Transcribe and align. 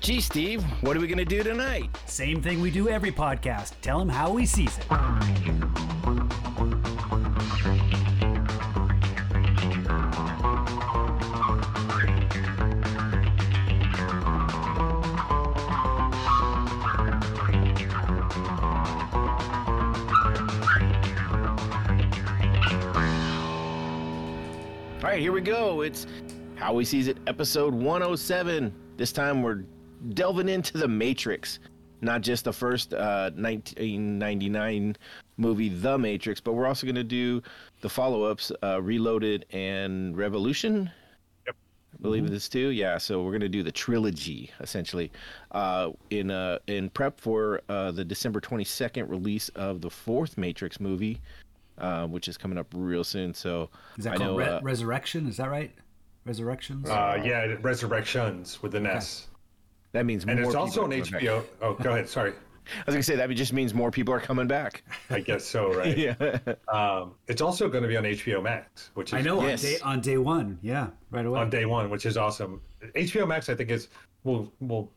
Gee, 0.00 0.22
Steve, 0.22 0.62
what 0.80 0.96
are 0.96 1.00
we 1.00 1.06
going 1.06 1.18
to 1.18 1.26
do 1.26 1.42
tonight? 1.42 1.90
Same 2.06 2.40
thing 2.40 2.62
we 2.62 2.70
do 2.70 2.88
every 2.88 3.12
podcast. 3.12 3.74
Tell 3.82 4.00
him 4.00 4.08
how 4.08 4.32
we 4.32 4.46
sees 4.46 4.78
it. 4.78 4.90
All 4.90 4.98
right, 25.02 25.20
here 25.20 25.32
we 25.32 25.42
go. 25.42 25.82
It's 25.82 26.06
How 26.54 26.72
We 26.72 26.86
Sees 26.86 27.06
It, 27.06 27.18
episode 27.26 27.74
107. 27.74 28.72
This 28.96 29.12
time 29.12 29.42
we're 29.42 29.64
delving 30.10 30.48
into 30.48 30.78
the 30.78 30.88
Matrix. 30.88 31.58
Not 32.02 32.22
just 32.22 32.44
the 32.44 32.52
first 32.52 32.94
uh, 32.94 33.30
1999 33.34 34.96
movie, 35.36 35.68
The 35.68 35.98
Matrix, 35.98 36.40
but 36.40 36.54
we're 36.54 36.66
also 36.66 36.86
going 36.86 36.94
to 36.94 37.04
do 37.04 37.42
the 37.82 37.90
follow 37.90 38.22
ups, 38.24 38.50
uh, 38.62 38.80
Reloaded 38.80 39.44
and 39.50 40.16
Revolution. 40.16 40.90
Yep. 41.46 41.56
I 41.98 42.02
believe 42.02 42.30
this 42.30 42.48
too. 42.48 42.68
Yeah, 42.68 42.96
so 42.96 43.22
we're 43.22 43.32
going 43.32 43.40
to 43.42 43.50
do 43.50 43.62
the 43.62 43.72
trilogy 43.72 44.50
essentially 44.60 45.12
uh, 45.50 45.90
in 46.08 46.30
uh, 46.30 46.58
in 46.68 46.88
prep 46.88 47.20
for 47.20 47.60
uh, 47.68 47.90
the 47.90 48.04
December 48.04 48.40
22nd 48.40 49.08
release 49.10 49.50
of 49.50 49.82
the 49.82 49.90
fourth 49.90 50.38
Matrix 50.38 50.80
movie, 50.80 51.20
uh, 51.76 52.06
which 52.06 52.28
is 52.28 52.38
coming 52.38 52.56
up 52.56 52.66
real 52.74 53.04
soon. 53.04 53.34
So 53.34 53.68
Is 53.98 54.04
that 54.04 54.14
I 54.14 54.16
called 54.16 54.30
know, 54.30 54.38
Re- 54.38 54.46
uh, 54.46 54.60
Resurrection? 54.62 55.26
Is 55.26 55.36
that 55.36 55.50
right? 55.50 55.70
Resurrections? 56.24 56.88
Uh, 56.88 57.20
yeah, 57.22 57.56
Resurrections 57.60 58.62
with 58.62 58.74
an 58.74 58.86
S. 58.86 59.26
that 59.92 60.06
means 60.06 60.24
And 60.24 60.40
more 60.40 60.48
it's 60.48 60.54
also 60.54 60.86
people 60.88 60.94
on 60.94 61.00
are 61.00 61.04
coming 61.20 61.26
HBO. 61.26 61.44
Oh, 61.62 61.74
go 61.74 61.90
ahead. 61.90 62.08
Sorry. 62.18 62.32
I 62.72 62.82
was 62.86 62.94
gonna 62.94 63.02
say 63.02 63.16
that 63.16 63.28
just 63.30 63.52
means 63.52 63.74
more 63.74 63.90
people 63.90 64.14
are 64.14 64.20
coming 64.20 64.46
back. 64.46 64.84
I 65.08 65.20
guess 65.20 65.44
so, 65.44 65.72
right? 65.78 65.96
yeah. 65.96 66.14
Um, 66.68 67.14
it's 67.26 67.40
also 67.40 67.68
going 67.68 67.82
to 67.82 67.88
be 67.88 67.96
on 67.96 68.04
HBO 68.04 68.40
Max, 68.42 68.90
which 68.94 69.08
is 69.08 69.14
I 69.14 69.22
know 69.22 69.42
Yes. 69.44 69.64
on 69.64 69.70
day 69.70 69.78
on 69.82 70.00
day 70.00 70.18
one. 70.18 70.58
Yeah, 70.62 70.88
right 71.10 71.26
away. 71.26 71.40
on 71.40 71.50
day 71.50 71.64
one, 71.64 71.90
which 71.90 72.06
is 72.06 72.16
awesome. 72.16 72.60
HBO 72.94 73.26
Max, 73.26 73.48
I 73.48 73.54
think, 73.54 73.70
is 73.70 73.88
will 74.24 74.52
will. 74.60 74.92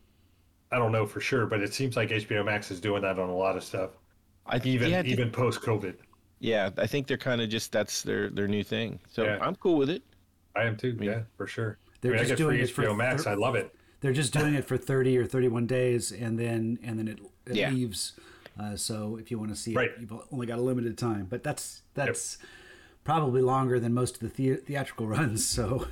I 0.70 0.78
don't 0.78 0.92
know 0.92 1.06
for 1.06 1.20
sure, 1.20 1.46
but 1.46 1.60
it 1.62 1.72
seems 1.74 1.96
like 1.96 2.10
HBO 2.10 2.44
Max 2.44 2.70
is 2.70 2.80
doing 2.80 3.02
that 3.02 3.18
on 3.18 3.28
a 3.28 3.34
lot 3.36 3.56
of 3.56 3.64
stuff, 3.64 3.90
I 4.46 4.56
even 4.64 4.90
yeah, 4.90 4.98
I 4.98 5.02
think- 5.02 5.12
even 5.12 5.30
post 5.30 5.60
COVID. 5.62 5.94
yeah, 6.40 6.70
I 6.76 6.86
think 6.86 7.06
they're 7.08 7.16
kind 7.16 7.40
of 7.40 7.48
just 7.48 7.72
that's 7.72 8.02
their 8.02 8.28
their 8.30 8.46
new 8.46 8.62
thing. 8.62 9.00
So 9.10 9.24
Yeah. 9.24 9.38
I'm 9.40 9.56
cool 9.56 9.78
with 9.78 9.90
it. 9.90 10.02
I 10.54 10.62
am 10.64 10.76
too. 10.76 10.96
Yeah, 11.00 11.22
for 11.36 11.46
sure. 11.48 11.78
They're 12.02 12.12
I 12.12 12.16
mean, 12.16 12.20
I 12.20 12.28
just 12.28 12.30
get 12.38 12.38
doing 12.44 12.56
free 12.56 12.62
it 12.64 12.70
for 12.70 12.82
HBO 12.84 12.96
Max. 12.96 13.24
thir- 13.24 13.30
I 13.30 13.34
love 13.34 13.56
it. 13.56 13.74
They're 14.04 14.12
just 14.12 14.34
doing 14.34 14.52
it 14.52 14.66
for 14.66 14.76
30 14.76 15.16
or 15.16 15.24
31 15.24 15.66
days, 15.66 16.12
and 16.12 16.38
then 16.38 16.78
and 16.82 16.98
then 16.98 17.08
it, 17.08 17.20
it 17.46 17.56
Yeah. 17.56 17.70
leaves. 17.70 18.12
Uh, 18.60 18.76
so 18.76 19.16
if 19.16 19.30
you 19.30 19.38
want 19.38 19.50
to 19.50 19.56
see 19.56 19.72
Right. 19.72 19.88
it, 19.92 19.96
you've 19.98 20.12
only 20.30 20.46
got 20.46 20.58
a 20.58 20.62
limited 20.62 20.98
time. 20.98 21.24
But 21.30 21.42
that's 21.42 21.80
that's 21.94 22.36
probably 23.02 23.40
longer 23.40 23.80
than 23.80 23.94
most 23.94 24.22
of 24.22 24.36
the, 24.36 24.50
the 24.50 24.56
theatrical 24.56 25.06
runs. 25.16 25.46
So 25.46 25.86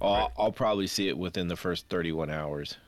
I'll, 0.00 0.32
I'll 0.38 0.52
probably 0.52 0.86
see 0.86 1.08
it 1.10 1.18
within 1.18 1.48
the 1.48 1.54
first 1.56 1.86
31 1.90 2.30
hours. 2.30 2.78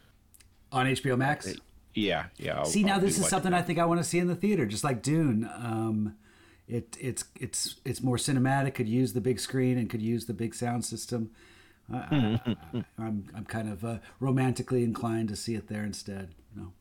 on 0.73 0.87
HBO 0.87 1.19
Max. 1.19 1.53
Yeah, 1.93 2.27
yeah. 2.39 2.57
I'll- 2.61 2.65
See 2.65 2.83
now 2.83 2.95
I'll 2.95 3.01
this 3.01 3.19
is 3.19 3.29
something 3.29 3.53
I 3.53 3.61
think 3.61 3.79
I 3.79 3.85
want 3.85 4.01
to 4.01 4.05
see 4.05 4.19
in 4.19 4.27
the 4.27 4.35
theater, 4.35 4.65
just 4.65 4.85
like 4.85 5.03
Dune. 5.03 5.45
Um, 5.55 6.17
it 6.67 6.97
it's 6.99 7.25
it's 7.39 7.77
it's 7.85 8.03
more 8.03 8.17
cinematic. 8.17 8.73
Could 8.73 8.89
use 8.89 9.13
the 9.13 9.21
big 9.21 9.39
screen 9.39 9.77
and 9.77 9.91
could 9.91 10.01
use 10.01 10.25
the 10.25 10.33
big 10.35 10.55
sound 10.55 10.87
system. 10.87 11.31
I, 11.93 11.97
I, 11.97 12.85
I'm 12.99 13.27
I'm 13.35 13.45
kind 13.45 13.69
of 13.69 13.85
uh, 13.85 13.99
romantically 14.21 14.83
inclined 14.83 15.29
to 15.29 15.37
see 15.37 15.55
it 15.55 15.69
there 15.69 15.85
instead. 15.85 16.35
You 16.55 16.63
know. 16.63 16.73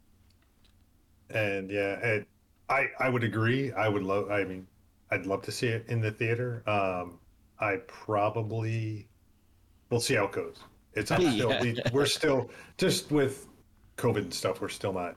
And 1.30 1.70
yeah, 1.70 1.94
it, 2.00 2.28
I 2.70 2.88
I 3.00 3.10
would 3.10 3.24
agree. 3.24 3.72
I 3.74 3.88
would 3.90 4.04
love. 4.04 4.32
I 4.32 4.44
mean, 4.44 4.68
I'd 5.12 5.26
love 5.26 5.42
to 5.44 5.52
see 5.52 5.68
it 5.68 5.86
in 5.88 6.02
the 6.02 6.12
theater. 6.12 6.64
Um, 6.68 7.20
I 7.60 7.78
probably 7.88 9.08
we'll 9.90 10.00
see 10.00 10.16
how 10.16 10.26
it 10.26 10.32
goes. 10.32 10.58
It's 10.94 11.12
I'm 11.12 11.22
still 11.34 11.50
Yeah. 11.52 11.62
we, 11.62 11.80
we're 11.94 12.06
still 12.06 12.50
just 12.78 13.12
with 13.12 13.48
COVID 13.98 14.18
and 14.18 14.34
stuff. 14.34 14.62
We're 14.62 14.70
still 14.70 14.94
not. 14.94 15.16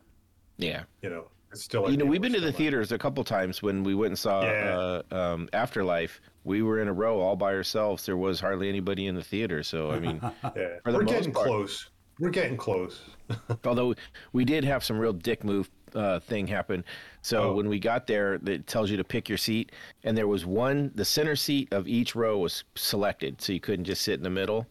Yeah. 0.57 0.83
You 1.03 1.11
know, 1.11 1.25
it's 1.53 1.63
still. 1.63 1.91
You 1.91 1.97
know, 1.97 2.05
we're 2.05 2.13
we've 2.13 2.21
been 2.23 2.33
to 2.33 2.41
the 2.41 2.47
not- 2.47 2.57
theaters 2.57 2.93
a 2.93 2.99
couple 2.99 3.23
times 3.25 3.63
when 3.63 3.83
we 3.85 3.95
went 3.95 4.11
and 4.11 4.19
saw 4.19 4.43
Yeah. 4.43 5.01
uh, 5.11 5.15
um, 5.15 5.49
Afterlife. 5.53 6.21
We 6.49 6.63
were 6.63 6.81
in 6.81 6.89
a 6.89 6.93
row 6.95 7.21
all 7.21 7.37
by 7.37 7.53
ourselves. 7.55 8.07
There 8.07 8.17
was 8.17 8.41
hardly 8.41 8.71
anybody 8.71 9.07
in 9.07 9.15
the 9.15 9.23
theater. 9.23 9.63
So, 9.63 9.91
I 9.91 9.99
mean, 10.01 10.19
Yeah, 10.57 10.79
we're 10.87 11.05
getting 11.05 11.31
part. 11.33 11.47
close. 11.47 11.91
We're 12.19 12.31
getting 12.31 12.57
close. 12.57 13.03
although 13.67 13.95
we 14.33 14.47
did 14.47 14.65
have 14.65 14.83
some 14.83 14.99
real 14.99 15.13
dick 15.13 15.45
move 15.45 15.69
uh, 15.95 16.21
thing 16.21 16.47
happen. 16.47 16.83
So 17.21 17.51
Oh. 17.51 17.55
when 17.55 17.69
we 17.69 17.79
got 17.79 18.07
there, 18.07 18.41
it 18.47 18.67
tells 18.67 18.91
you 18.91 18.97
to 18.97 19.05
pick 19.05 19.29
your 19.29 19.37
seat, 19.39 19.73
and 20.05 20.17
there 20.17 20.27
was 20.27 20.47
one. 20.47 20.91
The 20.95 21.05
center 21.05 21.37
seat 21.37 21.69
of 21.73 21.87
each 21.87 22.15
row 22.15 22.39
was 22.39 22.65
selected, 22.77 23.41
so 23.43 23.53
you 23.53 23.61
couldn't 23.61 23.85
just 23.85 24.01
sit 24.03 24.15
in 24.15 24.23
the 24.23 24.31
middle, 24.31 24.67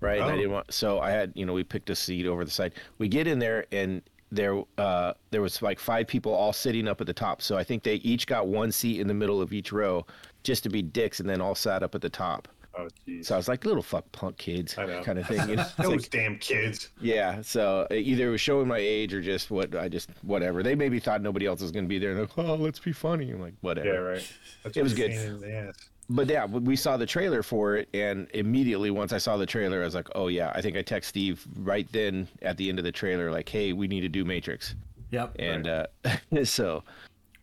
right? 0.00 0.20
And 0.20 0.28
I 0.28 0.32
Oh. 0.34 0.36
didn't 0.36 0.50
want. 0.52 0.72
So 0.72 0.98
I 1.00 1.10
had, 1.12 1.32
you 1.36 1.46
know, 1.46 1.52
we 1.52 1.62
picked 1.64 1.88
a 1.90 1.94
seat 1.96 2.26
over 2.26 2.44
the 2.44 2.50
side. 2.50 2.74
We 2.98 3.06
get 3.08 3.26
in 3.28 3.38
there, 3.38 3.66
and 3.72 4.02
there, 4.32 4.62
uh, 4.78 5.12
there 5.30 5.42
was 5.42 5.62
like 5.62 5.78
five 5.78 6.06
people 6.08 6.32
all 6.34 6.52
sitting 6.52 6.88
up 6.88 7.00
at 7.00 7.06
the 7.06 7.12
top. 7.14 7.42
So 7.42 7.56
I 7.56 7.62
think 7.64 7.82
they 7.84 7.96
each 7.96 8.26
got 8.26 8.46
one 8.48 8.72
seat 8.72 8.98
in 9.00 9.06
the 9.06 9.14
middle 9.14 9.40
of 9.42 9.52
each 9.52 9.72
row, 9.72 10.04
just 10.42 10.62
to 10.64 10.68
be 10.68 10.82
dicks, 10.82 11.20
and 11.20 11.28
then 11.28 11.40
all 11.40 11.54
sat 11.54 11.82
up 11.82 11.94
at 11.94 12.00
the 12.00 12.10
top. 12.10 12.48
Oh, 12.78 12.88
jeez. 13.06 13.26
So 13.26 13.34
I 13.34 13.36
was 13.36 13.48
like, 13.48 13.66
little 13.66 13.82
fuck 13.82 14.10
punk 14.12 14.38
kids, 14.38 14.78
I 14.78 14.86
know. 14.86 15.02
kind 15.02 15.18
of 15.18 15.26
thing. 15.26 15.46
You 15.46 15.56
know? 15.56 15.66
Those 15.78 15.88
like- 15.88 16.10
damn 16.10 16.38
kids. 16.38 16.88
yeah, 17.02 17.42
so 17.42 17.86
uh, 17.90 17.94
either 17.94 18.28
it 18.28 18.30
was 18.30 18.40
showing 18.40 18.66
my 18.66 18.78
age 18.78 19.12
or 19.12 19.20
just 19.20 19.50
what 19.50 19.74
I 19.76 19.88
just 19.90 20.08
whatever. 20.22 20.62
They 20.62 20.74
maybe 20.74 20.98
thought 20.98 21.20
nobody 21.20 21.44
else 21.46 21.60
was 21.60 21.70
going 21.70 21.84
to 21.84 21.88
be 21.88 21.98
there. 21.98 22.10
And 22.12 22.18
they're 22.20 22.26
like, 22.44 22.48
oh, 22.50 22.54
let's 22.54 22.78
be 22.78 22.92
funny. 22.92 23.30
I'm 23.30 23.42
like, 23.42 23.52
whatever. 23.60 23.88
Yeah, 23.88 23.94
right. 23.96 24.32
That's 24.64 24.76
It 24.78 24.82
was 24.82 24.94
good. 24.94 25.10
pain 25.10 25.20
in 25.20 25.40
the 25.40 25.52
ass. 25.54 25.74
But 26.08 26.28
yeah, 26.28 26.46
we 26.46 26.60
we 26.60 26.76
saw 26.76 26.96
the 26.96 27.06
trailer 27.06 27.42
for 27.42 27.76
it, 27.76 27.88
and 27.94 28.26
immediately 28.34 28.90
once 28.90 29.12
I 29.12 29.18
saw 29.18 29.36
the 29.36 29.46
trailer, 29.46 29.82
I 29.82 29.84
was 29.84 29.94
like, 29.94 30.08
oh 30.14 30.28
yeah. 30.28 30.50
I 30.54 30.60
think 30.62 30.76
I 30.76 30.82
text 30.82 31.10
Steve 31.10 31.46
right 31.58 31.86
then 31.92 32.26
at 32.40 32.56
the 32.56 32.68
end 32.70 32.78
of 32.78 32.84
the 32.86 32.92
trailer, 32.92 33.30
like, 33.30 33.48
hey, 33.50 33.72
we 33.74 33.86
need 33.86 34.00
to 34.00 34.08
do 34.08 34.24
Matrix, 34.24 34.74
Yep. 35.10 35.36
and 35.38 35.68
uh, 35.68 35.86
so, 36.44 36.82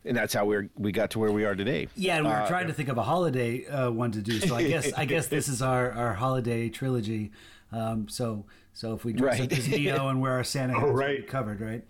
and 0.05 0.15
that's 0.15 0.33
how 0.33 0.45
we're 0.45 0.69
we 0.77 0.91
got 0.91 1.11
to 1.11 1.19
where 1.19 1.31
we 1.31 1.45
are 1.45 1.55
today. 1.55 1.87
Yeah, 1.95 2.17
and 2.17 2.25
we 2.25 2.31
were 2.31 2.37
Uh, 2.41 2.47
trying 2.47 2.67
to 2.67 2.73
think 2.73 2.89
of 2.89 2.97
a 2.97 3.03
holiday 3.03 3.65
uh, 3.67 3.91
one 3.91 4.11
to 4.11 4.21
do. 4.21 4.39
So 4.39 4.55
I 4.55 4.63
guess 4.67 4.93
I 4.93 5.05
guess 5.05 5.27
this 5.27 5.47
is 5.53 5.61
our, 5.61 5.91
our 5.91 6.13
holiday 6.13 6.69
trilogy. 6.69 7.31
Um, 7.71 8.07
so 8.07 8.45
so 8.73 8.93
if 8.93 9.03
we 9.05 9.13
dress 9.13 9.39
Right. 9.39 9.51
up 9.51 9.57
as 9.57 9.67
Neo 9.67 10.07
and 10.09 10.21
wear 10.21 10.33
our 10.33 10.43
Santa 10.55 10.73
hats, 10.73 10.83
Oh, 10.83 10.87
we'll 10.93 10.97
be 10.97 11.05
right. 11.05 11.27
covered, 11.27 11.61
right? 11.61 11.83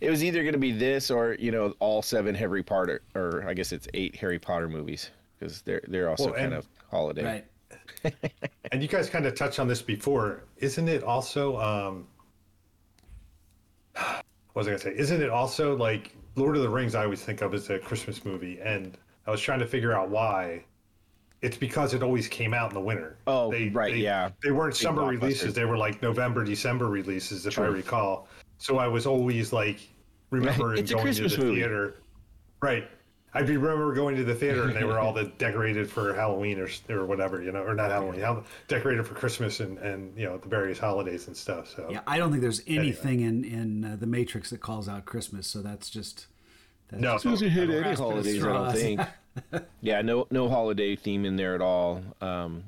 It 0.00 0.08
was 0.10 0.24
either 0.24 0.42
going 0.42 0.54
to 0.54 0.58
be 0.58 0.72
this 0.72 1.10
or 1.10 1.34
you 1.38 1.50
know 1.50 1.74
all 1.78 2.02
seven 2.02 2.34
Harry 2.34 2.62
Potter, 2.62 3.02
or 3.14 3.44
I 3.46 3.54
guess 3.54 3.72
it's 3.72 3.88
eight 3.94 4.16
Harry 4.16 4.38
Potter 4.38 4.68
movies 4.68 5.10
because 5.38 5.62
they're 5.62 5.82
they're 5.88 6.08
also 6.10 6.26
Well, 6.26 6.34
kind 6.34 6.54
of 6.54 6.68
holiday. 6.90 7.24
Right. 7.24 7.44
And 8.72 8.80
you 8.80 8.88
guys 8.88 9.10
kind 9.10 9.26
of 9.26 9.34
touched 9.34 9.58
on 9.58 9.66
this 9.68 9.82
before. 9.82 10.44
Isn't 10.58 10.88
it 10.88 11.02
also 11.02 11.58
um 11.60 12.06
what 13.94 14.22
was 14.54 14.66
I 14.68 14.70
gonna 14.70 14.78
say? 14.78 14.94
Isn't 14.96 15.20
it 15.22 15.30
also 15.30 15.76
like 15.76 16.14
Lord 16.36 16.56
of 16.56 16.62
the 16.62 16.68
Rings 16.68 16.94
I 16.94 17.04
always 17.04 17.22
think 17.22 17.42
of 17.42 17.54
as 17.54 17.70
a 17.70 17.78
Christmas 17.78 18.24
movie 18.24 18.60
and 18.60 18.96
I 19.26 19.30
was 19.30 19.40
trying 19.40 19.60
to 19.60 19.66
figure 19.66 19.92
out 19.92 20.08
why. 20.10 20.64
It's 21.42 21.56
because 21.56 21.94
it 21.94 22.02
always 22.02 22.28
came 22.28 22.52
out 22.52 22.70
in 22.70 22.74
the 22.74 22.80
winter. 22.80 23.16
Oh, 23.26 23.50
they, 23.50 23.70
right, 23.70 23.96
yeah. 23.96 24.28
They 24.42 24.50
weren't 24.50 24.74
Big 24.74 24.82
summer 24.82 25.06
releases, 25.06 25.54
they 25.54 25.64
were 25.64 25.78
like 25.78 26.02
November, 26.02 26.44
December 26.44 26.88
releases, 26.88 27.46
if 27.46 27.58
I 27.58 27.64
recall. 27.64 28.28
So 28.58 28.76
I 28.76 28.86
was 28.86 29.06
always 29.06 29.52
like 29.52 29.80
remembering 30.28 30.78
It's 30.80 30.90
a 30.90 30.94
going 30.94 31.04
Christmas 31.04 31.32
to 31.34 31.40
the 31.40 31.44
movie. 31.46 31.60
theater. 31.60 31.94
Right. 32.60 32.90
I 33.32 33.40
remember 33.40 33.92
going 33.94 34.16
to 34.16 34.24
the 34.24 34.34
theater 34.34 34.64
and 34.64 34.74
they 34.74 34.84
were 34.84 34.98
all 34.98 35.12
the 35.12 35.24
decorated 35.38 35.88
for 35.88 36.12
Halloween 36.14 36.58
or 36.58 36.68
or 36.88 37.06
whatever, 37.06 37.42
you 37.42 37.52
know, 37.52 37.62
or 37.62 37.74
not 37.74 37.90
Halloween, 37.90 38.20
how 38.20 38.44
decorated 38.66 39.06
for 39.06 39.14
Christmas 39.14 39.60
and 39.60 39.78
and 39.78 40.16
you 40.18 40.26
know 40.26 40.38
the 40.38 40.48
various 40.48 40.78
holidays 40.78 41.28
and 41.28 41.36
stuff. 41.36 41.68
So 41.68 41.88
Yeah, 41.90 42.00
I 42.06 42.18
don't 42.18 42.30
think 42.30 42.42
there's 42.42 42.62
anything 42.66 43.20
in 43.20 43.44
in 43.44 43.84
uh, 43.84 43.96
the 43.96 44.06
Matrix 44.06 44.50
that 44.50 44.60
calls 44.60 44.88
out 44.88 45.04
Christmas. 45.04 45.46
So 45.46 45.62
that's 45.62 45.90
just 45.90 46.26
that's 46.88 47.00
No. 47.00 47.12
just 47.14 47.24
Doesn't 47.24 47.50
hit 47.50 47.70
any 47.70 47.82
grasping 47.82 48.04
holidays, 48.04 48.44
I 48.44 48.52
don't 48.52 48.72
think. 48.72 49.00
yeah, 49.80 50.02
no 50.02 50.26
no 50.30 50.48
holiday 50.48 50.96
theme 50.96 51.24
in 51.24 51.36
there 51.36 51.54
at 51.54 51.60
all. 51.62 52.02
Um, 52.20 52.64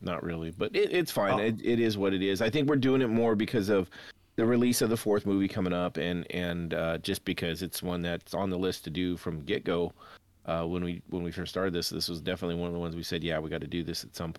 not 0.00 0.22
really, 0.22 0.50
but 0.50 0.74
it, 0.74 0.92
it's 0.92 1.12
fine. 1.12 1.34
Oh. 1.34 1.38
It, 1.38 1.56
it 1.64 1.80
is 1.80 1.96
what 1.96 2.12
it 2.12 2.22
is. 2.22 2.42
I 2.42 2.50
think 2.50 2.68
we're 2.68 2.76
doing 2.76 3.00
it 3.00 3.08
more 3.08 3.34
because 3.36 3.68
of 3.68 3.88
the 4.36 4.44
release 4.44 4.82
of 4.82 4.90
the 4.90 4.96
fourth 4.96 5.26
movie 5.26 5.48
coming 5.48 5.72
up, 5.72 5.96
and 5.96 6.30
and 6.30 6.74
uh, 6.74 6.98
just 6.98 7.24
because 7.24 7.62
it's 7.62 7.82
one 7.82 8.02
that's 8.02 8.34
on 8.34 8.50
the 8.50 8.58
list 8.58 8.84
to 8.84 8.90
do 8.90 9.16
from 9.16 9.42
get 9.42 9.64
go. 9.64 9.92
Uh, 10.46 10.64
when 10.64 10.84
we 10.84 11.02
when 11.08 11.22
we 11.22 11.30
first 11.30 11.50
started 11.50 11.72
this, 11.72 11.88
this 11.88 12.08
was 12.08 12.20
definitely 12.20 12.56
one 12.56 12.68
of 12.68 12.74
the 12.74 12.80
ones 12.80 12.94
we 12.94 13.02
said, 13.02 13.24
yeah, 13.24 13.38
we 13.38 13.48
got 13.48 13.60
to 13.60 13.66
do 13.66 13.82
this 13.82 14.04
at 14.04 14.14
some. 14.14 14.34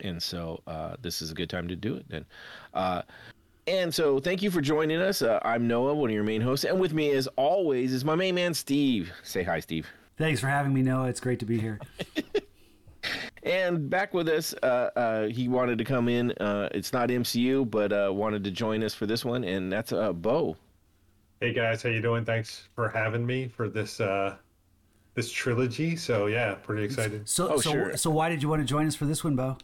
And 0.00 0.22
so 0.22 0.60
uh, 0.66 0.96
this 1.00 1.22
is 1.22 1.30
a 1.30 1.34
good 1.34 1.48
time 1.48 1.68
to 1.68 1.76
do 1.76 1.94
it. 1.94 2.06
Then. 2.08 2.26
Uh, 2.74 3.02
and 3.66 3.92
so, 3.92 4.20
thank 4.20 4.42
you 4.42 4.50
for 4.50 4.60
joining 4.60 5.00
us. 5.00 5.22
Uh, 5.22 5.40
I'm 5.42 5.66
Noah, 5.66 5.94
one 5.94 6.10
of 6.10 6.14
your 6.14 6.22
main 6.22 6.40
hosts, 6.40 6.64
and 6.64 6.78
with 6.78 6.92
me, 6.92 7.10
as 7.10 7.26
always, 7.36 7.92
is 7.92 8.04
my 8.04 8.14
main 8.14 8.34
man 8.34 8.54
Steve. 8.54 9.10
Say 9.22 9.42
hi, 9.42 9.58
Steve. 9.60 9.88
Thanks 10.18 10.40
for 10.40 10.46
having 10.46 10.72
me, 10.72 10.82
Noah. 10.82 11.08
It's 11.08 11.20
great 11.20 11.40
to 11.40 11.46
be 11.46 11.58
here. 11.58 11.80
And 13.46 13.88
back 13.88 14.12
with 14.12 14.28
us, 14.28 14.54
uh, 14.64 14.90
uh, 14.96 15.26
he 15.28 15.46
wanted 15.46 15.78
to 15.78 15.84
come 15.84 16.08
in. 16.08 16.32
Uh, 16.32 16.68
it's 16.72 16.92
not 16.92 17.10
MCU, 17.10 17.70
but 17.70 17.92
uh, 17.92 18.10
wanted 18.12 18.42
to 18.42 18.50
join 18.50 18.82
us 18.82 18.92
for 18.92 19.06
this 19.06 19.24
one, 19.24 19.44
and 19.44 19.72
that's 19.72 19.92
uh, 19.92 20.12
Bo. 20.12 20.56
Hey 21.40 21.52
guys, 21.52 21.80
how 21.80 21.90
you 21.90 22.02
doing? 22.02 22.24
Thanks 22.24 22.68
for 22.74 22.88
having 22.88 23.24
me 23.24 23.46
for 23.46 23.68
this 23.68 24.00
uh 24.00 24.34
this 25.14 25.30
trilogy. 25.30 25.94
So 25.94 26.26
yeah, 26.26 26.54
pretty 26.54 26.82
excited. 26.82 27.28
So, 27.28 27.52
Oh, 27.52 27.60
so, 27.60 27.70
sure. 27.70 27.96
so 27.96 28.10
why 28.10 28.28
did 28.28 28.42
you 28.42 28.48
want 28.48 28.62
to 28.62 28.66
join 28.66 28.84
us 28.86 28.96
for 28.96 29.04
this 29.04 29.22
one, 29.22 29.36
Bo? 29.36 29.56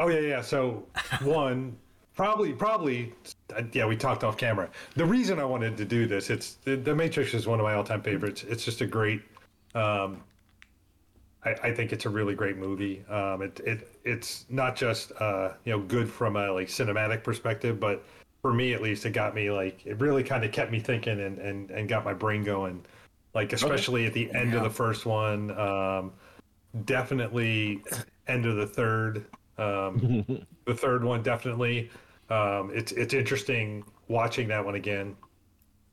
Oh 0.00 0.08
yeah, 0.08 0.20
yeah. 0.20 0.40
So 0.40 0.84
one, 1.22 1.76
probably, 2.16 2.52
probably, 2.52 3.14
uh, 3.54 3.62
yeah. 3.72 3.86
We 3.86 3.96
talked 3.96 4.24
off 4.24 4.36
camera. 4.36 4.70
The 4.96 5.04
reason 5.06 5.38
I 5.38 5.44
wanted 5.44 5.76
to 5.76 5.84
do 5.84 6.06
this, 6.08 6.30
it's 6.30 6.54
the, 6.64 6.74
the 6.74 6.94
Matrix 6.96 7.32
is 7.32 7.46
one 7.46 7.60
of 7.60 7.64
my 7.64 7.74
all-time 7.74 8.02
favorites. 8.02 8.44
It's 8.48 8.64
just 8.64 8.80
a 8.80 8.86
great. 8.86 9.22
Um, 9.76 10.22
I, 11.44 11.50
I 11.68 11.74
think 11.74 11.92
it's 11.92 12.04
a 12.04 12.10
really 12.10 12.34
great 12.34 12.56
movie. 12.56 13.04
Um, 13.08 13.42
it, 13.42 13.60
it 13.60 13.96
it's 14.04 14.44
not 14.48 14.76
just 14.76 15.12
uh, 15.20 15.52
you 15.64 15.72
know 15.72 15.80
good 15.80 16.10
from 16.10 16.36
a 16.36 16.50
like 16.52 16.68
cinematic 16.68 17.22
perspective, 17.22 17.78
but 17.78 18.04
for 18.42 18.52
me 18.52 18.72
at 18.72 18.82
least, 18.82 19.06
it 19.06 19.10
got 19.10 19.34
me 19.34 19.50
like 19.50 19.86
it 19.86 20.00
really 20.00 20.22
kind 20.22 20.44
of 20.44 20.52
kept 20.52 20.70
me 20.70 20.80
thinking 20.80 21.20
and 21.20 21.38
and 21.38 21.70
and 21.70 21.88
got 21.88 22.04
my 22.04 22.14
brain 22.14 22.44
going. 22.44 22.84
Like 23.34 23.52
especially 23.52 24.06
at 24.06 24.14
the 24.14 24.30
end 24.32 24.54
of 24.54 24.62
the 24.62 24.70
first 24.70 25.06
one, 25.06 25.56
um, 25.58 26.12
definitely 26.84 27.82
end 28.26 28.46
of 28.46 28.56
the 28.56 28.66
third. 28.66 29.26
Um, 29.58 30.24
the 30.64 30.74
third 30.74 31.04
one 31.04 31.22
definitely. 31.22 31.90
Um, 32.30 32.70
it's 32.74 32.92
it's 32.92 33.14
interesting 33.14 33.84
watching 34.08 34.48
that 34.48 34.64
one 34.64 34.74
again. 34.74 35.16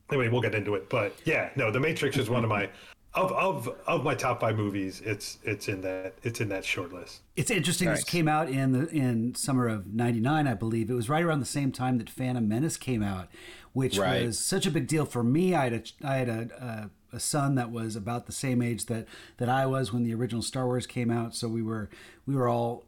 Anyway, 0.09 0.29
we'll 0.29 0.41
get 0.41 0.53
into 0.53 0.75
it, 0.75 0.87
but 0.89 1.15
yeah, 1.25 1.49
no, 1.55 1.71
The 1.71 1.79
Matrix 1.79 2.17
is 2.17 2.29
one 2.29 2.43
of 2.43 2.49
my 2.49 2.69
of 3.15 3.31
of 3.31 3.69
of 3.87 4.03
my 4.03 4.13
top 4.15 4.41
five 4.41 4.57
movies. 4.57 5.01
It's 5.05 5.39
it's 5.43 5.67
in 5.67 5.81
that 5.81 6.15
it's 6.23 6.41
in 6.41 6.49
that 6.49 6.65
short 6.65 6.91
list. 6.93 7.21
It's 7.35 7.49
interesting. 7.51 7.87
Nice. 7.87 7.99
This 7.99 8.03
came 8.03 8.27
out 8.27 8.49
in 8.49 8.71
the 8.71 8.87
in 8.89 9.35
summer 9.35 9.67
of 9.67 9.87
'99, 9.93 10.47
I 10.47 10.53
believe. 10.53 10.89
It 10.89 10.93
was 10.93 11.09
right 11.09 11.23
around 11.23 11.39
the 11.39 11.45
same 11.45 11.71
time 11.71 11.97
that 11.97 12.09
Phantom 12.09 12.47
Menace 12.47 12.77
came 12.77 13.01
out, 13.01 13.29
which 13.73 13.97
Right. 13.97 14.25
was 14.25 14.39
such 14.39 14.65
a 14.65 14.71
big 14.71 14.87
deal 14.87 15.05
for 15.05 15.23
me. 15.23 15.55
I 15.55 15.63
had 15.69 15.73
a 15.73 16.07
I 16.07 16.15
had 16.17 16.29
a, 16.29 16.89
a, 17.13 17.15
a 17.15 17.19
son 17.19 17.55
that 17.55 17.71
was 17.71 17.95
about 17.95 18.25
the 18.25 18.31
same 18.33 18.61
age 18.61 18.85
that 18.87 19.07
that 19.37 19.49
I 19.49 19.65
was 19.65 19.93
when 19.93 20.03
the 20.03 20.13
original 20.13 20.41
Star 20.41 20.65
Wars 20.65 20.85
came 20.85 21.09
out. 21.09 21.35
So 21.35 21.47
we 21.47 21.61
were 21.61 21.89
we 22.25 22.35
were 22.35 22.49
all 22.49 22.85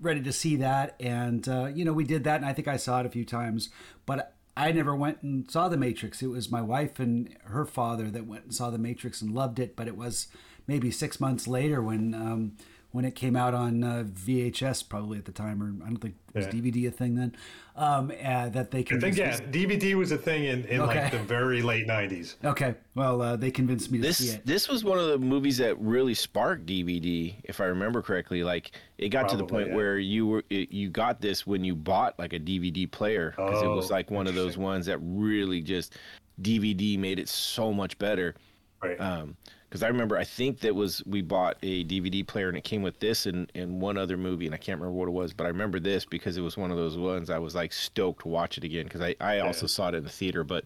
ready 0.00 0.22
to 0.22 0.32
see 0.32 0.56
that, 0.56 0.96
and 1.00 1.48
uh, 1.48 1.66
you 1.74 1.84
know 1.84 1.92
we 1.92 2.04
did 2.04 2.24
that, 2.24 2.36
and 2.36 2.46
I 2.46 2.52
think 2.52 2.68
I 2.68 2.76
saw 2.76 3.00
it 3.00 3.06
a 3.06 3.10
few 3.10 3.24
times, 3.24 3.68
but. 4.06 4.30
I 4.56 4.72
never 4.72 4.94
went 4.94 5.22
and 5.22 5.50
saw 5.50 5.68
The 5.68 5.76
Matrix. 5.76 6.22
It 6.22 6.28
was 6.28 6.50
my 6.50 6.62
wife 6.62 7.00
and 7.00 7.36
her 7.44 7.64
father 7.64 8.10
that 8.10 8.26
went 8.26 8.44
and 8.44 8.54
saw 8.54 8.70
The 8.70 8.78
Matrix 8.78 9.20
and 9.20 9.34
loved 9.34 9.58
it. 9.58 9.74
But 9.74 9.88
it 9.88 9.96
was 9.96 10.28
maybe 10.66 10.90
six 10.90 11.20
months 11.20 11.48
later 11.48 11.82
when 11.82 12.14
um, 12.14 12.56
when 12.94 13.04
it 13.04 13.16
came 13.16 13.34
out 13.34 13.54
on 13.54 13.82
uh, 13.82 14.04
VHS, 14.06 14.88
probably 14.88 15.18
at 15.18 15.24
the 15.24 15.32
time, 15.32 15.60
or 15.60 15.84
I 15.84 15.88
don't 15.88 15.96
think 15.96 16.14
was 16.32 16.46
Yeah. 16.46 16.52
DVD 16.52 16.86
a 16.86 16.90
thing 16.92 17.16
then. 17.16 17.34
Um, 17.74 18.12
uh, 18.24 18.50
that 18.50 18.70
they 18.70 18.84
I 18.88 18.98
think 19.00 19.16
yeah, 19.16 19.36
me. 19.40 19.46
DVD 19.66 19.94
was 19.96 20.12
a 20.12 20.16
thing 20.16 20.44
in, 20.44 20.64
in 20.66 20.78
like 20.80 21.10
the 21.10 21.18
very 21.18 21.60
late 21.60 21.88
'90s. 21.88 22.36
Okay, 22.44 22.76
well, 22.94 23.20
uh, 23.20 23.34
they 23.34 23.50
convinced 23.50 23.90
me 23.90 23.98
to 23.98 24.12
see 24.12 24.26
This 24.26 24.34
it. 24.36 24.46
this 24.46 24.68
was 24.68 24.84
one 24.84 25.00
of 25.00 25.08
the 25.08 25.18
movies 25.18 25.56
that 25.58 25.76
really 25.80 26.14
sparked 26.14 26.66
DVD, 26.66 27.34
if 27.42 27.60
I 27.60 27.64
remember 27.64 28.00
correctly. 28.00 28.44
Like 28.44 28.70
it 28.98 29.08
got 29.08 29.28
to 29.30 29.36
the 29.36 29.44
point 29.44 29.70
yeah. 29.70 29.74
where 29.74 29.98
you 29.98 30.28
were 30.28 30.44
it, 30.50 30.70
you 30.70 30.88
got 30.88 31.20
this 31.20 31.44
when 31.48 31.64
you 31.64 31.74
bought 31.74 32.16
like 32.16 32.32
a 32.32 32.38
DVD 32.38 32.88
player 32.88 33.34
because 33.36 33.60
it 33.60 33.66
was 33.66 33.90
Oh, 33.90 33.94
like 33.94 34.08
one 34.12 34.28
of 34.28 34.36
those 34.36 34.56
ones 34.56 34.86
that 34.86 34.98
really 35.02 35.60
just 35.60 35.96
DVD 36.40 36.96
made 36.96 37.18
it 37.18 37.28
so 37.28 37.72
much 37.72 37.98
better. 37.98 38.36
Right. 38.80 39.00
Um, 39.00 39.36
because 39.74 39.82
I 39.82 39.88
remember 39.88 40.16
I 40.16 40.22
think 40.22 40.60
that 40.60 40.72
was 40.72 41.02
we 41.04 41.20
bought 41.20 41.56
a 41.64 41.82
DVD 41.86 42.24
player 42.24 42.46
and 42.46 42.56
it 42.56 42.62
came 42.62 42.80
with 42.80 43.00
this 43.00 43.26
and, 43.26 43.50
and 43.56 43.80
one 43.80 43.98
other 43.98 44.16
movie 44.16 44.46
and 44.46 44.54
I 44.54 44.56
can't 44.56 44.78
remember 44.80 44.96
what 44.96 45.08
it 45.08 45.10
was, 45.10 45.32
but 45.32 45.46
I 45.46 45.48
remember 45.48 45.80
this 45.80 46.04
because 46.04 46.36
it 46.36 46.42
was 46.42 46.56
one 46.56 46.70
of 46.70 46.76
those 46.76 46.96
ones 46.96 47.28
I 47.28 47.40
was 47.40 47.56
like 47.56 47.72
stoked 47.72 48.22
to 48.22 48.28
watch 48.28 48.56
it 48.56 48.62
again 48.62 48.84
because 48.84 49.00
I, 49.00 49.16
I 49.20 49.40
also 49.40 49.66
saw 49.66 49.88
it 49.88 49.96
in 49.96 50.04
the 50.04 50.10
theater, 50.10 50.44
but 50.44 50.64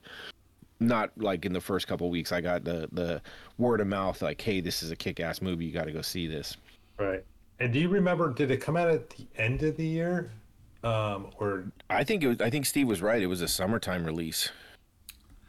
not 0.79 1.11
like 1.17 1.47
in 1.47 1.55
the 1.55 1.61
first 1.61 1.89
couple 1.89 2.11
weeks. 2.11 2.33
I 2.33 2.43
got 2.43 2.65
the 2.65 2.87
the 2.93 3.23
word 3.57 3.81
of 3.81 3.87
mouth 3.87 4.21
like, 4.21 4.43
hey, 4.43 4.61
this 4.61 4.83
is 4.83 4.91
a 4.91 4.97
kick 4.97 5.21
ass 5.21 5.41
movie. 5.41 5.65
You 5.65 5.73
got 5.73 5.85
to 5.85 5.93
go 5.93 6.03
see 6.03 6.27
this. 6.27 6.59
right. 6.99 7.25
And 7.61 7.73
do 7.73 7.79
you 7.79 7.89
remember? 7.89 8.31
Did 8.35 8.51
it 8.51 8.59
come 8.59 8.77
out 8.77 8.89
at 8.91 9.09
the 9.09 9.27
end 9.37 9.63
of 9.63 9.77
the 9.79 9.87
year, 9.87 10.31
um, 10.85 11.29
or 11.41 11.65
I 11.89 12.05
think 12.05 12.23
it 12.23 12.29
was. 12.29 12.41
I 12.43 12.51
think 12.51 12.67
Steve 12.67 12.87
was 12.87 13.01
right. 13.01 13.23
It 13.23 13.27
was 13.27 13.41
a 13.41 13.49
summertime 13.49 14.05
release. 14.05 14.51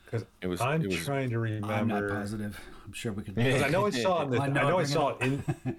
because 0.05 0.25
It 0.41 0.47
was- 0.47 0.61
I'm 0.61 0.81
it 0.81 0.87
was- 0.87 1.03
trying 1.05 1.29
to 1.29 1.43
I'm 1.45 1.59
not 1.61 1.81
remember. 1.81 2.09
positive. 2.15 2.59
I'm 2.89 2.93
sure 2.93 3.11
we 3.13 3.21
could. 3.21 3.35
Because 3.35 3.61
I 3.61 3.69
know 3.69 3.85
I 3.85 3.91
saw 3.91 4.21
it. 4.21 4.25
In 4.25 4.29
the, 4.31 4.41
I 4.41 4.45
I 4.45 4.47
know, 4.47 4.53
know, 4.61 4.67
I 4.69 4.71
bring 4.71 4.81
it 4.81 4.87
saw 4.87 5.09
it 5.09 5.21
in. 5.21 5.75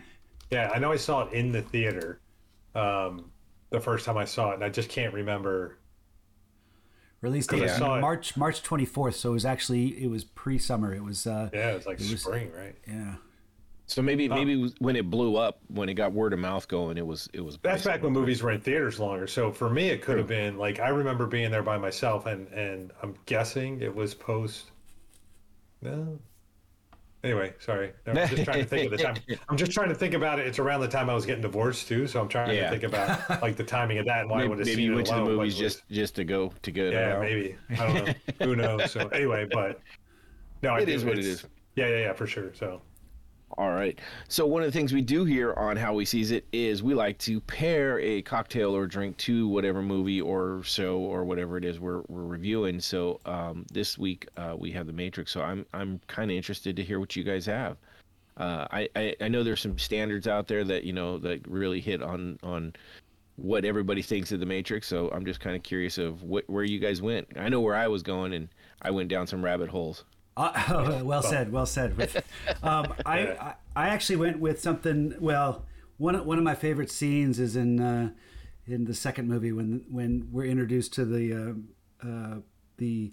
Yeah, 0.52 0.70
I 0.72 0.78
know 0.78 0.92
I 0.92 0.96
saw 0.96 1.22
it 1.26 1.32
in 1.32 1.50
the 1.50 1.60
theater. 1.62 2.20
Um, 2.76 3.32
the 3.70 3.80
first 3.80 4.06
time 4.06 4.16
I 4.16 4.24
saw 4.24 4.50
it, 4.52 4.54
and 4.54 4.64
I 4.64 4.68
just 4.68 4.88
can't 4.88 5.12
remember. 5.12 5.78
Release 7.20 7.48
date 7.48 7.62
I 7.62 7.62
was 7.64 7.76
it. 7.76 8.00
March 8.00 8.36
March 8.36 8.62
24th, 8.62 9.14
so 9.14 9.30
it 9.30 9.32
was 9.32 9.44
actually 9.44 10.00
it 10.02 10.08
was 10.08 10.22
pre-summer. 10.22 10.94
It 10.94 11.02
was 11.02 11.26
uh, 11.26 11.50
Yeah, 11.52 11.72
it 11.72 11.74
was 11.74 11.86
like 11.86 12.00
It 12.00 12.10
was- 12.10 12.22
spring, 12.22 12.52
right? 12.56 12.76
yeah. 12.86 13.16
So 13.86 14.02
maybe 14.02 14.28
maybe 14.28 14.72
when 14.78 14.94
it 14.94 15.10
blew 15.10 15.34
up, 15.34 15.58
when 15.66 15.88
it 15.88 15.94
got 15.94 16.12
word 16.12 16.32
of 16.32 16.38
mouth 16.38 16.68
going, 16.68 16.96
it 16.96 17.04
was 17.04 17.28
it 17.32 17.40
was. 17.40 17.58
That's 17.60 17.84
back 17.84 18.04
when 18.04 18.12
movies 18.12 18.40
were 18.40 18.52
in 18.52 18.60
theaters 18.60 19.00
longer. 19.00 19.26
So 19.26 19.50
for 19.50 19.68
me, 19.68 19.88
it 19.88 20.00
could 20.00 20.16
have 20.16 20.28
been 20.28 20.58
like 20.58 20.78
I 20.78 20.90
remember 20.90 21.26
being 21.26 21.50
there 21.50 21.64
by 21.64 21.76
myself, 21.76 22.26
and 22.26 22.46
and 22.52 22.92
I'm 23.02 23.16
guessing 23.26 23.80
it 23.82 23.92
was 23.92 24.14
post. 24.14 24.70
No. 25.82 26.20
Anyway, 27.22 27.52
sorry. 27.58 27.92
I'm 28.06 28.14
just 28.28 28.44
trying 28.44 28.60
to 28.60 28.64
think 28.64 28.90
of 28.90 28.98
the 28.98 29.04
time. 29.04 29.16
I'm 29.48 29.56
just 29.56 29.72
trying 29.72 29.90
to 29.90 29.94
think 29.94 30.14
about 30.14 30.38
it. 30.38 30.46
It's 30.46 30.58
around 30.58 30.80
the 30.80 30.88
time 30.88 31.10
I 31.10 31.14
was 31.14 31.26
getting 31.26 31.42
divorced 31.42 31.86
too, 31.86 32.06
so 32.06 32.18
I'm 32.20 32.28
trying 32.28 32.56
Yeah. 32.56 32.64
to 32.64 32.70
think 32.70 32.82
about 32.84 33.42
like 33.42 33.56
the 33.56 33.64
timing 33.64 33.98
of 33.98 34.06
that 34.06 34.22
and 34.22 34.30
why 34.30 34.42
I 34.42 34.46
would 34.46 34.58
have 34.58 34.66
maybe 34.66 34.76
seen 34.76 34.84
you 34.86 34.92
it 34.92 34.94
went 34.96 35.06
to 35.08 35.14
the 35.16 35.20
movies 35.24 35.56
it 35.56 35.62
just 35.62 35.88
just 35.90 36.14
to 36.16 36.24
go 36.24 36.50
to 36.62 36.70
it 36.70 36.92
Yeah, 36.94 37.16
out. 37.16 37.20
maybe. 37.20 37.56
I 37.70 37.74
don't 37.76 38.06
know. 38.06 38.14
Who 38.46 38.56
knows? 38.56 38.90
So 38.90 39.06
anyway, 39.12 39.46
but 39.52 39.80
no, 40.62 40.70
I 40.70 40.80
It 40.80 40.86
do- 40.86 40.92
is 40.92 41.04
what 41.04 41.18
it's- 41.18 41.44
Yeah, 41.76 41.88
yeah, 41.88 41.98
yeah, 41.98 42.12
for 42.14 42.26
sure. 42.26 42.54
So 42.54 42.80
All 43.58 43.70
right. 43.70 43.98
So 44.28 44.46
one 44.46 44.62
of 44.62 44.68
the 44.68 44.78
things 44.78 44.92
we 44.92 45.02
do 45.02 45.24
here 45.24 45.54
on 45.54 45.76
How 45.76 45.92
We 45.92 46.04
Sees 46.04 46.30
It 46.30 46.46
is 46.52 46.82
we 46.82 46.94
like 46.94 47.18
to 47.18 47.40
pair 47.40 47.98
a 47.98 48.22
cocktail 48.22 48.74
or 48.74 48.86
drink 48.86 49.16
to 49.18 49.48
whatever 49.48 49.82
movie 49.82 50.20
or 50.20 50.62
show 50.62 50.98
or 50.98 51.24
whatever 51.24 51.56
it 51.56 51.64
is 51.64 51.80
we're, 51.80 52.02
we're 52.08 52.24
reviewing. 52.24 52.80
So 52.80 53.20
um, 53.26 53.66
this 53.72 53.98
week 53.98 54.28
uh, 54.36 54.54
we 54.56 54.70
have 54.72 54.86
The 54.86 54.92
Matrix. 54.92 55.32
So 55.32 55.42
I'm 55.42 55.66
I'm 55.74 56.00
kind 56.06 56.30
of 56.30 56.36
interested 56.36 56.76
to 56.76 56.84
hear 56.84 57.00
what 57.00 57.16
you 57.16 57.24
guys 57.24 57.44
have. 57.46 57.76
Uh, 58.36 58.66
I, 58.70 58.88
I 58.94 59.16
I 59.20 59.28
know 59.28 59.42
there's 59.42 59.60
some 59.60 59.78
standards 59.78 60.28
out 60.28 60.46
there 60.46 60.62
that 60.64 60.84
you 60.84 60.92
know 60.92 61.18
that 61.18 61.46
really 61.48 61.80
hit 61.80 62.02
on 62.02 62.38
on 62.44 62.72
what 63.36 63.64
everybody 63.64 64.00
thinks 64.02 64.30
of 64.32 64.38
The 64.38 64.46
Matrix. 64.46 64.86
So 64.86 65.10
I'm 65.10 65.24
just 65.24 65.40
kind 65.40 65.56
of 65.56 65.62
curious 65.62 65.98
of 65.98 66.20
wh- 66.20 66.48
where 66.48 66.64
you 66.64 66.78
guys 66.78 67.02
went. 67.02 67.26
I 67.36 67.48
know 67.48 67.60
where 67.60 67.74
I 67.74 67.88
was 67.88 68.02
going, 68.02 68.32
and 68.32 68.48
I 68.82 68.92
went 68.92 69.08
down 69.08 69.26
some 69.26 69.44
rabbit 69.44 69.68
holes. 69.70 70.04
Uh, 70.40 71.00
well 71.04 71.22
said, 71.22 71.52
well 71.52 71.66
said. 71.66 71.90
Um, 72.62 72.92
I, 73.06 73.54
I 73.76 73.88
actually 73.88 74.16
went 74.16 74.38
with 74.40 74.60
something. 74.60 75.14
Well, 75.20 75.64
one 75.98 76.14
of- 76.14 76.26
one 76.26 76.38
of 76.38 76.44
my 76.44 76.54
favorite 76.54 76.90
scenes 76.90 77.38
is 77.38 77.56
in 77.56 77.80
uh, 77.80 78.10
in 78.66 78.84
the 78.84 78.94
second 78.94 79.28
movie 79.28 79.52
when 79.52 79.84
when 79.90 80.28
we're 80.30 80.44
introduced 80.46 80.92
to 80.94 81.04
the 81.04 81.32
uh, 81.32 82.08
uh, 82.08 82.36
the 82.78 83.12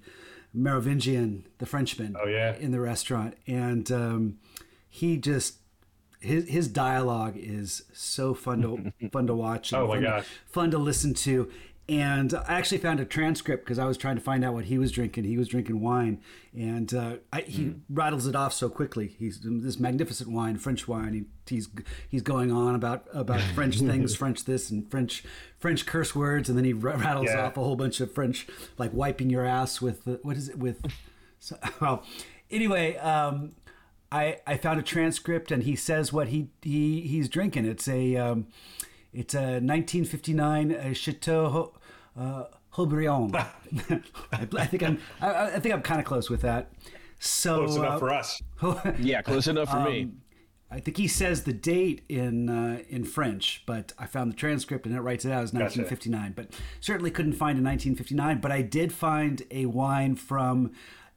Merovingian, 0.53 1.45
the 1.59 1.65
Frenchman, 1.65 2.15
Oh, 2.21 2.27
yeah. 2.27 2.55
in 2.55 2.71
the 2.71 2.79
restaurant, 2.79 3.35
and 3.45 3.91
um, 3.91 4.37
he 4.89 5.17
just. 5.17 5.57
His, 6.19 6.49
his 6.49 6.67
dialogue 6.67 7.35
is 7.37 7.83
so 7.93 8.33
fun 8.33 8.63
to 8.63 9.09
fun 9.11 9.27
to 9.27 9.35
watch. 9.35 9.71
Oh, 9.71 9.85
my 9.87 9.93
fun 9.97 10.03
gosh. 10.03 10.25
fun 10.47 10.71
to 10.71 10.79
listen 10.79 11.13
to. 11.13 11.51
And 11.89 12.33
I 12.33 12.57
actually 12.57 12.79
found 12.79 12.99
a 12.99 13.05
transcript 13.05 13.63
because 13.63 13.79
I 13.79 13.85
was 13.85 13.97
trying 13.97 14.17
to 14.17 14.21
find 14.21 14.43
out 14.43 14.53
what 14.53 14.65
he 14.65 14.77
was 14.77 14.91
drinking. 14.91 15.23
He 15.23 15.37
was 15.37 15.47
drinking 15.47 15.79
wine, 15.79 16.19
and 16.53 16.93
uh, 16.93 17.15
I, 17.31 17.41
he 17.41 17.63
Mm-hmm. 17.63 17.95
rattles 17.95 18.27
it 18.27 18.35
off 18.35 18.51
so 18.51 18.67
quickly. 18.69 19.15
He's 19.17 19.39
this 19.41 19.79
magnificent 19.79 20.29
wine, 20.29 20.57
French 20.57 20.85
wine. 20.85 21.13
He, 21.13 21.55
he's 21.55 21.69
he's 22.09 22.21
going 22.21 22.51
on 22.51 22.75
about 22.75 23.05
about 23.13 23.39
French 23.55 23.79
things, 23.79 24.15
French 24.17 24.43
this 24.43 24.69
and 24.69 24.91
French 24.91 25.23
French 25.59 25.85
curse 25.85 26.13
words, 26.13 26.49
and 26.49 26.57
then 26.57 26.65
he 26.65 26.73
ra- 26.73 26.95
rattles 26.97 27.27
Yeah. 27.29 27.45
off 27.45 27.55
a 27.55 27.61
whole 27.63 27.77
bunch 27.77 28.01
of 28.01 28.11
French, 28.13 28.47
like 28.77 28.91
wiping 28.93 29.29
your 29.29 29.45
ass 29.45 29.79
with 29.81 30.01
what 30.23 30.35
is 30.35 30.49
it 30.49 30.59
with? 30.59 30.81
So, 31.39 31.55
well, 31.79 32.03
anyway, 32.51 32.97
um, 32.97 33.51
I 34.11 34.39
I 34.45 34.57
found 34.57 34.77
a 34.77 34.83
transcript, 34.83 35.51
and 35.53 35.63
he 35.63 35.77
says 35.77 36.11
what 36.11 36.27
he 36.27 36.49
he 36.61 36.99
he's 36.99 37.29
drinking. 37.29 37.65
It's 37.65 37.87
a 37.87 38.17
um, 38.17 38.47
it's 39.13 39.33
a 39.33 39.61
1959 39.61 40.71
uh, 40.75 40.93
Chateau 40.93 41.73
uh, 42.17 42.45
Haut-Brion. 42.71 43.33
I, 43.35 44.47
I 44.57 44.65
think 44.65 44.83
I'm 44.83 44.99
I, 45.21 45.55
I 45.55 45.59
think 45.59 45.73
I'm 45.73 45.81
kind 45.81 45.99
of 45.99 46.05
close 46.05 46.29
with 46.29 46.41
that. 46.41 46.71
So 47.19 47.65
close 47.65 47.75
enough 47.77 47.93
uh, 47.95 47.99
for 47.99 48.09
us. 48.13 48.41
Yeah, 48.99 49.21
close 49.21 49.47
enough 49.47 49.69
for 49.69 49.79
me. 49.81 50.03
Um, 50.03 50.21
I 50.69 50.79
think 50.81 50.97
he 50.97 51.07
says 51.07 51.43
the 51.43 51.53
date 51.53 52.01
in 52.09 52.49
uh, 52.49 52.79
in 52.89 53.05
French, 53.05 53.63
but 53.65 53.93
I 53.97 54.05
found 54.05 54.31
the 54.31 54.35
transcript 54.35 54.85
and 54.85 54.93
it 54.95 54.99
writes 54.99 55.23
it 55.25 55.31
out 55.31 55.43
as 55.43 55.53
1959. 55.53 56.33
But 56.35 56.49
certainly 56.81 57.09
couldn't 57.09 57.33
find 57.33 57.57
a 57.57 57.63
1959. 57.63 58.41
But 58.41 58.51
I 58.51 58.61
did 58.61 58.91
find 58.91 59.41
a 59.49 59.65
wine 59.67 60.15
from 60.15 60.73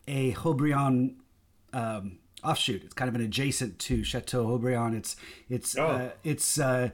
a 0.07 0.31
Haut-Brion 0.31 1.17
um, 1.73 2.19
offshoot. 2.45 2.85
It's 2.85 2.95
kind 2.95 3.09
of 3.09 3.15
an 3.17 3.21
adjacent 3.23 3.79
to 3.81 4.05
Chateau 4.05 4.47
Haut-Brion. 4.47 4.95
It's 4.95 5.17
it's 5.49 5.77
Oh. 5.77 5.87
uh, 5.87 6.11
it's. 6.23 6.59
Uh, 6.59 6.91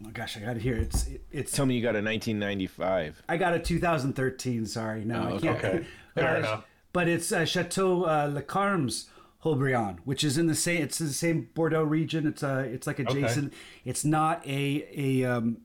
oh 0.00 0.04
my 0.06 0.10
gosh, 0.10 0.36
I 0.36 0.40
got 0.40 0.56
it 0.56 0.62
here. 0.62 0.76
It's 0.76 1.08
it's. 1.32 1.52
Tell 1.52 1.66
me 1.66 1.74
you 1.76 1.82
got 1.82 1.96
a 1.96 2.02
1995. 2.02 3.22
I 3.28 3.36
got 3.36 3.54
a 3.54 3.58
2013. 3.58 4.66
Sorry, 4.66 5.04
no, 5.04 5.28
Oh, 5.32 5.36
I 5.36 5.40
can't. 5.40 5.56
okay. 5.64 5.86
Fair 6.14 6.36
enough. 6.36 6.64
But 6.92 7.08
it's 7.08 7.32
uh, 7.32 7.44
Chateau 7.44 8.04
uh, 8.04 8.30
Le 8.32 8.42
Carmes 8.42 9.08
Haut-Brion, 9.40 9.98
which 10.04 10.22
is 10.22 10.38
in 10.38 10.46
the 10.46 10.54
same. 10.54 10.80
It's 10.82 11.00
in 11.00 11.08
the 11.08 11.12
same 11.12 11.48
Bordeaux 11.54 11.82
region. 11.82 12.26
It's 12.26 12.42
uh, 12.42 12.66
it's 12.70 12.86
like 12.86 12.98
adjacent. 13.00 13.48
Okay. 13.48 13.56
It's 13.84 14.04
not 14.04 14.46
a 14.46 14.86
a 14.94 15.24
um, 15.24 15.58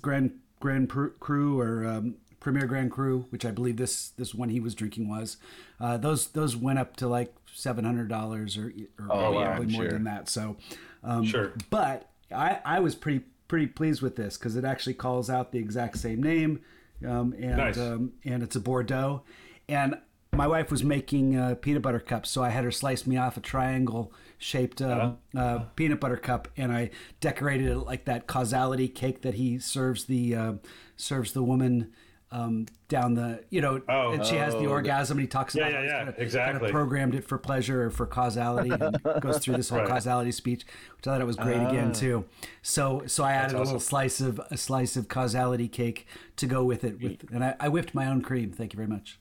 Grand 0.00 0.38
Grand 0.60 0.88
Cru 0.88 1.58
or 1.60 1.86
um, 1.86 2.16
Premier 2.38 2.66
Grand 2.66 2.90
Cru, 2.92 3.26
which 3.30 3.44
I 3.44 3.50
believe 3.50 3.76
this 3.78 4.10
this 4.10 4.34
one 4.34 4.48
he 4.50 4.60
was 4.60 4.74
drinking 4.74 5.08
was. 5.08 5.36
Uh, 5.80 5.96
those 5.96 6.28
those 6.28 6.54
went 6.56 6.78
up 6.78 6.94
to 6.96 7.08
like 7.08 7.34
seven 7.52 7.84
hundred 7.84 8.08
dollars 8.08 8.56
or 8.56 8.72
or 8.98 9.04
Oh, 9.06 9.32
probably 9.32 9.44
I'm 9.44 9.72
more 9.72 9.82
sure. 9.82 9.90
than 9.90 10.04
that. 10.04 10.28
So 10.28 10.56
um, 11.02 11.24
Sure. 11.24 11.52
but 11.70 12.10
I, 12.34 12.60
I 12.64 12.78
was 12.80 12.94
pretty 12.94 13.24
pretty 13.50 13.66
pleased 13.66 14.00
with 14.00 14.14
this 14.14 14.38
because 14.38 14.54
it 14.54 14.64
actually 14.64 14.94
calls 14.94 15.28
out 15.28 15.50
the 15.50 15.58
exact 15.58 15.98
same 15.98 16.22
name, 16.22 16.60
um, 17.04 17.34
and 17.36 17.56
Nice. 17.56 17.76
um, 17.78 18.12
and 18.24 18.44
it's 18.44 18.54
a 18.54 18.60
Bordeaux, 18.60 19.22
and 19.68 19.96
my 20.32 20.46
wife 20.46 20.70
was 20.70 20.84
making 20.84 21.36
uh, 21.36 21.56
peanut 21.60 21.82
butter 21.82 21.98
cups, 21.98 22.30
so 22.30 22.44
I 22.44 22.50
had 22.50 22.62
her 22.62 22.70
slice 22.70 23.08
me 23.08 23.16
off 23.16 23.36
a 23.36 23.40
triangle 23.40 24.12
shaped 24.38 24.80
uh, 24.80 25.14
uh, 25.36 25.58
peanut 25.74 25.98
butter 25.98 26.16
cup, 26.16 26.46
and 26.56 26.70
I 26.72 26.90
decorated 27.20 27.66
it 27.66 27.78
like 27.78 28.04
that 28.04 28.28
causality 28.28 28.86
cake 28.86 29.22
that 29.22 29.34
he 29.34 29.58
serves 29.58 30.04
the 30.04 30.36
uh, 30.36 30.52
serves 30.96 31.32
the 31.32 31.42
woman. 31.42 31.92
Um, 32.32 32.66
down 32.88 33.14
the, 33.14 33.42
you 33.50 33.60
know, 33.60 33.80
Oh. 33.88 34.12
and 34.12 34.24
she 34.24 34.36
has 34.36 34.54
the 34.54 34.66
Oh, 34.66 34.70
orgasm, 34.70 35.18
and 35.18 35.22
he 35.22 35.26
talks 35.26 35.52
Yeah, 35.56 35.66
about 35.66 35.72
yeah, 35.72 35.80
yeah, 35.88 35.96
kinda- 35.98 36.12
kinda 36.12 36.22
exactly. 36.24 36.70
programmed 36.70 37.16
it 37.16 37.24
for 37.24 37.38
pleasure 37.38 37.86
or 37.86 37.90
for 37.90 38.06
causality, 38.06 38.70
and 38.70 38.96
goes 39.20 39.38
through 39.38 39.56
this 39.56 39.68
whole 39.68 39.80
Right. 39.80 39.88
causality 39.88 40.30
speech, 40.30 40.64
which 40.96 41.08
I 41.08 41.10
thought 41.10 41.20
it 41.20 41.26
was 41.26 41.34
great 41.34 41.56
again 41.60 41.92
too. 41.92 42.26
So, 42.62 43.02
so 43.06 43.24
I 43.24 43.32
added 43.32 43.56
a 43.56 43.58
little 43.58 43.74
awesome. 43.74 43.80
slice 43.88 44.20
of 44.20 44.40
a 44.48 44.56
slice 44.56 44.96
of 44.96 45.08
causality 45.08 45.66
cake 45.66 46.06
to 46.36 46.46
go 46.46 46.62
with 46.62 46.84
it, 46.84 47.00
with, 47.02 47.24
and 47.32 47.42
I, 47.42 47.56
I 47.58 47.68
whipped 47.68 47.96
my 47.96 48.06
own 48.06 48.22
cream. 48.22 48.52
Thank 48.52 48.74
you 48.74 48.76
very 48.76 48.88
much. 48.88 49.18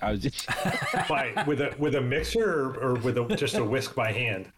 I 0.00 0.12
was 0.12 0.20
just, 0.20 0.46
By 1.10 1.44
with 1.46 1.60
a 1.60 1.74
with 1.78 1.94
a 1.94 2.00
mixer 2.00 2.42
or, 2.70 2.74
or 2.80 2.94
with 2.94 3.18
a, 3.18 3.36
just 3.36 3.56
a 3.56 3.64
whisk 3.64 3.94
by 3.94 4.12
hand. 4.12 4.50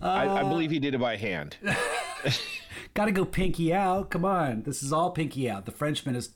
I, 0.00 0.28
Uh, 0.28 0.34
I 0.34 0.42
believe 0.44 0.70
he 0.70 0.78
did 0.78 0.94
it 0.94 0.98
by 1.00 1.16
hand. 1.16 1.56
Got 2.94 3.06
to 3.06 3.12
go 3.12 3.24
pinky 3.24 3.72
out. 3.74 4.10
Come 4.10 4.24
on, 4.24 4.62
this 4.62 4.82
is 4.82 4.92
all 4.92 5.10
pinky 5.10 5.48
out. 5.50 5.64
The 5.66 5.72
Frenchman 5.72 6.14
is 6.16 6.30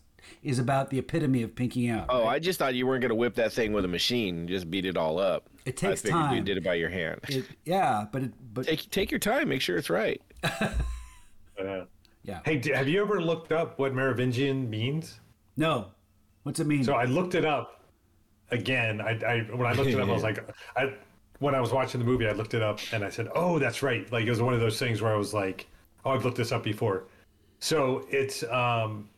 is 0.44 0.58
about 0.58 0.90
the 0.90 0.98
epitome 0.98 1.42
of 1.42 1.54
pinky 1.56 1.88
out. 1.88 2.06
Oh, 2.08 2.26
I 2.26 2.38
just 2.38 2.58
thought 2.58 2.74
you 2.74 2.86
weren't 2.86 3.02
gonna 3.02 3.14
whip 3.14 3.34
that 3.36 3.52
thing 3.52 3.72
with 3.72 3.84
a 3.84 3.88
machine, 3.88 4.40
and 4.40 4.48
just 4.48 4.70
beat 4.70 4.84
it 4.84 4.96
all 4.96 5.18
up. 5.18 5.48
It 5.64 5.76
takes 5.76 6.04
I 6.04 6.08
figured 6.08 6.32
You 6.32 6.40
did 6.42 6.58
it 6.58 6.64
by 6.64 6.74
your 6.74 6.90
hand. 6.90 7.20
It- 7.28 7.46
yeah, 7.64 8.04
but 8.12 8.22
it, 8.24 8.32
but 8.52 8.66
Take 8.66 8.90
take 8.90 9.10
your 9.10 9.20
time. 9.20 9.48
Make 9.48 9.60
sure 9.62 9.76
it's 9.76 9.90
right. 9.90 10.20
Uh, 11.56 11.84
yeah, 12.24 12.40
hey, 12.44 12.60
have 12.74 12.88
you 12.88 13.00
ever 13.00 13.20
looked 13.20 13.52
up 13.52 13.78
what 13.78 13.94
Merovingian 13.94 14.68
means? 14.68 15.20
no. 15.56 15.86
What's 16.42 16.60
it 16.60 16.66
mean? 16.66 16.84
So 16.84 16.92
I 16.94 17.04
looked 17.06 17.34
it 17.34 17.46
up 17.46 17.80
again. 18.50 19.00
I, 19.00 19.12
I 19.24 19.38
when 19.54 19.66
I 19.66 19.72
looked 19.72 19.88
it 19.88 19.98
up, 19.98 20.08
I 20.08 20.12
was 20.12 20.22
like, 20.30 20.46
I 20.76 20.92
when 21.38 21.54
I 21.54 21.60
was 21.60 21.72
watching 21.72 22.00
the 22.00 22.04
movie, 22.06 22.26
I 22.28 22.32
looked 22.32 22.52
it 22.52 22.60
up 22.62 22.80
and 22.92 23.02
I 23.02 23.08
said, 23.08 23.28
oh, 23.34 23.58
that's 23.58 23.82
right. 23.82 24.10
Like 24.12 24.26
it 24.26 24.30
was 24.30 24.42
one 24.42 24.52
of 24.52 24.60
those 24.60 24.78
things 24.78 25.00
where 25.00 25.10
I 25.12 25.16
was 25.16 25.32
like, 25.32 25.66
oh, 26.04 26.10
I've 26.10 26.22
looked 26.24 26.36
this 26.36 26.52
up 26.52 26.62
before. 26.62 27.04
So 27.60 28.04
its 28.10 28.42
um, 28.44 29.08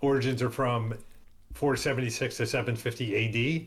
origins 0.00 0.42
are 0.42 0.50
from 0.50 0.94
476 1.54 2.36
to 2.38 2.46
750 2.46 3.16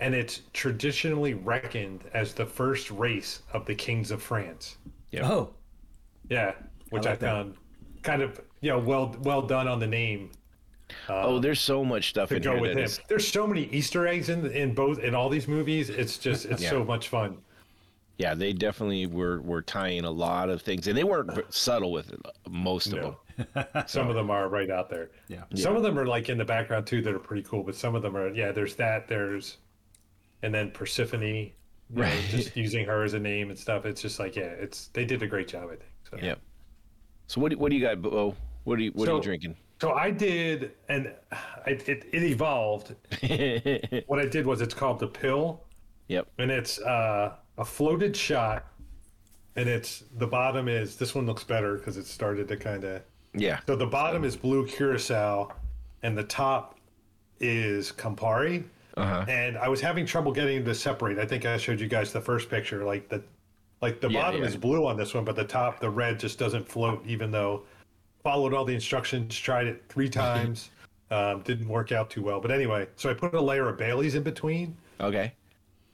and 0.00 0.14
it's 0.14 0.42
traditionally 0.52 1.34
reckoned 1.34 2.04
as 2.14 2.34
the 2.34 2.46
first 2.46 2.90
race 2.90 3.42
of 3.52 3.66
the 3.66 3.74
kings 3.74 4.10
of 4.10 4.22
France. 4.22 4.76
Yeah. 5.10 5.30
oh, 5.30 5.50
Yeah, 6.28 6.52
which 6.90 7.06
I, 7.06 7.10
like 7.10 7.18
that. 7.20 7.26
found 7.26 7.54
kind 8.02 8.22
of 8.22 8.40
you 8.60 8.68
know 8.70 8.78
well 8.80 9.14
well 9.22 9.42
done 9.42 9.68
on 9.68 9.78
the 9.78 9.86
name 9.86 10.28
uh, 11.08 11.22
oh, 11.22 11.38
there's 11.38 11.60
so 11.60 11.84
much 11.84 12.08
stuff 12.10 12.30
to 12.30 12.36
in 12.36 12.42
go 12.42 12.52
here 12.54 12.60
with 12.60 12.72
him. 12.72 12.78
is- 12.78 13.00
There's 13.08 13.26
so 13.28 13.46
many 13.46 13.64
Easter 13.66 14.06
eggs 14.06 14.28
in 14.28 14.44
in 14.50 14.74
both 14.74 14.98
in 14.98 15.14
all 15.14 15.28
these 15.28 15.46
movies. 15.48 15.88
It's 15.90 16.18
just 16.18 16.46
it's 16.46 16.62
Yeah. 16.64 16.70
so 16.70 16.84
much 16.84 17.08
fun. 17.08 17.38
Yeah, 18.18 18.34
they 18.34 18.52
definitely 18.52 19.06
were 19.06 19.40
were 19.40 19.62
tying 19.62 20.04
a 20.04 20.10
lot 20.10 20.48
of 20.50 20.62
things, 20.62 20.86
and 20.86 20.96
they 20.96 21.04
weren't 21.04 21.30
subtle 21.52 21.92
with 21.92 22.12
it. 22.12 22.20
Most 22.48 22.88
of 22.88 22.94
No. 22.94 23.16
them. 23.56 23.66
Some 23.86 24.08
of 24.08 24.14
them 24.14 24.30
are 24.30 24.48
right 24.48 24.70
out 24.70 24.90
there. 24.90 25.10
Yeah. 25.28 25.44
Some 25.54 25.76
of 25.76 25.82
them 25.82 25.98
are 25.98 26.06
like 26.06 26.28
in 26.28 26.36
the 26.38 26.44
background 26.44 26.86
too 26.86 27.00
that 27.02 27.14
are 27.14 27.18
pretty 27.18 27.42
cool, 27.42 27.62
but 27.62 27.74
some 27.74 27.94
of 27.94 28.02
them 28.02 28.16
are 28.16 28.28
yeah. 28.32 28.52
There's 28.52 28.74
that. 28.76 29.08
There's 29.08 29.56
and 30.42 30.54
then 30.54 30.70
Persephone, 30.70 31.22
you 31.22 31.34
know, 31.44 31.50
Right. 32.02 32.20
just 32.30 32.56
using 32.66 32.84
her 32.86 33.02
as 33.02 33.14
a 33.14 33.18
name 33.18 33.50
and 33.50 33.58
stuff. 33.58 33.86
It's 33.86 34.02
just 34.02 34.18
like 34.18 34.36
yeah, 34.36 34.44
it's 34.44 34.88
they 34.88 35.04
did 35.04 35.22
a 35.22 35.26
great 35.26 35.48
job. 35.48 35.64
I 35.64 35.76
think. 35.76 35.82
So. 36.10 36.18
Yep. 36.22 36.40
So 37.28 37.40
what 37.40 37.50
do, 37.50 37.58
what 37.58 37.70
do 37.70 37.76
you 37.76 37.82
got, 37.82 38.02
Bo? 38.02 38.36
What 38.64 38.78
are 38.78 38.82
you 38.82 38.90
what 38.92 39.08
are 39.08 39.16
you 39.16 39.22
drinking? 39.22 39.56
So 39.80 39.92
I 39.94 40.10
did, 40.12 40.72
and 40.88 41.06
it, 41.66 41.88
it, 41.88 42.04
it 42.12 42.22
evolved. 42.22 42.94
what 44.06 44.20
I 44.20 44.26
did 44.26 44.46
was 44.46 44.60
it's 44.60 44.74
called 44.74 45.00
the 45.00 45.08
pill. 45.08 45.64
Yep. 46.08 46.28
and 46.38 46.50
it's 46.50 46.78
uh, 46.80 47.36
a 47.62 47.64
floated 47.64 48.16
shot 48.16 48.66
and 49.54 49.68
it's 49.68 50.02
the 50.18 50.26
bottom 50.26 50.66
is 50.66 50.96
this 50.96 51.14
one 51.14 51.26
looks 51.26 51.44
better 51.44 51.76
because 51.76 51.96
it 51.96 52.06
started 52.06 52.48
to 52.48 52.56
kind 52.56 52.82
of 52.82 53.02
Yeah. 53.34 53.60
so 53.68 53.76
the 53.76 53.86
bottom 53.86 54.24
is 54.24 54.36
blue 54.36 54.66
curacao 54.66 55.52
and 56.02 56.18
the 56.18 56.24
top 56.24 56.76
is 57.38 57.92
campari 57.92 58.64
Uh-huh. 58.96 59.24
and 59.28 59.56
i 59.58 59.68
was 59.68 59.80
having 59.80 60.04
trouble 60.04 60.32
getting 60.32 60.64
to 60.64 60.74
separate 60.74 61.18
i 61.20 61.24
think 61.24 61.46
i 61.46 61.56
showed 61.56 61.78
you 61.80 61.86
guys 61.86 62.12
the 62.12 62.20
first 62.20 62.50
picture 62.50 62.84
like 62.84 63.08
the 63.08 63.22
like 63.80 64.00
the 64.00 64.10
Yeah, 64.10 64.22
bottom 64.22 64.40
yeah. 64.40 64.48
is 64.48 64.56
blue 64.56 64.84
on 64.84 64.96
this 64.96 65.14
one 65.14 65.24
but 65.24 65.36
the 65.36 65.44
top 65.44 65.78
the 65.78 65.88
red 65.90 66.18
just 66.18 66.36
doesn't 66.40 66.66
float 66.68 67.00
even 67.06 67.30
though 67.30 67.62
followed 68.24 68.52
all 68.54 68.64
the 68.64 68.74
instructions 68.74 69.38
tried 69.38 69.68
it 69.68 69.84
three 69.88 70.08
times 70.24 70.70
um, 71.12 71.42
didn't 71.42 71.68
work 71.68 71.92
out 71.92 72.10
too 72.10 72.22
well 72.22 72.40
but 72.40 72.50
anyway 72.50 72.88
so 72.96 73.08
i 73.08 73.14
put 73.14 73.34
a 73.34 73.40
layer 73.40 73.68
of 73.68 73.78
baileys 73.78 74.16
in 74.16 74.24
between 74.24 74.76
Okay. 75.00 75.32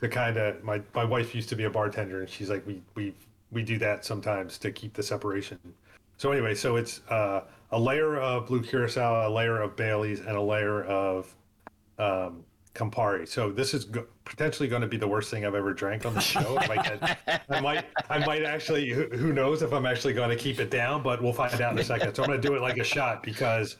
To 0.00 0.08
kind 0.08 0.36
of 0.36 0.62
my 0.62 0.80
my 0.94 1.04
wife 1.04 1.34
used 1.34 1.48
to 1.48 1.56
be 1.56 1.64
a 1.64 1.70
bartender 1.70 2.20
and 2.20 2.30
she's 2.30 2.50
like 2.50 2.66
we 2.66 2.82
we 2.94 3.12
we 3.50 3.62
do 3.62 3.78
that 3.78 4.04
sometimes 4.04 4.58
to 4.58 4.70
keep 4.70 4.94
the 4.94 5.02
separation. 5.02 5.58
So 6.18 6.30
anyway 6.32 6.54
so 6.54 6.76
it's 6.76 7.00
uh, 7.08 7.42
a 7.72 7.78
layer 7.78 8.16
of 8.18 8.46
blue 8.46 8.62
curacao 8.62 9.28
a 9.28 9.30
layer 9.30 9.60
of 9.60 9.76
bailey's 9.76 10.20
and 10.20 10.36
a 10.36 10.40
layer 10.40 10.84
of 10.84 11.34
um, 11.98 12.44
campari. 12.74 13.26
So 13.26 13.50
this 13.50 13.74
is 13.74 13.84
go- 13.86 14.06
potentially 14.24 14.68
going 14.68 14.82
to 14.82 14.88
be 14.88 14.96
the 14.98 15.08
worst 15.08 15.30
thing 15.30 15.44
i've 15.44 15.54
ever 15.54 15.72
drank 15.72 16.06
on 16.06 16.14
the 16.14 16.20
show. 16.20 16.58
I 16.58 16.66
might, 16.68 16.84
get- 16.84 17.42
I 17.48 17.60
might 17.60 17.84
i 18.10 18.18
might 18.24 18.44
actually 18.44 18.90
who, 18.90 19.04
who 19.08 19.32
knows 19.32 19.62
if 19.62 19.72
i'm 19.72 19.86
actually 19.86 20.12
going 20.12 20.28
to 20.30 20.36
keep 20.36 20.60
it 20.60 20.70
down 20.70 21.02
but 21.02 21.20
we'll 21.22 21.32
find 21.32 21.60
out 21.60 21.72
in 21.72 21.78
a 21.78 21.84
second. 21.84 22.14
So 22.14 22.22
i'm 22.22 22.28
going 22.28 22.40
to 22.40 22.46
do 22.48 22.54
it 22.54 22.62
like 22.62 22.78
a 22.78 22.84
shot 22.84 23.22
because 23.22 23.76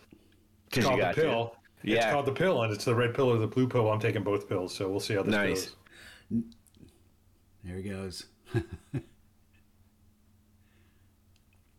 it's 0.73 0.85
called 0.87 1.01
the 1.01 1.13
to. 1.13 1.15
pill. 1.15 1.55
It's 1.85 1.93
Yeah. 1.95 2.11
called 2.13 2.27
the 2.27 2.33
pill 2.33 2.63
and 2.63 2.73
it's 2.73 2.85
the 2.85 2.95
red 2.95 3.15
pill 3.15 3.29
or 3.31 3.39
the 3.39 3.47
blue 3.47 3.69
pill. 3.69 3.89
I'm 3.91 4.01
taking 4.01 4.23
both 4.25 4.49
pills 4.49 4.75
so 4.75 4.89
we'll 4.89 5.01
see 5.01 5.15
how 5.15 5.23
this 5.23 5.33
Nice. 5.33 5.65
goes 5.67 5.77
there 7.69 7.77
he 7.77 7.83
goes. 7.83 8.25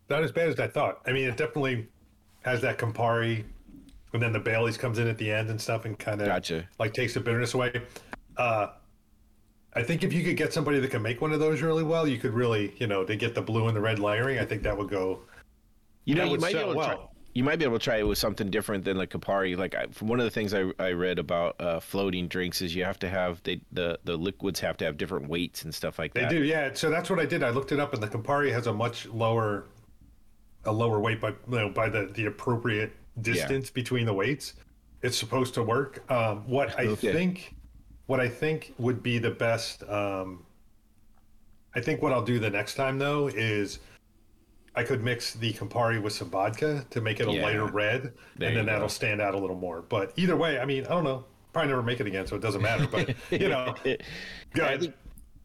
Not 0.10 0.24
as 0.24 0.32
bad 0.32 0.50
as 0.50 0.60
I 0.60 0.68
thought. 0.68 1.02
I 1.08 1.12
mean, 1.12 1.28
it 1.28 1.38
definitely 1.38 1.88
has 2.42 2.62
that 2.62 2.78
Campari, 2.78 3.44
and 4.14 4.22
then 4.22 4.32
the 4.32 4.40
Bailey's 4.40 4.78
comes 4.78 5.00
in 5.00 5.08
at 5.08 5.18
the 5.18 5.32
end 5.32 5.50
and 5.50 5.60
stuff, 5.60 5.86
and 5.86 5.98
kind 5.98 6.22
of 6.22 6.28
Gotcha. 6.28 6.68
like 6.80 6.94
takes 6.94 7.16
the 7.16 7.20
bitterness 7.20 7.54
away. 7.56 7.82
Uh, 8.38 8.68
I 9.74 9.84
think 9.84 10.04
if 10.04 10.14
you 10.14 10.24
could 10.24 10.38
get 10.38 10.54
somebody 10.54 10.80
that 10.80 10.90
can 10.90 11.02
make 11.02 11.22
one 11.22 11.32
of 11.32 11.40
those 11.40 11.62
really 11.62 11.84
well, 11.84 12.08
you 12.08 12.18
could 12.18 12.34
really, 12.34 12.74
you 12.78 12.88
know, 12.88 13.04
they 13.04 13.16
get 13.16 13.36
the 13.36 13.42
blue 13.42 13.68
and 13.68 13.76
the 13.76 13.82
red 13.82 14.00
layering. 14.00 14.40
I 14.40 14.46
think 14.46 14.64
that 14.64 14.78
would 14.78 14.90
go. 14.90 15.22
You 16.06 16.16
know, 16.16 16.22
That 16.22 16.26
you 16.26 16.32
would 16.32 16.42
might 16.42 16.54
be 16.54 16.60
sell 16.60 16.72
able 16.72 16.82
to 16.82 16.88
try. 16.88 16.98
You 17.34 17.44
might 17.44 17.58
be 17.60 17.66
able 17.66 17.78
to 17.78 17.84
try 17.84 17.98
it 17.98 18.04
with 18.08 18.18
something 18.18 18.50
different 18.50 18.84
than 18.86 18.98
like 18.98 19.12
Campari. 19.12 19.56
Like 19.56 19.76
I, 19.76 19.86
from 19.88 20.08
one 20.08 20.20
of 20.20 20.26
the 20.26 20.32
things 20.32 20.54
I, 20.54 20.72
I 20.80 20.92
read 20.92 21.20
about 21.20 21.60
uh, 21.62 21.80
floating 21.80 22.28
drinks 22.28 22.62
is 22.62 22.74
you 22.76 22.84
have 22.84 22.98
to 23.00 23.10
have 23.10 23.42
they, 23.44 23.62
the 23.72 24.00
the 24.04 24.18
liquids 24.18 24.60
have 24.62 24.78
to 24.78 24.86
have 24.86 24.98
different 24.98 25.30
weights 25.30 25.64
and 25.64 25.74
stuff 25.74 26.00
like 26.00 26.14
that. 26.16 26.30
They 26.30 26.38
do, 26.38 26.44
yeah. 26.44 26.74
So 26.74 26.90
that's 26.90 27.10
what 27.10 27.20
I 27.20 27.26
did. 27.26 27.44
I 27.44 27.52
looked 27.52 27.72
it 27.72 27.80
up, 27.80 27.94
and 27.94 28.02
the 28.02 28.08
Campari 28.08 28.52
has 28.52 28.66
a 28.68 28.74
much 28.74 29.06
lower, 29.08 29.66
a 30.66 30.72
lower 30.72 31.00
weight 31.00 31.22
by 31.22 31.30
you 31.30 31.36
know 31.48 31.70
by 31.70 31.88
the 31.88 32.08
the 32.14 32.26
appropriate 32.26 32.94
distance 33.22 33.70
between 33.70 34.06
the 34.06 34.14
weights. 34.14 34.56
It's 35.04 35.18
supposed 35.18 35.54
to 35.54 35.64
work. 35.64 36.04
Um, 36.12 36.48
what 36.48 36.78
I 36.80 36.88
Okay. 36.88 37.14
think, 37.14 37.56
what 38.08 38.20
I 38.20 38.28
think 38.28 38.74
would 38.80 39.04
be 39.04 39.20
the 39.20 39.32
best. 39.32 39.84
Um, 39.84 40.46
I 41.76 41.80
think 41.80 42.02
what 42.02 42.12
I'll 42.12 42.26
do 42.26 42.40
the 42.40 42.50
next 42.50 42.74
time 42.74 42.98
though 42.98 43.28
is. 43.28 43.80
I 44.80 44.84
could 44.84 45.04
mix 45.04 45.34
the 45.34 45.52
Campari 45.52 46.02
with 46.02 46.14
some 46.14 46.30
vodka 46.30 46.86
to 46.92 47.02
make 47.02 47.20
it 47.20 47.28
a 47.28 47.32
Yeah. 47.34 47.44
lighter 47.44 47.66
red, 47.66 48.14
There 48.38 48.48
and 48.48 48.56
then 48.58 48.66
that'll 48.68 48.88
stand 48.88 49.20
out 49.20 49.34
a 49.36 49.38
little 49.38 49.58
more. 49.58 49.82
But 49.82 50.14
either 50.16 50.38
way, 50.38 50.58
I 50.58 50.64
mean, 50.64 50.86
I 50.86 50.90
don't 50.92 51.04
know. 51.04 51.26
Probably 51.52 51.68
never 51.70 51.84
make 51.84 52.00
it 52.00 52.08
again, 52.08 52.26
so 52.28 52.38
it 52.38 52.42
doesn't 52.42 52.62
matter. 52.62 52.88
But 52.90 53.14
you 53.42 53.50
know, 53.50 53.76
I 53.86 53.98
good. 54.54 54.80
think 54.82 54.94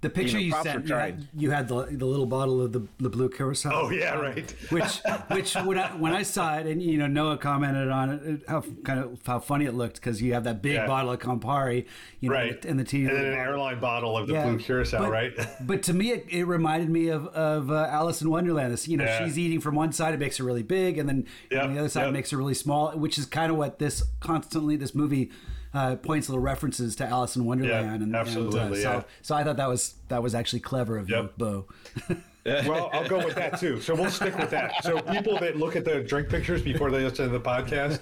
The 0.04 0.10
picture 0.10 0.36
know, 0.36 0.42
you, 0.44 0.52
sent, 0.62 0.86
you 0.86 0.94
had, 0.94 1.28
you 1.34 1.50
had 1.50 1.66
the, 1.68 1.86
the 1.86 2.04
little 2.04 2.26
bottle 2.26 2.60
of 2.60 2.72
the, 2.72 2.86
the 2.98 3.08
blue 3.08 3.30
curacao. 3.30 3.70
Oh 3.72 3.90
yeah, 3.90 4.14
right. 4.14 4.50
which 4.68 5.00
which 5.30 5.54
when 5.54 5.78
I 5.78 5.88
when 5.96 6.12
I 6.12 6.22
saw 6.22 6.58
it 6.58 6.66
and 6.66 6.82
you 6.82 6.98
know 6.98 7.06
Noah 7.06 7.38
commented 7.38 7.88
on 7.88 8.10
it 8.10 8.42
how 8.46 8.62
kind 8.84 9.00
of 9.00 9.18
how 9.26 9.38
funny 9.38 9.64
it 9.64 9.72
looked 9.72 9.94
because 9.96 10.20
you 10.20 10.34
have 10.34 10.44
that 10.44 10.60
big 10.60 10.74
Yeah. 10.74 10.86
bottle 10.86 11.10
of 11.12 11.20
Campari 11.20 11.86
you 12.20 12.28
know 12.28 12.34
right. 12.34 12.62
and 12.66 12.78
the 12.78 12.84
teeny 12.84 13.06
and 13.06 13.16
then 13.16 13.24
an 13.24 13.32
airline 13.32 13.80
bottle 13.80 14.16
of 14.18 14.26
the 14.26 14.34
Yeah, 14.34 14.44
blue 14.44 14.58
curacao, 14.58 14.98
but, 14.98 15.10
right? 15.10 15.32
but 15.62 15.82
to 15.84 15.94
me, 15.94 16.10
it, 16.12 16.26
it 16.28 16.44
reminded 16.44 16.90
me 16.90 17.08
of 17.08 17.26
of 17.28 17.70
uh, 17.70 17.86
Alice 17.90 18.20
in 18.20 18.28
Wonderland. 18.28 18.74
This, 18.74 18.86
you 18.86 18.98
know, 18.98 19.04
Yeah. 19.04 19.24
she's 19.24 19.38
eating 19.38 19.60
from 19.60 19.74
one 19.74 19.92
side, 19.92 20.12
it 20.12 20.20
makes 20.20 20.36
her 20.36 20.44
really 20.44 20.62
big, 20.62 20.98
and 20.98 21.08
then 21.08 21.26
Yep, 21.50 21.64
on 21.64 21.72
the 21.72 21.78
other 21.80 21.88
side, 21.88 22.02
yep. 22.02 22.10
it 22.10 22.12
makes 22.12 22.30
her 22.30 22.36
really 22.36 22.52
small. 22.54 22.90
Which 22.92 23.16
is 23.16 23.24
kind 23.24 23.50
of 23.50 23.56
what 23.56 23.78
this 23.78 24.02
constantly 24.20 24.76
this 24.76 24.94
movie 24.94 25.30
uh, 25.74 25.96
points 25.96 26.28
little 26.28 26.40
references 26.42 26.96
to 26.96 27.04
Alice 27.06 27.36
in 27.36 27.44
Wonderland. 27.44 28.02
and, 28.02 28.14
absolutely, 28.16 28.60
and, 28.60 28.72
uh, 28.72 28.76
so, 28.76 28.92
yeah. 28.92 29.02
so 29.22 29.34
I 29.34 29.44
thought 29.44 29.56
that 29.56 29.68
was 29.68 29.94
that 30.08 30.22
was 30.22 30.34
actually 30.34 30.60
clever 30.60 30.96
of 30.96 31.08
you, 31.10 31.16
Yep. 31.16 31.32
Bo. 31.36 31.66
well, 32.46 32.90
I'll 32.92 33.08
go 33.08 33.24
with 33.24 33.34
that 33.36 33.58
too. 33.58 33.80
So 33.80 33.94
we'll 33.94 34.10
stick 34.10 34.36
with 34.38 34.50
that. 34.50 34.82
So 34.84 35.00
people 35.00 35.38
that 35.40 35.56
look 35.56 35.76
at 35.76 35.84
the 35.84 36.00
drink 36.00 36.28
pictures 36.28 36.62
before 36.62 36.90
they 36.90 37.02
listen 37.02 37.30
to 37.30 37.38
the 37.38 37.40
podcast, 37.40 38.00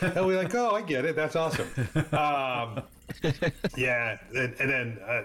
they'll 0.14 0.28
be 0.28 0.36
like, 0.36 0.54
"Oh, 0.54 0.70
I 0.70 0.82
get 0.82 1.04
it. 1.04 1.16
That's 1.16 1.36
awesome." 1.36 1.68
Um, 2.12 2.82
yeah, 3.76 4.18
and, 4.34 4.54
and 4.60 4.70
then 4.70 4.98
uh, 5.06 5.22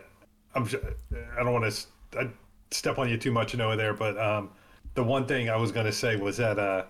I'm. 0.55 0.63
s- 0.63 0.75
I 1.37 1.43
don't 1.43 1.53
want 1.53 1.71
to 1.71 2.29
step 2.71 2.97
on 2.97 3.09
you 3.09 3.17
too 3.17 3.31
much, 3.31 3.55
Noah, 3.55 3.75
there, 3.75 3.93
but 3.93 4.17
um, 4.17 4.49
the 4.95 5.03
one 5.03 5.25
thing 5.27 5.49
I 5.49 5.55
was 5.55 5.71
going 5.71 5.85
to 5.85 5.91
say 5.91 6.15
was 6.15 6.37
that 6.37 6.57
uh, 6.57 6.85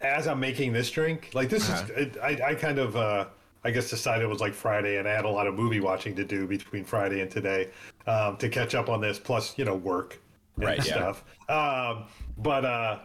as 0.00 0.26
I'm 0.26 0.40
making 0.40 0.72
this 0.72 0.90
drink, 0.90 1.30
like 1.32 1.48
this 1.48 1.68
is, 1.68 1.90
it, 1.90 2.16
I, 2.22 2.50
I 2.50 2.54
kind 2.54 2.78
of. 2.78 2.96
Uh, 2.96 3.26
I 3.64 3.70
guess 3.70 3.90
decided 3.90 4.24
it 4.24 4.28
was 4.28 4.40
like 4.40 4.54
Friday, 4.54 4.98
and 4.98 5.06
I 5.06 5.12
had 5.12 5.24
a 5.24 5.30
lot 5.30 5.46
of 5.46 5.54
movie 5.54 5.80
watching 5.80 6.14
to 6.16 6.24
do 6.24 6.46
between 6.46 6.84
Friday 6.84 7.20
and 7.20 7.30
today 7.30 7.70
um, 8.06 8.36
to 8.38 8.48
catch 8.48 8.74
up 8.74 8.88
on 8.88 9.00
this. 9.00 9.18
Plus, 9.18 9.58
you 9.58 9.64
know, 9.64 9.74
work 9.74 10.18
and 10.56 10.64
Right, 10.64 10.78
yeah. 10.78 11.12
stuff. 11.12 11.24
Um, 11.48 12.04
but 12.38 12.64
uh, 12.64 13.00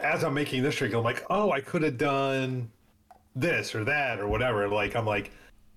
as 0.00 0.24
I'm 0.24 0.34
making 0.34 0.62
this 0.62 0.76
drink, 0.76 0.94
I'm 0.94 1.04
like, 1.04 1.24
oh, 1.30 1.52
I 1.52 1.60
could 1.60 1.82
have 1.82 1.98
done 1.98 2.70
this 3.36 3.74
or 3.74 3.84
that 3.84 4.18
or 4.18 4.26
whatever. 4.26 4.66
Like, 4.68 4.96
I'm 4.96 5.06
like, 5.06 5.30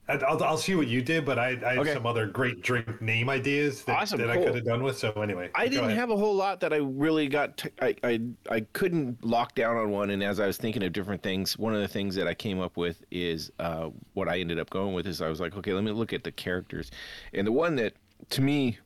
I'll, 0.09 0.43
I'll 0.43 0.57
see 0.57 0.75
what 0.75 0.87
you 0.87 1.01
did, 1.01 1.25
but 1.25 1.39
I, 1.39 1.57
I 1.65 1.73
have 1.73 1.77
Okay. 1.79 1.93
some 1.93 2.05
other 2.05 2.25
great 2.27 2.61
drink 2.61 3.01
name 3.01 3.29
ideas 3.29 3.83
that, 3.85 4.01
Awesome, 4.01 4.19
that 4.19 4.29
I 4.29 4.35
could 4.35 4.53
have 4.53 4.65
done 4.65 4.83
with. 4.83 4.97
So 4.97 5.11
anyway, 5.13 5.49
I 5.55 5.67
didn't 5.69 5.85
ahead. 5.85 5.97
have 5.97 6.09
a 6.09 6.17
whole 6.17 6.35
lot 6.35 6.59
that 6.59 6.73
I 6.73 6.77
really 6.77 7.29
got. 7.29 7.57
T- 7.57 7.69
I, 7.81 7.95
I 8.03 8.19
I 8.49 8.59
couldn't 8.73 9.23
lock 9.23 9.55
down 9.55 9.77
on 9.77 9.91
one, 9.91 10.09
and 10.09 10.21
as 10.21 10.41
I 10.41 10.47
was 10.47 10.57
thinking 10.57 10.83
of 10.83 10.91
different 10.91 11.23
things, 11.23 11.57
one 11.57 11.73
of 11.73 11.79
the 11.81 11.87
things 11.87 12.15
that 12.15 12.27
I 12.27 12.33
came 12.33 12.59
up 12.59 12.75
with 12.75 13.03
is 13.11 13.49
uh, 13.59 13.89
what 14.13 14.27
I 14.27 14.39
ended 14.39 14.59
up 14.59 14.69
going 14.69 14.93
with 14.93 15.07
is 15.07 15.21
I 15.21 15.29
was 15.29 15.39
like, 15.39 15.55
okay, 15.55 15.71
let 15.71 15.85
me 15.85 15.91
look 15.91 16.11
at 16.11 16.25
the 16.25 16.31
characters, 16.33 16.91
and 17.33 17.47
the 17.47 17.51
one 17.53 17.75
that 17.77 17.93
to 18.31 18.41
me, 18.41 18.77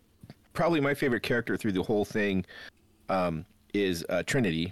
probably 0.54 0.80
my 0.82 0.94
favorite 0.94 1.24
character 1.24 1.58
through 1.58 1.72
the 1.72 1.84
whole 1.84 2.06
thing, 2.06 2.46
um, 3.10 3.44
is 3.74 4.06
uh, 4.10 4.22
Trinity. 4.24 4.72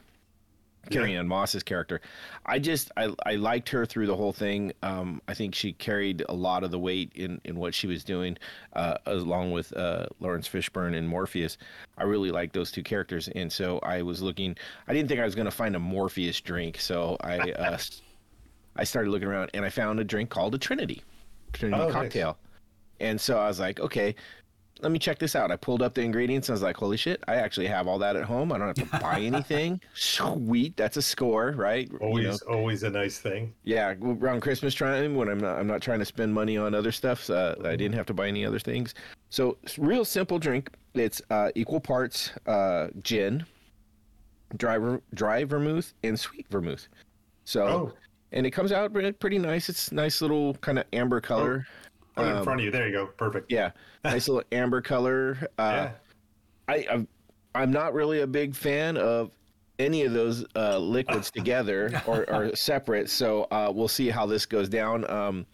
Carrie 0.90 1.16
Ann 1.16 1.28
Moss's 1.28 1.64
character, 1.64 2.02
I 2.46 2.60
just 2.60 2.92
I, 2.98 3.14
I 3.26 3.36
liked 3.36 3.70
her 3.70 3.86
through 3.86 4.08
the 4.08 4.16
whole 4.16 4.34
thing. 4.34 4.72
Um, 4.84 5.22
I 5.28 5.34
think 5.34 5.56
she 5.56 5.74
carried 5.74 6.24
a 6.30 6.34
lot 6.34 6.64
of 6.64 6.72
the 6.72 6.80
weight 6.80 7.12
in, 7.16 7.40
in 7.46 7.56
what 7.56 7.74
she 7.74 7.88
was 7.88 8.04
doing, 8.04 8.38
uh, 8.74 8.96
along 9.06 9.52
with 9.52 9.76
uh, 9.76 10.06
Laurence 10.20 10.48
Fishburne 10.48 10.96
and 10.96 11.08
Morpheus. 11.08 11.58
I 11.98 12.04
really 12.04 12.32
liked 12.32 12.54
those 12.54 12.72
two 12.72 12.84
characters, 12.84 13.28
and 13.30 13.52
so 13.52 13.80
I 13.84 14.02
was 14.02 14.22
looking. 14.22 14.56
I 14.88 14.94
didn't 14.94 15.08
think 15.10 15.20
I 15.20 15.26
was 15.26 15.36
going 15.36 15.46
to 15.46 15.52
find 15.52 15.76
a 15.76 15.80
Morpheus 15.80 16.40
drink, 16.42 16.80
so 16.80 17.18
I 17.22 17.52
uh, 17.52 17.78
I 18.76 18.84
started 18.84 19.10
looking 19.10 19.28
around 19.28 19.52
and 19.54 19.64
I 19.64 19.70
found 19.70 20.00
a 20.00 20.04
drink 20.04 20.30
called 20.30 20.54
a 20.56 20.58
Trinity, 20.58 21.02
Trinity 21.54 21.82
Oh, 21.82 21.86
nice. 21.86 21.94
cocktail, 21.94 22.38
and 23.00 23.20
so 23.20 23.38
I 23.40 23.48
was 23.48 23.60
like, 23.60 23.80
okay. 23.80 24.16
Let 24.82 24.92
me 24.92 25.00
check 25.00 25.20
this 25.20 25.36
out. 25.38 25.52
I 25.52 25.56
pulled 25.56 25.82
up 25.82 25.94
the 25.94 26.02
ingredients 26.02 26.50
and 26.50 26.54
I 26.54 26.56
was 26.56 26.62
like, 26.62 26.76
holy 26.76 26.98
shit, 26.98 27.24
I 27.30 27.36
actually 27.36 27.68
have 27.68 27.88
all 27.88 27.98
that 28.00 28.18
at 28.18 28.24
home. 28.26 28.52
I 28.52 28.58
don't 28.58 28.78
have 28.78 28.92
to 28.92 29.00
buy 29.02 29.22
anything. 29.22 29.80
Sweet. 29.94 30.76
That's 30.76 30.98
a 30.98 31.02
score, 31.02 31.52
right? 31.52 31.90
You 31.90 31.98
Always, 32.00 32.26
know? 32.46 32.54
always 32.54 32.84
a 32.84 32.90
nice 32.90 33.20
thing. 33.20 33.54
Yeah, 33.64 33.94
around 34.02 34.42
Christmas 34.42 34.76
time 34.76 35.16
when 35.16 35.30
I'm 35.30 35.40
not 35.40 35.58
I'm 35.58 35.68
not 35.68 35.82
trying 35.82 36.00
to 36.00 36.06
spend 36.06 36.34
money 36.34 36.58
on 36.58 36.76
other 36.76 36.92
stuff, 36.92 37.30
uh, 37.30 37.56
I 37.64 37.76
didn't 37.78 37.94
have 37.94 38.06
to 38.08 38.14
buy 38.14 38.28
any 38.28 38.46
other 38.46 38.60
things. 38.60 38.94
So 39.30 39.58
real 39.78 40.04
simple 40.04 40.40
drink. 40.40 40.70
It's 40.94 41.22
uh, 41.30 41.52
equal 41.56 41.80
parts 41.80 42.32
uh, 42.46 42.88
gin, 43.02 43.46
dry 44.58 44.78
dry 45.14 45.44
vermouth, 45.46 45.94
and 46.04 46.20
sweet 46.20 46.48
vermouth. 46.50 46.88
So 47.46 47.66
Oh. 47.66 47.94
and 48.34 48.46
it 48.46 48.52
comes 48.52 48.72
out 48.74 48.92
pretty 49.20 49.40
nice. 49.40 49.70
It's 49.70 49.92
nice 49.94 50.22
little 50.22 50.54
kind 50.56 50.80
of 50.80 50.86
amber 50.94 51.22
color. 51.22 51.66
Put 52.16 52.28
it 52.28 52.36
in 52.38 52.44
front 52.44 52.60
of 52.62 52.66
you. 52.66 52.72
There 52.72 52.88
you 52.88 52.94
go. 52.94 53.08
Perfect. 53.08 53.52
Um, 53.52 53.56
Yeah, 53.58 53.72
nice 54.04 54.28
little 54.28 54.44
amber 54.52 54.82
color. 54.82 55.38
Uh, 55.58 55.90
Yeah. 55.90 55.92
I 56.68 56.86
I'm, 56.90 57.08
I'm 57.54 57.72
not 57.72 57.94
really 57.94 58.22
a 58.22 58.28
big 58.28 58.56
fan 58.56 58.98
of 58.98 59.32
any 59.80 60.04
of 60.04 60.14
those 60.14 60.46
uh, 60.56 60.78
liquids 60.78 61.30
together 61.36 62.02
or, 62.08 62.30
or 62.30 62.56
separate. 62.56 63.10
So 63.10 63.44
uh, 63.52 63.72
we'll 63.74 63.88
see 63.88 64.10
how 64.10 64.26
this 64.26 64.46
goes 64.46 64.70
down. 64.70 65.10
Um, 65.10 65.46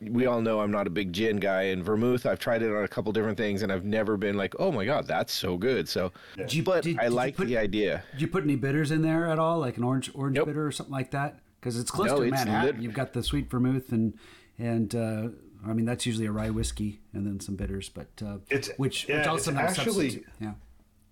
we 0.00 0.24
all 0.26 0.40
know 0.40 0.60
I'm 0.60 0.70
not 0.70 0.86
a 0.86 0.90
big 0.90 1.12
gin 1.12 1.36
guy, 1.36 1.64
and 1.64 1.84
vermouth. 1.84 2.24
I've 2.26 2.38
tried 2.38 2.62
it 2.62 2.74
on 2.74 2.84
a 2.84 2.88
couple 2.88 3.12
different 3.12 3.36
things, 3.36 3.60
and 3.62 3.70
I've 3.70 3.84
never 3.84 4.16
been 4.16 4.34
like, 4.34 4.54
"Oh 4.58 4.72
my 4.72 4.86
god, 4.86 5.06
that's 5.06 5.34
so 5.34 5.58
good." 5.58 5.86
So, 5.86 6.12
Did 6.34 6.54
you- 6.54 6.62
but 6.62 6.82
did- 6.82 6.98
I 6.98 7.02
did 7.04 7.10
you 7.10 7.16
like 7.16 7.36
put- 7.36 7.46
the 7.46 7.58
idea. 7.58 8.02
Did 8.12 8.22
you 8.22 8.28
put 8.28 8.42
any 8.42 8.56
bitters 8.56 8.90
in 8.90 9.02
there 9.02 9.26
at 9.28 9.38
all, 9.38 9.58
like 9.58 9.76
an 9.76 9.84
orange 9.84 10.10
orange 10.14 10.36
Nope. 10.36 10.46
bitter 10.46 10.66
or 10.66 10.72
something 10.72 10.94
like 10.94 11.10
that? 11.10 11.40
Because 11.60 11.78
it's 11.78 11.90
close 11.90 12.08
No, 12.08 12.16
to 12.16 12.22
it's 12.22 12.30
Manhattan. 12.32 12.76
lit- 12.76 12.82
You've 12.82 12.94
got 12.94 13.12
the 13.12 13.22
sweet 13.22 13.50
vermouth 13.50 13.92
and 13.92 14.14
and 14.58 14.94
uh, 14.94 15.28
I 15.66 15.72
mean 15.74 15.84
that's 15.86 16.06
usually 16.06 16.26
a 16.26 16.32
rye 16.32 16.50
whiskey 16.50 17.00
and 17.12 17.26
then 17.26 17.40
some 17.40 17.56
bitters, 17.56 17.88
but 17.88 18.08
uh, 18.24 18.38
It's- 18.50 18.70
which 18.76 19.08
yeah, 19.08 19.18
which 19.18 19.26
also 19.26 19.50
it's 19.52 19.60
actually- 19.60 19.84
substitute- 20.10 20.26
yeah. 20.40 20.52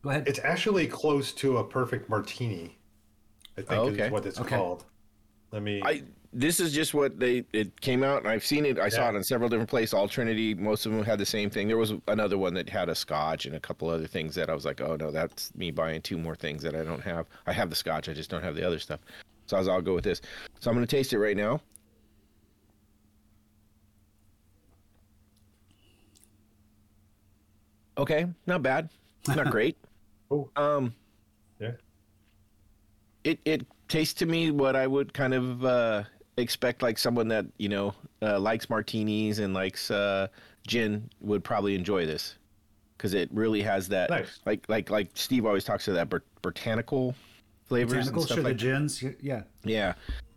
Go 0.02 0.10
ahead. 0.10 0.28
It's 0.28 0.40
actually 0.44 0.86
close 0.86 1.32
to 1.32 1.56
a 1.58 1.64
perfect 1.64 2.10
martini. 2.10 2.76
I 3.56 3.62
think 3.62 3.72
Oh, 3.72 3.88
okay. 3.88 4.06
is 4.06 4.12
what 4.12 4.26
it's 4.26 4.38
Okay. 4.38 4.56
called. 4.56 4.84
Let 5.50 5.62
me. 5.62 5.80
I 5.82 6.02
this 6.36 6.58
is 6.58 6.72
just 6.74 6.92
what 6.94 7.18
they 7.20 7.44
it 7.52 7.80
came 7.80 8.02
out, 8.02 8.18
and 8.22 8.28
I've 8.28 8.44
seen 8.44 8.66
it. 8.66 8.78
I 8.78 8.88
saw 8.88 9.08
it 9.08 9.14
in 9.14 9.22
several 9.22 9.48
different 9.48 9.70
places. 9.70 9.94
All 9.94 10.08
Trinity, 10.08 10.52
most 10.52 10.84
of 10.84 10.92
them 10.92 11.04
had 11.04 11.18
the 11.20 11.24
same 11.24 11.48
thing. 11.48 11.68
There 11.68 11.76
was 11.78 11.94
another 12.08 12.36
one 12.36 12.52
that 12.54 12.68
had 12.68 12.88
a 12.88 12.94
Scotch 12.94 13.46
and 13.46 13.54
a 13.54 13.60
couple 13.60 13.88
other 13.88 14.06
things 14.08 14.34
that 14.34 14.50
I 14.50 14.54
was 14.54 14.64
like, 14.64 14.80
oh 14.80 14.96
no, 14.96 15.10
that's 15.12 15.54
me 15.54 15.70
buying 15.70 16.02
two 16.02 16.18
more 16.18 16.34
things 16.34 16.62
that 16.64 16.74
I 16.74 16.82
don't 16.82 17.02
have. 17.02 17.26
I 17.46 17.52
have 17.52 17.70
the 17.70 17.76
Scotch, 17.76 18.08
I 18.08 18.12
just 18.14 18.30
don't 18.30 18.42
have 18.42 18.56
the 18.56 18.66
other 18.66 18.80
stuff. 18.80 18.98
So 19.46 19.56
I 19.56 19.60
was, 19.60 19.68
I'll 19.68 19.80
go 19.80 19.94
with 19.94 20.04
this. 20.04 20.20
So 20.58 20.70
I'm 20.70 20.76
gonna 20.76 20.86
taste 20.88 21.12
it 21.12 21.18
right 21.18 21.36
now. 21.36 21.60
Okay, 27.98 28.26
not 28.46 28.62
bad, 28.62 28.88
not 29.28 29.50
great. 29.50 29.76
oh, 30.30 30.48
Um, 30.56 30.94
yeah. 31.60 31.72
it 33.24 33.38
it 33.44 33.66
tastes 33.88 34.14
to 34.14 34.26
me 34.26 34.50
what 34.50 34.74
I 34.76 34.86
would 34.86 35.12
kind 35.14 35.34
of 35.34 35.64
uh, 35.64 36.02
expect, 36.36 36.82
like 36.82 36.98
someone 36.98 37.28
that 37.28 37.46
you 37.58 37.68
know 37.68 37.94
uh, 38.22 38.38
likes 38.40 38.68
martinis 38.68 39.38
and 39.38 39.54
likes 39.54 39.90
uh, 39.90 40.26
gin 40.66 41.08
would 41.20 41.44
probably 41.44 41.74
enjoy 41.74 42.04
this, 42.06 42.34
because 42.96 43.14
it 43.14 43.28
really 43.32 43.62
has 43.62 43.88
that 43.88 44.10
Nice. 44.10 44.40
like 44.44 44.64
like 44.68 44.90
like 44.90 45.10
Steve 45.14 45.46
always 45.46 45.64
talks 45.64 45.84
to 45.86 45.92
that 45.92 46.08
bot- 46.10 46.22
botanical 46.42 47.14
flavors 47.66 47.92
Botanical, 48.10 48.22
and 48.22 48.26
stuff 48.26 48.36
sure, 48.36 48.44
the 48.44 48.54
gins, 48.54 49.02
yeah. 49.22 49.42
yeah. 49.64 49.94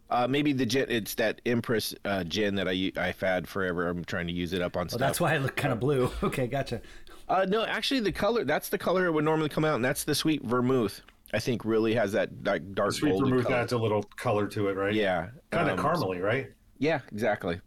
Uh, 0.10 0.26
maybe 0.26 0.54
the 0.54 0.65
gin. 0.65 0.86
It's 0.88 1.15
that 1.15 1.41
Empress 1.46 1.93
uh, 2.06 2.24
gin 2.24 2.56
that 2.56 2.67
I 2.70 2.91
I 2.96 3.08
have 3.08 3.20
had 3.20 3.48
forever. 3.48 3.89
I'm 3.89 4.06
trying 4.06 4.28
to 4.28 4.34
use 4.34 4.54
it 4.54 4.62
up 4.62 4.78
on 4.78 4.84
Well, 4.84 4.89
stuff. 4.89 5.00
that's 5.00 5.20
why 5.20 5.34
I 5.34 5.38
look 5.39 5.56
kind 5.58 5.74
of 5.74 5.80
blue. 5.82 6.10
Okay, 6.24 6.48
gotcha. 6.48 6.82
Uh, 7.28 7.46
no, 7.48 7.66
actually, 7.66 8.00
the 8.00 8.12
color 8.12 8.46
that's 8.46 8.70
the 8.70 8.78
color 8.78 9.06
it 9.06 9.12
would 9.12 9.26
normally 9.26 9.50
come 9.50 9.66
out, 9.66 9.76
and 9.76 9.84
that's 9.86 10.04
the 10.04 10.16
sweet 10.16 10.44
vermouth. 10.44 11.02
I 11.34 11.40
think 11.40 11.66
really 11.66 11.94
has 11.94 12.13
that 12.13 12.30
like 12.46 12.74
dark 12.74 12.94
Sweet 12.94 13.10
golden 13.12 13.30
vermouth 13.30 13.46
color. 13.48 13.58
adds 13.58 13.74
a 13.74 13.78
little 13.78 14.04
color 14.04 14.48
to 14.48 14.70
it, 14.70 14.78
right? 14.78 14.94
Yeah, 14.94 15.28
Kind 15.52 15.70
of 15.70 15.78
um, 15.78 15.86
caramely, 15.86 16.22
right? 16.22 16.48
Yeah, 16.80 17.02
exactly. 17.12 17.60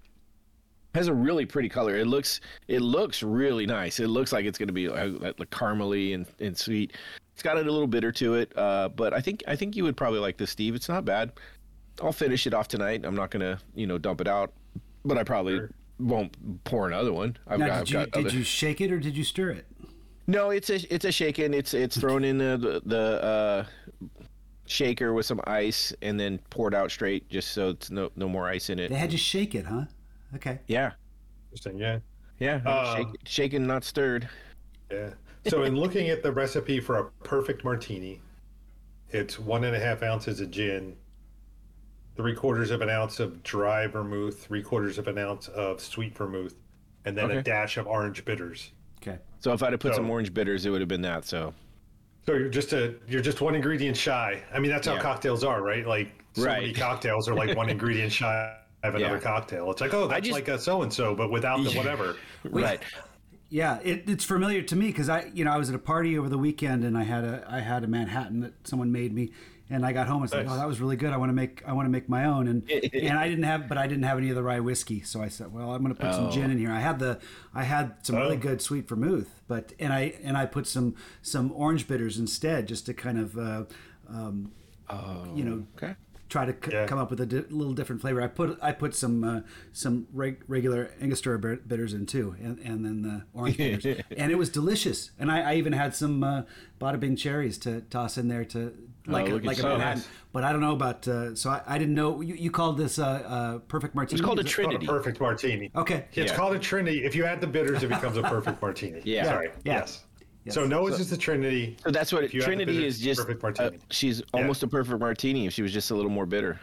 Has 0.94 1.09
a 1.09 1.14
really 1.14 1.44
pretty 1.44 1.68
color. 1.68 1.96
It 1.96 2.07
looks 2.07 2.40
it 2.68 2.81
looks 2.81 3.23
really 3.23 3.66
nice. 3.66 4.01
It 4.01 4.09
looks 4.09 4.33
like 4.33 4.46
it's 4.46 4.59
going 4.59 4.68
to 4.68 4.73
be 4.73 4.88
like, 4.88 5.20
like, 5.20 5.38
like 5.38 5.51
caramely 5.51 6.14
and, 6.14 6.27
and 6.40 6.57
sweet. 6.57 6.96
It's 7.35 7.42
got 7.42 7.59
a 7.59 7.61
little 7.61 7.87
bitter 7.87 8.12
to 8.12 8.35
it, 8.35 8.57
uh, 8.57 8.88
but 8.88 9.12
I 9.12 9.20
think 9.20 9.44
I 9.46 9.57
think 9.57 9.77
you 9.77 9.85
would 9.85 9.96
probably 9.96 10.20
like 10.20 10.38
this, 10.38 10.51
Steve. 10.51 10.75
It's 10.75 10.88
not 10.88 11.05
bad. 11.05 11.33
I'll 12.03 12.12
finish 12.12 12.46
it 12.46 12.55
off 12.55 12.66
tonight. 12.66 13.05
I'm 13.05 13.14
not 13.14 13.31
going 13.31 13.42
to 13.42 13.62
you 13.75 13.87
know 13.87 13.99
dump 13.99 14.23
it 14.23 14.29
out, 14.29 14.53
but 15.05 15.18
I 15.18 15.23
probably 15.23 15.59
Sure. 15.59 15.70
Won't 16.01 16.65
pour 16.65 16.87
another 16.89 17.13
one. 17.13 17.37
I've 17.47 17.59
Now, 17.59 17.67
got, 17.67 17.73
did 17.75 17.81
I've 17.81 17.89
you 17.89 17.95
got 18.07 18.11
did 18.13 18.27
other- 18.27 18.37
you 18.37 18.45
shake 18.45 18.81
it 18.81 18.91
or 18.93 18.99
did 18.99 19.17
you 19.17 19.25
stir 19.25 19.51
it? 19.51 19.67
No, 20.27 20.51
it's 20.51 20.71
a 20.71 20.95
it's 20.95 21.05
a 21.05 21.11
shaken. 21.13 21.53
It's 21.55 21.75
it's 21.75 21.99
thrown 21.99 22.23
in 22.25 22.39
the 22.39 22.57
the, 22.57 22.83
the 22.87 23.23
uh, 23.25 23.65
shaker 24.67 25.13
with 25.13 25.27
some 25.27 25.41
ice 25.45 25.93
and 26.03 26.19
then 26.19 26.39
poured 26.51 26.75
out 26.75 26.91
straight, 26.91 27.29
just 27.29 27.53
so 27.53 27.71
it's 27.71 27.91
no 27.91 28.11
no 28.17 28.29
more 28.29 28.49
ice 28.49 28.71
in 28.71 28.79
it. 28.79 28.91
They 28.91 28.97
had 28.97 29.11
to 29.11 29.17
shake 29.17 29.55
it, 29.55 29.65
huh? 29.67 29.85
Okay. 30.37 30.61
Yeah, 30.69 30.93
Interesting. 31.51 31.79
Yeah. 31.79 31.99
yeah. 32.39 32.61
Uh, 32.65 32.97
shake, 32.97 33.07
shaken, 33.27 33.67
not 33.67 33.83
stirred. 33.83 34.29
Yeah. 34.93 35.11
So, 35.49 35.65
in 35.65 35.75
looking 35.75 36.11
at 36.11 36.23
the 36.23 36.31
recipe 36.31 36.79
for 36.81 36.99
a 36.99 37.05
perfect 37.25 37.65
martini, 37.65 38.21
it's 39.09 39.39
one 39.39 39.65
and 39.65 39.75
a 39.75 39.81
half 39.81 40.03
ounces 40.05 40.41
of 40.41 40.51
gin, 40.53 40.95
three 42.16 42.35
quarters 42.35 42.70
of 42.70 42.81
an 42.83 42.90
ounce 42.90 43.20
of 43.20 43.42
dry 43.42 43.87
vermouth, 43.87 44.42
three 44.42 44.62
quarters 44.62 44.99
of 44.99 45.09
an 45.09 45.18
ounce 45.18 45.49
of 45.49 45.81
sweet 45.81 46.16
vermouth, 46.16 46.55
and 47.05 47.16
then 47.16 47.31
a 47.31 47.42
dash 47.42 47.77
of 47.77 47.87
orange 47.87 48.25
bitters. 48.25 48.73
Okay. 49.03 49.18
So 49.38 49.53
if 49.53 49.62
I'd 49.62 49.73
have 49.73 49.81
put 49.81 49.92
So- 49.92 49.96
some 49.99 50.11
orange 50.11 50.35
bitters, 50.35 50.66
it 50.66 50.70
would 50.70 50.81
have 50.83 50.88
been 50.88 51.03
that. 51.03 51.25
So 51.25 51.55
So 52.27 52.35
you're 52.35 52.49
just 52.51 52.73
a 52.75 52.94
you're 53.09 53.23
just 53.23 53.40
one 53.40 53.55
ingredient 53.55 53.96
shy. 53.96 54.42
I 54.53 54.59
mean, 54.61 54.70
that's 54.70 54.87
how 54.87 54.94
Yeah. 54.94 55.01
cocktails 55.01 55.42
are, 55.42 55.62
right? 55.62 55.87
Like 55.87 56.12
so 56.35 56.44
Right. 56.44 56.61
many 56.61 56.75
cocktails 56.75 57.29
are 57.29 57.35
like 57.35 57.57
one 57.57 57.70
ingredient 57.70 58.12
shy 58.12 58.55
of 58.83 58.94
another 58.94 59.14
Yeah. 59.16 59.20
cocktail. 59.20 59.70
It's 59.70 59.81
like, 59.81 59.94
oh, 59.94 60.07
that's 60.07 60.23
just- 60.27 60.35
like 60.35 60.49
a 60.49 60.59
so 60.59 60.83
and 60.83 60.92
so, 60.92 61.14
but 61.14 61.31
without 61.31 61.64
the 61.64 61.70
whatever. 61.77 62.16
right. 62.44 62.81
Yeah, 63.53 63.81
it, 63.83 64.09
it's 64.09 64.25
familiar 64.25 64.62
to 64.62 64.77
me 64.77 64.87
because 64.88 65.09
I, 65.09 65.29
you 65.35 65.44
know, 65.44 65.51
I 65.51 65.57
was 65.57 65.70
at 65.70 65.75
a 65.75 65.79
party 65.81 66.16
over 66.16 66.29
the 66.29 66.38
weekend 66.38 66.85
and 66.85 66.96
I 66.96 67.03
had 67.03 67.25
a, 67.25 67.44
I 67.51 67.59
had 67.61 67.83
a 67.83 67.88
Manhattan 67.88 68.40
that 68.40 68.53
someone 68.68 68.92
made 68.92 69.12
me, 69.12 69.33
and 69.70 69.87
I 69.87 69.92
got 69.92 70.06
home. 70.09 70.18
I 70.18 70.22
was 70.22 70.33
like, 70.35 70.46
Nice. 70.46 70.54
oh, 70.54 70.59
that 70.59 70.66
was 70.68 70.80
really 70.80 70.96
good. 70.96 71.12
I 71.12 71.16
want 71.16 71.30
to 71.30 71.35
make, 71.35 71.62
I 71.66 71.72
want 71.72 71.87
to 71.87 71.90
make 71.90 72.09
my 72.09 72.24
own, 72.26 72.48
and 72.48 72.68
and 72.92 73.18
I 73.18 73.28
didn't 73.28 73.44
have, 73.44 73.68
but 73.68 73.78
I 73.78 73.87
didn't 73.87 74.02
have 74.04 74.18
any 74.18 74.28
of 74.30 74.35
the 74.37 74.42
rye 74.42 74.61
whiskey, 74.61 75.00
so 75.02 75.22
I 75.22 75.28
said, 75.28 75.52
well, 75.52 75.72
I'm 75.72 75.83
going 75.83 75.94
to 75.94 76.00
put 76.00 76.12
some 76.14 76.30
gin 76.30 76.50
in 76.50 76.59
here. 76.59 76.72
I 76.72 76.80
had 76.80 76.98
the, 76.98 77.20
I 77.54 77.62
had 77.62 77.94
some 78.02 78.16
really 78.16 78.37
Oh. 78.37 78.40
good 78.40 78.61
sweet 78.61 78.88
vermouth, 78.88 79.40
but 79.48 79.72
and 79.78 79.92
I 79.92 80.14
and 80.22 80.37
I 80.37 80.46
put 80.46 80.66
some 80.66 80.94
some 81.22 81.52
orange 81.52 81.87
bitters 81.88 82.18
instead, 82.18 82.68
just 82.68 82.85
to 82.87 82.94
kind 82.94 83.18
of, 83.18 83.38
uh, 83.38 83.64
um, 84.09 84.52
you 85.35 85.44
know, 85.44 85.66
Okay. 85.76 85.94
try 86.28 86.44
to 86.46 86.52
c- 86.52 86.72
Yeah. 86.72 86.87
come 86.87 86.98
up 86.98 87.11
with 87.11 87.20
a 87.20 87.26
di- 87.26 87.44
little 87.50 87.72
different 87.74 88.00
flavor. 88.00 88.20
I 88.22 88.26
put 88.28 88.59
I 88.62 88.72
put 88.72 88.94
some 88.94 89.22
uh, 89.24 89.40
some 89.72 90.06
reg- 90.12 90.42
regular 90.48 90.90
Angostura 91.00 91.38
bitters 91.38 91.94
in 91.94 92.06
too, 92.06 92.35
and, 92.42 92.59
and 92.61 92.85
then 92.85 93.02
the 93.02 93.22
orange 93.35 93.56
bitters, 93.56 94.02
and 94.16 94.30
it 94.33 94.37
was 94.37 94.48
delicious. 94.48 95.11
And 95.18 95.30
I, 95.30 95.52
I 95.52 95.54
even 95.56 95.72
had 95.72 95.94
some 95.94 96.22
uh, 96.24 96.42
Bada 96.80 96.98
Bing 97.00 97.16
cherries 97.16 97.59
to 97.59 97.83
toss 97.83 98.16
in 98.18 98.28
there 98.28 98.44
to 98.46 98.72
like 99.07 99.29
a, 99.29 99.35
like 99.37 99.59
a 99.59 99.63
you. 99.63 99.69
Manhattan. 99.69 99.99
Nice. 99.99 100.09
But 100.33 100.45
I 100.45 100.53
don't 100.53 100.61
know 100.61 100.73
about 100.73 101.07
uh, 101.09 101.35
so 101.35 101.51
I, 101.51 101.63
I 101.67 101.79
didn't 101.79 101.95
know 101.95 102.21
you, 102.21 102.35
you 102.35 102.51
called 102.51 102.79
this 102.79 102.99
uh, 102.99 103.05
uh, 103.07 103.59
perfect 103.61 103.95
martini. 103.95 104.21
It's 104.21 104.25
called 104.27 104.39
a 104.39 104.43
Is 104.43 104.47
it- 104.53 104.55
Called 104.55 104.67
a 104.67 104.69
Trinity. 104.79 104.87
perfect 104.87 105.21
martini. 105.21 105.71
Okay. 105.75 106.07
It's 106.15 106.33
called 106.33 106.55
a 106.55 106.59
Trinity. 106.59 107.05
If 107.05 107.15
you 107.15 107.25
add 107.25 107.41
the 107.41 107.47
bitters, 107.47 107.83
it 107.83 107.89
becomes 107.97 108.17
a 108.17 108.23
perfect 108.23 108.61
martini. 108.63 109.01
Yeah. 109.05 109.25
Sorry. 109.25 109.51
Yeah. 109.65 109.79
Yes. 109.81 110.05
Yes. 110.45 110.55
So 110.55 110.65
Noah's 110.65 110.99
is 111.01 111.11
the 111.11 111.17
Trinity. 111.19 111.77
So 111.85 111.91
that's 111.91 112.13
what 112.13 112.25
If 112.25 112.33
you 112.33 112.41
add 112.41 112.45
the 112.45 112.47
Trinity 112.47 112.77
bitters, 112.79 112.95
is 112.97 113.01
just. 113.01 113.21
perfect 113.21 113.43
uh, 113.43 113.63
martini. 113.65 113.79
she's 113.91 114.23
almost 114.33 114.63
a 114.63 114.69
perfect 114.69 114.99
martini 115.01 115.47
if 115.47 115.53
she 115.53 115.63
was 115.63 115.73
just 115.73 115.91
a 115.91 115.95
little 115.95 116.11
more 116.11 116.25
bitter. 116.27 116.59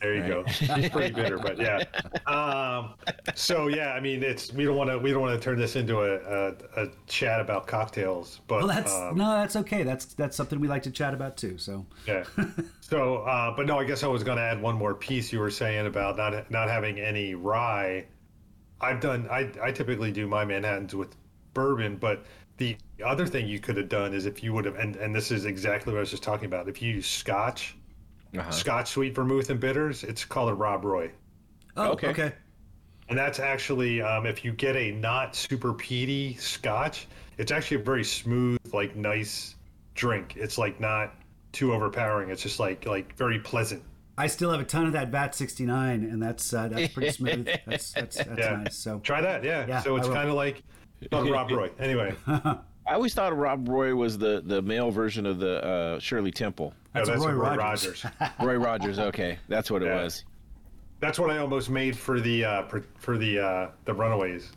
There 0.00 0.14
you 0.14 0.26
go. 0.26 0.44
He's 0.44 0.88
pretty 0.88 1.14
bitter, 1.14 1.38
but 1.38 1.58
yeah. 1.58 1.84
Um, 2.26 2.94
so 3.34 3.68
yeah, 3.68 3.92
I 3.92 4.00
mean, 4.00 4.22
it's 4.22 4.52
we 4.52 4.64
don't 4.64 4.76
want 4.76 4.88
to 4.90 4.98
we 4.98 5.12
don't 5.12 5.20
want 5.20 5.38
to 5.38 5.44
turn 5.44 5.58
this 5.58 5.76
into 5.76 6.00
a, 6.00 6.14
a, 6.16 6.84
a 6.84 6.88
chat 7.06 7.40
about 7.40 7.66
cocktails, 7.66 8.40
but 8.46 8.58
Well, 8.60 8.68
that's 8.68 8.94
um, 8.94 9.16
no, 9.16 9.30
that's 9.32 9.56
okay. 9.56 9.82
That's 9.82 10.06
that's 10.06 10.36
something 10.36 10.58
we 10.58 10.68
like 10.68 10.82
to 10.84 10.90
chat 10.90 11.12
about 11.12 11.36
too. 11.36 11.58
So 11.58 11.84
yeah. 12.06 12.24
So, 12.80 13.18
uh, 13.18 13.56
but 13.56 13.66
no, 13.66 13.78
I 13.78 13.84
guess 13.84 14.02
I 14.02 14.06
was 14.06 14.22
going 14.22 14.36
to 14.36 14.42
add 14.42 14.60
one 14.60 14.74
more 14.74 14.94
piece 14.94 15.32
you 15.32 15.38
were 15.38 15.50
saying 15.50 15.86
about 15.86 16.16
not 16.16 16.50
not 16.50 16.68
having 16.68 17.00
any 17.00 17.34
rye. 17.34 18.04
I've 18.80 19.00
done. 19.00 19.28
I 19.30 19.50
I 19.62 19.72
typically 19.72 20.12
do 20.12 20.26
my 20.26 20.44
Manhattans 20.44 20.94
with 20.94 21.16
bourbon, 21.54 21.96
but 21.96 22.24
the 22.58 22.76
other 23.04 23.26
thing 23.26 23.48
you 23.48 23.60
could 23.60 23.76
have 23.76 23.88
done 23.88 24.12
is 24.12 24.26
if 24.26 24.42
you 24.42 24.52
would 24.52 24.64
have, 24.64 24.76
and 24.76 24.96
and 24.96 25.14
this 25.14 25.30
is 25.30 25.46
exactly 25.46 25.92
what 25.92 25.98
I 25.98 26.00
was 26.00 26.10
just 26.10 26.22
talking 26.22 26.46
about. 26.46 26.68
If 26.68 26.82
you 26.82 26.94
use 26.94 27.06
Scotch, 27.06 27.76
Uh-huh. 28.36 28.50
Scotch 28.50 28.88
sweet 28.90 29.14
vermouth 29.14 29.50
and 29.50 29.60
bitters, 29.60 30.04
it's 30.04 30.24
called 30.24 30.50
a 30.50 30.54
Rob 30.54 30.84
Roy. 30.84 31.10
oh, 31.76 31.90
Okay. 31.92 32.08
okay. 32.08 32.32
And 33.08 33.18
that's 33.18 33.40
actually, 33.40 34.00
um, 34.00 34.24
if 34.26 34.42
you 34.44 34.52
get 34.52 34.74
a 34.76 34.92
not 34.92 35.36
super 35.36 35.74
peaty 35.74 36.34
scotch, 36.34 37.08
it's 37.36 37.52
actually 37.52 37.78
a 37.80 37.84
very 37.84 38.04
smooth, 38.04 38.58
like 38.72 38.96
nice 38.96 39.56
drink. 39.94 40.34
It's 40.36 40.56
like 40.56 40.80
not 40.80 41.14
too 41.52 41.74
overpowering. 41.74 42.30
It's 42.30 42.42
just 42.42 42.58
like 42.58 42.86
like 42.86 43.14
very 43.16 43.38
pleasant. 43.38 43.82
I 44.16 44.26
still 44.28 44.50
have 44.50 44.60
a 44.60 44.64
ton 44.64 44.86
of 44.86 44.92
that 44.92 45.08
VAT 45.08 45.34
69, 45.34 46.04
and 46.04 46.22
that's 46.22 46.54
uh, 46.54 46.68
that's 46.68 46.92
pretty 46.94 47.10
smooth. 47.18 47.48
That's 47.66 47.92
that's, 47.92 48.16
that's 48.16 48.38
Yeah. 48.38 48.56
nice. 48.56 48.76
So 48.76 49.00
Try 49.00 49.20
that, 49.20 49.44
yeah. 49.44 49.66
Yeah, 49.66 49.82
so 49.82 49.96
it's 49.96 50.08
kind 50.08 50.28
of 50.30 50.34
like 50.34 50.62
not 51.10 51.28
Rob 51.28 51.50
Roy. 51.50 51.70
Anyway, 51.78 52.14
no, 52.26 52.60
I 52.86 52.94
always 52.94 53.14
thought 53.14 53.36
Rob 53.36 53.68
Roy 53.68 53.94
was 53.94 54.18
the, 54.18 54.42
the 54.44 54.60
male 54.62 54.90
version 54.90 55.24
of 55.26 55.38
the 55.38 55.64
uh, 55.64 55.98
Shirley 56.00 56.32
Temple. 56.32 56.74
That's 56.92 57.08
that's 57.08 57.20
Roy 57.24 57.32
Roy 57.32 57.56
Rogers. 57.56 58.04
Rogers. 58.04 58.32
Roy 58.40 58.56
Rogers. 58.56 58.98
Okay, 58.98 59.38
that's 59.48 59.70
what 59.70 59.82
it 59.82 59.88
was. 59.92 60.24
That's 61.00 61.18
what 61.18 61.30
I 61.30 61.38
almost 61.38 61.70
made 61.70 61.96
for 61.96 62.20
the 62.20 62.44
uh, 62.44 62.62
for, 62.66 62.84
for 62.98 63.18
the 63.18 63.38
uh, 63.38 63.70
the 63.84 63.94
Runaways 63.94 64.50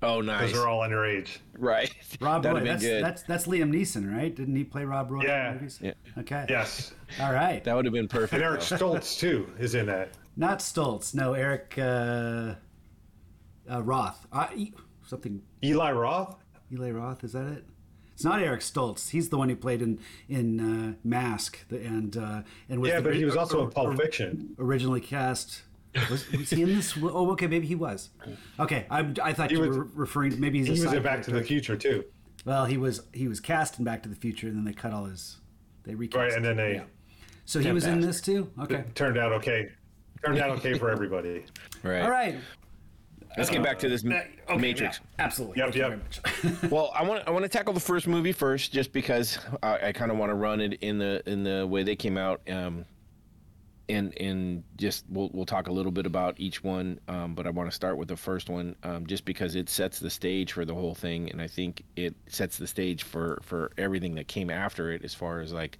Oh, 0.00 0.22
because 0.22 0.40
nice. 0.40 0.52
they're 0.52 0.68
all 0.68 0.80
underage. 0.80 1.38
Right. 1.58 1.92
Rob 2.20 2.44
That'd 2.44 2.62
Roy, 2.62 2.68
that's, 2.68 2.82
good. 2.82 3.02
that's 3.02 3.22
that's 3.22 3.46
Liam 3.48 3.72
Neeson, 3.74 4.12
right? 4.14 4.32
Didn't 4.34 4.54
he 4.54 4.62
play 4.64 4.84
Rob 4.84 5.10
Roy 5.10 5.22
Yeah. 5.24 5.48
in 5.48 5.54
movies? 5.54 5.78
Yeah. 5.82 5.92
Okay. 6.18 6.46
Yes, 6.48 6.92
All 7.20 7.32
right. 7.32 7.62
That 7.64 7.74
would 7.74 7.84
have 7.84 7.94
been 7.94 8.06
perfect. 8.06 8.34
and 8.34 8.42
Eric 8.42 8.60
though. 8.60 8.76
Stoltz 8.76 9.18
too 9.18 9.52
is 9.58 9.74
in 9.74 9.86
that. 9.86 10.10
Not 10.36 10.60
Stoltz. 10.60 11.14
No, 11.16 11.32
Eric 11.34 11.74
uh, 11.78 12.54
uh, 13.68 13.82
Roth. 13.82 14.24
Uh, 14.32 14.46
e- 14.54 14.72
something. 15.04 15.42
Eli 15.64 15.90
Roth. 15.90 16.36
Eli 16.72 16.90
Roth. 16.90 17.24
Is 17.24 17.32
that 17.32 17.46
it? 17.46 17.64
It's 18.14 18.24
not 18.24 18.40
Eric 18.42 18.60
Stoltz. 18.60 19.10
He's 19.10 19.28
the 19.28 19.38
one 19.38 19.48
who 19.48 19.56
played 19.56 19.80
in 19.80 20.00
in 20.28 20.58
uh, 20.60 20.94
Mask 21.04 21.58
and 21.70 22.16
uh, 22.16 22.42
and 22.68 22.80
was 22.80 22.90
Yeah, 22.90 22.96
the 22.96 23.02
but 23.02 23.14
he 23.14 23.24
was 23.24 23.34
ori- 23.34 23.40
also 23.40 23.60
in 23.60 23.66
or- 23.66 23.70
Pulp 23.70 23.96
Fiction. 23.96 24.56
originally 24.58 25.00
cast. 25.00 25.62
Was, 26.10 26.30
was 26.32 26.50
he 26.50 26.62
in 26.62 26.68
this? 26.74 26.96
Oh, 27.02 27.30
okay, 27.32 27.46
maybe 27.46 27.66
he 27.66 27.74
was. 27.74 28.10
Okay, 28.60 28.86
I, 28.90 29.12
I 29.22 29.32
thought 29.32 29.50
you 29.50 29.60
was- 29.60 29.76
were 29.76 29.88
referring. 29.94 30.38
Maybe 30.40 30.58
he's 30.58 30.68
a 30.68 30.74
He 30.74 30.80
was 30.84 30.92
in 30.92 31.02
Back 31.02 31.22
to 31.22 31.30
the. 31.30 31.42
Future 31.42 31.76
too. 31.76 32.04
Well, 32.44 32.64
he 32.66 32.76
was 32.76 33.02
he 33.12 33.28
was 33.28 33.40
cast 33.40 33.78
in 33.78 33.84
Back 33.84 34.02
to 34.02 34.08
the 34.08 34.16
Future, 34.16 34.48
and 34.48 34.56
then 34.56 34.64
they 34.64 34.72
cut 34.72 34.92
all 34.92 35.04
his. 35.04 35.36
They 35.84 35.94
recast. 35.94 36.16
Right, 36.18 36.32
and 36.32 36.44
then 36.44 36.56
they 36.56 36.74
Yeah. 36.74 36.84
So 37.44 37.60
he 37.60 37.70
was 37.72 37.86
in 37.86 38.00
this 38.00 38.20
too. 38.20 38.50
Okay. 38.60 38.84
turned 38.94 39.16
out 39.16 39.32
okay. 39.32 39.70
Turned 40.24 40.38
out 40.40 40.50
okay 40.58 40.76
for 40.76 40.90
everybody. 40.96 41.44
Right. 41.84 42.02
All 42.02 42.10
right. 42.10 42.36
Let's 43.38 43.50
get 43.50 43.62
back 43.62 43.78
to 43.78 43.88
this 43.88 44.04
Uh, 44.04 44.22
okay, 44.50 44.56
Matrix. 44.60 45.00
yeah, 45.00 45.24
absolutely. 45.24 45.58
Yep, 45.58 45.72
Thank 45.72 45.76
yep. 45.76 46.00
very 46.42 46.52
much. 46.52 46.70
Well, 46.70 46.90
I 46.94 47.02
want 47.02 47.26
I 47.26 47.30
want 47.30 47.44
to 47.44 47.48
tackle 47.48 47.72
the 47.72 47.80
first 47.80 48.06
movie 48.06 48.32
first, 48.32 48.72
just 48.72 48.92
because 48.92 49.38
I, 49.62 49.88
I 49.88 49.92
kind 49.92 50.10
of 50.10 50.18
want 50.18 50.30
to 50.30 50.34
run 50.34 50.60
it 50.60 50.74
in 50.82 50.98
the 50.98 51.22
in 51.26 51.44
the 51.44 51.66
way 51.66 51.82
they 51.82 51.96
came 51.96 52.18
out, 52.18 52.40
um, 52.50 52.84
and 53.88 54.12
and 54.20 54.64
just 54.76 55.04
we'll 55.08 55.30
we'll 55.32 55.46
talk 55.46 55.68
a 55.68 55.72
little 55.72 55.92
bit 55.92 56.04
about 56.04 56.34
each 56.38 56.62
one, 56.64 56.98
um, 57.08 57.34
but 57.34 57.46
I 57.46 57.50
want 57.50 57.70
to 57.70 57.74
start 57.74 57.96
with 57.96 58.08
the 58.08 58.16
first 58.16 58.50
one, 58.50 58.74
um, 58.82 59.06
just 59.06 59.24
because 59.24 59.54
it 59.54 59.68
sets 59.68 59.98
the 60.00 60.10
stage 60.10 60.52
for 60.52 60.64
the 60.64 60.74
whole 60.74 60.94
thing, 60.94 61.30
and 61.30 61.40
I 61.40 61.46
think 61.46 61.82
it 61.96 62.14
sets 62.26 62.58
the 62.58 62.66
stage 62.66 63.04
for 63.04 63.38
for 63.42 63.70
everything 63.78 64.14
that 64.16 64.26
came 64.28 64.50
after 64.50 64.90
it, 64.92 65.04
as 65.04 65.14
far 65.14 65.40
as 65.40 65.52
like 65.52 65.78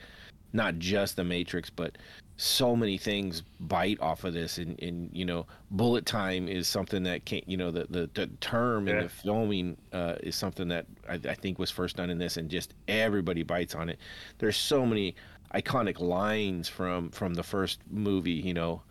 not 0.53 0.79
just 0.79 1.17
the 1.17 1.25
Matrix, 1.25 1.69
but 1.71 1.99
so 2.41 2.77
many 2.77 2.97
things 2.97 3.43
bite 3.59 4.01
off 4.01 4.23
of 4.23 4.33
this, 4.33 4.59
and, 4.59 4.81
and 4.81 5.11
you 5.13 5.25
know, 5.25 5.45
bullet 5.73 6.07
time 6.07 6.47
is 6.49 6.69
something 6.69 7.03
that 7.03 7.25
can't, 7.25 7.47
you 7.49 7.57
know, 7.57 7.71
the 7.73 7.87
the, 7.91 8.09
the 8.15 8.29
term 8.41 8.87
and 8.87 9.05
the 9.05 9.09
filming 9.09 9.77
uh, 9.93 10.15
is 10.23 10.37
something 10.37 10.69
that 10.69 10.87
I, 11.09 11.15
I 11.15 11.35
think 11.35 11.59
was 11.59 11.71
first 11.71 11.97
done 11.97 12.11
in 12.11 12.17
this, 12.17 12.37
and 12.37 12.49
just 12.49 12.75
everybody 12.87 13.43
bites 13.43 13.75
on 13.75 13.89
it. 13.89 13.99
There's 14.39 14.57
so 14.57 14.87
many 14.87 15.17
iconic 15.55 15.99
lines 15.99 16.69
from 16.69 17.11
from 17.11 17.35
the 17.35 17.43
first 17.43 17.81
movie, 17.91 18.31
you 18.31 18.55
know, 18.55 18.83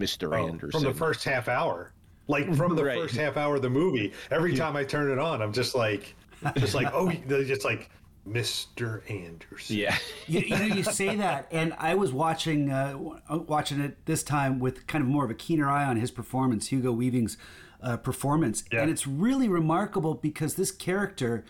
Mr. 0.00 0.36
Oh, 0.36 0.48
Anderson. 0.48 0.80
from 0.80 0.82
the 0.92 0.98
first 0.98 1.22
half 1.24 1.48
hour. 1.48 1.92
Like 2.28 2.52
from 2.56 2.74
the 2.74 2.84
Right. 2.84 2.98
first 2.98 3.14
half 3.14 3.36
hour 3.36 3.54
of 3.54 3.62
the 3.62 3.70
movie, 3.70 4.12
every 4.32 4.56
time 4.56 4.74
I 4.74 4.82
turn 4.82 5.12
it 5.12 5.18
on, 5.20 5.40
I'm 5.40 5.52
just 5.52 5.76
like, 5.76 6.16
just 6.56 6.74
like, 6.74 6.88
oh, 6.92 7.08
just 7.28 7.64
like, 7.64 7.88
Mr. 8.28 9.08
Anders. 9.10 9.70
yeah, 9.70 9.96
you, 10.26 10.40
you 10.40 10.56
know, 10.56 10.64
you 10.74 10.82
say 10.82 11.16
that, 11.16 11.46
and 11.50 11.74
I 11.78 11.94
was 11.94 12.12
watching 12.12 12.70
uh, 12.70 12.96
watching 13.30 13.80
it 13.80 14.04
this 14.06 14.22
time 14.22 14.58
with 14.58 14.86
kind 14.86 15.02
of 15.02 15.08
more 15.08 15.24
of 15.24 15.30
a 15.30 15.34
keener 15.34 15.68
eye 15.68 15.84
on 15.84 15.96
his 15.96 16.10
performance, 16.10 16.68
Hugo 16.68 16.92
Weaving's 16.92 17.36
uh, 17.82 17.96
performance, 17.98 18.64
Yeah. 18.72 18.82
and 18.82 18.90
it's 18.90 19.06
really 19.06 19.48
remarkable 19.48 20.14
because 20.14 20.54
this 20.54 20.70
character, 20.70 21.44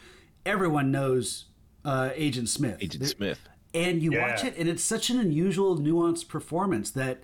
everyone 0.44 0.90
knows 0.90 1.46
uh, 1.84 2.10
Agent 2.14 2.48
Smith. 2.48 2.78
Agent 2.80 3.00
There- 3.00 3.08
Smith. 3.10 3.40
and 3.72 4.02
you 4.02 4.12
Yeah. 4.12 4.30
watch 4.30 4.44
it 4.44 4.54
and 4.58 4.68
it's 4.68 4.82
such 4.82 5.08
an 5.10 5.18
unusual 5.20 5.78
nuanced 5.78 6.28
performance 6.28 6.90
that 6.92 7.22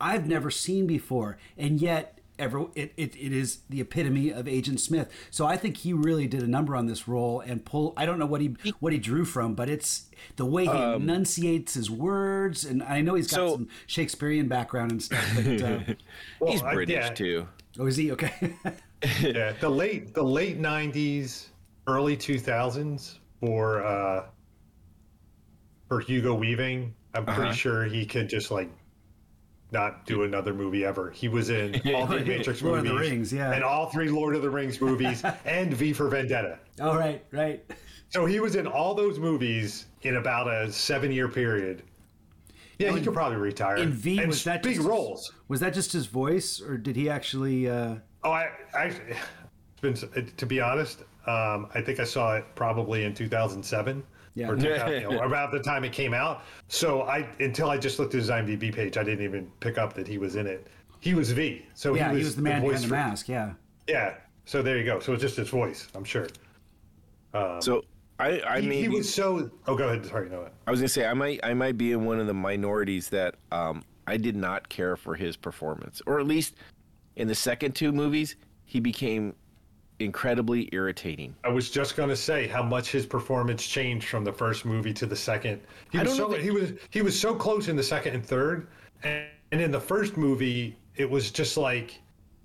i've 0.00 0.26
never 0.28 0.50
seen 0.50 0.86
before 0.86 1.38
and 1.56 1.80
yet 1.80 2.15
ever 2.38 2.66
it, 2.74 2.92
it, 2.96 3.14
it 3.16 3.32
is 3.32 3.60
the 3.70 3.80
epitome 3.80 4.30
of 4.30 4.46
agent 4.46 4.78
smith 4.80 5.10
so 5.30 5.46
i 5.46 5.56
think 5.56 5.78
he 5.78 5.92
really 5.92 6.26
did 6.26 6.42
a 6.42 6.46
number 6.46 6.76
on 6.76 6.86
this 6.86 7.08
role 7.08 7.40
and 7.40 7.64
pull 7.64 7.94
i 7.96 8.04
don't 8.04 8.18
know 8.18 8.26
what 8.26 8.40
he 8.40 8.54
what 8.80 8.92
he 8.92 8.98
drew 8.98 9.24
from 9.24 9.54
but 9.54 9.68
it's 9.70 10.06
the 10.36 10.44
way 10.44 10.64
he 10.66 10.70
enunciates 10.70 11.74
his 11.74 11.90
words 11.90 12.64
and 12.64 12.82
i 12.82 13.00
know 13.00 13.14
he's 13.14 13.26
got 13.30 13.40
Um, 13.40 13.48
so- 13.48 13.54
some 13.56 13.68
shakespearean 13.86 14.48
background 14.48 14.90
and 14.92 15.02
stuff 15.02 15.32
but 15.36 15.62
uh, 15.62 15.78
Well, 16.40 16.52
He's 16.52 16.62
I- 16.62 16.74
British 16.74 16.94
yeah, 16.94 17.08
too. 17.10 17.48
oh 17.78 17.86
is 17.86 17.96
he 17.96 18.12
okay 18.12 18.32
yeah, 19.20 19.52
the 19.60 19.68
late 19.68 20.14
the 20.14 20.22
late 20.22 20.58
'90s, 20.60 21.48
early 21.86 22.16
2000s 22.16 23.18
for 23.40 23.84
uh, 23.84 24.24
for 25.88 26.00
Hugo 26.00 26.34
Weaving. 26.34 26.94
I'm 27.14 27.24
pretty 27.24 27.42
Uh-huh. 27.42 27.52
sure 27.52 27.84
he 27.84 28.06
could 28.06 28.28
just 28.28 28.50
like 28.50 28.70
not 29.76 30.06
do 30.06 30.22
another 30.22 30.54
movie 30.54 30.84
ever. 30.84 31.10
He 31.10 31.28
was 31.28 31.50
in 31.50 31.74
all 31.94 32.06
three 32.06 32.24
Matrix 32.24 32.62
Lord 32.62 32.78
of 32.80 32.84
the 32.86 32.92
movies, 32.94 33.10
Rings, 33.10 33.32
yeah. 33.32 33.52
and 33.52 33.62
all 33.62 33.90
three 33.90 34.08
Lord 34.08 34.34
of 34.34 34.40
the 34.42 34.48
Rings 34.50 34.80
movies, 34.80 35.22
and 35.44 35.72
V 35.74 35.92
for 35.92 36.08
Vendetta. 36.08 36.58
all 36.80 36.96
right 36.96 37.22
right 37.30 37.62
So 38.08 38.24
he 38.24 38.40
was 38.40 38.56
in 38.56 38.66
all 38.66 38.94
those 38.94 39.18
movies 39.18 39.86
in 40.02 40.16
about 40.16 40.48
a 40.48 40.72
seven 40.72 41.12
year 41.12 41.28
period. 41.28 41.82
Yeah, 42.78 42.92
he 42.92 43.00
could 43.02 43.14
probably 43.14 43.38
retire. 43.38 43.76
in 43.76 43.92
v 43.92 44.18
and 44.18 44.28
was 44.28 44.44
that 44.44 44.62
big 44.62 44.72
just 44.72 44.78
his- 44.78 44.86
roles? 44.86 45.32
was 45.48 45.60
that 45.60 45.72
just 45.74 45.92
his 45.92 46.06
voice 46.06 46.60
or 46.60 46.76
did 46.78 46.96
he 46.96 47.08
actually 47.10 47.68
uh 47.68 47.96
Oh, 48.24 48.30
I, 48.32 48.50
I 48.74 48.92
been 49.82 49.94
to 49.94 50.46
be 50.46 50.60
honest, 50.60 51.00
Um, 51.26 51.68
I 51.74 51.80
think 51.82 52.00
I 52.00 52.04
saw 52.04 52.34
it 52.36 52.44
probably 52.54 53.04
in 53.04 53.12
2007. 53.14 54.02
Yeah. 54.36 54.50
Or 54.50 54.56
2000, 54.56 55.00
you 55.00 55.10
know, 55.10 55.24
about 55.24 55.50
the 55.50 55.58
time 55.58 55.82
it 55.82 55.92
came 55.92 56.12
out. 56.12 56.42
So 56.68 57.02
I 57.02 57.26
until 57.40 57.70
I 57.70 57.78
just 57.78 57.98
looked 57.98 58.14
at 58.14 58.20
his 58.20 58.28
IMDb 58.28 58.72
page, 58.72 58.98
I 58.98 59.02
didn't 59.02 59.24
even 59.24 59.50
pick 59.60 59.78
up 59.78 59.94
that 59.94 60.06
he 60.06 60.18
was 60.18 60.36
in 60.36 60.46
it. 60.46 60.66
He 61.00 61.14
was 61.14 61.32
V. 61.32 61.64
So 61.74 61.94
yeah, 61.94 62.12
he 62.12 62.18
was, 62.18 62.36
the 62.36 62.42
man 62.42 62.60
behind 62.60 62.72
voice 62.72 62.82
the 62.82 62.88
mask. 62.88 63.28
Yeah. 63.28 63.54
Yeah. 63.88 64.14
So 64.44 64.62
there 64.62 64.76
you 64.76 64.84
go. 64.84 65.00
So 65.00 65.14
it's 65.14 65.22
just 65.22 65.36
his 65.36 65.48
voice, 65.48 65.88
I'm 65.94 66.04
sure. 66.04 66.28
So 67.60 67.82
I 68.18 68.42
I 68.46 68.60
He, 68.60 68.68
may 68.68 68.80
he 68.82 68.88
was 68.88 69.12
so. 69.12 69.50
Oh, 69.66 69.74
go 69.74 69.88
ahead. 69.88 70.04
Sorry, 70.06 70.28
no. 70.28 70.48
I 70.66 70.70
was 70.70 70.80
gonna 70.80 70.88
say 70.88 71.06
I 71.06 71.14
might 71.14 71.40
I 71.42 71.54
might 71.54 71.78
be 71.78 71.92
in 71.92 72.04
one 72.04 72.20
of 72.20 72.26
the 72.26 72.34
minorities 72.34 73.08
that 73.10 73.36
um, 73.52 73.84
I 74.06 74.18
did 74.18 74.36
not 74.36 74.68
care 74.68 74.96
for 74.96 75.14
his 75.14 75.36
performance, 75.36 76.02
or 76.06 76.20
at 76.20 76.26
least 76.26 76.56
in 77.16 77.26
the 77.28 77.34
second 77.34 77.74
two 77.74 77.92
movies, 77.92 78.36
he 78.64 78.80
became 78.80 79.34
incredibly 79.98 80.68
irritating. 80.72 81.34
I 81.44 81.48
was 81.48 81.70
just 81.70 81.96
going 81.96 82.08
to 82.08 82.16
say 82.16 82.46
how 82.46 82.62
much 82.62 82.90
his 82.90 83.06
performance 83.06 83.66
changed 83.66 84.08
from 84.08 84.24
the 84.24 84.32
first 84.32 84.64
movie 84.64 84.92
to 84.94 85.06
the 85.06 85.16
second. 85.16 85.60
He 85.90 85.98
I 85.98 86.02
was 86.02 86.16
so 86.16 86.24
know 86.28 86.32
that- 86.34 86.42
he 86.42 86.50
was 86.50 86.72
he 86.90 87.02
was 87.02 87.18
so 87.18 87.34
close 87.34 87.68
in 87.68 87.76
the 87.76 87.82
second 87.82 88.14
and 88.14 88.24
third, 88.24 88.68
and, 89.02 89.24
and 89.52 89.60
in 89.60 89.70
the 89.70 89.80
first 89.80 90.16
movie 90.16 90.76
it 90.96 91.08
was 91.08 91.30
just 91.30 91.56
like 91.56 92.00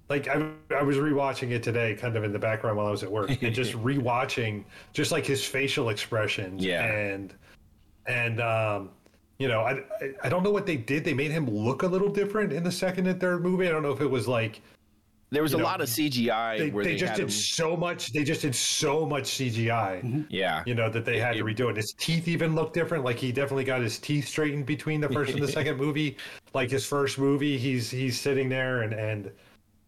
like 0.10 0.28
I, 0.28 0.46
I 0.76 0.84
was 0.84 0.98
rewatching 0.98 1.52
it 1.52 1.64
today, 1.64 1.96
kind 1.96 2.18
of 2.18 2.24
in 2.26 2.34
the 2.34 2.40
background 2.40 2.76
while 2.78 2.88
I 2.88 2.92
was 2.92 3.02
at 3.04 3.12
work, 3.12 3.30
and 3.42 3.56
just 3.56 3.74
rewatching 3.84 4.64
just 4.94 5.12
like 5.12 5.26
his 5.26 5.44
facial 5.46 5.90
expressions 5.90 6.64
Yeah. 6.64 6.84
and 6.86 7.34
and 8.08 8.42
um 8.42 8.90
you 9.40 9.48
know 9.48 9.62
I, 9.62 9.72
I 10.02 10.14
I 10.24 10.30
don't 10.30 10.44
know 10.44 10.52
what 10.52 10.66
they 10.66 10.76
did. 10.78 11.04
They 11.04 11.14
made 11.14 11.32
him 11.32 11.50
look 11.50 11.84
a 11.84 11.88
little 11.88 12.10
different 12.10 12.52
in 12.54 12.64
the 12.64 12.72
second 12.72 13.08
and 13.08 13.20
third 13.20 13.42
movie. 13.44 13.68
I 13.68 13.72
don't 13.72 13.84
know 13.84 13.92
if 13.92 14.02
it 14.02 14.10
was 14.10 14.28
like 14.28 14.62
There 15.32 15.42
was 15.42 15.54
You 15.54 15.60
a 15.60 15.62
know, 15.62 15.66
lot 15.68 15.80
of 15.80 15.88
CGI 15.88 16.58
they, 16.58 16.70
where 16.72 16.84
they 16.84 16.92
they, 16.92 16.98
just 16.98 17.14
did 17.16 17.24
him, 17.24 17.30
so 17.30 17.78
much. 17.78 18.12
They 18.12 18.24
just 18.26 18.42
did 18.42 18.54
so 18.54 19.06
much 19.06 19.24
CGI 19.24 20.26
yeah. 20.30 20.62
you 20.66 20.76
know 20.76 20.90
that 20.90 21.06
they 21.06 21.20
had 21.20 21.36
to 21.36 21.44
redo 21.46 21.70
it. 21.70 21.78
His 21.78 21.94
teeth 21.94 22.28
even 22.28 22.54
look 22.54 22.74
different. 22.74 23.06
Like 23.06 23.18
he 23.18 23.32
definitely 23.32 23.64
got 23.64 23.82
his 23.82 23.98
teeth 23.98 24.28
straightened 24.28 24.66
between 24.66 25.00
the 25.00 25.08
first 25.08 25.32
and 25.34 25.42
the 25.42 25.48
second 25.60 25.78
movie. 25.78 26.18
Like 26.54 26.70
his 26.70 26.86
first 26.86 27.18
movie, 27.18 27.58
he's 27.58 27.90
he's 27.90 28.20
sitting 28.20 28.50
there 28.50 28.82
and 28.82 28.94
and 28.94 29.32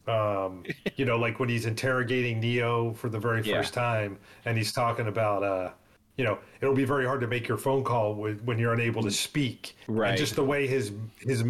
um 0.08 0.64
you 0.96 1.04
know 1.04 1.18
like 1.18 1.40
when 1.42 1.50
he's 1.50 1.66
interrogating 1.66 2.40
Neo 2.40 2.94
for 2.94 3.10
the 3.10 3.20
very 3.20 3.42
Yeah. 3.42 3.58
first 3.58 3.74
time 3.74 4.18
and 4.46 4.58
he's 4.58 4.72
talking 4.72 5.08
about 5.08 5.44
uh 5.44 5.72
you 6.18 6.24
know 6.24 6.38
it'll 6.62 6.74
be 6.76 6.86
very 6.86 7.06
hard 7.06 7.20
to 7.22 7.28
make 7.28 7.48
your 7.50 7.58
phone 7.58 7.84
call 7.84 8.14
with, 8.16 8.42
when 8.44 8.58
you're 8.60 8.74
unable 8.74 9.02
to 9.04 9.12
speak. 9.12 9.76
Right. 9.88 10.10
And 10.12 10.18
just 10.18 10.36
the 10.36 10.44
way 10.46 10.68
his 10.68 10.94
his 11.20 11.42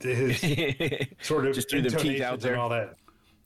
his 0.00 0.40
sort 1.22 1.46
of 1.46 1.54
Just 1.54 1.70
threw 1.70 1.80
the 1.80 1.88
teeth 1.90 2.20
out 2.20 2.40
there. 2.40 2.52
and 2.52 2.60
all 2.60 2.68
that. 2.68 2.94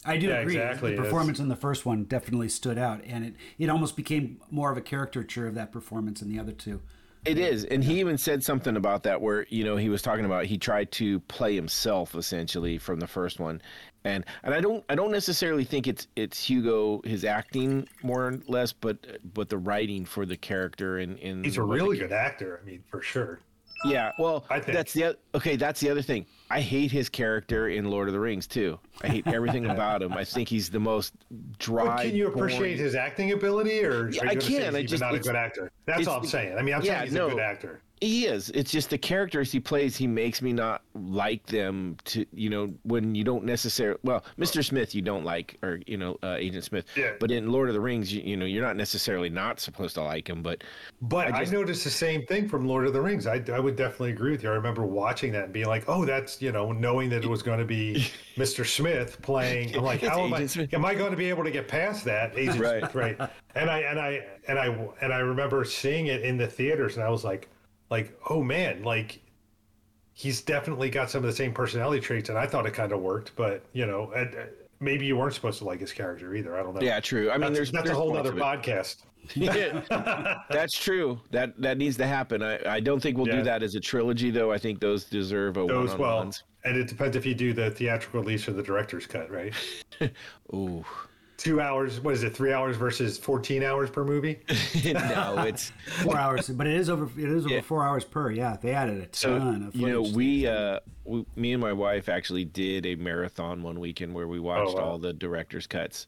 I 0.04 0.16
do 0.16 0.28
Yeah, 0.28 0.38
agree. 0.40 0.56
exactly. 0.56 0.90
The 0.90 0.94
It's- 0.94 1.06
performance 1.06 1.38
in 1.38 1.48
the 1.48 1.56
first 1.56 1.86
one 1.86 2.04
definitely 2.04 2.48
stood 2.48 2.78
out, 2.78 3.02
and 3.06 3.24
it, 3.24 3.34
it 3.58 3.68
almost 3.70 3.96
became 3.96 4.40
more 4.50 4.70
of 4.72 4.76
a 4.76 4.80
caricature 4.80 5.46
of 5.46 5.54
that 5.54 5.70
performance 5.72 6.22
in 6.22 6.28
the 6.28 6.38
other 6.40 6.52
two. 6.52 6.80
It 7.24 7.38
is, 7.38 7.64
and 7.64 7.84
he 7.84 8.00
even 8.00 8.18
said 8.18 8.42
something 8.42 8.76
about 8.76 9.04
that 9.04 9.20
where 9.20 9.46
you 9.48 9.62
know 9.62 9.76
he 9.76 9.88
was 9.88 10.02
talking 10.02 10.24
about 10.24 10.46
he 10.46 10.58
tried 10.58 10.90
to 10.92 11.20
play 11.20 11.54
himself 11.54 12.16
essentially 12.16 12.78
from 12.78 12.98
the 12.98 13.06
first 13.06 13.38
one, 13.38 13.62
and 14.02 14.24
and 14.42 14.52
I 14.52 14.60
don't 14.60 14.84
I 14.88 14.96
don't 14.96 15.12
necessarily 15.12 15.62
think 15.62 15.86
it's 15.86 16.08
it's 16.16 16.42
Hugo 16.42 17.00
his 17.04 17.24
acting 17.24 17.86
more 18.02 18.26
or 18.26 18.38
less, 18.48 18.72
but 18.72 18.98
but 19.34 19.48
the 19.50 19.58
writing 19.58 20.04
for 20.04 20.26
the 20.26 20.36
character 20.36 20.98
and 20.98 21.16
in 21.20 21.44
He's 21.44 21.58
a 21.58 21.62
really 21.62 21.96
good 21.96 22.10
actor. 22.10 22.58
I 22.60 22.66
mean, 22.66 22.82
for 22.90 23.00
sure. 23.00 23.38
Yeah. 23.84 24.12
Well, 24.18 24.44
I 24.50 24.60
think. 24.60 24.76
that's 24.76 24.92
the 24.92 25.04
oth- 25.06 25.16
okay. 25.34 25.56
That's 25.56 25.80
the 25.80 25.90
other 25.90 26.02
thing. 26.02 26.26
I 26.50 26.60
hate 26.60 26.90
his 26.90 27.08
character 27.08 27.68
in 27.68 27.86
Lord 27.90 28.08
of 28.08 28.14
the 28.14 28.20
Rings 28.20 28.46
too. 28.46 28.78
I 29.02 29.08
hate 29.08 29.26
everything 29.26 29.66
about 29.70 30.02
him. 30.02 30.12
I 30.12 30.24
think 30.24 30.48
he's 30.48 30.68
the 30.70 30.80
most 30.80 31.14
dry. 31.58 31.84
But 31.86 32.02
can 32.06 32.14
you 32.14 32.28
appreciate 32.28 32.58
boring- 32.58 32.76
his 32.78 32.94
acting 32.94 33.32
ability, 33.32 33.84
or 33.84 34.10
Yeah, 34.10 34.22
are 34.22 34.24
you 34.24 34.30
I 34.30 34.34
gonna 34.34 34.40
say 34.42 34.58
can. 34.58 34.76
I 34.76 34.80
he's 34.82 34.90
just- 34.90 35.00
not 35.00 35.14
a 35.14 35.18
good 35.18 35.36
actor? 35.36 35.70
That's 35.86 36.00
it's 36.00 36.08
all 36.08 36.18
I'm 36.18 36.26
saying. 36.26 36.56
I 36.58 36.62
mean, 36.62 36.74
I'm 36.74 36.82
Yeah, 36.82 36.94
saying 36.98 37.04
he's 37.06 37.12
no. 37.14 37.26
a 37.28 37.30
good 37.30 37.40
actor. 37.40 37.80
He 38.02 38.26
is. 38.26 38.50
It's 38.50 38.72
just 38.72 38.90
the 38.90 38.98
characters 38.98 39.52
he 39.52 39.60
plays. 39.60 39.96
He 39.96 40.08
makes 40.08 40.42
me 40.42 40.52
not 40.52 40.82
like 40.94 41.46
them. 41.46 41.96
To 42.06 42.26
you 42.34 42.50
know, 42.50 42.74
when 42.82 43.14
you 43.14 43.22
don't 43.22 43.44
necessarily. 43.44 44.00
Well, 44.02 44.24
Mr. 44.36 44.64
Smith, 44.64 44.92
you 44.92 45.02
don't 45.02 45.24
like, 45.24 45.56
or 45.62 45.78
you 45.86 45.96
know, 45.96 46.18
uh, 46.24 46.34
Agent 46.36 46.64
Smith. 46.64 46.84
Yeah. 46.96 47.12
But 47.20 47.30
in 47.30 47.52
Lord 47.52 47.68
of 47.68 47.74
the 47.74 47.80
Rings, 47.80 48.12
you, 48.12 48.20
you 48.22 48.36
know, 48.36 48.44
you're 48.44 48.64
not 48.64 48.76
necessarily 48.76 49.30
not 49.30 49.60
supposed 49.60 49.94
to 49.94 50.02
like 50.02 50.28
him. 50.28 50.42
But 50.42 50.64
But 51.00 51.28
I, 51.32 51.40
just- 51.40 51.52
noticed 51.52 51.84
the 51.84 51.90
same 51.90 52.26
thing 52.26 52.48
from 52.48 52.66
Lord 52.66 52.88
of 52.88 52.92
the 52.92 53.00
Rings. 53.00 53.28
I, 53.28 53.40
I 53.52 53.60
would 53.60 53.76
definitely 53.76 54.10
agree 54.10 54.32
with 54.32 54.42
you. 54.42 54.50
I 54.50 54.54
remember 54.54 54.84
watching 54.84 55.30
that 55.32 55.44
and 55.44 55.52
being 55.52 55.66
like, 55.66 55.84
"Oh, 55.86 56.04
that's 56.04 56.42
you 56.42 56.50
know," 56.50 56.72
knowing 56.72 57.08
that 57.10 57.22
it 57.22 57.28
was 57.30 57.42
going 57.44 57.60
to 57.60 57.64
be 57.64 58.08
Mr. 58.36 58.66
Smith 58.66 59.22
playing. 59.22 59.76
I'm 59.76 59.84
like, 59.84 60.00
"How 60.00 60.20
am 60.24 60.34
I? 60.34 60.48
Am 60.72 60.84
I 60.84 60.96
going 60.96 61.12
to 61.12 61.16
be 61.16 61.28
able 61.28 61.44
to 61.44 61.52
get 61.52 61.68
past 61.68 62.04
that?" 62.06 62.36
Agent 62.36 62.58
Right. 62.58 62.80
Smith, 62.80 62.94
right? 62.96 63.30
And 63.54 63.70
I 63.70 63.78
and 63.80 64.00
I 64.00 64.24
and 64.48 64.58
I 64.58 64.88
and 65.00 65.12
I 65.12 65.18
remember 65.20 65.64
seeing 65.64 66.06
it 66.08 66.22
in 66.22 66.36
the 66.36 66.48
theaters, 66.48 66.96
and 66.96 67.04
I 67.04 67.08
was 67.08 67.22
like, 67.22 67.48
like, 67.92 68.18
oh 68.30 68.42
man, 68.42 68.82
like 68.82 69.20
he's 70.14 70.40
definitely 70.40 70.88
got 70.90 71.10
some 71.10 71.18
of 71.22 71.30
the 71.30 71.36
same 71.36 71.52
personality 71.52 72.00
traits, 72.00 72.30
and 72.30 72.38
I 72.38 72.46
thought 72.46 72.64
it 72.66 72.72
kind 72.74 72.90
of 72.92 73.00
worked. 73.00 73.32
But 73.36 73.64
you 73.74 73.84
know, 73.86 74.10
uh, 74.12 74.24
maybe 74.80 75.04
you 75.06 75.16
weren't 75.16 75.34
supposed 75.34 75.58
to 75.58 75.64
like 75.64 75.78
his 75.80 75.92
character 75.92 76.34
either. 76.34 76.58
I 76.58 76.62
don't 76.62 76.74
know. 76.74 76.80
yeah, 76.80 77.00
true. 77.00 77.30
I 77.30 77.34
mean, 77.34 77.40
that's, 77.42 77.54
there's 77.54 77.70
that's 77.70 77.84
there's 77.84 77.96
a 77.96 78.00
whole 78.00 78.16
other 78.16 78.32
podcast. 78.32 78.96
Yeah, 79.36 80.42
that's 80.50 80.76
true. 80.76 81.20
That 81.30 81.54
that 81.62 81.78
needs 81.78 81.96
to 81.98 82.06
happen. 82.08 82.42
I, 82.42 82.58
I 82.66 82.80
don't 82.80 83.00
think 83.00 83.16
we'll 83.16 83.28
Yeah. 83.28 83.36
do 83.36 83.42
that 83.44 83.62
as 83.62 83.76
a 83.76 83.80
trilogy, 83.80 84.32
though. 84.32 84.50
I 84.50 84.58
think 84.58 84.80
those 84.80 85.04
deserve 85.04 85.58
a 85.58 85.64
Those 85.64 85.94
well, 85.94 86.28
and 86.64 86.76
it 86.76 86.88
depends 86.88 87.14
if 87.16 87.24
you 87.24 87.32
do 87.34 87.52
the 87.52 87.70
theatrical 87.70 88.20
release 88.20 88.48
or 88.48 88.52
the 88.52 88.64
director's 88.64 89.06
cut, 89.06 89.30
right? 89.30 89.54
Ooh, 90.54 90.84
Two 91.42 91.60
hours. 91.60 92.00
What 92.00 92.14
is 92.14 92.22
it? 92.22 92.36
Three 92.36 92.52
hours 92.52 92.76
versus 92.76 93.18
fourteen 93.18 93.64
hours 93.64 93.90
per 93.90 94.04
movie. 94.04 94.38
no, 94.84 95.42
it's 95.44 95.72
Four 96.02 96.16
hours, 96.16 96.48
but 96.48 96.68
it 96.68 96.74
is 96.76 96.88
over. 96.88 97.06
It 97.20 97.28
is 97.28 97.46
over 97.46 97.54
Yeah. 97.54 97.60
four 97.62 97.84
hours 97.84 98.04
per. 98.04 98.30
Yeah, 98.30 98.56
they 98.62 98.70
added 98.72 99.02
a 99.12 99.16
so 99.16 99.38
ton 99.40 99.64
of. 99.64 99.74
you 99.74 99.88
know 99.88 100.02
we 100.02 100.46
uh 100.46 100.78
we, 101.04 101.26
me 101.34 101.52
and 101.52 101.60
my 101.60 101.72
wife 101.72 102.08
actually 102.08 102.44
did 102.44 102.86
a 102.86 102.94
marathon 102.94 103.64
one 103.64 103.80
weekend 103.80 104.14
where 104.14 104.28
we 104.28 104.38
watched 104.38 104.70
Oh, 104.70 104.74
wow. 104.76 104.82
all 104.82 104.98
the 104.98 105.12
director's 105.12 105.66
cuts. 105.66 106.06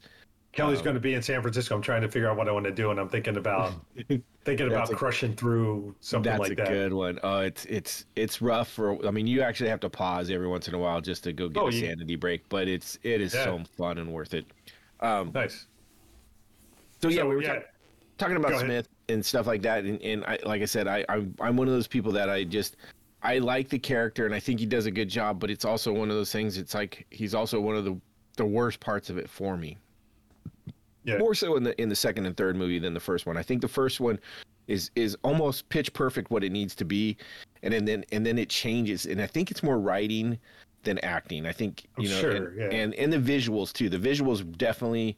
Kelly's 0.52 0.80
going 0.82 0.94
to 0.94 1.00
be 1.00 1.14
in 1.14 1.20
San 1.22 1.42
Francisco. 1.42 1.74
I'm 1.74 1.82
trying 1.82 2.02
to 2.02 2.08
figure 2.08 2.30
out 2.30 2.36
what 2.36 2.48
I 2.48 2.52
want 2.52 2.64
to 2.66 2.70
do, 2.70 2.92
and 2.92 3.00
I'm 3.00 3.08
thinking 3.08 3.36
about 3.36 3.72
thinking 4.44 4.68
about 4.68 4.88
a- 4.88 4.94
crushing 4.94 5.34
through 5.34 5.96
something 5.98 6.30
That's 6.30 6.38
like 6.38 6.52
a 6.52 6.54
that. 6.54 6.68
good 6.68 6.92
one. 6.92 7.18
Oh, 7.24 7.40
it's 7.40 7.64
it's 7.64 8.04
it's 8.14 8.40
rough 8.40 8.68
for. 8.70 9.04
I 9.04 9.10
mean, 9.10 9.26
you 9.26 9.42
actually 9.42 9.70
have 9.70 9.80
to 9.80 9.90
pause 9.90 10.30
every 10.30 10.46
once 10.46 10.68
in 10.68 10.74
a 10.74 10.78
while 10.78 11.00
just 11.00 11.24
to 11.24 11.32
go 11.32 11.48
get 11.48 11.60
Oh, 11.60 11.66
a 11.70 11.72
sanity 11.72 12.14
break, 12.14 12.48
but 12.48 12.68
it's 12.68 13.00
it 13.02 13.20
is 13.20 13.34
Yeah. 13.34 13.44
so 13.46 13.62
fun 13.76 13.98
and 13.98 14.12
worth 14.12 14.32
it. 14.32 14.46
Um, 15.00 15.30
Nice. 15.34 15.66
so 17.02 17.08
yeah, 17.08 17.18
So, 17.22 17.28
we 17.28 17.34
were 17.36 17.42
yeah. 17.42 17.54
talk- 17.54 17.64
talking 18.18 18.36
about 18.36 18.50
Go 18.50 18.56
ahead. 18.56 18.66
Smith 18.66 18.88
and 19.08 19.24
stuff 19.24 19.46
like 19.46 19.62
that, 19.62 19.84
and, 19.84 20.00
and 20.02 20.24
I, 20.24 20.38
like 20.44 20.62
I 20.62 20.66
said, 20.66 20.86
I 20.88 21.04
I'm, 21.08 21.34
I'm 21.40 21.56
one 21.56 21.68
of 21.68 21.74
those 21.74 21.86
people 21.86 22.12
that 22.12 22.30
I 22.30 22.44
just 22.44 22.76
I 23.22 23.38
like 23.38 23.68
the 23.68 23.78
character 23.78 24.26
and 24.26 24.34
I 24.34 24.40
think 24.40 24.60
he 24.60 24.66
does 24.66 24.86
a 24.86 24.90
good 24.90 25.08
job, 25.08 25.40
but 25.40 25.50
it's 25.50 25.64
also 25.64 25.92
one 25.92 26.10
of 26.10 26.16
those 26.16 26.30
things. 26.32 26.56
It's 26.58 26.74
like 26.74 27.06
he's 27.10 27.34
also 27.34 27.60
one 27.60 27.76
of 27.76 27.84
the 27.84 27.98
the 28.36 28.44
worst 28.46 28.80
parts 28.80 29.10
of 29.10 29.18
it 29.18 29.28
for 29.28 29.56
me. 29.56 29.76
Yeah. 31.04 31.18
More 31.18 31.34
so 31.34 31.56
in 31.56 31.62
the 31.64 31.78
in 31.80 31.88
the 31.88 31.96
second 31.96 32.24
and 32.26 32.36
third 32.36 32.56
movie 32.56 32.78
than 32.78 32.94
the 32.94 33.00
first 33.00 33.26
one. 33.26 33.36
I 33.36 33.42
think 33.42 33.60
the 33.60 33.68
first 33.68 34.00
one 34.00 34.18
is 34.68 34.90
is 34.96 35.16
almost 35.22 35.68
pitch 35.68 35.92
perfect 35.92 36.30
what 36.30 36.42
it 36.42 36.50
needs 36.50 36.74
to 36.76 36.84
be, 36.86 37.18
and 37.62 37.74
then, 37.74 37.84
then 37.84 38.04
and 38.12 38.24
then 38.24 38.38
it 38.38 38.48
changes. 38.48 39.04
And 39.04 39.20
I 39.20 39.26
think 39.26 39.50
it's 39.50 39.62
more 39.62 39.78
writing 39.78 40.38
than 40.84 40.98
acting. 41.00 41.46
I 41.46 41.52
think 41.52 41.84
you 41.98 42.08
know, 42.08 42.20
Sure, 42.20 42.30
and, 42.48 42.56
yeah. 42.58 42.68
and 42.70 42.94
and 42.94 43.12
the 43.12 43.18
visuals 43.18 43.72
too. 43.72 43.88
The 43.88 43.98
visuals 43.98 44.56
definitely 44.58 45.16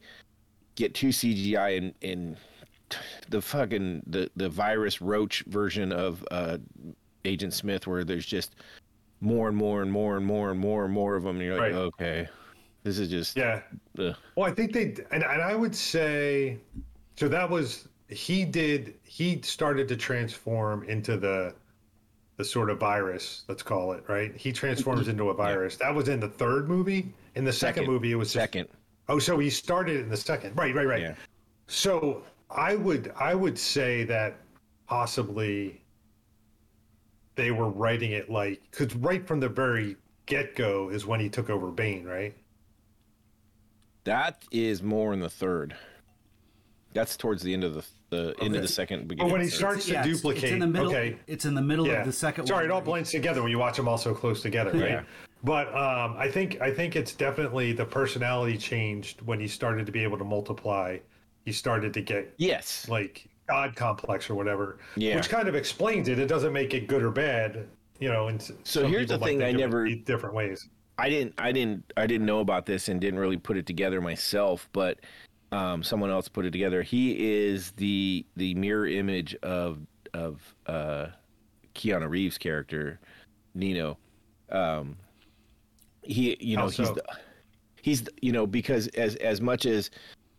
get 0.75 0.93
too 0.93 1.09
CGI 1.09 1.77
and 1.77 1.93
and 2.01 2.37
the 3.29 3.41
fucking 3.41 4.03
the 4.07 4.29
the 4.35 4.47
virus 4.49 5.01
roach 5.01 5.43
version 5.47 5.91
of 5.91 6.23
uh 6.31 6.57
Agent 7.25 7.53
Smith 7.53 7.85
where 7.87 8.03
there's 8.03 8.25
just 8.25 8.55
more 9.19 9.49
and 9.49 9.57
more 9.57 9.81
and 9.81 9.91
more 9.91 10.15
and 10.17 10.25
more 10.25 10.51
and 10.51 10.59
more 10.59 10.85
and 10.85 10.93
more 10.93 11.15
of 11.15 11.23
them 11.23 11.37
and 11.37 11.45
you're 11.45 11.57
like 11.57 11.73
Right. 11.73 11.75
okay 11.75 12.27
this 12.83 12.99
is 12.99 13.09
just 13.09 13.35
Yeah. 13.35 13.61
ugh. 13.99 14.15
Well, 14.35 14.49
I 14.49 14.53
think 14.53 14.71
they 14.71 14.95
and, 15.11 15.23
and 15.23 15.41
I 15.41 15.55
would 15.55 15.75
say 15.75 16.57
so 17.17 17.27
that 17.27 17.49
was 17.49 17.89
he 18.07 18.45
did 18.45 18.93
he 19.03 19.41
started 19.41 19.87
to 19.89 19.97
transform 19.97 20.83
into 20.83 21.17
the 21.17 21.53
the 22.37 22.45
sort 22.45 22.69
of 22.69 22.79
virus, 22.79 23.43
let's 23.47 23.63
call 23.63 23.91
it, 23.93 24.03
right? 24.07 24.35
He 24.35 24.51
transforms 24.51 25.01
mm-hmm. 25.01 25.11
into 25.11 25.29
a 25.29 25.33
virus. 25.33 25.75
That 25.77 25.93
was 25.93 26.07
in 26.07 26.19
the 26.19 26.29
third 26.29 26.69
movie. 26.69 27.11
In 27.35 27.43
the 27.43 27.53
second, 27.53 27.83
Second. 27.83 27.93
movie 27.93 28.11
it 28.11 28.15
was 28.15 28.29
just, 28.29 28.43
second 28.43 28.67
Oh, 29.09 29.19
so 29.19 29.37
he 29.39 29.49
started 29.49 29.97
in 30.01 30.09
the 30.09 30.17
second. 30.17 30.55
Right, 30.55 30.73
right, 30.73 30.87
right. 30.87 31.01
Yeah. 31.01 31.15
So 31.67 32.23
I 32.49 32.75
would 32.75 33.11
I 33.17 33.35
would 33.35 33.57
say 33.57 34.03
that 34.05 34.37
possibly 34.87 35.81
they 37.35 37.51
were 37.51 37.69
writing 37.69 38.11
it 38.11 38.29
like 38.29 38.61
because 38.71 38.95
right 38.95 39.25
from 39.25 39.39
the 39.39 39.49
very 39.49 39.95
get 40.25 40.55
go 40.55 40.89
is 40.89 41.05
when 41.05 41.19
he 41.19 41.29
took 41.29 41.49
over 41.49 41.67
Bane, 41.71 42.05
right? 42.05 42.35
that 44.07 44.45
is 44.51 44.81
more 44.81 45.11
in 45.11 45.19
the 45.19 45.29
third 45.29 45.75
that's 46.93 47.17
towards 47.17 47.43
the 47.43 47.53
end 47.53 47.65
of 47.65 47.73
the 47.73 47.83
the 48.09 48.33
end 48.41 48.55
of 48.55 48.61
the 48.61 48.67
second 48.67 48.99
But 49.01 49.07
beginning 49.09 49.31
when 49.31 49.41
he 49.41 49.47
of 49.47 49.53
starts 49.53 49.85
to 49.87 49.93
Yeah, 49.93 50.03
duplicate, 50.03 50.43
It's 50.45 50.51
in 50.53 50.59
the 50.59 50.67
middle. 50.67 50.87
okay, 50.89 51.17
It's 51.27 51.45
in 51.45 51.53
the 51.55 51.61
middle 51.61 51.87
yeah. 51.87 51.99
of 51.99 52.05
the 52.05 52.13
second 52.13 52.47
Sorry, 52.47 52.63
one. 52.65 52.71
it 52.71 52.73
all 52.73 52.81
blends 52.81 53.11
together 53.11 53.41
when 53.41 53.51
you 53.51 53.59
watch 53.59 53.77
them 53.77 53.87
all 53.87 53.97
so 53.97 54.13
close 54.13 54.41
together, 54.41 54.71
right? 54.71 54.89
Yeah. 54.89 55.03
But 55.43 55.67
um, 55.75 56.15
I 56.17 56.29
think 56.29 56.59
I 56.61 56.71
think 56.71 56.95
it's 56.95 57.13
definitely 57.13 57.71
the 57.73 57.85
personality 57.85 58.57
changed 58.57 59.21
when 59.21 59.39
he 59.39 59.47
started 59.47 59.85
to 59.85 59.91
be 59.91 60.03
able 60.03 60.17
to 60.17 60.23
multiply. 60.25 60.97
he 61.45 61.51
started 61.53 61.93
to 61.93 62.01
get 62.01 62.33
Yes. 62.37 62.89
like 62.89 63.27
god 63.47 63.73
complex 63.75 64.29
or 64.29 64.35
whatever. 64.35 64.79
Yeah. 64.97 65.15
Which 65.15 65.29
kind 65.29 65.47
of 65.47 65.55
explains 65.55 66.09
it. 66.09 66.19
It 66.19 66.27
doesn't 66.27 66.51
make 66.51 66.73
it 66.73 66.87
good 66.87 67.01
or 67.03 67.11
bad, 67.11 67.67
you 67.99 68.09
know. 68.09 68.27
And 68.27 68.41
So 68.63 68.85
here's 68.87 69.07
the 69.07 69.17
thing 69.19 69.41
I 69.43 69.51
never- 69.53 69.85
in 69.85 70.03
different 70.03 70.35
ways. 70.35 70.67
I 70.97 71.07
didn't 71.09 71.35
I 71.37 71.51
didn't 71.53 71.93
I 71.95 72.07
didn't 72.07 72.25
know 72.25 72.39
about 72.39 72.65
this 72.65 72.89
and 72.89 72.99
didn't 72.99 73.19
really 73.19 73.37
put 73.37 73.55
it 73.55 73.65
together 73.67 74.01
myself, 74.01 74.67
but 74.73 74.99
um, 75.51 75.83
someone 75.83 76.09
else 76.09 76.27
put 76.27 76.45
it 76.45 76.51
together. 76.51 76.81
He 76.81 77.11
is 77.47 77.71
the 77.71 78.25
the 78.35 78.53
mirror 78.55 78.87
image 78.87 79.35
of 79.43 79.79
of 80.13 80.41
uh, 80.65 81.07
Keanu 81.75 82.09
Reeves' 82.09 82.37
character, 82.37 82.99
Neo. 83.55 83.97
Um, 84.49 84.97
he 86.03 86.37
you 86.39 86.57
know 86.57 86.67
he's 86.67 86.91
the, 86.91 87.03
he's 87.81 88.01
the- 88.03 88.11
you 88.21 88.31
know 88.31 88.47
because 88.47 88.87
as 88.89 89.15
as 89.17 89.41
much 89.41 89.65
as 89.65 89.89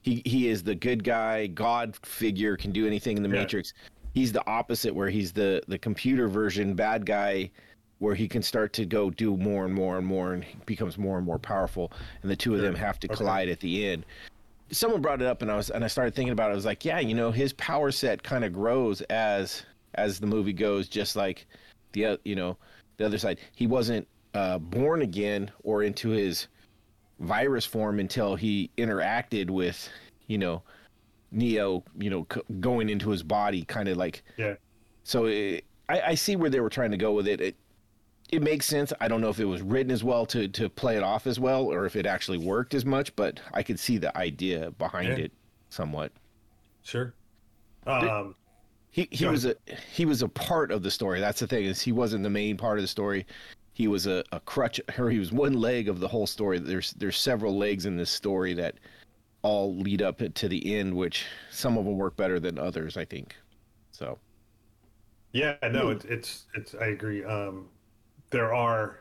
he 0.02 0.22
he 0.24 0.48
is 0.48 0.62
the 0.62 0.74
good 0.74 1.04
guy, 1.04 1.46
God 1.48 1.96
figure, 2.04 2.56
can 2.56 2.72
do 2.72 2.86
anything 2.86 3.16
in 3.16 3.22
the 3.22 3.28
Yeah. 3.28 3.42
Matrix. 3.42 3.72
He's 4.14 4.32
the 4.32 4.46
opposite, 4.48 4.94
where 4.94 5.10
he's 5.10 5.32
the 5.32 5.62
the 5.68 5.78
computer 5.78 6.28
version 6.28 6.74
bad 6.74 7.04
guy, 7.06 7.50
where 7.98 8.14
he 8.14 8.26
can 8.28 8.42
start 8.42 8.72
to 8.74 8.86
go 8.86 9.10
do 9.10 9.36
more 9.36 9.64
and 9.64 9.74
more 9.74 9.98
and 9.98 10.06
more, 10.06 10.32
and 10.34 10.44
becomes 10.66 10.98
more 10.98 11.16
and 11.18 11.26
more 11.26 11.38
powerful, 11.38 11.92
and 12.22 12.30
the 12.30 12.36
two 12.36 12.54
of 12.54 12.60
them 12.62 12.74
have 12.74 12.98
to 13.00 13.06
Okay. 13.08 13.16
collide 13.16 13.48
at 13.48 13.60
the 13.60 13.86
end. 13.86 14.04
Someone 14.70 15.00
brought 15.00 15.22
it 15.22 15.26
up, 15.26 15.42
and 15.42 15.50
I 15.50 15.56
was 15.56 15.70
and 15.70 15.84
I 15.84 15.88
started 15.88 16.14
thinking 16.14 16.32
about 16.32 16.50
it. 16.50 16.52
I 16.52 16.56
was 16.56 16.64
like, 16.64 16.84
yeah, 16.84 16.98
you 17.00 17.14
know, 17.14 17.30
his 17.30 17.52
power 17.54 17.90
set 17.90 18.22
kind 18.22 18.44
of 18.44 18.52
grows 18.52 19.00
as 19.02 19.64
as 19.94 20.20
the 20.20 20.26
movie 20.26 20.52
goes, 20.52 20.88
just 20.88 21.16
like 21.16 21.46
the 21.92 22.18
you 22.24 22.36
know 22.36 22.56
the 22.98 23.06
other 23.06 23.18
side. 23.18 23.38
He 23.54 23.66
wasn't 23.66 24.06
uh, 24.34 24.58
born 24.58 25.02
again 25.02 25.50
or 25.62 25.82
into 25.82 26.10
his 26.10 26.48
virus 27.20 27.64
form 27.64 27.98
until 27.98 28.36
he 28.36 28.70
interacted 28.76 29.50
with, 29.50 29.88
you 30.26 30.38
know, 30.38 30.62
Neo, 31.32 31.82
you 31.98 32.10
know, 32.10 32.26
c- 32.32 32.42
going 32.60 32.88
into 32.88 33.10
his 33.10 33.22
body, 33.22 33.64
kind 33.64 33.88
of 33.88 33.96
like. 33.96 34.22
Yeah. 34.36 34.54
So 35.04 35.26
it, 35.26 35.64
I, 35.88 36.00
I 36.00 36.14
see 36.14 36.36
where 36.36 36.50
they 36.50 36.60
were 36.60 36.70
trying 36.70 36.90
to 36.90 36.96
go 36.96 37.12
with 37.12 37.26
it. 37.26 37.40
It 37.40 37.56
it 38.28 38.42
makes 38.42 38.66
sense. 38.66 38.92
I 39.00 39.08
don't 39.08 39.20
know 39.20 39.28
if 39.30 39.40
it 39.40 39.44
was 39.46 39.62
written 39.62 39.90
as 39.92 40.04
well 40.04 40.26
to 40.26 40.48
to 40.48 40.68
play 40.68 40.96
it 40.96 41.02
off 41.02 41.26
as 41.26 41.38
well, 41.40 41.64
or 41.72 41.86
if 41.86 41.96
it 41.96 42.06
actually 42.06 42.38
worked 42.38 42.74
as 42.74 42.84
much, 42.84 43.14
but 43.16 43.40
I 43.52 43.62
could 43.62 43.78
see 43.80 43.98
the 43.98 44.16
idea 44.16 44.70
behind 44.72 45.18
Yeah. 45.18 45.18
it 45.18 45.32
somewhat. 45.70 46.12
Sure. 46.82 47.14
Um, 47.86 48.36
He 48.90 49.08
he 49.10 49.26
was 49.26 49.44
a 49.44 49.56
he 49.92 50.04
was 50.06 50.22
a 50.22 50.28
part 50.28 50.70
of 50.72 50.82
the 50.82 50.90
story. 50.90 51.20
That's 51.20 51.40
the 51.40 51.46
thing 51.46 51.64
is 51.64 51.80
he 51.80 51.92
wasn't 51.92 52.22
the 52.24 52.30
main 52.30 52.56
part 52.56 52.78
of 52.78 52.82
the 52.82 52.88
story. 52.88 53.26
He 53.74 53.88
was 53.88 54.06
a, 54.06 54.24
a 54.32 54.40
crutch 54.40 54.80
or 54.98 55.10
he 55.10 55.18
was 55.18 55.32
one 55.32 55.54
leg 55.54 55.88
of 55.88 56.00
the 56.00 56.08
whole 56.08 56.26
story. 56.26 56.58
There's 56.58 56.92
there's 56.92 57.18
several 57.18 57.56
legs 57.56 57.86
in 57.86 57.96
this 57.96 58.10
story 58.10 58.54
that 58.54 58.78
all 59.42 59.76
lead 59.76 60.02
up 60.02 60.18
to 60.34 60.48
the 60.48 60.76
end, 60.76 60.94
which 60.96 61.26
some 61.50 61.78
of 61.78 61.84
them 61.86 61.96
work 61.98 62.16
better 62.16 62.40
than 62.40 62.58
others, 62.58 62.96
I 62.96 63.04
think. 63.06 63.36
So 63.92 64.20
Yeah, 65.32 65.56
no, 65.70 65.90
it's 65.90 66.04
it's 66.06 66.46
it's. 66.54 66.74
I 66.74 66.86
agree. 66.86 67.24
Um, 67.24 67.68
there 68.30 68.54
are 68.54 69.00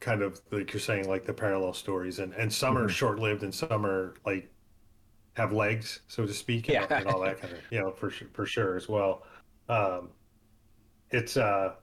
kind 0.00 0.22
of 0.22 0.40
like 0.50 0.72
you're 0.72 0.80
saying, 0.80 1.08
like 1.08 1.24
the 1.24 1.34
parallel 1.34 1.72
stories, 1.72 2.18
and 2.18 2.32
and 2.34 2.52
some 2.52 2.74
Mm-hmm. 2.76 2.86
are 2.86 2.88
short 2.88 3.18
lived, 3.18 3.42
and 3.42 3.54
some 3.54 3.84
are 3.86 4.14
like 4.26 4.50
have 5.34 5.52
legs, 5.52 6.00
so 6.08 6.26
to 6.26 6.34
speak, 6.34 6.68
and, 6.68 6.74
Yeah. 6.90 6.98
and 6.98 7.06
all 7.08 7.20
that 7.20 7.40
kind 7.40 7.54
of 7.54 7.60
you 7.70 7.80
know 7.80 7.92
for 7.92 8.10
for 8.32 8.46
sure 8.46 8.76
as 8.76 8.88
well. 8.88 9.24
Um, 9.68 10.10
it's 11.10 11.36
uh 11.36 11.74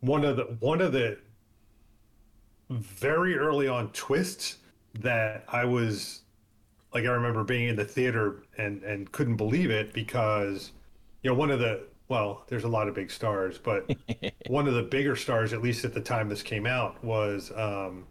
one 0.00 0.24
of 0.24 0.36
the 0.36 0.56
one 0.60 0.80
of 0.80 0.92
the 0.92 1.18
very 2.70 3.36
early 3.36 3.68
on 3.68 3.90
twists 3.92 4.58
that 5.00 5.44
I 5.48 5.64
was 5.64 6.22
like 6.94 7.04
I 7.04 7.08
remember 7.08 7.44
being 7.44 7.68
in 7.68 7.76
the 7.76 7.84
theater 7.84 8.42
and 8.58 8.82
and 8.84 9.10
couldn't 9.12 9.36
believe 9.36 9.70
it 9.70 9.92
because 9.92 10.72
you 11.22 11.30
know 11.30 11.36
one 11.36 11.50
of 11.50 11.58
the 11.58 11.86
well 12.10 12.44
there's 12.48 12.64
a 12.64 12.68
lot 12.68 12.86
of 12.88 12.94
big 12.94 13.10
stars 13.10 13.56
but 13.56 13.90
one 14.48 14.68
of 14.68 14.74
the 14.74 14.82
bigger 14.82 15.16
stars 15.16 15.54
at 15.54 15.62
least 15.62 15.84
at 15.86 15.94
the 15.94 16.00
time 16.00 16.28
this 16.28 16.42
came 16.42 16.66
out 16.66 17.02
was 17.02 17.50
um, 17.56 18.04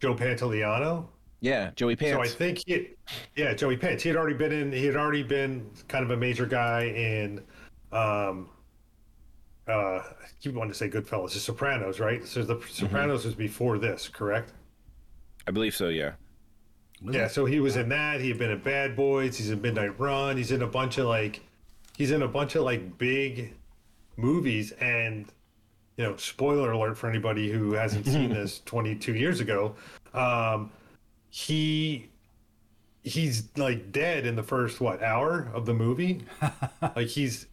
Joe 0.00 0.14
Pantoliano. 0.14 1.08
yeah, 1.40 1.72
Joey 1.76 1.96
Pants. 1.96 2.14
So 2.14 2.22
I 2.22 2.28
think 2.28 2.62
he, 2.66 2.90
yeah, 3.36 3.52
Joey 3.52 3.76
Pants. 3.76 4.02
He 4.04 4.08
had 4.08 4.16
already 4.16 4.36
been 4.36 4.52
in. 4.52 4.70
He 4.72 4.86
had 4.86 4.94
already 4.96 5.24
been 5.24 5.68
kind 5.88 6.04
of 6.04 6.10
a 6.12 6.16
major 6.16 6.46
guy 6.46 6.84
in. 6.84 7.42
Um, 7.90 8.48
uh, 9.68 9.72
I 9.98 10.04
keep 10.40 10.54
wanting 10.54 10.72
to 10.72 10.78
say 10.78 10.88
Goodfellas, 10.88 11.32
The 11.34 11.40
Sopranos, 11.40 11.98
right? 12.00 12.24
So 12.24 12.42
the 12.44 12.54
Mm-hmm. 12.56 12.68
Sopranos 12.72 13.24
was 13.24 13.34
before 13.34 13.76
this, 13.78 14.08
correct? 14.08 14.52
I 15.46 15.50
believe 15.50 15.74
so. 15.74 15.88
Yeah. 15.88 16.12
Was 17.02 17.14
Yeah, 17.16 17.24
it? 17.26 17.30
so 17.32 17.44
he 17.44 17.58
was 17.60 17.76
in 17.76 17.88
that. 17.88 18.20
He 18.20 18.28
had 18.28 18.38
been 18.38 18.50
in 18.52 18.60
Bad 18.60 18.94
Boys. 18.96 19.36
He's 19.36 19.50
in 19.50 19.60
Midnight 19.60 19.98
Run. 19.98 20.36
He's 20.36 20.52
in 20.52 20.62
a 20.62 20.66
bunch 20.66 20.98
of 20.98 21.06
like, 21.06 21.40
he's 21.98 22.12
in 22.12 22.22
a 22.22 22.28
bunch 22.28 22.54
of 22.54 22.62
like 22.62 22.96
big 22.96 23.52
movies. 24.16 24.70
And 24.80 25.26
you 25.96 26.04
know, 26.04 26.16
spoiler 26.16 26.70
alert 26.70 26.96
for 26.96 27.10
anybody 27.10 27.50
who 27.50 27.72
hasn't 27.72 28.06
seen 28.14 28.30
this 28.30 28.62
22 28.64 29.14
years 29.14 29.40
ago. 29.40 29.74
Um, 30.14 30.70
he 31.28 32.08
he's 33.02 33.48
like 33.56 33.92
dead 33.92 34.26
in 34.26 34.36
the 34.36 34.42
first 34.42 34.80
what 34.80 35.02
hour 35.02 35.50
of 35.52 35.66
the 35.66 35.74
movie. 35.74 36.22
like 36.96 37.08
he's 37.08 37.46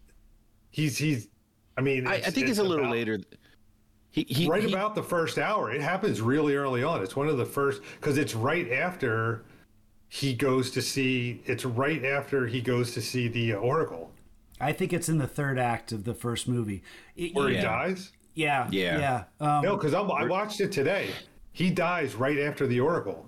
he's 0.70 0.96
he's. 0.96 1.28
I 1.76 1.82
mean, 1.82 2.06
I, 2.06 2.14
I 2.14 2.20
think 2.30 2.48
it's, 2.48 2.58
a 2.58 2.62
little 2.62 2.86
about- 2.86 2.92
later. 2.92 3.18
He, 4.12 4.22
he 4.30 4.48
right 4.48 4.62
he- 4.62 4.72
about 4.72 4.94
the 4.94 5.02
first 5.02 5.36
hour. 5.36 5.70
It 5.70 5.82
happens 5.82 6.22
really 6.22 6.54
early 6.54 6.82
on. 6.82 7.02
It's 7.02 7.14
one 7.16 7.28
of 7.28 7.36
the 7.36 7.44
first 7.44 7.82
because 8.00 8.16
it's 8.16 8.34
right 8.34 8.72
after 8.72 9.44
he 10.08 10.32
goes 10.32 10.70
to 10.70 10.80
see. 10.80 11.42
It's 11.44 11.66
right 11.66 12.02
after 12.02 12.46
he 12.46 12.62
goes 12.62 12.94
to 12.94 13.02
see 13.02 13.28
the 13.28 13.52
Oracle 13.54 14.10
I 14.60 14.72
think 14.72 14.92
it's 14.92 15.08
in 15.08 15.18
the 15.18 15.26
third 15.26 15.58
act 15.58 15.92
of 15.92 16.04
the 16.04 16.14
first 16.14 16.48
movie. 16.48 16.82
It- 17.14 17.34
where 17.34 17.48
he 17.48 17.56
dies. 17.56 18.12
yeah, 18.34 18.68
Yeah. 18.70 18.98
yeah. 18.98 19.24
Um, 19.58 19.62
No, 19.64 19.76
because 19.76 19.94
I 19.94 20.00
watched 20.00 20.60
it 20.60 20.72
today. 20.72 21.10
He 21.52 21.70
dies 21.70 22.14
right 22.14 22.38
after 22.38 22.66
the 22.66 22.80
Oracle. 22.80 23.26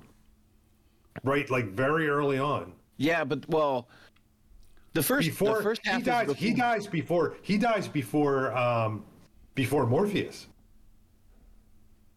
Right, 1.25 1.49
like 1.51 1.67
very 1.71 2.09
early 2.09 2.39
on. 2.39 2.73
yeah, 2.97 3.25
but 3.25 3.49
well, 3.49 3.89
the 4.95 5.03
first 5.03 5.29
Before 5.29 5.57
the 5.59 5.63
first 5.63 5.81
half 5.85 5.97
he 5.97 6.01
is 6.03 6.07
dies, 6.07 6.27
before- 6.29 6.37
he 6.49 6.55
dies 6.55 6.87
before 6.87 7.37
he 7.43 7.59
dies 7.59 7.89
before 7.89 8.57
um 8.57 9.05
before 9.55 9.87
Morpheus 9.87 10.47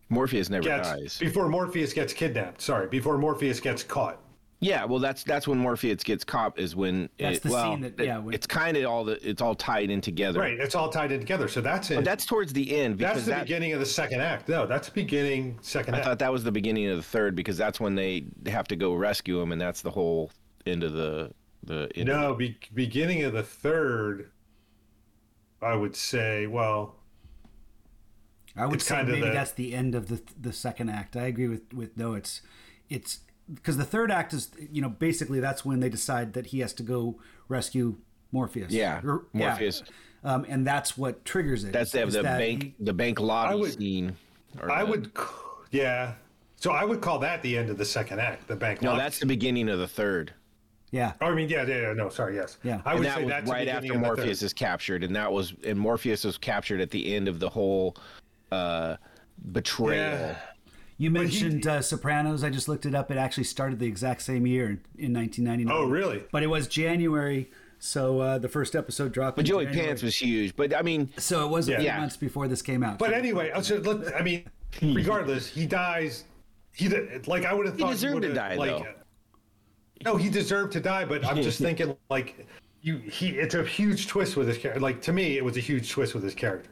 Morpheus 0.09 0.49
never 0.49 0.63
gets 0.63 0.89
dies. 0.89 1.17
before 1.19 1.47
Morpheus 1.47 1.93
gets 1.93 2.13
kidnapped. 2.13 2.61
Sorry, 2.61 2.87
before 2.87 3.17
Morpheus 3.17 3.59
gets 3.59 3.83
caught. 3.83 4.19
Yeah, 4.63 4.85
well, 4.85 4.99
that's 4.99 5.23
that's 5.23 5.47
when 5.47 5.57
Morpheus 5.57 6.03
gets 6.03 6.23
caught. 6.23 6.59
Is 6.59 6.75
when 6.75 7.09
That's 7.17 7.37
it, 7.37 7.43
the 7.43 7.49
well, 7.49 7.71
scene 7.73 7.81
that- 7.81 7.99
it- 7.99 8.05
yeah, 8.05 8.19
when- 8.19 8.33
it's 8.35 8.45
kind 8.45 8.77
of 8.77 8.85
all 8.85 9.03
the 9.03 9.13
it's 9.27 9.41
all 9.41 9.55
tied 9.55 9.89
in 9.89 10.01
together. 10.01 10.39
Right, 10.39 10.59
it's 10.59 10.75
all 10.75 10.87
tied 10.87 11.11
in 11.11 11.19
together. 11.19 11.47
So 11.47 11.61
that's 11.61 11.89
it. 11.89 11.95
But 11.95 12.05
that's 12.05 12.27
towards 12.27 12.53
the 12.53 12.75
end 12.79 12.97
because 12.99 13.15
That's 13.15 13.25
the 13.25 13.31
that, 13.31 13.41
beginning 13.45 13.73
of 13.73 13.79
the 13.79 13.87
second 13.87 14.21
act. 14.21 14.47
No, 14.47 14.67
that's 14.67 14.87
beginning 14.87 15.57
second 15.61 15.95
I 15.95 15.97
act. 15.97 16.05
thought 16.05 16.19
that 16.19 16.31
was 16.31 16.43
the 16.43 16.51
beginning 16.51 16.85
of 16.89 16.97
the 16.97 17.01
third 17.03 17.35
because 17.35 17.57
that's 17.57 17.79
when 17.79 17.95
they 17.95 18.25
have 18.45 18.67
to 18.67 18.75
go 18.75 18.93
rescue 18.93 19.41
him, 19.41 19.51
and 19.51 19.59
that's 19.59 19.81
the 19.81 19.89
whole 19.91 20.29
end 20.67 20.83
of 20.83 20.93
the 20.93 21.31
the 21.63 21.89
end 21.95 22.07
no, 22.07 22.35
be, 22.35 22.55
beginning 22.73 23.23
of 23.23 23.33
the 23.33 23.43
third. 23.43 24.29
I 25.59 25.73
would 25.75 25.95
say, 25.95 26.45
well, 26.45 26.97
I 28.55 28.67
would 28.67 28.81
say 28.81 28.97
kinda 28.97 29.11
maybe 29.13 29.25
the- 29.25 29.31
that's 29.33 29.53
the 29.53 29.73
end 29.73 29.95
of 29.95 30.07
the 30.07 30.21
the 30.39 30.53
second 30.53 30.89
act. 30.89 31.15
I 31.17 31.23
agree 31.25 31.47
with 31.47 31.73
with 31.73 31.97
no. 31.97 32.13
It's 32.13 32.41
it's 32.89 33.21
because 33.53 33.77
the 33.77 33.83
third 33.85 34.11
act 34.11 34.33
is 34.33 34.49
you 34.71 34.81
know 34.81 34.89
basically 34.89 35.39
that's 35.39 35.63
when 35.65 35.79
they 35.79 35.89
decide 35.89 36.33
that 36.33 36.47
he 36.47 36.59
has 36.59 36.73
to 36.73 36.83
go 36.83 37.19
rescue 37.47 37.97
Morpheus. 38.31 38.71
Yeah, 38.71 39.01
Or- 39.03 39.25
Morpheus. 39.33 39.83
Um, 40.23 40.45
and 40.47 40.65
that's 40.65 40.97
what 40.97 41.25
triggers 41.25 41.63
it. 41.63 41.73
That's 41.73 41.91
the, 41.91 42.03
is 42.05 42.13
the 42.13 42.21
that 42.21 42.37
bank 42.37 42.63
he- 42.63 42.75
the 42.79 42.93
bank 42.93 43.19
lobby 43.19 43.59
would- 43.59 43.73
scene. 43.73 44.15
or 44.61 44.71
I 44.71 44.83
the- 44.83 44.91
would, 44.91 45.11
yeah. 45.71 46.13
So 46.57 46.71
I 46.71 46.85
would 46.85 47.01
call 47.01 47.17
that 47.19 47.41
the 47.41 47.57
end 47.57 47.69
of 47.71 47.77
the 47.79 47.85
second 47.85 48.19
act, 48.19 48.47
the 48.47 48.55
bank. 48.55 48.81
No, 48.83 48.91
lot. 48.91 48.97
that's 48.99 49.17
the 49.19 49.25
beginning 49.25 49.67
of 49.67 49.79
the 49.79 49.87
third. 49.87 50.31
yeah. 50.91 51.13
Oh, 51.19 51.25
I 51.27 51.33
mean, 51.33 51.49
yeah, 51.49 51.65
yeah, 51.65 51.81
yeah, 51.81 51.93
no, 51.93 52.09
sorry, 52.09 52.35
yes. 52.35 52.57
Yeah. 52.63 52.81
I 52.85 52.93
would 52.93 53.03
that 53.05 53.17
say 53.17 53.25
that's 53.27 53.49
right 53.49 53.59
beginning 53.65 53.75
after 53.75 53.93
of 53.95 54.01
the. 54.01 54.05
Morpheus 54.07 54.43
is 54.43 54.53
captured, 54.53 55.03
and 55.03 55.15
that 55.15 55.31
was 55.31 55.53
and 55.65 55.79
Morpheus 55.79 56.23
was 56.23 56.37
captured 56.37 56.79
at 56.81 56.91
the 56.91 57.15
end 57.15 57.27
of 57.27 57.39
the 57.39 57.49
whole 57.49 57.95
uh, 58.51 58.97
betrayal. 59.51 60.19
Yeah. 60.19 60.35
You 61.01 61.09
he- 61.09 61.13
mentioned 61.13 61.65
uh, 61.65 61.81
Sopranos. 61.81 62.43
I 62.43 62.51
just 62.51 62.67
looked 62.67 62.85
it 62.85 62.93
up. 62.93 63.09
It 63.09 63.17
actually 63.17 63.45
started 63.45 63.79
the 63.79 63.87
exact 63.87 64.21
same 64.21 64.45
year 64.45 64.65
in, 64.65 65.07
in 65.07 65.13
1999. 65.13 65.75
Oh, 65.75 65.89
really? 65.89 66.23
But 66.31 66.43
it 66.43 66.47
was 66.47 66.67
January, 66.67 67.49
so 67.79 68.19
uh, 68.19 68.37
the 68.37 68.47
first 68.47 68.75
episode 68.75 69.11
dropped. 69.11 69.35
But 69.37 69.41
in 69.41 69.47
Joey 69.47 69.65
January. 69.65 69.87
Pants 69.87 70.03
was 70.03 70.15
huge. 70.15 70.55
But 70.55 70.75
I 70.75 70.83
mean, 70.83 71.09
So 71.17 71.43
it 71.43 71.49
was 71.49 71.69
a 71.69 71.77
few 71.77 71.85
Yeah. 71.85 71.99
months 71.99 72.17
before 72.17 72.47
this 72.47 72.61
came 72.61 72.83
out. 72.83 72.99
But 72.99 73.13
anyway, 73.13 73.51
so 73.63 73.77
let, 73.77 74.15
I 74.15 74.21
mean, 74.21 74.45
regardless, 74.81 75.47
he 75.47 75.65
dies. 75.65 76.25
He 76.73 76.87
like 77.25 77.45
I 77.45 77.53
would 77.53 77.65
have 77.65 77.77
thought 77.77 77.77
He 77.77 77.83
thought 77.83 77.91
deserved 77.93 78.21
to 78.21 78.33
die, 78.33 78.55
like, 78.55 78.69
though. 78.69 78.85
No, 80.05 80.17
he 80.17 80.29
deserved 80.29 80.71
to 80.73 80.79
die, 80.79 81.05
but 81.05 81.25
I'm 81.25 81.41
just 81.41 81.59
thinking 81.67 81.97
like 82.11 82.47
you. 82.83 82.97
He 82.97 83.29
it's 83.29 83.55
a 83.55 83.63
huge 83.65 84.05
twist 84.07 84.37
with 84.37 84.47
his 84.47 84.57
character. 84.59 84.79
Like 84.79 85.01
to 85.01 85.11
me, 85.13 85.37
it 85.37 85.43
was 85.43 85.57
a 85.57 85.61
huge 85.61 85.89
twist 85.89 86.13
with 86.13 86.23
his 86.23 86.35
character. 86.35 86.69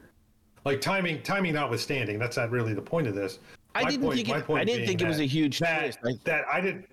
Like 0.66 0.82
timing, 0.82 1.24
timing 1.24 1.56
notwithstanding, 1.56 2.20
that's 2.20 2.38
not 2.38 2.52
really 2.52 2.74
the 2.76 2.82
point 2.82 3.08
of 3.08 3.16
this. 3.16 3.40
I 3.76 3.84
didn't 3.86 4.02
point- 4.06 4.16
think 4.16 4.30
it- 4.30 4.50
I 4.50 4.64
didn't 4.64 4.88
think 4.88 5.02
it 5.02 5.08
was 5.08 5.20
a 5.20 5.26
huge 5.26 5.60
that, 5.60 5.80
twist. 5.80 6.00
I- 6.06 6.20
that 6.30 6.46
I 6.52 6.62
didn't. 6.62 6.86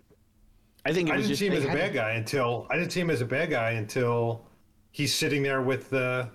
I 0.84 0.92
think 0.92 1.08
it 1.08 1.12
I 1.12 1.16
was 1.16 1.24
didn't 1.26 1.30
just 1.30 1.40
see 1.40 1.46
him 1.48 1.52
as 1.54 1.64
a 1.64 1.68
had- 1.68 1.76
bad 1.78 1.94
guy 1.94 2.10
until 2.12 2.66
I 2.70 2.76
didn't 2.78 2.92
see 2.92 3.00
him 3.00 3.10
as 3.10 3.20
a 3.20 3.24
bad 3.26 3.50
guy 3.50 3.70
until 3.72 4.44
he's 4.92 5.12
sitting 5.12 5.42
there 5.42 5.62
with 5.62 5.90
the 5.90 6.28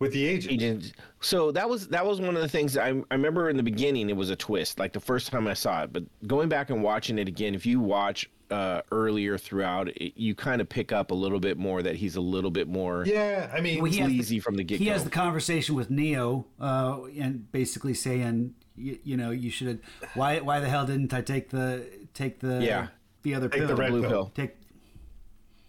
with 0.00 0.12
the 0.12 0.26
agent. 0.26 0.54
agent. 0.54 0.92
So 1.20 1.52
that 1.52 1.68
was 1.68 1.86
that 1.88 2.04
was 2.04 2.20
one 2.20 2.34
of 2.34 2.42
the 2.42 2.48
things 2.48 2.76
I, 2.76 2.88
I 2.88 3.14
remember 3.14 3.48
in 3.50 3.56
the 3.56 3.62
beginning. 3.62 4.10
It 4.10 4.16
was 4.16 4.30
a 4.30 4.36
twist, 4.36 4.78
like 4.78 4.92
the 4.92 5.00
first 5.00 5.30
time 5.30 5.46
I 5.46 5.54
saw 5.54 5.84
it. 5.84 5.92
But 5.92 6.02
going 6.26 6.48
back 6.48 6.70
and 6.70 6.82
watching 6.82 7.18
it 7.18 7.28
again, 7.28 7.54
if 7.54 7.64
you 7.64 7.78
watch 7.80 8.28
uh, 8.50 8.82
earlier 8.92 9.38
throughout, 9.38 9.88
it, 9.88 10.12
you 10.16 10.34
kind 10.34 10.60
of 10.60 10.68
pick 10.68 10.92
up 10.92 11.10
a 11.12 11.14
little 11.14 11.40
bit 11.40 11.56
more 11.56 11.80
that 11.82 11.96
he's 11.96 12.16
a 12.16 12.20
little 12.20 12.50
bit 12.50 12.68
more 12.68 13.04
Yeah, 13.06 13.50
I 13.56 13.60
mean, 13.60 13.80
Well, 13.82 13.90
he 13.90 13.98
has 13.98 14.08
the- 14.08 14.16
sleazy 14.16 14.38
from 14.40 14.56
the 14.56 14.64
get 14.64 14.78
he 14.80 14.86
has 14.86 15.02
the 15.04 15.10
conversation 15.10 15.74
with 15.74 15.90
Neo, 15.90 16.44
uh, 16.60 17.04
and 17.18 17.50
basically 17.52 17.94
saying, 17.94 18.54
you, 18.76 18.98
you 19.04 19.16
know, 19.16 19.30
you 19.30 19.50
should. 19.50 19.66
Have 19.68 19.80
why 20.14 20.40
why 20.40 20.60
the 20.60 20.68
hell 20.68 20.86
didn't 20.86 21.12
I 21.14 21.20
take 21.20 21.50
the 21.50 21.86
take 22.14 22.40
the 22.40 22.62
Yeah. 22.62 22.88
the 23.22 23.34
other 23.34 23.48
Take 23.48 23.60
pill? 23.60 23.68
the 23.68 23.76
red 23.76 23.90
blue 23.90 24.00
pill. 24.02 24.10
pill. 24.10 24.32
Take. 24.34 24.56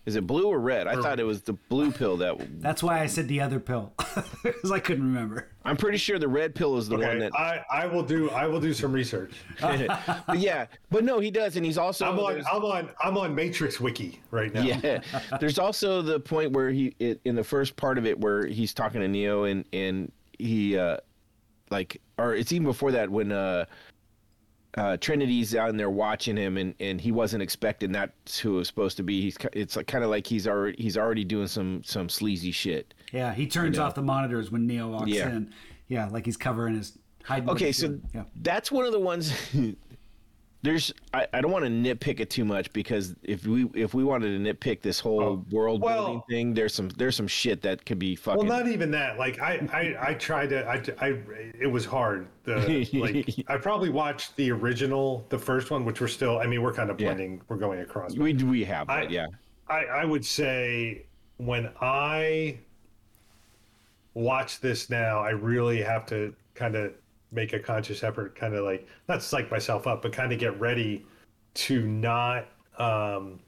Is 0.05 0.15
it 0.15 0.27
blue 0.27 0.45
or 0.45 0.59
red? 0.59 0.85
I 0.85 1.01
thought 1.01 1.19
it 1.19 1.23
was 1.23 1.41
the 1.41 1.53
blue 1.53 1.91
pill 1.91 2.17
that. 2.17 2.35
That's 2.61 2.83
why 2.83 2.99
I 2.99 3.07
said 3.07 3.27
the 3.27 3.41
other 3.41 3.59
pill 3.59 3.91
because 4.43 4.71
I 4.71 4.77
couldn't 4.77 5.03
remember. 5.03 5.47
I'm 5.63 5.77
pretty 5.77 5.97
sure 5.97 6.19
the 6.19 6.27
red 6.27 6.53
pill 6.53 6.77
is 6.77 6.87
the 6.87 6.95
one 6.95 7.05
okay, 7.05 7.19
that. 7.21 7.33
I, 7.35 7.63
I 7.71 7.87
will 7.87 8.03
do 8.03 8.29
I 8.29 8.45
will 8.45 8.59
do 8.59 8.71
some 8.71 8.91
research. 8.93 9.33
but 9.59 10.37
yeah, 10.37 10.67
but 10.91 11.03
no, 11.03 11.19
he 11.19 11.31
does, 11.31 11.55
and 11.55 11.65
he's 11.65 11.79
also. 11.79 12.05
I'm 12.05 12.19
on 12.19 12.43
I'm 12.51 12.63
on 12.63 12.89
I'm 13.03 13.17
on 13.17 13.33
Matrix 13.33 13.79
Wiki 13.79 14.21
right 14.29 14.53
now. 14.53 14.61
yeah 14.61 15.01
there's 15.39 15.57
also 15.57 16.03
the 16.03 16.19
point 16.19 16.51
where 16.51 16.69
he 16.69 16.93
it, 16.99 17.19
in 17.25 17.33
the 17.33 17.43
first 17.43 17.75
part 17.75 17.97
of 17.97 18.05
it 18.05 18.19
where 18.19 18.45
he's 18.45 18.75
talking 18.75 19.01
to 19.01 19.07
neo 19.07 19.45
and 19.45 19.65
and 19.73 20.11
he 20.37 20.77
uh 20.77 20.97
like 21.69 22.01
or 22.17 22.35
it's 22.35 22.51
even 22.51 22.65
before 22.65 22.91
that 22.91 23.09
when 23.09 23.31
uh 23.31 23.65
uh, 24.77 24.97
Trinity's 24.97 25.55
out 25.55 25.75
there 25.77 25.89
watching 25.89 26.35
him, 26.35 26.57
and, 26.57 26.75
and 26.79 26.99
he 26.99 27.11
wasn't 27.11 27.41
expecting 27.41 27.93
that's 27.93 28.37
who 28.39 28.55
it 28.55 28.57
was 28.57 28.67
supposed 28.67 28.97
to 28.97 29.03
be. 29.03 29.21
He's 29.21 29.37
it's 29.53 29.75
like, 29.77 29.87
kind 29.87 30.03
of 30.03 30.09
like 30.09 30.27
he's 30.27 30.47
already 30.47 30.81
he's 30.81 30.97
already 30.97 31.23
doing 31.23 31.47
some 31.47 31.81
some 31.83 32.09
sleazy 32.09 32.51
shit. 32.51 32.93
Yeah, 33.13 33.33
he 33.33 33.47
turns 33.47 33.79
off 33.79 33.95
the 33.95 34.01
monitors 34.01 34.51
when 34.51 34.67
Neo 34.67 34.89
walks 34.89 35.09
Yeah. 35.09 35.29
in. 35.29 35.53
Yeah, 35.87 36.09
like 36.09 36.25
he's 36.25 36.35
covering 36.37 36.75
his 36.75 36.97
hiding. 37.23 37.49
Okay, 37.49 37.71
so 37.71 37.97
yeah. 38.13 38.23
that's 38.41 38.71
one 38.71 38.85
of 38.85 38.91
the 38.91 38.99
ones. 38.99 39.31
there's 40.65 40.91
I, 41.13 41.27
I 41.31 41.41
don't 41.41 41.51
want 41.51 41.63
to 41.63 41.69
nitpick 41.71 42.19
it 42.19 42.29
too 42.29 42.43
much 42.43 42.73
because 42.73 43.15
if 43.23 43.45
we 43.45 43.69
if 43.75 43.93
we 43.93 44.03
wanted 44.03 44.31
to 44.43 44.53
nitpick 44.53 44.81
this 44.81 44.99
whole 44.99 45.21
Oh, 45.21 45.45
world 45.51 45.81
well- 45.81 46.05
building 46.05 46.21
thing, 46.29 46.53
there's 46.55 46.73
some 46.73 46.89
there's 46.89 47.15
some 47.15 47.27
shit 47.27 47.61
that 47.61 47.85
could 47.85 47.99
be 47.99 48.15
fucking. 48.15 48.45
Well, 48.47 48.57
not 48.63 48.67
even 48.67 48.89
that. 48.91 49.17
Like 49.19 49.39
I, 49.39 49.53
I, 49.71 50.09
I 50.09 50.13
tried 50.15 50.49
to. 50.49 50.65
I, 50.67 50.81
I, 50.99 51.19
it 51.59 51.71
was 51.71 51.85
hard. 51.85 52.27
The 52.43 52.89
like, 52.93 53.29
I 53.47 53.57
probably 53.57 53.89
watched 53.89 54.35
the 54.35 54.51
original, 54.51 55.25
the 55.29 55.37
first 55.39 55.69
one, 55.71 55.85
which 55.85 56.01
we're 56.01 56.07
still. 56.07 56.39
I 56.39 56.47
mean, 56.47 56.61
we're 56.63 56.73
kind 56.73 56.89
of 56.89 56.99
Yeah. 56.99 57.09
blending. 57.09 57.41
We're 57.47 57.57
going 57.57 57.79
across. 57.81 58.15
we 58.17 58.33
do 58.33 58.47
we 58.47 58.63
have, 58.65 58.89
I- 58.89 59.01
but 59.03 59.11
yeah. 59.11 59.27
I, 59.67 59.85
I 59.85 60.05
would 60.05 60.25
say 60.25 61.05
when 61.37 61.69
I 61.81 62.57
watch 64.13 64.59
this 64.61 64.89
now, 64.89 65.19
I 65.19 65.31
really 65.31 65.81
have 65.81 66.05
to 66.07 66.33
kind 66.53 66.75
of 66.75 66.93
make 67.35 67.53
a 67.53 67.59
conscious 67.59 68.03
effort, 68.03 68.35
kind 68.35 68.55
of 68.55 68.63
like 68.65 68.87
not 69.07 69.21
psych 69.21 69.51
myself 69.51 69.85
up, 69.85 70.01
but 70.01 70.11
kind 70.13 70.31
of 70.33 70.39
get 70.39 70.59
ready 70.59 71.05
to 71.55 71.85
not 71.85 72.47
um, 72.77 73.39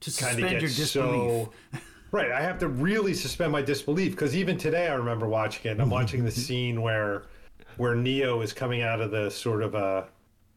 To 0.00 0.10
kind 0.10 0.36
suspend 0.36 0.44
of 0.44 0.50
your 0.52 0.60
get 0.60 0.76
disbelief. 0.76 0.90
so. 0.92 1.52
Right, 2.10 2.32
I 2.32 2.40
have 2.40 2.58
to 2.60 2.68
really 2.68 3.12
suspend 3.12 3.52
my 3.52 3.60
disbelief 3.60 4.12
because 4.12 4.34
even 4.34 4.56
today 4.56 4.88
I 4.88 4.94
remember 4.94 5.28
watching 5.28 5.68
it. 5.68 5.72
And 5.72 5.82
I'm 5.82 5.90
watching 5.90 6.24
the 6.24 6.30
scene 6.46 6.80
where 6.80 7.24
where 7.76 7.94
Neo 7.94 8.40
is 8.40 8.54
coming 8.54 8.80
out 8.80 9.02
of 9.02 9.10
the 9.10 9.30
sort 9.30 9.62
of 9.62 9.74
uh 9.74 10.04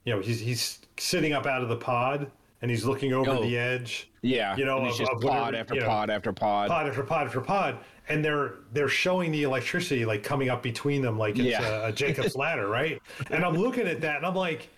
you 0.06 0.14
know 0.16 0.22
he's 0.22 0.40
he's 0.40 0.80
sitting 0.98 1.34
up 1.34 1.46
out 1.46 1.62
of 1.62 1.68
the 1.68 1.76
pod 1.76 2.32
and 2.62 2.70
he's 2.72 2.86
looking 2.86 3.14
over 3.14 3.32
Oh. 3.32 3.42
the 3.44 3.58
edge 3.58 4.10
Yeah, 4.22 4.56
you 4.56 4.66
know, 4.66 4.78
and 4.80 4.88
of- 4.88 4.96
just 4.98 5.12
of 5.12 5.22
pod 5.22 5.24
whatever, 5.48 5.56
after 5.58 5.76
you 5.76 5.82
know, 5.82 5.88
pod 5.88 6.10
after 6.10 6.32
pod. 6.34 6.70
pod 6.70 6.88
after 6.88 7.04
pod 7.04 7.28
after 7.28 7.42
pod, 7.42 7.78
and 8.10 8.24
they're 8.24 8.56
they're 8.74 8.88
showing 8.90 9.32
the 9.32 9.44
electricity 9.44 10.06
like 10.06 10.24
coming 10.24 10.50
up 10.50 10.62
between 10.64 11.02
them 11.02 11.18
like 11.18 11.38
it's 11.40 11.48
Yeah. 11.50 11.86
a, 11.86 11.90
a 11.90 11.92
Jacob's 11.92 12.36
ladder, 12.36 12.68
right? 12.68 13.02
And 13.30 13.44
I'm 13.44 13.56
looking 13.56 13.88
at 13.88 14.02
that 14.02 14.18
and 14.18 14.26
I'm 14.26 14.36
like, 14.36 14.70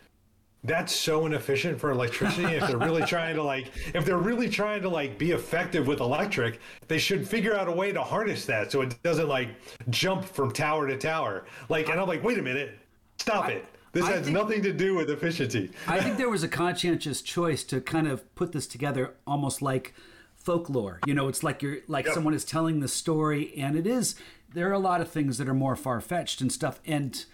that's 0.65 0.95
so 0.95 1.25
inefficient 1.25 1.77
for 1.77 1.91
electricity. 1.91 2.45
If 2.55 2.67
they're 2.69 2.77
really 2.77 3.03
trying 3.03 3.35
to 3.35 3.43
like, 3.43 3.67
if 3.93 4.05
they're 4.05 4.17
really 4.17 4.47
trying 4.49 4.81
to 4.83 4.89
like 4.89 5.17
be 5.17 5.31
effective 5.31 5.87
with 5.87 5.99
electric, 5.99 6.61
they 6.87 6.97
should 6.99 7.27
figure 7.27 7.53
out 7.53 7.67
a 7.67 7.71
way 7.71 7.91
to 7.91 8.01
harness 8.01 8.45
that 8.45 8.71
so 8.71 8.79
it 8.79 8.95
doesn't 9.03 9.27
like 9.27 9.49
jump 9.89 10.23
from 10.23 10.51
tower 10.53 10.87
to 10.87 10.97
tower. 10.97 11.43
Like, 11.67 11.89
and 11.89 11.99
I'm 11.99 12.07
like, 12.07 12.23
wait 12.23 12.37
a 12.37 12.41
minute, 12.41 12.79
stop 13.17 13.49
it. 13.49 13.65
This 13.93 14.03
I 14.05 14.13
has 14.13 14.25
think- 14.25 14.35
nothing 14.37 14.61
to 14.63 14.73
do 14.73 14.95
with 14.95 15.09
efficiency. 15.09 15.69
I 15.87 16.01
think 16.01 16.17
there 16.17 16.29
was 16.29 16.43
a 16.43 16.47
conscientious 16.47 17.21
choice 17.21 17.63
to 17.65 17.79
kind 17.79 18.07
of 18.07 18.33
put 18.35 18.51
this 18.51 18.67
together 18.67 19.13
almost 19.25 19.61
like 19.61 19.93
folklore. 20.35 20.99
You 21.05 21.13
know, 21.13 21.27
it's 21.27 21.43
like 21.43 21.61
you're 21.61 21.77
like 21.87 22.05
Yep. 22.05 22.15
someone 22.15 22.33
is 22.33 22.43
telling 22.43 22.79
the 22.79 22.87
story 22.87 23.53
and 23.55 23.77
it 23.77 23.87
is 23.87 24.15
there 24.53 24.69
are 24.69 24.73
a 24.73 24.79
lot 24.79 25.01
of 25.01 25.09
things 25.09 25.37
that 25.39 25.47
are 25.49 25.53
more 25.53 25.75
far-fetched 25.75 26.41
and 26.41 26.51
stuff 26.51 26.79
and 26.85 27.25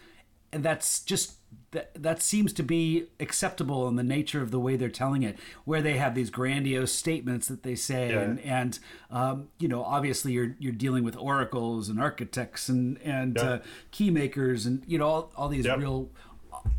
and 0.53 0.63
that's 0.63 1.01
just 1.01 1.33
that, 1.71 1.91
that 2.01 2.21
seems 2.21 2.53
to 2.53 2.63
be 2.63 3.05
acceptable 3.19 3.87
in 3.87 3.95
the 3.95 4.03
nature 4.03 4.41
of 4.41 4.49
the 4.51 4.59
way 4.59 4.75
they're 4.75 4.89
telling 4.89 5.21
it 5.23 5.37
where 5.65 5.81
they 5.81 5.97
have 5.97 6.15
these 6.15 6.29
grandiose 6.29 6.91
statements 6.91 7.47
that 7.47 7.63
they 7.63 7.75
say 7.75 8.09
Yeah. 8.11 8.21
and 8.21 8.39
and 8.41 8.79
um, 9.11 9.47
you 9.59 9.67
know 9.67 9.83
obviously 9.83 10.31
you're 10.33 10.55
you're 10.59 10.71
dealing 10.73 11.03
with 11.03 11.17
oracles 11.17 11.89
and 11.89 11.99
architects 11.99 12.69
and 12.69 12.97
and 13.03 13.35
Yeah. 13.37 13.43
uh, 13.43 13.59
key 13.91 14.09
makers 14.11 14.65
and 14.65 14.83
you 14.87 14.97
know 14.97 15.07
all, 15.07 15.31
all 15.35 15.49
these 15.49 15.65
Yep. 15.65 15.79
real 15.79 16.09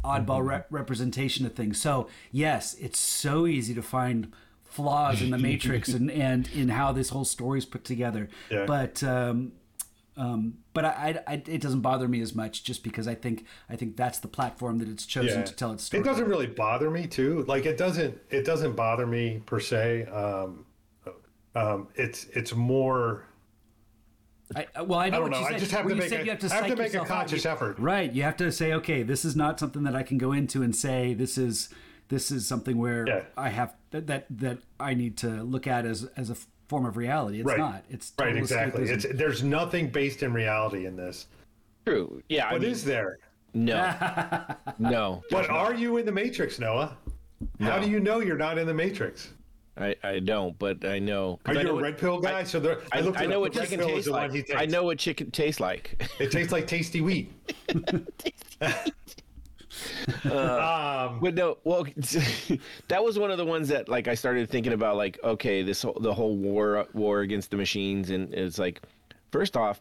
oddball 0.04 0.44
rep- 0.44 0.66
representation 0.70 1.46
of 1.46 1.54
things. 1.54 1.80
So 1.80 2.08
yes, 2.30 2.74
it's 2.74 2.98
so 2.98 3.46
easy 3.46 3.74
to 3.74 3.82
find 3.82 4.32
flaws 4.64 5.20
in 5.20 5.30
the 5.30 5.38
matrix 5.50 5.88
and 5.88 6.10
and 6.10 6.48
in 6.52 6.68
how 6.68 6.92
this 6.92 7.10
whole 7.10 7.24
story's 7.24 7.64
put 7.64 7.84
together. 7.84 8.28
Yeah. 8.50 8.66
But 8.66 9.02
um, 9.02 9.52
um, 10.16 10.58
but 10.74 10.84
I, 10.84 11.20
I, 11.26 11.34
it 11.34 11.60
doesn't 11.60 11.80
bother 11.80 12.06
me 12.06 12.20
as 12.20 12.34
much 12.34 12.62
just 12.64 12.82
because 12.84 13.08
I 13.08 13.14
think 13.14 13.46
I 13.68 13.76
think 13.76 13.96
that's 13.96 14.18
the 14.18 14.28
platform 14.28 14.78
that 14.78 14.88
it's 14.88 15.06
chosen 15.06 15.44
to 15.44 15.54
tell 15.54 15.72
its 15.72 15.84
story. 15.84 16.02
It 16.02 16.04
doesn't 16.04 16.28
really 16.28 16.46
bother 16.46 16.90
me 16.90 17.06
too. 17.06 17.44
Like 17.48 17.64
it 17.64 17.78
doesn't 17.78 18.18
it 18.28 18.44
doesn't 18.44 18.76
bother 18.76 19.06
me 19.06 19.42
per 19.46 19.60
se. 19.60 20.04
Um, 20.06 20.66
um, 21.54 21.88
it's 21.94 22.26
it's 22.26 22.54
more. 22.54 23.24
I, 24.56 24.66
I- 24.74 24.82
well, 24.82 24.98
I 24.98 25.08
know 25.10 25.16
I 25.16 25.20
don't 25.20 25.22
what 25.22 25.30
know. 25.32 25.48
you 25.48 25.54
I 25.54 25.58
just 25.58 25.70
have 25.72 25.84
Where 25.84 25.90
to 25.90 25.96
you 25.96 26.00
make 26.02 26.10
said 26.10 26.20
a, 26.20 26.24
you 26.24 26.30
have 26.30 26.40
to, 26.40 26.46
I 26.46 26.54
have 26.56 26.66
to 26.66 26.70
make 26.76 26.78
a 26.78 26.82
yourself 26.84 27.10
out. 27.10 27.16
conscious 27.18 27.44
You- 27.44 27.50
effort. 27.50 27.78
Right. 27.78 28.12
You 28.12 28.22
have 28.24 28.36
to 28.38 28.50
say, 28.52 28.72
okay, 28.74 29.02
this 29.02 29.24
is 29.24 29.36
not 29.36 29.58
something 29.60 29.82
that 29.84 29.94
I 29.94 30.02
can 30.02 30.18
go 30.18 30.32
into 30.32 30.62
and 30.62 30.74
say 30.74 31.14
this 31.14 31.38
is 31.38 31.68
this 32.08 32.30
is 32.32 32.46
something 32.46 32.76
where 32.78 33.06
Yeah. 33.06 33.22
I 33.36 33.50
have 33.50 33.74
that, 33.92 34.06
that 34.08 34.26
that 34.30 34.58
I 34.80 34.94
need 34.94 35.16
to 35.18 35.28
look 35.44 35.66
at 35.66 35.86
as 35.86 36.08
as 36.16 36.30
a 36.30 36.36
form 36.68 36.84
of 36.86 36.96
reality. 36.96 37.38
It's 37.40 37.46
Right. 37.46 37.58
not. 37.58 37.84
It's 37.90 38.12
Right, 38.18 38.36
exactly. 38.36 38.84
escapism. 38.86 38.90
It's 39.04 39.06
there's 39.18 39.42
nothing 39.44 39.88
based 39.90 40.22
in 40.22 40.32
reality 40.32 40.86
in 40.86 40.96
this. 40.96 41.26
True. 41.86 42.22
Yeah. 42.28 42.48
I 42.48 42.58
mean, 42.58 42.64
is 42.70 42.84
there? 42.84 43.18
no, 43.54 43.96
no. 44.78 45.22
But 45.30 45.50
are 45.50 45.74
you 45.74 45.96
in 45.96 46.06
the 46.06 46.12
Matrix, 46.12 46.58
Noah? 46.60 46.96
How 47.60 47.78
do 47.78 47.90
you 47.90 47.98
know 48.00 48.20
you're 48.20 48.36
not 48.36 48.58
in 48.58 48.66
the 48.66 48.74
Matrix? 48.74 49.30
I, 49.76 49.94
I 50.02 50.18
don't, 50.18 50.58
but 50.58 50.84
I 50.84 50.98
know. 50.98 51.38
Are 51.46 51.54
I 51.54 51.58
you 51.58 51.64
know 51.64 51.70
a 51.70 51.74
what- 51.74 51.82
red 51.84 51.98
pill 51.98 52.18
guy? 52.20 52.42
so 52.44 52.60
there, 52.60 52.80
I, 52.92 52.98
I, 52.98 53.00
looked 53.00 53.18
I 53.18 53.26
know 53.26 53.40
what 53.40 53.52
chicken 53.52 53.80
tastes 53.80 54.08
like. 54.10 54.52
I 54.54 54.66
know 54.66 54.84
what 54.84 54.98
chicken 54.98 55.30
tastes 55.30 55.60
like. 55.60 56.06
It 56.18 56.30
tastes 56.30 56.52
like 56.52 56.66
tasty 56.66 57.00
wheat. 57.00 57.32
um, 60.24 61.20
But 61.20 61.34
no, 61.34 61.58
well, 61.64 61.84
that 62.88 63.02
was 63.02 63.18
one 63.18 63.30
of 63.30 63.38
the 63.38 63.44
ones 63.44 63.68
that 63.68 63.88
like 63.88 64.08
I 64.08 64.14
started 64.14 64.48
thinking 64.50 64.72
about, 64.72 64.96
like, 64.96 65.18
okay, 65.22 65.62
this 65.62 65.82
whole, 65.82 65.98
the 66.00 66.12
whole 66.12 66.36
war 66.36 66.86
war 66.92 67.20
against 67.20 67.50
the 67.50 67.56
machines, 67.56 68.10
and 68.10 68.32
it's 68.34 68.58
like, 68.58 68.80
first 69.30 69.56
off, 69.56 69.80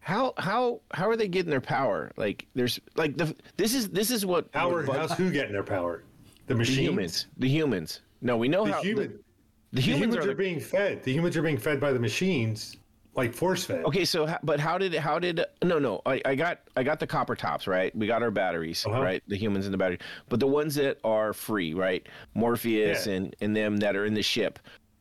how 0.00 0.34
how 0.38 0.80
how 0.92 1.08
are 1.08 1.16
they 1.16 1.28
getting 1.28 1.50
their 1.50 1.60
power? 1.60 2.10
Like, 2.16 2.46
there's 2.54 2.80
like 2.96 3.16
the 3.16 3.34
this 3.56 3.74
is 3.74 3.88
this 3.90 4.10
is 4.10 4.26
what 4.26 4.48
how 4.54 4.70
are, 4.70 4.84
what 4.84 4.96
how's 4.96 5.12
who 5.12 5.30
getting 5.30 5.52
their 5.52 5.62
power? 5.62 6.02
The 6.46 6.54
the 6.54 6.58
machines. 6.58 6.78
humans, 6.78 7.26
the 7.38 7.48
humans. 7.48 8.00
No, 8.24 8.36
we 8.38 8.48
know 8.48 8.64
The 8.66 8.72
how 8.72 8.82
human. 8.82 9.12
the, 9.12 9.76
The 9.76 9.80
humans, 9.82 10.02
humans 10.04 10.16
are 10.16 10.22
are 10.22 10.26
the, 10.32 10.34
being 10.34 10.58
fed. 10.58 11.04
The 11.04 11.12
humans 11.12 11.36
are 11.36 11.42
being 11.42 11.58
fed 11.58 11.78
by 11.78 11.92
the 11.92 12.00
machines, 12.00 12.76
like 13.14 13.34
force 13.34 13.64
fed. 13.64 13.84
Okay, 13.84 14.04
so 14.04 14.34
but 14.42 14.58
how 14.58 14.78
did 14.78 14.94
how 14.94 15.18
did 15.18 15.44
no 15.62 15.78
no 15.78 16.00
I, 16.06 16.20
I 16.24 16.34
got 16.34 16.60
I 16.76 16.82
got 16.82 16.98
the 16.98 17.06
copper 17.06 17.36
tops 17.36 17.66
right. 17.68 17.94
We 17.94 18.06
got 18.06 18.22
our 18.22 18.30
batteries 18.30 18.84
Uh-huh. 18.86 19.00
right, 19.02 19.22
the 19.28 19.36
humans 19.36 19.66
in 19.66 19.72
the 19.72 19.78
battery. 19.78 19.98
But 20.30 20.40
the 20.40 20.46
ones 20.48 20.74
that 20.76 20.98
are 21.04 21.32
free 21.34 21.74
right, 21.74 22.04
Morpheus 22.34 23.06
Yeah. 23.06 23.12
and 23.12 23.36
and 23.42 23.54
them 23.54 23.76
that 23.78 23.94
are 23.94 24.06
in 24.06 24.14
the 24.14 24.22
ship, 24.22 24.58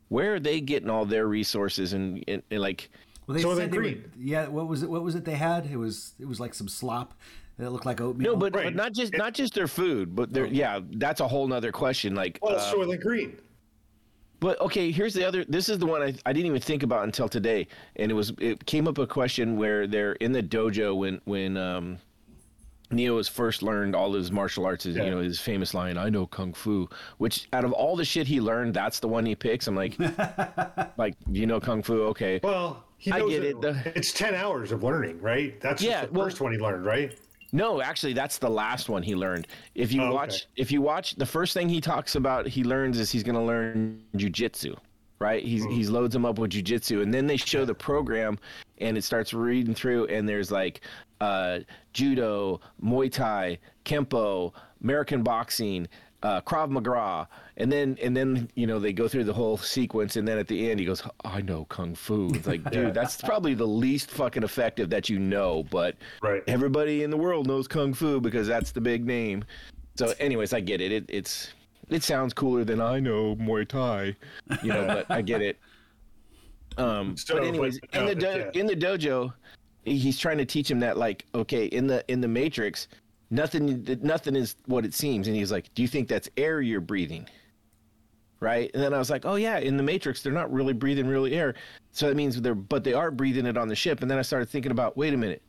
where 0.10 0.36
are 0.36 0.40
they 0.40 0.60
getting 0.60 0.90
all 0.90 1.06
their 1.06 1.28
resources 1.28 1.94
and, 1.94 2.22
and, 2.28 2.44
and 2.52 2.60
like 2.62 2.90
Well, 3.26 3.36
they 3.38 3.42
So 3.42 3.56
said 3.56 3.72
they 3.72 3.78
they 3.78 3.94
were, 3.96 4.02
yeah. 4.20 4.48
What 4.50 4.68
was 4.68 4.84
it? 4.84 4.90
What 4.90 5.02
was 5.02 5.16
it 5.16 5.24
they 5.24 5.36
had? 5.38 5.66
It 5.66 5.78
was 5.78 6.14
it 6.20 6.26
was 6.28 6.40
like 6.42 6.54
some 6.54 6.68
slop 6.68 7.14
that 7.58 7.72
looked 7.72 7.86
like 7.86 8.02
oatmeal. 8.02 8.32
no, 8.34 8.38
but, 8.38 8.56
Right. 8.56 8.66
but 8.66 8.76
not 8.76 8.94
just 8.94 9.14
not 9.18 9.34
just 9.34 9.54
their 9.54 9.68
food, 9.68 10.16
but 10.16 10.34
their 10.34 10.46
yeah, 10.48 10.80
that's 10.94 11.22
a 11.22 11.28
whole 11.28 11.48
nother 11.48 11.72
question. 11.72 12.16
Like, 12.16 12.40
Well, 12.42 12.56
uh, 12.58 12.74
Soylent 12.74 13.02
Green. 13.02 13.38
But 14.40 14.60
okay, 14.60 14.92
here's 14.92 15.14
the 15.14 15.26
other. 15.26 15.46
This 15.46 15.70
is 15.70 15.78
the 15.80 15.86
one 15.86 16.02
I, 16.02 16.14
I 16.26 16.34
didn't 16.34 16.48
even 16.48 16.60
think 16.62 16.84
about 16.84 17.06
until 17.06 17.30
today, 17.30 17.68
and 17.96 18.12
it 18.12 18.16
was 18.16 18.34
it 18.40 18.66
came 18.66 18.88
up 18.88 18.98
a 18.98 19.08
question 19.08 19.56
where 19.56 19.88
they're 19.88 20.14
in 20.14 20.32
the 20.34 20.44
dojo 20.44 20.96
when 20.98 21.22
when 21.26 21.56
um 21.58 21.98
Neo 22.92 23.18
has 23.18 23.28
first 23.30 23.64
learned 23.64 23.96
all 23.96 24.12
his 24.14 24.32
martial 24.32 24.66
arts. 24.66 24.86
Is, 24.86 24.98
Yeah. 24.98 25.06
You 25.06 25.12
know 25.12 25.20
his 25.20 25.40
famous 25.40 25.74
line, 25.74 25.98
"I 25.98 26.10
know 26.10 26.28
kung 26.28 26.54
fu." 26.54 26.90
Which 27.20 27.48
out 27.54 27.64
of 27.64 27.72
all 27.72 27.96
the 27.96 28.04
shit 28.04 28.28
he 28.28 28.42
learned, 28.42 28.74
that's 28.74 29.00
the 29.00 29.08
one 29.08 29.26
he 29.26 29.34
picks. 29.34 29.68
I'm 29.68 29.76
like, 29.76 29.96
like 30.98 31.16
you 31.32 31.46
know 31.46 31.60
kung 31.62 31.82
fu? 31.82 32.02
Okay. 32.08 32.42
Well, 32.44 32.84
he 32.98 33.12
I 33.14 33.20
get 33.20 33.44
it, 33.46 33.62
the- 33.62 33.94
It's 33.96 34.12
ten 34.12 34.36
hours 34.36 34.72
of 34.74 34.84
learning, 34.84 35.22
right? 35.22 35.60
That's 35.62 35.82
just 35.82 35.90
Yeah, 35.90 36.06
the 36.06 36.12
well- 36.12 36.26
first 36.26 36.42
one 36.42 36.52
he 36.52 36.58
learned, 36.58 36.86
right? 36.86 37.18
No, 37.56 37.82
actually, 37.82 38.14
that's 38.14 38.40
the 38.40 38.50
last 38.50 38.90
one 38.90 39.04
he 39.04 39.16
learned. 39.16 39.48
If 39.76 39.94
you 39.94 40.02
Oh, 40.02 40.06
okay. 40.08 40.14
watch, 40.16 40.48
if 40.58 40.72
you 40.72 40.82
watch, 40.82 41.16
the 41.16 41.26
first 41.26 41.54
thing 41.54 41.70
he 41.70 41.80
talks 41.80 42.16
about 42.16 42.48
he 42.48 42.64
learns 42.64 43.00
is 43.00 43.12
he's 43.12 43.24
going 43.24 43.36
to 43.36 43.42
learn 43.42 44.02
jujitsu, 44.16 44.76
right? 45.20 45.44
He's 45.44 45.64
Hmm. 45.64 45.70
he's 45.72 45.90
loads 45.92 46.16
him 46.16 46.26
up 46.26 46.40
with 46.40 46.52
jujitsu, 46.52 47.04
and 47.04 47.14
then 47.14 47.28
they 47.28 47.38
show 47.38 47.64
the 47.64 47.76
program, 47.76 48.40
and 48.80 48.98
it 48.98 49.04
starts 49.04 49.34
reading 49.34 49.76
through, 49.76 50.08
and 50.08 50.28
there's 50.28 50.52
like 50.52 50.82
uh, 51.22 51.60
judo, 51.94 52.60
Muay 52.84 53.10
Thai, 53.10 53.58
kempo, 53.86 54.52
American 54.84 55.24
boxing. 55.24 55.88
Uh, 56.24 56.40
Krav 56.42 56.70
Maga, 56.70 57.28
and 57.58 57.72
then 57.72 57.98
and 58.02 58.16
then 58.18 58.50
you 58.56 58.66
know 58.68 58.80
they 58.80 58.94
go 58.94 59.08
through 59.08 59.26
the 59.26 59.34
whole 59.34 59.58
sequence, 59.58 60.16
and 60.16 60.28
then 60.28 60.38
at 60.40 60.48
the 60.48 60.70
end 60.72 60.80
he 60.80 60.86
goes, 60.86 61.04
"I 61.24 61.42
know 61.42 61.66
kung 61.66 61.94
fu." 61.96 62.30
It's 62.34 62.48
like, 62.48 62.70
dude, 62.72 62.94
that's 62.94 63.22
probably 63.22 63.54
the 63.54 63.68
least 63.68 64.10
fucking 64.12 64.44
effective 64.44 64.90
that 64.90 65.10
you 65.10 65.20
know, 65.20 65.64
but 65.70 65.96
Right. 66.22 66.42
everybody 66.48 67.04
in 67.04 67.10
the 67.12 67.18
world 67.18 67.48
knows 67.48 67.68
kung 67.68 67.94
fu 67.94 68.20
because 68.20 68.48
that's 68.48 68.72
the 68.72 68.82
big 68.82 69.06
name. 69.06 69.46
So, 69.96 70.14
anyways, 70.20 70.54
I 70.54 70.60
get 70.62 70.82
it. 70.82 70.92
it 70.92 71.06
it's 71.10 71.54
it 71.90 72.02
sounds 72.02 72.34
cooler 72.34 72.64
than 72.64 72.82
I 72.82 73.00
know 73.00 73.36
Muay 73.36 73.68
Thai, 73.68 74.16
you 74.64 74.70
know, 74.74 74.88
but 74.88 75.06
I 75.12 75.22
get 75.22 75.42
it. 75.42 75.58
Um, 76.78 77.16
So, 77.18 77.36
but 77.36 77.42
but, 77.42 77.48
anyways, 77.48 77.80
in 77.94 78.06
the 78.06 78.16
do- 78.16 78.26
yeah. 78.26 78.52
in 78.60 78.66
the 78.66 78.76
dojo, 78.76 79.32
he's 79.86 80.18
trying 80.18 80.38
to 80.40 80.46
teach 80.46 80.72
him 80.72 80.80
that 80.80 80.98
like, 80.98 81.26
okay, 81.36 81.66
in 81.66 81.86
the 81.88 82.04
in 82.12 82.22
the 82.22 82.28
Matrix, 82.28 82.88
nothing 83.30 83.86
nothing 84.02 84.36
is 84.36 84.56
what 84.66 84.86
it 84.86 84.94
seems, 84.96 85.28
and 85.28 85.36
he's 85.36 85.52
like, 85.52 85.72
do 85.76 85.82
you 85.84 85.88
think 85.88 86.08
that's 86.08 86.30
air 86.38 86.62
you're 86.62 86.82
breathing? 86.82 87.28
Right, 88.44 88.70
and 88.74 88.84
then 88.84 88.94
I 88.94 88.98
was 88.98 89.10
like, 89.10 89.26
oh 89.26 89.36
yeah, 89.36 89.60
in 89.60 89.78
the 89.78 89.84
Matrix, 89.84 90.22
they're 90.22 90.34
not 90.34 90.52
really 90.52 90.74
breathing 90.74 91.08
really 91.08 91.34
air, 91.34 91.56
so 91.92 92.10
that 92.10 92.16
means 92.16 92.42
they're 92.42 92.54
but 92.54 92.84
they 92.84 92.94
are 92.94 93.10
breathing 93.10 93.46
it 93.46 93.58
on 93.58 93.70
the 93.70 93.76
ship. 93.76 94.02
And 94.02 94.12
then 94.12 94.20
I 94.20 94.22
started 94.22 94.50
thinking 94.50 94.72
about, 94.72 94.98
wait 94.98 95.14
a 95.14 95.18
minute, 95.18 95.42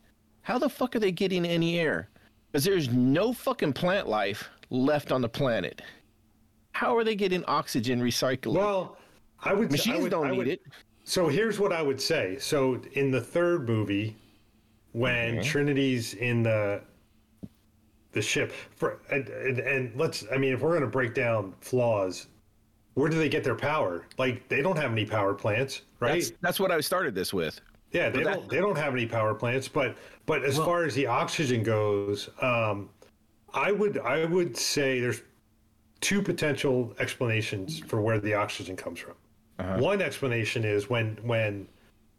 how 0.42 0.59
the 0.61 0.68
fuck 0.68 0.95
are 0.95 1.01
they 1.01 1.11
getting 1.11 1.45
any 1.45 1.80
air? 1.80 2.09
Because 2.53 2.64
there's 2.64 2.90
no 2.90 3.32
fucking 3.32 3.72
plant 3.72 4.09
life 4.09 4.49
left 4.70 5.11
on 5.11 5.22
the 5.22 5.28
planet. 5.28 5.82
How 6.70 6.97
are 6.97 7.03
they 7.03 7.16
getting 7.16 7.45
oxygen 7.47 8.01
recycling? 8.01 8.55
Well, 8.55 8.97
I 9.40 9.55
would 9.55 9.70
I 9.70 9.72
Machines 9.72 10.03
would- 10.03 10.11
don't 10.11 10.28
I 10.28 10.30
need 10.30 10.38
would- 10.38 10.49
it. 10.49 10.62
So 11.03 11.26
here's 11.28 11.59
what 11.59 11.72
I 11.72 11.82
would 11.82 12.01
say. 12.01 12.38
So 12.38 12.80
in 12.92 13.11
the 13.11 13.20
third 13.20 13.68
movie, 13.68 14.16
when 14.92 15.34
mm-hmm. 15.34 15.42
Trinity's 15.42 16.14
in 16.14 16.45
the 16.45 16.80
the 18.12 18.22
ship, 18.22 18.53
for 18.76 19.01
and, 19.11 19.28
and, 19.28 19.59
and 19.59 19.97
let's 19.97 20.24
I 20.32 20.36
mean, 20.38 20.53
if 20.53 20.61
we're 20.61 20.74
gonna 20.74 20.86
break 20.86 21.12
down 21.12 21.55
flaws, 21.61 22.28
where 22.95 23.11
do 23.11 23.18
they 23.18 23.28
get 23.28 23.45
their 23.45 23.55
power? 23.55 24.07
Like 24.18 24.49
they 24.49 24.62
don't 24.62 24.76
have 24.76 24.92
any 24.92 25.05
power 25.05 25.34
plants, 25.34 25.82
right? 26.01 26.14
That's, 26.14 26.32
that's 26.40 26.61
what 26.61 26.70
I 26.70 26.80
started 26.80 27.14
this 27.14 27.32
with. 27.34 27.61
Yeah, 27.92 28.09
they 28.09 28.22
that- 28.24 28.34
don't 28.34 28.49
they 28.49 28.59
don't 28.59 28.76
have 28.76 28.92
any 28.95 29.07
power 29.07 29.34
plants, 29.34 29.68
but 29.68 29.97
but 30.26 30.45
as 30.45 30.57
far 30.57 30.84
as 30.84 30.95
the 30.95 31.07
oxygen 31.07 31.62
goes, 31.62 32.30
um, 32.40 32.88
I 33.53 33.70
would 33.70 33.99
I 33.99 34.24
would 34.24 34.57
say 34.57 35.01
there's 35.01 35.22
two 36.01 36.20
potential 36.20 36.95
explanations 36.99 37.78
for 37.78 38.01
where 38.01 38.18
the 38.18 38.34
oxygen 38.34 38.76
comes 38.76 38.99
from. 38.99 39.14
Uh-huh. 39.59 39.78
One 39.78 40.03
explanation 40.03 40.64
is 40.64 40.90
when 40.90 41.18
when 41.22 41.68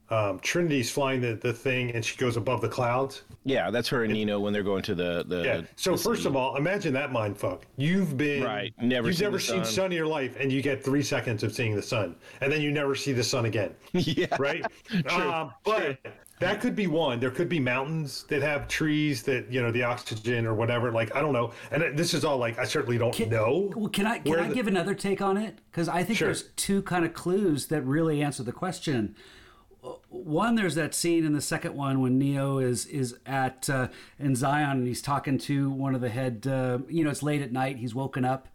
um, 0.10 0.40
Trinity's 0.40 0.92
flying 0.92 1.20
the, 1.22 1.34
the 1.34 1.52
thing 1.54 1.92
and 1.92 2.06
she 2.06 2.16
goes 2.18 2.38
above 2.38 2.62
the 2.62 2.70
clouds. 2.70 3.24
Yeah, 3.44 3.72
that's 3.72 3.88
her 3.90 4.04
and 4.04 4.14
Neo 4.14 4.40
when 4.40 4.54
they're 4.54 4.64
going 4.64 4.84
to 4.84 4.96
the 4.96 5.24
the. 5.28 5.44
Yeah. 5.44 5.62
So 5.76 5.96
first 5.98 6.26
of 6.26 6.36
all, 6.36 6.56
imagine 6.58 6.94
that 6.94 7.12
mind 7.12 7.38
fuck. 7.38 7.66
You've 7.78 8.18
been 8.18 8.44
Right, 8.44 8.74
never 8.82 9.08
You've 9.08 9.18
seen 9.18 9.26
never 9.26 9.38
the 9.38 9.44
seen 9.44 9.64
sun. 9.64 9.74
sun 9.74 9.86
in 9.88 9.92
your 9.94 10.08
life, 10.08 10.36
and 10.40 10.52
you 10.52 10.62
get 10.62 10.84
three 10.84 11.04
seconds 11.04 11.44
of 11.44 11.54
seeing 11.54 11.76
the 11.76 11.82
sun, 11.82 12.16
and 12.42 12.52
then 12.52 12.62
you 12.62 12.72
never 12.72 12.96
see 12.96 13.14
the 13.14 13.24
sun 13.24 13.46
again. 13.46 13.74
yeah, 13.94 14.28
right? 14.40 14.64
True. 15.08 15.32
um, 15.32 15.52
but 15.64 15.98
that 16.40 16.60
could 16.60 16.76
be 16.76 16.88
one. 16.88 17.20
There 17.20 17.30
could 17.32 17.48
be 17.50 17.60
mountains 17.60 18.24
that 18.30 18.42
have 18.42 18.68
trees 18.68 19.22
that 19.24 19.52
you 19.52 19.62
know 19.62 19.72
the 19.72 19.84
oxygen 19.84 20.46
or 20.48 20.54
whatever. 20.56 20.92
Like 20.92 21.16
I 21.16 21.22
don't 21.22 21.34
know. 21.34 21.52
And 21.72 21.98
this 21.98 22.14
is 22.16 22.26
all 22.26 22.38
like 22.38 22.58
I 22.60 22.66
certainly 22.66 22.98
don't 22.98 23.18
know. 23.30 23.72
Well, 23.76 23.90
can 23.90 24.06
I 24.08 24.20
can 24.20 24.32
where 24.32 24.42
I 24.42 24.48
the- 24.50 24.56
give 24.56 24.68
another 24.68 24.94
take 24.96 25.22
on 25.22 25.38
it? 25.38 25.60
Because 25.72 25.88
I 25.88 26.04
think 26.04 26.18
Sure. 26.20 26.28
there's 26.30 26.50
two 26.56 26.82
kind 26.82 27.06
of 27.06 27.14
clues 27.14 27.68
that 27.68 27.82
really 27.84 28.22
answer 28.24 28.42
the 28.44 28.52
question. 28.52 29.16
One, 30.10 30.56
there's 30.56 30.76
that 30.76 30.94
scene 30.94 31.26
in 31.26 31.34
the 31.34 31.42
second 31.42 31.76
one 31.76 32.02
when 32.02 32.18
Neo 32.18 32.58
is 32.60 32.86
is 32.88 33.16
at 33.26 33.70
uh, 33.70 33.90
in 34.20 34.36
Zion 34.36 34.78
and 34.80 34.88
he's 34.88 35.02
talking 35.02 35.38
to 35.40 35.70
one 35.70 35.94
of 35.96 36.02
the 36.02 36.10
head. 36.10 36.48
Uh, 36.48 36.80
you 36.88 37.04
know, 37.04 37.10
it's 37.10 37.24
late 37.24 37.42
at 37.42 37.52
night. 37.52 37.78
He's 37.78 37.94
woken 37.94 38.26
up, 38.26 38.48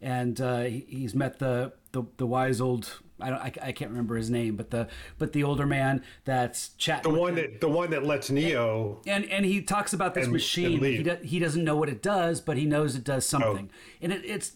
and 0.00 0.40
uh, 0.40 0.62
he's 0.64 1.14
met 1.14 1.38
the 1.38 1.72
the, 1.92 2.04
the 2.18 2.26
wise 2.26 2.60
old. 2.60 3.00
I 3.18 3.30
don't. 3.30 3.38
I, 3.38 3.52
I 3.62 3.72
can't 3.72 3.90
remember 3.90 4.16
his 4.16 4.28
name, 4.30 4.56
but 4.56 4.70
the 4.70 4.88
but 5.18 5.32
the 5.32 5.42
older 5.42 5.66
man 5.66 6.02
that's 6.24 6.68
chatting. 6.76 7.12
The 7.12 7.18
one 7.18 7.34
that 7.36 7.60
the 7.62 7.68
one 7.68 7.90
that 7.90 8.04
lets 8.04 8.30
Neo. 8.30 9.00
and 9.06 9.24
and 9.26 9.46
he 9.46 9.62
talks 9.62 9.92
about 9.94 10.14
this 10.14 10.24
And- 10.24 10.32
machine. 10.34 10.84
and 10.84 10.86
he, 10.86 11.02
do, 11.02 11.16
he 11.22 11.38
doesn't 11.38 11.64
know 11.64 11.76
what 11.76 11.88
it 11.88 12.02
does, 12.02 12.40
but 12.42 12.56
he 12.58 12.66
knows 12.66 12.94
it 12.94 13.04
does 13.04 13.24
something. 13.26 13.70
Oh. 13.72 13.96
And 14.02 14.12
it, 14.12 14.22
it's 14.24 14.52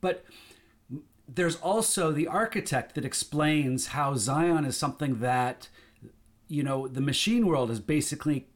but 0.00 0.24
there's 1.32 1.56
also 1.56 2.12
the 2.12 2.26
architect 2.26 2.94
that 2.94 3.04
explains 3.04 3.88
how 3.88 4.14
Zion 4.16 4.64
is 4.64 4.76
something 4.76 5.20
that 5.20 5.68
you 6.48 6.62
know 6.62 6.88
the 6.88 7.00
machine 7.00 7.46
world 7.46 7.70
is 7.70 7.80
basically 7.80 8.48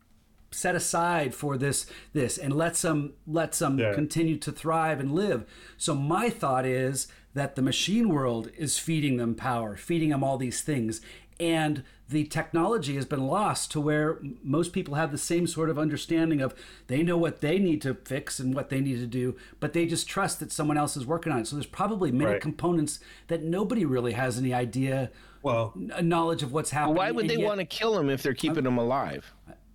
set 0.50 0.74
aside 0.74 1.34
for 1.34 1.56
this 1.56 1.86
this 2.12 2.38
and 2.38 2.54
lets 2.54 2.82
them 2.82 3.12
lets 3.26 3.58
them 3.58 3.78
Yeah. 3.78 3.94
continue 3.94 4.36
to 4.38 4.52
thrive 4.52 5.00
and 5.00 5.12
live. 5.12 5.44
So 5.76 5.94
my 5.94 6.30
thought 6.30 6.66
is 6.66 7.08
that 7.34 7.56
the 7.56 7.62
machine 7.62 8.08
world 8.08 8.50
is 8.56 8.78
feeding 8.78 9.16
them 9.16 9.34
power, 9.34 9.76
feeding 9.76 10.10
them 10.10 10.22
all 10.22 10.36
these 10.38 10.60
things, 10.62 11.00
and 11.40 11.82
the 12.08 12.24
technology 12.24 12.96
has 12.96 13.06
been 13.06 13.26
lost 13.26 13.70
to 13.72 13.80
where 13.80 14.18
most 14.42 14.72
people 14.72 14.94
have 14.94 15.10
the 15.10 15.18
same 15.18 15.46
sort 15.46 15.70
of 15.70 15.78
understanding 15.78 16.40
of 16.42 16.54
they 16.86 17.02
know 17.02 17.16
what 17.16 17.40
they 17.40 17.58
need 17.58 17.80
to 17.82 17.94
fix 17.94 18.38
and 18.38 18.54
what 18.54 18.68
they 18.68 18.80
need 18.80 18.98
to 18.98 19.06
do, 19.06 19.36
but 19.58 19.72
they 19.72 19.86
just 19.86 20.06
trust 20.06 20.38
that 20.40 20.52
someone 20.52 20.76
else 20.76 20.96
is 20.98 21.06
working 21.06 21.32
on 21.32 21.40
it. 21.40 21.46
So 21.46 21.56
there's 21.56 21.66
probably 21.66 22.12
many 22.12 22.32
Right. 22.32 22.40
components 22.40 23.00
that 23.28 23.42
nobody 23.42 23.84
really 23.86 24.12
has 24.12 24.38
any 24.38 24.52
idea, 24.52 25.10
Well, 25.42 25.72
n- 25.76 26.08
knowledge 26.08 26.42
of 26.42 26.52
what's 26.52 26.70
happening. 26.70 26.96
Why 26.96 27.10
would 27.10 27.22
and 27.22 27.30
they 27.30 27.36
yet- 27.38 27.46
want 27.46 27.60
to 27.60 27.66
kill 27.66 27.98
him 27.98 28.10
if 28.10 28.22
they're 28.22 28.34
keeping 28.34 28.66
him 28.66 28.76
alive? 28.78 29.32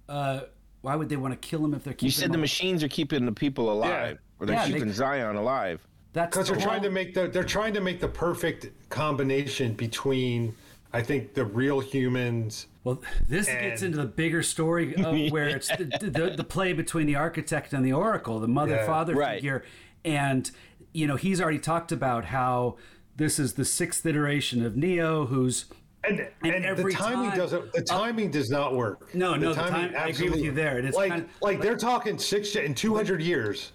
Uh, 0.08 0.42
why 0.82 0.96
would 0.96 1.10
they 1.10 1.18
want 1.18 1.40
to 1.40 1.48
kill 1.48 1.66
him 1.66 1.74
if 1.74 1.84
they're 1.84 1.94
keeping? 1.94 2.08
You 2.08 2.12
said 2.12 2.26
him 2.26 2.32
the 2.32 2.38
alive? 2.38 2.42
machines 2.42 2.84
are 2.84 2.88
keeping 2.88 3.26
the 3.26 3.32
people 3.32 3.72
alive, 3.72 4.20
or 4.40 4.46
they're 4.46 4.56
Yeah, 4.56 4.66
they- 4.68 4.74
keeping 4.74 4.92
Zion 4.94 5.36
alive. 5.36 5.86
That's 6.14 6.36
because 6.36 6.48
the 6.48 6.54
they're 6.56 6.64
trying 6.64 6.82
to 6.84 6.90
make 6.90 7.14
the 7.14 7.28
they're 7.28 7.44
trying 7.44 7.74
to 7.76 7.82
make 7.82 8.00
the 8.00 8.08
perfect 8.08 8.68
combination 8.90 9.74
between, 9.74 10.56
I 10.92 11.02
think, 11.02 11.34
the 11.34 11.46
real 11.46 11.80
humans. 11.80 12.68
Well, 12.84 13.02
this 13.28 13.46
gets 13.46 13.84
into 13.84 13.98
the 13.98 14.06
bigger 14.08 14.42
story 14.42 14.96
of 14.96 15.32
where 15.32 15.48
it's 15.48 15.68
the, 15.68 15.86
the, 15.86 16.34
the 16.36 16.44
play 16.44 16.74
between 16.74 17.06
the 17.08 17.16
architect 17.16 17.74
and 17.74 17.86
the 17.86 17.94
oracle, 17.94 18.40
the 18.40 18.48
mother 18.48 18.76
Yeah. 18.76 18.86
father 18.86 19.14
Right. 19.16 19.36
figure, 19.36 19.64
and 20.04 20.50
you 20.94 21.06
know 21.06 21.16
he's 21.16 21.40
already 21.42 21.60
talked 21.60 21.92
about 21.92 22.26
how 22.26 22.78
this 23.16 23.38
is 23.38 23.54
the 23.54 23.66
sixth 23.66 24.06
iteration 24.06 24.66
of 24.66 24.76
Neo, 24.78 25.26
who's 25.28 25.66
And, 26.04 26.20
and, 26.42 26.64
the 26.64 26.68
every 26.68 26.94
timing 26.94 27.30
time- 27.30 27.38
doesn't. 27.38 27.74
The 27.74 27.82
timing 27.84 28.32
does 28.32 28.50
not 28.50 28.74
work. 28.76 29.14
No, 29.14 29.36
no, 29.36 29.50
the 29.54 29.62
timing 29.62 29.92
time- 29.92 30.02
I 30.04 30.08
agree 30.08 30.30
with 30.30 30.40
you 30.42 30.52
there, 30.52 30.78
and 30.80 30.88
it's 30.88 30.98
like 30.98 31.12
kind 31.12 31.24
of- 31.24 31.30
like 31.42 31.62
they're 31.62 31.76
talking 31.78 32.18
six 32.18 32.56
in 32.56 32.74
two 32.74 32.96
hundred 32.96 33.22
years. 33.22 33.74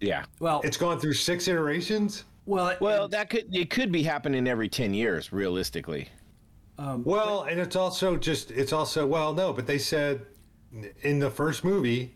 Yeah. 0.00 0.24
well, 0.38 0.60
It's 0.62 0.76
gone 0.76 1.00
through 1.00 1.14
six 1.14 1.48
iterations. 1.48 2.24
well, 2.46 2.76
Well, 2.80 3.08
that 3.08 3.30
could 3.30 3.46
it 3.54 3.70
could 3.70 3.90
be 3.90 4.02
happening 4.02 4.46
every 4.46 4.68
ten 4.68 4.92
years, 4.94 5.32
realistically. 5.32 6.08
Well, 6.78 7.42
and 7.42 7.60
it's 7.60 7.76
also 7.76 8.16
just 8.16 8.50
it's 8.50 8.72
also 8.72 9.06
well 9.06 9.32
no, 9.32 9.52
but 9.52 9.66
they 9.66 9.78
said 9.78 10.26
in 11.02 11.18
the 11.20 11.30
first 11.30 11.64
movie 11.64 12.14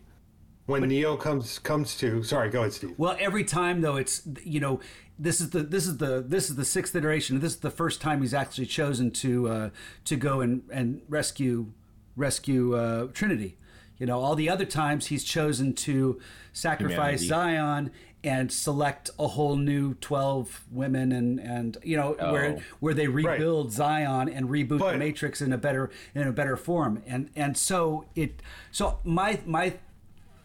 when 0.65 0.87
Neo 0.87 1.17
comes 1.17 1.59
comes 1.59 1.97
to 1.97 2.23
sorry, 2.23 2.49
go 2.49 2.59
ahead, 2.59 2.73
Steve. 2.73 2.93
Well, 2.97 3.15
every 3.19 3.43
time 3.43 3.81
though, 3.81 3.95
it's 3.95 4.21
you 4.43 4.59
know 4.59 4.79
this 5.17 5.41
is 5.41 5.49
the 5.49 5.63
this 5.63 5.87
is 5.87 5.97
the 5.97 6.23
this 6.25 6.49
is 6.49 6.55
the 6.55 6.65
sixth 6.65 6.95
iteration. 6.95 7.39
This 7.39 7.53
is 7.53 7.59
the 7.59 7.71
first 7.71 8.01
time 8.01 8.21
he's 8.21 8.33
actually 8.33 8.67
chosen 8.67 9.11
to 9.11 9.47
uh, 9.47 9.69
to 10.05 10.15
go 10.15 10.41
and 10.41 10.63
and 10.71 11.01
rescue 11.09 11.73
rescue 12.15 12.75
uh, 12.75 13.07
Trinity. 13.13 13.57
You 13.97 14.05
know, 14.05 14.19
all 14.19 14.35
the 14.35 14.49
other 14.49 14.63
times 14.63 15.07
he's 15.07 15.25
chosen 15.25 15.73
to 15.73 16.21
sacrifice 16.53 17.21
Humanity. 17.21 17.27
Zion 17.27 17.91
and 18.23 18.51
select 18.51 19.09
a 19.17 19.27
whole 19.29 19.55
new 19.55 19.93
twelve 19.95 20.61
women 20.71 21.11
and 21.11 21.39
and 21.39 21.77
you 21.83 21.95
know 21.95 22.13
where 22.19 22.57
Oh. 22.57 22.61
where 22.79 22.93
they 22.93 23.07
rebuild 23.07 23.71
Zion 23.71 24.27
and 24.29 24.49
reboot 24.49 24.79
the 24.91 24.97
Matrix 24.97 25.41
in 25.41 25.53
a 25.53 25.57
better 25.57 25.89
in 26.13 26.27
a 26.27 26.31
better 26.33 26.57
form. 26.57 27.01
And 27.07 27.29
and 27.35 27.57
so 27.57 28.05
it 28.15 28.41
so 28.71 28.99
my 29.03 29.39
my 29.45 29.75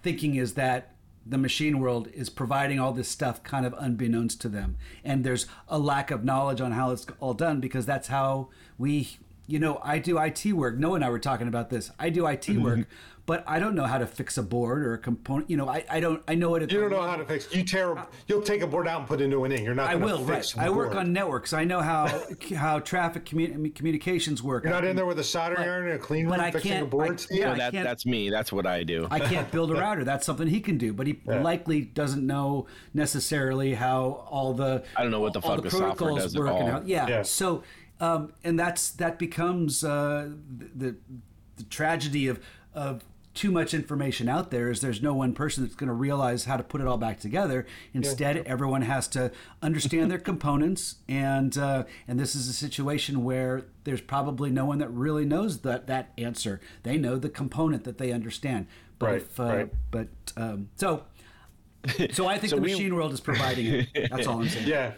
thinking 0.03 0.37
is 0.37 0.55
that 0.55 0.91
the 1.27 1.39
machine 1.39 1.81
world 1.81 2.09
is 2.13 2.29
providing 2.29 2.79
all 2.79 2.93
this 2.93 3.09
stuff 3.09 3.43
kind 3.43 3.65
of 3.65 3.75
unbeknownst 3.79 4.43
to 4.43 4.49
them 4.49 4.77
and 5.03 5.25
there's 5.25 5.47
a 5.69 5.79
lack 5.79 6.11
of 6.11 6.23
knowledge 6.23 6.61
on 6.61 6.73
how 6.73 6.91
it's 6.91 7.07
all 7.19 7.33
done 7.33 7.61
because 7.61 7.87
that's 7.87 8.09
how 8.09 8.49
we 8.79 9.17
you 9.47 9.59
know, 9.59 9.79
I 9.85 9.99
do 9.99 10.17
IT 10.19 10.47
work. 10.55 10.79
Noah 10.79 10.95
and 10.95 11.05
I 11.05 11.11
were 11.11 11.19
talking 11.19 11.49
about 11.49 11.69
this. 11.69 11.91
I 11.99 12.09
do 12.09 12.27
IT 12.27 12.41
Mm-hmm. 12.47 12.63
work, 12.63 12.89
but 13.27 13.43
I 13.47 13.59
don't 13.59 13.75
know 13.75 13.85
how 13.85 13.97
to 13.97 14.07
fix 14.07 14.37
a 14.37 14.43
board 14.43 14.85
or 14.85 14.93
a 14.95 14.99
component. 14.99 15.49
You 15.49 15.57
know, 15.57 15.67
I, 15.69 15.85
I 15.89 15.99
don't 16.01 16.23
I 16.29 16.35
know 16.35 16.51
what 16.51 16.63
it. 16.63 16.71
You 16.71 16.81
don't 16.81 16.91
know 16.91 17.01
how 17.01 17.17
to 17.17 17.25
fix. 17.25 17.53
You 17.55 17.65
tear. 17.65 17.97
You'll 18.29 18.43
take 18.43 18.61
a 18.61 18.67
board 18.67 18.87
out 18.87 18.99
and 19.01 19.09
put 19.09 19.23
a 19.23 19.27
new 19.27 19.41
one 19.41 19.51
in. 19.53 19.65
You're 19.65 19.75
not. 19.75 19.89
I 19.89 19.95
gonna 19.95 20.05
will. 20.05 20.25
Right. 20.25 20.37
Fix 20.37 20.53
the 20.53 20.61
I 20.61 20.69
work 20.69 20.89
board. 20.93 20.99
on 21.07 21.13
networks. 21.15 21.53
I 21.55 21.65
know 21.65 21.81
how 21.81 22.23
how 22.57 22.81
traffic 22.81 23.25
commu- 23.25 23.75
communications 23.75 24.43
work. 24.43 24.65
You're 24.65 24.75
I 24.75 24.77
not 24.81 24.85
in 24.85 24.95
there 24.97 25.07
with 25.07 25.19
a 25.19 25.25
soldering 25.25 25.63
iron 25.63 25.85
and 25.87 25.95
a 25.95 25.99
clean 25.99 26.29
but 26.29 26.39
room 26.39 26.47
I 26.47 26.51
fixing 26.51 26.73
a 26.73 26.75
can't- 26.77 26.91
board. 26.91 27.21
I- 27.31 27.35
yeah, 27.35 27.47
Well, 27.49 27.57
that, 27.57 27.73
that's 27.73 28.05
me. 28.05 28.29
That's 28.31 28.53
what 28.53 28.67
I 28.67 28.83
do. 28.85 29.09
I 29.11 29.21
can't 29.21 29.51
build 29.51 29.71
a 29.71 29.75
router. 29.81 30.05
That's 30.05 30.27
something 30.27 30.47
he 30.47 30.61
can 30.61 30.77
do, 30.77 30.93
but 30.93 31.07
he 31.07 31.21
likely 31.27 31.81
doesn't 31.81 32.27
know 32.27 32.67
necessarily 32.93 33.75
how 33.75 34.27
all 34.31 34.53
the 34.55 34.85
I 34.97 35.03
don't 35.03 35.11
know 35.11 35.21
what 35.21 35.33
the 35.33 35.41
fuck 35.43 35.63
the 35.63 35.71
software 35.71 35.93
protocols 35.95 36.23
does 36.23 36.35
at 36.35 36.41
work 36.41 36.51
and 36.51 36.59
all. 36.63 36.71
how- 36.81 36.83
yeah. 36.85 37.07
Yeah. 37.09 37.23
So, 37.23 37.63
um, 38.01 38.33
and 38.45 38.59
that's 38.59 38.91
that 38.93 39.19
becomes 39.19 39.83
uh, 39.85 40.29
the 40.77 40.97
the 41.57 41.63
tragedy 41.65 42.27
of 42.29 42.41
of 42.75 43.05
too 43.35 43.51
much 43.51 43.75
information 43.75 44.29
out 44.29 44.51
there 44.51 44.71
is 44.71 44.81
there's 44.81 45.03
no 45.03 45.13
one 45.13 45.33
person 45.35 45.65
that's 45.65 45.75
going 45.75 45.89
to 45.89 45.93
realize 45.95 46.45
how 46.45 46.57
to 46.57 46.63
put 46.63 46.81
it 46.81 46.87
all 46.87 46.97
back 46.99 47.19
together. 47.19 47.67
Instead, 47.93 48.37
everyone 48.47 48.83
has 48.83 49.09
to 49.09 49.33
understand 49.61 50.11
their 50.11 50.19
components, 50.19 50.97
and 51.09 51.59
uh, 51.59 51.85
and 52.09 52.19
this 52.19 52.35
is 52.35 52.49
a 52.49 52.53
situation 52.53 53.25
where 53.25 53.67
there's 53.85 54.01
probably 54.01 54.51
no 54.51 54.65
one 54.65 54.79
that 54.79 54.89
really 54.91 55.25
knows 55.25 55.61
that 55.63 55.87
that 55.89 56.13
answer. 56.17 56.61
They 56.85 56.97
know 56.97 57.17
the 57.17 57.29
component 57.29 57.85
that 57.85 57.99
they 57.99 58.13
understand, 58.13 58.67
but 58.99 59.07
Right, 59.07 59.17
if, 59.23 59.41
uh, 59.41 59.45
right. 59.45 59.73
but 59.91 60.09
um, 60.37 60.69
so. 60.77 61.05
So 62.13 62.27
I 62.27 62.39
think 62.39 62.49
So 62.51 62.57
the 62.57 62.63
we- 62.63 62.71
machine 62.73 62.95
world 62.95 63.13
is 63.13 63.21
providing 63.21 63.67
it. 63.67 64.09
That's 64.11 64.27
all 64.27 64.41
I'm 64.41 64.49
saying. 64.49 64.67
yeah. 64.69 64.93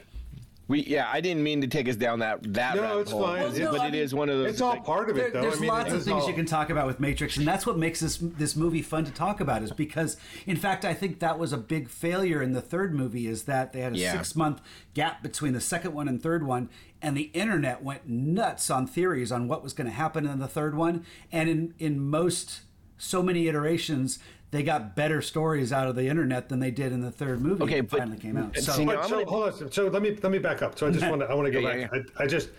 We 0.68 0.82
yeah, 0.84 1.08
I 1.12 1.20
didn't 1.20 1.44
mean 1.44 1.60
to 1.60 1.68
take 1.68 1.88
us 1.88 1.94
down 1.94 2.18
that 2.18 2.42
that. 2.54 2.74
No, 2.74 2.82
rabbit 2.82 3.00
it's 3.02 3.10
hole, 3.12 3.22
fine. 3.22 3.42
but- 3.42 3.52
Well, 3.52 3.60
no, 3.60 3.70
but 3.70 3.80
I 3.82 3.86
it 3.86 3.92
mean, 3.92 4.02
is 4.02 4.14
one 4.14 4.28
of 4.28 4.38
those. 4.38 4.50
It's 4.50 4.60
all 4.60 4.70
like- 4.70 4.84
part 4.84 5.08
of 5.10 5.16
it, 5.16 5.32
though. 5.32 5.42
there's 5.42 5.58
I 5.58 5.60
mean, 5.60 5.68
lots 5.68 5.92
of 5.92 6.02
things 6.02 6.22
all- 6.22 6.28
you 6.28 6.34
can 6.34 6.44
talk 6.44 6.70
about 6.70 6.88
with 6.88 6.98
Matrix, 6.98 7.36
and 7.36 7.46
that's 7.46 7.64
what 7.66 7.78
makes 7.78 8.00
this 8.00 8.16
this 8.20 8.56
movie 8.56 8.82
fun 8.82 9.04
to 9.04 9.12
talk 9.12 9.40
about. 9.40 9.62
Is 9.62 9.70
because, 9.70 10.16
in 10.44 10.56
fact, 10.56 10.84
I 10.84 10.92
think 10.92 11.20
that 11.20 11.38
was 11.38 11.52
a 11.52 11.56
big 11.56 11.88
failure 11.88 12.42
in 12.42 12.52
the 12.52 12.60
third 12.60 12.94
movie. 12.94 13.28
Is 13.28 13.44
that 13.44 13.72
they 13.72 13.80
had 13.80 13.94
a 13.94 13.98
Yeah. 13.98 14.12
six 14.12 14.34
month 14.34 14.60
gap 14.94 15.22
between 15.22 15.52
the 15.52 15.60
second 15.60 15.94
one 15.94 16.08
and 16.08 16.20
third 16.20 16.44
one, 16.44 16.68
and 17.00 17.16
the 17.16 17.30
internet 17.32 17.84
went 17.84 18.08
nuts 18.08 18.68
on 18.68 18.88
theories 18.88 19.30
on 19.30 19.46
what 19.46 19.62
was 19.62 19.72
going 19.72 19.86
to 19.88 19.94
happen 19.94 20.26
in 20.26 20.40
the 20.40 20.48
third 20.48 20.74
one, 20.74 21.04
and 21.30 21.48
in 21.48 21.74
in 21.78 22.00
most 22.00 22.62
so 22.98 23.22
many 23.22 23.46
iterations. 23.46 24.18
They 24.52 24.62
got 24.62 24.94
better 24.94 25.20
stories 25.22 25.72
out 25.72 25.88
of 25.88 25.96
the 25.96 26.06
internet 26.06 26.48
than 26.48 26.60
they 26.60 26.70
did 26.70 26.92
in 26.92 27.00
the 27.00 27.10
third 27.10 27.40
movie. 27.40 27.62
Okay, 27.64 27.80
that 27.80 27.90
but- 27.90 27.98
finally 27.98 28.18
came 28.18 28.36
out. 28.36 28.54
So, 28.56 28.72
see, 28.72 28.86
so 28.86 28.94
gonna- 28.94 29.24
hold 29.26 29.48
on. 29.62 29.72
So 29.72 29.88
let 29.88 30.02
me 30.02 30.16
let 30.22 30.30
me 30.32 30.38
back 30.38 30.62
up. 30.62 30.78
So 30.78 30.86
I 30.86 30.90
just 30.90 31.06
want 31.10 31.20
to 31.22 31.26
I 31.26 31.34
want 31.34 31.46
to 31.46 31.52
go 31.52 31.58
Yeah, 31.58 31.86
back. 31.86 31.92
yeah, 31.92 32.00
I, 32.18 32.24
I 32.24 32.26
just 32.26 32.50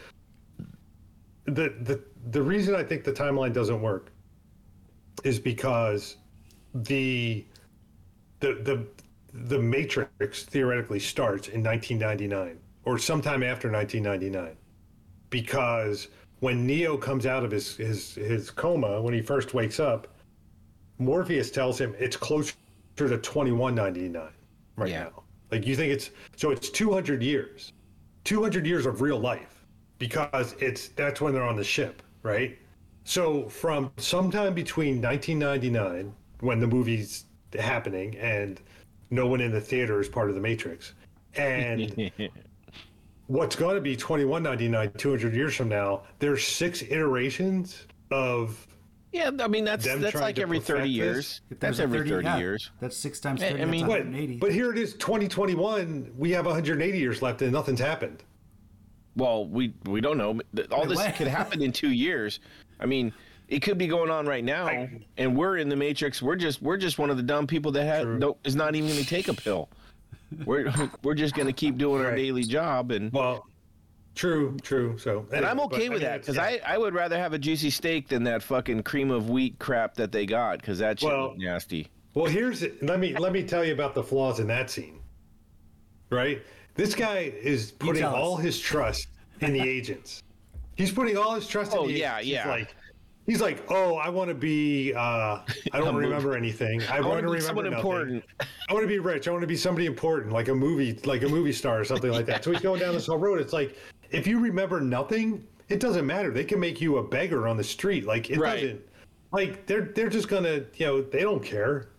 the 1.45 1.73
the 1.81 2.01
the 2.31 2.41
reason 2.41 2.75
I 2.75 2.83
think 2.83 3.03
the 3.03 3.13
timeline 3.13 3.53
doesn't 3.53 3.81
work 3.81 4.11
is 5.23 5.39
because 5.39 6.17
the 6.73 7.45
the 8.41 8.53
the 8.63 8.85
the 9.33 9.59
Matrix 9.59 10.43
theoretically 10.43 10.99
starts 10.99 11.47
in 11.47 11.63
1999 11.63 12.59
or 12.85 12.97
sometime 12.97 13.43
after 13.43 13.71
1999 13.71 14.55
because 15.29 16.07
when 16.39 16.65
Neo 16.65 16.97
comes 16.97 17.25
out 17.25 17.43
of 17.45 17.51
his 17.51 17.77
his 17.77 18.15
his 18.15 18.49
coma 18.49 19.01
when 19.01 19.13
he 19.13 19.21
first 19.21 19.53
wakes 19.53 19.79
up 19.79 20.07
Morpheus 20.99 21.51
tells 21.51 21.79
him 21.79 21.95
it's 21.99 22.17
closer 22.17 22.53
to 22.95 23.07
2199 23.17 24.29
right 24.75 24.89
Yeah. 24.89 25.03
now. 25.03 25.23
Like 25.51 25.65
you 25.65 25.75
think 25.75 25.93
it's 25.93 26.09
so 26.35 26.51
it's 26.51 26.69
200 26.69 27.21
years. 27.23 27.73
200 28.23 28.65
years 28.65 28.85
of 28.85 29.01
real 29.01 29.19
life 29.19 29.65
because 29.99 30.53
it's 30.59 30.89
that's 30.89 31.21
when 31.21 31.33
they're 31.33 31.43
on 31.43 31.55
the 31.55 31.63
ship, 31.63 32.01
right? 32.23 32.57
So 33.05 33.47
from 33.47 33.91
sometime 33.97 34.53
between 34.53 35.01
1999 35.01 36.13
when 36.41 36.59
the 36.59 36.67
movie's 36.67 37.25
happening 37.57 38.15
and 38.17 38.59
no 39.09 39.27
one 39.27 39.39
in 39.39 39.51
the 39.51 39.61
theater 39.61 40.01
is 40.01 40.09
part 40.09 40.27
of 40.29 40.35
the 40.35 40.41
Matrix 40.41 40.93
and 41.35 42.11
what's 43.27 43.55
going 43.55 43.75
to 43.75 43.81
be 43.81 43.95
2199 43.95 44.91
200 44.97 45.33
years 45.33 45.55
from 45.55 45.69
now 45.69 46.01
there's 46.19 46.45
six 46.45 46.81
iterations 46.83 47.85
of 48.11 48.66
Yeah, 49.14 49.32
I 49.39 49.47
mean 49.47 49.64
that's 49.66 49.86
Them 49.86 50.01
that's 50.01 50.12
trying 50.12 50.24
like 50.24 50.36
to 50.36 50.41
every 50.41 50.58
perfect 50.60 50.78
thirty 50.80 50.89
years. 50.89 51.41
if 51.49 51.60
That's 51.60 51.80
every 51.80 52.08
thirty 52.08 52.26
yeah, 52.26 52.38
years. 52.38 52.72
That's 52.82 52.95
six 52.97 53.20
times 53.20 53.41
I- 53.41 53.49
thirty. 53.49 53.62
I 53.62 53.66
that's 53.66 53.72
mean- 53.72 53.82
But, 53.88 53.99
180. 54.05 54.38
but 54.38 54.51
here 54.51 54.72
it 54.72 54.78
is 54.78 54.93
2021 54.95 56.12
we 56.18 56.32
have 56.32 56.45
180 56.45 56.97
years 56.97 57.22
left 57.22 57.41
and 57.41 57.51
nothing's 57.51 57.80
happened 57.80 58.24
Well, 59.16 59.47
we 59.47 59.74
we 59.86 60.01
don't 60.01 60.18
know. 60.18 60.39
All 60.72 60.82
Wait, 60.82 60.89
this 60.89 60.97
what? 60.97 61.16
could 61.16 61.28
happen 61.28 61.62
in 61.62 61.72
two 61.72 61.91
years. 61.91 62.39
I 62.80 62.86
mean, 62.86 63.14
it 63.47 63.62
could 63.62 63.78
be 63.78 63.88
going 63.88 64.12
on 64.12 64.26
right 64.28 64.43
now, 64.43 64.68
I- 64.68 65.01
and 65.18 65.36
we're 65.36 65.58
in 65.58 65.70
the 65.70 65.76
matrix. 65.78 66.22
We're 66.22 66.36
just 66.36 66.62
we're 66.62 66.78
just 66.78 66.99
one 66.99 67.10
of 67.10 67.18
the 67.18 67.24
dumb 67.24 67.47
people 67.47 67.72
that 67.72 67.86
had, 67.86 68.20
don't, 68.20 68.38
is 68.43 68.55
not 68.55 68.76
even 68.76 68.89
going 68.89 69.01
to 69.01 69.08
take 69.10 69.28
a 69.30 69.34
pill. 69.34 69.70
We're 70.45 70.72
we're 71.03 71.16
just 71.16 71.34
going 71.34 71.47
to 71.47 71.53
keep 71.53 71.78
doing 71.78 72.01
our 72.03 72.10
Right. 72.12 72.18
daily 72.18 72.43
job, 72.43 72.91
and 72.91 73.12
well 73.14 73.47
true 74.18 74.57
true 74.63 74.97
so 74.97 75.26
and 75.32 75.45
I'm 75.45 75.59
anyway, 75.59 75.68
but, 75.70 75.76
okay 75.76 75.86
I 75.86 75.89
with 75.89 76.01
mean, 76.01 76.09
that 76.09 76.22
because 76.22 76.36
yeah. 76.36 76.43
I 76.43 76.59
I 76.74 76.78
would 76.78 76.93
rather 76.93 77.18
have 77.18 77.34
a 77.34 77.38
juicy 77.39 77.70
steak 77.70 78.07
than 78.07 78.24
that 78.24 78.41
fucking 78.41 78.82
cream 78.84 79.11
of 79.11 79.30
wheat 79.30 79.59
crap 79.59 79.93
that 79.95 80.11
they 80.11 80.26
got 80.26 80.59
because 80.59 80.80
that 80.80 80.99
shit 80.99 81.09
Well- 81.09 81.36
nasty. 81.38 81.88
Well, 82.15 82.26
here's 82.26 82.65
let 82.82 82.99
me 82.99 83.15
let 83.15 83.32
me 83.32 83.43
tell 83.43 83.63
you 83.63 83.74
about 83.74 83.93
the 83.93 84.01
flaws 84.03 84.39
in 84.39 84.47
that 84.47 84.72
scene. 84.72 84.99
Right? 86.09 86.41
This 86.74 86.95
guy 86.95 87.32
is 87.41 87.72
putting 87.74 88.03
all 88.03 88.38
his 88.38 88.59
trust 88.59 89.07
in 89.41 89.53
the 89.53 89.61
agents. 89.61 90.24
He's 90.76 90.91
putting 90.91 91.18
all 91.18 91.34
his 91.36 91.47
trust 91.47 91.74
in 91.74 91.80
Oh, 91.80 91.88
the 91.88 91.93
yeah, 91.93 92.18
agents. 92.20 92.28
yeah. 92.32 92.43
He's 92.43 92.49
like 92.61 92.76
he's 93.28 93.41
like, 93.41 93.63
"Oh, 93.72 93.95
I 93.95 94.09
want 94.09 94.30
to 94.30 94.36
be 94.36 94.93
uh 94.95 94.97
I 95.74 95.80
don't 95.80 95.95
remember 95.95 96.36
anything. 96.36 96.82
I, 96.84 96.97
I 96.97 96.99
want 97.01 97.05
want 97.09 97.18
to 97.18 97.22
to 97.22 97.22
be 97.22 97.28
remember 97.34 97.41
someone 97.47 97.65
nothing. 97.65 97.78
important. 97.80 98.24
I 98.70 98.74
want 98.74 98.84
to 98.84 98.88
be 98.88 98.99
rich. 98.99 99.28
I 99.28 99.32
want 99.32 99.41
to 99.41 99.47
be 99.47 99.55
somebody 99.57 99.86
important, 99.86 100.32
like 100.34 100.47
a 100.47 100.55
movie, 100.55 100.99
like 101.05 101.24
a 101.24 101.28
movie 101.30 101.51
star 101.51 101.80
or 101.80 101.84
something 101.84 102.11
like 102.11 102.26
that." 102.28 102.43
So 102.43 102.51
he's 102.51 102.61
going 102.61 102.80
down 102.80 102.93
this 102.93 103.07
whole 103.07 103.18
road. 103.18 103.39
It's 103.41 103.53
like 103.53 103.76
if 104.12 104.28
you 104.28 104.39
remember 104.39 104.80
nothing, 104.82 105.45
it 105.70 105.80
doesn't 105.80 106.05
matter. 106.05 106.32
They 106.32 106.43
can 106.45 106.60
make 106.60 106.80
you 106.82 106.97
a 106.97 107.03
beggar 107.03 107.47
on 107.47 107.58
the 107.58 107.64
street. 107.64 108.05
Like 108.05 108.30
it 108.30 108.39
Right. 108.39 108.62
doesn't 108.62 108.82
like 109.32 109.66
they're 109.66 109.82
they're 109.95 110.10
just 110.10 110.28
gonna, 110.30 110.64
you 110.76 110.86
know, 110.86 111.01
they 111.01 111.22
don't 111.22 111.43
care. 111.43 111.89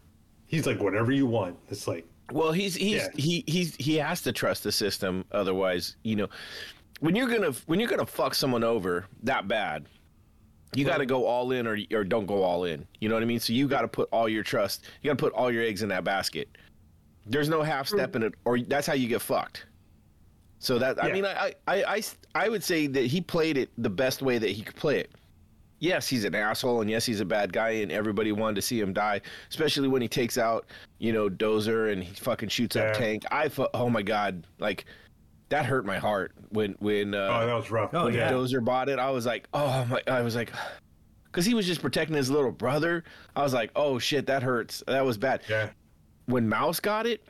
He's 0.47 0.67
like, 0.67 0.81
whatever 0.81 1.13
you 1.13 1.27
want. 1.27 1.57
It's 1.69 1.87
like, 1.87 2.07
Well, 2.33 2.53
he's 2.53 2.75
he's 2.75 3.03
Yeah. 3.03 3.09
he 3.17 3.45
he's 3.47 3.77
he 3.77 3.97
has 3.97 4.23
to 4.23 4.33
trust 4.33 4.65
the 4.65 4.73
system. 4.73 5.25
Otherwise, 5.33 5.97
you 6.03 6.17
know, 6.17 6.29
when 7.01 7.15
you're 7.15 7.29
gonna 7.29 7.53
when 7.67 7.79
you're 7.79 7.89
gonna 7.89 8.07
fuck 8.07 8.35
someone 8.35 8.65
over 8.65 9.07
that 9.23 9.47
bad, 9.49 9.85
you 10.75 10.85
got 10.85 10.99
to 10.99 11.07
go 11.07 11.25
all 11.27 11.53
in 11.53 11.67
or 11.67 11.79
or 11.93 12.05
don't 12.05 12.27
go 12.27 12.43
all 12.43 12.65
in. 12.65 12.87
You 13.01 13.09
know 13.09 13.15
what 13.15 13.23
I 13.23 13.27
mean? 13.27 13.41
So 13.41 13.53
you 13.53 13.69
got 13.69 13.83
to 13.83 13.89
put 13.89 14.09
all 14.13 14.29
your 14.29 14.43
trust. 14.43 14.85
You 15.03 15.11
got 15.11 15.17
to 15.19 15.23
put 15.25 15.33
all 15.35 15.51
your 15.51 15.63
eggs 15.63 15.83
in 15.83 15.89
that 15.91 16.05
basket. 16.05 16.49
There's 17.27 17.49
no 17.51 17.63
half 17.63 17.89
step 17.89 18.17
in 18.17 18.23
it, 18.23 18.35
or 18.47 18.59
that's 18.61 18.87
how 18.87 18.95
you 18.95 19.07
get 19.09 19.21
fucked. 19.21 19.67
So 20.59 20.79
that 20.79 21.03
I 21.03 21.09
Yeah. 21.09 21.13
mean, 21.15 21.25
I, 21.25 21.55
I 21.67 21.83
I 21.85 22.03
I 22.35 22.49
would 22.49 22.65
say 22.65 22.87
that 22.89 23.07
he 23.07 23.21
played 23.21 23.57
it 23.57 23.71
the 23.79 23.91
best 23.91 24.23
way 24.23 24.39
that 24.39 24.51
he 24.51 24.63
could 24.63 24.77
play 24.77 24.99
it. 24.99 25.11
Yes, 25.81 26.09
he's 26.09 26.25
an 26.25 26.35
asshole, 26.35 26.81
and 26.81 26.91
yes, 26.91 27.07
he's 27.07 27.21
a 27.21 27.25
bad 27.25 27.53
guy, 27.53 27.71
and 27.71 27.93
everybody 27.93 28.33
wanted 28.33 28.57
to 28.57 28.63
see 28.63 28.81
him 28.81 28.93
die, 28.93 29.21
especially 29.49 29.87
when 29.87 30.03
he 30.03 30.09
takes 30.09 30.37
out, 30.37 30.67
you 30.99 31.13
know, 31.13 31.29
Dozer 31.29 31.93
and 31.93 32.03
he 32.03 32.13
fucking 32.17 32.49
shoots 32.49 32.75
up 32.75 32.95
Tank. 32.95 33.25
I, 33.31 33.49
fu- 33.49 33.69
oh 33.75 33.89
my 33.89 34.03
god, 34.03 34.45
like 34.59 34.87
that 35.51 35.65
hurt 35.65 35.87
my 35.87 35.99
heart 35.99 36.33
when 36.51 36.75
when 36.81 37.15
uh, 37.15 37.29
oh, 37.43 37.47
that 37.47 37.55
was 37.55 37.71
rough. 37.71 37.91
Oh, 37.95 38.07
when 38.07 38.15
yeah. 38.15 38.33
Dozer 38.33 38.65
bought 38.65 38.89
it. 38.89 38.99
I 38.99 39.11
was 39.11 39.25
like, 39.25 39.47
oh 39.55 39.85
my, 39.89 40.03
I 40.09 40.23
was 40.23 40.35
like, 40.35 40.51
because 41.27 41.47
he 41.47 41.55
was 41.55 41.65
just 41.65 41.81
protecting 41.81 42.17
his 42.17 42.29
little 42.29 42.51
brother. 42.53 43.05
I 43.37 43.45
was 43.45 43.55
like, 43.55 43.71
oh 43.77 44.01
shit, 44.01 44.27
that 44.27 44.43
hurts. 44.43 44.83
That 44.89 45.05
was 45.05 45.17
bad. 45.17 45.43
Yeah. 45.49 45.71
When 46.27 46.49
Mouse 46.49 46.81
got 46.81 47.07
it, 47.07 47.23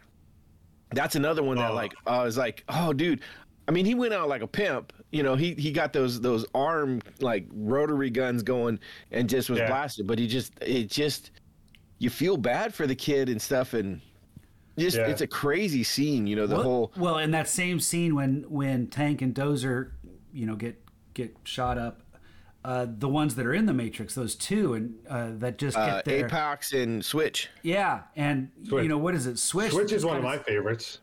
that's 0.92 1.16
another 1.16 1.42
one 1.42 1.56
that 1.58 1.70
Oh. 1.70 1.74
like 1.74 1.94
I 2.06 2.22
was 2.24 2.36
like, 2.36 2.64
oh 2.68 2.92
dude. 2.92 3.20
I 3.66 3.70
mean, 3.70 3.84
he 3.84 3.94
went 3.94 4.14
out 4.14 4.28
like 4.30 4.40
a 4.40 4.46
pimp. 4.46 4.94
You 5.12 5.22
know, 5.22 5.34
he 5.36 5.52
he 5.54 5.72
got 5.72 5.92
those 5.92 6.20
those 6.20 6.46
arm 6.54 7.00
like 7.20 7.46
rotary 7.52 8.08
guns 8.10 8.42
going 8.42 8.78
and 9.10 9.28
just 9.28 9.50
was 9.50 9.58
Yeah. 9.58 9.68
blasted. 9.68 10.06
But 10.06 10.18
he 10.18 10.26
just 10.26 10.52
it 10.62 10.90
just 10.90 11.30
you 11.98 12.08
feel 12.10 12.36
bad 12.36 12.72
for 12.72 12.86
the 12.86 12.94
kid 12.94 13.28
and 13.28 13.40
stuff 13.40 13.74
and. 13.74 14.00
Just, 14.78 14.96
Yeah. 14.96 15.08
it's 15.08 15.22
a 15.22 15.26
crazy 15.26 15.82
scene, 15.82 16.28
you 16.28 16.36
know. 16.36 16.46
The 16.46 16.54
well, 16.54 16.62
whole 16.62 16.92
well, 16.96 17.18
in 17.18 17.32
that 17.32 17.48
same 17.48 17.80
scene 17.80 18.14
when 18.14 18.44
when 18.48 18.86
Tank 18.86 19.20
and 19.22 19.34
Dozer, 19.34 19.90
you 20.32 20.46
know, 20.46 20.54
get 20.54 20.80
get 21.14 21.36
shot 21.42 21.76
up, 21.78 22.00
uh, 22.64 22.86
the 22.88 23.08
ones 23.08 23.34
that 23.36 23.46
are 23.46 23.54
in 23.54 23.66
the 23.66 23.72
Matrix, 23.72 24.14
those 24.14 24.34
two, 24.34 24.74
and 24.74 24.94
uh, 25.08 25.28
that 25.34 25.58
just 25.58 25.76
get 25.76 25.88
uh, 25.88 26.02
there, 26.04 26.28
Apoc 26.28 26.72
and 26.82 27.04
Switch. 27.04 27.48
yeah, 27.62 28.02
and 28.16 28.50
Switch. 28.66 28.82
you 28.82 28.88
know 28.88 28.98
what 28.98 29.14
is 29.14 29.26
it? 29.26 29.38
Switch. 29.38 29.72
Switch 29.72 29.92
is 29.92 30.04
one 30.04 30.16
of 30.16 30.22
kinda, 30.22 30.36
my 30.38 30.42
favorites. 30.42 31.00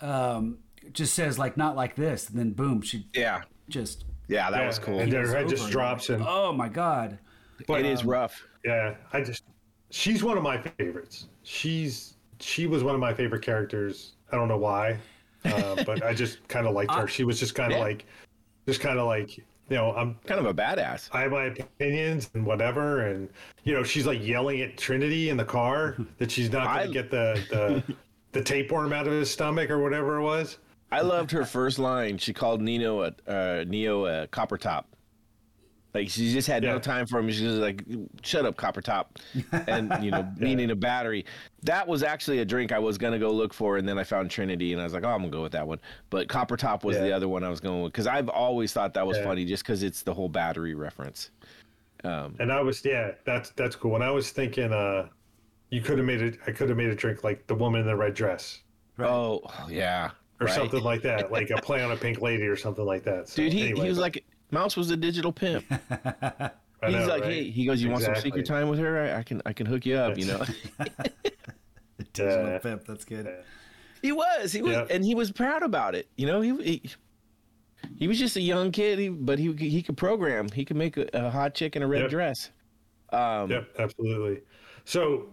Um, 0.00 0.58
just 0.92 1.14
says 1.14 1.38
like 1.38 1.56
not 1.56 1.76
like 1.76 1.94
this, 1.94 2.28
and 2.28 2.38
then 2.38 2.50
boom, 2.52 2.82
she 2.82 3.06
Yeah, 3.14 3.42
just 3.68 4.04
yeah, 4.28 4.50
that 4.50 4.60
Yeah, 4.60 4.66
was 4.66 4.78
cool. 4.78 4.98
And 5.00 5.12
their 5.12 5.22
It's 5.22 5.32
head 5.32 5.48
just 5.48 5.70
drops 5.70 6.08
I'm 6.08 6.16
and 6.16 6.24
oh 6.28 6.52
my 6.52 6.68
god, 6.68 7.18
but, 7.66 7.80
it 7.80 7.86
is 7.86 8.02
um, 8.02 8.08
rough. 8.08 8.42
Yeah, 8.64 8.94
I 9.12 9.20
just 9.22 9.44
she's 9.90 10.22
one 10.24 10.36
of 10.36 10.42
my 10.42 10.58
favorites. 10.78 11.26
She's 11.42 12.14
she 12.40 12.66
was 12.66 12.82
one 12.82 12.94
of 12.94 13.00
my 13.00 13.12
favorite 13.14 13.42
characters. 13.42 14.12
I 14.32 14.36
don't 14.36 14.48
know 14.48 14.58
why, 14.58 14.98
uh, 15.44 15.82
but 15.84 16.02
I 16.02 16.14
just 16.14 16.46
kind 16.48 16.66
of 16.66 16.74
liked 16.74 16.92
her. 16.94 17.06
She 17.06 17.24
was 17.24 17.38
just 17.38 17.54
kind 17.54 17.72
of 17.72 17.78
Yeah. 17.78 17.84
like, 17.84 18.06
just 18.66 18.80
kind 18.80 18.98
of 18.98 19.06
like 19.06 19.38
you 19.72 19.78
know, 19.78 19.94
I'm 19.94 20.18
kind 20.26 20.38
of 20.38 20.44
a 20.44 20.52
badass. 20.52 21.08
I 21.12 21.22
have 21.22 21.32
my 21.32 21.44
opinions 21.44 22.28
and 22.34 22.44
whatever, 22.44 23.06
and 23.06 23.26
you 23.64 23.72
know, 23.72 23.82
she's 23.82 24.06
like 24.06 24.22
yelling 24.22 24.60
at 24.60 24.76
Trinity 24.76 25.30
in 25.30 25.38
the 25.38 25.46
car 25.46 25.96
that 26.18 26.30
she's 26.30 26.52
not 26.52 26.74
going 26.74 26.88
to 26.88 26.92
get 26.92 27.10
the 27.10 27.42
the 27.48 27.94
the 28.32 28.44
tapeworm 28.44 28.92
out 28.92 29.06
of 29.06 29.14
his 29.14 29.30
stomach 29.30 29.70
or 29.70 29.78
whatever 29.82 30.18
it 30.18 30.22
was. 30.22 30.58
I 30.90 31.00
loved 31.00 31.30
her 31.30 31.46
first 31.46 31.78
line. 31.78 32.18
She 32.18 32.34
called 32.34 32.60
Nino 32.60 33.00
a 33.00 33.14
uh, 33.26 33.64
Neo 33.66 34.04
a 34.04 34.26
copper 34.26 34.58
top. 34.58 34.91
Like 35.94 36.08
she 36.08 36.32
just 36.32 36.48
had 36.48 36.62
no 36.62 36.78
time 36.78 37.06
for 37.06 37.18
him. 37.18 37.30
She 37.30 37.44
was 37.44 37.58
like, 37.58 37.84
"Shut 38.22 38.46
up, 38.46 38.56
copper 38.56 38.80
top," 38.80 39.18
and 39.66 39.92
you 40.02 40.10
know, 40.10 40.26
meaning 40.38 40.70
a 40.70 40.74
battery. 40.74 41.26
That 41.64 41.86
was 41.86 42.02
actually 42.02 42.38
a 42.38 42.44
drink 42.46 42.72
I 42.72 42.78
was 42.78 42.96
gonna 42.96 43.18
go 43.18 43.30
look 43.30 43.52
for, 43.52 43.76
and 43.76 43.86
then 43.86 43.98
I 43.98 44.04
found 44.04 44.30
Trinity, 44.30 44.72
and 44.72 44.80
I 44.80 44.84
was 44.84 44.94
like, 44.94 45.04
"Oh, 45.04 45.10
I'm 45.10 45.18
gonna 45.18 45.30
go 45.30 45.42
with 45.42 45.52
that 45.52 45.66
one." 45.66 45.78
But 46.08 46.28
copper 46.28 46.56
top 46.56 46.82
was 46.82 46.96
the 46.96 47.12
other 47.12 47.28
one 47.28 47.44
I 47.44 47.50
was 47.50 47.60
going 47.60 47.82
with 47.82 47.92
because 47.92 48.06
I've 48.06 48.30
always 48.30 48.72
thought 48.72 48.94
that 48.94 49.06
was 49.06 49.18
Yeah. 49.18 49.24
funny, 49.24 49.44
just 49.44 49.64
because 49.64 49.82
it's 49.82 50.02
the 50.02 50.14
whole 50.14 50.30
battery 50.30 50.74
reference. 50.74 51.30
Um, 52.04 52.36
And 52.40 52.50
I 52.50 52.62
was 52.62 52.82
yeah, 52.84 53.12
that's 53.26 53.50
that's 53.50 53.76
cool. 53.76 53.94
And 53.94 54.02
I 54.02 54.10
was 54.10 54.30
thinking, 54.30 54.72
uh, 54.72 55.08
you 55.70 55.82
could 55.82 55.98
have 55.98 56.06
made 56.06 56.22
it. 56.22 56.38
I 56.46 56.52
could 56.52 56.68
have 56.70 56.78
made 56.78 56.88
a 56.88 56.96
drink 56.96 57.22
like 57.22 57.46
the 57.46 57.54
woman 57.54 57.82
in 57.82 57.86
the 57.86 57.96
red 57.96 58.14
dress 58.14 58.60
Oh 58.98 59.42
yeah, 59.68 60.10
or 60.40 60.46
right. 60.46 60.54
something 60.54 60.82
like 60.82 61.02
that, 61.02 61.30
like 61.30 61.50
a 61.50 61.56
play 61.60 61.82
on 61.82 61.92
a 61.92 61.96
pink 61.96 62.22
lady 62.22 62.44
or 62.44 62.56
something 62.56 62.84
like 62.86 63.04
that. 63.04 63.28
So, 63.28 63.42
Dude, 63.42 63.52
he, 63.52 63.62
anyway, 63.68 63.82
he 63.82 63.88
was 63.90 63.98
but- 63.98 64.02
like, 64.02 64.24
Mouse 64.52 64.76
was 64.76 64.90
a 64.90 64.96
digital 64.96 65.32
pimp. 65.32 65.64
He's 65.70 66.94
know, 66.94 67.06
like, 67.06 67.22
right? 67.22 67.32
hey, 67.32 67.50
he 67.50 67.64
goes, 67.64 67.82
you 67.82 67.90
want 67.90 68.02
some 68.04 68.14
secret 68.16 68.44
time 68.44 68.68
with 68.68 68.78
her? 68.80 69.00
I, 69.02 69.18
I 69.18 69.22
can, 69.22 69.40
I 69.46 69.52
can 69.52 69.66
hook 69.66 69.86
you 69.86 69.96
up. 69.96 70.18
You 70.18 70.26
know. 70.26 70.44
Digital 72.12 72.46
Yeah. 72.48 72.58
pimp. 72.58 72.84
That's 72.84 73.04
good. 73.04 73.28
He 74.02 74.12
was, 74.12 74.52
he 74.52 74.62
was, 74.62 74.72
Yeah. 74.72 74.86
and 74.90 75.04
he 75.04 75.14
was 75.14 75.30
proud 75.30 75.62
about 75.62 75.94
it. 75.94 76.08
You 76.16 76.26
know, 76.26 76.40
he 76.40 76.50
he, 76.62 76.82
he 77.96 78.08
was 78.08 78.18
just 78.18 78.36
a 78.36 78.40
young 78.40 78.72
kid, 78.72 78.98
he, 78.98 79.08
but 79.08 79.38
he 79.38 79.52
he 79.52 79.82
could 79.82 79.96
program. 79.96 80.48
He 80.50 80.64
could 80.64 80.76
make 80.76 80.96
a, 80.96 81.06
a 81.14 81.30
hot 81.30 81.54
chick 81.54 81.76
in 81.76 81.82
a 81.82 81.86
red 81.86 82.02
Yep. 82.02 82.10
dress. 82.10 82.50
Um, 83.12 83.50
Yep, 83.50 83.68
absolutely. 83.78 84.40
So, 84.84 85.28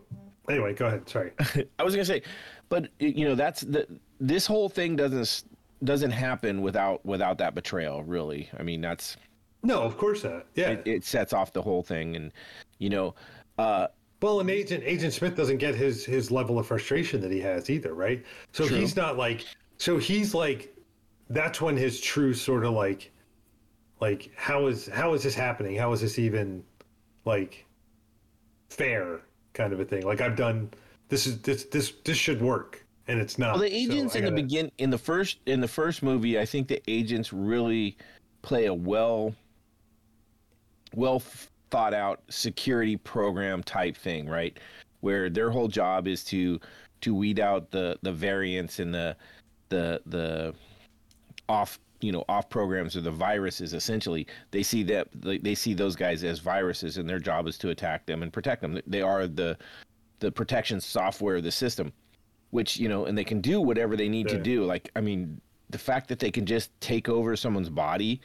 anyway, 0.50 0.74
go 0.76 0.86
ahead. 0.86 1.10
Sorry. 1.10 1.32
I 1.80 1.84
was 1.84 1.96
gonna 1.96 2.06
say, 2.06 2.22
but 2.70 2.90
you 3.00 3.28
know, 3.28 3.34
that's 3.36 3.62
the 3.62 3.88
this 4.20 4.46
whole 4.46 4.70
thing 4.70 4.96
doesn't 4.96 5.22
s- 5.22 5.46
doesn't 5.84 6.12
happen 6.12 6.62
without 6.62 7.06
without 7.06 7.38
that 7.38 7.56
betrayal. 7.56 8.04
Really, 8.04 8.50
I 8.58 8.64
mean, 8.64 8.82
that's 8.82 9.18
No, 9.64 9.82
of 9.82 9.98
course 9.98 10.24
not. 10.24 10.46
Yeah. 10.56 10.72
it, 10.72 10.84
it 10.86 11.06
sets 11.06 11.34
off 11.34 11.54
the 11.54 11.62
whole 11.62 11.84
thing, 11.84 12.16
and 12.16 12.32
you 12.80 12.90
know, 12.90 13.16
uh, 13.58 13.88
Well, 14.22 14.40
and 14.40 14.50
Agent 14.50 14.84
Agent 14.86 15.14
Smith 15.14 15.36
doesn't 15.36 15.58
get 15.58 15.76
his 15.76 16.06
his 16.06 16.32
level 16.32 16.60
of 16.60 16.68
frustration 16.68 17.22
that 17.22 17.32
he 17.32 17.40
has 17.42 17.70
either, 17.70 17.94
right? 17.94 18.24
So 18.52 18.68
True. 18.68 18.78
he's 18.78 18.96
not 18.96 19.18
like 19.18 19.46
so 19.78 19.98
he's 19.98 20.34
like 20.34 20.76
that's 21.30 21.62
when 21.62 21.78
his 21.78 22.02
true 22.02 22.34
sort 22.34 22.66
of 22.66 22.74
like 22.74 23.12
like 24.02 24.32
how 24.36 24.68
is 24.68 24.88
how 24.88 25.14
is 25.14 25.24
this 25.24 25.36
happening? 25.36 25.76
How 25.76 25.92
is 25.94 26.02
this 26.02 26.20
even 26.20 26.64
like 27.26 27.66
fair 28.70 29.22
kind 29.54 29.74
of 29.74 29.80
a 29.80 29.86
thing? 29.86 30.06
Like 30.06 30.22
I've 30.22 30.36
done 30.36 30.72
this 31.10 31.28
is 31.28 31.42
this 31.42 31.66
this 31.66 31.94
this 32.04 32.18
should 32.18 32.42
work 32.42 32.86
and 33.10 33.20
it's 33.20 33.40
not. 33.40 33.54
Well, 33.54 33.64
the 33.64 33.76
agents 33.76 34.16
I 34.16 34.20
in 34.20 34.26
the 34.26 34.32
gotta- 34.32 34.42
begin 34.44 34.72
in 34.78 34.90
the 34.92 34.98
first 34.98 35.40
in 35.48 35.60
the 35.60 35.68
first 35.68 36.04
movie, 36.04 36.40
I 36.40 36.46
think 36.46 36.68
the 36.68 36.82
agents 36.88 37.34
really 37.34 37.98
play 38.44 38.68
a 38.68 38.74
well 38.74 39.34
well 40.96 41.20
thought 41.72 41.94
out 41.94 42.22
security 42.30 42.96
program 42.98 43.64
type 43.64 43.98
thing, 43.98 44.30
right? 44.30 44.58
Where 45.02 45.30
their 45.30 45.50
whole 45.50 45.68
job 45.68 46.08
is 46.08 46.24
to 46.26 46.60
to 47.02 47.16
weed 47.16 47.40
out 47.40 47.72
the 47.72 47.98
the 48.04 48.14
variants 48.14 48.80
and 48.80 48.94
the 48.94 49.18
the 49.70 50.02
the 50.06 50.54
off 51.48 51.80
you 52.02 52.12
know 52.12 52.24
off 52.30 52.48
programs 52.50 52.96
or 52.96 53.02
the 53.02 53.12
viruses 53.12 53.74
essentially 53.74 54.26
they 54.52 54.64
see 54.64 54.84
that 54.84 55.08
they 55.22 55.54
see 55.56 55.74
those 55.74 55.96
guys 55.96 56.24
as 56.24 56.40
viruses 56.40 56.98
and 56.98 57.10
their 57.10 57.20
job 57.20 57.46
is 57.48 57.58
to 57.58 57.70
attack 57.72 58.06
them 58.06 58.24
and 58.24 58.32
protect 58.32 58.62
them 58.62 58.80
they 58.88 59.02
are 59.02 59.28
the 59.28 59.58
the 60.20 60.32
protection 60.32 60.80
software 60.80 61.38
of 61.38 61.44
the 61.44 61.52
system 61.52 61.92
which 62.52 62.78
you 62.78 62.90
know 62.90 63.06
and 63.06 63.18
they 63.18 63.24
can 63.24 63.42
do 63.42 63.62
whatever 63.62 63.96
they 63.96 64.10
need 64.10 64.28
to 64.28 64.38
do 64.38 64.66
like 64.66 64.90
i 64.96 65.02
mean 65.02 65.40
the 65.70 65.78
fact 65.78 66.08
that 66.08 66.20
they 66.20 66.32
can 66.32 66.46
just 66.46 66.72
take 66.82 67.08
over 67.10 67.36
someone's 67.36 67.70
body 67.70 68.20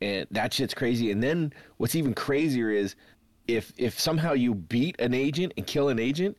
and 0.00 0.26
that 0.30 0.52
shit's 0.52 0.74
crazy 0.74 1.10
and 1.10 1.22
then 1.22 1.52
what's 1.78 1.94
even 1.94 2.14
crazier 2.14 2.70
is 2.70 2.94
if 3.48 3.72
if 3.76 3.98
somehow 3.98 4.32
you 4.32 4.54
beat 4.54 4.98
an 5.00 5.12
agent 5.12 5.52
and 5.56 5.66
kill 5.66 5.88
an 5.88 5.98
agent 5.98 6.36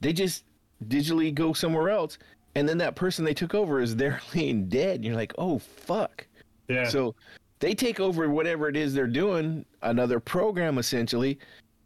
they 0.00 0.12
just 0.12 0.44
digitally 0.88 1.34
go 1.34 1.52
somewhere 1.52 1.90
else 1.90 2.18
and 2.54 2.68
then 2.68 2.78
that 2.78 2.96
person 2.96 3.24
they 3.24 3.34
took 3.34 3.54
over 3.54 3.80
is 3.80 3.96
there 3.96 4.20
laying 4.34 4.68
dead 4.68 4.96
and 4.96 5.04
you're 5.04 5.14
like 5.14 5.34
oh 5.38 5.58
fuck 5.58 6.26
yeah. 6.68 6.88
so 6.88 7.14
they 7.58 7.74
take 7.74 8.00
over 8.00 8.28
whatever 8.28 8.68
it 8.68 8.76
is 8.76 8.92
they're 8.92 9.06
doing, 9.06 9.64
another 9.82 10.20
program 10.20 10.78
essentially, 10.78 11.38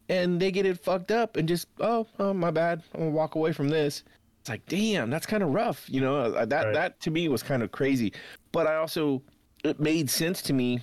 and 0.08 0.40
they 0.40 0.50
get 0.50 0.66
it 0.66 0.82
fucked 0.82 1.10
up 1.10 1.36
and 1.36 1.46
just, 1.46 1.68
oh, 1.80 2.06
oh 2.18 2.34
my 2.34 2.50
bad. 2.50 2.82
I'm 2.94 3.00
gonna 3.00 3.12
walk 3.12 3.36
away 3.36 3.52
from 3.52 3.68
this. 3.68 4.02
It's 4.40 4.48
like, 4.48 4.64
damn, 4.66 5.10
that's 5.10 5.26
kind 5.26 5.42
of 5.42 5.50
rough. 5.50 5.84
You 5.88 6.00
know, 6.00 6.16
uh, 6.16 6.44
that 6.46 6.64
Right. 6.66 6.74
that 6.74 7.00
to 7.00 7.10
me 7.10 7.28
was 7.28 7.42
kind 7.42 7.62
of 7.62 7.70
crazy. 7.72 8.12
But 8.52 8.66
I 8.66 8.76
also 8.76 9.22
it 9.64 9.78
made 9.78 10.08
sense 10.08 10.40
to 10.42 10.52
me 10.54 10.80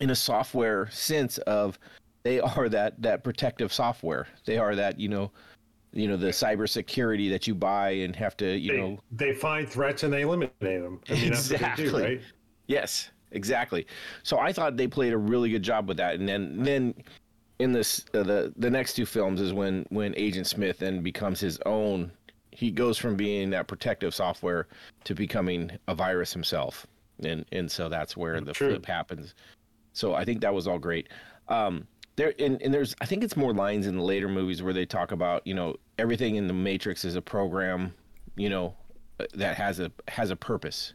in 0.00 0.10
a 0.10 0.14
software 0.14 0.88
sense 0.90 1.38
of 1.38 1.78
they 2.22 2.38
are 2.40 2.68
that 2.68 3.00
that 3.02 3.24
protective 3.24 3.72
software. 3.72 4.26
They 4.44 4.56
are 4.58 4.74
that, 4.76 5.00
you 5.00 5.08
know, 5.08 5.32
you 5.92 6.06
know, 6.06 6.16
the 6.16 6.28
cybersecurity 6.28 7.28
that 7.30 7.48
you 7.48 7.54
buy 7.56 7.90
and 7.90 8.14
have 8.14 8.36
to, 8.36 8.56
you 8.56 8.72
they, 8.72 8.78
know, 8.78 9.00
they 9.10 9.34
find 9.34 9.68
threats 9.68 10.04
and 10.04 10.12
they 10.12 10.22
eliminate 10.22 10.60
them. 10.60 11.00
I 11.08 11.14
mean, 11.14 11.30
that's 11.30 11.50
what 11.50 11.60
they 11.60 11.66
do, 11.76 11.82
Exactly. 11.82 12.02
right? 12.02 12.20
Yes, 12.68 13.10
exactly. 13.32 13.86
So 14.22 14.38
I 14.38 14.52
thought 14.52 14.76
they 14.76 14.86
played 14.86 15.12
a 15.12 15.18
really 15.18 15.50
good 15.50 15.64
job 15.64 15.88
with 15.88 15.96
that, 15.96 16.14
and 16.20 16.28
then 16.28 16.62
then 16.62 16.94
in 17.58 17.72
this 17.72 18.04
uh, 18.14 18.22
the 18.22 18.52
the 18.56 18.70
next 18.70 18.94
two 18.94 19.04
films 19.04 19.40
is 19.40 19.52
when 19.52 19.84
when 19.88 20.14
Agent 20.16 20.46
Smith 20.46 20.78
then 20.78 21.02
becomes 21.02 21.40
his 21.40 21.58
own. 21.66 22.12
He 22.60 22.70
goes 22.70 22.98
from 22.98 23.16
being 23.16 23.48
that 23.50 23.68
protective 23.68 24.14
software 24.14 24.68
to 25.04 25.14
becoming 25.14 25.70
a 25.88 25.94
virus 25.94 26.30
himself, 26.30 26.86
and 27.24 27.46
and 27.50 27.72
so 27.72 27.88
that's 27.88 28.18
where 28.18 28.38
the 28.42 28.52
True. 28.52 28.68
flip 28.68 28.84
happens. 28.84 29.34
So 29.94 30.12
I 30.12 30.26
think 30.26 30.42
that 30.42 30.52
was 30.52 30.66
all 30.66 30.78
great. 30.78 31.08
Um, 31.48 31.86
there 32.16 32.34
and, 32.38 32.60
and 32.60 32.74
there's 32.74 32.94
I 33.00 33.06
think 33.06 33.24
it's 33.24 33.34
more 33.34 33.54
lines 33.54 33.86
in 33.86 33.96
the 33.96 34.02
later 34.02 34.28
movies 34.28 34.62
where 34.62 34.74
they 34.74 34.84
talk 34.84 35.10
about 35.10 35.46
you 35.46 35.54
know 35.54 35.76
everything 35.98 36.36
in 36.36 36.48
the 36.48 36.52
Matrix 36.52 37.02
is 37.06 37.16
a 37.16 37.22
program, 37.22 37.94
you 38.36 38.50
know, 38.50 38.74
uh, 39.18 39.24
that 39.32 39.56
has 39.56 39.80
a 39.80 39.90
has 40.08 40.30
a 40.30 40.36
purpose. 40.36 40.92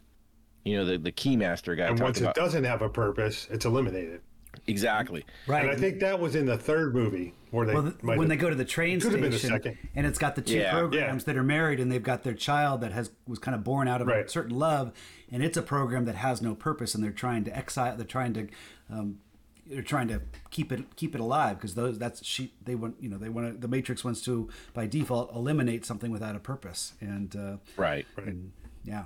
You 0.66 0.78
know 0.78 0.86
the 0.86 1.00
the 1.00 1.12
keymaster 1.12 1.76
guy 1.76 1.88
And 1.88 2.00
once 2.00 2.20
about 2.20 2.38
it 2.38 2.40
doesn't 2.40 2.64
have 2.64 2.84
a 2.84 2.90
purpose, 2.90 3.48
it's 3.50 3.66
eliminated. 3.66 4.22
Exactly. 4.68 5.26
Right. 5.48 5.64
And 5.64 5.72
I 5.72 5.76
think 5.76 6.00
that 6.00 6.20
was 6.20 6.36
in 6.36 6.46
the 6.46 6.58
third 6.58 6.94
movie 6.96 7.34
where 7.52 7.66
they 7.66 7.74
well, 7.74 7.84
the, 7.84 7.96
when 8.02 8.20
have- 8.20 8.30
they 8.30 8.36
go 8.36 8.50
to 8.50 8.56
the 8.56 8.66
train 8.66 9.00
Could 9.00 9.12
have 9.14 9.22
been 9.22 9.32
the 9.32 9.38
station, 9.40 9.56
second. 9.56 9.78
and 9.96 10.06
it's 10.06 10.18
got 10.20 10.36
the 10.36 10.42
two 10.42 10.58
Yeah. 10.58 10.72
programs 10.72 11.24
that 11.26 11.38
are 11.38 11.44
married, 11.44 11.80
and 11.80 11.92
they've 11.92 12.04
got 12.04 12.24
their 12.24 12.34
child 12.34 12.82
that 12.82 12.92
has 12.92 13.12
was 13.28 13.40
kind 13.40 13.56
of 13.56 13.64
born 13.64 13.88
out 13.88 14.02
of 14.02 14.08
a 14.10 14.28
certain 14.30 14.58
love, 14.58 14.92
and 15.32 15.44
it's 15.44 15.58
a 15.58 15.62
program 15.62 16.06
that 16.06 16.16
has 16.16 16.42
no 16.42 16.56
purpose, 16.56 16.96
and 16.96 17.04
they're 17.04 17.12
trying 17.12 17.44
to 17.46 17.56
exile, 17.56 17.96
they're 17.96 18.06
trying 18.06 18.34
to, 18.34 18.48
um, 18.92 19.20
they're 19.68 19.82
trying 19.82 20.08
to 20.10 20.22
keep 20.52 20.72
it 20.72 20.96
keep 20.96 21.16
it 21.16 21.22
alive 21.22 21.58
because 21.58 21.74
those 21.76 21.98
that's 21.98 22.24
she 22.26 22.54
they 22.64 22.76
want 22.76 22.96
you 23.00 23.10
know 23.10 23.18
they 23.18 23.30
want 23.30 23.52
to, 23.54 23.60
the 23.60 23.68
Matrix 23.68 24.04
wants 24.04 24.22
to 24.22 24.48
by 24.74 24.86
default 24.86 25.34
eliminate 25.34 25.86
something 25.86 26.12
without 26.12 26.36
a 26.36 26.40
purpose, 26.40 26.94
and 27.02 27.36
uh, 27.36 27.58
Right. 27.78 28.06
and 28.18 28.52
yeah. 28.84 29.06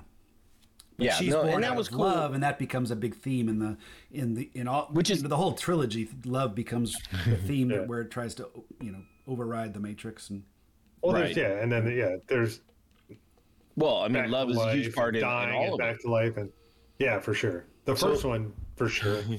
But 1.00 1.06
Yeah, 1.06 1.14
she's 1.16 1.30
no, 1.30 1.41
born 1.43 1.54
and 1.56 1.64
that 1.64 1.72
out 1.72 1.78
was 1.78 1.88
of 1.88 1.93
cool. 1.93 2.02
love, 2.06 2.34
and 2.34 2.43
that 2.43 2.60
becomes 2.60 2.91
a 2.91 2.95
big 2.95 3.16
theme 3.16 3.47
in 3.50 3.58
the 3.60 3.78
in 4.12 4.34
the 4.36 4.50
in 4.54 4.68
all 4.68 4.88
Which 4.91 5.10
is- 5.10 5.24
the 5.24 5.36
whole 5.38 5.54
trilogy. 5.54 6.10
Love 6.26 6.54
becomes 6.54 6.95
the 7.26 7.38
theme 7.47 7.72
Yeah. 7.72 7.86
where 7.86 8.02
it 8.02 8.12
tries 8.12 8.36
to 8.36 8.50
you 8.82 8.91
know 8.91 9.02
override 9.28 9.74
the 9.74 9.80
Matrix 9.80 10.30
and 10.30 10.43
well, 11.02 11.14
Right. 11.14 11.34
there's, 11.34 11.38
yeah, 11.38 11.62
and 11.64 11.72
then 11.72 11.88
yeah, 11.97 12.18
there's 12.28 12.60
Well, 13.78 13.97
I 14.00 14.10
mean, 14.10 14.30
love 14.30 14.50
is 14.50 14.58
a 14.58 14.74
huge 14.74 14.88
and 14.88 14.95
part 14.95 15.16
in, 15.16 15.24
in 15.24 15.28
dying 15.30 15.56
all 15.56 15.64
and 15.64 15.74
of 15.76 15.80
it. 15.80 15.84
back 15.84 16.00
to 16.02 16.10
life, 16.12 16.36
and 16.38 16.52
yeah, 17.00 17.20
for 17.20 17.34
sure. 17.34 17.66
The 17.86 17.95
So- 17.95 18.10
first 18.10 18.26
one, 18.26 18.54
for 18.76 18.89
sure. 18.89 19.22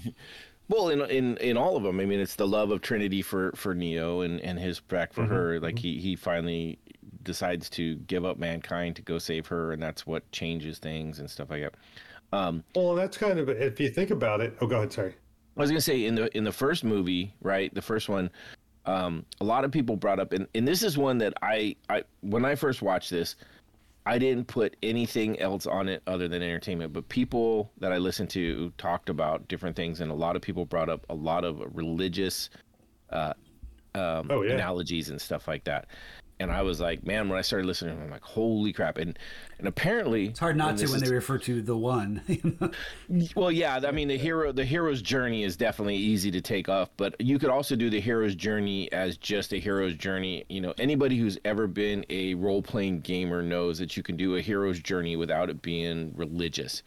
Well, 0.69 0.91
in 0.91 1.01
in 1.11 1.37
in 1.39 1.57
all 1.57 1.77
of 1.77 1.83
them, 1.83 1.99
I 1.99 2.05
mean, 2.05 2.21
it's 2.21 2.37
the 2.37 2.47
love 2.47 2.71
of 2.71 2.81
Trinity 2.81 3.23
for 3.23 3.51
for 3.57 3.75
Neo 3.75 4.21
and 4.21 4.41
and 4.41 4.57
his 4.57 4.79
back 4.79 5.11
Mm-hmm. 5.13 5.27
for 5.27 5.35
her. 5.35 5.59
Like 5.61 5.81
he 5.81 5.99
he 5.99 6.15
finally 6.15 6.79
decides 7.23 7.69
to 7.71 7.97
give 7.97 8.25
up 8.25 8.39
mankind 8.39 8.97
to 8.97 9.03
go 9.03 9.19
save 9.19 9.47
her, 9.47 9.73
and 9.73 9.83
that's 9.83 10.07
what 10.07 10.31
changes 10.33 10.79
things 10.79 11.19
and 11.21 11.29
stuff 11.31 11.51
like 11.51 11.63
that. 11.63 11.75
Um, 12.33 12.63
well, 12.75 12.95
that's 12.95 13.17
kind 13.17 13.39
of 13.39 13.49
if 13.49 13.81
you 13.81 13.91
think 13.91 14.11
about 14.11 14.41
it. 14.41 14.57
Oh, 14.61 14.67
go 14.67 14.77
ahead. 14.77 14.93
Sorry. 14.93 15.15
I 15.57 15.61
was 15.61 15.71
gonna 15.71 15.81
say 15.81 16.05
in 16.07 16.15
the 16.15 16.35
in 16.37 16.45
the 16.45 16.53
first 16.53 16.85
movie, 16.85 17.35
right? 17.43 17.75
The 17.75 17.83
first 17.83 18.09
one, 18.09 18.31
um, 18.87 19.27
a 19.41 19.45
lot 19.45 19.65
of 19.65 19.73
people 19.73 19.97
brought 19.97 20.21
up, 20.21 20.33
and, 20.33 20.47
and 20.55 20.67
this 20.67 20.83
is 20.83 20.97
one 20.97 21.19
that 21.19 21.35
I 21.43 21.77
I 21.89 22.05
when 22.21 22.45
I 22.45 22.55
first 22.55 22.83
watched 22.83 23.11
this, 23.11 23.35
I 24.07 24.19
didn't 24.19 24.47
put 24.47 24.77
anything 24.83 25.39
else 25.41 25.67
on 25.67 25.89
it 25.89 26.03
other 26.07 26.29
than 26.29 26.41
entertainment. 26.43 26.93
But 26.93 27.09
people 27.09 27.71
that 27.79 27.93
I 27.93 27.99
listened 27.99 28.31
to 28.31 28.73
talked 28.79 29.11
about 29.11 29.49
different 29.49 29.75
things, 29.77 30.01
and 30.01 30.11
a 30.11 30.15
lot 30.15 30.37
of 30.37 30.43
people 30.43 30.65
brought 30.65 30.89
up 30.89 31.05
a 31.11 31.15
lot 31.15 31.45
of 31.45 31.63
religious 31.75 32.49
uh, 33.11 33.35
um, 33.97 34.29
Oh, 34.31 34.43
yeah. 34.43 34.55
analogies 34.55 35.11
and 35.11 35.21
stuff 35.21 35.49
like 35.49 35.65
that. 35.65 35.89
And 36.41 36.51
I 36.51 36.62
was 36.62 36.80
like, 36.80 37.05
man, 37.07 37.28
when 37.28 37.38
I 37.38 37.43
started 37.43 37.66
listening, 37.66 38.01
I'm 38.01 38.11
like, 38.11 38.24
holy 38.24 38.72
crap! 38.72 38.97
And 38.97 39.16
and 39.59 39.68
apparently, 39.68 40.28
It's 40.28 40.38
hard 40.38 40.57
not 40.57 40.78
to 40.78 40.86
when 40.86 40.97
is- 40.97 41.03
they 41.09 41.14
refer 41.14 41.36
to 41.38 41.61
the 41.61 41.76
one. 41.76 42.22
you 42.26 42.57
know? 42.61 42.70
well, 43.36 43.53
yeah, 43.53 43.78
I 43.86 43.91
mean 43.91 44.09
the 44.09 44.16
hero 44.16 44.51
the 44.51 44.64
hero's 44.64 45.03
journey 45.03 45.45
is 45.45 45.57
definitely 45.57 45.97
easy 45.97 46.30
to 46.30 46.41
take 46.41 46.68
off, 46.68 46.88
but 46.97 47.14
you 47.20 47.38
could 47.38 47.51
also 47.51 47.76
do 47.76 47.91
the 47.91 48.01
hero's 48.01 48.34
journey 48.34 48.91
as 48.91 49.18
just 49.18 49.53
a 49.53 49.59
hero's 49.59 49.95
journey. 49.95 50.45
You 50.49 50.62
know, 50.62 50.74
anybody 50.78 51.18
who's 51.18 51.38
ever 51.45 51.66
been 51.66 52.05
a 52.09 52.34
role 52.34 52.62
playing 52.62 53.03
gamer 53.03 53.43
knows 53.43 53.78
that 53.78 53.97
you 53.97 54.03
can 54.03 54.16
do 54.16 54.36
a 54.36 54.41
hero's 54.41 54.80
journey 54.80 55.16
without 55.16 55.51
it 55.51 55.61
being 55.61 56.12
religious. 56.16 56.82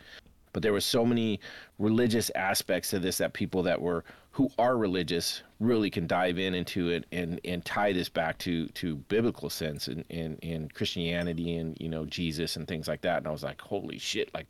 But 0.52 0.62
there 0.64 0.74
were 0.74 0.82
so 0.82 1.06
many 1.06 1.40
religious 1.80 2.30
aspects 2.36 2.90
to 2.92 3.00
this 3.00 3.18
that 3.20 3.34
people 3.34 3.64
that 3.64 3.82
were 3.82 4.04
who 4.34 4.50
are 4.58 4.78
religious 4.78 5.44
really 5.60 5.92
can 5.92 6.08
dive 6.08 6.40
in 6.40 6.56
into 6.56 6.90
it 6.90 7.06
and 7.12 7.40
and 7.46 7.64
tie 7.64 7.94
this 7.94 8.10
back 8.10 8.38
to 8.40 8.68
to 8.70 8.96
biblical 8.96 9.50
sense 9.50 9.88
and 9.88 10.04
and, 10.10 10.40
and 10.44 10.74
Christianity 10.74 11.56
and 11.58 11.78
you 11.80 11.88
know 11.88 12.04
Jesus 12.06 12.58
and 12.58 12.68
things 12.68 12.88
like 12.88 13.02
that. 13.02 13.20
And 13.20 13.28
I 13.28 13.32
was 13.32 13.44
like, 13.44 13.62
holy 13.62 14.00
shit, 14.00 14.34
like 14.34 14.48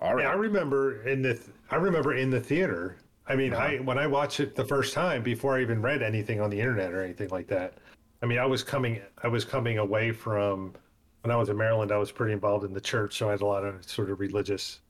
all 0.00 0.14
right. 0.14 0.24
Yeah, 0.24 0.30
I 0.30 0.34
remember 0.34 1.02
in 1.06 1.22
the 1.22 1.38
I 1.70 1.76
remember 1.76 2.14
in 2.14 2.30
the 2.30 2.40
theater. 2.40 2.96
I 3.26 3.36
mean, 3.36 3.52
I 3.52 3.74
uh-huh. 3.74 3.84
when 3.84 3.98
I 3.98 4.06
watched 4.06 4.40
it 4.40 4.56
the 4.56 4.64
first 4.64 4.94
time 4.94 5.22
before 5.22 5.58
I 5.58 5.60
even 5.60 5.82
read 5.82 6.02
anything 6.02 6.40
on 6.40 6.48
the 6.48 6.58
internet 6.58 6.92
or 6.92 7.04
anything 7.04 7.28
like 7.28 7.46
that. 7.48 7.74
I 8.22 8.26
mean, 8.26 8.38
I 8.38 8.46
was 8.46 8.64
coming 8.64 9.00
I 9.22 9.28
was 9.28 9.44
coming 9.44 9.76
away 9.76 10.10
from 10.10 10.74
when 11.20 11.30
I 11.30 11.36
was 11.36 11.50
in 11.50 11.56
Maryland. 11.58 11.92
I 11.92 11.98
was 11.98 12.10
pretty 12.10 12.32
involved 12.32 12.64
in 12.64 12.72
the 12.72 12.80
church, 12.80 13.18
so 13.18 13.28
I 13.28 13.32
had 13.32 13.42
a 13.42 13.46
lot 13.46 13.64
of 13.64 13.84
sort 13.84 14.08
of 14.08 14.20
religious, 14.20 14.80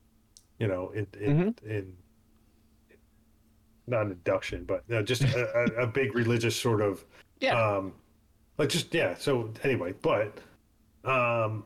you 0.61 0.69
know, 0.69 0.91
in 0.91 1.09
in, 1.19 1.37
mm-hmm. 1.37 1.69
in 1.69 1.93
not 3.89 4.07
an 4.07 4.13
induction, 4.13 4.65
but 4.65 4.85
uh, 4.93 5.03
just 5.03 5.23
a, 5.23 5.77
a, 5.79 5.83
a 5.83 5.87
big 5.87 6.15
religious 6.15 6.55
sort 6.57 6.81
of 6.81 7.05
Yeah. 7.41 7.55
um 7.61 7.93
like 8.59 8.69
just 8.69 8.93
yeah 8.93 9.15
so 9.17 9.51
anyway 9.63 9.95
but 10.03 10.37
um 11.05 11.63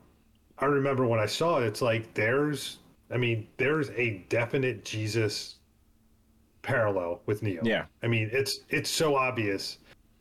i 0.59 0.65
remember 0.65 1.07
when 1.07 1.19
i 1.19 1.25
saw 1.25 1.57
it 1.59 1.65
it's 1.65 1.81
like 1.81 2.13
there's 2.13 2.77
i 3.09 3.17
mean 3.17 3.47
there's 3.57 3.89
a 3.91 4.23
definite 4.29 4.85
jesus 4.85 5.55
parallel 6.61 7.21
with 7.25 7.41
neo 7.41 7.61
Yeah. 7.63 7.85
i 8.03 8.07
mean 8.07 8.29
it's 8.31 8.59
it's 8.69 8.89
so 8.91 9.15
obvious 9.15 9.79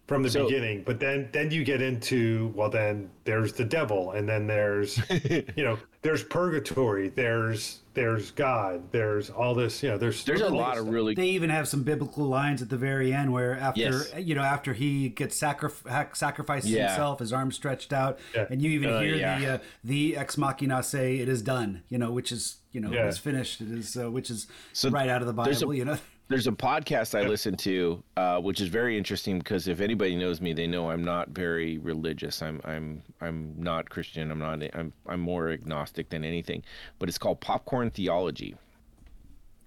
from 0.09 0.23
the 0.23 0.31
So- 0.31 0.45
beginning 0.47 0.83
but 0.85 0.99
then 0.99 1.29
then 1.33 1.51
you 1.51 1.63
get 1.65 1.83
into 1.83 2.53
well 2.57 2.71
then 2.71 3.11
there's 3.25 3.53
the 3.53 3.65
devil 3.65 4.13
and 4.13 4.27
then 4.29 4.47
there's 4.47 4.99
you 5.57 5.65
know 5.65 5.79
there's 6.03 6.23
purgatory 6.25 7.09
there's 7.11 7.79
there's 7.95 8.33
god 8.33 8.83
there's 8.91 9.31
all 9.31 9.55
this 9.55 9.83
you 9.83 9.89
know 9.89 9.97
there's 9.97 10.25
There's 10.25 10.41
a 10.41 10.49
lot 10.49 10.77
of 10.77 10.89
really 10.89 11.15
They 11.15 11.29
even 11.29 11.49
have 11.51 11.69
some 11.69 11.83
biblical 11.85 12.25
lines 12.27 12.61
at 12.61 12.69
the 12.69 12.77
very 12.77 13.13
end 13.13 13.33
where 13.33 13.57
after 13.57 13.81
Yes. 13.81 14.13
you 14.19 14.35
know 14.35 14.43
after 14.43 14.73
he 14.73 15.09
gets 15.11 15.41
sacrif- 15.41 15.89
hac- 15.89 16.17
sacrifices 16.17 16.71
Yeah. 16.71 16.89
himself, 16.89 17.21
his 17.21 17.33
arms 17.33 17.55
stretched 17.55 17.93
out, 17.93 18.19
Yeah. 18.35 18.47
and 18.51 18.61
you 18.61 18.71
even 18.71 18.91
Uh, 18.91 19.01
hear 19.01 19.15
yeah. 19.15 19.39
the 19.39 19.47
uh, 19.55 19.59
the 19.85 20.17
ex 20.17 20.37
machina 20.37 20.83
say, 20.83 21.19
"It 21.19 21.29
is 21.29 21.43
done," 21.43 21.83
you 21.89 21.99
know, 21.99 22.11
which 22.11 22.33
is 22.33 22.57
you 22.73 22.81
know 22.81 22.91
Yeah. 22.91 23.07
it's 23.09 23.19
finished. 23.19 23.61
It 23.61 23.71
is 23.71 23.97
uh, 23.97 24.11
which 24.11 24.31
is 24.31 24.47
So 24.73 24.89
right 24.91 25.09
out 25.09 25.21
of 25.23 25.27
the 25.29 25.43
there's 25.45 25.63
a- 25.63 25.67
Bible, 25.67 25.75
you 25.75 25.85
know. 25.85 25.99
There's 26.33 26.47
a 26.47 26.53
podcast 26.53 27.19
I 27.19 27.29
listen 27.29 27.57
to, 27.59 28.03
uh, 28.17 28.41
which 28.41 28.61
is 28.61 28.69
very 28.69 28.97
interesting 28.97 29.39
because 29.39 29.69
if 29.69 29.81
anybody 29.81 30.17
knows 30.17 30.41
me, 30.41 30.53
they 30.53 30.67
know 30.67 30.91
I'm 30.91 31.05
not 31.05 31.29
very 31.29 31.79
religious. 31.79 32.43
I'm 32.43 32.61
I'm 32.65 33.03
I'm 33.21 33.55
not 33.59 33.89
Christian. 33.89 34.31
I'm 34.31 34.39
not. 34.39 34.63
I'm 34.75 34.93
I'm 35.07 35.21
more 35.21 35.51
agnostic 35.51 36.09
than 36.09 36.25
anything. 36.25 36.63
But 36.99 37.09
it's 37.09 37.19
called 37.19 37.41
Popcorn 37.41 37.91
Theology, 37.91 38.57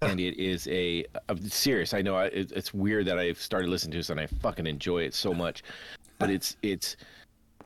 and 0.01 0.19
it 0.19 0.37
is 0.37 0.67
a. 0.67 1.05
I'm 1.29 1.47
serious. 1.49 1.93
I 1.93 2.01
know 2.01 2.15
I, 2.15 2.25
it, 2.25 2.51
it's 2.51 2.73
weird 2.73 3.05
that 3.07 3.19
I've 3.19 3.39
started 3.39 3.69
listening 3.69 3.91
to 3.91 3.97
this 3.99 4.09
and 4.09 4.19
I 4.19 4.27
fucking 4.27 4.65
enjoy 4.67 5.03
it 5.03 5.13
so 5.13 5.33
much, 5.33 5.63
but 6.19 6.29
it's 6.29 6.57
it's 6.63 6.97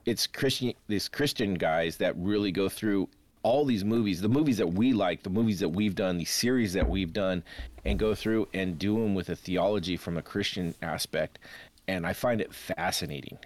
it's 0.06 0.28
Christian 0.28 0.74
these 0.88 1.08
Christian 1.08 1.54
guys 1.54 1.98
that 1.98 2.16
really 2.18 2.52
go 2.52 2.68
through 2.68 3.08
all 3.44 3.66
these 3.66 3.86
movies, 3.86 4.22
the 4.22 4.30
movies 4.30 4.58
that 4.58 4.74
we 4.74 4.94
like, 4.94 5.24
the 5.24 5.30
movies 5.30 5.60
that 5.60 5.70
we've 5.70 5.96
done, 5.96 6.18
the 6.18 6.26
series 6.26 6.74
that 6.74 6.88
we've 6.88 7.14
done, 7.14 7.44
and 7.86 7.98
go 7.98 8.14
through 8.14 8.48
and 8.54 8.78
do 8.78 8.96
them 8.96 9.16
with 9.16 9.30
a 9.30 9.36
theology 9.36 9.96
from 9.98 10.18
a 10.18 10.22
Christian 10.22 10.76
aspect, 10.82 11.40
and 11.88 12.06
I 12.06 12.14
find 12.14 12.42
it 12.42 12.54
fascinating. 12.54 13.38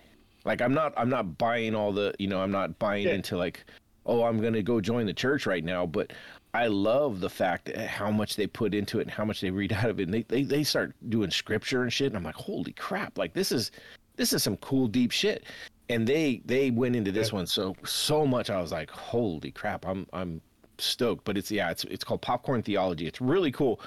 Like 0.46 0.62
I'm 0.62 0.74
not 0.74 0.94
I'm 0.98 1.10
not 1.10 1.38
buying 1.38 1.76
all 1.76 1.92
the 1.94 2.14
you 2.20 2.28
know 2.28 2.42
I'm 2.42 2.52
not 2.52 2.78
buying 2.80 3.08
Yeah. 3.08 3.14
into 3.14 3.38
like 3.38 3.64
oh 4.06 4.24
I'm 4.24 4.42
gonna 4.42 4.64
go 4.64 4.82
join 4.82 5.06
the 5.06 5.14
church 5.14 5.46
right 5.46 5.64
now, 5.64 5.86
but 5.86 6.12
I 6.56 6.68
love 6.68 7.20
the 7.20 7.30
fact 7.30 7.66
that 7.66 7.88
how 7.88 8.12
much 8.12 8.36
they 8.36 8.46
put 8.46 8.74
into 8.76 9.00
it 9.00 9.04
and 9.04 9.12
how 9.12 9.26
much 9.26 9.42
they 9.42 9.50
read 9.52 9.72
out 9.80 9.90
of 9.90 10.00
it. 10.00 10.04
And 10.04 10.14
they, 10.14 10.24
they 10.24 10.44
they 10.44 10.64
start 10.64 10.94
doing 11.10 11.32
scripture 11.32 11.84
and 11.84 11.94
shit, 11.94 12.08
and 12.08 12.18
I'm 12.18 12.24
like 12.24 12.36
holy 12.36 12.74
crap! 12.74 13.18
Like 13.18 13.34
this 13.34 13.52
is 13.52 13.72
this 14.16 14.34
is 14.34 14.44
some 14.44 14.58
cool 14.58 14.88
deep 14.88 15.12
shit. 15.12 15.44
And 15.90 16.08
they 16.08 16.42
they 16.46 16.72
went 16.72 16.96
into 16.96 17.12
this 17.12 17.34
one 17.34 17.46
so 17.46 17.76
so 17.86 18.26
much 18.26 18.50
i 18.50 18.60
was 18.62 18.72
like 18.72 18.90
holy 18.90 19.52
crap 19.52 19.86
i'm 19.86 20.08
i'm 20.14 20.42
stoked. 20.78 21.24
But 21.26 21.38
it's 21.38 21.52
yeah 21.52 21.70
it's 21.72 21.84
it's 21.86 22.04
called 22.04 22.22
popcorn 22.22 22.64
theology. 22.64 23.06
It's 23.06 23.22
really 23.22 23.52
cool. 23.52 23.80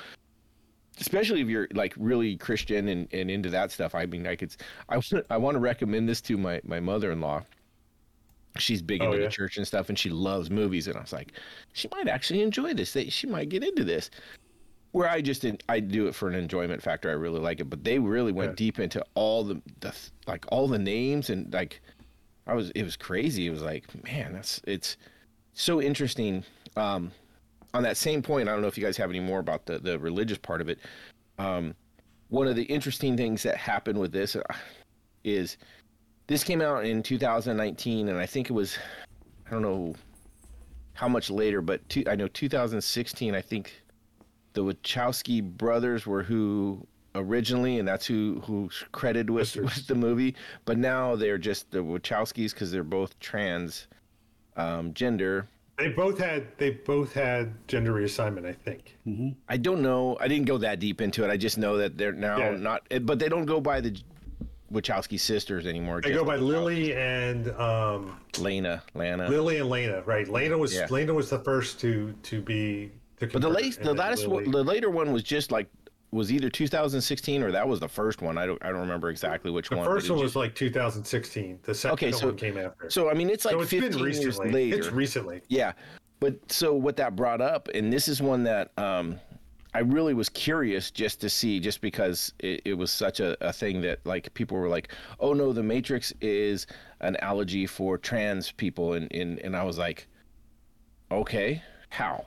Especially 1.01 1.41
if 1.43 1.49
you're 1.49 1.69
like 1.75 1.95
really 1.97 2.37
christian 2.37 2.89
and, 2.89 3.09
and 3.13 3.31
into 3.31 3.51
that 3.51 3.71
stuff. 3.73 3.95
I 3.95 4.07
mean 4.07 4.25
like 4.25 4.43
it's 4.43 4.57
i, 4.89 4.97
want- 5.13 5.27
I 5.31 5.37
want 5.37 5.55
to 5.55 5.61
recommend 5.61 6.09
this 6.09 6.21
to 6.23 6.37
my 6.37 6.61
my 6.65 6.81
mother-in-law. 6.81 7.43
She's 8.59 8.81
big 8.81 9.03
Oh, 9.03 9.07
into 9.07 9.19
yeah? 9.19 9.25
the 9.25 9.31
church 9.33 9.57
and 9.59 9.67
stuff 9.67 9.89
and 9.89 9.99
she 9.99 10.09
loves 10.11 10.51
movies. 10.51 10.87
And 10.89 10.97
i 10.97 11.01
was 11.01 11.13
like 11.13 11.33
she 11.73 11.89
might 11.93 12.09
actually 12.09 12.43
enjoy 12.43 12.75
this. 12.75 12.97
She 13.09 13.27
might 13.27 13.49
get 13.49 13.65
into 13.65 13.85
this 13.85 14.11
where 14.97 15.11
I 15.11 15.21
just 15.21 15.43
didn't, 15.43 15.63
I 15.69 15.79
do 15.81 16.07
it 16.09 16.15
for 16.15 16.27
an 16.27 16.35
enjoyment 16.35 16.81
factor. 16.83 17.11
I 17.11 17.13
really 17.13 17.39
like 17.39 17.61
it, 17.61 17.69
but 17.69 17.85
they 17.85 17.99
really 17.99 18.33
went 18.33 18.53
Yeah. 18.53 18.57
deep 18.57 18.79
into 18.79 19.05
all 19.15 19.45
the, 19.45 19.61
the 19.81 19.95
like 20.27 20.47
all 20.49 20.67
the 20.69 20.79
names 20.79 21.29
and 21.29 21.53
like 21.53 21.83
I 22.47 22.55
was 22.55 22.71
it 22.71 22.83
was 22.83 22.97
crazy. 22.97 23.47
It 23.47 23.51
was 23.51 23.61
like 23.61 23.85
man, 24.05 24.33
that's 24.33 24.59
it's 24.67 24.97
so 25.53 25.83
interesting. 25.83 26.45
Um, 26.79 27.13
on 27.75 27.83
that 27.83 27.99
same 27.99 28.23
point, 28.23 28.49
I 28.49 28.53
don't 28.53 28.63
know 28.63 28.69
if 28.69 28.79
you 28.79 28.85
guys 28.85 28.97
have 28.97 29.11
any 29.11 29.21
more 29.21 29.39
about 29.39 29.67
the 29.67 29.79
the 29.79 29.99
religious 29.99 30.39
part 30.39 30.63
of 30.63 30.71
it. 30.71 30.79
Um, 31.39 31.75
one 32.31 32.47
of 32.49 32.57
the 32.57 32.63
interesting 32.65 33.19
things 33.19 33.43
that 33.43 33.59
happened 33.59 33.99
with 34.01 34.13
this 34.13 34.35
uh, 34.35 34.41
is 35.25 35.59
this 36.27 36.43
came 36.43 36.63
out 36.63 36.87
in 36.87 37.03
2019, 37.03 38.09
and 38.09 38.19
I 38.19 38.25
think 38.25 38.49
it 38.49 38.55
was 38.55 38.79
I 39.47 39.51
don't 39.51 39.61
know 39.61 39.95
how 40.95 41.07
much 41.07 41.29
later, 41.29 41.61
but 41.61 41.87
two, 41.91 42.03
I 42.07 42.15
know 42.17 42.29
2016. 42.29 43.35
I 43.35 43.43
think 43.43 43.83
the 44.57 44.65
Wachowski 44.65 45.43
brothers 45.43 46.07
were 46.07 46.23
who 46.23 46.85
originally, 47.15 47.79
and 47.79 47.87
that's 47.87 48.07
who 48.07 48.43
who's 48.47 48.83
credited 48.91 49.29
with, 49.31 49.55
with 49.57 49.87
the 49.87 49.95
movie. 49.95 50.35
But 50.65 50.79
now 50.79 51.15
they're 51.15 51.37
just 51.39 51.71
the 51.71 51.79
Wachowskis 51.81 52.53
because 52.53 52.73
they're 52.73 52.83
both 52.83 53.19
trans 53.21 53.87
um, 54.57 54.95
gender. 54.95 55.47
they 55.79 55.89
both 55.91 56.19
had 56.19 56.47
they 56.57 56.71
both 56.71 57.13
had 57.13 57.53
gender 57.69 57.93
reassignment 57.93 58.47
i 58.47 58.53
think 58.55 58.97
I 59.49 59.59
don't 59.59 59.83
know. 59.83 60.17
I 60.19 60.27
didn't 60.27 60.47
go 60.47 60.57
that 60.59 60.81
deep 60.81 61.03
into 61.03 61.23
it. 61.25 61.31
I 61.31 61.37
just 61.37 61.59
know 61.59 61.77
that 61.77 61.99
they're 61.99 62.13
now 62.15 62.39
Yeah. 62.39 62.57
not, 62.57 62.87
eh, 62.91 62.99
but 62.99 63.19
they 63.19 63.29
don't 63.29 63.45
go 63.45 63.61
by 63.61 63.83
the 63.83 63.95
Wachowski 64.73 65.21
sisters 65.21 65.67
anymore. 65.67 66.01
they 66.01 66.13
go 66.13 66.25
by 66.25 66.37
lily 66.37 66.95
and 66.95 67.51
um 67.51 68.19
Lena, 68.39 68.83
Lana. 68.95 69.29
Lily 69.29 69.59
and 69.59 69.69
Lena, 69.69 70.03
right? 70.07 70.27
Lena 70.27 70.57
was 70.57 70.75
Yeah. 70.75 70.87
Lena 70.91 71.13
was 71.13 71.29
the 71.29 71.41
first 71.41 71.79
to 71.81 72.15
to 72.23 72.41
be 72.41 72.91
But 73.19 73.41
the 73.41 73.49
late, 73.49 73.79
the 73.83 73.95
latest, 73.95 74.27
one, 74.29 74.51
the 74.51 74.63
later 74.63 74.91
one 74.91 75.13
was 75.13 75.23
just 75.23 75.51
like 75.51 75.69
was 76.13 76.31
either 76.33 76.49
2016 76.49 77.43
or 77.43 77.51
that 77.53 77.67
was 77.67 77.81
the 77.81 77.89
first 77.89 78.23
one. 78.23 78.39
I 78.39 78.47
don't, 78.47 78.63
I 78.65 78.69
don't 78.69 78.81
remember 78.81 79.11
exactly 79.11 79.51
which 79.51 79.69
the 79.71 79.77
one. 79.77 79.85
The 79.85 79.91
first 79.91 80.09
one 80.09 80.19
just- 80.19 80.23
was 80.23 80.37
like 80.37 80.55
2016. 80.55 81.59
The 81.63 81.75
second 81.75 81.93
Okay, 81.95 82.13
so- 82.13 82.27
one 82.27 82.37
came 82.37 82.57
after. 82.59 82.91
So 82.91 83.11
I 83.11 83.15
mean, 83.15 83.31
it's 83.31 83.45
like 83.45 83.55
so 83.55 83.61
it's 83.61 83.71
15 83.71 83.91
been 83.91 83.99
years 84.01 84.25
recently. 84.25 84.53
later. 84.53 84.77
It's 84.77 84.89
recently. 84.93 85.41
Yeah, 85.49 85.73
but 86.21 86.35
so 86.53 86.75
what 86.75 86.97
that 86.97 87.17
brought 87.17 87.41
up, 87.41 87.69
and 87.75 87.93
this 87.93 88.07
is 88.09 88.21
one 88.23 88.45
that 88.45 88.71
um, 88.79 89.19
I 89.75 89.81
really 89.81 90.15
was 90.15 90.29
curious 90.29 90.91
just 90.91 91.21
to 91.23 91.29
see, 91.31 91.59
just 91.61 91.81
because 91.81 92.33
it, 92.39 92.63
it 92.65 92.75
was 92.75 92.91
such 92.91 93.21
a, 93.21 93.37
a 93.47 93.53
thing 93.53 93.81
that 93.83 93.99
like 94.07 94.33
people 94.35 94.57
were 94.59 94.69
like, 94.69 94.93
"Oh 95.21 95.33
no, 95.33 95.53
the 95.53 95.63
Matrix 95.63 96.13
is 96.21 96.67
an 97.01 97.17
allergy 97.17 97.67
for 97.67 97.99
trans 97.99 98.53
people," 98.53 98.93
and 98.95 99.11
and, 99.13 99.39
and 99.41 99.57
I 99.57 99.65
was 99.65 99.77
like, 99.77 100.07
"Okay, 101.11 101.63
how?" 101.91 102.27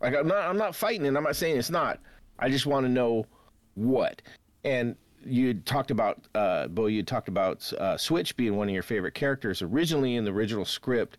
Like 0.00 0.14
I'm 0.14 0.28
not 0.28 0.48
I'm 0.48 0.56
not 0.56 0.74
fighting 0.74 1.06
it. 1.06 1.16
I'm 1.16 1.24
not 1.24 1.36
saying 1.36 1.56
it's 1.56 1.70
not. 1.70 2.00
I 2.38 2.48
just 2.48 2.66
want 2.66 2.86
to 2.86 2.90
know 2.90 3.26
what. 3.74 4.22
And 4.64 4.96
you 5.24 5.54
talked 5.54 5.90
about, 5.90 6.26
uh, 6.34 6.68
Bo, 6.68 6.86
you 6.86 7.02
talked 7.02 7.28
about 7.28 7.70
uh, 7.74 7.96
Switch 7.96 8.36
being 8.36 8.56
one 8.56 8.68
of 8.68 8.74
your 8.74 8.82
favorite 8.82 9.14
characters. 9.14 9.62
Originally, 9.62 10.16
in 10.16 10.24
the 10.24 10.30
original 10.30 10.64
script, 10.64 11.18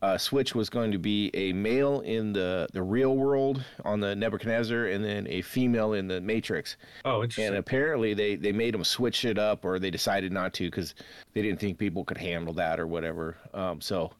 uh, 0.00 0.18
Switch 0.18 0.54
was 0.54 0.68
going 0.68 0.90
to 0.90 0.98
be 0.98 1.30
a 1.34 1.52
male 1.52 2.00
in 2.00 2.32
the, 2.32 2.66
the 2.72 2.82
real 2.82 3.16
world 3.16 3.62
on 3.84 4.00
the 4.00 4.16
Nebuchadnezzar 4.16 4.86
and 4.86 5.04
then 5.04 5.26
a 5.28 5.42
female 5.42 5.92
in 5.92 6.08
the 6.08 6.20
Matrix. 6.20 6.76
Oh, 7.04 7.22
interesting. 7.22 7.48
And 7.48 7.56
apparently, 7.56 8.14
they, 8.14 8.34
they 8.34 8.52
made 8.52 8.74
them 8.74 8.84
switch 8.84 9.24
it 9.24 9.38
up 9.38 9.64
or 9.64 9.78
they 9.78 9.90
decided 9.90 10.32
not 10.32 10.54
to 10.54 10.64
because 10.64 10.94
they 11.34 11.42
didn't 11.42 11.60
think 11.60 11.78
people 11.78 12.04
could 12.04 12.18
handle 12.18 12.54
that 12.54 12.80
or 12.80 12.86
whatever. 12.86 13.36
Um, 13.54 13.80
so, 13.80 14.10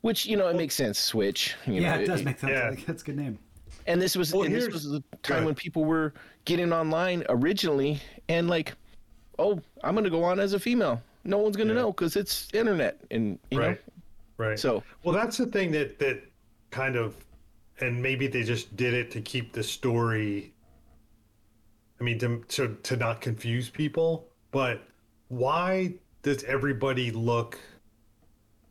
which, 0.00 0.26
you 0.26 0.36
know, 0.36 0.48
it 0.48 0.56
makes 0.56 0.74
sense, 0.74 0.98
Switch. 0.98 1.54
You 1.66 1.74
yeah, 1.74 1.96
know, 1.96 2.02
it 2.02 2.06
does 2.06 2.22
make 2.22 2.38
sense. 2.38 2.50
yeah. 2.50 2.84
That's 2.86 3.02
a 3.02 3.06
good 3.06 3.16
name. 3.16 3.38
And 3.88 4.00
this 4.00 4.14
was 4.14 4.32
Well, 4.32 4.42
and 4.42 4.54
this 4.54 4.68
was 4.68 4.84
the 4.84 5.02
time 5.22 5.44
when 5.44 5.54
people 5.54 5.84
were 5.84 6.12
getting 6.44 6.72
online 6.72 7.24
originally 7.28 8.00
and 8.28 8.48
like, 8.48 8.74
oh, 9.38 9.60
I'm 9.82 9.94
gonna 9.96 10.10
go 10.10 10.22
on 10.22 10.38
as 10.38 10.52
a 10.52 10.60
female. 10.60 11.02
No 11.24 11.38
one's 11.38 11.56
gonna 11.56 11.74
Yeah. 11.74 11.80
know 11.82 11.92
because 11.92 12.14
it's 12.14 12.48
internet, 12.54 13.00
and 13.10 13.38
you 13.50 13.58
right, 13.58 13.80
know. 14.38 14.46
right. 14.46 14.58
So 14.58 14.84
Well, 15.02 15.14
that's 15.14 15.36
the 15.38 15.46
thing 15.46 15.72
that 15.72 15.98
that 15.98 16.22
kind 16.70 16.96
of, 16.96 17.16
and 17.80 18.00
maybe 18.00 18.26
they 18.28 18.42
just 18.44 18.76
did 18.76 18.94
it 18.94 19.10
to 19.12 19.20
keep 19.20 19.52
the 19.52 19.62
story. 19.62 20.52
I 22.00 22.04
mean, 22.04 22.18
to 22.20 22.44
to, 22.48 22.76
to 22.82 22.96
not 22.96 23.20
confuse 23.20 23.70
people, 23.70 24.28
but 24.52 24.82
why 25.28 25.94
does 26.22 26.44
everybody 26.44 27.10
look 27.10 27.58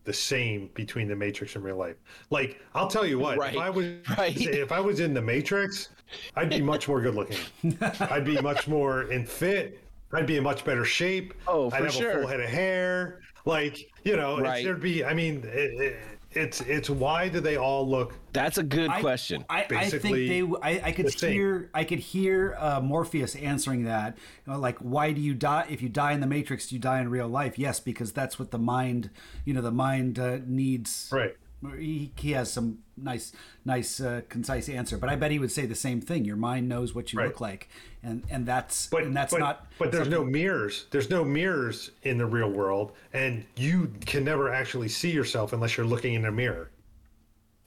the 0.07 0.13
same 0.13 0.71
between 0.73 1.07
the 1.07 1.15
Matrix 1.15 1.55
and 1.55 1.63
real 1.63 1.75
life? 1.77 1.97
Like, 2.31 2.59
I'll 2.73 2.87
tell 2.87 3.05
you 3.05 3.19
what, 3.19 3.37
Right, 3.37 3.53
if 3.53 3.59
I 3.59 3.69
was 3.69 3.85
right. 4.17 4.35
if 4.35 4.71
I 4.71 4.79
was 4.79 4.99
in 5.01 5.13
the 5.13 5.21
Matrix, 5.21 5.89
I'd 6.35 6.49
be 6.49 6.61
much 6.61 6.87
more 6.87 7.01
good 7.01 7.13
looking. 7.13 7.37
I'd 7.99 8.25
be 8.25 8.41
much 8.41 8.67
more 8.67 9.03
in 9.11 9.25
fit. 9.25 9.83
I'd 10.13 10.25
be 10.25 10.37
in 10.37 10.43
much 10.43 10.63
better 10.65 10.85
shape. 10.85 11.33
Oh, 11.47 11.65
I'd 11.67 11.71
for 11.71 11.75
have 11.85 11.95
a 12.15 12.19
full 12.21 12.27
head 12.27 12.39
of 12.39 12.49
hair. 12.49 13.19
Like, 13.45 13.77
you 14.03 14.15
know, 14.15 14.37
it's, 14.37 14.43
Right. 14.43 14.63
there'd 14.63 14.81
be. 14.81 15.03
I 15.05 15.13
mean, 15.13 15.43
it, 15.45 15.81
it, 15.81 15.97
it's 16.37 16.61
it's 16.61 16.89
why 16.89 17.27
do 17.29 17.39
they 17.39 17.57
all 17.57 17.87
look? 17.87 18.13
that's 18.33 18.57
a 18.57 18.63
good 18.63 18.89
I- 18.89 19.01
question. 19.01 19.43
I, 19.49 19.63
I 19.63 19.67
think 19.67 19.81
Basically 19.81 20.27
they. 20.27 20.41
I, 20.61 20.81
I 20.87 20.91
could 20.91 21.07
the 21.07 21.11
same. 21.11 21.33
hear. 21.33 21.69
I 21.73 21.83
could 21.83 21.99
hear 21.99 22.55
uh, 22.59 22.79
Morpheus 22.81 23.35
answering 23.35 23.85
that. 23.85 24.17
You 24.45 24.53
know, 24.53 24.59
like, 24.59 24.77
why 24.77 25.11
do 25.11 25.21
you 25.21 25.33
die? 25.33 25.65
If 25.69 25.81
you 25.81 25.89
die 25.89 26.13
in 26.13 26.21
the 26.21 26.27
Matrix, 26.27 26.67
do 26.67 26.75
you 26.75 26.81
die 26.81 27.01
in 27.01 27.09
real 27.09 27.27
life? 27.27 27.57
Yes, 27.57 27.79
because 27.79 28.11
that's 28.11 28.37
what 28.37 28.51
the 28.51 28.59
mind. 28.59 29.09
You 29.45 29.53
know, 29.53 29.61
the 29.61 29.71
mind 29.71 30.19
uh, 30.19 30.39
needs. 30.45 31.09
Right. 31.11 31.35
He, 31.77 32.11
he 32.15 32.31
has 32.33 32.51
some 32.51 32.79
nice, 32.95 33.33
nice, 33.65 33.99
uh, 33.99 34.21
concise 34.29 34.69
answer, 34.69 34.95
but 34.97 35.09
I 35.09 35.15
bet 35.15 35.31
he 35.31 35.39
would 35.39 35.51
say 35.51 35.65
the 35.65 35.73
same 35.73 36.01
thing. 36.01 36.23
Your 36.23 36.35
mind 36.35 36.69
knows 36.69 36.93
what 36.93 37.11
you 37.11 37.17
Right. 37.19 37.29
look 37.29 37.41
like, 37.41 37.67
and 38.03 38.23
and 38.29 38.45
that's 38.45 38.87
But 38.87 39.03
and 39.03 39.15
that's 39.15 39.33
but, 39.33 39.39
not. 39.39 39.67
But 39.79 39.91
there's 39.91 40.07
no 40.07 40.23
mirrors. 40.23 40.85
There's 40.91 41.09
no 41.09 41.23
mirrors 41.25 41.89
in 42.03 42.19
the 42.19 42.27
real 42.27 42.51
world, 42.51 42.91
and 43.11 43.43
you 43.55 43.91
can 44.05 44.23
never 44.23 44.53
actually 44.53 44.87
see 44.87 45.09
yourself 45.11 45.51
unless 45.51 45.77
you're 45.77 45.85
looking 45.87 46.13
in 46.13 46.25
a 46.25 46.31
mirror. 46.31 46.69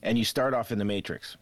and 0.03 0.17
you 0.17 0.23
start 0.25 0.53
off 0.53 0.71
in 0.71 0.79
the 0.79 0.85
Matrix. 0.85 1.35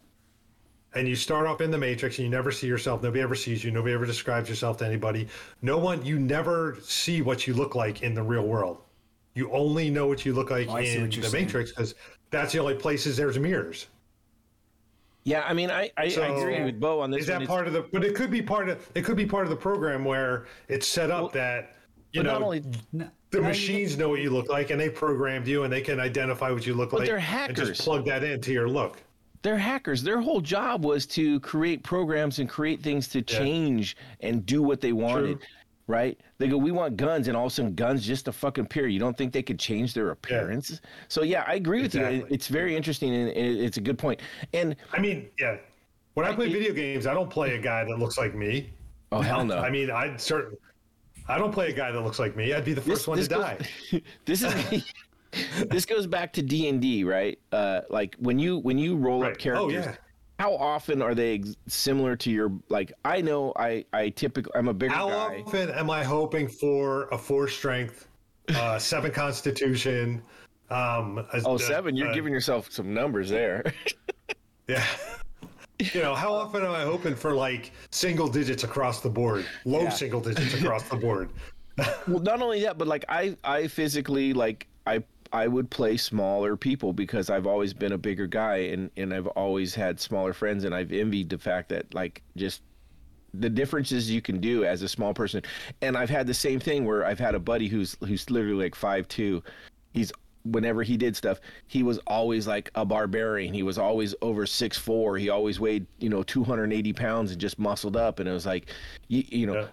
and 0.95 1.07
you 1.07 1.15
start 1.15 1.45
off 1.45 1.61
in 1.61 1.69
the 1.69 1.77
matrix 1.77 2.17
and 2.17 2.25
you 2.25 2.31
never 2.31 2.51
see 2.51 2.65
yourself 2.65 3.03
nobody 3.03 3.21
ever 3.21 3.35
sees 3.35 3.63
you 3.63 3.69
nobody 3.69 3.93
ever 3.93 4.07
describes 4.07 4.49
yourself 4.49 4.75
to 4.75 4.83
anybody 4.85 5.27
no 5.61 5.77
one 5.77 6.03
you 6.03 6.17
never 6.17 6.77
see 6.81 7.21
what 7.21 7.45
you 7.45 7.53
look 7.53 7.75
like 7.75 8.01
in 8.01 8.15
the 8.15 8.23
real 8.23 8.47
world 8.47 8.81
you 9.35 9.51
only 9.51 9.91
know 9.91 10.07
what 10.07 10.25
you 10.25 10.33
look 10.33 10.49
like 10.49 10.67
Oh, 10.67 10.73
I 10.73 10.83
see 10.85 10.95
in 10.95 11.01
what 11.03 11.15
you're 11.15 11.23
the 11.23 11.29
saying. 11.29 11.45
matrix 11.45 11.69
because 11.69 11.93
that's 12.31 12.53
the 12.53 12.59
only 12.59 12.75
places 12.75 13.17
there's 13.17 13.37
mirrors 13.39 13.87
Yeah, 15.23 15.43
I 15.47 15.53
mean, 15.53 15.69
I 15.69 15.91
I, 15.97 16.03
I 16.03 16.05
agree 16.05 16.63
with 16.63 16.79
Bo 16.79 16.99
on 17.01 17.11
this. 17.11 17.21
is 17.21 17.27
that 17.27 17.33
one. 17.35 17.41
It's- 17.43 17.55
part 17.55 17.67
of 17.67 17.73
the 17.73 17.81
but 17.91 18.03
it 18.03 18.15
could 18.15 18.31
be 18.31 18.41
part 18.41 18.69
of 18.69 18.89
it 18.95 19.03
could 19.03 19.17
be 19.17 19.25
part 19.25 19.43
of 19.43 19.49
the 19.49 19.55
program 19.55 20.03
where 20.05 20.45
it's 20.67 20.87
set 20.87 21.11
up 21.11 21.33
that 21.33 21.75
you 22.13 22.23
know 22.23 22.33
not 22.33 22.41
only 22.41 22.59
the 22.59 22.79
no, 22.93 23.09
you- 23.33 23.41
machines 23.41 23.97
know 23.97 24.09
what 24.09 24.21
you 24.21 24.29
look 24.29 24.49
like 24.49 24.69
and 24.71 24.79
they 24.79 24.89
programmed 24.89 25.47
you 25.47 25.63
and 25.63 25.71
they 25.73 25.81
can 25.81 25.99
identify 25.99 26.49
what 26.51 26.65
you 26.65 26.73
look 26.73 26.93
like 26.93 27.05
they're 27.05 27.15
and 27.15 27.23
hackers. 27.23 27.69
just 27.69 27.81
plug 27.81 28.05
that 28.05 28.23
into 28.23 28.51
your 28.53 28.67
look 28.69 28.97
they're 29.41 29.57
hackers. 29.57 30.03
Their 30.03 30.19
whole 30.19 30.41
job 30.41 30.83
was 30.83 31.05
to 31.07 31.39
create 31.39 31.81
programs 31.81 32.39
and 32.39 32.49
create 32.49 32.81
things 32.83 33.07
to 33.07 33.21
change 33.21 33.95
and 34.19 34.45
do 34.45 34.61
what 34.61 34.81
they 34.81 34.91
wanted. 34.91 35.39
Right? 35.89 36.19
They 36.37 36.47
go, 36.47 36.55
we 36.55 36.69
want 36.71 36.97
guns, 36.97 37.27
and 37.29 37.35
all 37.35 37.47
of 37.47 37.51
a 37.51 37.55
sudden, 37.55 37.73
guns 37.73 38.05
just 38.05 38.25
to 38.25 38.31
fucking 38.31 38.65
appear. 38.65 38.85
You 38.85 38.99
don't 38.99 39.17
think 39.17 39.33
they 39.33 39.41
could 39.41 39.57
change 39.57 39.95
their 39.95 40.11
appearance? 40.11 40.81
So 41.07 41.23
yeah, 41.23 41.43
I 41.47 41.55
agree 41.55 41.81
with 41.81 41.95
you. 41.95 42.27
It's 42.29 42.47
very 42.47 42.75
interesting, 42.75 43.11
and 43.15 43.29
it's 43.35 43.77
a 43.77 43.81
good 43.81 43.97
point. 43.97 44.21
And 44.53 44.75
i 44.93 44.99
mean 44.99 45.29
yeah 45.39 45.57
when 46.13 46.27
i 46.27 46.33
play 46.33 46.47
video 46.51 46.73
games 46.73 47.07
i 47.07 47.13
don't 47.13 47.29
play 47.29 47.55
a 47.55 47.57
guy 47.57 47.83
that 47.85 47.97
looks 47.97 48.17
like 48.17 48.35
me 48.35 48.69
oh 49.11 49.21
hell 49.21 49.43
no, 49.43 49.57
I 49.67 49.69
mean, 49.71 49.89
I'd 49.89 50.21
certain. 50.21 50.57
I 51.27 51.37
don't 51.39 51.51
play 51.51 51.69
a 51.69 51.73
guy 51.73 51.91
that 51.91 52.01
looks 52.01 52.19
like 52.19 52.35
me. 52.35 52.53
I'd 52.53 52.65
be 52.65 52.73
the 52.73 52.81
first 52.81 53.07
one 53.07 53.17
to 53.17 53.27
goes, 53.27 53.43
die. 53.43 53.57
this 54.25 54.43
is 54.43 54.83
this 55.69 55.85
goes 55.85 56.05
back 56.07 56.33
to 56.33 56.41
D 56.43 56.69
and 56.69 56.79
D, 56.81 57.03
right? 57.03 57.37
Uh, 57.51 57.81
like 57.89 58.15
when 58.19 58.37
you 58.37 58.59
when 58.59 58.77
you 58.77 58.95
roll 58.95 59.21
Right. 59.21 59.31
up 59.33 59.37
characters, 59.39 59.85
Oh, 59.87 59.89
yeah. 59.89 59.95
How 60.39 60.55
often 60.55 61.01
are 61.01 61.13
they 61.13 61.35
ex- 61.35 61.55
similar 61.67 62.15
to 62.15 62.31
your 62.31 62.51
like? 62.69 62.93
I 63.03 63.19
know 63.21 63.51
I 63.57 63.85
I 63.93 64.09
typically 64.09 64.51
I'm 64.55 64.69
a 64.69 64.73
bigger 64.73 64.93
How 64.93 65.09
guy. 65.09 65.43
often 65.45 65.69
am 65.71 65.89
I 65.89 66.03
hoping 66.03 66.47
for 66.47 67.09
a 67.09 67.17
four 67.17 67.47
strength, 67.49 68.07
uh, 68.55 68.79
seven 68.79 69.11
constitution? 69.11 70.23
Um, 70.69 71.17
a, 71.33 71.41
Oh, 71.45 71.55
a- 71.55 71.59
seven! 71.59 71.95
You're 71.97 72.11
a- 72.11 72.13
giving 72.13 72.31
yourself 72.33 72.71
some 72.71 72.93
numbers 72.93 73.29
there. 73.29 73.63
Yeah. 74.67 74.85
You 75.79 76.03
know, 76.03 76.13
how 76.13 76.31
often 76.31 76.63
am 76.63 76.69
I 76.69 76.83
hoping 76.83 77.15
for 77.15 77.33
like 77.33 77.71
single 77.89 78.27
digits 78.27 78.63
across 78.63 79.01
the 79.01 79.09
board, 79.09 79.47
low 79.65 79.81
Yeah. 79.81 79.89
single 79.89 80.21
digits 80.21 80.53
across 80.53 80.87
the 80.87 80.95
board? 80.97 81.31
well, 82.07 82.19
not 82.19 82.43
only 82.43 82.61
that, 82.61 82.77
but 82.77 82.87
like 82.87 83.03
I, 83.09 83.35
I 83.43 83.65
physically 83.67 84.31
like 84.31 84.67
I, 84.85 85.03
I 85.31 85.47
would 85.47 85.69
play 85.69 85.97
smaller 85.97 86.57
people 86.57 86.93
because 86.93 87.29
I've 87.29 87.45
always 87.45 87.73
been 87.73 87.91
a 87.91 87.97
bigger 87.97 88.27
guy 88.27 88.57
and 88.57 88.89
and 88.97 89.13
I've 89.13 89.27
always 89.27 89.75
had 89.75 89.99
smaller 89.99 90.33
friends 90.33 90.63
and 90.63 90.73
I've 90.73 90.91
envied 90.91 91.29
the 91.29 91.37
fact 91.37 91.69
that 91.69 91.93
like 91.93 92.21
just 92.35 92.61
the 93.33 93.49
differences 93.49 94.09
you 94.09 94.21
can 94.21 94.39
do 94.39 94.65
as 94.65 94.81
a 94.81 94.89
small 94.89 95.13
person. 95.13 95.43
And 95.81 95.95
I've 95.95 96.09
had 96.09 96.25
the 96.25 96.33
same 96.33 96.59
thing 96.59 96.85
where 96.85 97.05
I've 97.05 97.19
had 97.19 97.35
a 97.35 97.39
buddy 97.39 97.67
who's 97.67 97.95
who's 98.01 98.29
literally 98.29 98.63
like 98.63 98.75
five 98.75 99.07
two. 99.07 99.43
He's 99.93 100.11
whenever 100.45 100.83
he 100.83 100.97
did 100.97 101.15
stuff, 101.15 101.39
he 101.67 101.83
was 101.83 101.99
always 102.07 102.47
like 102.47 102.71
a 102.75 102.85
barbarian. 102.85 103.53
He 103.53 103.61
was 103.61 103.77
always 103.77 104.15
over 104.21 104.45
six 104.45 104.77
four. 104.77 105.17
He 105.17 105.29
always 105.29 105.59
weighed, 105.59 105.85
you 105.99 106.09
know, 106.09 106.23
two 106.23 106.43
hundred 106.43 106.65
and 106.65 106.73
eighty 106.73 106.93
pounds 106.93 107.31
and 107.31 107.39
just 107.39 107.59
muscled 107.59 107.97
up. 107.97 108.19
And 108.19 108.27
it 108.27 108.31
was 108.31 108.45
like 108.45 108.69
you, 109.09 109.23
you 109.27 109.45
know, 109.45 109.53
Yeah. 109.53 109.67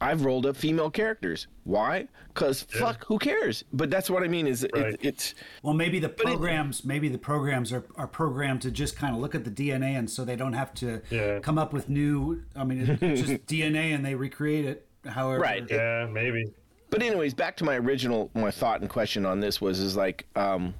I've 0.00 0.24
rolled 0.24 0.46
up 0.46 0.56
female 0.56 0.90
characters. 0.90 1.46
Why? 1.64 2.08
Because 2.28 2.62
fuck, 2.62 3.04
who 3.04 3.18
cares? 3.18 3.64
But 3.72 3.90
that's 3.90 4.08
what 4.08 4.22
I 4.22 4.28
mean. 4.28 4.46
Is 4.46 4.66
Right. 4.74 4.94
it, 4.94 5.00
it's 5.02 5.34
Well, 5.62 5.74
maybe 5.74 5.98
the 5.98 6.08
it- 6.08 6.16
programs, 6.16 6.84
maybe 6.84 7.08
the 7.08 7.18
programs 7.18 7.72
are, 7.72 7.84
are 7.96 8.06
programmed 8.06 8.62
to 8.62 8.70
just 8.70 8.96
kind 8.96 9.14
of 9.14 9.20
look 9.20 9.34
at 9.34 9.44
the 9.44 9.50
DNA, 9.50 9.98
and 9.98 10.08
so 10.08 10.24
they 10.24 10.36
don't 10.36 10.54
have 10.54 10.72
to 10.74 11.02
Yeah. 11.10 11.40
come 11.40 11.58
up 11.58 11.72
with 11.72 11.88
new. 11.88 12.42
I 12.56 12.64
mean, 12.64 12.80
it's 13.00 13.20
just 13.26 13.46
DNA, 13.46 13.94
and 13.94 14.04
they 14.04 14.14
recreate 14.14 14.64
it. 14.64 14.86
However, 15.06 15.40
Right. 15.40 15.66
Yeah, 15.70 16.06
maybe. 16.10 16.52
but 16.90 17.02
anyways, 17.02 17.34
back 17.34 17.56
to 17.58 17.64
my 17.64 17.76
original 17.76 18.30
my 18.34 18.50
thought 18.50 18.80
and 18.80 18.88
question 18.90 19.24
on 19.26 19.40
this 19.40 19.60
was 19.60 19.80
is 19.80 19.96
like 19.96 20.26
um, 20.36 20.74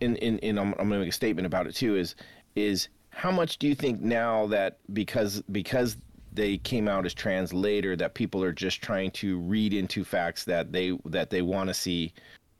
in 0.00 0.16
in, 0.16 0.38
in 0.40 0.58
I'm, 0.58 0.68
I'm 0.78 0.88
gonna 0.88 0.98
make 1.00 1.08
a 1.08 1.12
statement 1.12 1.46
about 1.46 1.66
it 1.66 1.74
too. 1.74 1.96
Is 1.96 2.14
is 2.54 2.88
how 3.10 3.30
much 3.30 3.58
do 3.58 3.66
you 3.66 3.74
think 3.74 4.00
now 4.00 4.46
that 4.48 4.78
because 4.92 5.42
because 5.50 5.96
they 6.36 6.58
came 6.58 6.86
out 6.86 7.06
as 7.06 7.14
trans 7.14 7.52
later 7.52 7.96
that 7.96 8.14
people 8.14 8.42
are 8.44 8.52
just 8.52 8.82
trying 8.82 9.10
to 9.10 9.38
read 9.40 9.72
into 9.72 10.04
facts 10.04 10.44
that 10.44 10.72
they 10.72 10.96
that 11.06 11.30
they 11.30 11.42
want 11.42 11.68
to 11.68 11.74
see 11.74 12.12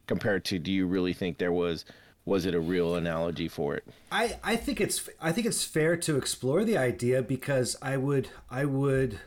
compared 0.07 0.45
to 0.47 0.59
do 0.59 0.73
you 0.73 0.87
really 0.87 1.13
think 1.13 1.39
there 1.39 1.53
was 1.53 1.85
was 2.25 2.45
it 2.45 2.55
a 2.55 2.61
real 2.61 2.97
analogy 2.97 3.47
for 3.47 3.77
it? 3.77 3.85
I, 4.11 4.39
I 4.43 4.57
think 4.57 4.81
it's 4.81 5.09
I 5.21 5.31
think 5.31 5.47
it's 5.47 5.63
fair 5.63 5.97
to 5.99 6.17
explore 6.17 6.65
the 6.65 6.77
idea 6.77 7.23
because 7.23 7.77
I 7.81 7.97
would 7.97 8.29
I 8.51 8.65
would 8.65 9.21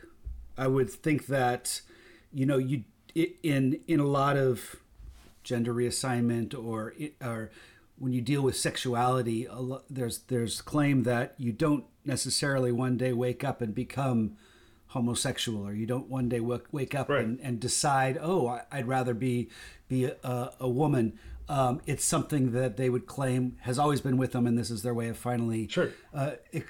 I 0.58 0.68
would 0.68 0.90
think 0.90 1.28
that 1.28 1.82
you 2.34 2.46
know 2.46 2.58
you 2.58 2.84
in 3.16 3.80
in 3.88 4.00
a 4.00 4.06
lot 4.06 4.36
of 4.36 4.76
gender 5.44 5.74
reassignment 5.74 6.54
or 6.54 6.94
or 7.24 7.52
when 8.00 8.14
you 8.14 8.22
deal 8.22 8.42
with 8.42 8.56
sexuality 8.58 9.48
lo- 9.54 9.84
there's 9.90 10.20
there's 10.28 10.62
claim 10.62 11.04
that 11.04 11.36
you 11.38 11.52
don't 11.52 11.84
necessarily 12.06 12.72
one 12.72 12.98
day 12.98 13.14
wake 13.14 13.44
up 13.44 13.62
and 13.62 13.76
become 13.76 14.36
homosexual 14.88 15.66
or 15.68 15.74
you 15.74 15.86
don't 15.86 16.10
one 16.10 16.28
day 16.30 16.40
wake, 16.40 16.64
wake 16.72 16.96
up 16.96 17.10
Right. 17.10 17.24
and, 17.24 17.40
and 17.42 17.60
decide 17.60 18.18
oh 18.22 18.48
I- 18.48 18.64
I'd 18.72 18.88
rather 18.88 19.14
be 19.14 19.50
be 19.88 20.06
a, 20.06 20.52
a 20.60 20.68
woman 20.70 21.20
um, 21.48 21.82
it's 21.88 22.06
something 22.06 22.52
that 22.52 22.78
they 22.78 22.90
would 22.90 23.06
claim 23.08 23.58
has 23.62 23.78
always 23.80 24.02
been 24.02 24.18
with 24.18 24.32
them 24.32 24.48
and 24.48 24.58
this 24.58 24.70
is 24.72 24.82
their 24.82 24.94
way 24.94 25.10
of 25.10 25.18
finally 25.18 25.68
Sure. 25.68 25.90
uh, 26.14 26.32
e- 26.52 26.62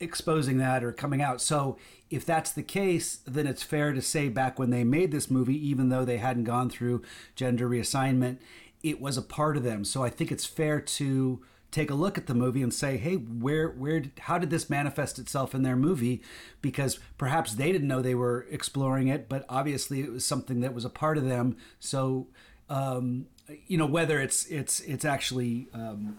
exposing 0.00 0.58
that 0.58 0.82
or 0.84 0.92
coming 0.92 1.20
out 1.20 1.40
so 1.40 1.76
if 2.08 2.24
that's 2.24 2.52
the 2.52 2.62
case 2.62 3.18
then 3.26 3.46
it's 3.46 3.62
fair 3.62 3.92
to 3.92 4.00
say 4.00 4.28
back 4.28 4.58
when 4.58 4.70
they 4.70 4.84
made 4.84 5.10
this 5.12 5.30
movie 5.30 5.56
even 5.68 5.88
though 5.88 6.04
they 6.04 6.18
hadn't 6.18 6.44
gone 6.44 6.70
through 6.70 7.02
gender 7.34 7.68
reassignment 7.68 8.38
it 8.82 9.00
was 9.00 9.16
a 9.16 9.22
part 9.22 9.56
of 9.56 9.62
them. 9.62 9.84
So 9.84 10.02
i 10.02 10.10
think 10.10 10.30
it's 10.32 10.44
fair 10.46 10.80
to 10.80 11.42
take 11.70 11.90
a 11.90 11.94
look 11.94 12.16
at 12.16 12.26
the 12.26 12.34
movie 12.34 12.62
and 12.62 12.72
say 12.72 12.96
hey 12.96 13.14
where 13.16 13.68
where 13.68 14.02
how 14.20 14.38
did 14.38 14.48
this 14.48 14.70
manifest 14.70 15.18
itself 15.18 15.54
in 15.54 15.62
their 15.62 15.76
movie? 15.76 16.22
Because 16.62 16.98
perhaps 17.18 17.54
they 17.54 17.72
didn't 17.72 17.88
know 17.88 18.00
they 18.00 18.14
were 18.14 18.46
exploring 18.50 19.08
it 19.08 19.28
but 19.28 19.44
obviously 19.48 20.00
it 20.00 20.10
was 20.10 20.24
something 20.24 20.60
that 20.60 20.72
was 20.74 20.84
a 20.84 20.90
part 20.90 21.18
of 21.18 21.24
them. 21.26 21.56
So 21.80 22.28
um, 22.70 23.26
you 23.66 23.76
know 23.78 23.86
whether 23.86 24.20
it's 24.20 24.46
it's 24.46 24.80
it's 24.80 25.04
actually 25.04 25.68
um, 25.74 26.18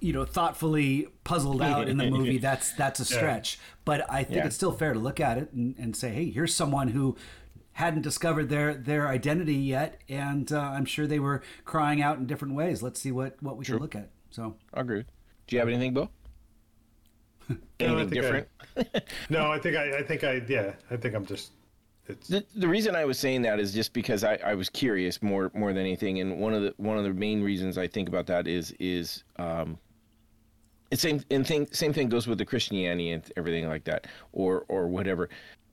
you 0.00 0.12
know 0.12 0.24
thoughtfully 0.24 1.06
puzzled 1.24 1.60
out 1.62 1.88
in 1.88 1.96
the 1.98 2.10
movie 2.16 2.38
that's 2.38 2.72
that's 2.72 3.00
a 3.00 3.04
stretch. 3.04 3.58
But 3.84 4.10
i 4.10 4.22
think 4.22 4.36
Yeah. 4.38 4.46
it's 4.46 4.56
still 4.56 4.72
fair 4.72 4.92
to 4.92 4.98
look 4.98 5.20
at 5.20 5.36
it 5.38 5.52
and, 5.52 5.74
and 5.78 5.94
say 5.96 6.10
hey 6.10 6.30
here's 6.30 6.54
someone 6.54 6.88
who 6.88 7.16
hadn't 7.80 8.02
discovered 8.02 8.48
their 8.48 8.74
their 8.74 9.08
identity 9.08 9.54
yet 9.54 10.00
and 10.08 10.52
uh, 10.52 10.60
i'm 10.76 10.84
sure 10.84 11.06
they 11.06 11.18
were 11.18 11.42
crying 11.64 12.00
out 12.02 12.18
in 12.18 12.26
different 12.26 12.54
ways 12.54 12.82
let's 12.82 13.00
see 13.00 13.10
what 13.12 13.36
what 13.42 13.56
we 13.56 13.64
can 13.64 13.78
look 13.78 13.94
at 13.96 14.08
so 14.30 14.54
I 14.72 14.80
agree. 14.82 15.04
Do 15.48 15.56
you 15.56 15.58
have 15.58 15.68
anything, 15.68 15.92
Bo? 15.92 16.08
No, 17.48 17.56
I 17.96 18.00
Anything 18.02 18.08
think 18.10 18.18
I- 18.18 18.20
different? 18.20 18.48
No, 19.30 19.50
I 19.50 19.58
think 19.58 19.76
I, 19.76 19.98
I 19.98 20.02
think 20.04 20.22
I, 20.24 20.40
yeah, 20.48 20.72
I 20.90 20.96
think 20.96 21.14
I'm 21.16 21.26
just 21.26 21.50
It's 22.08 22.28
The, 22.28 22.44
the 22.54 22.68
reason 22.68 22.94
I 22.94 23.04
was 23.04 23.18
saying 23.18 23.42
that 23.42 23.58
is 23.58 23.72
just 23.74 23.92
because 23.92 24.22
I, 24.22 24.38
I 24.44 24.54
was 24.54 24.68
curious 24.68 25.20
more 25.22 25.50
more 25.54 25.72
than 25.72 25.80
anything, 25.80 26.20
and 26.20 26.38
one 26.38 26.54
of 26.54 26.62
the 26.62 26.74
one 26.76 26.96
of 26.98 27.04
the 27.04 27.12
main 27.12 27.42
reasons 27.42 27.76
I 27.78 27.88
think 27.88 28.08
about 28.08 28.26
that 28.26 28.46
is 28.46 28.72
is 28.78 29.24
um, 29.36 29.78
it's 30.92 31.02
same 31.02 31.22
and 31.30 31.44
thing 31.46 31.66
same 31.72 31.92
thing 31.92 32.08
goes 32.08 32.26
with 32.28 32.38
the 32.38 32.44
Christianity 32.46 33.10
and 33.10 33.22
everything 33.36 33.66
like 33.68 33.84
that, 33.84 34.06
or 34.32 34.64
or 34.68 34.86
whatever. 34.86 35.28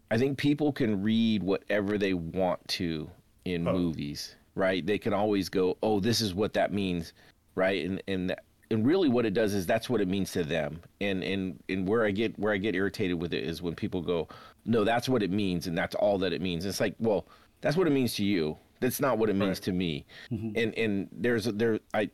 I 0.10 0.18
think 0.18 0.38
people 0.38 0.72
can 0.72 1.02
read 1.02 1.44
whatever 1.44 1.98
they 1.98 2.14
want 2.14 2.66
to 2.70 3.10
in 3.46 3.68
Oh. 3.68 3.74
movies, 3.74 4.36
right? 4.56 4.86
They 4.86 4.98
can 4.98 5.14
always 5.14 5.50
go, 5.50 5.78
oh, 5.84 6.00
this 6.00 6.22
is 6.22 6.34
what 6.34 6.54
that 6.54 6.72
means, 6.74 7.14
right? 7.56 7.86
And 7.86 8.02
and 8.08 8.36
and 8.70 8.86
really 8.86 9.08
what 9.08 9.26
it 9.26 9.34
does 9.34 9.54
is 9.54 9.66
that's 9.66 9.90
what 9.90 10.02
it 10.02 10.08
means 10.08 10.32
to 10.34 10.44
them. 10.44 10.82
And 11.02 11.24
and 11.24 11.60
and 11.70 11.88
where 11.88 12.06
I 12.06 12.12
get 12.12 12.38
where 12.40 12.54
I 12.54 12.58
get 12.58 12.76
irritated 12.76 13.22
with 13.22 13.34
it 13.34 13.44
is 13.44 13.62
when 13.62 13.76
people 13.76 14.02
go, 14.02 14.28
no, 14.66 14.84
that's 14.84 15.08
what 15.10 15.24
it 15.24 15.32
means, 15.32 15.68
and 15.68 15.78
that's 15.78 15.96
all 15.96 16.18
that 16.20 16.34
it 16.34 16.42
means. 16.42 16.66
It's 16.66 16.80
like, 16.80 16.96
well, 17.00 17.28
that's 17.62 17.76
what 17.78 17.88
it 17.88 17.92
means 17.92 18.14
to 18.16 18.24
you. 18.26 18.58
That's 18.80 19.00
not 19.02 19.18
what 19.18 19.30
it 19.30 19.34
means 19.36 19.58
Right. 19.58 19.64
to 19.64 19.72
me. 19.72 20.06
Mm-hmm. 20.32 20.52
And 20.58 20.74
and 20.78 21.10
there's 21.12 21.46
there 21.46 21.80
I 21.94 22.10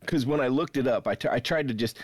because 0.00 0.26
when 0.26 0.40
I 0.40 0.48
looked 0.48 0.76
it 0.78 0.86
up, 0.88 1.06
I, 1.06 1.14
t- 1.14 1.28
I 1.30 1.38
tried 1.38 1.68
to 1.68 1.74
just, 1.74 1.98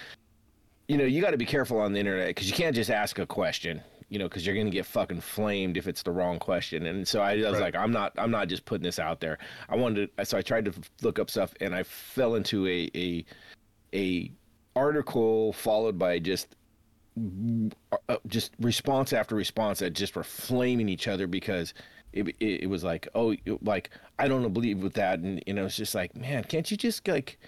you 0.86 0.96
know, 0.96 1.04
you 1.04 1.20
got 1.20 1.32
to 1.32 1.36
be 1.36 1.44
careful 1.46 1.80
on 1.80 1.92
the 1.92 1.98
internet 1.98 2.28
because 2.28 2.48
you 2.48 2.54
can't 2.54 2.76
just 2.76 2.90
ask 2.90 3.18
a 3.18 3.26
question, 3.26 3.80
you 4.08 4.18
know, 4.18 4.26
because 4.28 4.46
you're 4.46 4.56
gonna 4.56 4.70
get 4.70 4.86
fucking 4.86 5.20
flamed 5.20 5.76
if 5.76 5.86
it's 5.86 6.02
the 6.02 6.10
wrong 6.10 6.38
question. 6.38 6.86
And 6.86 7.06
so 7.06 7.20
I, 7.20 7.36
was 7.36 7.44
Right. 7.54 7.60
like, 7.60 7.76
I'm 7.76 7.92
not, 7.92 8.12
I'm 8.16 8.30
not 8.30 8.48
just 8.48 8.64
putting 8.64 8.84
this 8.84 8.98
out 8.98 9.20
there. 9.20 9.38
I 9.68 9.76
wanted, 9.76 10.10
to, 10.16 10.24
so 10.24 10.38
I 10.38 10.42
tried 10.42 10.64
to 10.66 10.72
look 11.02 11.18
up 11.18 11.30
stuff, 11.30 11.52
and 11.60 11.74
I 11.74 11.82
fell 11.82 12.34
into 12.34 12.66
a 12.66 12.90
a 12.94 13.24
a 13.94 14.30
article 14.76 15.52
followed 15.52 15.98
by 15.98 16.18
just 16.18 16.54
uh, 18.08 18.16
just 18.26 18.52
response 18.60 19.12
after 19.12 19.34
response 19.34 19.80
that 19.80 19.90
just 19.92 20.14
were 20.14 20.22
flaming 20.22 20.88
each 20.88 21.08
other 21.08 21.26
because 21.26 21.74
it, 22.12 22.28
it, 22.40 22.62
it 22.62 22.66
was 22.70 22.84
like 22.84 23.08
oh 23.14 23.34
like 23.62 23.90
I 24.18 24.28
don't 24.28 24.52
believe 24.52 24.82
with 24.82 24.94
that 24.94 25.18
and 25.18 25.42
you 25.46 25.52
know 25.54 25.64
it's 25.66 25.76
just 25.76 25.94
like 25.96 26.14
man 26.16 26.44
can't 26.44 26.70
you 26.70 26.76
just 26.76 27.06
like 27.08 27.38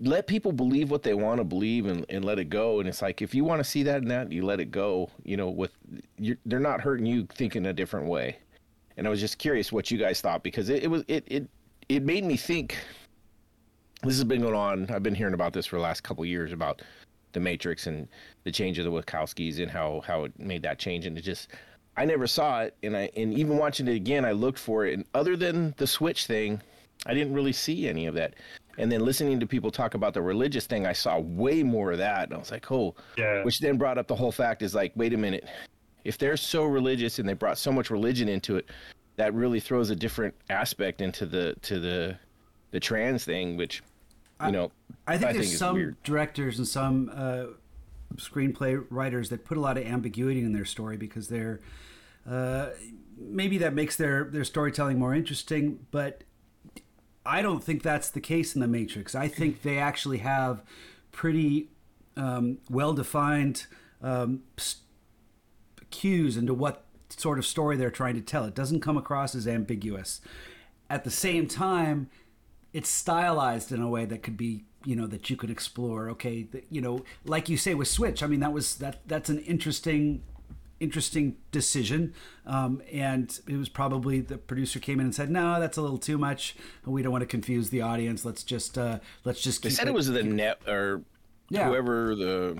let 0.00 0.26
people 0.26 0.52
believe 0.52 0.90
what 0.90 1.02
they 1.02 1.14
want 1.14 1.38
to 1.38 1.44
believe 1.44 1.86
and, 1.86 2.04
and 2.08 2.24
let 2.24 2.38
it 2.38 2.46
go 2.50 2.80
and 2.80 2.88
it's 2.88 3.00
like 3.00 3.22
if 3.22 3.34
you 3.34 3.44
want 3.44 3.60
to 3.60 3.64
see 3.64 3.82
that 3.82 4.02
and 4.02 4.10
that 4.10 4.30
you 4.32 4.44
let 4.44 4.60
it 4.60 4.70
go 4.70 5.08
you 5.22 5.36
know 5.36 5.48
with 5.48 5.70
they're 6.46 6.58
not 6.58 6.80
hurting 6.80 7.06
you 7.06 7.26
thinking 7.32 7.66
a 7.66 7.72
different 7.72 8.06
way 8.06 8.36
and 8.96 9.06
I 9.06 9.10
was 9.10 9.20
just 9.20 9.38
curious 9.38 9.72
what 9.72 9.90
you 9.90 9.98
guys 9.98 10.20
thought 10.20 10.42
because 10.42 10.68
it, 10.68 10.84
it 10.84 10.88
was 10.88 11.04
it 11.08 11.24
it 11.26 11.48
it 11.88 12.02
made 12.02 12.24
me 12.24 12.36
think 12.36 12.76
this 14.02 14.14
has 14.14 14.24
been 14.24 14.42
going 14.42 14.54
on. 14.54 14.90
I've 14.90 15.02
been 15.02 15.14
hearing 15.14 15.34
about 15.34 15.52
this 15.52 15.66
for 15.66 15.76
the 15.76 15.82
last 15.82 16.02
couple 16.02 16.24
years 16.24 16.52
about 16.52 16.82
the 17.32 17.40
Matrix 17.40 17.86
and 17.86 18.06
the 18.44 18.52
change 18.52 18.78
of 18.78 18.84
the 18.84 18.90
Wachowskis 18.90 19.60
and 19.60 19.70
how 19.70 20.02
how 20.06 20.24
it 20.24 20.38
made 20.38 20.62
that 20.62 20.78
change. 20.78 21.06
And 21.06 21.18
it 21.18 21.22
just, 21.22 21.48
I 21.96 22.04
never 22.04 22.26
saw 22.26 22.62
it, 22.62 22.76
and 22.82 22.96
I 22.96 23.10
and 23.16 23.34
even 23.34 23.56
watching 23.56 23.88
it 23.88 23.96
again, 23.96 24.24
I 24.24 24.32
looked 24.32 24.58
for 24.58 24.86
it, 24.86 24.94
and 24.94 25.04
other 25.14 25.36
than 25.36 25.74
the 25.76 25.86
Switch 25.86 26.26
thing, 26.26 26.60
I 27.06 27.14
didn't 27.14 27.34
really 27.34 27.52
see 27.52 27.88
any 27.88 28.06
of 28.06 28.14
that. 28.14 28.34
And 28.78 28.90
then 28.90 29.04
listening 29.04 29.40
to 29.40 29.46
people 29.46 29.70
talk 29.70 29.94
about 29.94 30.14
the 30.14 30.22
religious 30.22 30.66
thing, 30.66 30.86
I 30.86 30.92
saw 30.92 31.18
way 31.18 31.62
more 31.62 31.92
of 31.92 31.98
that, 31.98 32.24
and 32.24 32.34
I 32.34 32.38
was 32.38 32.50
like, 32.50 32.70
oh, 32.70 32.94
yeah. 33.16 33.44
which 33.44 33.60
then 33.60 33.78
brought 33.78 33.98
up 33.98 34.06
the 34.06 34.16
whole 34.16 34.32
fact 34.32 34.62
is 34.62 34.74
like, 34.74 34.92
wait 34.96 35.12
a 35.12 35.16
minute, 35.16 35.48
if 36.04 36.18
they're 36.18 36.36
so 36.36 36.64
religious 36.64 37.18
and 37.18 37.28
they 37.28 37.34
brought 37.34 37.58
so 37.58 37.72
much 37.72 37.90
religion 37.90 38.28
into 38.28 38.56
it, 38.56 38.68
that 39.16 39.32
really 39.34 39.60
throws 39.60 39.90
a 39.90 39.96
different 39.96 40.34
aspect 40.50 41.00
into 41.00 41.24
the 41.26 41.54
to 41.62 41.78
the 41.78 42.18
the 42.72 42.80
trans 42.80 43.24
thing, 43.24 43.56
which 43.56 43.82
you 44.44 44.52
know 44.52 44.72
I 45.06 45.16
think 45.16 45.34
there's 45.34 45.52
is 45.52 45.58
some 45.58 45.76
weird. 45.76 46.02
directors 46.02 46.58
and 46.58 46.66
some 46.66 47.10
uh, 47.14 47.44
screenplay 48.16 48.84
writers 48.90 49.28
that 49.30 49.44
put 49.44 49.56
a 49.56 49.60
lot 49.60 49.78
of 49.78 49.84
ambiguity 49.86 50.40
in 50.40 50.52
their 50.52 50.64
story 50.64 50.96
because 50.96 51.28
they're 51.28 51.60
uh, 52.28 52.70
maybe 53.18 53.58
that 53.58 53.74
makes 53.74 53.96
their 53.96 54.24
their 54.24 54.44
storytelling 54.44 54.98
more 54.98 55.14
interesting, 55.14 55.86
but 55.90 56.24
I 57.26 57.42
don't 57.42 57.62
think 57.62 57.82
that's 57.82 58.10
the 58.10 58.20
case 58.20 58.54
in 58.54 58.60
the 58.60 58.66
Matrix. 58.66 59.14
I 59.14 59.28
think 59.28 59.62
they 59.62 59.78
actually 59.78 60.18
have 60.18 60.62
pretty 61.12 61.68
um, 62.16 62.58
well 62.68 62.92
defined 62.92 63.66
um, 64.02 64.42
cues 65.90 66.36
into 66.36 66.52
what 66.52 66.84
sort 67.08 67.38
of 67.38 67.46
story 67.46 67.76
they're 67.76 67.90
trying 67.90 68.14
to 68.14 68.20
tell. 68.20 68.44
It 68.44 68.54
doesn't 68.54 68.80
come 68.80 68.96
across 68.96 69.34
as 69.34 69.46
ambiguous. 69.48 70.20
At 70.90 71.04
the 71.04 71.10
same 71.10 71.46
time, 71.46 72.10
it's 72.72 72.88
stylized 72.88 73.72
in 73.72 73.80
a 73.80 73.88
way 73.88 74.04
that 74.04 74.22
could 74.22 74.36
be 74.36 74.64
you 74.84 74.94
know 74.94 75.06
that 75.06 75.30
you 75.30 75.36
could 75.36 75.50
explore 75.50 76.10
okay 76.10 76.46
you 76.68 76.80
know 76.80 77.02
like 77.24 77.48
you 77.48 77.56
say 77.56 77.72
with 77.72 77.88
switch 77.88 78.22
i 78.22 78.26
mean 78.26 78.40
that 78.40 78.52
was 78.52 78.76
that 78.76 79.00
that's 79.06 79.30
an 79.30 79.38
interesting 79.38 80.22
interesting 80.80 81.36
decision 81.52 82.12
um, 82.46 82.82
and 82.92 83.40
it 83.46 83.56
was 83.56 83.68
probably 83.68 84.20
the 84.20 84.36
producer 84.36 84.78
came 84.78 84.98
in 85.00 85.06
and 85.06 85.14
said 85.14 85.30
no 85.30 85.58
that's 85.60 85.76
a 85.76 85.82
little 85.82 85.98
too 85.98 86.18
much 86.18 86.56
we 86.84 87.02
don't 87.02 87.12
want 87.12 87.22
to 87.22 87.26
confuse 87.26 87.70
the 87.70 87.80
audience 87.80 88.24
let's 88.24 88.42
just 88.42 88.76
uh 88.76 88.98
let's 89.24 89.40
just 89.40 89.62
They 89.62 89.70
said 89.70 89.88
it 89.88 89.94
was 89.94 90.08
the 90.08 90.22
net 90.22 90.60
or 90.66 91.02
Yeah. 91.48 91.68
whoever 91.68 92.14
the 92.14 92.58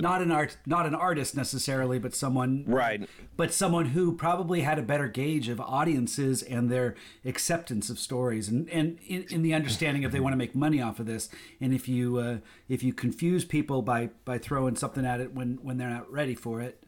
not 0.00 0.22
an 0.22 0.30
art 0.30 0.56
not 0.64 0.86
an 0.86 0.94
artist 0.94 1.34
necessarily 1.36 1.98
but 1.98 2.14
someone 2.14 2.62
right. 2.68 3.08
but 3.36 3.52
someone 3.52 3.86
who 3.86 4.12
probably 4.14 4.60
had 4.60 4.78
a 4.78 4.82
better 4.82 5.08
gauge 5.08 5.48
of 5.48 5.60
audiences 5.60 6.40
and 6.40 6.70
their 6.70 6.94
acceptance 7.24 7.90
of 7.90 7.98
stories 7.98 8.48
and, 8.48 8.68
and 8.70 8.98
in, 9.08 9.24
in 9.30 9.42
the 9.42 9.52
understanding 9.52 10.04
if 10.04 10.12
they 10.12 10.20
want 10.20 10.32
to 10.32 10.36
make 10.36 10.54
money 10.54 10.80
off 10.80 11.00
of 11.00 11.06
this 11.06 11.28
and 11.60 11.74
if 11.74 11.88
you 11.88 12.18
uh, 12.18 12.36
if 12.68 12.82
you 12.84 12.92
confuse 12.92 13.44
people 13.44 13.82
by 13.82 14.08
by 14.24 14.38
throwing 14.38 14.76
something 14.76 15.04
at 15.04 15.20
it 15.20 15.34
when 15.34 15.58
when 15.62 15.78
they're 15.78 15.90
not 15.90 16.08
ready 16.12 16.36
for 16.36 16.60
it 16.60 16.80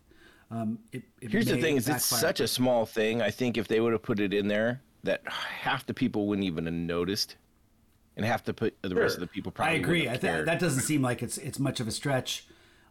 um, 0.51 0.79
it, 0.93 1.03
it 1.21 1.31
Here's 1.31 1.47
the 1.47 1.61
thing: 1.61 1.77
is 1.77 1.89
it's 1.89 2.05
such 2.05 2.41
a 2.41 2.49
small 2.49 2.85
thing. 2.87 3.23
I 3.23 3.31
think 3.31 3.57
if 3.57 3.69
they 3.69 3.81
would 3.81 3.93
have 3.93 4.03
put 4.03 4.19
it 4.19 4.35
in 4.35 4.49
there, 4.49 4.83
that 5.05 5.23
half 5.27 5.87
the 5.87 5.95
people 5.95 6.27
wouldn't 6.27 6.47
even 6.47 6.67
have 6.67 6.75
noticed, 6.75 7.37
and 8.17 8.27
half 8.27 8.45
the 8.45 8.53
put 8.53 8.75
the 8.83 8.95
rest 8.95 9.15
of 9.15 9.21
the 9.21 9.27
people 9.29 9.53
I 9.55 9.57
probably. 9.57 9.77
agree. 9.77 10.09
I 10.09 10.13
have 10.13 10.21
th- 10.21 10.45
that 10.47 10.59
doesn't 10.59 10.83
seem 10.83 11.03
like 11.03 11.23
it's 11.23 11.39
it's 11.39 11.59
much 11.59 11.79
of 11.79 11.87
a 11.87 11.93
stretch, 11.93 12.47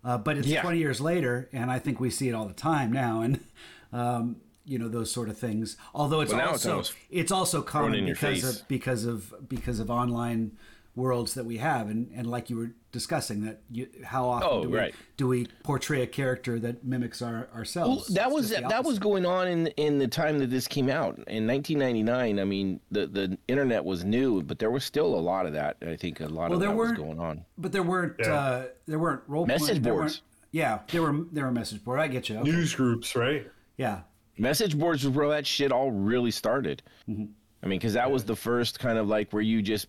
uh, 0.05 0.17
but 0.17 0.37
it's 0.37 0.47
Yeah. 0.47 0.61
20 0.61 0.77
years 0.77 1.01
later, 1.01 1.49
and 1.51 1.69
I 1.69 1.79
think 1.79 1.99
we 1.99 2.09
see 2.09 2.29
it 2.29 2.33
all 2.33 2.45
the 2.45 2.53
time 2.53 2.93
now, 2.93 3.21
and 3.21 3.39
um, 3.91 4.37
you 4.63 4.79
know 4.79 4.87
those 4.87 5.11
sort 5.11 5.27
of 5.27 5.37
things. 5.37 5.75
Although 5.93 6.21
it's 6.21 6.31
Well, 6.31 6.45
now 6.45 6.53
it's 6.53 6.65
also 6.65 6.93
it's 7.09 7.31
also 7.31 7.61
common 7.61 8.05
because 8.05 8.43
of 8.43 8.67
because 8.69 9.03
of 9.05 9.49
because 9.49 9.79
of 9.79 9.89
online 9.89 10.57
worlds 10.95 11.33
that 11.35 11.45
we 11.45 11.57
have, 11.57 11.89
and 11.89 12.09
and 12.13 12.27
like 12.27 12.49
you 12.49 12.57
were 12.57 12.71
discussing 12.91 13.45
that 13.45 13.61
you, 13.71 13.87
how 14.03 14.27
often 14.27 14.49
Oh, 14.51 14.63
do 14.63 14.69
we 14.69 14.77
right. 14.77 14.95
do 15.15 15.27
we 15.27 15.47
portray 15.63 16.01
a 16.01 16.07
character 16.07 16.59
that 16.59 16.83
mimics 16.83 17.21
our 17.21 17.31
Well, 17.31 17.47
ourselves? 17.59 18.07
that 18.15 18.31
was 18.31 18.49
that 18.49 18.83
was 18.83 18.99
going 18.99 19.25
on 19.25 19.47
in 19.47 19.67
in 19.77 19.99
the 19.99 20.07
time 20.07 20.39
that 20.39 20.49
this 20.49 20.67
came 20.67 20.89
out 20.89 21.15
in 21.27 21.45
1999. 21.47 22.39
I 22.39 22.43
mean, 22.43 22.79
the 22.91 23.07
the 23.07 23.37
internet 23.47 23.85
was 23.85 24.03
new, 24.03 24.41
but 24.41 24.59
there 24.59 24.71
was 24.71 24.83
still 24.83 25.13
a 25.15 25.21
lot 25.21 25.45
of 25.45 25.53
that. 25.53 25.77
I 25.85 25.95
think 25.95 26.19
a 26.19 26.25
lot 26.25 26.49
Well, 26.49 26.53
of 26.53 26.59
there 26.59 26.69
that 26.69 26.75
was 26.75 26.91
going 26.93 27.19
on. 27.19 27.45
but 27.57 27.71
there 27.71 27.83
weren't 27.83 28.15
Yeah. 28.19 28.33
uh, 28.33 28.65
there 28.87 28.99
weren't 28.99 29.21
role 29.27 29.45
Message 29.45 29.81
there 29.81 29.93
boards. 29.93 30.15
weren't- 30.15 30.21
Yeah, 30.51 30.79
there 30.91 31.01
were 31.03 31.25
there 31.31 31.45
were 31.45 31.51
message 31.51 31.83
boards 31.83 32.01
I 32.01 32.07
get 32.07 32.27
you. 32.29 32.37
Okay. 32.39 32.49
News 32.51 32.73
groups, 32.75 33.15
right? 33.15 33.47
Yeah. 33.77 34.01
Message 34.37 34.77
boards 34.79 35.03
was 35.05 35.15
where 35.15 35.27
that 35.29 35.45
shit 35.45 35.71
all 35.71 35.91
really 35.91 36.31
started. 36.31 36.81
Mm-hmm. 37.07 37.25
I 37.61 37.67
mean, 37.67 37.79
because 37.79 37.93
that 37.93 38.09
was 38.09 38.23
the 38.23 38.35
first 38.35 38.79
kind 38.79 38.97
of 38.97 39.07
like 39.07 39.31
where 39.31 39.41
you 39.41 39.61
just 39.61 39.87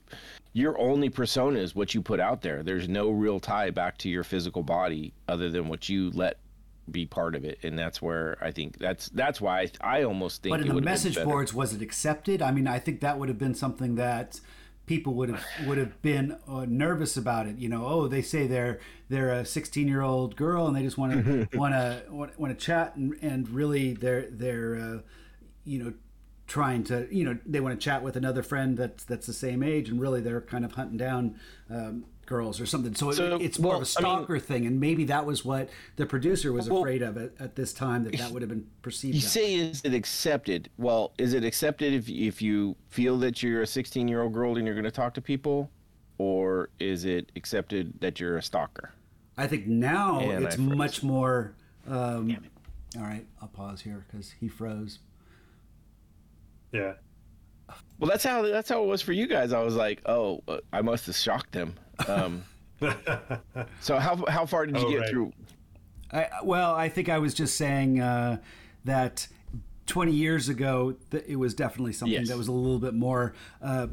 your 0.52 0.78
only 0.78 1.08
persona 1.08 1.58
is 1.58 1.74
what 1.74 1.94
you 1.94 2.02
put 2.02 2.18
out 2.18 2.42
there. 2.42 2.62
There's 2.62 2.88
no 2.88 3.10
real 3.10 3.38
tie 3.38 3.70
back 3.70 3.98
to 3.98 4.08
your 4.08 4.24
physical 4.24 4.62
body 4.62 5.12
other 5.28 5.50
than 5.50 5.68
what 5.68 5.88
you 5.88 6.10
let 6.10 6.38
be 6.90 7.06
part 7.06 7.36
of 7.36 7.44
it, 7.44 7.58
and 7.62 7.78
that's 7.78 8.02
where 8.02 8.36
I 8.40 8.50
think 8.50 8.78
that's 8.78 9.08
that's 9.10 9.40
why 9.40 9.68
I, 9.82 9.98
I 9.98 10.02
almost 10.02 10.42
think. 10.42 10.52
But 10.52 10.60
in 10.60 10.74
the 10.74 10.80
message 10.80 11.22
boards, 11.22 11.54
was 11.54 11.72
it 11.72 11.82
accepted? 11.82 12.42
I 12.42 12.50
mean, 12.50 12.66
I 12.66 12.78
think 12.78 13.00
that 13.00 13.18
would 13.18 13.28
have 13.28 13.38
been 13.38 13.54
something 13.54 13.94
that 13.94 14.40
people 14.86 15.14
would 15.14 15.28
have 15.28 15.44
would 15.66 15.78
have 15.78 16.02
been 16.02 16.36
uh, 16.48 16.66
nervous 16.68 17.16
about 17.16 17.46
it. 17.46 17.56
You 17.58 17.68
know, 17.68 17.86
oh, 17.86 18.08
they 18.08 18.22
say 18.22 18.48
they're 18.48 18.80
they're 19.08 19.30
a 19.30 19.44
16 19.44 19.86
year 19.86 20.02
old 20.02 20.34
girl 20.34 20.66
and 20.66 20.74
they 20.74 20.82
just 20.82 20.98
want 20.98 21.12
to 21.12 21.48
want 21.56 21.74
to 21.74 22.02
want 22.10 22.58
to 22.58 22.64
chat 22.66 22.96
and 22.96 23.16
and 23.22 23.48
really 23.48 23.92
they're 23.92 24.28
they're 24.28 24.74
uh, 24.74 24.98
you 25.64 25.84
know 25.84 25.92
trying 26.50 26.82
to 26.82 27.06
you 27.14 27.22
know 27.24 27.38
they 27.46 27.60
want 27.60 27.78
to 27.78 27.82
chat 27.82 28.02
with 28.02 28.16
another 28.16 28.42
friend 28.42 28.76
that's 28.76 29.04
that's 29.04 29.24
the 29.24 29.32
same 29.32 29.62
age 29.62 29.88
and 29.88 30.00
really 30.00 30.20
they're 30.20 30.40
kind 30.40 30.64
of 30.64 30.72
hunting 30.72 30.96
down 30.96 31.38
um, 31.70 32.04
girls 32.26 32.60
or 32.60 32.66
something 32.66 32.92
so, 32.92 33.12
So, 33.12 33.36
it, 33.36 33.42
it's 33.42 33.60
more 33.60 33.74
well, 33.74 33.82
of 33.82 33.86
a 33.86 33.98
I 33.98 34.02
mean- 34.02 34.16
stalker 34.16 34.38
thing 34.40 34.66
and 34.66 34.80
maybe 34.80 35.04
that 35.04 35.24
was 35.24 35.44
what 35.44 35.68
the 35.94 36.06
producer 36.06 36.52
was 36.52 36.68
Well- 36.68 36.80
afraid 36.80 37.02
of 37.02 37.16
at, 37.18 37.30
at 37.38 37.54
this 37.54 37.72
time 37.72 38.02
that 38.02 38.18
that 38.18 38.32
would 38.32 38.42
have 38.42 38.48
been 38.48 38.66
perceived 38.82 39.14
You 39.14 39.20
say 39.20 39.54
is 39.54 39.80
it 39.84 39.94
accepted? 39.94 40.68
Well, 40.76 41.12
is 41.18 41.34
it 41.34 41.44
accepted 41.44 41.92
if 41.92 42.08
if 42.08 42.42
you 42.42 42.74
feel 42.88 43.16
that 43.18 43.44
you're 43.44 43.62
a 43.62 43.66
16 43.66 44.08
year 44.08 44.22
old 44.22 44.32
girl 44.32 44.56
and 44.56 44.66
you're 44.66 44.74
going 44.74 44.84
to 44.84 44.90
talk 44.90 45.14
to 45.14 45.20
people, 45.22 45.70
or 46.18 46.70
is 46.80 47.04
it 47.04 47.30
accepted 47.36 47.94
that 48.00 48.18
you're 48.18 48.38
a 48.38 48.42
stalker? 48.42 48.92
I 49.38 49.46
think 49.46 49.68
now 49.68 50.18
And 50.18 50.44
it's 50.44 50.58
much 50.58 51.04
more. 51.04 51.54
Um, 51.86 52.36
all 52.96 53.02
right, 53.04 53.24
I'll 53.40 53.48
pause 53.48 53.80
here 53.82 54.04
because 54.10 54.32
he 54.32 54.48
froze. 54.48 54.98
Yeah. 56.72 56.92
Well, 57.98 58.10
that's 58.10 58.24
how 58.24 58.42
that's 58.42 58.68
how 58.68 58.82
it 58.82 58.86
was 58.86 59.02
for 59.02 59.12
you 59.12 59.26
guys. 59.26 59.52
I 59.52 59.62
was 59.62 59.74
like, 59.76 60.00
oh, 60.06 60.42
uh, 60.48 60.58
I 60.72 60.82
must 60.82 61.06
have 61.06 61.16
shocked 61.16 61.52
them. 61.52 61.74
Um, 62.08 62.44
so 63.80 63.98
how 63.98 64.24
how 64.28 64.46
far 64.46 64.66
did 64.66 64.76
you 64.78 64.86
Oh, 64.86 64.90
get 64.90 65.00
right. 65.00 65.10
through? 65.10 65.32
I, 66.12 66.28
well, 66.42 66.74
I 66.74 66.88
think 66.88 67.08
I 67.08 67.18
was 67.18 67.34
just 67.34 67.56
saying 67.56 68.00
uh, 68.00 68.38
that 68.84 69.28
20 69.86 70.12
years 70.12 70.48
ago, 70.48 70.96
th- 71.10 71.24
it 71.28 71.36
was 71.36 71.54
definitely 71.54 71.92
something 71.92 72.18
Yes. 72.18 72.28
that 72.28 72.36
was 72.38 72.48
a 72.48 72.52
little 72.52 72.78
bit 72.80 72.94
more 72.94 73.32
uh, 73.62 73.86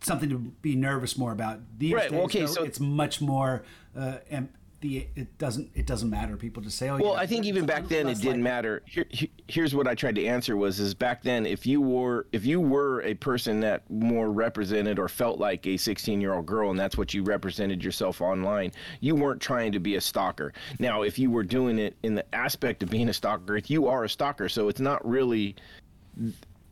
something 0.00 0.30
to 0.30 0.38
be 0.38 0.74
nervous 0.76 1.18
more 1.18 1.32
about. 1.32 1.60
These 1.78 1.92
Right, 1.94 2.10
days, 2.10 2.20
okay, 2.20 2.40
though, 2.40 2.46
so- 2.46 2.62
it's 2.64 2.80
much 2.80 3.20
more. 3.20 3.62
Uh, 3.98 4.18
and 4.30 4.48
the 4.84 5.08
it 5.16 5.38
doesn't 5.38 5.70
it 5.74 5.86
doesn't 5.86 6.10
matter. 6.10 6.36
People 6.36 6.62
just 6.62 6.76
say, 6.76 6.90
"Oh, 6.90 6.98
Well, 6.98 7.12
yeah, 7.14 7.20
I 7.20 7.26
think 7.26 7.46
even 7.46 7.64
back 7.64 7.88
then 7.88 8.06
it 8.06 8.16
didn't 8.16 8.26
likely. 8.26 8.42
matter. 8.42 8.82
Here, 8.84 9.06
here's 9.48 9.74
what 9.74 9.88
I 9.88 9.94
tried 9.94 10.14
to 10.16 10.26
answer 10.26 10.56
was: 10.58 10.78
is 10.78 10.92
back 10.94 11.22
then 11.22 11.46
if 11.46 11.66
you 11.66 11.80
were 11.80 12.26
if 12.32 12.44
you 12.44 12.60
were 12.60 13.00
a 13.02 13.14
person 13.14 13.60
that 13.60 13.88
more 13.90 14.30
represented 14.30 14.98
or 14.98 15.08
felt 15.08 15.38
like 15.40 15.66
a 15.66 15.78
16 15.78 16.20
year 16.20 16.34
old 16.34 16.44
girl, 16.44 16.70
and 16.70 16.78
that's 16.78 16.98
what 16.98 17.14
you 17.14 17.22
represented 17.22 17.82
yourself 17.82 18.20
online, 18.20 18.72
you 19.00 19.14
weren't 19.14 19.40
trying 19.40 19.72
to 19.72 19.78
be 19.80 19.94
a 19.96 20.00
stalker. 20.00 20.52
Now, 20.78 21.00
if 21.02 21.18
you 21.18 21.30
were 21.30 21.44
doing 21.44 21.78
it 21.78 21.96
in 22.02 22.14
the 22.14 22.34
aspect 22.34 22.82
of 22.82 22.90
being 22.90 23.08
a 23.08 23.14
stalker, 23.14 23.56
if 23.56 23.70
you 23.70 23.88
are 23.88 24.04
a 24.04 24.08
stalker. 24.08 24.48
So 24.50 24.68
it's 24.68 24.80
not 24.80 25.04
really. 25.08 25.56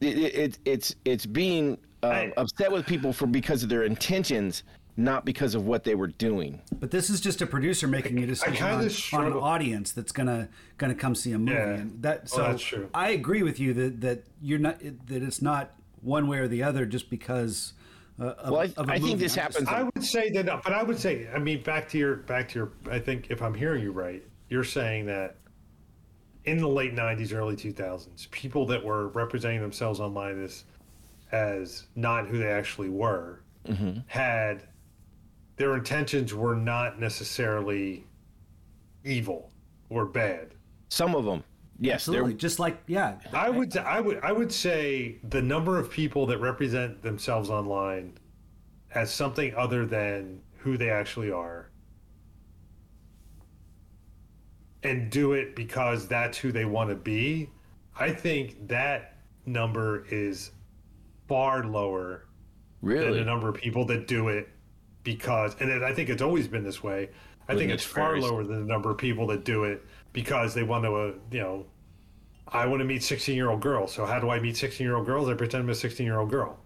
It, 0.02 0.18
it, 0.18 0.34
it 0.34 0.59
it's 0.66 0.94
it's 1.06 1.24
being 1.24 1.78
uh, 2.02 2.06
I- 2.09 2.32
upset 2.36 2.70
with 2.70 2.86
people 2.86 3.12
for 3.12 3.26
because 3.26 3.62
of 3.62 3.68
their 3.70 3.84
intentions, 3.84 4.64
not 4.97 5.24
because 5.24 5.55
of 5.55 5.64
what 5.66 5.85
they 5.85 5.94
were 5.94 6.09
doing. 6.09 6.60
But 6.78 6.90
this 6.90 7.09
is 7.09 7.20
just 7.20 7.40
a 7.40 7.47
producer 7.47 7.89
making 7.89 8.19
a 8.23 8.27
decision 8.27 8.55
kinda 8.55 8.90
on, 9.14 9.24
on 9.24 9.32
an 9.32 9.39
audience 9.39 9.93
that's 9.93 10.12
gonna 10.12 10.48
gonna 10.78 10.94
come 10.94 11.14
see 11.14 11.32
a 11.32 11.39
movie. 11.39 11.52
Yeah. 11.52 11.69
And 11.74 12.02
that 12.02 12.19
Well, 12.20 12.27
so 12.27 12.43
that's 12.43 12.62
true. 12.62 12.89
I 12.94 13.10
agree 13.10 13.43
with 13.43 13.59
you 13.59 13.73
that 13.74 14.01
that 14.02 14.24
you're 14.43 14.59
not 14.59 14.81
that 14.81 15.23
it's 15.23 15.40
not 15.43 15.70
one 16.02 16.27
way 16.28 16.39
or 16.39 16.48
the 16.48 16.62
other 16.62 16.85
just 16.86 17.09
because. 17.10 17.73
Uh, 18.20 18.24
of, 18.24 18.51
Well, 18.51 18.60
I, 18.60 18.64
of 18.77 18.89
a 18.90 18.93
I 18.93 18.98
think 18.98 19.19
this 19.19 19.39
I'm 19.39 19.47
just- 19.47 19.59
happens. 19.66 19.69
I 19.69 19.82
would 19.85 20.05
say 20.05 20.31
that, 20.32 20.47
but 20.62 20.73
I 20.74 20.82
would 20.82 20.98
say, 20.98 21.28
I 21.35 21.39
mean, 21.39 21.62
back 21.62 21.89
to 21.90 21.98
your, 21.98 22.16
back 22.16 22.48
to 22.51 22.59
your. 22.59 22.73
I 22.90 22.98
think 22.98 23.31
if 23.31 23.40
I'm 23.40 23.55
hearing 23.55 23.82
you 23.82 23.90
right, 23.93 24.23
you're 24.51 24.64
saying 24.64 25.06
that 25.06 25.36
in 26.44 26.59
the 26.59 26.69
late 26.69 26.94
'90s, 26.94 27.32
early 27.32 27.56
2000s, 27.56 28.31
people 28.31 28.66
that 28.66 28.85
were 28.85 29.09
representing 29.09 29.62
themselves 29.62 29.98
online 30.01 30.43
as 30.44 30.64
as 31.32 31.86
not 31.97 32.27
who 32.28 32.36
they 32.36 32.48
actually 32.51 32.90
were 32.90 33.40
had 34.06 34.64
their 35.62 35.76
intentions 35.76 36.34
were 36.34 36.56
not 36.56 36.98
necessarily 36.98 38.05
evil 39.05 39.52
or 39.90 40.05
bad. 40.05 40.55
Some 40.89 41.14
of 41.14 41.24
them, 41.24 41.44
yes, 41.78 42.09
Absolutely, 42.09 42.34
just 42.34 42.59
like 42.59 42.82
yeah, 42.89 43.20
I 43.32 43.48
would 43.48 43.76
I 43.76 44.01
would 44.01 44.18
I 44.24 44.32
would 44.32 44.51
say 44.51 45.20
the 45.22 45.40
number 45.40 45.78
of 45.78 45.89
people 45.89 46.26
that 46.26 46.39
represent 46.39 47.01
themselves 47.01 47.48
online 47.48 48.18
as 48.93 49.14
something 49.14 49.55
other 49.55 49.86
than 49.86 50.40
who 50.56 50.76
they 50.76 50.90
actually 50.90 51.30
are 51.30 51.70
and 54.82 55.10
do 55.10 55.34
it 55.34 55.55
because 55.55 56.09
that's 56.09 56.36
who 56.36 56.51
they 56.51 56.64
want 56.64 56.90
to 56.90 56.97
be, 56.97 57.48
I 57.97 58.10
think 58.10 58.66
that 58.66 59.18
number 59.47 60.06
is 60.10 60.51
far 61.28 61.62
lower 61.62 62.26
than 62.82 63.12
the 63.12 63.24
number 63.24 63.48
of 63.48 63.55
people 63.55 63.84
that 63.86 64.09
do 64.09 64.26
it 64.26 64.48
because 65.05 65.57
and 65.61 65.70
it, 65.70 65.83
I 65.83 65.93
think 65.95 66.09
it's 66.09 66.23
always 66.23 66.49
been 66.49 66.65
this 66.65 66.83
way. 66.83 67.11
I 67.49 67.55
think 67.57 67.70
it's 67.70 67.85
far 67.85 68.12
gracious. 68.12 68.31
lower 68.31 68.45
than 68.45 68.61
the 68.61 68.73
number 68.73 68.91
of 68.91 68.99
people 68.99 69.27
that 69.29 69.45
do 69.45 69.65
it 69.65 69.85
because 70.12 70.55
they 70.55 70.62
want 70.62 70.85
to, 70.85 70.95
uh, 70.95 71.12
you 71.31 71.41
know, 71.41 71.66
I 72.49 72.66
want 72.66 72.81
to 72.81 72.85
meet 72.85 73.03
16 73.03 73.35
year 73.35 73.51
old 73.51 73.61
girls. 73.61 73.93
So 73.93 74.07
how 74.07 74.20
do 74.20 74.31
I 74.31 74.39
meet 74.41 74.57
16 74.57 74.85
year 74.87 74.97
old 74.97 75.07
girls? 75.07 75.29
I 75.29 75.35
pretend 75.35 75.65
I'm 75.65 75.70
a 75.70 75.74
16 75.74 76.07
year 76.07 76.19
old 76.19 76.31
girl. 76.31 76.59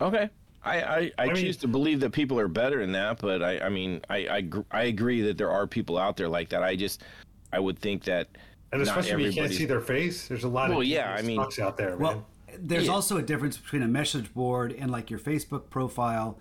Okay. 0.00 0.28
I, 0.64 0.80
I, 0.80 1.12
I, 1.18 1.26
mean- 1.26 1.36
choose 1.36 1.56
to 1.58 1.68
believe 1.68 2.00
that 2.00 2.10
people 2.10 2.40
are 2.40 2.48
better 2.48 2.80
than 2.80 2.92
that, 2.92 3.18
but 3.20 3.42
I, 3.42 3.60
I 3.60 3.68
mean, 3.68 4.00
I, 4.10 4.28
I, 4.28 4.40
gr- 4.40 4.60
I 4.70 4.84
agree 4.84 5.20
that 5.22 5.38
there 5.38 5.50
are 5.50 5.66
people 5.66 5.96
out 5.96 6.16
there 6.16 6.28
like 6.28 6.48
that. 6.48 6.62
I 6.62 6.74
just, 6.74 7.02
I 7.52 7.60
would 7.60 7.78
think 7.78 8.04
that. 8.04 8.28
And 8.72 8.80
not 8.84 8.88
especially 8.88 9.22
when 9.22 9.32
you 9.32 9.40
can't 9.40 9.52
see 9.52 9.64
their 9.64 9.80
face. 9.80 10.26
There's 10.26 10.42
a 10.44 10.48
lot 10.48 10.70
Well, 10.70 10.80
of 10.80 10.86
yeah, 10.86 11.14
I 11.16 11.22
mean- 11.22 11.38
fucks 11.38 11.60
out 11.60 11.76
there, 11.76 11.90
man. 11.90 11.98
Well, 12.00 12.26
there's 12.58 12.86
Yeah. 12.86 12.92
also 12.92 13.18
a 13.18 13.22
difference 13.22 13.58
between 13.58 13.82
a 13.82 13.88
message 13.88 14.32
board 14.34 14.72
and 14.76 14.90
like 14.90 15.08
your 15.10 15.20
Facebook 15.20 15.68
profile 15.70 16.38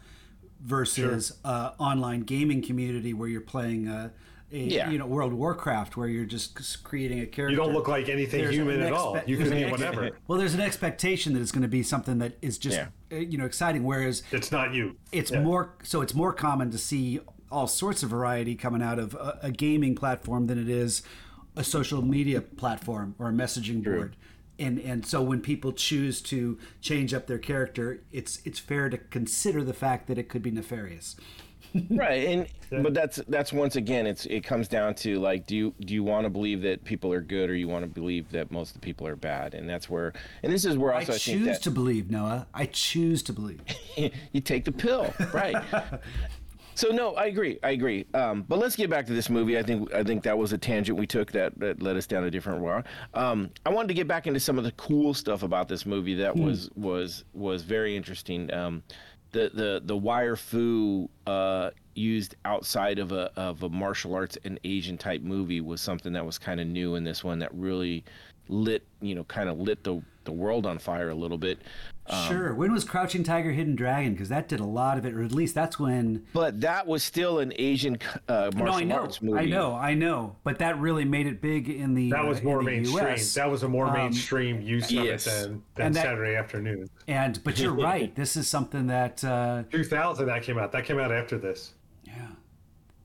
versus 0.69 1.37
uh, 1.45 1.71
online 1.77 2.21
gaming 2.21 2.61
community 2.61 3.13
where 3.13 3.29
you're 3.29 3.39
playing 3.41 3.87
a, 3.87 4.11
a 4.51 4.57
Yeah. 4.57 4.89
you 4.89 4.97
know 4.97 5.05
World 5.05 5.31
of 5.31 5.37
Warcraft 5.37 5.95
where 5.95 6.07
you're 6.07 6.25
just 6.25 6.83
creating 6.83 7.19
a 7.19 7.25
character. 7.27 7.51
you 7.51 7.57
don't 7.57 7.73
look 7.73 7.87
like 7.87 8.09
anything 8.09 8.41
There's 8.41 8.55
human 8.55 8.81
an 8.81 8.87
at 8.87 8.93
all. 8.93 9.17
You 9.27 9.37
can 9.37 9.49
there's 9.49 9.51
be 9.57 9.63
an 9.63 9.69
ex- 9.69 9.71
whatever. 9.79 10.09
Well, 10.27 10.39
there's 10.39 10.55
an 10.55 10.61
expectation 10.61 11.33
that 11.33 11.41
it's 11.41 11.51
going 11.51 11.61
to 11.61 11.67
be 11.67 11.83
something 11.83 12.17
that 12.17 12.37
is 12.41 12.57
just 12.57 12.77
Yeah. 12.77 12.87
uh, 13.11 13.15
you 13.21 13.37
know 13.37 13.45
exciting. 13.45 13.83
Whereas 13.83 14.23
It's 14.31 14.51
not 14.51 14.73
you. 14.73 14.95
it's 15.11 15.31
Yeah. 15.31 15.41
more 15.41 15.75
so 15.83 16.01
it's 16.01 16.13
more 16.15 16.33
common 16.33 16.71
to 16.71 16.77
see 16.79 17.19
all 17.51 17.67
sorts 17.67 18.01
of 18.01 18.09
variety 18.09 18.55
coming 18.55 18.81
out 18.81 18.97
of 18.97 19.13
a, 19.13 19.39
a 19.43 19.51
gaming 19.51 19.93
platform 19.95 20.47
than 20.47 20.57
it 20.59 20.67
is 20.69 21.03
a 21.55 21.63
social 21.63 22.01
media 22.01 22.41
platform 22.41 23.13
or 23.19 23.29
a 23.29 23.31
messaging 23.31 23.83
board 23.83 24.15
and 24.59 24.79
and 24.79 25.05
so 25.05 25.21
when 25.21 25.41
people 25.41 25.71
choose 25.71 26.21
to 26.21 26.57
change 26.81 27.13
up 27.13 27.27
their 27.27 27.37
character 27.37 28.01
it's 28.11 28.41
it's 28.45 28.59
fair 28.59 28.89
to 28.89 28.97
consider 28.97 29.63
the 29.63 29.73
fact 29.73 30.07
that 30.07 30.17
it 30.17 30.29
could 30.29 30.41
be 30.41 30.51
nefarious 30.51 31.15
right. 31.89 32.47
And, 32.71 32.83
but 32.83 32.93
that's, 32.93 33.17
that's 33.27 33.51
once 33.53 33.75
again, 33.75 34.07
it's, 34.07 34.25
it 34.25 34.43
comes 34.43 34.67
down 34.67 34.95
to 34.95 35.19
like, 35.19 35.45
do 35.45 35.55
you, 35.55 35.73
do 35.81 35.93
you 35.93 36.03
want 36.03 36.25
to 36.25 36.29
believe 36.29 36.61
that 36.61 36.83
people 36.83 37.11
are 37.11 37.21
good 37.21 37.49
or 37.49 37.55
you 37.55 37.67
want 37.67 37.83
to 37.83 37.89
believe 37.89 38.29
that 38.31 38.51
most 38.51 38.69
of 38.69 38.73
the 38.75 38.79
people 38.79 39.07
are 39.07 39.15
bad? 39.15 39.53
And 39.53 39.69
that's 39.69 39.89
where, 39.89 40.13
and 40.43 40.51
this 40.51 40.65
is 40.65 40.77
where 40.77 40.93
i 40.93 40.99
also 40.99 41.13
I, 41.13 41.17
think 41.17 41.39
choose 41.39 41.45
that 41.47 41.63
to 41.63 41.71
believe 41.71 42.09
noah 42.09 42.47
i 42.53 42.65
choose 42.65 43.23
to 43.23 43.33
believe 43.33 43.61
you 44.31 44.41
take 44.41 44.65
the 44.65 44.71
pill, 44.71 45.13
right? 45.33 45.55
so 46.75 46.89
no, 46.89 47.15
I 47.15 47.25
agree. 47.25 47.57
I 47.63 47.71
agree. 47.71 48.05
Um, 48.13 48.43
but 48.47 48.59
let's 48.59 48.75
get 48.75 48.89
back 48.89 49.05
to 49.07 49.13
this 49.13 49.29
movie. 49.29 49.57
I 49.57 49.63
think 49.63 49.91
I 49.93 50.03
think 50.03 50.23
that 50.23 50.37
was 50.37 50.53
a 50.53 50.57
tangent 50.57 50.97
we 50.97 51.07
took 51.07 51.31
that, 51.31 51.57
that 51.59 51.81
led 51.81 51.95
us 51.95 52.05
down 52.05 52.25
a 52.25 52.31
different 52.31 52.61
road. 52.61 52.83
Um, 53.13 53.49
I 53.65 53.69
wanted 53.69 53.87
to 53.87 53.93
get 53.93 54.07
back 54.07 54.27
into 54.27 54.39
some 54.39 54.57
of 54.57 54.63
the 54.63 54.73
cool 54.73 55.13
stuff 55.13 55.43
about 55.43 55.67
this 55.67 55.85
movie 55.85 56.15
that 56.15 56.35
was 56.35 56.69
was 56.75 57.23
was 57.33 57.63
very 57.63 57.95
interesting. 57.95 58.53
Um, 58.53 58.83
the 59.31 59.51
the 59.53 59.81
the 59.85 59.97
wire 59.97 60.35
fu 60.35 61.09
uh, 61.25 61.71
used 61.95 62.35
outside 62.45 62.99
of 62.99 63.11
a 63.11 63.31
of 63.35 63.63
a 63.63 63.69
martial 63.69 64.13
arts 64.13 64.37
and 64.43 64.59
Asian 64.63 64.97
type 64.97 65.21
movie 65.21 65.61
was 65.61 65.81
something 65.81 66.13
that 66.13 66.25
was 66.25 66.37
kind 66.37 66.59
of 66.59 66.67
new 66.67 66.95
in 66.95 67.03
this 67.03 67.23
one 67.23 67.39
that 67.39 67.53
really 67.53 68.03
lit 68.47 68.85
you 69.01 69.15
know 69.15 69.23
kind 69.23 69.49
of 69.49 69.59
lit 69.59 69.83
the 69.83 70.01
the 70.25 70.31
world 70.31 70.65
on 70.65 70.77
fire 70.77 71.09
a 71.09 71.15
little 71.15 71.37
bit. 71.37 71.59
Um, 72.07 72.27
sure 72.27 72.53
when 72.53 72.71
was 72.71 72.83
crouching 72.83 73.23
tiger 73.23 73.51
hidden 73.51 73.75
dragon 73.75 74.11
because 74.13 74.29
that 74.29 74.47
did 74.47 74.59
a 74.59 74.65
lot 74.65 74.99
of 74.99 75.07
it 75.07 75.13
or 75.15 75.23
at 75.23 75.31
least 75.31 75.55
that's 75.55 75.79
when 75.79 76.23
But 76.33 76.61
that 76.61 76.85
was 76.85 77.03
still 77.03 77.39
an 77.39 77.51
Asian 77.57 77.97
uh, 78.27 78.51
martial 78.53 78.65
no 78.65 78.71
i 78.73 78.83
know 78.83 78.99
arts 79.01 79.21
movie. 79.23 79.39
i 79.39 79.45
know 79.45 79.73
i 79.73 79.93
know 79.95 80.35
but 80.43 80.59
that 80.59 80.79
really 80.79 81.03
made 81.03 81.25
it 81.25 81.41
big 81.41 81.67
in 81.67 81.95
the 81.95 82.11
That 82.11 82.25
uh, 82.25 82.27
was 82.27 82.39
in 82.39 82.45
more 82.45 82.61
mainstream. 82.61 83.07
US. 83.07 83.33
That 83.33 83.49
was 83.49 83.63
a 83.63 83.67
more 83.67 83.87
Um, 83.87 83.93
mainstream 83.93 84.61
use 84.61 84.85
of 84.85 85.03
yes. 85.03 85.25
it 85.25 85.29
than, 85.31 85.63
than 85.75 85.91
that- 85.93 86.03
Saturday 86.03 86.35
afternoon. 86.35 86.87
And 87.07 87.43
but 87.43 87.59
you're 87.59 87.73
right. 87.91 88.15
This 88.15 88.35
is 88.35 88.47
something 88.47 88.85
that 88.87 89.23
uh, 89.23 89.63
2000 89.71 90.27
that 90.27 90.43
came 90.43 90.59
out. 90.59 90.71
That 90.73 90.85
came 90.85 90.99
out 90.99 91.11
after 91.11 91.39
this. 91.39 91.73
yeah. 92.03 92.13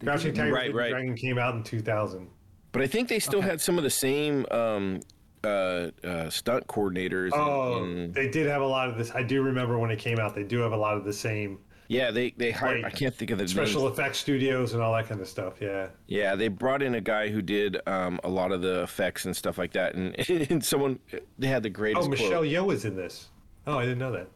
Crouching 0.02 0.34
Tiger, 0.34 0.52
Right, 0.52 0.62
Hidden 0.64 0.76
right. 0.76 0.90
Dragon 0.90 1.14
came 1.16 1.38
out 1.38 1.54
in 1.54 1.62
2000. 1.62 2.28
But 2.72 2.82
I 2.82 2.86
think 2.86 3.08
they 3.08 3.18
still 3.18 3.40
had 3.42 3.60
some 3.60 3.76
of 3.78 3.84
the 3.84 3.90
same 3.90 4.46
um, 4.50 5.00
uh, 5.44 5.90
uh, 6.04 6.30
stunt 6.30 6.66
coordinators. 6.66 7.30
Oh, 7.32 7.84
and- 7.84 8.14
they 8.14 8.28
did 8.28 8.46
have 8.46 8.62
a 8.62 8.66
lot 8.66 8.88
of 8.88 8.96
this. 8.98 9.10
I 9.12 9.22
do 9.22 9.42
remember 9.42 9.78
when 9.78 9.90
it 9.90 9.98
came 9.98 10.18
out. 10.18 10.34
They 10.34 10.44
do 10.44 10.58
have 10.60 10.72
a 10.72 10.76
lot 10.76 10.96
of 10.96 11.04
the 11.04 11.12
same 11.12 11.58
yeah, 11.90 12.12
they 12.12 12.30
they 12.36 12.52
hired. 12.52 12.82
Like, 12.84 12.94
I 12.94 12.96
can't 12.96 13.12
think 13.12 13.32
of 13.32 13.38
the 13.38 13.48
special 13.48 13.82
names. 13.82 13.98
effects 13.98 14.18
studios 14.18 14.74
and 14.74 14.82
all 14.82 14.94
that 14.94 15.08
kind 15.08 15.20
of 15.20 15.26
stuff. 15.26 15.54
Yeah. 15.60 15.88
Yeah, 16.06 16.36
they 16.36 16.46
brought 16.46 16.82
in 16.82 16.94
a 16.94 17.00
guy 17.00 17.30
who 17.30 17.42
did 17.42 17.78
um, 17.88 18.20
a 18.22 18.28
lot 18.28 18.52
of 18.52 18.62
the 18.62 18.84
effects 18.84 19.24
and 19.24 19.36
stuff 19.36 19.58
like 19.58 19.72
that, 19.72 19.96
and, 19.96 20.14
and 20.50 20.64
someone 20.64 21.00
they 21.36 21.48
had 21.48 21.64
the 21.64 21.68
greatest. 21.68 22.06
Oh, 22.06 22.08
Michelle 22.08 22.30
quote. 22.30 22.46
Yeoh 22.46 22.72
is 22.72 22.84
in 22.84 22.94
this. 22.94 23.30
Oh, 23.66 23.76
I 23.76 23.82
didn't 23.82 23.98
know 23.98 24.12
that. 24.12 24.28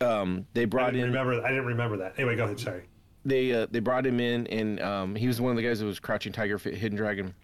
Um, 0.00 0.46
they 0.54 0.62
I 0.62 0.64
brought 0.64 0.92
didn't 0.92 1.00
in 1.00 1.12
remember. 1.12 1.44
I 1.44 1.50
didn't 1.50 1.66
remember 1.66 1.98
that. 1.98 2.14
Anyway, 2.16 2.34
go 2.34 2.44
ahead. 2.44 2.58
Sorry. 2.58 2.84
they 3.26 3.52
uh, 3.52 3.66
they 3.70 3.80
brought 3.80 4.06
him 4.06 4.18
in, 4.18 4.46
and 4.46 4.80
um, 4.80 5.14
he 5.14 5.26
was 5.26 5.38
one 5.38 5.50
of 5.50 5.58
the 5.58 5.62
guys 5.62 5.80
that 5.80 5.86
was 5.86 6.00
Crouching 6.00 6.32
Tiger, 6.32 6.56
Hidden 6.56 6.96
Dragon, 6.96 7.34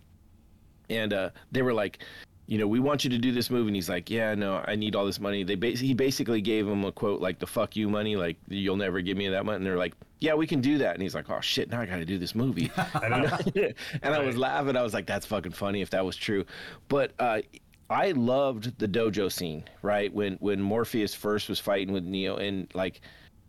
and 0.88 1.12
uh, 1.12 1.28
they 1.52 1.60
were 1.60 1.74
like, 1.74 2.02
you 2.48 2.56
know, 2.56 2.66
we 2.66 2.80
want 2.80 3.04
you 3.04 3.10
to 3.10 3.18
do 3.18 3.30
this 3.30 3.50
movie, 3.50 3.66
and 3.66 3.76
he's 3.76 3.90
like, 3.90 4.08
yeah, 4.08 4.34
no, 4.34 4.64
I 4.66 4.74
need 4.74 4.96
all 4.96 5.04
this 5.04 5.20
money. 5.20 5.44
They 5.44 5.72
he 5.72 5.92
basically 5.92 6.40
gave 6.40 6.66
him 6.66 6.82
a 6.82 6.90
quote 6.90 7.20
like 7.20 7.38
the 7.38 7.46
"fuck 7.46 7.76
you" 7.76 7.90
money, 7.90 8.16
like 8.16 8.38
you'll 8.48 8.78
never 8.78 9.02
give 9.02 9.18
me 9.18 9.28
that 9.28 9.44
money, 9.44 9.56
and 9.56 9.66
they're 9.66 9.76
like, 9.76 9.92
yeah, 10.20 10.32
we 10.32 10.46
can 10.46 10.62
do 10.62 10.78
that, 10.78 10.94
and 10.94 11.02
he's 11.02 11.14
like, 11.14 11.28
oh 11.28 11.42
shit, 11.42 11.68
now 11.70 11.82
I 11.82 11.84
got 11.84 11.96
to 11.96 12.06
do 12.06 12.16
this 12.16 12.34
movie, 12.34 12.72
and 13.02 13.74
I 14.14 14.18
was 14.20 14.38
laughing. 14.38 14.78
I 14.78 14.82
was 14.82 14.94
like, 14.94 15.06
that's 15.06 15.26
fucking 15.26 15.52
funny 15.52 15.82
if 15.82 15.90
that 15.90 16.04
was 16.04 16.16
true, 16.16 16.44
but. 16.88 17.12
uh 17.18 17.42
I 17.90 18.10
loved 18.10 18.78
the 18.78 18.86
dojo 18.86 19.32
scene, 19.32 19.64
right? 19.80 20.12
When 20.12 20.34
when 20.40 20.60
Morpheus 20.60 21.14
first 21.14 21.48
was 21.48 21.58
fighting 21.58 21.94
with 21.94 22.04
Neo, 22.04 22.36
and 22.36 22.68
like, 22.74 23.00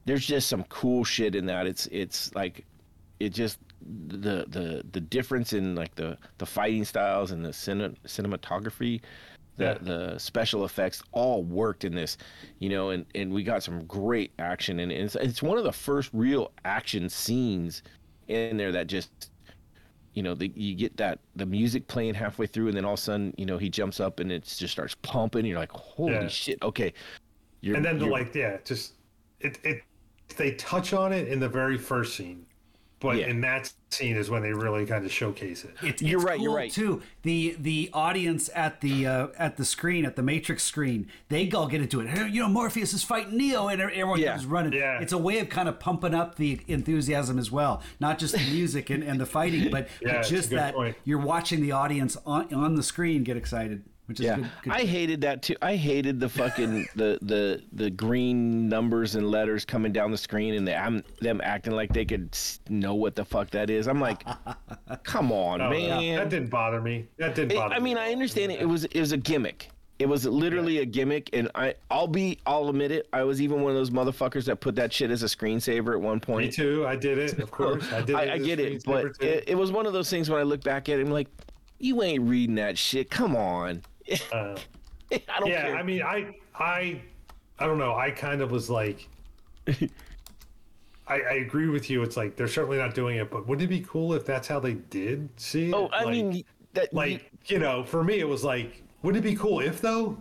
there's 0.05 0.25
just 0.25 0.47
some 0.47 0.63
cool 0.69 1.03
shit 1.03 1.35
in 1.35 1.45
that. 1.47 1.67
It's 1.67 1.87
it's 1.87 2.33
like, 2.33 2.65
it 3.19 3.33
just 3.33 3.59
the 4.07 4.45
the 4.47 4.83
the 4.91 5.01
difference 5.01 5.53
in 5.53 5.75
like 5.75 5.95
the 5.95 6.17
the 6.37 6.45
fighting 6.45 6.85
styles 6.85 7.31
and 7.31 7.43
the 7.45 7.49
cine, 7.49 7.95
cinematography, 8.05 9.01
the 9.57 9.65
Yeah. 9.65 9.77
the 9.81 10.19
special 10.19 10.65
effects 10.65 11.01
all 11.11 11.43
worked 11.43 11.83
in 11.85 11.95
this, 11.95 12.17
you 12.59 12.69
know, 12.69 12.89
and 12.91 13.05
and 13.15 13.33
we 13.33 13.43
got 13.43 13.63
some 13.63 13.85
great 13.85 14.33
action, 14.39 14.79
and 14.79 14.91
it's 14.91 15.15
it's 15.15 15.41
one 15.43 15.57
of 15.57 15.63
the 15.63 15.73
first 15.73 16.09
real 16.13 16.51
action 16.65 17.09
scenes 17.09 17.83
in 18.27 18.57
there 18.57 18.71
that 18.73 18.87
just 18.87 19.31
you 20.13 20.23
know, 20.23 20.33
the, 20.33 20.51
you 20.55 20.75
get 20.75 20.97
that 20.97 21.19
the 21.35 21.45
music 21.45 21.87
playing 21.87 22.15
halfway 22.15 22.47
through, 22.47 22.67
and 22.67 22.75
then 22.77 22.83
all 22.85 22.93
of 22.93 22.99
a 22.99 23.03
sudden, 23.03 23.33
you 23.37 23.45
know, 23.45 23.57
he 23.57 23.69
jumps 23.69 23.99
up 23.99 24.19
and 24.19 24.31
it 24.31 24.43
just 24.43 24.71
starts 24.73 24.95
pumping. 25.03 25.45
You're 25.45 25.59
like, 25.59 25.71
holy 25.71 26.13
Yeah. 26.13 26.27
shit, 26.27 26.61
okay. 26.63 26.93
You're, 27.61 27.75
and 27.77 27.85
then 27.85 27.99
the 27.99 28.07
like 28.07 28.33
yeah 28.35 28.57
just 28.63 28.93
it 29.39 29.59
it 29.63 29.83
they 30.37 30.51
touch 30.55 30.93
on 30.93 31.11
it 31.13 31.27
in 31.27 31.39
the 31.39 31.49
very 31.49 31.77
first 31.77 32.15
scene 32.15 32.45
but 32.99 33.17
Yeah. 33.17 33.27
in 33.27 33.41
that 33.41 33.71
scene 33.91 34.15
is 34.17 34.29
when 34.29 34.41
they 34.43 34.53
really 34.53 34.85
kind 34.85 35.03
of 35.05 35.11
showcase 35.11 35.63
it 35.63 35.71
It's, 35.81 36.01
You're 36.01 36.19
it's 36.19 36.25
right, 36.25 36.39
you're 36.39 36.53
right. 36.55 36.71
Too 36.71 37.01
the 37.23 37.55
the 37.59 37.89
audience 37.93 38.49
at 38.55 38.81
the 38.81 39.07
uh, 39.07 39.27
at 39.37 39.57
the 39.57 39.65
screen 39.65 40.05
at 40.05 40.15
the 40.15 40.21
Matrix 40.21 40.63
screen, 40.63 41.07
they 41.29 41.49
all 41.51 41.67
get 41.67 41.81
into 41.81 41.99
it. 42.01 42.07
Hey, 42.09 42.27
you 42.29 42.41
know, 42.41 42.49
Morpheus 42.49 42.93
is 42.93 43.03
fighting 43.03 43.37
Neo, 43.37 43.67
and 43.67 43.81
everyone 43.81 44.19
Yeah. 44.19 44.33
comes 44.33 44.45
running. 44.45 44.73
Yeah. 44.73 44.99
It's 45.01 45.13
a 45.13 45.17
way 45.17 45.39
of 45.39 45.49
kind 45.49 45.67
of 45.67 45.79
pumping 45.79 46.13
up 46.13 46.35
the 46.35 46.59
enthusiasm 46.67 47.39
as 47.39 47.49
well, 47.51 47.81
not 47.99 48.19
just 48.19 48.33
the 48.35 48.51
music 48.51 48.89
and, 48.89 49.03
and 49.03 49.19
the 49.19 49.25
fighting, 49.25 49.69
but, 49.71 49.87
Yeah, 50.01 50.17
but 50.19 50.27
just 50.27 50.49
that 50.51 50.75
point. 50.75 50.95
you're 51.03 51.19
watching 51.19 51.61
the 51.61 51.71
audience 51.71 52.15
on 52.25 52.53
on 52.53 52.75
the 52.75 52.83
screen 52.83 53.23
get 53.23 53.37
excited, 53.37 53.83
which 54.09 54.19
is 54.19 54.25
yeah, 54.25 54.35
good. 54.35 54.49
good 54.63 54.73
I 54.73 54.81
hated 54.85 55.21
that 55.21 55.41
too. 55.43 55.55
I 55.61 55.75
hated 55.75 56.19
the 56.19 56.27
fucking 56.27 56.87
the 56.95 57.19
the 57.21 57.63
the 57.71 57.89
green 57.89 58.67
numbers 58.67 59.15
and 59.15 59.29
letters 59.31 59.63
coming 59.63 59.91
down 59.93 60.11
the 60.11 60.17
screen 60.17 60.55
and 60.55 60.67
the, 60.67 60.75
I'm, 60.75 61.03
them 61.21 61.39
acting 61.43 61.73
like 61.73 61.93
they 61.93 62.03
could 62.05 62.35
know 62.69 62.95
what 62.95 63.15
the 63.15 63.23
fuck 63.23 63.51
that 63.51 63.69
is. 63.69 63.87
I'm 63.87 64.01
like, 64.01 64.25
come 65.03 65.31
on, 65.31 65.61
Oh, 65.61 65.69
man. 65.69 66.15
that 66.15 66.29
didn't 66.29 66.49
bother 66.49 66.81
me 66.81 67.07
that 67.17 67.35
didn't 67.35 67.51
It- 67.51 67.55
bother 67.55 67.75
I 67.75 67.79
mean, 67.79 67.97
at 67.97 68.03
I 68.03 68.07
all. 68.07 68.11
understand 68.13 68.51
it. 68.51 68.59
It 68.59 68.65
was 68.65 68.85
it 68.85 68.99
was 68.99 69.11
a 69.11 69.17
gimmick. 69.17 69.69
It 69.99 70.07
was 70.07 70.25
literally 70.25 70.77
a 70.77 70.85
gimmick, 70.85 71.29
and 71.33 71.51
I 71.55 71.75
I'll 71.91 72.07
be 72.07 72.39
I'll 72.45 72.69
admit 72.69 72.91
it. 72.91 73.07
I 73.11 73.23
was 73.23 73.41
even 73.41 73.61
one 73.61 73.71
of 73.71 73.75
those 73.77 73.89
motherfuckers 73.89 74.45
that 74.45 74.61
put 74.61 74.75
that 74.75 74.93
shit 74.93 75.11
as 75.11 75.23
a 75.23 75.25
screensaver 75.25 75.93
at 75.93 75.99
one 76.01 76.21
point. 76.21 76.45
me 76.47 76.51
too 76.51 76.85
i 76.87 76.95
did 76.95 77.17
it 77.17 77.37
of 77.37 77.51
course 77.59 77.83
i 77.91 77.99
did 77.99 78.11
it 78.11 78.15
I, 78.15 78.25
as 78.27 78.45
get 78.45 78.59
it, 78.61 78.83
but 78.85 79.07
it, 79.21 79.43
it 79.47 79.55
was 79.55 79.71
one 79.73 79.85
of 79.85 79.91
those 79.93 80.09
things 80.09 80.29
when 80.29 80.39
I 80.39 80.43
look 80.43 80.63
back 80.63 80.87
at 80.87 80.99
it, 80.99 81.05
I'm 81.05 81.11
like, 81.11 81.27
you 81.79 82.01
ain't 82.01 82.27
reading 82.29 82.55
that 82.55 82.77
shit. 82.77 83.09
Come 83.09 83.35
on. 83.35 83.81
Uh, 84.31 84.57
I 85.11 85.39
don't 85.39 85.49
yeah 85.49 85.61
care. 85.63 85.75
i 85.75 85.83
mean 85.83 86.01
i 86.03 86.35
i 86.55 87.01
i 87.57 87.65
don't 87.65 87.77
know 87.79 87.95
i 87.95 88.11
kind 88.11 88.41
of 88.41 88.51
was 88.51 88.69
like 88.69 89.07
I, 91.07 91.15
I 91.21 91.33
agree 91.35 91.67
with 91.69 91.89
you. 91.89 92.03
It's 92.03 92.15
like 92.17 92.35
they're 92.35 92.47
certainly 92.47 92.77
not 92.77 92.93
doing 92.93 93.17
it, 93.17 93.31
but 93.31 93.47
wouldn't 93.47 93.65
it 93.65 93.73
be 93.73 93.81
cool 93.81 94.13
if 94.13 94.25
that's 94.25 94.47
how 94.47 94.59
they 94.59 94.73
did 94.75 95.27
see 95.37 95.69
it? 95.69 95.73
oh, 95.73 95.87
I 95.87 96.03
Like- 96.03 96.11
mean 96.11 96.43
that 96.73 96.93
like 96.93 97.31
you 97.47 97.57
know 97.57 97.83
for 97.83 98.03
me 98.03 98.19
it 98.19 98.27
was 98.27 98.43
like 98.43 98.83
wouldn't 99.01 99.25
it 99.25 99.27
be 99.27 99.35
cool 99.35 99.59
if 99.59 99.81
though 99.81 100.15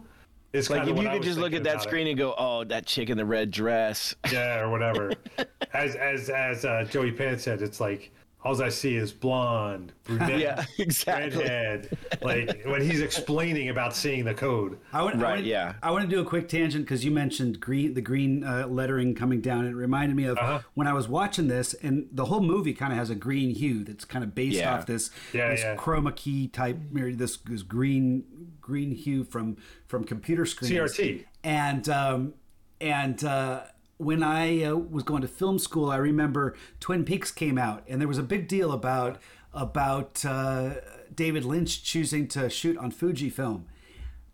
it's 0.54 0.70
like 0.70 0.88
if 0.88 0.96
you 0.96 1.06
could 1.10 1.22
just 1.22 1.38
look 1.38 1.52
at 1.52 1.62
that 1.64 1.82
screen 1.82 2.06
and 2.06 2.16
go, 2.16 2.34
oh, 2.38 2.64
that 2.64 2.86
chick 2.86 3.10
in 3.10 3.18
the 3.18 3.24
red 3.26 3.50
dress. 3.50 4.14
yeah 4.32 4.60
or 4.60 4.70
whatever 4.70 5.12
as 5.74 5.94
as 5.96 6.30
as 6.30 6.64
uh, 6.64 6.86
joey 6.90 7.12
pan 7.12 7.38
said 7.38 7.60
it's 7.60 7.80
like 7.80 8.10
all 8.44 8.62
i 8.62 8.68
see 8.68 8.94
is 8.96 9.12
blonde 9.12 9.92
brunette 10.04 10.38
Yeah, 10.40 10.64
exactly. 10.78 11.42
redhead 11.42 11.96
like 12.22 12.62
when 12.64 12.82
he's 12.82 13.00
explaining 13.00 13.68
about 13.68 13.94
seeing 13.96 14.24
the 14.24 14.34
code 14.34 14.78
I 14.92 15.02
would, 15.02 15.16
I 15.16 15.18
Right, 15.20 15.36
would- 15.38 15.46
yeah. 15.46 15.74
I 15.82 15.90
want 15.90 16.08
to 16.08 16.10
do 16.16 16.20
a 16.20 16.24
quick 16.24 16.48
tangent 16.48 16.84
because 16.84 17.04
you 17.04 17.10
mentioned 17.10 17.60
green, 17.60 17.94
the 17.94 18.00
green 18.00 18.42
uh, 18.44 18.66
lettering 18.68 19.14
coming 19.14 19.40
down. 19.40 19.66
It 19.66 19.74
reminded 19.74 20.16
me 20.16 20.24
of 20.24 20.38
Uh-huh. 20.38 20.60
when 20.74 20.86
I 20.86 20.92
was 20.92 21.08
watching 21.08 21.48
this, 21.48 21.74
and 21.74 22.08
the 22.12 22.24
whole 22.26 22.40
movie 22.40 22.72
kind 22.72 22.92
of 22.92 22.98
has 22.98 23.10
a 23.10 23.14
green 23.14 23.54
hue 23.54 23.84
that's 23.84 24.04
kind 24.04 24.24
of 24.24 24.34
based 24.34 24.56
Yeah. 24.56 24.74
off 24.74 24.86
this, 24.86 25.10
Yeah, 25.32 25.50
this 25.50 25.60
yeah. 25.60 25.76
chroma 25.76 26.14
key 26.16 26.48
type, 26.48 26.78
or 26.98 27.12
this, 27.12 27.36
this 27.38 27.62
green 27.62 28.24
green 28.60 28.92
hue 28.92 29.24
from 29.24 29.56
from 29.86 30.04
computer 30.04 30.46
screens. 30.46 30.72
CRT. 30.72 31.24
And 31.44 31.88
um, 31.88 32.34
and 32.80 33.22
uh, 33.24 33.62
when 33.98 34.22
I 34.22 34.62
uh, 34.62 34.76
was 34.76 35.02
going 35.02 35.22
to 35.22 35.28
film 35.28 35.58
school, 35.58 35.90
I 35.90 35.96
remember 35.96 36.56
Twin 36.80 37.04
Peaks 37.04 37.30
came 37.30 37.58
out, 37.58 37.82
and 37.88 38.00
there 38.00 38.08
was 38.08 38.18
a 38.18 38.22
big 38.22 38.48
deal 38.48 38.72
about 38.72 39.20
about 39.52 40.24
uh, 40.24 40.74
David 41.14 41.44
Lynch 41.44 41.82
choosing 41.82 42.28
to 42.28 42.48
shoot 42.48 42.76
on 42.78 42.92
Fujifilm. 42.92 43.62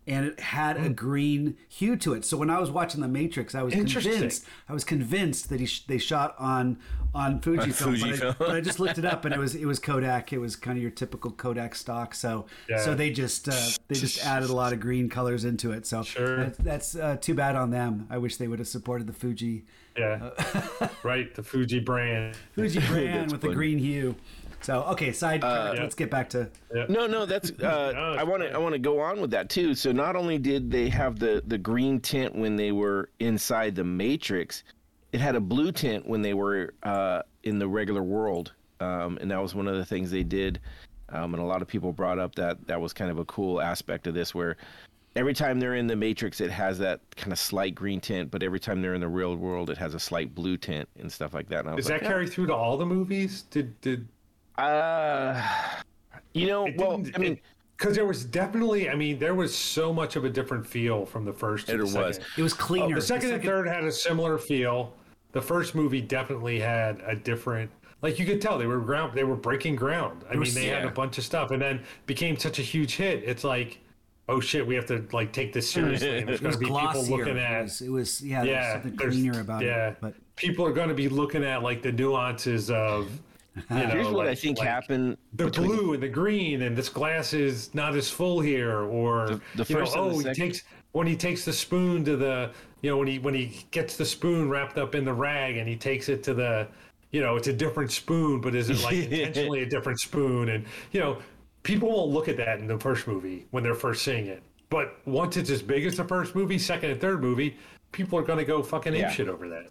And 0.07 0.25
it 0.27 0.39
had 0.39 0.77
Hmm. 0.77 0.83
a 0.85 0.89
green 0.89 1.57
hue 1.67 1.95
to 1.97 2.13
it. 2.13 2.25
So 2.25 2.37
when 2.37 2.49
I 2.51 2.59
was 2.59 2.69
watching 2.69 3.01
The 3.01 3.07
Matrix, 3.07 3.55
I 3.55 3.63
was 3.63 3.73
convinced. 3.73 4.45
I 4.69 4.73
was 4.73 4.83
convinced 4.83 5.49
that 5.49 5.59
he 5.59 5.65
sh- 5.65 5.83
they 5.87 5.97
shot 5.97 6.35
on 6.37 6.77
on 7.15 7.39
Fujifilm. 7.39 7.99
But, 8.01 8.09
I, 8.09 8.13
Fujifilm. 8.13 8.37
but 8.37 8.51
I 8.51 8.61
just 8.61 8.79
looked 8.79 8.97
it 8.99 9.05
up, 9.05 9.25
and 9.25 9.33
it 9.33 9.39
was 9.39 9.55
it 9.55 9.65
was 9.65 9.79
Kodak. 9.79 10.31
It 10.31 10.37
was 10.37 10.55
kind 10.55 10.77
of 10.77 10.81
your 10.83 10.91
typical 10.91 11.31
Kodak 11.31 11.73
stock. 11.73 12.13
So 12.13 12.45
Yeah. 12.69 12.77
so 12.77 12.93
they 12.93 13.09
just 13.09 13.49
uh, 13.49 13.53
they 13.87 13.95
just 13.95 14.23
added 14.25 14.49
a 14.51 14.53
lot 14.55 14.73
of 14.73 14.79
green 14.79 15.09
colors 15.09 15.43
into 15.43 15.71
it. 15.71 15.87
So 15.87 16.03
Sure. 16.03 16.37
that's, 16.37 16.57
that's 16.59 16.95
uh, 16.95 17.17
too 17.19 17.33
bad 17.33 17.55
on 17.55 17.71
them. 17.71 18.05
I 18.11 18.17
wish 18.19 18.37
they 18.37 18.47
would 18.47 18.59
have 18.59 18.67
supported 18.67 19.07
the 19.07 19.13
Fuji 19.13 19.65
yeah 19.97 20.31
right 21.03 21.33
the 21.35 21.41
fuji 21.41 21.79
brand 21.79 22.35
Fuji 22.53 22.79
brand 22.89 23.31
with 23.31 23.39
the 23.39 23.53
green 23.53 23.77
hue. 23.79 24.13
So 24.65 24.81
okay, 24.85 25.11
side. 25.11 25.43
yeah. 25.43 25.75
Let's 25.77 25.93
get 25.93 26.09
back 26.09 26.27
to. 26.31 26.49
No, 26.89 27.05
no, 27.05 27.25
that's. 27.27 27.51
Uh, 27.65 27.91
No, 27.93 28.15
I 28.17 28.23
want 28.23 28.41
to. 28.41 28.51
I 28.51 28.57
want 28.57 28.73
to 28.73 28.79
go 28.79 28.99
on 28.99 29.21
with 29.21 29.29
that 29.31 29.49
too. 29.49 29.75
So 29.75 29.91
not 29.91 30.15
only 30.15 30.39
did 30.39 30.71
they 30.71 30.89
have 30.89 31.19
the 31.19 31.43
the 31.45 31.57
green 31.57 31.99
tint 31.99 32.35
when 32.35 32.55
they 32.55 32.71
were 32.71 33.09
inside 33.19 33.75
the 33.75 33.83
Matrix, 33.83 34.63
it 35.11 35.19
had 35.19 35.35
a 35.35 35.39
blue 35.39 35.71
tint 35.71 36.07
when 36.07 36.23
they 36.23 36.33
were 36.33 36.73
uh, 36.81 37.21
in 37.43 37.59
the 37.59 37.67
regular 37.67 38.01
world, 38.01 38.53
um, 38.79 39.19
and 39.21 39.29
that 39.29 39.39
was 39.39 39.53
one 39.53 39.67
of 39.67 39.75
the 39.75 39.85
things 39.85 40.09
they 40.09 40.23
did. 40.23 40.59
Um, 41.09 41.35
and 41.35 41.43
a 41.43 41.45
lot 41.45 41.61
of 41.61 41.67
people 41.67 41.93
brought 41.93 42.17
up 42.17 42.33
that 42.35 42.65
that 42.65 42.81
was 42.81 42.91
kind 42.91 43.11
of 43.11 43.19
a 43.19 43.25
cool 43.25 43.61
aspect 43.61 44.07
of 44.07 44.15
this, 44.15 44.33
where 44.33 44.57
every 45.15 45.33
time 45.33 45.59
they're 45.59 45.75
in 45.75 45.85
the 45.85 45.95
Matrix, 45.95 46.41
it 46.41 46.49
has 46.49 46.79
that 46.79 47.01
kind 47.15 47.31
of 47.31 47.37
slight 47.37 47.75
green 47.75 48.01
tint, 48.01 48.31
but 48.31 48.41
every 48.41 48.59
time 48.59 48.81
they're 48.81 48.95
in 48.95 49.01
the 49.01 49.07
real 49.07 49.35
world, 49.35 49.69
it 49.69 49.77
has 49.77 49.93
a 49.93 49.99
slight 49.99 50.33
blue 50.33 50.57
tint 50.57 50.89
and 50.99 51.11
stuff 51.11 51.35
like 51.35 51.49
that. 51.49 51.59
And 51.59 51.69
I 51.69 51.75
was 51.75 51.85
does 51.85 51.91
like, 51.91 52.01
that 52.01 52.07
carry 52.07 52.27
through 52.27 52.47
to 52.47 52.55
all 52.55 52.77
the 52.77 52.85
movies 52.85 53.43
did 53.43 53.79
did 53.81 54.07
uh, 54.57 55.41
you 56.33 56.47
know, 56.47 56.65
it 56.67 56.77
well, 56.77 57.03
I 57.13 57.17
mean. 57.17 57.39
because 57.77 57.95
there 57.95 58.05
was 58.05 58.25
definitely, 58.25 58.89
I 58.89 58.95
mean, 58.95 59.19
there 59.19 59.35
was 59.35 59.55
so 59.55 59.93
much 59.93 60.15
of 60.15 60.25
a 60.25 60.29
different 60.29 60.65
feel 60.65 61.05
from 61.05 61.25
the 61.25 61.33
first. 61.33 61.67
to 61.67 61.73
There 61.77 61.85
the 61.85 61.97
was. 61.97 62.15
second. 62.17 62.23
It 62.37 62.41
was 62.41 62.53
cleaner. 62.53 62.95
Oh, 62.95 62.99
the 62.99 63.01
second 63.01 63.31
and 63.31 63.43
third 63.43 63.67
had 63.67 63.83
a 63.83 63.91
similar 63.91 64.37
feel. 64.37 64.93
The 65.31 65.41
first 65.41 65.75
movie 65.75 66.01
definitely 66.01 66.59
had 66.59 67.01
a 67.05 67.15
different. 67.15 67.69
Like 68.01 68.19
you 68.19 68.25
could 68.25 68.41
tell 68.41 68.57
they 68.57 68.67
were 68.67 68.79
ground. 68.79 69.13
They 69.13 69.23
were 69.23 69.35
breaking 69.35 69.75
ground. 69.75 70.23
I 70.29 70.31
mean, 70.31 70.41
was- 70.41 70.53
they 70.53 70.67
had 70.67 70.85
a 70.85 70.89
bunch 70.91 71.17
of 71.17 71.23
stuff, 71.23 71.51
and 71.51 71.61
then 71.61 71.81
became 72.05 72.37
such 72.37 72.59
a 72.59 72.61
huge 72.61 72.95
hit. 72.95 73.23
It's 73.23 73.43
like, 73.43 73.79
oh 74.29 74.39
shit, 74.39 74.65
we 74.65 74.75
have 74.75 74.85
to 74.87 75.05
like 75.11 75.31
take 75.33 75.51
this 75.53 75.69
seriously. 75.69 76.19
And 76.19 76.27
there's 76.29 76.39
It 76.39 76.43
going 76.43 76.49
was 76.49 76.55
to 76.55 76.59
be 76.59 76.65
people 76.65 76.79
glossier. 76.91 77.17
looking 77.17 77.37
It 77.37 77.41
at. 77.43 77.63
was, 77.63 77.81
it 77.81 77.89
was 77.89 78.21
yeah. 78.21 78.43
There 78.43 78.53
was 78.53 78.61
yeah, 78.63 78.73
something 78.73 78.95
there's- 78.95 79.13
cleaner 79.15 79.39
about 79.41 79.63
yeah. 79.63 79.89
it. 79.89 79.97
But 80.01 80.13
People 80.35 80.65
are 80.65 80.73
going 80.73 80.89
to 80.89 80.93
be 80.95 81.07
looking 81.09 81.43
at 81.43 81.63
like 81.63 81.81
the 81.81 81.91
nuances 81.91 82.69
of. 82.69 83.09
You 83.69 83.75
know, 83.77 83.85
Here's 83.87 84.07
what 84.09 84.27
I 84.27 84.35
think 84.35 84.59
like 84.59 84.67
happened. 84.67 85.17
The 85.33 85.45
between- 85.45 85.67
blue 85.69 85.93
and 85.93 86.03
the 86.03 86.09
green, 86.09 86.61
and 86.63 86.75
this 86.75 86.89
glass 86.89 87.33
is 87.33 87.73
not 87.73 87.95
as 87.95 88.09
full 88.09 88.41
here, 88.41 88.79
or 88.81 89.27
The- 89.27 89.63
the 89.63 89.65
you 89.69 89.75
know, 89.75 89.81
first 89.81 89.93
the 89.93 89.99
oh, 89.99 90.17
he 90.19 90.33
takes 90.33 90.63
when 90.91 91.07
he 91.07 91.15
takes 91.15 91.43
the 91.45 91.53
spoon 91.53 92.03
to 92.05 92.15
the, 92.17 92.51
you 92.81 92.89
know, 92.89 92.97
when 92.97 93.07
he 93.07 93.19
when 93.19 93.33
he 93.33 93.65
gets 93.71 93.95
the 93.97 94.05
spoon 94.05 94.49
wrapped 94.49 94.77
up 94.77 94.93
in 94.95 95.05
the 95.05 95.13
rag, 95.13 95.57
and 95.57 95.67
he 95.69 95.75
takes 95.75 96.09
it 96.09 96.21
to 96.23 96.33
the, 96.33 96.67
you 97.11 97.21
know, 97.21 97.35
it's 97.37 97.47
a 97.47 97.53
different 97.53 97.91
spoon, 97.91 98.41
but 98.41 98.55
is 98.55 98.69
it 98.69 98.81
like 98.83 98.93
intentionally 99.11 99.61
a 99.63 99.65
different 99.65 99.99
spoon? 99.99 100.49
And 100.49 100.65
you 100.91 100.99
know, 100.99 101.17
people 101.63 101.89
won't 101.89 102.11
look 102.11 102.27
at 102.27 102.37
that 102.37 102.59
in 102.59 102.67
the 102.67 102.77
first 102.79 103.07
movie 103.07 103.45
when 103.51 103.63
they're 103.63 103.73
first 103.75 104.03
seeing 104.03 104.25
it, 104.27 104.43
but 104.69 104.97
once 105.05 105.37
it's 105.37 105.49
as 105.49 105.61
big 105.61 105.85
as 105.85 105.95
the 105.95 106.03
first 106.03 106.35
movie, 106.35 106.59
second 106.59 106.91
and 106.91 106.99
third 106.99 107.21
movie, 107.21 107.55
people 107.93 108.19
are 108.19 108.23
going 108.23 108.39
to 108.39 108.45
go 108.45 108.61
fucking 108.61 108.93
Yeah. 108.93 109.07
ape 109.07 109.13
shit 109.15 109.29
over 109.29 109.47
that. 109.49 109.67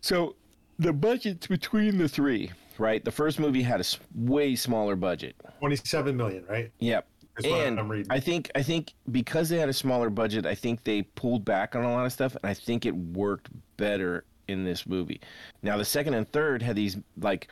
So 0.00 0.36
the 0.78 0.92
budgets 0.92 1.46
between 1.46 1.98
the 1.98 2.08
three, 2.08 2.50
right? 2.78 3.04
The 3.04 3.10
first 3.10 3.38
movie 3.38 3.62
had 3.62 3.80
a 3.80 3.84
way 4.14 4.54
smaller 4.54 4.96
budget. 4.96 5.36
Twenty-seven 5.58 6.16
million, 6.16 6.44
right? 6.48 6.70
Yep. 6.78 7.06
That's 7.36 7.48
and. 7.48 8.06
I 8.10 8.20
think 8.20 8.50
I 8.54 8.62
think 8.62 8.92
because 9.10 9.48
they 9.48 9.58
had 9.58 9.68
a 9.68 9.72
smaller 9.72 10.08
budget, 10.10 10.46
I 10.46 10.54
think 10.54 10.84
they 10.84 11.02
pulled 11.02 11.44
back 11.44 11.74
on 11.74 11.84
a 11.84 11.92
lot 11.92 12.06
of 12.06 12.12
stuff, 12.12 12.34
and 12.36 12.48
I 12.48 12.54
think 12.54 12.86
it 12.86 12.94
worked 12.94 13.48
better 13.76 14.24
in 14.48 14.62
this 14.64 14.86
movie. 14.86 15.20
Now 15.62 15.76
the 15.76 15.84
second 15.84 16.14
and 16.14 16.30
third 16.32 16.62
had 16.62 16.76
these 16.76 16.96
like, 17.20 17.50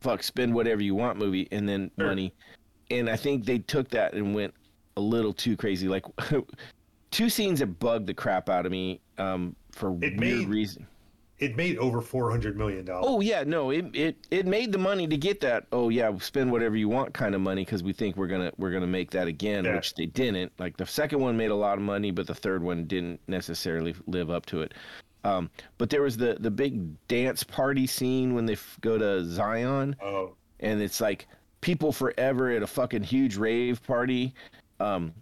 fuck, 0.00 0.22
spend 0.22 0.52
whatever 0.54 0.82
you 0.82 0.94
want 0.94 1.18
movie, 1.18 1.48
and 1.50 1.66
then 1.68 1.90
Sure. 1.98 2.08
money, 2.08 2.34
and 2.90 3.08
I 3.08 3.16
think 3.16 3.44
they 3.46 3.58
took 3.58 3.88
that 3.90 4.12
and 4.14 4.34
went 4.34 4.52
a 4.96 5.00
little 5.00 5.32
too 5.32 5.56
crazy. 5.56 5.88
Like 5.88 6.04
two 7.10 7.30
scenes 7.30 7.60
that 7.60 7.78
bugged 7.78 8.06
the 8.06 8.14
crap 8.14 8.48
out 8.50 8.66
of 8.66 8.72
me 8.72 9.00
um, 9.18 9.56
for 9.70 9.88
It 10.02 10.18
weird 10.18 10.20
made- 10.20 10.48
reason. 10.48 10.86
It 11.42 11.56
made 11.56 11.76
over 11.78 12.00
four 12.00 12.30
hundred 12.30 12.56
million 12.56 12.84
dollars. 12.84 13.04
Oh 13.08 13.20
yeah, 13.20 13.42
no, 13.44 13.70
it 13.70 13.86
it 13.94 14.16
it 14.30 14.46
made 14.46 14.70
the 14.70 14.78
money 14.78 15.06
to 15.08 15.16
get 15.16 15.40
that. 15.40 15.66
Oh 15.72 15.88
yeah, 15.88 16.16
spend 16.18 16.52
whatever 16.52 16.76
you 16.76 16.88
want 16.88 17.12
kind 17.14 17.34
of 17.34 17.40
money 17.40 17.64
because 17.64 17.82
we 17.82 17.92
think 17.92 18.16
we're 18.16 18.28
gonna 18.28 18.52
we're 18.58 18.70
gonna 18.70 18.86
make 18.86 19.10
that 19.10 19.26
again, 19.26 19.64
Yeah. 19.64 19.74
which 19.74 19.94
they 19.94 20.06
didn't. 20.06 20.52
Like 20.58 20.76
the 20.76 20.86
second 20.86 21.18
one 21.20 21.36
made 21.36 21.50
a 21.50 21.54
lot 21.56 21.78
of 21.78 21.82
money, 21.84 22.12
but 22.12 22.26
the 22.28 22.34
third 22.34 22.62
one 22.62 22.84
didn't 22.84 23.20
necessarily 23.26 23.94
live 24.06 24.30
up 24.30 24.46
to 24.46 24.62
it. 24.62 24.72
Um, 25.24 25.50
but 25.78 25.90
there 25.90 26.02
was 26.02 26.16
the 26.16 26.36
the 26.38 26.50
big 26.50 26.96
dance 27.08 27.42
party 27.42 27.86
scene 27.86 28.34
when 28.34 28.46
they 28.46 28.54
f- 28.54 28.78
go 28.80 28.96
to 28.96 29.24
Zion, 29.24 29.96
Oh, 30.00 30.34
and 30.60 30.80
it's 30.80 31.00
like 31.00 31.26
people 31.60 31.92
forever 31.92 32.50
at 32.50 32.62
a 32.62 32.66
fucking 32.68 33.02
huge 33.02 33.36
rave 33.36 33.82
party. 33.84 34.32
Um, 34.80 35.12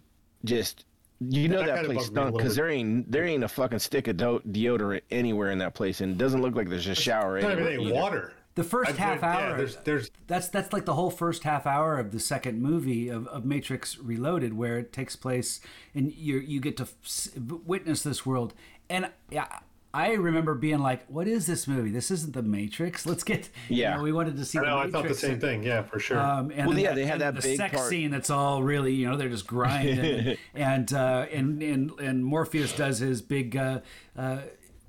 just 0.45 0.85
you 1.29 1.47
know 1.47 1.59
That 1.59 1.67
that, 1.67 1.85
place 1.85 1.97
bugged 2.09 2.15
me 2.15 2.21
a 2.21 2.23
stunk 2.25 2.37
because 2.37 2.55
there 2.55 2.69
ain't 2.69 3.11
there 3.11 3.23
ain't 3.25 3.43
a 3.43 3.47
fucking 3.47 3.79
stick 3.79 4.07
of 4.07 4.17
do- 4.17 4.41
deodorant 4.49 5.01
anywhere 5.11 5.51
in 5.51 5.59
that 5.59 5.73
place, 5.75 6.01
and 6.01 6.11
it 6.13 6.17
doesn't 6.17 6.41
look 6.41 6.55
like 6.55 6.67
there's 6.69 6.87
a 6.87 6.95
shower 6.95 7.39
not 7.41 7.51
even 7.59 7.67
any 7.67 7.85
either. 7.85 7.93
water. 7.93 8.33
the 8.55 8.63
first 8.63 8.91
I- 8.91 9.03
half 9.03 9.21
yeah, 9.21 9.37
hour. 9.37 9.57
there's 9.57 9.75
there's 9.77 10.11
that's 10.27 10.47
that's 10.49 10.73
like 10.73 10.85
the 10.85 10.95
whole 10.95 11.11
first 11.11 11.43
half 11.43 11.65
hour 11.67 11.99
of 11.99 12.11
the 12.11 12.19
second 12.19 12.61
movie 12.61 13.07
of, 13.09 13.27
of 13.27 13.45
Matrix 13.45 13.97
Reloaded, 13.99 14.53
where 14.55 14.79
it 14.79 14.91
takes 14.91 15.15
place 15.15 15.61
and 15.93 16.11
you 16.13 16.39
you 16.39 16.59
get 16.59 16.75
to 16.77 16.87
s- 17.05 17.29
witness 17.65 18.01
this 18.03 18.25
world. 18.25 18.53
And 18.89 19.09
yeah, 19.29 19.47
I 19.93 20.13
remember 20.13 20.55
being 20.55 20.79
like, 20.79 21.05
"What 21.07 21.27
is 21.27 21.45
this 21.47 21.67
movie? 21.67 21.91
This 21.91 22.11
isn't 22.11 22.33
the 22.33 22.41
Matrix. 22.43 23.05
Let's 23.11 23.23
get." 23.23 23.49
you 23.67 23.77
Yeah. 23.83 23.97
know, 23.97 24.03
we 24.03 24.11
wanted 24.11 24.37
to 24.37 24.45
see. 24.45 24.57
I 24.57 24.61
the 24.61 24.67
know 24.67 24.77
I 24.77 24.85
Matrix 24.85 24.93
thought 24.93 25.07
the 25.09 25.15
same 25.15 25.31
and- 25.33 25.41
thing. 25.41 25.63
Yeah, 25.63 25.81
for 25.83 25.99
sure. 25.99 26.19
Um, 26.19 26.51
and 26.55 26.67
Well, 26.67 26.77
yeah, 26.79 26.89
that- 26.89 26.95
they 26.95 27.05
had 27.05 27.19
that 27.19 27.35
the 27.35 27.41
big 27.41 27.57
sex 27.57 27.75
part- 27.75 27.89
scene 27.89 28.09
that's 28.11 28.29
all 28.29 28.63
really, 28.63 28.93
you 28.93 29.09
know, 29.09 29.17
they're 29.17 29.29
just 29.29 29.47
grinding, 29.47 30.37
and 30.55 30.93
uh, 30.93 31.25
and 31.31 31.61
and 31.61 31.91
and 31.99 32.23
Morpheus 32.25 32.73
does 32.75 32.99
his 32.99 33.21
big, 33.21 33.57
uh, 33.57 33.79
uh, 34.17 34.37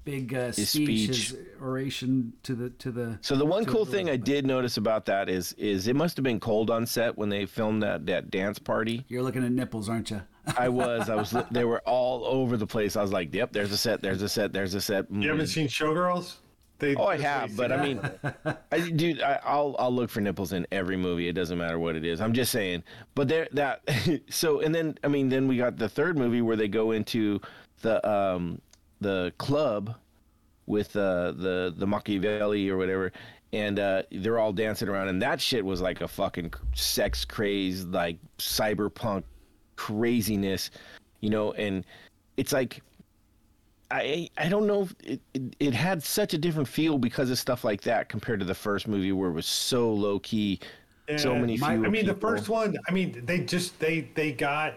big 0.04 0.34
uh, 0.34 0.52
speech, 0.52 0.68
speech. 0.68 1.06
his 1.08 1.36
oration 1.60 2.32
to 2.42 2.54
the 2.54 2.70
to 2.70 2.90
the. 2.90 3.18
So 3.20 3.36
the 3.36 3.46
one 3.46 3.64
cool 3.64 3.84
thing 3.84 4.10
I 4.10 4.16
did 4.16 4.46
notice 4.46 4.76
about 4.76 5.06
that 5.06 5.28
is 5.28 5.52
is 5.54 5.86
it 5.86 5.96
must 5.96 6.16
have 6.16 6.24
been 6.24 6.40
cold 6.40 6.70
on 6.70 6.86
set 6.86 7.16
when 7.16 7.28
they 7.28 7.46
filmed 7.46 7.82
that 7.82 8.06
that 8.06 8.30
dance 8.30 8.58
party. 8.58 9.04
You're 9.08 9.22
looking 9.22 9.44
at 9.44 9.52
nipples, 9.52 9.88
aren't 9.88 10.10
you? 10.10 10.22
I 10.56 10.68
was 10.80 11.08
I 11.08 11.14
was 11.14 11.34
they 11.50 11.64
were 11.64 11.80
all 11.86 12.24
over 12.24 12.56
the 12.56 12.66
place. 12.66 12.96
I 12.96 13.02
was 13.02 13.12
like, 13.12 13.32
"Yep, 13.34 13.52
there's 13.52 13.72
a 13.72 13.76
set, 13.78 14.02
there's 14.02 14.22
a 14.22 14.28
set, 14.28 14.52
there's 14.52 14.74
a 14.74 14.80
set." 14.80 15.06
you 15.10 15.28
haven't 15.28 15.46
seen 15.48 15.68
Showgirls? 15.68 16.36
They, 16.78 16.96
Oh, 16.96 17.04
I 17.04 17.16
have, 17.18 17.56
but 17.56 17.70
you 17.70 17.76
I 17.76 17.82
mean, 17.84 18.00
I, 18.72 18.90
dude, 18.90 19.22
I, 19.22 19.38
I'll 19.44 19.76
I'll 19.78 19.92
look 19.92 20.10
for 20.10 20.20
nipples 20.20 20.52
in 20.52 20.66
every 20.72 20.96
movie. 20.96 21.28
It 21.28 21.34
doesn't 21.34 21.56
matter 21.56 21.78
what 21.78 21.94
it 21.94 22.04
is. 22.04 22.20
I'm 22.20 22.32
just 22.32 22.50
saying. 22.50 22.82
But 23.14 23.28
there, 23.28 23.46
that 23.52 23.82
so, 24.30 24.60
and 24.60 24.74
then 24.74 24.98
I 25.04 25.08
mean, 25.08 25.28
then 25.28 25.46
we 25.46 25.56
got 25.56 25.76
the 25.76 25.88
third 25.88 26.18
movie 26.18 26.42
where 26.42 26.56
they 26.56 26.66
go 26.66 26.90
into 26.90 27.40
the 27.82 28.04
um 28.08 28.60
the 29.02 29.32
club 29.38 29.94
with 30.66 30.94
uh, 30.96 31.32
the 31.32 31.74
the 31.76 31.86
Machiavelli 31.86 32.70
or 32.70 32.76
whatever, 32.76 33.12
and 33.52 33.78
uh, 33.78 34.02
they're 34.10 34.38
all 34.38 34.52
dancing 34.52 34.88
around, 34.88 35.08
and 35.08 35.20
that 35.20 35.40
shit 35.40 35.64
was 35.64 35.80
like 35.80 36.00
a 36.00 36.08
fucking 36.08 36.52
sex 36.74 37.24
craze, 37.24 37.84
like 37.84 38.16
cyberpunk 38.38 39.24
craziness, 39.76 40.70
you 41.20 41.30
know, 41.30 41.52
and 41.52 41.84
it's 42.36 42.52
like 42.52 42.80
I 43.90 44.28
I 44.38 44.48
don't 44.48 44.66
know. 44.66 44.82
If 44.82 44.94
it, 45.04 45.20
it 45.34 45.56
it 45.60 45.74
had 45.74 46.02
such 46.02 46.32
a 46.32 46.38
different 46.38 46.68
feel 46.68 46.98
because 46.98 47.30
of 47.30 47.38
stuff 47.38 47.64
like 47.64 47.82
that 47.82 48.08
compared 48.08 48.40
to 48.40 48.46
the 48.46 48.54
first 48.54 48.88
movie 48.88 49.12
where 49.12 49.28
it 49.28 49.34
was 49.34 49.46
so 49.46 49.92
low 49.92 50.18
key, 50.20 50.60
so 51.16 51.34
many 51.34 51.58
my- 51.58 51.74
I 51.74 51.76
mean, 51.76 52.06
the 52.06 52.14
first 52.14 52.48
one. 52.48 52.76
I 52.88 52.92
mean, 52.92 53.22
they 53.26 53.40
just 53.40 53.78
they 53.78 54.08
they 54.14 54.32
got. 54.32 54.74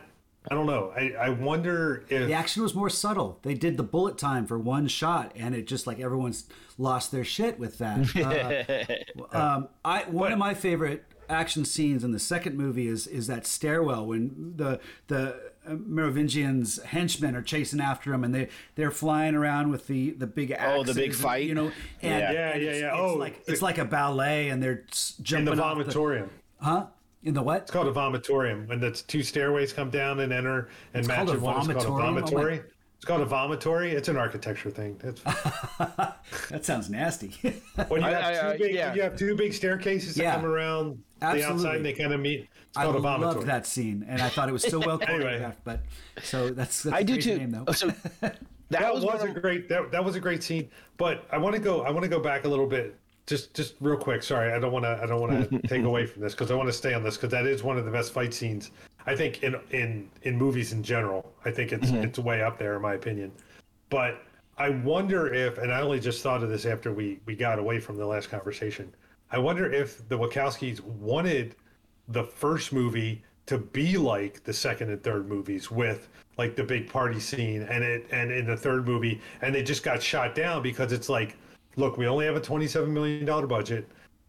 I 0.50 0.54
don't 0.56 0.66
know. 0.66 0.92
I 0.96 1.14
I 1.20 1.30
wonder 1.30 2.04
if 2.10 2.28
The 2.28 2.34
action 2.34 2.62
was 2.64 2.74
more 2.76 2.90
subtle. 2.90 3.40
They 3.42 3.54
did 3.54 3.78
the 3.78 3.84
bullet 3.84 4.18
time 4.18 4.46
for 4.46 4.58
one 4.60 4.88
shot, 4.88 5.32
and 5.36 5.54
it 5.56 5.68
just 5.68 5.88
like 5.88 6.00
everyone's 6.00 6.46
lost 6.78 7.12
their 7.12 7.24
shit 7.26 7.58
with 7.60 7.78
that. 7.80 9.06
Uh, 9.34 9.38
um, 9.38 9.68
I 9.84 10.04
one 10.04 10.32
of 10.32 10.38
my 10.40 10.54
favorite 10.54 11.04
action 11.28 11.66
scenes 11.66 12.04
in 12.04 12.12
the 12.12 12.20
second 12.20 12.56
movie 12.58 12.88
is 12.88 13.08
is 13.08 13.28
that 13.28 13.46
stairwell 13.48 14.06
when 14.06 14.54
the 14.58 14.80
the 15.08 15.36
uh, 15.68 15.76
Merovingians 15.76 16.82
henchmen 16.84 17.36
are 17.36 17.42
chasing 17.42 17.82
after 17.82 18.14
him, 18.14 18.24
and 18.24 18.34
they 18.36 18.50
they're 18.76 18.92
flying 18.92 19.34
around 19.36 19.72
with 19.72 19.88
the 19.88 20.12
the 20.12 20.28
big 20.28 20.56
Oh, 20.60 20.84
the 20.84 20.94
big 20.94 21.12
and, 21.12 21.16
fight? 21.16 21.46
you 21.48 21.56
know. 21.56 21.72
And, 22.02 22.22
Yeah. 22.22 22.32
Yeah, 22.32 22.50
and 22.52 22.64
yeah, 22.64 22.70
it's, 22.70 22.80
yeah. 22.82 22.88
It's 22.94 23.00
Oh, 23.00 23.14
like 23.16 23.46
the- 23.46 23.52
it's 23.54 23.62
like 23.62 23.78
a 23.80 23.86
ballet, 23.86 24.50
and 24.50 24.62
they're 24.62 24.84
s- 24.92 25.16
in 25.34 25.46
the 25.46 25.60
off 25.60 25.78
the- 25.78 25.84
vomitorium. 25.86 26.30
huh? 26.62 26.86
In 27.26 27.34
the 27.34 27.42
what? 27.42 27.64
It's 27.64 27.72
called 27.72 27.88
a 27.88 27.92
vomitorium. 27.92 28.68
When 28.68 28.80
the 28.80 28.92
two 28.92 29.24
stairways 29.24 29.74
come 29.74 29.90
down 29.90 30.20
and 30.20 30.32
enter 30.32 30.70
and 30.94 31.06
match 31.08 31.18
called 31.26 31.30
in 31.32 31.42
one, 31.42 31.72
it's 31.72 31.84
called 31.86 32.00
a 32.00 32.04
vomitorium? 32.04 32.22
Oh 32.22 32.32
vomitory. 32.32 32.64
It's 32.98 33.06
called 33.06 33.22
a 33.22 33.26
vomitory. 33.26 33.92
It's 33.92 34.08
an 34.08 34.16
architecture 34.16 34.70
thing. 34.70 35.00
It's, 35.04 35.22
That 36.50 36.64
sounds 36.64 36.90
nasty. 36.90 37.30
when 37.88 38.02
you 38.02 38.08
I- 38.08 38.12
have 38.12 38.24
I- 38.24 38.34
two 38.34 38.48
I- 38.48 38.58
big, 38.58 38.76
yeah. 38.76 38.94
you 38.94 39.02
have 39.02 39.18
two 39.18 39.36
big 39.36 39.54
staircases 39.54 40.16
that 40.16 40.36
come 40.36 40.46
around 40.46 41.04
the 41.20 41.44
outside 41.46 41.78
and 41.78 41.86
they 41.86 41.94
kind 41.94 42.14
of 42.14 42.20
meet. 42.20 42.42
It's 42.70 42.78
I 42.78 42.84
called 42.84 42.96
a 42.96 43.00
love 43.00 43.22
vomitory. 43.36 43.46
that 43.48 43.66
scene, 43.66 44.06
and 44.08 44.22
I 44.22 44.30
thought 44.30 44.48
it 44.50 44.52
was 44.54 44.64
so 44.64 44.80
well 44.80 45.00
Anyway. 45.08 45.40
choreographed. 45.40 45.56
But 45.64 45.82
so 46.24 46.50
that's, 46.52 46.84
that's 46.84 46.96
I 46.96 47.00
a 47.00 47.04
do 47.04 47.20
too. 47.20 47.38
Name, 47.40 47.52
though. 47.52 47.64
Oh, 47.68 47.72
so 47.72 47.88
that, 48.22 48.38
That 48.70 48.94
was, 48.94 49.04
was, 49.04 49.24
a 49.24 49.30
great. 49.30 49.68
That, 49.70 49.92
that 49.92 50.04
was 50.04 50.16
a 50.16 50.20
great 50.20 50.44
scene. 50.44 50.70
But 50.98 51.26
I 51.32 51.38
want 51.38 51.56
to 51.56 51.62
go. 51.62 51.82
I 51.82 51.90
want 51.90 52.04
to 52.04 52.10
go 52.10 52.20
back 52.20 52.46
a 52.46 52.48
little 52.48 52.68
bit. 52.68 52.98
Just 53.26 53.54
just 53.54 53.76
real 53.80 53.98
quick. 53.98 54.22
Sorry, 54.22 54.52
I 54.52 54.60
don't 54.60 54.72
want 54.72 54.86
to. 54.86 55.00
I 55.02 55.06
don't 55.06 55.20
want 55.20 55.50
to 55.50 55.60
take 55.68 55.84
away 55.84 56.06
from 56.06 56.22
this 56.22 56.34
because 56.34 56.52
I 56.52 56.56
want 56.56 56.70
to 56.70 56.74
stay 56.74 56.94
on 56.94 57.04
this 57.04 57.16
because 57.16 57.32
that 57.32 57.46
is 57.46 57.64
one 57.64 57.78
of 57.78 57.86
the 57.86 57.92
best 57.92 58.14
fight 58.14 58.34
scenes. 58.34 58.72
I 59.06 59.16
think 59.16 59.44
in 59.44 59.56
in 59.72 60.10
in 60.24 60.38
movies 60.38 60.74
in 60.74 60.84
general. 60.84 61.34
I 61.44 61.52
think 61.52 61.72
it's 61.72 61.90
mm-hmm. 61.90 62.04
it's 62.04 62.20
way 62.20 62.42
up 62.42 62.60
there 62.60 62.76
in 62.76 62.82
my 62.82 62.94
opinion. 62.94 63.32
But 63.90 64.22
I 64.58 64.70
wonder 64.70 65.34
if, 65.34 65.58
and 65.58 65.74
I 65.74 65.82
only 65.82 66.00
just 66.00 66.24
thought 66.24 66.44
of 66.44 66.50
this 66.50 66.66
after 66.66 66.94
we 66.94 67.20
we 67.26 67.36
got 67.36 67.60
away 67.60 67.80
from 67.80 67.98
the 67.98 68.06
last 68.06 68.30
conversation. 68.30 68.94
I 69.32 69.38
wonder 69.40 69.72
if 69.72 70.08
the 70.08 70.18
Wachowskis 70.18 70.80
wanted 70.82 71.56
the 72.08 72.24
first 72.24 72.72
movie 72.72 73.24
to 73.48 73.58
be 73.58 73.98
like 73.98 74.44
the 74.44 74.54
second 74.54 74.90
and 74.90 75.02
third 75.04 75.28
movies 75.28 75.70
with 75.70 76.10
like 76.38 76.56
the 76.56 76.64
big 76.64 76.90
party 76.90 77.20
scene 77.20 77.64
and 77.64 77.84
it 77.84 78.06
and 78.12 78.32
in 78.32 78.46
the 78.46 78.58
third 78.58 78.88
movie 78.88 79.22
and 79.42 79.54
they 79.54 79.64
just 79.64 79.84
got 79.84 80.02
shot 80.02 80.36
down 80.36 80.62
because 80.62 80.92
it's 80.92 81.10
like 81.10 81.38
look 81.76 81.98
we 81.98 82.08
only 82.08 82.26
have 82.26 82.36
a 82.36 82.42
27 82.42 82.94
million 82.94 83.26
dollar 83.26 83.48
budget 83.48 83.88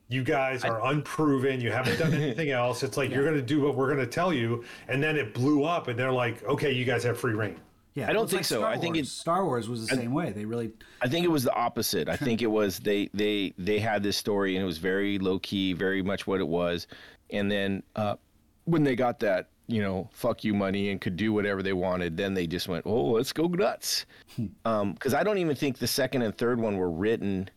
you 0.08 0.22
guys 0.22 0.64
are 0.64 0.84
unproven 0.86 1.60
you 1.60 1.70
haven't 1.70 1.98
done 1.98 2.14
anything 2.22 2.50
else 2.50 2.82
it's 2.82 2.96
like 2.96 3.10
you're 3.10 3.24
going 3.24 3.34
to 3.36 3.42
do 3.42 3.60
what 3.60 3.74
we're 3.74 3.86
going 3.92 3.98
to 3.98 4.06
tell 4.06 4.32
you 4.32 4.64
and 4.88 5.02
then 5.02 5.16
it 5.16 5.34
blew 5.34 5.64
up 5.64 5.88
and 5.88 5.98
they're 5.98 6.12
like 6.12 6.42
okay 6.44 6.72
you 6.72 6.84
guys 6.84 7.02
have 7.04 7.18
free 7.18 7.34
reign 7.34 7.56
yeah, 7.94 8.10
I 8.10 8.12
don't 8.12 8.28
think 8.28 8.40
like 8.40 8.44
so. 8.44 8.58
Star 8.58 8.70
I 8.70 8.76
think 8.76 8.96
Wars. 8.96 9.06
it- 9.06 9.10
Star 9.10 9.44
Wars 9.46 9.70
was 9.70 9.88
the 9.88 9.96
same 9.96 10.12
way. 10.12 10.30
They 10.30 10.44
really 10.44 10.70
I 11.00 11.08
think 11.08 11.24
it 11.24 11.30
was 11.30 11.44
the 11.44 11.54
opposite. 11.54 12.10
I 12.10 12.16
think 12.26 12.42
it 12.42 12.46
was 12.46 12.78
they 12.78 13.08
they 13.14 13.54
they 13.56 13.78
had 13.78 14.02
this 14.02 14.18
story 14.18 14.54
and 14.54 14.62
it 14.62 14.66
was 14.66 14.76
very 14.76 15.18
low 15.18 15.38
key, 15.38 15.72
very 15.72 16.02
much 16.02 16.26
what 16.26 16.40
it 16.40 16.46
was. 16.46 16.88
And 17.30 17.50
then 17.50 17.82
uh, 17.96 18.16
when 18.64 18.84
they 18.84 18.96
got 18.96 19.18
that 19.20 19.48
you 19.68 19.82
know 19.82 20.08
fuck 20.12 20.44
you 20.44 20.54
money 20.54 20.90
and 20.90 21.00
could 21.00 21.16
do 21.16 21.32
whatever 21.32 21.62
they 21.62 21.72
wanted, 21.72 22.16
then 22.16 22.34
they 22.34 22.46
just 22.46 22.68
went 22.68 22.84
oh 22.86 23.06
let's 23.12 23.32
go 23.32 23.46
nuts. 23.46 24.06
Hmm. 24.36 24.46
Um, 24.64 24.92
because 24.92 25.14
I 25.14 25.22
don't 25.22 25.38
even 25.38 25.56
think 25.56 25.78
the 25.78 25.86
second 25.86 26.22
and 26.22 26.36
third 26.36 26.60
one 26.60 26.76
were 26.76 26.90
written 26.90 27.48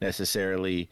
necessarily 0.00 0.88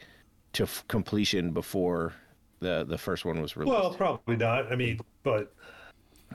to 0.54 0.64
f- 0.64 0.84
completion 0.88 1.52
before 1.52 2.12
the 2.60 2.84
the 2.88 2.98
first 2.98 3.24
one 3.24 3.40
was 3.42 3.56
released. 3.56 3.76
well 3.76 3.92
probably 3.94 4.36
not 4.36 4.70
i 4.72 4.76
mean 4.76 4.98
but 5.22 5.52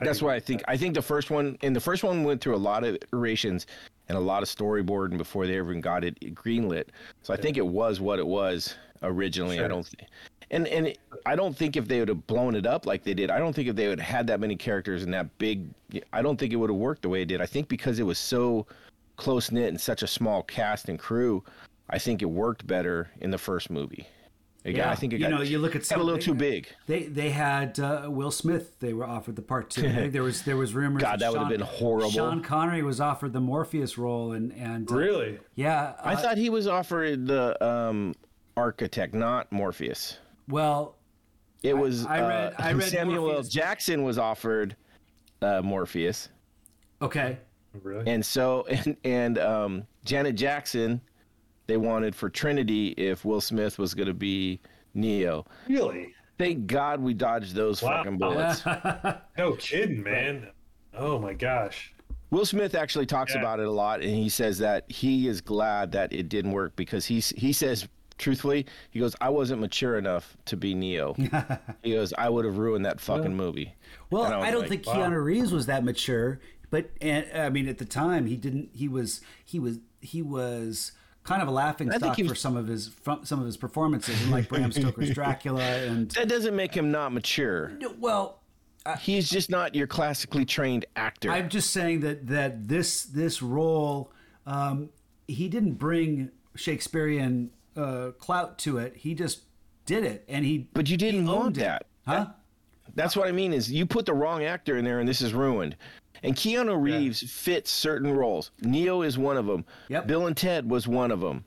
That's 0.00 0.22
why 0.22 0.34
I 0.34 0.40
think 0.40 0.62
I 0.68 0.76
think 0.76 0.94
the 0.94 1.02
first 1.02 1.30
one 1.30 1.58
and 1.62 1.74
the 1.74 1.80
first 1.80 2.04
one 2.04 2.22
went 2.22 2.40
through 2.40 2.54
a 2.54 2.64
lot 2.70 2.84
of 2.84 2.94
iterations 2.96 3.66
and 4.08 4.16
a 4.16 4.20
lot 4.20 4.42
of 4.44 4.48
storyboarding 4.48 5.18
before 5.18 5.46
they 5.46 5.56
even 5.56 5.80
got 5.80 6.04
it 6.04 6.18
greenlit. 6.34 6.84
So 7.22 7.34
I 7.34 7.36
think 7.36 7.56
it 7.56 7.66
was 7.66 8.00
what 8.00 8.18
it 8.18 8.26
was 8.26 8.74
originally. 9.02 9.58
I 9.60 9.68
don't 9.68 9.86
think, 9.86 10.08
and 10.50 10.66
and 10.68 10.94
I 11.26 11.36
don't 11.36 11.56
think 11.56 11.76
if 11.76 11.88
they 11.88 11.98
would 12.00 12.08
have 12.08 12.26
blown 12.26 12.54
it 12.54 12.66
up 12.66 12.86
like 12.86 13.04
they 13.04 13.14
did, 13.14 13.30
I 13.30 13.38
don't 13.38 13.52
think 13.52 13.68
if 13.68 13.76
they 13.76 13.88
would 13.88 14.00
have 14.00 14.16
had 14.16 14.26
that 14.28 14.40
many 14.40 14.56
characters 14.56 15.02
and 15.02 15.12
that 15.14 15.36
big, 15.38 15.66
I 16.12 16.22
don't 16.22 16.38
think 16.38 16.52
it 16.52 16.56
would 16.56 16.70
have 16.70 16.78
worked 16.78 17.02
the 17.02 17.08
way 17.08 17.22
it 17.22 17.26
did. 17.26 17.40
I 17.40 17.46
think 17.46 17.68
because 17.68 17.98
it 17.98 18.04
was 18.04 18.18
so 18.18 18.66
close 19.16 19.50
knit 19.50 19.68
and 19.68 19.80
such 19.80 20.02
a 20.02 20.06
small 20.06 20.42
cast 20.42 20.88
and 20.88 20.98
crew, 20.98 21.44
I 21.90 21.98
think 21.98 22.22
it 22.22 22.26
worked 22.26 22.66
better 22.66 23.10
in 23.20 23.30
the 23.30 23.38
first 23.38 23.70
movie. 23.70 24.06
Again, 24.64 24.88
I 24.88 24.94
think 24.96 25.12
it 25.12 25.20
you 25.20 25.28
got, 25.28 25.30
know 25.30 25.42
you 25.42 25.58
look 25.58 25.76
at 25.76 25.86
some 25.86 26.00
a 26.00 26.04
little 26.04 26.18
they- 26.18 26.24
too 26.24 26.34
big. 26.34 26.68
They 26.86 27.04
they 27.04 27.30
had 27.30 27.78
uh, 27.78 28.08
Will 28.08 28.30
Smith. 28.30 28.78
They 28.80 28.92
were 28.92 29.06
offered 29.06 29.36
the 29.36 29.42
part 29.42 29.70
two. 29.70 29.86
I 29.86 29.92
think 29.94 30.12
there 30.12 30.22
was 30.22 30.42
there 30.42 30.56
was 30.56 30.74
rumors. 30.74 31.02
God, 31.02 31.20
that 31.20 31.30
would 31.30 31.40
have 31.40 31.48
been 31.48 31.60
horrible. 31.60 32.10
Sean 32.10 32.42
Connery 32.42 32.82
was 32.82 33.00
offered 33.00 33.32
the 33.32 33.40
Morpheus 33.40 33.96
role, 33.96 34.32
and 34.32 34.52
and 34.52 34.90
uh, 34.90 34.94
really 34.94 35.38
yeah. 35.54 35.94
I 36.02 36.14
uh, 36.14 36.16
thought 36.16 36.38
he 36.38 36.50
was 36.50 36.66
offered 36.66 37.26
the 37.26 37.62
um, 37.64 38.14
architect, 38.56 39.14
not 39.14 39.50
Morpheus. 39.52 40.18
Well, 40.48 40.96
It 41.62 41.76
was 41.76 42.06
I 42.06 42.20
read- 42.20 42.52
uh, 42.54 42.62
I 42.62 42.72
read 42.72 42.88
Samuel 42.88 43.32
L. 43.32 43.42
Jackson 43.42 44.02
was 44.04 44.18
offered 44.18 44.76
uh, 45.42 45.60
Morpheus, 45.62 46.28
okay. 47.02 47.38
really 47.82 48.10
and 48.10 48.24
so 48.24 48.64
and 48.70 48.96
and 49.04 49.38
um, 49.38 49.86
Janet 50.04 50.34
Jackson 50.36 51.00
they 51.66 51.76
wanted 51.76 52.14
for 52.14 52.30
Trinity 52.30 52.88
if 52.96 53.24
Will 53.24 53.40
Smith 53.42 53.78
was 53.78 53.92
going 53.94 54.08
to 54.08 54.14
be 54.14 54.60
Neo. 54.94 55.44
really 55.68 56.14
Thank 56.38 56.66
God 56.68 57.00
we 57.00 57.14
dodged 57.14 57.54
those 57.54 57.82
Wow. 57.82 57.98
fucking 57.98 58.18
bullets. 58.18 58.64
no 59.38 59.52
kidding 59.58 60.02
man 60.02 60.48
oh 60.94 61.18
my 61.18 61.34
gosh 61.34 61.92
Will 62.30 62.44
Smith 62.46 62.74
actually 62.74 63.06
talks 63.06 63.32
Yeah. 63.34 63.40
about 63.40 63.58
it 63.58 63.66
a 63.66 63.70
lot, 63.70 64.00
and 64.02 64.10
he 64.10 64.28
says 64.28 64.58
that 64.58 64.84
he 64.90 65.28
is 65.28 65.40
glad 65.40 65.92
that 65.92 66.12
it 66.12 66.28
didn't 66.28 66.52
work 66.52 66.76
because 66.76 67.06
he's 67.06 67.30
he 67.30 67.52
says 67.52 67.88
truthfully 68.18 68.66
he 68.90 69.00
goes 69.00 69.16
I 69.20 69.30
wasn't 69.30 69.60
mature 69.60 69.96
enough 69.96 70.36
to 70.46 70.56
be 70.56 70.74
Neo. 70.74 71.14
he 71.82 71.92
goes 71.92 72.12
I 72.16 72.28
would 72.28 72.44
have 72.44 72.58
ruined 72.58 72.84
that 72.84 73.00
fucking 73.00 73.34
movie. 73.34 73.74
Well, 74.10 74.24
I 74.24 74.48
I, 74.48 74.50
don't 74.50 74.62
like, 74.62 74.68
think 74.68 74.86
wow. 74.86 74.94
Keanu 74.94 75.22
Reeves 75.22 75.52
was 75.52 75.66
that 75.66 75.84
mature, 75.84 76.40
but 76.70 76.90
and 77.00 77.26
I 77.34 77.48
mean 77.50 77.68
at 77.68 77.78
the 77.78 77.84
time 77.84 78.26
he 78.26 78.36
didn't. 78.36 78.70
He 78.74 78.88
was 78.88 79.20
he 79.44 79.58
was 79.58 79.78
he 80.00 80.22
was 80.22 80.92
kind 81.28 81.42
of 81.42 81.48
a 81.48 81.50
laughing 81.50 81.90
stock 81.90 82.16
he 82.16 82.26
for 82.26 82.34
some 82.34 82.56
of 82.56 82.66
his 82.66 82.88
from 82.88 83.24
some 83.24 83.38
of 83.38 83.46
his 83.46 83.56
performances, 83.56 84.28
like 84.28 84.48
Bram 84.50 84.72
Stoker's 84.72 85.10
Dracula 85.10 85.62
and 85.62 86.10
That 86.12 86.28
doesn't 86.28 86.56
make 86.56 86.74
him 86.74 86.90
not 86.90 87.12
mature. 87.12 87.72
well. 87.98 88.40
He's 89.00 89.28
just 89.28 89.50
not 89.50 89.74
your 89.74 89.86
classically 89.86 90.46
trained 90.46 90.86
actor. 90.96 91.30
I'm 91.30 91.50
just 91.50 91.70
saying 91.70 92.00
that 92.00 92.28
that 92.28 92.68
this 92.68 93.02
this 93.02 93.42
role, 93.42 94.10
um, 94.46 94.88
he 95.26 95.48
didn't 95.48 95.74
bring 95.74 96.30
Shakespearean 96.54 97.50
uh, 97.78 98.10
clout 98.12 98.58
to 98.58 98.78
it. 98.78 98.96
He 98.96 99.14
just 99.14 99.42
did 99.86 100.04
it, 100.04 100.24
and 100.28 100.44
he. 100.44 100.68
But 100.74 100.88
you 100.90 100.96
didn't 100.96 101.26
want 101.26 101.56
it. 101.56 101.60
that. 101.60 101.86
huh? 102.06 102.26
That's 102.94 103.16
what 103.16 103.28
I 103.28 103.32
mean 103.32 103.52
is 103.52 103.70
you 103.70 103.86
put 103.86 104.06
the 104.06 104.14
wrong 104.14 104.42
actor 104.44 104.76
in 104.76 104.84
there 104.84 104.98
and 104.98 105.08
this 105.08 105.20
is 105.20 105.32
ruined. 105.32 105.76
And 106.22 106.34
Keanu 106.34 106.80
Reeves 106.82 107.22
fits 107.30 107.70
certain 107.70 108.12
roles. 108.12 108.50
Neo 108.62 109.02
is 109.02 109.16
one 109.16 109.36
of 109.36 109.46
them. 109.46 109.64
Yep. 109.88 110.06
Bill 110.08 110.26
and 110.26 110.36
Ted 110.36 110.68
was 110.68 110.88
one 110.88 111.12
of 111.12 111.20
them. 111.20 111.44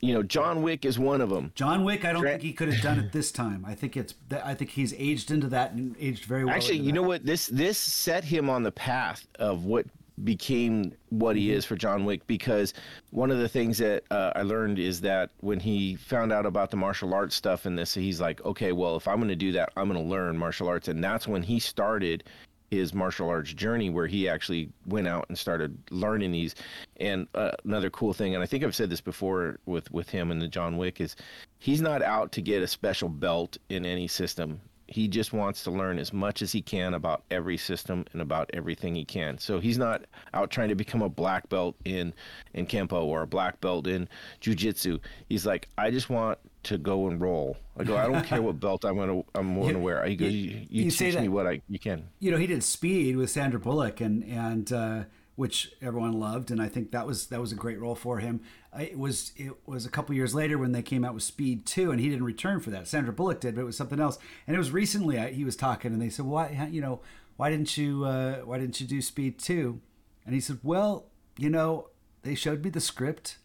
You 0.00 0.14
know, 0.14 0.22
John 0.22 0.62
Wick 0.62 0.86
is 0.86 0.98
one 0.98 1.20
of 1.20 1.28
them. 1.28 1.52
John 1.54 1.84
Wick, 1.84 2.06
I 2.06 2.14
don't 2.14 2.22
Tra- 2.22 2.30
think 2.30 2.42
he 2.42 2.54
could 2.54 2.72
have 2.72 2.82
done 2.82 2.98
it 2.98 3.12
this 3.12 3.30
time. 3.30 3.66
I 3.68 3.74
think 3.74 3.98
it's. 3.98 4.14
I 4.42 4.54
think 4.54 4.70
he's 4.70 4.94
aged 4.94 5.30
into 5.30 5.48
that 5.48 5.72
and 5.72 5.94
aged 6.00 6.24
very 6.24 6.46
well. 6.46 6.54
Actually, 6.54 6.78
you 6.78 6.84
that. 6.86 6.92
know 6.92 7.02
what? 7.02 7.26
This 7.26 7.48
this 7.48 7.76
set 7.76 8.24
him 8.24 8.48
on 8.48 8.62
the 8.62 8.72
path 8.72 9.26
of 9.38 9.64
what 9.66 9.84
became 10.24 10.92
what 11.08 11.36
he 11.36 11.52
is 11.52 11.64
for 11.64 11.76
John 11.76 12.04
Wick 12.04 12.26
because 12.26 12.74
one 13.10 13.30
of 13.30 13.38
the 13.38 13.48
things 13.48 13.78
that 13.78 14.04
uh, 14.10 14.32
I 14.34 14.42
learned 14.42 14.78
is 14.78 15.00
that 15.02 15.30
when 15.40 15.60
he 15.60 15.96
found 15.96 16.32
out 16.32 16.46
about 16.46 16.70
the 16.70 16.76
martial 16.76 17.14
arts 17.14 17.34
stuff 17.34 17.66
in 17.66 17.76
this, 17.76 17.94
he's 17.94 18.20
like, 18.20 18.44
okay, 18.44 18.72
well, 18.72 18.96
if 18.96 19.08
I'm 19.08 19.16
going 19.16 19.28
to 19.28 19.36
do 19.36 19.52
that, 19.52 19.72
I'm 19.76 19.88
going 19.88 20.02
to 20.02 20.08
learn 20.08 20.36
martial 20.36 20.68
arts, 20.68 20.88
and 20.88 21.02
that's 21.02 21.26
when 21.26 21.42
he 21.42 21.58
started 21.58 22.24
his 22.70 22.94
martial 22.94 23.28
arts 23.28 23.52
journey 23.52 23.90
where 23.90 24.06
he 24.06 24.28
actually 24.28 24.70
went 24.86 25.08
out 25.08 25.26
and 25.28 25.36
started 25.36 25.76
learning 25.90 26.30
these. 26.30 26.54
And 26.98 27.26
uh, 27.34 27.50
another 27.64 27.90
cool 27.90 28.12
thing 28.12 28.34
and 28.34 28.42
i 28.44 28.46
think 28.46 28.62
i've 28.62 28.76
said 28.76 28.90
this 28.90 29.00
before 29.00 29.58
with 29.66 29.90
with 29.90 30.08
him 30.10 30.30
and 30.30 30.40
the 30.40 30.46
john 30.46 30.76
wick 30.76 31.00
is 31.00 31.16
he's 31.58 31.80
not 31.80 32.02
out 32.02 32.30
to 32.32 32.42
get 32.42 32.62
a 32.62 32.66
special 32.66 33.08
belt 33.08 33.56
in 33.70 33.86
any 33.86 34.06
system 34.06 34.60
he 34.90 35.06
just 35.06 35.32
wants 35.32 35.62
to 35.64 35.70
learn 35.70 35.98
as 35.98 36.12
much 36.12 36.42
as 36.42 36.50
he 36.50 36.60
can 36.60 36.94
about 36.94 37.22
every 37.30 37.56
system 37.56 38.04
and 38.12 38.20
about 38.20 38.50
everything 38.52 38.96
he 38.96 39.04
can. 39.04 39.38
So 39.38 39.60
he's 39.60 39.78
not 39.78 40.02
out 40.34 40.50
trying 40.50 40.68
to 40.68 40.74
become 40.74 41.00
a 41.00 41.08
black 41.08 41.48
belt 41.48 41.76
in 41.84 42.12
in 42.54 42.66
kempo 42.66 43.04
or 43.04 43.22
a 43.22 43.26
black 43.26 43.60
belt 43.60 43.86
in 43.86 44.08
jiu-jitsu. 44.40 44.98
He's 45.28 45.46
like 45.46 45.68
i 45.78 45.90
just 45.90 46.10
want 46.10 46.38
to 46.64 46.76
go 46.76 47.06
and 47.08 47.20
roll. 47.20 47.56
I 47.78 47.84
go 47.84 47.96
i 47.96 48.06
don't 48.06 48.24
care 48.24 48.42
what 48.42 48.58
belt 48.58 48.84
i'm 48.84 48.96
gonna 48.96 49.22
i'm 49.34 49.60
gonna 49.60 49.78
wear. 49.78 50.04
He 50.06 50.16
goes 50.16 50.32
you, 50.32 50.66
you, 50.68 50.84
you 50.84 50.90
say 50.90 51.12
teach 51.12 51.20
me 51.20 51.28
what 51.28 51.46
i 51.46 51.62
you 51.68 51.78
can. 51.78 52.08
You 52.18 52.32
know, 52.32 52.36
he 52.36 52.48
did 52.48 52.64
Speed 52.64 53.16
with 53.16 53.30
Sandra 53.30 53.60
Bullock, 53.60 54.00
and 54.00 54.24
and 54.24 54.72
uh, 54.72 55.04
which 55.36 55.72
everyone 55.80 56.12
loved, 56.12 56.50
and 56.50 56.60
I 56.60 56.68
think 56.68 56.90
that 56.90 57.06
was 57.06 57.28
that 57.28 57.40
was 57.40 57.52
a 57.52 57.54
great 57.54 57.80
role 57.80 57.94
for 57.94 58.18
him. 58.18 58.40
It 58.78 58.96
was 58.98 59.32
it 59.36 59.52
was 59.66 59.84
a 59.84 59.90
couple 59.90 60.14
years 60.14 60.32
later 60.34 60.56
when 60.56 60.70
they 60.72 60.82
came 60.82 61.04
out 61.04 61.12
with 61.14 61.24
Speed 61.24 61.66
Two, 61.66 61.90
and 61.90 62.00
he 62.00 62.08
didn't 62.08 62.24
return 62.24 62.60
for 62.60 62.70
that. 62.70 62.86
Sandra 62.86 63.12
Bullock 63.12 63.40
did, 63.40 63.54
but 63.56 63.62
it 63.62 63.64
was 63.64 63.76
something 63.76 63.98
else. 63.98 64.18
And 64.46 64.54
it 64.54 64.58
was 64.58 64.70
recently 64.70 65.18
I, 65.18 65.32
he 65.32 65.44
was 65.44 65.56
talking, 65.56 65.92
and 65.92 66.00
they 66.00 66.08
said, 66.08 66.24
"Why, 66.26 66.68
you 66.70 66.80
know, 66.80 67.00
why 67.36 67.50
didn't 67.50 67.76
you 67.76 68.04
uh, 68.04 68.36
why 68.40 68.58
didn't 68.58 68.80
you 68.80 68.86
do 68.86 69.02
Speed 69.02 69.38
2? 69.40 69.80
And 70.24 70.34
he 70.34 70.40
said, 70.40 70.60
"Well, 70.62 71.06
you 71.36 71.50
know, 71.50 71.88
they 72.22 72.34
showed 72.36 72.62
me 72.62 72.70
the 72.70 72.80
script." 72.80 73.38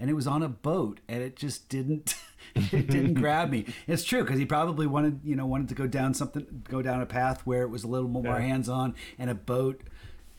And 0.00 0.08
it 0.08 0.12
was 0.12 0.28
on 0.28 0.44
a 0.44 0.48
boat, 0.48 1.00
and 1.08 1.20
it 1.24 1.34
just 1.34 1.68
didn't, 1.68 2.14
it 2.54 2.86
didn't 2.86 3.14
grab 3.20 3.50
me. 3.50 3.66
It's 3.88 4.04
true 4.04 4.22
because 4.22 4.38
he 4.38 4.44
probably 4.44 4.86
wanted, 4.86 5.18
you 5.24 5.34
know, 5.34 5.44
wanted 5.44 5.68
to 5.70 5.74
go 5.74 5.88
down 5.88 6.14
something, 6.14 6.62
go 6.68 6.82
down 6.82 7.00
a 7.00 7.06
path 7.06 7.40
where 7.44 7.62
it 7.62 7.68
was 7.68 7.82
a 7.82 7.88
little 7.88 8.08
more 8.08 8.22
Yeah. 8.24 8.38
hands-on, 8.38 8.94
and 9.18 9.28
a 9.28 9.34
boat 9.34 9.80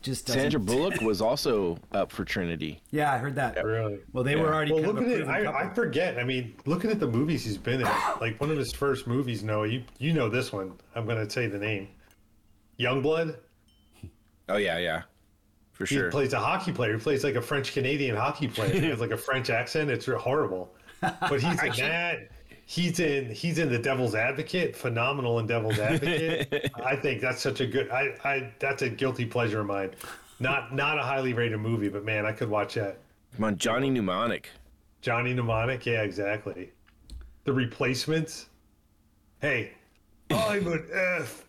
just 0.01 0.27
doesn't. 0.27 0.41
Sandra 0.41 0.59
Bullock 0.59 1.01
was 1.01 1.21
also 1.21 1.77
up 1.91 2.11
for 2.11 2.23
Trinity. 2.23 2.81
Yeah, 2.91 3.13
I 3.13 3.17
heard 3.17 3.35
that. 3.35 3.63
Really? 3.63 3.99
Well, 4.13 4.23
they 4.23 4.35
were 4.35 4.53
already. 4.53 4.71
Well, 4.73 4.84
kind 4.84 4.95
look 4.95 5.05
at 5.05 5.11
it. 5.11 5.27
I, 5.27 5.65
I 5.65 5.73
forget. 5.73 6.17
I 6.17 6.23
mean, 6.23 6.55
looking 6.65 6.91
at 6.91 6.99
the 6.99 7.07
movies 7.07 7.43
he's 7.45 7.57
been 7.57 7.81
in, 7.81 7.88
like 8.21 8.39
one 8.39 8.51
of 8.51 8.57
his 8.57 8.71
first 8.73 9.07
movies. 9.07 9.43
No, 9.43 9.63
you 9.63 9.84
you 9.97 10.13
know 10.13 10.30
this 10.30 10.51
one. 10.53 10.73
I'm 10.95 11.05
going 11.05 11.26
to 11.26 11.30
say 11.30 11.47
the 11.47 11.59
name. 11.59 11.89
Youngblood. 12.80 13.38
Oh 14.47 14.57
yeah, 14.57 14.77
yeah, 14.77 15.03
for 15.73 15.85
He 15.85 15.95
sure. 15.95 16.05
He 16.05 16.11
plays 16.11 16.34
a 16.34 16.39
hockey 16.39 16.71
player. 16.71 16.93
He 16.93 16.99
plays 16.99 17.23
like 17.23 17.35
a 17.35 17.41
French 17.41 17.73
Canadian 17.73 18.15
hockey 18.15 18.47
player. 18.47 18.71
He 18.71 18.80
has 18.89 18.99
like 18.99 19.11
a 19.11 19.17
French 19.17 19.49
accent. 19.49 19.89
It's 19.89 20.05
horrible. 20.05 20.73
But 21.01 21.41
he's 21.41 21.63
in 21.63 21.71
that. 21.77 22.30
He's 22.69 22.99
in. 22.99 23.31
He's 23.31 23.57
in 23.57 23.71
the 23.71 23.79
Devil's 23.79 24.13
Advocate. 24.13 24.75
Phenomenal 24.75 25.39
in 25.39 25.47
Devil's 25.47 25.79
Advocate. 25.79 26.69
I 26.85 26.95
think 26.95 27.19
that's 27.19 27.41
such 27.41 27.61
a 27.61 27.65
good. 27.65 27.89
I. 27.89 28.13
I. 28.23 28.53
That's 28.59 28.83
a 28.83 28.89
guilty 28.89 29.25
pleasure 29.25 29.61
of 29.61 29.65
mine. 29.65 29.89
Not 30.39 30.71
not 30.71 30.99
a 30.99 31.01
highly 31.01 31.33
rated 31.33 31.59
movie, 31.59 31.89
but 31.89 32.05
man, 32.05 32.27
I 32.27 32.31
could 32.31 32.47
watch 32.47 32.75
that. 32.75 32.99
Come 33.35 33.45
on, 33.45 33.57
Johnny 33.57 33.89
Mnemonic. 33.89 34.51
Johnny 35.01 35.33
Mnemonic. 35.33 35.83
Yeah, 35.83 36.03
exactly. 36.03 36.69
The 37.45 37.53
Replacements. 37.53 38.49
Hey, 39.41 39.71
I'm 40.31 40.68
an 40.68 40.88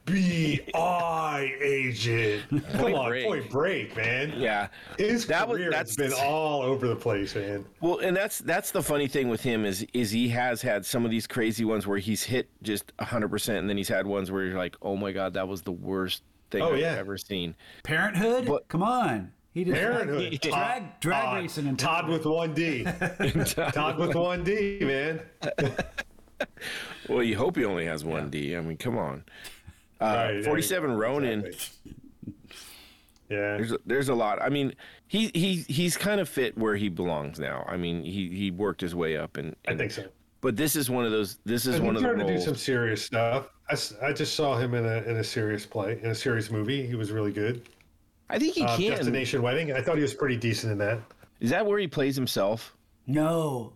FBI 0.07 1.63
agent. 1.63 2.45
Come 2.51 2.61
Point 2.81 2.97
on, 2.97 3.09
Break. 3.09 3.25
Point 3.27 3.51
Break, 3.51 3.97
man. 3.97 4.33
Yeah, 4.37 4.69
His 4.99 5.27
That 5.27 5.47
was- 5.49 5.59
career 5.59 5.71
that's- 5.71 5.89
has 5.97 5.97
been 5.97 6.13
all 6.13 6.63
over 6.63 6.89
the 6.89 6.97
place, 6.97 7.35
man. 7.35 7.65
Well, 7.81 7.99
and 7.99 8.17
that's 8.17 8.39
that's 8.39 8.71
the 8.71 8.83
funny 8.83 9.07
thing 9.09 9.29
with 9.29 9.43
him 9.43 9.65
is 9.65 9.87
is 9.93 10.11
he 10.11 10.29
has 10.31 10.63
had 10.63 10.85
some 10.87 11.05
of 11.05 11.11
these 11.11 11.27
crazy 11.27 11.65
ones 11.65 11.87
where 11.87 11.99
he's 11.99 12.23
hit 12.23 12.49
just 12.63 12.93
hundred 13.01 13.29
percent, 13.29 13.59
and 13.59 13.69
then 13.69 13.77
he's 13.77 13.89
had 13.89 14.07
ones 14.07 14.31
where 14.31 14.45
you're 14.45 14.57
like, 14.59 14.77
oh 14.83 14.97
my 14.97 15.13
god, 15.13 15.35
that 15.35 15.47
was 15.47 15.63
the 15.63 15.73
worst 15.73 16.23
thing 16.51 16.63
Oh, 16.63 16.73
I've 16.73 16.79
yeah. 16.81 16.95
ever 16.99 17.17
seen. 17.19 17.55
Parenthood. 17.85 18.47
But- 18.47 18.67
Come 18.69 18.83
on, 18.83 19.33
he 19.53 19.65
did 19.65 19.75
Parenthood. 19.75 20.41
drag 20.43 21.01
drag 21.01 21.23
Todd, 21.25 21.37
racing 21.37 21.67
and 21.69 21.79
Todd 21.79 22.09
with 22.09 22.25
one 22.25 22.55
D. 22.55 22.85
Todd 23.73 23.99
with 23.99 24.15
one 24.15 24.43
D, 24.45 24.79
man. 24.81 25.21
Well, 27.11 27.23
you 27.23 27.37
hope 27.37 27.57
he 27.57 27.65
only 27.65 27.85
has 27.87 28.05
one 28.05 28.31
D. 28.31 28.57
I 28.57 28.61
mean, 28.61 28.77
come 28.77 28.97
on. 28.99 29.25
Uh, 30.03 30.05
Right, 30.07 30.37
yeah, 30.37 30.43
Forty-seven 30.43 30.93
Ronin. 30.93 31.45
exactly. 31.45 31.93
Yeah. 33.29 33.57
There's 33.59 33.73
a, 33.73 33.79
there's 33.87 34.09
a 34.09 34.15
lot. 34.15 34.43
I 34.43 34.49
mean, 34.49 34.75
he 35.07 35.31
he 35.35 35.57
he's 35.69 35.97
kind 35.97 36.21
of 36.21 36.29
fit 36.29 36.59
where 36.59 36.75
he 36.75 36.89
belongs 36.89 37.39
now. 37.39 37.65
I 37.69 37.77
mean, 37.77 38.03
he 38.03 38.29
he 38.29 38.51
worked 38.51 38.81
his 38.81 38.93
way 38.95 39.17
up, 39.17 39.37
and, 39.37 39.55
I 39.69 39.77
think 39.77 39.93
so. 39.93 40.07
But 40.41 40.57
this 40.57 40.75
is 40.75 40.91
one 40.91 41.05
of 41.05 41.13
those. 41.13 41.39
This 41.45 41.65
is 41.67 41.77
And 41.77 41.85
one 41.87 41.95
he's 41.95 42.03
of 42.03 42.09
the 42.11 42.15
trying 42.17 42.27
to 42.27 42.35
do 42.37 42.41
some 42.43 42.57
serious 42.57 43.05
stuff. 43.05 43.47
I, 43.69 43.73
s- 43.75 43.95
I 44.03 44.13
just 44.13 44.35
saw 44.35 44.57
him 44.59 44.75
in 44.75 44.85
a 44.85 45.03
in 45.03 45.19
a 45.19 45.23
serious 45.25 45.65
play, 45.65 46.01
in 46.03 46.11
a 46.11 46.15
serious 46.15 46.51
movie. 46.51 46.85
He 46.87 46.95
was 46.97 47.13
really 47.13 47.31
good. 47.31 47.69
I 48.31 48.39
think 48.41 48.55
he 48.55 48.65
Uh, 48.65 48.77
can. 48.77 48.91
Destination 48.97 49.43
Wedding. 49.43 49.73
I 49.75 49.81
thought 49.83 49.97
he 49.97 50.03
was 50.03 50.15
pretty 50.15 50.37
decent 50.37 50.73
in 50.73 50.79
that. 50.79 50.99
Is 51.41 51.51
that 51.51 51.65
where 51.67 51.79
he 51.79 51.87
plays 51.87 52.17
himself? 52.17 52.75
No, 53.07 53.75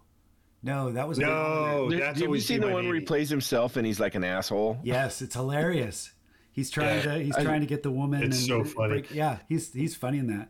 no, 0.64 0.90
that 0.92 1.06
was 1.06 1.18
a. 1.18 1.22
No, 1.22 1.88
There- 1.90 1.98
that's 2.00 2.08
have 2.08 2.18
you 2.18 2.26
always 2.26 2.46
seen 2.46 2.60
the 2.60 2.68
one 2.68 2.86
where 2.86 2.94
he 2.96 3.00
plays 3.02 3.30
himself 3.30 3.76
and 3.76 3.86
he's 3.86 4.00
like 4.00 4.14
an 4.16 4.24
asshole? 4.24 4.78
Yes, 4.82 5.22
it's 5.22 5.34
hilarious. 5.34 6.12
He's 6.52 6.70
trying 6.70 6.96
Yeah. 7.04 7.14
to 7.16 7.22
he's 7.22 7.36
I- 7.36 7.44
trying 7.44 7.60
to 7.60 7.66
get 7.66 7.82
the 7.82 7.90
woman. 7.90 8.22
It's 8.22 8.38
and 8.38 8.46
so 8.46 8.64
funny. 8.64 8.94
break- 9.02 9.10
yeah, 9.14 9.38
he's 9.48 9.72
he's 9.72 9.94
funny 9.94 10.18
in 10.18 10.26
that. 10.28 10.48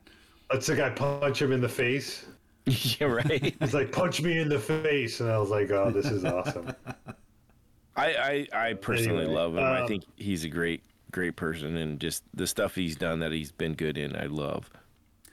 Let's 0.53 0.67
the 0.67 0.77
guy 0.77 0.91
punch 0.91 1.43
him 1.43 1.53
in 1.53 1.61
the 1.61 1.69
face. 1.69 2.25
yeah, 2.67 3.07
right. 3.09 3.55
He's 3.61 3.75
like, 3.75 3.93
punch 3.93 4.23
me 4.23 4.39
in 4.39 4.49
the 4.49 4.59
face, 4.59 5.21
and 5.21 5.31
I 5.31 5.37
was 5.39 5.51
like, 5.51 5.71
oh, 5.71 5.91
this 5.91 6.07
is 6.07 6.25
awesome. 6.25 6.73
I, 7.97 8.47
I, 8.53 8.69
I 8.69 8.73
personally 8.75 9.25
Anyway, 9.25 9.35
love 9.35 9.53
him. 9.57 9.63
I 9.65 9.83
um, 9.83 9.89
think 9.89 10.05
he's 10.17 10.45
a 10.45 10.49
great, 10.49 10.83
great 11.13 11.37
person, 11.37 11.77
and 11.77 12.01
just 12.01 12.23
the 12.35 12.47
stuff 12.47 12.75
he's 12.75 12.97
done 12.97 13.21
that 13.21 13.33
he's 13.33 13.53
been 13.53 13.75
good 13.75 13.97
in, 13.99 14.17
I 14.17 14.27
love. 14.27 14.69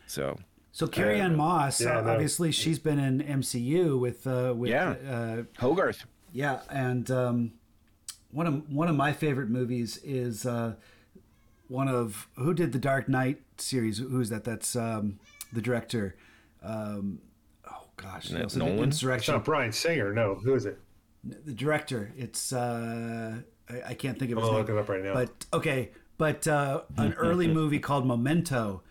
So 0.07 0.37
So 0.71 0.87
Carrie 0.87 1.19
Ann 1.19 1.35
Moss, 1.35 1.81
Yeah, 1.81 1.97
uh, 1.97 2.01
no. 2.01 2.11
obviously 2.13 2.51
she's 2.51 2.79
been 2.79 2.97
in 2.99 3.19
MCU 3.21 3.99
with 3.99 4.25
uh, 4.25 4.53
with 4.55 4.69
Yeah. 4.69 4.91
uh, 4.91 5.43
Hogarth. 5.59 6.05
yeah, 6.31 6.61
and 6.69 7.09
um, 7.11 7.53
one 8.31 8.47
of 8.47 8.69
one 8.69 8.87
of 8.87 8.95
my 8.95 9.11
favorite 9.11 9.49
movies 9.49 9.97
is 10.03 10.45
uh, 10.45 10.75
one 11.67 11.87
of 11.89 12.27
who 12.37 12.53
did 12.53 12.71
the 12.71 12.79
Dark 12.79 13.09
Knight 13.09 13.41
series. 13.57 13.97
Who's 13.97 14.29
that? 14.29 14.43
That's 14.45 14.75
um, 14.75 15.19
the 15.51 15.61
director. 15.61 16.15
Um, 16.63 17.19
oh 17.69 17.83
gosh, 17.97 18.27
he 18.29 18.33
that 18.35 18.43
also 18.43 18.59
did 18.59 18.65
Nolan? 18.65 18.89
It's 18.89 18.97
Insurrection. 18.97 19.33
not 19.35 19.45
Bryan 19.45 19.71
Singer. 19.73 20.13
No, 20.13 20.35
who 20.35 20.53
is 20.55 20.65
it? 20.65 20.79
the 21.23 21.53
director. 21.53 22.11
It's 22.17 22.51
uh, 22.53 23.41
I, 23.69 23.81
I 23.89 23.93
can't 23.93 24.17
think 24.17 24.31
of 24.31 24.37
I'm 24.37 24.43
his 24.43 24.49
gonna 24.49 24.57
name. 24.63 24.67
look 24.67 24.69
it 24.69 24.79
up 24.79 24.89
right 24.89 25.03
now. 25.03 25.13
But 25.13 25.45
okay, 25.53 25.91
but 26.17 26.47
uh, 26.47 26.81
an 26.97 27.13
early 27.17 27.47
movie 27.47 27.79
called 27.79 28.07
Memento 28.07 28.81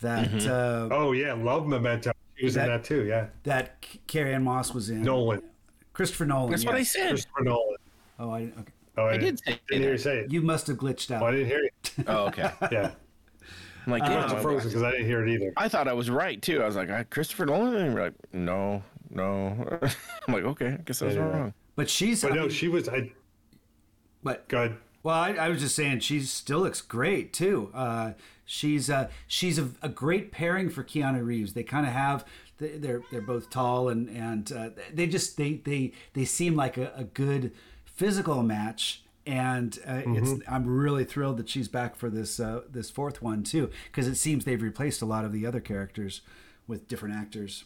that 0.00 0.46
uh, 0.46 0.88
Oh 0.90 1.12
yeah, 1.12 1.32
love 1.34 1.66
Memento. 1.66 2.12
She 2.36 2.46
was 2.46 2.54
That- 2.54 2.66
in 2.68 2.70
that 2.76 2.84
too. 2.84 3.04
Yeah, 3.04 3.26
that 3.44 3.86
Carrie 4.06 4.34
Ann 4.34 4.44
Moss 4.44 4.72
was 4.72 4.90
in. 4.90 5.02
Nolan, 5.02 5.42
Christopher 5.92 6.26
Nolan. 6.26 6.50
That's 6.50 6.64
yeah. 6.64 6.70
what 6.70 6.78
I 6.78 6.82
said. 6.82 7.08
Christopher 7.10 7.44
Nolan. 7.44 7.76
Oh, 8.18 8.30
I 8.30 8.40
okay. 8.42 8.72
Oh, 8.96 9.04
I, 9.04 9.12
I 9.12 9.16
did 9.18 9.38
say 9.38 9.58
Didn't 9.68 9.82
hear 9.82 9.92
you 9.92 9.98
say 9.98 10.18
it. 10.20 10.32
You 10.32 10.42
must 10.42 10.66
have 10.66 10.76
glitched 10.76 11.10
out. 11.10 11.22
Oh, 11.22 11.26
I 11.26 11.30
didn't 11.32 11.46
hear 11.46 11.62
you. 11.62 12.04
Oh, 12.06 12.26
okay. 12.26 12.50
Yeah, 12.72 12.90
I'm 13.86 13.92
like, 13.92 14.02
I 14.02 14.10
yeah, 14.10 14.20
must 14.20 14.34
have 14.34 14.42
frozen 14.42 14.68
because 14.68 14.82
I 14.82 14.90
didn't 14.90 15.06
hear 15.06 15.26
it 15.26 15.32
either. 15.32 15.52
I 15.56 15.68
thought 15.68 15.88
I 15.88 15.92
was 15.94 16.10
right 16.10 16.40
too. 16.40 16.62
I 16.62 16.66
was 16.66 16.76
like, 16.76 16.90
"Ah, 16.90 17.04
Christopher 17.10 17.46
Nolan. 17.46 17.76
And 17.76 17.94
you're 17.94 18.04
like, 18.04 18.14
no, 18.32 18.82
no. 19.10 19.78
I'm 20.28 20.34
like, 20.34 20.44
okay, 20.44 20.66
I 20.78 20.82
guess 20.84 21.00
I 21.02 21.06
was 21.06 21.14
Yeah. 21.14 21.22
wrong. 21.22 21.54
But 21.76 21.88
she's. 21.88 22.22
But 22.22 22.32
I 22.32 22.34
no, 22.36 22.40
mean, 22.42 22.50
she 22.50 22.68
was. 22.68 22.88
I 22.88 23.12
but 24.22 24.46
good. 24.48 24.76
well, 25.02 25.16
I, 25.16 25.30
I 25.32 25.48
was 25.48 25.60
just 25.60 25.74
saying 25.76 26.00
she 26.00 26.20
still 26.20 26.60
looks 26.60 26.82
great 26.82 27.32
too. 27.32 27.70
Uh, 27.72 28.12
she's 28.50 28.90
uh, 28.90 29.08
she's 29.28 29.58
a, 29.58 29.70
a 29.80 29.88
great 29.88 30.32
pairing 30.32 30.68
for 30.70 30.82
Keanu 30.82 31.24
Reeves. 31.24 31.52
They 31.54 31.62
kind 31.62 31.86
of 31.86 31.92
have 31.92 32.24
they- 32.58 32.76
they're 32.78 33.02
they're 33.10 33.20
both 33.22 33.48
tall 33.50 33.88
and 33.88 34.08
and 34.10 34.50
uh, 34.52 34.70
they 34.92 35.06
just 35.06 35.36
they 35.36 35.54
they 35.64 35.92
they 36.14 36.24
seem 36.24 36.56
like 36.56 36.76
a, 36.76 36.92
a 36.96 37.04
good 37.04 37.52
physical 37.84 38.42
match. 38.42 39.02
And 39.26 39.78
uh, 39.86 40.00
it's 40.06 40.42
I'm 40.48 40.66
really 40.66 41.04
thrilled 41.04 41.36
that 41.36 41.48
she's 41.48 41.68
back 41.68 41.94
for 41.94 42.08
this 42.10 42.40
uh, 42.40 42.62
this 42.68 42.90
fourth 42.90 43.22
one 43.22 43.44
too 43.44 43.70
because 43.86 44.08
it 44.08 44.16
seems 44.16 44.44
they've 44.44 44.60
replaced 44.60 45.02
a 45.02 45.06
lot 45.06 45.24
of 45.24 45.32
the 45.32 45.46
other 45.46 45.60
characters 45.60 46.22
with 46.66 46.88
different 46.88 47.14
actors. 47.14 47.64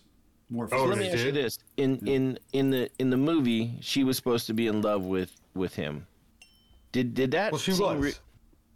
Morpheus. 0.50 0.80
Oh, 0.80 0.84
Let 0.84 0.98
me 0.98 1.08
ask 1.10 1.24
you 1.24 1.32
this: 1.32 1.58
in 1.78 2.06
in 2.06 2.38
in 2.52 2.70
the 2.70 2.90
in 2.98 3.08
the 3.10 3.16
movie, 3.16 3.78
she 3.80 4.04
was 4.04 4.16
supposed 4.16 4.46
to 4.48 4.52
be 4.52 4.66
in 4.66 4.82
love 4.82 5.04
with 5.04 5.30
with 5.54 5.74
him. 5.76 6.06
Did 6.92 7.14
did 7.14 7.30
that? 7.30 7.52
Well, 7.52 7.60
she 7.60 7.72
seem 7.72 7.86
was. 7.86 7.98
re- 8.02 8.12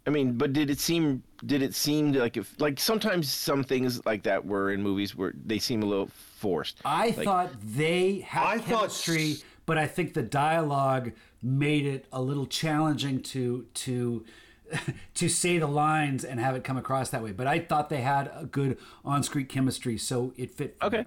I 0.09 0.11
mean, 0.11 0.33
but 0.39 0.53
did 0.53 0.71
it 0.71 0.79
seem 0.79 1.21
did 1.45 1.61
it 1.61 1.75
seem 1.75 2.13
like 2.13 2.35
if 2.35 2.59
like 2.59 2.79
sometimes 2.79 3.29
some 3.29 3.63
things 3.63 4.03
like 4.07 4.23
that 4.23 4.43
were 4.43 4.71
in 4.71 4.81
movies 4.81 5.15
where 5.15 5.33
they 5.45 5.59
seem 5.59 5.83
a 5.83 5.85
little 5.85 6.07
forced. 6.07 6.81
I 6.83 7.13
Like- 7.15 7.25
thought 7.25 7.49
they 7.63 8.21
had 8.21 8.43
I 8.43 8.57
thought 8.57 8.79
chemistry, 8.89 9.31
s- 9.33 9.43
but 9.67 9.77
I 9.77 9.85
think 9.85 10.15
the 10.15 10.23
dialogue 10.23 11.11
made 11.43 11.85
it 11.85 12.05
a 12.11 12.19
little 12.23 12.47
challenging 12.47 13.21
to 13.21 13.67
to 13.85 14.25
to 15.13 15.29
say 15.29 15.59
the 15.59 15.67
lines 15.67 16.25
and 16.25 16.39
have 16.39 16.55
it 16.55 16.63
come 16.63 16.77
across 16.77 17.11
that 17.11 17.21
way. 17.21 17.31
But 17.31 17.45
I 17.45 17.59
thought 17.59 17.89
they 17.89 18.01
had 18.01 18.31
a 18.33 18.45
good 18.45 18.79
on-screen 19.05 19.45
chemistry, 19.45 19.99
so 19.99 20.33
it 20.37 20.49
fit. 20.49 20.75
for 20.79 20.87
Okay. 20.87 20.97
me. 21.01 21.05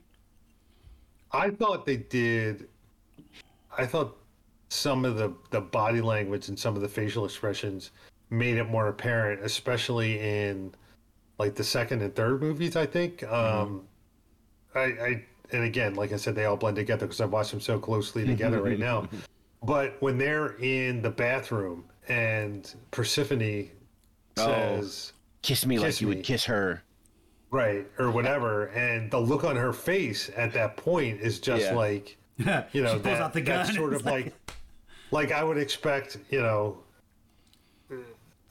I 1.32 1.50
thought 1.50 1.86
they 1.86 1.96
did. 1.96 2.68
I 3.76 3.84
thought 3.84 4.16
some 4.68 5.04
of 5.04 5.16
the 5.16 5.34
the 5.50 5.60
body 5.60 6.00
language 6.00 6.48
and 6.48 6.56
some 6.56 6.76
of 6.76 6.82
the 6.82 6.88
facial 6.88 7.24
expressions 7.24 7.90
made 8.32 8.56
it 8.56 8.64
more 8.64 8.88
apparent, 8.88 9.42
especially 9.44 10.18
in 10.18 10.74
like 11.38 11.54
the 11.54 11.62
second 11.64 12.02
and 12.02 12.14
third 12.14 12.40
movies. 12.40 12.74
I 12.76 12.86
think. 12.86 13.22
Um, 13.24 13.82
I, 14.74 14.80
I 14.80 15.24
and 15.52 15.64
again, 15.64 15.94
like 15.94 16.12
I 16.12 16.16
said, 16.16 16.34
they 16.34 16.46
all 16.46 16.56
blend 16.56 16.76
together 16.76 17.06
because 17.06 17.20
I've 17.20 17.30
watched 17.30 17.50
them 17.50 17.60
so 17.60 17.78
closely 17.78 18.24
together 18.26 18.62
right 18.62 18.78
now. 18.78 19.08
But 19.64 19.94
when 20.02 20.18
they're 20.18 20.56
in 20.58 21.02
the 21.02 21.10
bathroom 21.10 21.84
and 22.08 22.68
Persephone 22.90 23.70
says. 24.36 25.12
Kiss 25.42 25.64
me 25.66 25.78
like 25.78 25.86
Kiss 25.86 26.00
you 26.00 26.08
would 26.08 26.24
kiss 26.24 26.44
her. 26.46 26.82
right 27.52 27.86
or 27.98 28.10
whatever 28.10 28.66
and 28.68 29.08
the 29.10 29.20
look 29.20 29.44
on 29.44 29.54
her 29.54 29.72
face 29.72 30.30
at 30.36 30.52
that 30.54 30.76
point 30.76 31.20
is 31.20 31.38
just 31.38 31.66
Yeah. 31.66 31.74
like 31.76 32.16
you 32.38 32.44
know 32.44 32.64
she 32.72 32.82
pulls 32.94 33.02
that, 33.04 33.20
out 33.20 33.32
the 33.34 33.40
that's 33.42 33.72
sort 33.74 33.92
It's 33.92 34.00
of 34.00 34.06
like 34.06 34.32
like 35.12 35.30
i 35.30 35.44
would 35.44 35.58
expect 35.58 36.16
you 36.30 36.40
know 36.40 36.78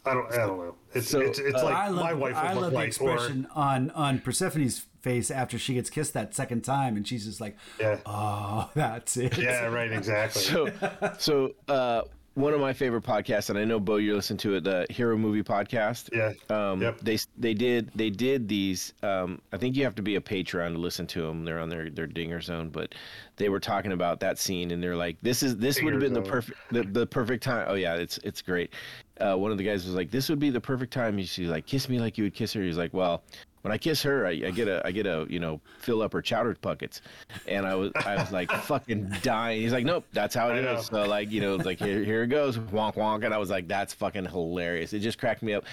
i 0.06 0.14
don't 0.14 0.32
i 0.34 0.38
don't 0.38 0.58
know 0.58 0.76
it's 0.94 1.10
So, 1.10 1.22
it's, 1.22 1.40
it's 1.40 1.56
uh, 1.62 1.66
like 1.66 1.76
I 1.76 1.88
love, 1.88 2.04
my 2.04 2.14
wife 2.14 2.36
would 2.36 2.44
I 2.44 2.54
look 2.54 2.62
love 2.64 2.72
the 2.72 2.78
like 2.78 2.88
expression 2.88 3.48
on 3.56 3.92
on 3.92 4.20
Persephone's 4.20 4.86
face 5.02 5.32
after 5.32 5.58
she 5.58 5.74
gets 5.74 5.90
kissed 5.90 6.14
that 6.14 6.36
second 6.36 6.62
time, 6.66 6.96
and 6.98 7.08
she's 7.08 7.26
just 7.26 7.40
like, 7.40 7.56
yeah 7.80 7.98
"Oh, 8.06 8.70
that's 8.76 9.16
it." 9.18 9.38
yeah 9.38 9.66
right 9.68 9.92
exactly 9.92 10.42
So, 10.42 10.70
so 11.18 11.56
uh, 11.70 12.02
one 12.34 12.54
of 12.54 12.62
my 12.62 12.72
favorite 12.72 13.04
podcasts, 13.04 13.50
and 13.50 13.58
I 13.60 13.66
know 13.66 13.80
Bo, 13.80 13.98
you 13.98 14.16
listen 14.16 14.38
to 14.38 14.56
it, 14.56 14.64
the 14.64 14.86
Hero 14.90 15.18
Movie 15.18 15.44
Podcast. 15.44 16.10
yeah 16.14 16.32
Um, 16.56 16.82
Yep. 16.82 17.00
They 17.02 17.18
they 17.38 17.54
did 17.54 17.92
they 17.96 18.10
did 18.10 18.48
these. 18.48 18.94
Um, 19.04 19.42
I 19.54 19.58
think 19.58 19.76
you 19.76 19.84
have 19.84 19.96
to 19.96 20.02
be 20.02 20.16
a 20.18 20.22
Patreon 20.22 20.74
to 20.74 20.78
listen 20.78 21.08
to 21.08 21.22
them. 21.22 21.44
They're 21.46 21.60
on 21.60 21.70
their 21.70 21.90
their 21.90 22.08
Dinger 22.08 22.42
Zone, 22.42 22.70
but 22.70 22.96
they 23.38 23.50
were 23.50 23.60
talking 23.60 23.92
about 23.94 24.20
that 24.20 24.38
scene, 24.38 24.72
and 24.72 24.82
they're 24.84 24.96
like, 24.96 25.18
"This 25.22 25.42
is 25.44 25.58
this 25.58 25.82
would 25.82 25.94
have 25.94 26.02
Dinger 26.02 26.16
been 26.16 26.24
the 26.24 26.30
perfect 26.30 26.60
the, 26.72 26.84
the 26.84 27.08
perfect 27.08 27.44
time." 27.44 27.66
Oh 27.68 27.74
yeah, 27.76 27.96
it's 27.96 28.18
it's 28.20 28.42
great. 28.42 28.74
Uh, 29.20 29.36
one 29.36 29.52
of 29.52 29.58
the 29.58 29.64
guys 29.64 29.86
was 29.86 29.94
like, 29.96 30.10
"This 30.12 30.30
would 30.30 30.40
be 30.40 30.50
the 30.50 30.62
perfect 30.62 30.92
time." 30.94 31.18
He's 31.18 31.38
like, 31.38 31.66
"Kiss 31.66 31.90
me 31.90 32.00
like 32.00 32.18
you 32.18 32.24
would 32.24 32.34
kiss 32.34 32.54
her." 32.54 32.62
He's 32.62 32.78
like, 32.78 32.94
"Well." 32.94 33.24
When 33.64 33.72
I 33.72 33.78
kiss 33.78 34.02
her, 34.02 34.26
I, 34.26 34.32
I 34.32 34.50
get 34.50 34.68
a, 34.68 34.82
I 34.84 34.90
get 34.92 35.06
a, 35.06 35.28
you 35.30 35.40
know, 35.40 35.62
fill 35.78 36.02
up 36.02 36.14
her 36.14 36.22
chowder 36.24 36.58
buckets, 36.62 37.04
and 37.48 37.64
I 37.64 37.76
was, 37.76 37.92
I 37.94 38.16
was 38.16 38.32
like 38.32 38.50
fucking 38.64 39.14
dying. 39.22 39.62
He's 39.62 39.72
like, 39.72 39.86
nope, 39.86 40.04
that's 40.14 40.34
how 40.34 40.50
it 40.50 40.54
I 40.54 40.58
is. 40.58 40.64
know. 40.92 41.04
So 41.04 41.08
like, 41.08 41.30
you 41.30 41.42
know, 41.42 41.54
it's 41.54 41.66
like 41.66 41.78
here, 41.78 42.04
here 42.04 42.24
it 42.24 42.30
goes, 42.30 42.58
wonk 42.58 42.96
wonk, 42.96 43.24
and 43.24 43.36
I 43.36 43.38
was 43.38 43.52
like, 43.52 43.68
that's 43.68 43.94
fucking 43.94 44.26
hilarious. 44.26 44.94
It 44.94 45.02
just 45.02 45.20
cracked 45.20 45.44
me 45.44 45.54
up. 45.54 45.66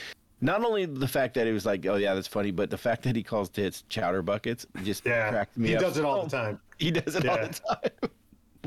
Not 0.42 0.62
only 0.66 0.84
the 0.84 1.08
fact 1.08 1.32
that 1.36 1.46
it 1.46 1.52
was 1.54 1.64
like, 1.64 1.86
oh 1.86 1.94
yeah, 1.96 2.12
that's 2.12 2.28
funny, 2.28 2.50
but 2.50 2.68
the 2.68 2.76
fact 2.76 3.04
that 3.04 3.16
he 3.16 3.22
calls 3.22 3.48
tits 3.48 3.84
chowder 3.88 4.20
buckets 4.20 4.66
just 4.84 5.06
yeah 5.06 5.30
cracked 5.30 5.56
me 5.56 5.68
he 5.68 5.76
up. 5.76 5.80
does 5.80 5.96
it 5.96 6.04
all 6.04 6.24
the 6.24 6.28
time 6.30 6.60
He 6.78 6.90
does 6.90 7.16
it 7.16 7.26
all 7.26 7.38
the 7.38 7.48
time. 7.48 8.10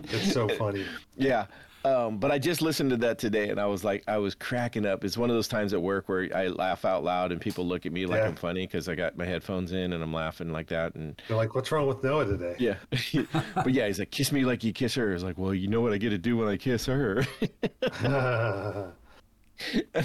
it's 0.05 0.33
so 0.33 0.47
funny 0.49 0.83
yeah. 1.15 1.45
Um, 1.83 2.17
but 2.17 2.31
I 2.31 2.37
just 2.37 2.61
listened 2.61 2.91
to 2.91 2.97
that 2.97 3.17
today, 3.17 3.49
and 3.49 3.59
I 3.59 3.65
was 3.65 3.83
like, 3.83 4.03
I 4.07 4.17
was 4.17 4.35
cracking 4.35 4.85
up. 4.85 5.03
It's 5.03 5.17
one 5.17 5.29
of 5.29 5.35
those 5.35 5.47
times 5.47 5.73
at 5.73 5.81
work 5.81 6.07
where 6.07 6.29
I 6.35 6.47
laugh 6.47 6.85
out 6.85 7.03
loud, 7.03 7.31
and 7.31 7.41
people 7.41 7.65
look 7.65 7.85
at 7.85 7.91
me 7.91 8.05
like 8.05 8.19
Yeah. 8.19 8.27
I'm 8.27 8.35
funny 8.35 8.67
because 8.67 8.87
I 8.87 8.95
got 8.95 9.17
my 9.17 9.25
headphones 9.25 9.71
in 9.71 9.93
and 9.93 10.03
I'm 10.03 10.13
laughing 10.13 10.51
like 10.51 10.67
that, 10.67 10.95
and 10.95 11.19
they're 11.27 11.37
like 11.37 11.55
what's 11.55 11.71
wrong 11.71 11.87
with 11.87 12.03
noah 12.03 12.25
today 12.25 12.55
yeah. 12.59 12.75
but 13.55 13.71
yeah, 13.71 13.87
he's 13.87 13.99
like, 13.99 14.11
kiss 14.11 14.31
me 14.31 14.45
like 14.45 14.63
you 14.63 14.73
kiss 14.73 14.95
her. 14.95 15.13
It's 15.13 15.23
like, 15.23 15.37
well, 15.37 15.53
you 15.53 15.67
know 15.67 15.81
what 15.81 15.93
I 15.93 15.97
get 15.97 16.11
to 16.11 16.17
do 16.17 16.37
when 16.37 16.47
I 16.47 16.57
kiss 16.57 16.85
her. 16.85 17.25
oh 18.03 18.91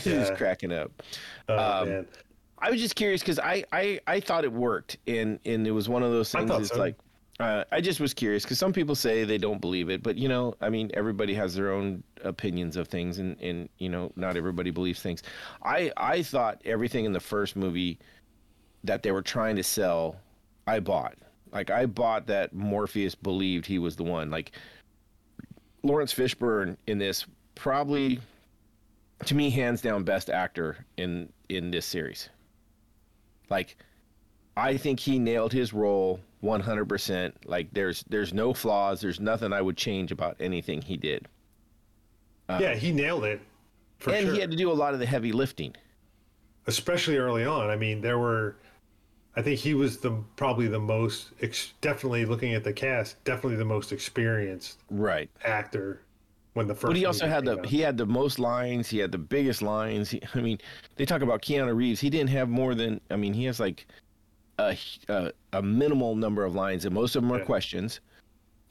He's 0.03 0.31
cracking 0.37 0.73
up. 0.73 0.91
Um, 1.49 1.89
man 1.89 2.07
I 2.59 2.71
was 2.71 2.81
just 2.81 2.97
curious 2.97 3.21
because 3.21 3.39
I, 3.39 3.65
I 3.73 4.01
I 4.07 4.21
thought 4.21 4.45
it 4.45 4.53
worked, 4.53 4.97
and 5.07 5.39
and 5.45 5.67
it 5.67 5.73
was 5.73 5.89
one 5.89 6.03
of 6.03 6.11
those 6.11 6.33
things. 6.33 6.51
It's 6.51 6.71
so. 6.71 6.79
like 6.79 6.97
uh, 7.39 7.65
I 7.71 7.81
just 7.81 8.01
was 8.01 8.15
curious 8.15 8.45
because 8.45 8.59
some 8.59 8.73
people 8.73 8.95
say 8.95 9.25
they 9.25 9.37
don't 9.37 9.61
believe 9.61 9.91
it, 9.91 10.03
but 10.03 10.17
you 10.17 10.29
know, 10.29 10.55
I 10.61 10.71
mean, 10.71 10.91
everybody 10.95 11.35
has 11.35 11.55
their 11.55 11.71
own 11.71 12.03
opinions 12.25 12.77
of 12.77 12.89
things, 12.89 13.19
and 13.19 13.39
and 13.41 13.69
you 13.79 13.91
know, 13.91 14.11
not 14.17 14.37
everybody 14.37 14.71
believes 14.71 15.03
things. 15.03 15.23
I 15.63 15.93
I 15.97 16.23
thought 16.23 16.63
everything 16.65 17.05
in 17.05 17.13
the 17.13 17.21
first 17.21 17.55
movie 17.55 17.99
that 18.85 19.03
they 19.03 19.13
were 19.13 19.23
trying 19.23 19.57
to 19.57 19.63
sell, 19.63 20.17
I 20.67 20.81
bought. 20.81 21.17
Like 21.53 21.71
I 21.71 21.87
bought 21.87 22.27
that 22.29 22.55
Morpheus 22.55 23.15
believed 23.15 23.67
he 23.67 23.79
was 23.79 23.97
the 23.97 24.05
one. 24.05 24.31
Like 24.31 24.53
Laurence 25.83 26.15
Fishburne 26.15 26.77
in 26.87 26.99
this 26.99 27.27
probably 27.55 28.19
to 29.25 29.35
me 29.35 29.51
hands 29.51 29.83
down 29.83 30.05
best 30.05 30.31
actor 30.31 30.87
in 30.97 31.31
in 31.51 31.71
this 31.71 31.85
series. 31.85 32.31
Like 33.51 33.77
I 34.57 34.79
think 34.79 35.01
he 35.01 35.19
nailed 35.19 35.53
his 35.53 35.75
role 35.75 36.21
100%. 36.43 37.33
Like 37.45 37.69
there's 37.73 38.05
there's 38.09 38.33
no 38.35 38.53
flaws, 38.55 39.01
there's 39.01 39.21
nothing 39.21 39.53
I 39.53 39.61
would 39.63 39.77
change 39.77 40.13
about 40.13 40.37
anything 40.41 40.83
he 40.83 40.97
did. 40.97 41.27
Uh, 42.49 42.59
yeah 42.63 42.75
he 42.75 42.93
nailed 42.93 43.25
it 43.25 43.41
for 43.99 44.13
and 44.13 44.25
sure 44.27 44.35
he 44.35 44.41
had 44.41 44.51
to 44.53 44.57
do 44.57 44.71
a 44.71 44.75
lot 44.75 44.95
of 44.95 45.01
the 45.01 45.07
heavy 45.07 45.33
lifting. 45.33 45.75
especially 46.67 47.17
early 47.17 47.45
on. 47.45 47.71
I 47.71 47.77
mean, 47.77 48.01
there 48.01 48.19
were, 48.19 48.57
I 49.35 49.43
think 49.43 49.59
he 49.59 49.75
was 49.75 49.99
the 49.99 50.13
probably 50.37 50.69
the 50.69 50.79
most 50.79 51.31
ex, 51.43 51.73
definitely 51.81 52.25
looking 52.25 52.55
at 52.55 52.63
the 52.65 52.73
cast, 52.73 53.23
definitely 53.25 53.57
the 53.57 53.65
most 53.65 53.91
experienced 53.93 54.79
Right. 54.91 55.29
actor 55.45 56.03
when 56.55 56.67
the 56.69 56.75
first. 56.75 56.91
But 56.91 56.97
he 56.97 57.05
also 57.07 57.27
had 57.27 57.45
the 57.45 57.59
out. 57.59 57.67
he 57.67 57.81
had 57.81 57.97
the 57.97 58.07
most 58.07 58.39
lines, 58.39 58.89
he 58.89 58.99
had 58.99 59.11
the 59.13 59.19
biggest 59.19 59.61
lines. 59.63 60.11
He, 60.11 60.23
I 60.35 60.41
mean, 60.41 60.59
they 60.97 61.05
talk 61.05 61.23
about 61.23 61.43
Keanu 61.43 61.75
Reeves, 61.75 62.01
he 62.01 62.11
didn't 62.11 62.31
have 62.31 62.49
more 62.49 62.75
than 62.75 63.01
I 63.11 63.17
mean, 63.17 63.33
he 63.35 63.45
has 63.45 63.59
like 63.61 63.87
a 64.59 64.77
a, 65.09 65.33
a 65.53 65.63
minimal 65.63 66.15
number 66.17 66.45
of 66.45 66.55
lines 66.55 66.85
and 66.85 66.95
most 66.95 67.17
of 67.17 67.23
them 67.23 67.33
are 67.33 67.39
Yeah. 67.39 67.45
questions. 67.45 68.01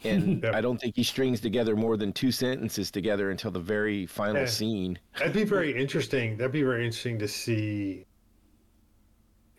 And 0.03 0.43
Yeah. 0.43 0.55
I 0.55 0.61
don't 0.61 0.79
think 0.79 0.95
he 0.95 1.03
strings 1.03 1.39
together 1.39 1.75
more 1.75 1.97
than 1.97 2.11
two 2.13 2.31
sentences 2.31 2.91
together 2.91 3.31
until 3.31 3.51
the 3.51 3.59
very 3.59 4.05
final 4.05 4.41
Yeah. 4.41 4.47
scene. 4.47 4.99
That'd 5.17 5.33
be 5.33 5.43
very 5.43 5.75
interesting. 5.75 6.37
That'd 6.37 6.51
be 6.51 6.63
very 6.63 6.85
interesting 6.85 7.19
to 7.19 7.27
see 7.27 8.05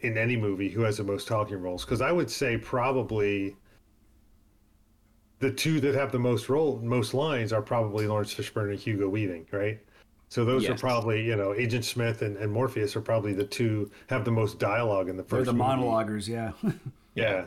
in 0.00 0.18
any 0.18 0.36
movie 0.36 0.68
who 0.68 0.82
has 0.82 0.98
the 0.98 1.04
most 1.04 1.26
talking 1.26 1.56
roles. 1.60 1.84
Because 1.84 2.00
I 2.02 2.12
would 2.12 2.30
say 2.30 2.58
probably 2.58 3.56
the 5.38 5.50
two 5.52 5.80
that 5.80 5.94
have 5.94 6.12
the 6.12 6.18
most 6.18 6.48
role, 6.48 6.78
most 6.80 7.12
lines 7.14 7.52
are 7.52 7.62
probably 7.62 8.06
Laurence 8.06 8.34
Fishburne 8.34 8.70
and 8.70 8.78
Hugo 8.78 9.08
Weaving, 9.08 9.46
right? 9.52 9.80
So 10.28 10.44
those 10.44 10.68
are 10.68 10.74
probably, 10.74 11.22
you 11.24 11.36
know, 11.36 11.54
Agent 11.54 11.84
Smith 11.84 12.22
and, 12.22 12.36
and 12.36 12.50
Morpheus 12.52 12.96
are 12.96 13.00
probably 13.00 13.32
the 13.32 13.44
two 13.44 13.90
have 14.08 14.24
the 14.24 14.30
most 14.32 14.58
dialogue 14.58 15.08
in 15.08 15.16
the 15.16 15.22
They're 15.22 15.38
first. 15.40 15.46
the 15.46 15.52
movie. 15.52 15.64
monologuers, 15.82 16.28
yeah. 16.28 16.52
Yeah. 17.14 17.46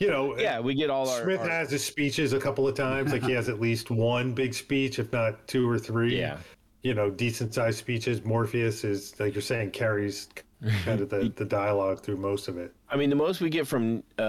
You 0.00 0.08
know, 0.08 0.36
Yeah, 0.38 0.58
we 0.60 0.74
get 0.74 0.90
all 0.90 1.08
our, 1.08 1.22
Smith 1.22 1.40
our- 1.40 1.48
has 1.48 1.70
his 1.70 1.84
speeches 1.84 2.32
a 2.32 2.40
couple 2.40 2.66
of 2.66 2.74
times. 2.74 3.12
Like 3.12 3.22
he 3.22 3.32
has 3.32 3.48
at 3.48 3.60
least 3.60 3.90
one 3.90 4.32
big 4.34 4.52
speech, 4.54 4.98
if 4.98 5.12
not 5.12 5.46
two 5.46 5.68
or 5.68 5.78
three. 5.78 6.18
Yeah. 6.18 6.38
You 6.82 6.94
know, 6.94 7.10
decent 7.10 7.54
sized 7.54 7.78
speeches. 7.78 8.24
Morpheus 8.24 8.82
is 8.84 9.18
like 9.20 9.34
you're 9.34 9.42
saying 9.42 9.70
carries 9.72 10.28
kind 10.84 11.00
of 11.00 11.08
the, 11.10 11.32
the 11.36 11.44
dialogue 11.44 12.00
through 12.00 12.16
most 12.16 12.48
of 12.48 12.56
it. 12.58 12.72
I 12.90 12.96
mean, 12.96 13.10
the 13.10 13.16
most 13.16 13.40
we 13.40 13.48
get 13.50 13.66
from 13.66 14.02
uh, 14.18 14.22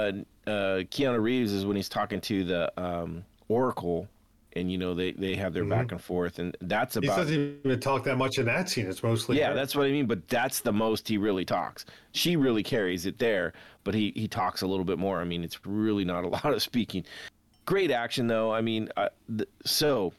uh, 0.45 0.83
Keanu 0.91 1.21
Reeves 1.21 1.53
is 1.53 1.65
when 1.65 1.75
he's 1.75 1.89
talking 1.89 2.19
to 2.21 2.43
the 2.43 2.71
um, 2.81 3.23
Oracle, 3.47 4.07
and 4.57 4.71
you 4.71 4.77
know 4.77 4.93
they, 4.93 5.11
they 5.11 5.35
have 5.35 5.53
their 5.53 5.65
back 5.65 5.91
and 5.91 6.01
forth, 6.01 6.39
and 6.39 6.55
that's 6.61 6.95
about. 6.95 7.11
He 7.11 7.35
doesn't 7.35 7.59
even 7.65 7.79
talk 7.79 8.03
that 8.05 8.17
much 8.17 8.37
in 8.37 8.45
that 8.45 8.69
scene. 8.69 8.87
It's 8.87 9.03
mostly 9.03 9.37
yeah, 9.37 9.49
her. 9.49 9.53
that's 9.53 9.75
what 9.75 9.85
I 9.85 9.91
mean. 9.91 10.05
But 10.05 10.27
that's 10.27 10.61
the 10.61 10.73
most 10.73 11.07
he 11.07 11.17
really 11.17 11.45
talks. 11.45 11.85
She 12.11 12.35
really 12.35 12.63
carries 12.63 13.05
it 13.05 13.19
there, 13.19 13.53
but 13.83 13.93
he 13.93 14.11
he 14.15 14.27
talks 14.27 14.61
a 14.61 14.67
little 14.67 14.85
bit 14.85 14.97
more. 14.97 15.21
I 15.21 15.23
mean, 15.23 15.43
it's 15.43 15.65
really 15.65 16.05
not 16.05 16.23
a 16.23 16.27
lot 16.29 16.45
of 16.45 16.61
speaking. 16.61 17.05
Great 17.65 17.91
action 17.91 18.27
though. 18.27 18.53
I 18.53 18.61
mean, 18.61 18.89
uh, 18.97 19.09
th- 19.35 19.49
so 19.65 20.13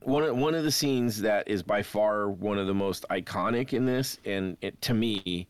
one 0.00 0.24
of, 0.24 0.36
one 0.36 0.54
of 0.54 0.64
the 0.64 0.72
scenes 0.72 1.20
that 1.22 1.48
is 1.48 1.62
by 1.62 1.82
far 1.82 2.28
one 2.28 2.58
of 2.58 2.66
the 2.66 2.74
most 2.74 3.04
iconic 3.10 3.72
in 3.72 3.86
this, 3.86 4.18
and 4.24 4.56
it, 4.60 4.80
to 4.82 4.94
me, 4.94 5.46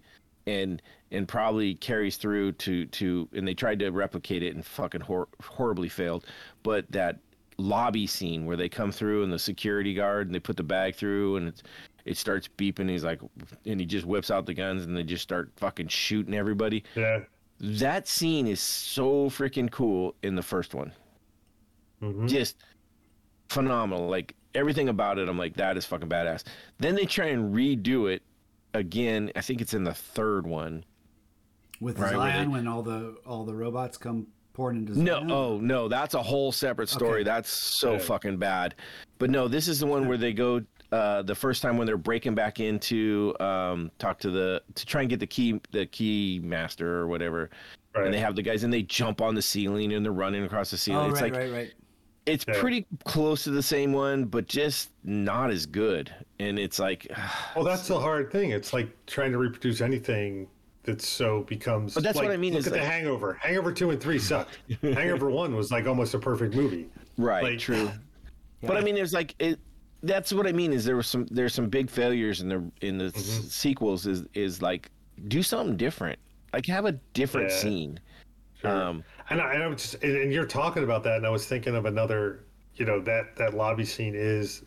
and 0.47 0.83
and 1.11 1.29
probably 1.29 1.75
carries 1.75 2.17
through 2.17 2.53
to 2.53 2.87
to 2.87 3.29
and 3.33 3.47
they 3.47 3.55
tried 3.55 3.79
to 3.79 3.91
replicate 3.91 4.43
it 4.43 4.55
and 4.55 4.65
fucking 4.65 5.01
hor- 5.01 5.29
horribly 5.43 5.89
failed, 5.89 6.25
but 6.63 6.91
that 6.91 7.19
lobby 7.63 8.07
scene 8.07 8.45
where 8.47 8.57
they 8.57 8.69
come 8.69 8.91
through 8.93 9.23
and 9.23 9.33
the 9.33 9.39
security 9.39 9.95
guard 9.95 10.27
and 10.27 10.35
they 10.35 10.41
put 10.41 10.57
the 10.57 10.63
bag 10.63 10.95
through 10.95 11.37
and 11.37 11.49
it's 11.49 11.63
it 12.05 12.17
starts 12.17 12.49
beeping. 12.59 12.89
He's 12.89 13.05
like, 13.05 13.21
and 13.65 13.79
he 13.79 13.87
just 13.87 14.05
whips 14.05 14.31
out 14.31 14.45
the 14.47 14.55
guns 14.55 14.85
and 14.85 14.97
they 14.97 15.05
just 15.05 15.23
start 15.23 15.53
fucking 15.57 15.89
shooting 15.89 16.35
everybody. 16.35 16.83
yeah. 16.97 17.21
that 17.61 18.09
scene 18.09 18.47
is 18.49 18.61
so 18.61 19.31
freaking 19.31 19.71
cool 19.71 20.15
in 20.23 20.35
the 20.35 20.43
first 20.43 20.75
one. 20.75 20.93
Mm-hmm. 22.03 22.27
Just 22.27 22.57
phenomenal. 23.49 24.09
Like 24.09 24.35
everything 24.55 24.89
about 24.89 25.19
it, 25.19 25.29
I'm 25.29 25.39
like, 25.39 25.55
that 25.57 25.77
is 25.77 25.85
fucking 25.87 26.09
badass. 26.09 26.43
Then 26.79 26.95
they 26.97 27.05
try 27.05 27.27
and 27.27 27.55
redo 27.55 28.13
it 28.13 28.23
again. 28.75 29.31
I 29.37 29.41
think 29.41 29.61
it's 29.61 29.75
in 29.75 29.85
the 29.85 29.95
third 29.95 30.47
one. 30.47 30.85
with 31.81 31.99
Right, 32.01 32.13
Zion 32.13 32.49
they- 32.49 32.53
when 32.53 32.67
all 32.67 32.83
the 32.83 33.17
all 33.27 33.45
the 33.45 33.55
robots 33.55 33.97
come 33.97 34.27
pouring 34.53 34.79
into 34.79 34.99
No, 35.01 35.19
oh 35.31 35.59
no, 35.59 35.89
that's 35.89 36.15
a 36.15 36.23
whole 36.23 36.53
separate 36.53 36.89
story. 36.89 37.21
Okay. 37.21 37.25
That's 37.25 37.51
so 37.51 37.93
Yeah. 37.93 37.99
fucking 37.99 38.37
bad. 38.39 38.75
But 39.19 39.31
no, 39.31 39.49
this 39.49 39.69
is 39.69 39.81
the 39.81 39.87
one 39.87 40.07
where 40.09 40.17
they 40.19 40.33
go 40.33 40.63
uh, 40.91 41.23
the 41.23 41.35
first 41.35 41.63
time 41.63 41.79
when 41.79 41.87
they're 41.87 41.97
breaking 41.97 42.35
back 42.35 42.61
into 42.61 43.35
um, 43.41 43.91
talk 43.99 44.19
to 44.21 44.31
the 44.31 44.63
to 44.75 44.85
try 44.87 45.01
and 45.01 45.09
get 45.11 45.21
the 45.21 45.27
key 45.27 45.61
the 45.71 45.87
key 45.87 46.41
master 46.43 46.99
or 46.99 47.07
whatever. 47.09 47.51
Right. 47.95 48.05
And 48.07 48.15
they 48.15 48.19
have 48.21 48.37
the 48.37 48.43
guys 48.43 48.63
and 48.65 48.73
they 48.73 48.83
jump 48.83 49.21
on 49.21 49.35
the 49.35 49.43
ceiling 49.43 49.93
and 49.93 50.05
they're 50.05 50.13
running 50.13 50.45
across 50.45 50.71
the 50.71 50.77
ceiling. 50.79 51.07
Oh, 51.07 51.13
it's 51.13 51.21
right, 51.23 51.33
like 51.33 51.41
right, 51.43 51.53
right. 51.53 51.73
it's 52.27 52.45
Yeah. 52.49 52.59
pretty 52.61 52.87
close 53.05 53.45
to 53.45 53.51
the 53.51 53.63
same 53.63 53.93
one, 53.93 54.25
but 54.25 54.47
just 54.49 54.91
not 55.05 55.51
as 55.51 55.67
good. 55.67 56.15
And 56.39 56.59
it's 56.59 56.79
like, 56.79 57.07
Well, 57.57 57.65
that's 57.65 57.89
the 57.89 57.99
hard 58.01 58.31
thing. 58.33 58.51
It's 58.51 58.73
like 58.73 58.89
trying 59.07 59.33
to 59.33 59.39
reproduce 59.39 59.81
anything 59.83 60.49
that 60.85 61.01
so 61.01 61.43
becomes. 61.43 61.95
But 61.95 62.03
that's 62.03 62.17
what 62.19 62.31
I 62.31 62.37
mean 62.37 62.53
Look 62.55 62.61
is 62.61 62.67
at 62.67 62.73
the 62.73 62.79
Hangover. 62.85 63.35
Hangover 63.35 63.73
two 63.73 63.91
and 63.91 64.01
three 64.01 64.19
sucked. 64.19 64.59
Hangover 64.83 65.31
one 65.31 65.55
was 65.55 65.71
like 65.71 65.87
almost 65.87 66.15
a 66.15 66.19
perfect 66.19 66.55
movie. 66.55 66.89
right, 67.19 67.43
Like- 67.43 67.59
true. 67.59 67.91
But 68.65 68.77
I 68.77 68.81
mean, 68.81 68.95
there's 68.95 69.13
like 69.13 69.35
it. 69.41 69.59
That's 70.05 70.33
what 70.33 70.47
I 70.47 70.53
mean. 70.53 70.73
Is 70.73 70.85
there 70.85 70.97
was 70.97 71.07
some 71.09 71.27
there's 71.31 71.53
some 71.55 71.69
big 71.69 71.91
failures 71.91 72.41
in 72.43 72.49
the 72.49 72.71
in 72.81 72.97
the 72.99 73.07
Mm-hmm. 73.07 73.47
sequels. 73.49 74.07
Is 74.07 74.25
is 74.35 74.63
like 74.63 74.91
do 75.29 75.43
something 75.43 75.77
different. 75.77 76.19
Like 76.53 76.67
have 76.67 76.85
a 76.87 76.93
different 77.13 77.51
Yeah. 77.51 77.57
scene. 77.57 78.01
Sure. 78.61 78.71
Um, 78.71 79.05
and 79.31 79.41
I, 79.41 79.55
and 79.55 79.63
I'm 79.65 79.77
just 79.77 79.95
and, 80.05 80.17
and 80.17 80.33
you're 80.33 80.47
talking 80.47 80.85
about 80.85 81.03
that, 81.05 81.17
and 81.17 81.27
I 81.27 81.31
was 81.31 81.47
thinking 81.47 81.75
of 81.75 81.87
another. 81.87 82.45
You 82.77 82.87
know 82.87 83.01
that 83.01 83.35
that 83.37 83.55
lobby 83.55 83.85
scene 83.85 84.15
is 84.17 84.63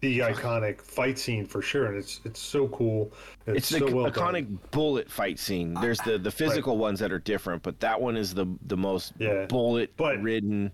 the 0.00 0.18
iconic 0.20 0.80
fight 0.82 1.18
scene 1.18 1.46
for 1.46 1.62
sure, 1.62 1.86
and 1.86 1.96
it's 1.96 2.20
it's 2.24 2.40
so 2.40 2.68
cool. 2.68 3.12
It's 3.46 3.68
the 3.70 3.78
so 3.78 3.90
well 3.90 4.10
done. 4.10 4.34
iconic 4.34 4.70
bullet 4.70 5.10
fight 5.10 5.38
scene. 5.38 5.74
There's 5.74 5.98
the 6.00 6.18
the 6.18 6.30
physical 6.30 6.76
ones 6.76 7.00
that 7.00 7.10
are 7.12 7.18
different, 7.18 7.62
but 7.62 7.80
that 7.80 8.00
one 8.00 8.16
is 8.16 8.34
the 8.34 8.46
the 8.66 8.76
most 8.76 9.14
Yeah. 9.18 9.46
bullet 9.46 9.92
But- 9.96 10.20
ridden. 10.22 10.70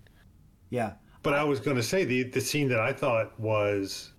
Yeah. 0.69 0.93
But 1.21 1.35
I 1.35 1.43
was 1.43 1.59
going 1.61 1.77
to 1.77 1.83
say 1.83 2.03
the 2.03 2.23
the 2.23 2.41
scene 2.41 2.67
that 2.69 2.79
I 2.81 2.91
thought 2.91 3.39
was 3.39 4.11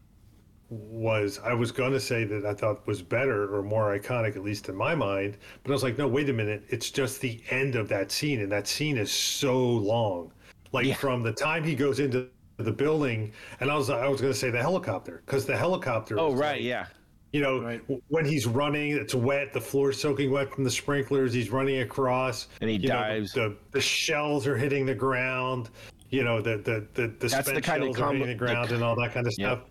was 0.71 1.39
I 1.45 1.53
was 1.53 1.71
going 1.71 1.93
to 1.93 2.01
say 2.01 2.25
that 2.25 2.47
I 2.47 2.55
thought 2.55 2.87
was 2.87 3.03
better 3.03 3.55
or 3.55 3.63
more 3.63 3.97
iconic, 3.97 4.37
at 4.37 4.43
least 4.43 4.69
in 4.71 4.75
my 4.75 4.95
mind. 4.95 5.37
But 5.63 5.71
I 5.71 5.75
was 5.75 5.83
like, 5.83 5.99
no, 5.99 6.09
wait 6.09 6.31
a 6.31 6.33
minute. 6.33 6.65
It's 6.69 6.91
just 6.91 7.21
the 7.21 7.43
end 7.51 7.77
of 7.77 7.89
that 7.91 8.11
scene, 8.11 8.41
and 8.41 8.51
that 8.53 8.67
scene 8.67 8.97
is 8.97 9.13
so 9.13 9.59
long. 9.61 10.33
Like 10.73 10.87
Yeah. 10.87 10.95
from 10.95 11.23
the 11.23 11.33
time 11.33 11.63
he 11.63 11.75
goes 11.75 12.01
into 12.01 12.29
the 12.57 12.73
building, 12.73 13.33
and 13.61 13.71
I 13.71 13.77
was 13.77 13.91
I 13.91 14.07
was 14.09 14.21
going 14.21 14.33
to 14.33 14.39
say 14.39 14.51
the 14.51 14.61
helicopter 14.61 15.23
because 15.27 15.45
the 15.47 15.57
helicopter. 15.57 16.19
Oh 16.19 16.33
right, 16.35 16.53
like, 16.57 16.63
yeah. 16.63 16.87
You 17.33 17.41
know, 17.41 17.61
Right. 17.63 17.81
w- 17.83 18.01
when 18.09 18.25
he's 18.25 18.47
running, 18.47 18.93
it's 18.93 19.13
wet. 19.13 19.53
The 19.53 19.61
floor's 19.61 20.01
soaking 20.01 20.31
wet 20.31 20.55
from 20.55 20.63
the 20.63 20.71
sprinklers. 20.71 21.33
He's 21.35 21.51
running 21.51 21.81
across, 21.81 22.47
And 22.61 22.71
he 22.71 22.77
you 22.77 22.87
know, 22.89 22.95
dives. 22.95 23.33
the, 23.33 23.57
the 23.73 23.81
shells 23.81 24.47
are 24.47 24.57
hitting 24.57 24.87
the 24.87 24.95
ground. 24.95 25.71
You 26.11 26.23
know, 26.23 26.41
the 26.41 26.59
the 26.59 26.87
the, 26.95 27.09
the 27.09 27.17
That's 27.27 27.35
the 27.35 27.43
spent 27.43 27.65
kind 27.65 27.83
of 27.83 27.97
shells 27.97 28.01
are 28.01 28.13
hitting 28.13 28.29
the 28.29 28.35
ground 28.37 28.71
and 28.71 28.85
all 28.85 28.95
that 28.95 29.13
kind 29.13 29.27
of 29.27 29.33
Yep. 29.37 29.49
stuff. 29.49 29.69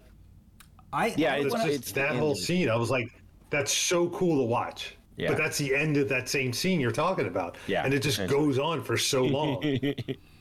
I 0.91 1.14
Yeah, 1.15 1.34
I 1.34 1.38
it's 1.38 1.45
It's 1.45 1.53
wanna- 1.53 1.65
just 1.68 1.80
it's 1.80 1.91
that 1.93 2.15
whole 2.18 2.30
end. 2.31 2.38
scene. 2.39 2.69
I 2.69 2.76
was 2.76 2.89
like, 2.91 3.07
that's 3.49 3.72
so 3.72 4.10
cool 4.10 4.43
to 4.43 4.43
watch. 4.45 4.97
Yeah. 5.15 5.30
But 5.30 5.38
that's 5.38 5.57
the 5.57 5.73
end 5.73 5.95
of 5.95 6.10
that 6.10 6.27
same 6.27 6.51
scene 6.51 6.81
you're 6.81 6.91
talking 6.91 7.27
about. 7.27 7.55
Yeah, 7.68 7.85
And 7.85 7.93
it 7.93 8.01
just 8.01 8.27
goes 8.27 8.60
on 8.60 8.84
for 8.84 8.97
so 8.97 9.23
long. 9.23 9.64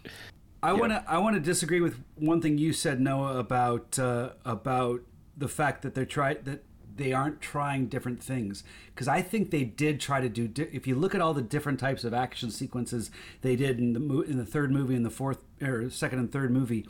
I 0.62 0.72
want 0.72 0.92
to 0.92 1.04
I 1.08 1.18
want 1.18 1.34
to 1.36 1.40
disagree 1.40 1.80
with 1.80 1.98
one 2.16 2.40
thing 2.40 2.58
you 2.58 2.72
said 2.72 3.00
Noah 3.00 3.38
about 3.38 3.98
uh, 3.98 4.30
about 4.44 5.00
the 5.36 5.48
fact 5.48 5.82
that 5.82 5.94
they're 5.94 6.04
try 6.06 6.34
that 6.34 6.62
they 6.94 7.12
aren't 7.12 7.40
trying 7.40 7.86
different 7.86 8.22
things. 8.22 8.62
Because 8.94 9.08
I 9.08 9.22
think 9.22 9.50
they 9.50 9.64
did 9.64 9.98
try 9.98 10.20
to 10.20 10.28
do 10.28 10.46
di- 10.46 10.68
if 10.72 10.86
you 10.86 10.94
look 10.94 11.14
at 11.14 11.20
all 11.20 11.34
the 11.34 11.42
different 11.42 11.80
types 11.80 12.04
of 12.04 12.12
action 12.14 12.50
sequences 12.50 13.10
they 13.40 13.56
did 13.56 13.78
in 13.78 13.92
the 13.94 14.00
mo- 14.00 14.20
in 14.20 14.36
the 14.36 14.44
third 14.46 14.70
movie 14.70 14.94
and 14.94 15.04
the 15.04 15.10
fourth 15.10 15.38
or 15.60 15.88
second 15.90 16.18
and 16.18 16.30
third 16.30 16.50
movie 16.50 16.86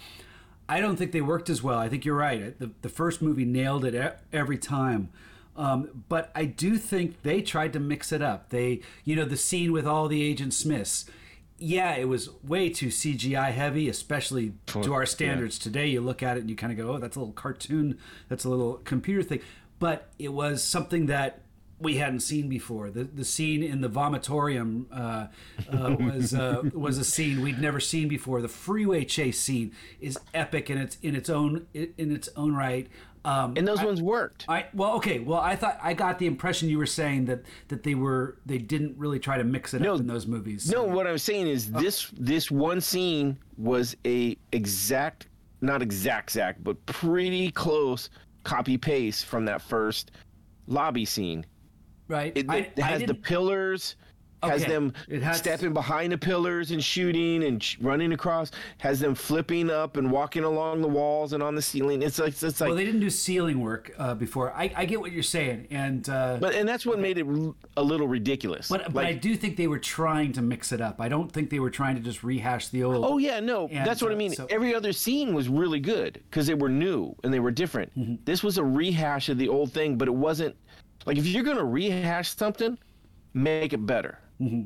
I 0.68 0.80
don't 0.80 0.96
think 0.96 1.12
they 1.12 1.20
worked 1.20 1.50
as 1.50 1.62
well. 1.62 1.78
I 1.78 1.88
think 1.88 2.04
you're 2.04 2.16
right. 2.16 2.58
The, 2.58 2.70
the 2.82 2.88
first 2.88 3.20
movie 3.20 3.44
nailed 3.44 3.84
it 3.84 3.94
e- 3.94 4.16
every 4.32 4.56
time. 4.56 5.10
Um, 5.56 6.04
but 6.08 6.30
I 6.34 6.46
do 6.46 6.78
think 6.78 7.22
they 7.22 7.42
tried 7.42 7.72
to 7.74 7.80
mix 7.80 8.10
it 8.10 8.22
up. 8.22 8.48
They 8.50 8.80
you 9.04 9.14
know 9.16 9.24
the 9.24 9.36
scene 9.36 9.72
with 9.72 9.86
all 9.86 10.08
the 10.08 10.22
agent 10.22 10.54
Smiths 10.54 11.04
yeah, 11.62 11.94
it 11.94 12.08
was 12.08 12.28
way 12.42 12.68
too 12.70 12.88
CGI 12.88 13.52
heavy, 13.52 13.88
especially 13.88 14.54
to 14.66 14.92
our 14.94 15.06
standards 15.06 15.58
today. 15.58 15.86
You 15.86 16.00
look 16.00 16.22
at 16.22 16.36
it 16.36 16.40
and 16.40 16.50
you 16.50 16.56
kind 16.56 16.72
of 16.72 16.78
go, 16.78 16.92
"Oh, 16.92 16.98
that's 16.98 17.16
a 17.16 17.20
little 17.20 17.34
cartoon. 17.34 17.98
That's 18.28 18.44
a 18.44 18.50
little 18.50 18.74
computer 18.78 19.22
thing." 19.22 19.40
But 19.78 20.08
it 20.18 20.32
was 20.32 20.62
something 20.62 21.06
that 21.06 21.42
we 21.78 21.96
hadn't 21.96 22.20
seen 22.20 22.48
before. 22.48 22.90
The 22.90 23.04
the 23.04 23.24
scene 23.24 23.62
in 23.62 23.80
the 23.80 23.88
vomitorium 23.88 24.86
uh, 24.92 25.26
uh, 25.70 25.96
was 26.00 26.34
uh, 26.34 26.62
was 26.74 26.98
a 26.98 27.04
scene 27.04 27.42
we'd 27.42 27.60
never 27.60 27.80
seen 27.80 28.08
before. 28.08 28.40
The 28.40 28.48
freeway 28.48 29.04
chase 29.04 29.40
scene 29.40 29.72
is 30.00 30.18
epic 30.34 30.70
in 30.70 30.78
its 30.78 30.96
in 31.02 31.14
its 31.14 31.30
own 31.30 31.66
in 31.74 32.12
its 32.12 32.28
own 32.36 32.54
right. 32.54 32.88
Um, 33.24 33.54
And 33.56 33.66
those 33.68 33.82
ones 33.82 34.02
worked. 34.02 34.46
I 34.48 34.66
well, 34.74 34.94
okay. 34.96 35.20
Well, 35.20 35.38
I 35.40 35.54
thought 35.54 35.78
I 35.82 35.94
got 35.94 36.18
the 36.18 36.26
impression 36.26 36.68
you 36.68 36.78
were 36.78 36.86
saying 36.86 37.26
that 37.26 37.44
that 37.68 37.82
they 37.84 37.94
were 37.94 38.38
they 38.46 38.58
didn't 38.58 38.96
really 38.98 39.18
try 39.20 39.38
to 39.38 39.44
mix 39.44 39.74
it 39.74 39.82
No, 39.82 39.94
up 39.94 40.00
in 40.00 40.06
those 40.08 40.26
movies. 40.26 40.70
No, 40.70 40.82
what 40.84 41.06
I'm 41.06 41.18
saying 41.18 41.46
is 41.46 41.70
Uh, 41.72 41.80
this 41.80 42.10
this 42.18 42.50
one 42.50 42.80
scene 42.80 43.38
was 43.56 43.96
a 44.04 44.36
exact, 44.50 45.28
not 45.60 45.82
exact, 45.82 46.30
exact, 46.30 46.64
but 46.64 46.84
pretty 46.86 47.50
close 47.52 48.10
copy 48.42 48.76
paste 48.76 49.26
from 49.26 49.44
that 49.44 49.62
first 49.62 50.10
lobby 50.66 51.04
scene. 51.04 51.46
right? 52.08 52.32
It, 52.36 52.46
I- 52.50 52.56
it 52.56 52.72
I 52.82 52.86
has 52.86 53.02
the 53.04 53.14
pillars, 53.14 53.94
has 54.42 54.62
Okay, 54.62 54.72
them 54.72 54.92
has- 55.22 55.38
stepping 55.38 55.72
behind 55.72 56.12
the 56.12 56.18
pillars 56.18 56.70
and 56.70 56.82
shooting 56.82 57.44
and 57.44 57.62
sh- 57.62 57.76
running 57.80 58.12
across, 58.12 58.50
has 58.78 59.00
them 59.00 59.14
flipping 59.14 59.70
up 59.70 59.96
and 59.96 60.10
walking 60.10 60.44
along 60.44 60.82
the 60.82 60.88
walls 60.88 61.32
and 61.32 61.42
on 61.42 61.54
the 61.54 61.62
ceiling. 61.62 62.02
It's 62.02 62.18
like 62.18 62.30
it's 62.42 62.60
like, 62.60 62.68
well, 62.68 62.76
they 62.76 62.84
didn't 62.84 63.00
do 63.00 63.10
ceiling 63.10 63.60
work 63.60 63.92
uh, 63.98 64.14
before. 64.14 64.52
I, 64.52 64.72
I 64.76 64.84
get 64.84 65.00
what 65.00 65.12
you're 65.12 65.22
saying, 65.22 65.68
and 65.70 66.08
uh, 66.08 66.38
but 66.40 66.54
and 66.54 66.68
that's 66.68 66.84
what 66.84 66.98
made 66.98 67.18
it 67.18 67.26
a 67.76 67.82
little 67.82 68.08
ridiculous. 68.08 68.68
but 68.68 68.92
but 68.92 69.04
I 69.04 69.12
do 69.12 69.36
think 69.36 69.56
they 69.56 69.68
were 69.68 69.78
trying 69.78 70.32
to 70.32 70.42
mix 70.42 70.72
it 70.72 70.80
up. 70.80 71.00
I 71.00 71.08
don't 71.08 71.30
think 71.30 71.50
they 71.50 71.60
were 71.60 71.70
trying 71.70 71.94
to 71.96 72.00
just 72.02 72.22
rehash 72.24 72.68
the 72.68 72.82
old. 72.84 73.04
Oh 73.04 73.18
yeah, 73.18 73.40
no, 73.40 73.68
And, 73.68 73.86
that's 73.86 74.02
what 74.02 74.10
I 74.10 74.14
uh, 74.14 74.18
mean. 74.18 74.32
so- 74.32 74.46
Every 74.50 74.74
other 74.74 74.92
scene 74.92 75.34
was 75.34 75.48
really 75.48 75.80
good 75.80 76.20
because 76.30 76.46
they 76.46 76.54
were 76.54 76.68
new 76.68 77.14
and 77.22 77.32
they 77.32 77.40
were 77.40 77.50
different. 77.50 77.96
Mm-hmm. 77.98 78.16
This 78.24 78.42
was 78.42 78.58
a 78.58 78.64
rehash 78.64 79.28
of 79.28 79.38
the 79.38 79.48
old 79.48 79.72
thing, 79.72 79.96
but 79.96 80.08
it 80.08 80.14
wasn't 80.14 80.54
like 81.06 81.16
if 81.18 81.26
you're 81.26 81.42
gonna 81.44 81.64
rehash 81.64 82.34
something, 82.34 82.78
make 83.34 83.72
it 83.72 83.84
better. 83.86 84.18
Mm-hmm. 84.42 84.62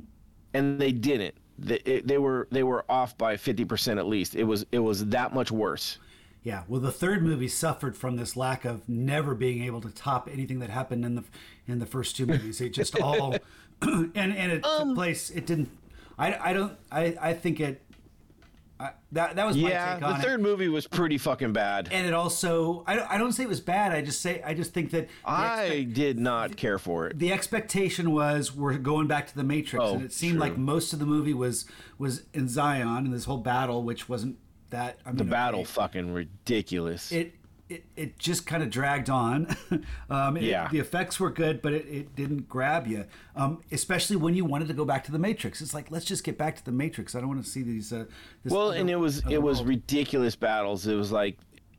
And 0.55 0.81
they 0.81 0.93
didn't. 0.93 1.35
They, 1.59 1.77
it, 1.85 2.07
they 2.07 2.19
were 2.19 2.49
they 2.51 2.63
were 2.63 2.85
off 2.91 3.17
by 3.17 3.37
fifty 3.37 3.65
percent 3.65 3.99
at 3.99 4.07
least. 4.07 4.35
It 4.35 4.45
was 4.45 4.67
it 4.73 4.79
was 4.79 5.07
that 5.07 5.33
much 5.35 5.51
worse. 5.51 5.99
Yeah, 6.43 6.63
well, 6.69 6.81
the 6.81 6.93
third 6.93 7.23
movie 7.25 7.49
suffered 7.49 7.97
from 7.97 8.17
this 8.17 8.37
lack 8.37 8.65
of 8.65 8.89
never 8.89 9.35
being 9.35 9.65
able 9.65 9.81
to 9.81 9.91
top 9.91 10.29
anything 10.33 10.61
that 10.61 10.71
happened 10.71 11.05
in 11.05 11.17
the 11.17 11.25
in 11.67 11.79
the 11.79 11.87
first 11.87 12.17
two 12.17 12.27
movies. 12.27 12.61
It 12.61 12.71
just 12.71 12.99
all 13.01 13.37
and 13.83 14.13
and 14.15 14.53
it 14.53 14.65
Um, 14.65 14.89
took 14.89 14.97
place. 14.97 15.31
It 15.31 15.47
didn't. 15.47 15.71
I 16.19 16.51
I 16.51 16.53
don't. 16.53 16.73
I 16.93 17.17
I 17.21 17.33
think 17.33 17.61
it. 17.61 17.83
I, 18.79 18.91
that 19.13 19.37
that 19.37 19.47
was 19.47 19.57
my 19.57 19.71
Yeah, 19.71 19.99
the 19.99 20.23
third 20.23 20.41
it. 20.41 20.43
movie 20.43 20.69
was 20.69 20.87
pretty 20.87 21.17
fucking 21.17 21.53
bad. 21.55 21.89
And 21.91 22.07
it 22.07 22.13
also. 22.13 22.85
I 22.87 22.97
don't, 22.97 23.11
I 23.11 23.17
don't 23.17 23.33
say 23.33 23.45
it 23.45 23.49
was 23.49 23.61
bad. 23.63 23.93
I 23.93 24.03
just 24.03 24.21
say 24.21 24.43
I 24.45 24.53
just 24.53 24.75
think 24.75 24.91
that 24.91 25.09
I 25.25 25.89
did 25.91 26.19
not 26.19 26.57
care 26.57 26.79
for 26.79 27.07
it. 27.07 27.19
the 27.19 27.33
expectation 27.33 28.11
was 28.11 28.55
we're 28.55 28.77
going 28.77 29.07
back 29.07 29.29
to 29.29 29.35
the 29.37 29.45
Matrix, 29.45 29.83
Oh, 29.85 29.95
and 29.95 30.03
it 30.05 30.13
seemed 30.13 30.35
true. 30.35 30.41
like 30.41 30.59
most 30.59 30.93
of 30.93 30.99
the 30.99 31.07
movie 31.07 31.33
was 31.35 31.65
was 31.99 32.25
in 32.35 32.49
Zion 32.49 32.87
and 33.07 33.15
this 33.15 33.25
whole 33.25 33.39
battle, 33.39 33.83
which 33.83 34.09
wasn't 34.09 34.37
that. 34.71 34.99
I 35.07 35.09
mean, 35.11 35.17
The 35.19 35.23
okay, 35.25 35.31
battle 35.31 35.65
fucking 35.65 36.13
ridiculous. 36.13 37.13
It 37.13 37.35
it, 37.69 37.85
it 37.97 38.19
just 38.19 38.47
kind 38.47 38.63
of 38.63 38.71
dragged 38.71 39.11
on. 39.11 39.55
um, 40.11 40.37
it- 40.37 40.45
Yeah. 40.45 40.69
the 40.71 40.79
effects 40.79 41.19
were 41.19 41.31
good, 41.31 41.61
but 41.63 41.73
it, 41.73 41.87
it 41.89 42.17
didn't 42.17 42.49
grab 42.49 42.87
you. 42.87 43.07
Um, 43.35 43.63
especially 43.73 44.17
when 44.17 44.35
you 44.35 44.45
wanted 44.45 44.69
to 44.69 44.75
go 44.75 44.85
back 44.85 45.05
to 45.05 45.13
the 45.13 45.19
Matrix. 45.19 45.61
It's 45.61 45.75
like 45.75 45.91
let's 45.91 46.05
just 46.05 46.23
get 46.25 46.39
back 46.39 46.57
to 46.57 46.65
the 46.65 46.73
Matrix. 46.73 47.15
I 47.15 47.21
don't 47.21 47.29
want 47.29 47.45
to 47.45 47.51
see 47.51 47.63
these. 47.63 47.93
Uh, 47.93 48.05
this 48.45 48.53
Well, 48.53 48.69
other- 48.69 48.79
and 48.79 48.89
it 48.91 48.97
was 48.97 49.23
it 49.29 49.43
was 49.43 49.59
world. 49.59 49.69
ridiculous 49.69 50.37
battles. 50.37 50.87
It 50.87 50.95
was 50.95 51.11
like 51.13 51.39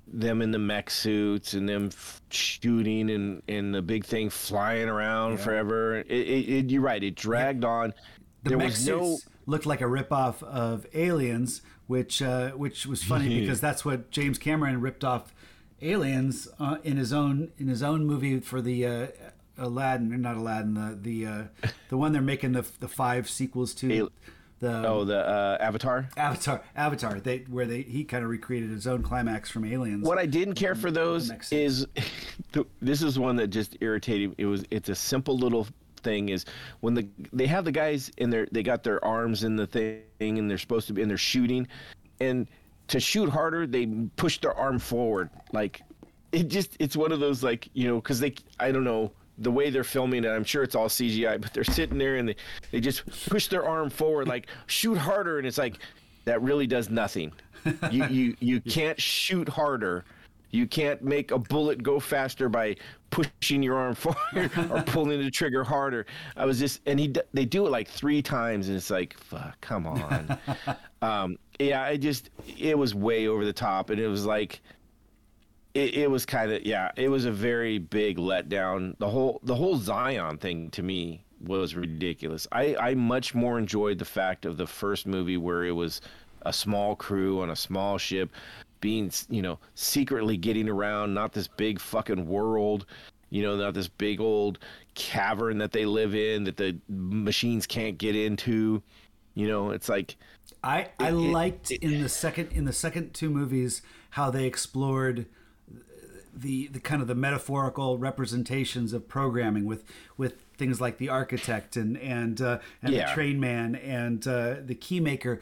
them 0.09 0.41
in 0.41 0.51
the 0.51 0.59
mech 0.59 0.89
suits 0.89 1.53
and 1.53 1.67
them 1.67 1.87
f- 1.91 2.21
shooting 2.29 3.09
and 3.09 3.41
and 3.47 3.73
the 3.75 3.81
big 3.81 4.05
thing 4.05 4.29
flying 4.29 4.87
around 4.87 5.39
forever. 5.39 5.97
It, 6.07 6.69
you're 6.71 6.81
right. 6.81 7.03
It 7.03 7.15
dragged 7.15 7.65
on. 7.65 7.93
the 8.43 8.49
there 8.49 8.57
mech 8.57 8.67
was 8.67 8.87
no. 8.87 9.15
suits 9.15 9.27
looked 9.45 9.65
like 9.65 9.79
a 9.81 9.85
ripoff 9.85 10.43
of 10.43 10.85
Aliens, 10.93 11.61
which 11.87 12.21
uh, 12.21 12.51
which 12.51 12.85
was 12.85 13.03
funny 13.03 13.39
because 13.41 13.59
that's 13.61 13.83
what 13.85 14.11
James 14.11 14.37
Cameron 14.37 14.79
ripped 14.81 15.03
off 15.03 15.33
Aliens 15.81 16.47
uh, 16.59 16.77
in 16.83 16.97
his 16.97 17.13
own 17.13 17.51
in 17.57 17.67
his 17.67 17.83
own 17.83 18.05
movie 18.05 18.39
for 18.39 18.61
the 18.61 18.85
uh, 18.85 19.07
Aladdin, 19.57 20.13
or 20.13 20.17
not 20.17 20.35
Aladdin, 20.37 20.73
the 20.73 20.97
the 21.01 21.25
uh, 21.25 21.43
the 21.89 21.97
one 21.97 22.11
they're 22.13 22.21
making 22.21 22.53
the 22.53 22.65
the 22.79 22.87
five 22.87 23.29
sequels 23.29 23.73
to. 23.75 23.87
The 23.87 24.11
Oh, 24.63 25.03
the 25.03 25.19
uh, 25.19 25.57
Avatar. 25.59 26.09
Avatar, 26.17 26.63
Avatar, 26.75 27.19
they 27.19 27.39
where 27.47 27.67
they 27.67 27.83
he 27.83 28.03
kind 28.03 28.23
of 28.23 28.31
recreated 28.31 28.71
his 28.71 28.87
own 28.87 29.03
climax 29.03 29.51
from 29.51 29.65
Aliens. 29.65 30.03
What 30.03 30.17
I 30.17 30.25
didn't 30.25 30.55
care 30.55 30.73
for 30.73 30.89
those 30.89 31.31
is 31.51 31.85
the, 32.53 32.65
this 32.81 33.03
is 33.03 33.19
one 33.19 33.35
that 33.35 33.49
just 33.49 33.77
irritated. 33.81 34.33
It 34.39 34.47
was 34.47 34.65
it's 34.71 34.89
a 34.89 34.95
simple 34.95 35.37
little 35.37 35.67
thing 36.01 36.29
is 36.29 36.45
when 36.79 36.95
the 36.95 37.07
they 37.33 37.45
have 37.45 37.65
the 37.65 37.71
guys 37.71 38.11
in 38.17 38.31
their 38.31 38.47
they 38.51 38.63
got 38.63 38.83
their 38.83 39.03
arms 39.05 39.43
in 39.43 39.55
the 39.55 39.67
thing 39.67 40.03
and 40.19 40.49
they're 40.49 40.57
supposed 40.57 40.87
to 40.87 40.93
be 40.93 41.01
and 41.01 41.09
they're 41.09 41.17
shooting 41.17 41.67
and 42.19 42.47
to 42.87 42.99
shoot 42.99 43.29
harder 43.29 43.67
they 43.67 43.85
push 44.15 44.39
their 44.39 44.53
arm 44.53 44.79
forward 44.79 45.29
like 45.51 45.81
it 46.31 46.47
just 46.47 46.75
it's 46.79 46.95
one 46.95 47.11
of 47.11 47.19
those 47.19 47.43
like 47.43 47.69
you 47.73 47.87
know 47.87 47.95
because 47.95 48.19
they 48.19 48.33
I 48.59 48.71
don't 48.71 48.83
know 48.83 49.11
the 49.39 49.51
way 49.51 49.69
they're 49.69 49.83
filming 49.83 50.23
it 50.23 50.29
I'm 50.29 50.43
sure 50.43 50.63
it's 50.63 50.75
all 50.75 50.87
CGI 50.87 51.39
but 51.39 51.53
they're 51.53 51.63
sitting 51.63 51.97
there 51.97 52.17
and 52.17 52.29
they 52.29 52.35
they 52.71 52.79
just 52.79 53.05
push 53.29 53.47
their 53.47 53.65
arm 53.65 53.89
forward 53.89 54.27
like 54.27 54.47
shoot 54.67 54.97
harder 54.97 55.37
and 55.37 55.47
it's 55.47 55.57
like 55.57 55.79
that 56.25 56.41
really 56.41 56.67
does 56.67 56.89
nothing 56.89 57.31
you 57.91 58.05
you 58.07 58.35
you 58.39 58.61
can't 58.67 58.99
shoot 58.99 59.47
harder 59.47 60.05
you 60.51 60.65
can't 60.65 61.03
make 61.03 61.31
a 61.31 61.37
bullet 61.37 61.83
go 61.83 61.99
faster 61.99 62.47
by 62.49 62.75
pushing 63.09 63.61
your 63.63 63.75
arm 63.75 63.95
forward 63.95 64.51
or 64.71 64.81
pulling 64.83 65.19
the 65.21 65.31
trigger 65.31 65.63
harder. 65.63 66.05
I 66.35 66.45
was 66.45 66.59
just, 66.59 66.81
and 66.85 66.99
he, 66.99 67.13
they 67.33 67.45
do 67.45 67.67
it 67.67 67.69
like 67.69 67.87
three 67.87 68.21
times, 68.21 68.67
and 68.67 68.77
it's 68.77 68.89
like, 68.89 69.17
fuck, 69.19 69.59
come 69.61 69.87
on. 69.87 70.37
um, 71.01 71.37
yeah, 71.59 71.83
I 71.83 71.97
just, 71.97 72.29
it 72.57 72.77
was 72.77 72.93
way 72.93 73.27
over 73.27 73.45
the 73.45 73.53
top, 73.53 73.89
and 73.89 73.99
it 73.99 74.07
was 74.07 74.25
like, 74.25 74.61
it, 75.73 75.93
it 75.95 76.11
was 76.11 76.25
kind 76.25 76.51
of, 76.51 76.65
yeah, 76.65 76.91
it 76.95 77.09
was 77.09 77.25
a 77.25 77.31
very 77.31 77.77
big 77.77 78.17
letdown. 78.17 78.97
The 78.99 79.09
whole, 79.09 79.39
the 79.43 79.55
whole 79.55 79.77
Zion 79.77 80.37
thing 80.37 80.69
to 80.71 80.83
me 80.83 81.23
was 81.45 81.75
ridiculous. 81.75 82.47
I, 82.51 82.75
I 82.75 82.95
much 82.95 83.35
more 83.35 83.59
enjoyed 83.59 83.99
the 83.99 84.05
fact 84.05 84.45
of 84.45 84.57
the 84.57 84.67
first 84.67 85.05
movie 85.05 85.37
where 85.37 85.65
it 85.65 85.71
was 85.71 86.01
a 86.43 86.53
small 86.53 86.95
crew 86.95 87.41
on 87.41 87.49
a 87.49 87.55
small 87.55 87.97
ship 87.97 88.29
being 88.79 89.11
you 89.29 89.41
know 89.41 89.59
secretly 89.75 90.37
getting 90.37 90.69
around 90.69 91.13
not 91.13 91.33
this 91.33 91.47
big 91.47 91.79
fucking 91.79 92.27
world 92.27 92.85
you 93.29 93.41
know 93.41 93.55
not 93.55 93.73
this 93.73 93.87
big 93.87 94.21
old 94.21 94.59
cavern 94.93 95.57
that 95.57 95.71
they 95.71 95.85
live 95.85 96.15
in 96.15 96.43
that 96.43 96.57
the 96.57 96.77
machines 96.87 97.65
can't 97.65 97.97
get 97.97 98.15
into 98.15 98.81
you 99.33 99.47
know 99.47 99.71
it's 99.71 99.89
like 99.89 100.15
I 100.67 100.89
I 100.99 101.09
it- 101.09 101.13
liked 101.13 101.71
in 101.71 102.01
the 102.01 102.09
second 102.09 102.51
in 102.51 102.65
the 102.65 102.73
second 102.73 103.13
two 103.13 103.29
movies 103.29 103.81
how 104.11 104.29
they 104.31 104.45
explored 104.45 105.25
the 106.33 106.67
the 106.67 106.79
kind 106.79 107.01
of 107.01 107.07
the 107.07 107.15
metaphorical 107.15 107.97
representations 107.97 108.93
of 108.93 109.07
programming 109.07 109.65
with 109.65 109.83
with 110.17 110.33
things 110.57 110.79
like 110.81 110.97
the 110.97 111.09
architect 111.09 111.75
and 111.77 111.97
and 111.97 112.41
uh, 112.41 112.59
and 112.81 112.93
Yeah. 112.93 113.07
the 113.07 113.13
train 113.13 113.39
man 113.39 113.75
and 113.75 114.27
uh, 114.27 114.55
the 114.63 114.75
keymaker. 114.75 115.39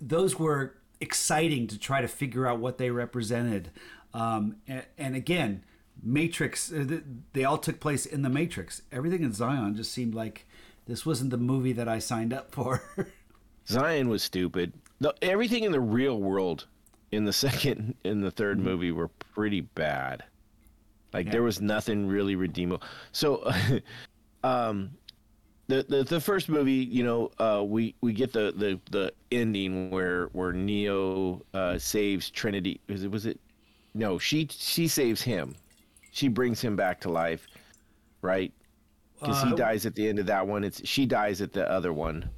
Those 0.00 0.38
were 0.38 0.74
exciting 1.00 1.66
to 1.68 1.78
try 1.78 2.00
to 2.00 2.08
figure 2.08 2.46
out 2.46 2.58
what 2.58 2.78
they 2.78 2.90
represented. 2.90 3.70
Um, 4.14 4.56
and, 4.66 4.84
and 4.96 5.14
again, 5.14 5.62
Matrix. 6.02 6.72
uh, 6.72 7.00
They 7.34 7.44
all 7.44 7.58
took 7.58 7.80
place 7.80 8.06
in 8.06 8.22
the 8.22 8.30
Matrix. 8.30 8.82
Everything 8.90 9.22
in 9.22 9.32
Zion 9.32 9.74
just 9.76 9.92
seemed 9.92 10.14
like 10.14 10.46
this 10.86 11.04
wasn't 11.04 11.30
the 11.30 11.36
movie 11.36 11.72
that 11.74 11.88
I 11.88 11.98
signed 11.98 12.32
up 12.32 12.50
for. 12.52 12.82
zion 13.68 14.08
was 14.08 14.22
stupid 14.22 14.72
the, 15.00 15.14
everything 15.22 15.64
in 15.64 15.72
the 15.72 15.80
real 15.80 16.20
world 16.20 16.66
in 17.12 17.24
the 17.24 17.32
second 17.46 17.94
and 18.04 18.22
the 18.22 18.32
3rd 18.32 18.58
movie 18.58 18.92
were 18.92 19.08
pretty 19.08 19.60
bad 19.60 20.24
like 21.12 21.30
there 21.30 21.42
was 21.42 21.60
nothing 21.60 22.06
really 22.06 22.36
redeemable 22.36 22.86
so 23.12 23.50
um 24.44 24.90
the, 25.68 25.84
the 25.88 26.04
the 26.04 26.20
first 26.20 26.48
movie, 26.48 26.72
you 26.72 27.02
know, 27.02 27.30
uh, 27.38 27.62
we 27.64 27.94
we 28.00 28.12
get 28.12 28.32
the, 28.32 28.52
the 28.56 28.78
the 28.90 29.12
ending 29.32 29.90
where 29.90 30.26
where 30.26 30.52
Neo 30.52 31.42
uh, 31.54 31.78
saves 31.78 32.30
Trinity. 32.30 32.80
Was 32.88 33.02
it 33.02 33.10
was 33.10 33.26
it? 33.26 33.40
No, 33.94 34.18
she 34.18 34.46
she 34.50 34.86
saves 34.86 35.22
him. 35.22 35.56
She 36.12 36.28
brings 36.28 36.60
him 36.60 36.76
back 36.76 37.00
to 37.00 37.10
life, 37.10 37.46
right? 38.22 38.52
Because 39.18 39.42
he 39.42 39.52
Uh, 39.52 39.56
dies 39.56 39.86
at 39.86 39.94
the 39.94 40.08
end 40.08 40.18
of 40.18 40.26
that 40.26 40.46
one. 40.46 40.62
It's 40.62 40.86
she 40.86 41.04
dies 41.06 41.40
at 41.40 41.52
the 41.52 41.68
other 41.70 41.92
one. 41.92 42.30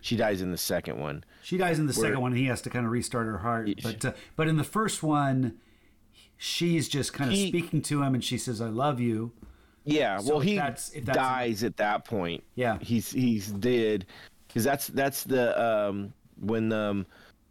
She 0.00 0.16
dies 0.16 0.40
in 0.42 0.50
the 0.50 0.56
second 0.58 0.98
one. 0.98 1.24
She 1.42 1.56
dies 1.58 1.78
in 1.78 1.86
the 1.86 1.92
Where- 1.92 2.06
second 2.08 2.20
one, 2.20 2.32
and 2.32 2.40
he 2.40 2.46
has 2.46 2.62
to 2.62 2.70
kind 2.70 2.86
of 2.86 2.92
restart 2.92 3.26
her 3.26 3.38
heart. 3.38 3.68
But 3.82 4.04
uh, 4.04 4.12
but 4.36 4.48
in 4.48 4.56
the 4.56 4.64
first 4.64 5.02
one, 5.02 5.58
she's 6.36 6.88
just 6.88 7.12
kind 7.12 7.30
of 7.30 7.36
He- 7.36 7.48
speaking 7.48 7.82
to 7.82 8.02
him, 8.02 8.14
and 8.14 8.24
she 8.24 8.38
says, 8.38 8.60
"I 8.60 8.68
love 8.68 9.00
you." 9.00 9.32
Yeah, 9.84 10.18
So 10.18 10.28
well, 10.34 10.40
he 10.40 10.56
that's- 10.56 10.90
if 10.94 11.04
that's- 11.04 11.24
dies 11.24 11.64
at 11.64 11.76
that 11.78 12.04
point. 12.04 12.44
Yeah. 12.54 12.78
he's 12.80 13.10
he's 13.10 13.50
dead 13.50 14.06
because 14.48 14.64
that's 14.64 14.88
that's 14.88 15.24
the 15.24 15.58
um 15.62 16.12
when 16.38 16.72
um 16.72 17.06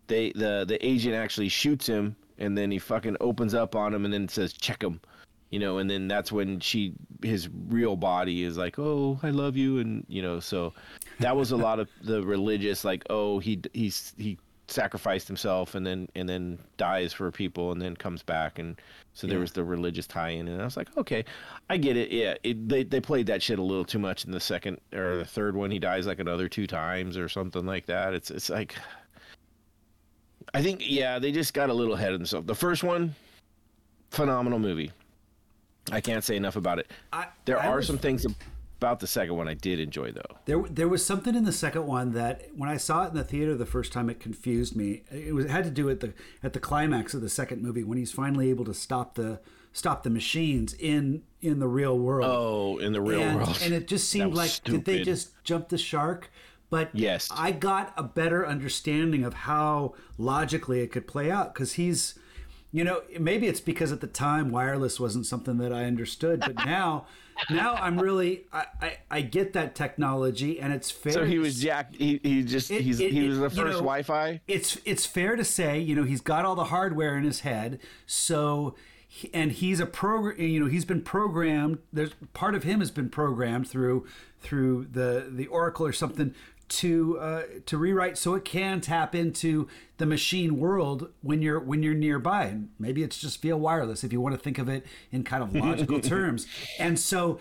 they 0.07 0.31
the 0.31 0.65
the 0.67 0.77
agent 0.85 1.15
actually 1.15 1.49
shoots 1.49 1.87
him 1.87 2.15
and 2.37 2.57
then 2.57 2.71
he 2.71 2.79
fucking 2.79 3.17
opens 3.19 3.53
up 3.53 3.75
on 3.75 3.93
him 3.93 4.05
and 4.05 4.13
then 4.13 4.27
says 4.29 4.53
check 4.53 4.81
him, 4.83 5.01
you 5.49 5.59
know, 5.59 5.79
and 5.79 5.89
then 5.89 6.07
that's 6.07 6.31
when 6.31 6.59
she 6.59 6.93
his 7.23 7.49
real 7.67 7.95
body 7.95 8.43
is 8.43 8.57
like 8.57 8.77
oh 8.79 9.19
I 9.23 9.29
love 9.31 9.57
you 9.57 9.79
and 9.79 10.05
you 10.07 10.21
know 10.21 10.39
so 10.39 10.73
that 11.19 11.35
was 11.35 11.51
a 11.51 11.57
lot 11.57 11.79
of 11.79 11.89
the 12.03 12.21
religious 12.23 12.83
like 12.85 13.03
oh 13.09 13.39
he 13.39 13.59
he's 13.73 14.13
he 14.17 14.37
sacrificed 14.67 15.27
himself 15.27 15.73
and 15.73 15.83
then 15.85 16.07
and 16.13 16.29
then 16.29 16.59
dies 16.77 17.11
for 17.11 17.31
people 17.31 17.71
and 17.71 17.81
then 17.81 17.95
comes 17.95 18.21
back 18.21 18.59
and 18.59 18.79
so 19.15 19.25
there 19.25 19.37
Yeah. 19.37 19.41
was 19.41 19.51
the 19.51 19.63
religious 19.63 20.05
tie-in 20.05 20.47
and 20.47 20.61
I 20.61 20.65
was 20.65 20.77
like 20.77 20.95
okay 20.95 21.25
I 21.71 21.77
get 21.77 21.97
it. 21.97 22.11
Yeah 22.11 22.35
it, 22.43 22.69
they 22.69 22.83
they 22.83 23.01
played 23.01 23.25
that 23.25 23.41
shit 23.41 23.57
a 23.57 23.63
little 23.63 23.83
too 23.83 23.97
much 23.97 24.25
in 24.25 24.31
the 24.31 24.39
second 24.39 24.79
or 24.93 25.17
the 25.17 25.25
third 25.25 25.55
one. 25.55 25.71
He 25.71 25.79
dies 25.79 26.05
like 26.05 26.19
another 26.19 26.47
two 26.47 26.67
times 26.67 27.17
or 27.17 27.27
something 27.27 27.65
like 27.65 27.87
that. 27.87 28.13
It's 28.13 28.29
it's 28.29 28.51
like 28.51 28.75
I 30.53 30.61
think 30.61 30.83
yeah 30.87 31.17
they 31.19 31.31
just 31.31 31.53
got 31.55 31.69
a 31.69 31.73
little 31.73 31.95
ahead 31.95 32.13
of 32.13 32.19
themselves. 32.19 32.45
The 32.47 32.55
first 32.55 32.83
one 32.83 33.15
phenomenal 34.11 34.59
movie 34.59 34.91
I 35.91 36.01
can't 36.01 36.23
say 36.23 36.35
enough 36.35 36.55
about 36.55 36.79
it 36.79 36.89
I, 37.13 37.27
there 37.45 37.59
I 37.59 37.67
are 37.67 37.77
was- 37.77 37.87
some 37.87 37.97
things 37.97 38.25
about 38.79 39.01
the 39.01 39.07
second 39.07 39.35
one 39.35 39.47
I 39.49 39.55
did 39.55 39.79
enjoy 39.79 40.11
though 40.13 40.37
There, 40.45 40.61
there 40.69 40.87
was 40.87 41.05
something 41.05 41.35
in 41.35 41.43
the 41.43 41.51
second 41.51 41.85
one 41.85 42.13
that 42.13 42.47
when 42.55 42.69
I 42.69 42.77
saw 42.77 43.03
it 43.05 43.09
in 43.09 43.15
the 43.15 43.23
theater 43.25 43.55
the 43.55 43.65
first 43.65 43.91
time, 43.91 44.09
it 44.09 44.19
confused 44.21 44.73
me. 44.75 45.03
It 45.11 45.35
was 45.35 45.45
it 45.45 45.51
had 45.51 45.65
to 45.65 45.69
do 45.71 45.89
at 45.89 45.99
the 45.99 46.13
at 46.41 46.53
the 46.53 46.59
climax 46.61 47.13
of 47.13 47.19
the 47.21 47.27
second 47.29 47.61
movie 47.61 47.83
when 47.83 47.97
he's 47.97 48.11
finally 48.13 48.49
able 48.49 48.63
to 48.65 48.73
stop 48.73 49.15
the 49.15 49.41
stop 49.73 50.03
the 50.03 50.09
machines 50.09 50.73
in 50.79 51.23
in 51.41 51.59
the 51.59 51.67
real 51.67 51.97
world. 51.99 52.29
oh 52.31 52.77
in 52.77 52.93
the 52.93 53.01
real 53.01 53.21
and, 53.21 53.35
world 53.37 53.59
and 53.61 53.73
it 53.73 53.85
just 53.87 54.07
seemed 54.09 54.33
like 54.33 54.63
did 54.63 54.85
they 54.85 55.03
just 55.03 55.31
jump 55.43 55.67
the 55.69 55.77
shark? 55.77 56.31
But 56.69 56.91
Yes. 56.93 57.27
I 57.35 57.51
got 57.51 57.93
a 57.97 58.03
better 58.03 58.45
understanding 58.47 59.23
of 59.25 59.33
how 59.33 59.95
logically 60.19 60.81
it 60.81 60.91
could 60.91 61.07
play 61.07 61.31
out 61.31 61.53
because 61.53 61.73
he's, 61.73 62.13
you 62.71 62.83
know, 62.83 63.01
maybe 63.19 63.47
it's 63.47 63.61
because 63.61 63.91
at 63.91 63.99
the 64.01 64.07
time 64.07 64.51
wireless 64.51 64.99
wasn't 64.99 65.25
something 65.25 65.57
that 65.57 65.73
I 65.73 65.85
understood, 65.85 66.39
but 66.41 66.55
now, 66.65 67.05
now 67.49 67.73
I'm 67.73 67.99
really 67.99 68.43
I, 68.53 68.65
I, 68.81 68.97
I 69.09 69.21
get 69.21 69.53
that 69.53 69.73
technology 69.75 70.59
and 70.59 70.71
it's 70.73 70.91
fair. 70.91 71.13
so 71.13 71.25
he 71.25 71.39
was 71.39 71.59
jacked 71.61 71.95
he, 71.95 72.19
he 72.21 72.43
just 72.43 72.69
It- 72.69 72.81
he's 72.83 72.99
it- 72.99 73.11
he 73.11 73.27
was 73.27 73.37
the 73.37 73.43
you 73.43 73.49
first 73.49 73.57
know, 73.57 73.71
Wi-Fi 73.79 74.41
It's 74.47 74.77
it's 74.85 75.05
fair 75.05 75.35
to 75.35 75.43
say, 75.45 75.79
you 75.79 75.95
know, 75.95 76.03
he's 76.03 76.21
got 76.21 76.45
all 76.45 76.55
the 76.55 76.65
hardware 76.65 77.17
in 77.17 77.23
his 77.23 77.39
head, 77.41 77.79
so 78.05 78.75
and 79.33 79.51
he's 79.51 79.79
a 79.79 79.85
program. 79.87 80.39
You 80.39 80.59
know, 80.59 80.67
he's 80.67 80.85
been 80.85 81.01
programmed. 81.01 81.79
There's 81.91 82.11
part 82.33 82.53
of 82.53 82.63
him 82.63 82.79
has 82.79 82.91
been 82.91 83.09
programmed 83.09 83.67
through 83.67 84.05
through 84.41 84.87
the 84.91 85.27
the 85.31 85.47
Oracle 85.47 85.85
or 85.87 85.91
something 85.93 86.35
to 86.69 87.19
uh, 87.19 87.43
to 87.65 87.77
rewrite 87.77 88.17
so 88.17 88.35
it 88.35 88.45
can 88.45 88.81
tap 88.81 89.13
into 89.13 89.67
the 89.97 90.05
machine 90.05 90.57
world 90.57 91.09
when 91.21 91.41
you're 91.41 91.59
when 91.59 91.83
you're 91.83 91.93
nearby. 91.93 92.45
And 92.45 92.69
maybe 92.79 93.03
it's 93.03 93.19
just 93.19 93.41
via 93.41 93.57
wireless 93.57 94.03
if 94.03 94.13
you 94.13 94.21
want 94.21 94.35
to 94.35 94.41
think 94.41 94.57
of 94.57 94.69
it 94.69 94.85
in 95.11 95.23
kind 95.23 95.43
of 95.43 95.53
logical 95.53 95.99
terms. 96.01 96.47
And 96.79 96.99
so 96.99 97.39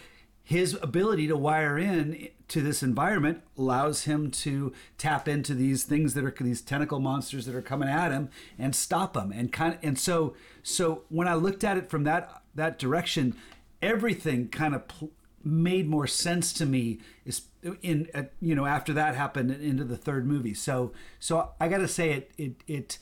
his 0.49 0.79
ability 0.81 1.27
to 1.29 1.37
wire 1.37 1.79
in 1.79 2.29
to 2.49 2.63
this 2.63 2.83
environment 2.83 3.43
allows 3.59 4.05
him 4.05 4.31
to 4.31 4.73
tap 4.97 5.29
into 5.29 5.53
these 5.53 5.85
things 5.85 6.15
that 6.15 6.25
are 6.25 6.35
these 6.41 6.63
tentacle 6.63 7.01
monsters 7.01 7.45
that 7.45 7.55
are 7.55 7.61
coming 7.61 7.89
at 7.89 8.11
him 8.11 8.31
and 8.59 8.75
stop 8.75 9.13
them 9.13 9.31
and 9.31 9.53
kind 9.53 9.75
of 9.75 9.81
and 9.83 9.99
so 9.99 10.35
so 10.63 11.03
when 11.11 11.29
I 11.29 11.35
looked 11.35 11.65
at 11.65 11.77
it 11.77 11.91
from 11.91 12.05
that 12.05 12.43
that 12.55 12.79
direction 12.79 13.37
everything 13.83 14.49
kind 14.49 14.75
of 14.75 14.89
pl- 14.89 15.11
made 15.45 15.87
more 15.87 16.07
sense 16.07 16.55
to 16.55 16.65
me 16.65 16.99
is 17.27 17.43
in 17.83 18.09
uh, 18.15 18.23
you 18.41 18.55
know 18.55 18.67
after 18.67 18.93
that 18.93 19.15
happened 19.17 19.51
into 19.51 19.83
the 19.85 19.97
third 19.97 20.27
movie 20.27 20.55
so 20.55 20.93
so 21.19 21.51
I 21.61 21.67
got 21.69 21.79
to 21.79 21.89
say 21.89 22.11
it 22.13 22.31
it 22.39 22.53
it 22.69 22.99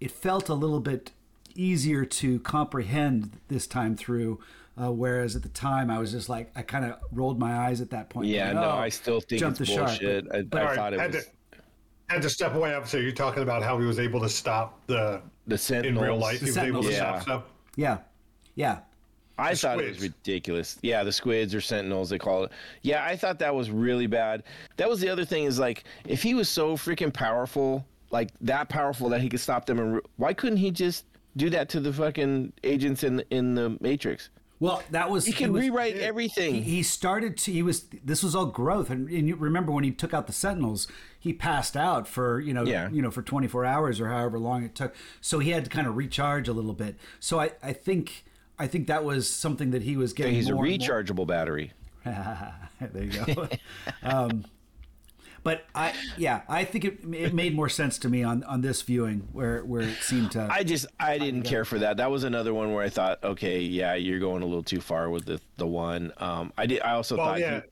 it 0.00 0.10
felt 0.12 0.48
a 0.48 0.54
little 0.54 0.80
bit 0.80 1.10
easier 1.56 2.04
to 2.04 2.38
comprehend 2.40 3.38
this 3.48 3.66
time 3.66 3.96
through. 3.96 4.38
Uh, 4.80 4.92
whereas 4.92 5.34
at 5.34 5.42
the 5.42 5.48
time, 5.48 5.90
I 5.90 5.98
was 5.98 6.12
just 6.12 6.28
like, 6.28 6.52
I 6.54 6.62
kind 6.62 6.84
of 6.84 7.00
rolled 7.10 7.36
my 7.40 7.66
eyes 7.66 7.80
at 7.80 7.90
that 7.90 8.10
point. 8.10 8.28
Yeah, 8.28 8.52
like, 8.52 8.54
no, 8.54 8.62
oh, 8.62 8.78
I 8.78 8.88
still 8.90 9.20
think 9.20 9.40
jump 9.40 9.50
it's 9.50 9.58
the 9.58 9.66
shark, 9.74 9.88
bullshit. 9.88 10.28
but- 10.28 10.36
I, 10.36 10.42
but- 10.42 10.58
I 10.58 10.60
All 10.62 10.66
right, 10.68 10.76
thought 10.76 10.92
it 10.94 11.00
had 11.00 11.14
was 11.14 11.24
to, 11.24 11.30
had 12.06 12.22
to 12.22 12.30
step 12.30 12.54
away. 12.54 12.72
Up. 12.76 12.86
So 12.86 12.98
you're 12.98 13.10
talking 13.10 13.42
about 13.42 13.64
how 13.64 13.76
he 13.80 13.86
was 13.86 13.98
able 13.98 14.20
to 14.20 14.28
stop 14.28 14.86
the 14.86 15.20
the 15.48 15.82
in 15.84 15.98
real 15.98 16.16
life. 16.16 16.38
He 16.38 16.46
was 16.46 16.58
able 16.58 16.84
to 16.84 16.90
Yeah. 16.92 16.96
stop 16.96 17.22
stuff. 17.22 17.42
Yeah, 17.74 17.98
yeah. 18.54 18.82
I 19.38 19.52
The 19.52 19.56
thought 19.58 19.80
it 19.80 19.88
was 19.88 20.00
ridiculous. 20.00 20.78
Yeah, 20.82 21.04
the 21.04 21.12
squids 21.12 21.54
or 21.54 21.60
sentinels 21.60 22.10
they 22.10 22.18
call 22.18 22.44
it. 22.44 22.52
Yeah, 22.82 23.04
I 23.04 23.16
thought 23.16 23.38
that 23.38 23.54
was 23.54 23.70
really 23.70 24.06
bad. 24.06 24.42
That 24.76 24.88
was 24.88 25.00
the 25.00 25.08
other 25.08 25.24
thing 25.24 25.44
is 25.44 25.58
like 25.58 25.84
if 26.06 26.22
he 26.22 26.34
was 26.34 26.48
so 26.48 26.76
freaking 26.76 27.12
powerful, 27.12 27.86
like 28.10 28.30
that 28.40 28.68
powerful 28.68 29.08
that 29.10 29.20
he 29.20 29.28
could 29.28 29.40
stop 29.40 29.66
them 29.66 29.78
and 29.78 29.94
re- 29.96 30.00
why 30.16 30.32
couldn't 30.34 30.58
he 30.58 30.70
just 30.70 31.04
do 31.36 31.50
that 31.50 31.68
to 31.70 31.80
the 31.80 31.92
fucking 31.92 32.52
agents 32.64 33.04
in 33.04 33.22
in 33.30 33.54
the 33.54 33.76
Matrix? 33.80 34.30
Well, 34.60 34.82
that 34.90 35.08
was 35.08 35.24
He 35.24 35.32
can 35.32 35.52
was- 35.52 35.62
rewrite 35.62 35.94
He, 35.94 36.00
everything. 36.00 36.64
he 36.64 36.82
started 36.82 37.36
to. 37.38 37.52
He 37.52 37.62
was. 37.62 37.84
This 38.04 38.24
was 38.24 38.34
all 38.34 38.46
growth, 38.46 38.90
and, 38.90 39.08
and 39.08 39.28
you 39.28 39.36
remember 39.36 39.70
when 39.70 39.84
he 39.84 39.92
took 39.92 40.12
out 40.12 40.26
the 40.26 40.32
Sentinels, 40.32 40.88
he 41.20 41.32
passed 41.32 41.76
out 41.76 42.08
for 42.08 42.40
you 42.40 42.52
know, 42.52 42.64
Yeah. 42.64 42.88
you 42.90 43.00
know, 43.00 43.12
for 43.12 43.22
24 43.22 43.64
hours 43.64 44.00
or 44.00 44.08
however 44.08 44.36
long 44.36 44.64
it 44.64 44.74
took. 44.74 44.96
So 45.20 45.38
he 45.38 45.50
had 45.50 45.62
to 45.62 45.70
kind 45.70 45.86
of 45.86 45.96
recharge 45.96 46.48
a 46.48 46.52
little 46.52 46.72
bit. 46.72 46.96
So 47.20 47.38
I, 47.38 47.52
I 47.62 47.72
think, 47.72 48.24
I 48.58 48.66
think 48.66 48.88
that 48.88 49.04
was 49.04 49.30
something 49.30 49.70
that 49.70 49.82
he 49.82 49.96
was 49.96 50.12
getting. 50.12 50.34
He's 50.34 50.48
a 50.48 50.54
more 50.54 50.64
more- 50.64 50.72
rechargeable 50.72 51.26
battery. 51.26 51.72
there 52.04 52.52
you 52.94 53.24
go. 53.34 53.48
um, 54.02 54.44
but 55.44 55.64
I, 55.74 55.94
yeah, 56.16 56.42
I 56.48 56.64
think 56.64 56.84
it, 56.84 56.98
it 57.12 57.32
made 57.34 57.54
more 57.54 57.68
sense 57.68 57.98
to 58.00 58.08
me 58.08 58.22
on, 58.22 58.42
on 58.44 58.60
this 58.60 58.82
viewing 58.82 59.28
where 59.32 59.64
where 59.64 59.82
it 59.82 59.96
seemed 60.02 60.32
to. 60.32 60.48
I 60.50 60.62
just 60.64 60.86
I 60.98 61.18
didn't 61.18 61.42
care 61.44 61.64
for 61.64 61.78
that. 61.78 61.98
That 61.98 62.10
was 62.10 62.24
another 62.24 62.52
one 62.52 62.72
where 62.72 62.84
I 62.84 62.88
thought, 62.88 63.22
okay, 63.22 63.60
yeah, 63.60 63.94
you're 63.94 64.18
going 64.18 64.42
a 64.42 64.46
little 64.46 64.62
too 64.62 64.80
far 64.80 65.10
with 65.10 65.24
the 65.26 65.40
the 65.56 65.66
one. 65.66 66.12
Um, 66.18 66.52
I 66.58 66.66
did. 66.66 66.82
I 66.82 66.92
also 66.92 67.16
Well, 67.16 67.26
thought 67.26 67.40
yeah. 67.40 67.60
he, 67.60 67.66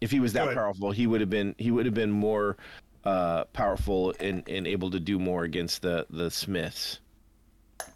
if 0.00 0.10
he 0.10 0.20
was 0.20 0.32
that 0.34 0.54
powerful, 0.54 0.92
he 0.92 1.06
would 1.06 1.20
have 1.20 1.30
been 1.30 1.54
he 1.58 1.70
would 1.70 1.84
have 1.86 1.94
been 1.94 2.12
more 2.12 2.56
uh, 3.04 3.44
powerful 3.46 4.14
and, 4.20 4.48
and 4.48 4.66
able 4.66 4.90
to 4.90 5.00
do 5.00 5.18
more 5.18 5.44
against 5.44 5.82
the 5.82 6.06
the 6.10 6.30
Smiths. 6.30 7.00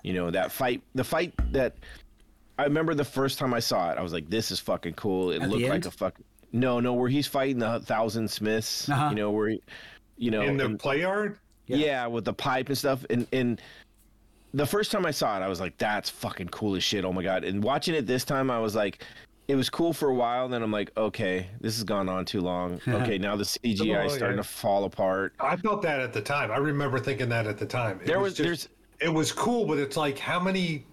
You 0.02 0.12
know 0.14 0.30
that 0.30 0.50
fight, 0.52 0.82
the 0.94 1.04
fight 1.04 1.32
that 1.52 1.74
I 2.58 2.64
remember 2.64 2.94
the 2.94 3.04
first 3.04 3.38
time 3.38 3.54
I 3.54 3.60
saw 3.60 3.90
it, 3.92 3.98
I 3.98 4.02
was 4.02 4.12
like, 4.12 4.28
"This 4.28 4.50
is 4.50 4.58
fucking 4.60 4.94
cool." 4.94 5.30
It 5.30 5.42
At 5.42 5.48
looked 5.50 5.64
like 5.68 5.86
a 5.86 5.90
fuck. 5.90 6.14
No, 6.52 6.80
no, 6.80 6.92
where 6.94 7.08
he's 7.08 7.26
fighting 7.26 7.58
the 7.58 7.80
thousand 7.80 8.28
Smiths. 8.30 8.88
Uh-huh. 8.88 9.08
You 9.10 9.14
know 9.16 9.30
where, 9.30 9.48
he, 9.50 9.62
you 10.18 10.30
know, 10.30 10.42
in 10.42 10.56
the 10.56 10.66
and- 10.66 10.78
play 10.78 11.00
yard. 11.00 11.38
yeah. 11.66 12.06
with 12.06 12.24
the 12.24 12.32
pipe 12.34 12.68
and 12.68 12.76
stuff. 12.76 13.04
And 13.10 13.26
and 13.32 13.60
the 14.54 14.66
first 14.66 14.90
time 14.92 15.06
I 15.06 15.12
saw 15.12 15.38
it, 15.38 15.42
I 15.42 15.48
was 15.48 15.60
like, 15.60 15.78
"That's 15.78 16.10
fucking 16.10 16.48
cool 16.48 16.74
as 16.74 16.82
shit." 16.84 17.04
Oh 17.04 17.12
my 17.12 17.22
god! 17.22 17.44
And 17.44 17.62
watching 17.62 17.94
it 17.94 18.06
this 18.06 18.24
time, 18.24 18.50
I 18.50 18.58
was 18.58 18.74
like, 18.74 19.02
it 19.48 19.54
was 19.54 19.70
cool 19.70 19.92
for 19.92 20.08
a 20.10 20.14
while. 20.14 20.48
Then 20.48 20.62
I'm 20.62 20.70
like, 20.72 20.90
okay, 20.96 21.46
this 21.60 21.76
has 21.76 21.84
gone 21.84 22.08
on 22.08 22.24
too 22.24 22.40
long. 22.40 22.80
Okay, 22.88 23.18
now 23.18 23.34
the 23.36 23.44
CGI 23.44 24.06
is 24.06 24.12
Oh, 24.12 24.16
starting 24.16 24.36
yeah. 24.36 24.42
to 24.42 24.48
fall 24.48 24.84
apart. 24.84 25.32
I 25.40 25.56
felt 25.56 25.80
that 25.82 26.00
at 26.00 26.12
the 26.12 26.20
time. 26.22 26.50
I 26.50 26.58
remember 26.58 26.98
thinking 26.98 27.28
that 27.30 27.46
at 27.46 27.56
the 27.58 27.66
time. 27.66 28.00
It 28.00 28.06
There 28.06 28.18
was- 28.20 28.34
just- 28.34 28.44
there's- 28.44 28.68
it 29.02 29.12
was 29.12 29.32
cool, 29.32 29.66
but 29.66 29.78
it's 29.78 29.96
like 29.96 30.18
how 30.18 30.38
many 30.40 30.84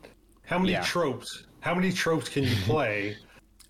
how 0.45 0.57
many 0.59 0.71
Yeah. 0.73 0.81
tropes? 0.81 1.43
How 1.61 1.75
many 1.75 1.91
tropes 1.91 2.29
can 2.29 2.43
you 2.43 2.55
play? 2.65 3.17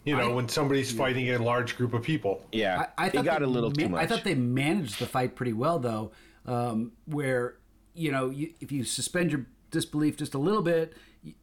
You 0.06 0.16
know, 0.16 0.34
when 0.34 0.48
somebody's 0.48 0.92
fighting 0.92 1.30
a 1.32 1.38
large 1.38 1.76
group 1.78 1.94
of 1.94 2.02
people. 2.02 2.44
Yeah, 2.52 2.86
I, 2.98 3.04
I 3.04 3.08
it 3.08 3.14
thought 3.14 3.26
got 3.26 3.40
they 3.40 3.46
a 3.46 3.50
little 3.50 3.70
ma- 3.70 3.76
too 3.76 3.90
much. 3.90 4.02
I 4.02 4.08
thought 4.08 4.24
they 4.24 4.34
managed 4.34 4.98
the 5.00 5.06
fight 5.06 5.36
pretty 5.36 5.54
well, 5.54 5.78
though. 5.78 6.12
Um, 6.46 6.94
where 7.06 7.58
you 7.94 8.12
know, 8.12 8.30
you, 8.30 8.54
if 8.62 8.72
you 8.72 8.84
suspend 8.86 9.32
your 9.32 9.46
disbelief 9.72 10.18
just 10.18 10.34
a 10.34 10.38
little 10.38 10.62
bit, 10.64 10.94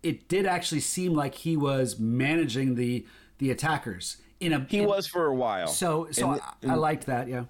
it 0.02 0.26
did 0.28 0.46
actually 0.46 0.80
seem 0.80 1.12
like 1.14 1.34
he 1.34 1.56
was 1.56 1.98
managing 2.00 2.74
the 2.76 3.06
the 3.38 3.50
attackers 3.50 4.16
in 4.40 4.52
a. 4.54 4.66
he 4.68 4.78
in- 4.78 4.86
was 4.88 5.06
for 5.06 5.26
a 5.26 5.34
while. 5.34 5.68
So, 5.68 6.08
so 6.10 6.32
And- 6.32 6.40
I, 6.40 6.72
I 6.72 6.74
liked 6.74 7.06
that. 7.06 7.28
Yeah. 7.28 7.44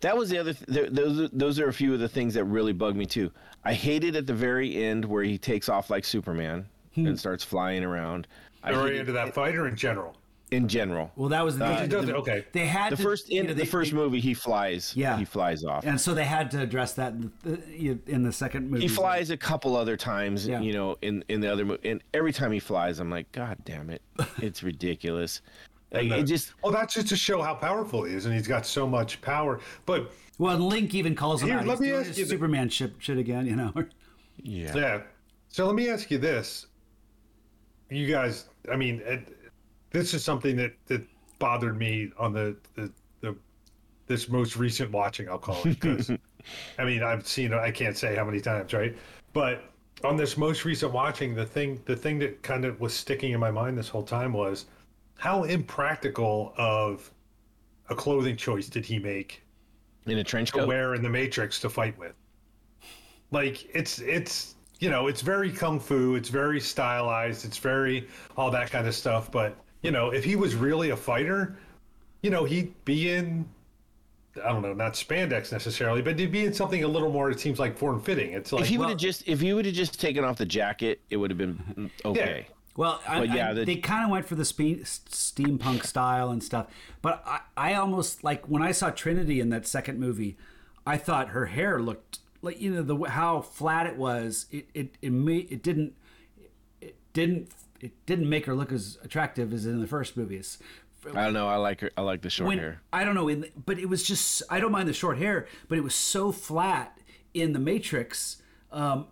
That 0.00 0.16
was 0.16 0.30
the 0.30 0.38
other. 0.38 0.54
Th- 0.54 0.74
th- 0.74 0.90
those 0.92 1.30
those 1.32 1.60
are 1.60 1.68
a 1.68 1.72
few 1.72 1.92
of 1.92 2.00
the 2.00 2.08
things 2.08 2.34
that 2.34 2.44
really 2.44 2.72
bugged 2.72 2.96
me 2.96 3.04
too. 3.04 3.30
I 3.64 3.72
hated 3.74 4.14
it 4.14 4.18
at 4.18 4.26
the 4.26 4.34
very 4.34 4.82
end 4.84 5.04
where 5.04 5.22
he 5.24 5.36
takes 5.38 5.68
off 5.68 5.90
like 5.90 6.04
Superman 6.04 6.66
Hmm. 6.94 7.06
and 7.06 7.18
starts 7.18 7.44
flying 7.44 7.84
around. 7.84 8.26
I 8.62 8.72
Very 8.72 8.98
into 8.98 9.12
that 9.12 9.34
fight 9.34 9.54
or 9.54 9.68
in 9.68 9.76
general. 9.76 10.16
in 10.50 10.66
general. 10.66 11.12
Well, 11.14 11.28
that 11.28 11.44
was 11.44 11.58
the, 11.58 11.74
He 11.82 11.86
does 11.86 12.08
it. 12.08 12.14
Okay. 12.14 12.46
they 12.52 12.66
had 12.66 12.92
The 12.92 12.96
to, 12.96 13.02
first 13.02 13.28
you 13.30 13.40
in 13.40 13.46
know, 13.48 13.54
the 13.54 13.66
first 13.66 13.90
they- 13.90 13.96
movie, 13.96 14.18
he 14.20 14.32
flies. 14.32 14.94
Yeah. 14.96 15.18
he 15.18 15.24
flies 15.26 15.62
off. 15.64 15.84
and 15.84 16.00
so 16.00 16.14
they 16.14 16.24
had 16.24 16.50
to 16.52 16.60
address 16.62 16.94
that 16.94 17.12
in 17.12 17.30
the, 17.44 17.98
in 18.06 18.22
the 18.22 18.32
second 18.32 18.70
movie. 18.70 18.82
he 18.82 18.88
flies 18.88 19.28
a 19.30 19.36
couple 19.36 19.76
other 19.76 19.96
times, 19.96 20.46
Yeah. 20.46 20.60
you 20.60 20.72
know, 20.72 20.96
in 21.02 21.22
in 21.28 21.40
the 21.40 21.52
other 21.52 21.66
movie, 21.66 21.86
and 21.90 22.02
every 22.14 22.32
time 22.32 22.50
he 22.50 22.60
flies, 22.60 22.98
I'm 22.98 23.10
like, 23.10 23.30
God 23.32 23.58
damn 23.66 23.90
it, 23.90 24.00
it's 24.42 24.62
ridiculous. 24.62 25.42
Like 25.92 26.04
And 26.04 26.12
it 26.12 26.22
just 26.24 26.54
well, 26.62 26.72
that's 26.72 26.94
just 26.94 27.08
to 27.08 27.16
show 27.16 27.42
how 27.42 27.54
powerful 27.54 28.04
he 28.04 28.14
is, 28.14 28.24
and 28.24 28.34
he's 28.34 28.48
got 28.48 28.64
so 28.64 28.86
much 28.86 29.20
power. 29.20 29.60
But 29.84 30.10
Well, 30.38 30.54
and 30.54 30.64
Link 30.64 30.94
even 30.94 31.14
calls 31.14 31.42
him 31.42 31.48
Here, 31.48 31.58
out. 31.58 31.66
let 31.66 31.72
He's 31.74 31.80
me 31.80 31.86
doing 31.88 32.00
ask 32.00 32.08
his 32.08 32.18
you 32.18 32.24
the- 32.24 32.30
Superman 32.30 32.68
shit, 32.68 32.92
shit 32.98 33.18
again. 33.18 33.46
You 33.46 33.56
know. 33.56 33.72
yeah. 34.42 34.76
yeah, 34.76 35.00
so 35.48 35.66
let 35.66 35.74
me 35.74 35.88
ask 35.88 36.10
you 36.10 36.18
this: 36.18 36.66
You 37.90 38.06
guys, 38.06 38.46
I 38.70 38.76
mean, 38.76 39.02
it, 39.04 39.36
this 39.90 40.14
is 40.14 40.22
something 40.24 40.56
that 40.56 40.72
that 40.86 41.02
bothered 41.38 41.76
me 41.76 42.10
on 42.18 42.32
the 42.32 42.56
the, 42.74 42.92
the 43.20 43.36
this 44.06 44.28
most 44.28 44.56
recent 44.56 44.90
watching. 44.92 45.28
I'll 45.28 45.38
call 45.38 45.60
it 45.66 45.80
because 45.80 46.10
I 46.78 46.84
mean 46.84 47.02
I've 47.02 47.26
seen. 47.26 47.52
I 47.52 47.70
can't 47.70 47.96
say 47.96 48.14
how 48.14 48.24
many 48.24 48.40
times, 48.40 48.72
right? 48.72 48.96
But 49.32 49.64
on 50.04 50.16
this 50.16 50.36
most 50.36 50.64
recent 50.64 50.92
watching, 50.92 51.34
the 51.34 51.44
thing 51.44 51.82
the 51.86 51.96
thing 51.96 52.18
that 52.20 52.42
kind 52.44 52.64
of 52.64 52.80
was 52.80 52.94
sticking 52.94 53.32
in 53.32 53.40
my 53.40 53.50
mind 53.50 53.76
this 53.76 53.88
whole 53.88 54.04
time 54.04 54.32
was 54.32 54.66
how 55.16 55.42
impractical 55.42 56.54
of 56.56 57.10
a 57.90 57.94
clothing 57.96 58.36
choice 58.36 58.68
did 58.68 58.84
he 58.86 58.98
make 59.00 59.42
in 60.10 60.18
a 60.18 60.24
trench 60.24 60.50
to 60.52 60.58
coat. 60.58 60.68
wear 60.68 60.94
in 60.94 61.02
the 61.02 61.08
Matrix 61.08 61.60
to 61.60 61.68
fight 61.68 61.98
with. 61.98 62.14
Like 63.30 63.74
it's 63.74 63.98
it's 63.98 64.54
you 64.80 64.90
know 64.90 65.06
it's 65.06 65.20
very 65.20 65.50
kung 65.50 65.78
fu, 65.80 66.14
it's 66.14 66.28
very 66.28 66.60
stylized, 66.60 67.44
it's 67.44 67.58
very 67.58 68.08
all 68.36 68.50
that 68.50 68.70
kind 68.70 68.86
of 68.86 68.94
stuff. 68.94 69.30
But 69.30 69.56
you 69.82 69.90
know 69.90 70.10
if 70.10 70.24
he 70.24 70.36
was 70.36 70.54
really 70.54 70.90
a 70.90 70.96
fighter, 70.96 71.58
you 72.22 72.30
know 72.30 72.44
he'd 72.44 72.72
be 72.84 73.10
in 73.10 73.46
I 74.44 74.48
don't 74.48 74.62
know 74.62 74.72
not 74.72 74.94
spandex 74.94 75.52
necessarily, 75.52 76.00
but 76.00 76.18
he'd 76.18 76.32
be 76.32 76.44
in 76.44 76.54
something 76.54 76.84
a 76.84 76.88
little 76.88 77.10
more. 77.10 77.30
It 77.30 77.40
seems 77.40 77.58
like 77.58 77.76
form 77.76 78.00
fitting. 78.00 78.32
It's 78.32 78.52
like 78.52 78.62
if 78.62 78.68
he 78.68 78.78
would 78.78 78.84
well- 78.84 78.90
have 78.90 78.98
just 78.98 79.26
if 79.28 79.40
he 79.40 79.52
would 79.52 79.66
have 79.66 79.74
just 79.74 80.00
taken 80.00 80.24
off 80.24 80.38
the 80.38 80.46
jacket, 80.46 81.00
it 81.10 81.16
would 81.16 81.30
have 81.30 81.38
been 81.38 81.62
mm, 81.76 81.90
okay. 82.04 82.46
Well, 82.78 83.02
I, 83.08 83.24
yeah, 83.24 83.50
I- 83.50 83.54
the- 83.54 83.64
they 83.64 83.76
kind 83.76 84.04
of 84.04 84.10
went 84.10 84.24
for 84.26 84.36
the 84.36 84.44
spe- 84.44 84.84
steampunk 84.86 85.84
style 85.84 86.30
and 86.30 86.42
stuff. 86.44 86.68
But 87.02 87.24
I, 87.26 87.40
I 87.56 87.74
almost 87.74 88.22
like 88.22 88.46
when 88.46 88.62
I 88.62 88.70
saw 88.70 88.90
Trinity 88.90 89.40
in 89.40 89.50
that 89.50 89.66
second 89.66 89.98
movie, 89.98 90.38
I 90.86 90.96
thought 90.96 91.30
her 91.30 91.46
hair 91.46 91.82
looked 91.82 92.20
like 92.40 92.60
you 92.60 92.70
know 92.72 92.82
the 92.82 93.10
how 93.10 93.40
flat 93.40 93.86
it 93.88 93.96
was. 93.96 94.46
It 94.52 94.68
it 94.74 94.94
it, 95.02 95.10
made, 95.12 95.50
it 95.50 95.60
didn't 95.64 95.94
it 96.80 96.94
didn't 97.12 97.50
it 97.80 97.92
didn't 98.06 98.28
make 98.28 98.46
her 98.46 98.54
look 98.54 98.70
as 98.70 98.96
attractive 99.02 99.52
as 99.52 99.66
in 99.66 99.80
the 99.80 99.88
first 99.88 100.16
movies. 100.16 100.58
I 101.14 101.24
don't 101.24 101.32
know. 101.32 101.48
I 101.48 101.56
like 101.56 101.80
her. 101.80 101.90
I 101.96 102.02
like 102.02 102.22
the 102.22 102.30
short 102.30 102.46
When, 102.46 102.58
hair. 102.58 102.80
I 102.92 103.02
don't 103.02 103.16
know, 103.16 103.28
in 103.28 103.40
the, 103.40 103.50
but 103.66 103.78
it 103.80 103.88
was 103.88 104.04
just 104.04 104.42
I 104.50 104.60
don't 104.60 104.70
mind 104.72 104.88
the 104.88 104.92
short 104.92 105.18
hair, 105.18 105.48
but 105.68 105.78
it 105.78 105.82
was 105.82 105.96
so 105.96 106.30
flat 106.30 106.96
in 107.34 107.54
the 107.54 107.58
Matrix. 107.58 108.40
Um, 108.70 109.08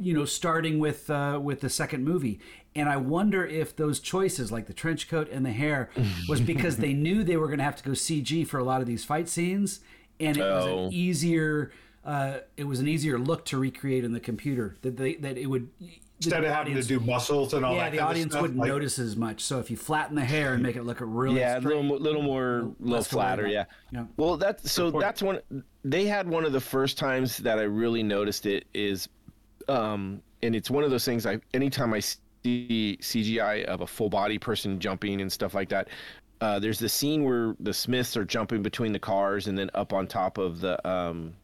you 0.00 0.14
know, 0.14 0.24
starting 0.24 0.78
with 0.78 1.10
uh, 1.10 1.40
with 1.42 1.60
the 1.60 1.68
second 1.68 2.04
movie, 2.04 2.38
and 2.78 2.88
I 2.88 2.96
wonder 2.96 3.44
if 3.46 3.74
those 3.76 3.98
choices, 4.00 4.50
like 4.52 4.66
the 4.66 4.72
trench 4.72 5.08
coat 5.08 5.28
and 5.30 5.44
the 5.44 5.52
hair, 5.52 5.90
was 6.28 6.40
because 6.40 6.76
they 6.76 6.92
knew 7.04 7.24
they 7.24 7.36
were 7.36 7.46
going 7.48 7.58
to 7.58 7.64
have 7.64 7.76
to 7.76 7.84
go 7.84 7.90
CG 7.92 8.46
for 8.46 8.58
a 8.58 8.64
lot 8.64 8.80
of 8.80 8.86
these 8.86 9.04
fight 9.04 9.28
scenes, 9.28 9.80
and 10.20 10.36
it 10.36 10.42
was 10.42 10.64
Oh. 10.66 10.86
an 10.86 10.92
easier. 10.92 11.72
Uh, 12.04 12.38
it 12.56 12.64
was 12.64 12.80
an 12.80 12.88
easier 12.88 13.18
look 13.18 13.44
to 13.46 13.58
recreate 13.58 14.04
in 14.04 14.12
the 14.12 14.20
computer 14.20 14.76
that 14.82 14.96
they 14.96 15.14
that 15.16 15.36
it 15.36 15.46
would 15.46 15.68
instead 16.20 16.42
of 16.44 16.50
having 16.50 16.74
to 16.74 16.82
do 16.82 16.98
muscles 17.00 17.52
and 17.54 17.64
all 17.64 17.74
yeah 17.76 17.84
that. 17.84 17.92
the 17.92 18.00
audience 18.00 18.32
stuff, 18.32 18.42
wouldn't 18.42 18.58
like- 18.60 18.68
notice 18.68 18.98
as 18.98 19.14
much. 19.16 19.40
So 19.42 19.58
if 19.60 19.70
you 19.70 19.76
flatten 19.76 20.16
the 20.16 20.24
hair 20.24 20.54
and 20.54 20.62
make 20.62 20.76
it 20.76 20.84
look 20.84 20.98
really 21.00 21.40
Yeah, 21.40 21.58
a 21.58 21.60
little, 21.60 21.84
little 21.84 22.22
more, 22.22 22.62
little 22.62 22.76
less 22.96 23.06
flatter. 23.08 23.46
Yeah. 23.46 23.64
Yeah. 23.92 24.04
Well, 24.16 24.36
that's 24.36 24.70
so. 24.72 24.90
That's 24.90 25.22
one. 25.22 25.40
They 25.84 26.06
had 26.06 26.26
one 26.28 26.44
of 26.44 26.52
the 26.52 26.60
first 26.60 26.96
times 26.98 27.36
that 27.38 27.58
I 27.58 27.62
really 27.64 28.02
noticed 28.02 28.46
it 28.46 28.64
is, 28.74 29.08
um, 29.68 30.22
and 30.42 30.54
it's 30.56 30.70
one 30.70 30.84
of 30.84 30.90
those 30.90 31.04
things. 31.04 31.26
I 31.26 31.40
anytime 31.54 31.92
I 31.92 32.00
see 32.44 32.98
CGI 33.00 33.64
of 33.64 33.80
a 33.80 33.86
full 33.86 34.10
body 34.10 34.38
person 34.38 34.78
jumping 34.80 35.20
and 35.20 35.30
stuff 35.32 35.54
like 35.54 35.68
that. 35.70 35.88
Uh, 36.40 36.58
there's 36.58 36.78
the 36.78 36.88
scene 36.88 37.24
where 37.24 37.56
the 37.60 37.74
Smiths 37.74 38.16
are 38.16 38.24
jumping 38.24 38.62
between 38.62 38.92
the 38.92 38.98
cars 38.98 39.48
and 39.48 39.58
then 39.58 39.70
up 39.74 39.92
on 39.92 40.06
top 40.06 40.38
of 40.38 40.60
the 40.60 40.86
um, 40.88 41.36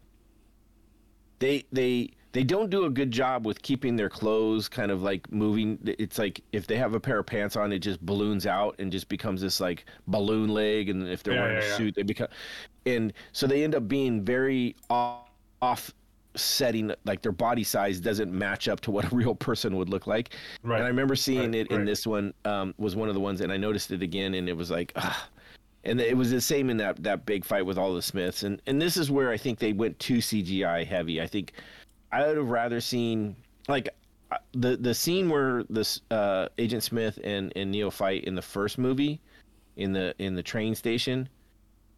they 1.40 1.64
they 1.72 2.10
they 2.32 2.42
don't 2.44 2.70
do 2.70 2.84
a 2.84 2.90
good 2.90 3.10
job 3.10 3.46
with 3.46 3.62
keeping 3.62 3.96
their 3.96 4.08
clothes 4.08 4.68
kind 4.68 4.90
of 4.90 5.02
like 5.02 5.30
moving 5.30 5.78
it's 5.84 6.18
like 6.18 6.42
if 6.52 6.66
they 6.66 6.76
have 6.76 6.94
a 6.94 7.00
pair 7.00 7.18
of 7.20 7.26
pants 7.26 7.56
on 7.56 7.72
it 7.72 7.80
just 7.80 8.00
balloons 8.04 8.46
out 8.46 8.74
and 8.78 8.90
just 8.92 9.08
becomes 9.08 9.40
this 9.40 9.60
like 9.60 9.84
balloon 10.06 10.48
leg 10.48 10.88
and 10.88 11.06
if 11.08 11.22
they're 11.22 11.34
Yeah, 11.34 11.36
wearing 11.36 11.58
yeah, 11.58 11.60
a 11.60 11.62
yeah. 11.62 11.76
suit 11.76 11.94
they 11.94 12.02
become 12.02 12.28
and 12.86 13.12
so 13.32 13.46
they 13.46 13.64
end 13.64 13.74
up 13.74 13.88
being 13.88 14.24
very 14.24 14.76
off, 14.90 15.28
off 15.62 15.92
setting 16.36 16.93
like 17.05 17.23
their 17.23 17.32
body 17.32 17.62
size 17.65 18.01
doesn't 18.01 18.32
match 18.32 18.69
up 18.69 18.81
to 18.81 18.90
what 18.90 19.11
a 19.11 19.15
real 19.15 19.35
person 19.35 19.77
would 19.77 19.89
look 19.89 20.06
like 20.06 20.31
Right. 20.62 20.77
and 20.77 20.85
i 20.85 20.89
remember 20.89 21.15
seeing 21.16 21.52
Right, 21.52 21.55
it 21.56 21.70
in 21.70 21.78
right. 21.78 21.86
this 21.86 22.06
one 22.06 22.35
um, 22.44 22.74
was 22.78 22.97
one 22.97 23.09
of 23.09 23.15
the 23.15 23.20
ones 23.20 23.40
and 23.40 23.52
i 23.52 23.56
noticed 23.56 23.90
it 23.93 24.02
again 24.02 24.35
and 24.35 24.48
it 24.48 24.56
was 24.56 24.70
like 24.70 24.93
ah, 24.97 25.28
and 25.85 26.01
it 26.01 26.16
was 26.16 26.31
the 26.31 26.40
same 26.40 26.70
in 26.70 26.77
that 26.78 27.02
that 27.02 27.27
big 27.27 27.44
fight 27.44 27.65
with 27.66 27.77
all 27.77 27.94
the 27.94 28.01
Smiths, 28.01 28.43
and 28.43 28.62
and 28.66 28.81
this 28.81 28.97
is 28.97 29.11
where 29.11 29.31
I 29.31 29.36
think 29.36 29.59
they 29.59 29.74
went 29.74 29.98
too 29.98 30.16
CGI 30.16 30.86
heavy. 30.86 31.20
I 31.20 31.27
think 31.27 31.52
I 32.11 32.27
would 32.27 32.39
have 32.39 32.48
rather 32.48 32.81
seen 32.81 33.36
like 33.69 33.90
the 34.55 34.78
the 34.78 34.94
scene 34.94 35.28
where 35.28 35.62
this 35.69 36.01
uh, 36.11 36.48
Agent 36.56 36.85
Smith 36.85 37.19
and 37.23 37.52
and 37.55 37.70
Neo 37.70 37.90
fight 37.90 38.24
in 38.24 38.35
the 38.35 38.40
first 38.40 38.78
movie, 38.78 39.20
in 39.77 39.93
the 39.93 40.15
in 40.19 40.35
the 40.35 40.43
train 40.43 40.74
station, 40.74 41.28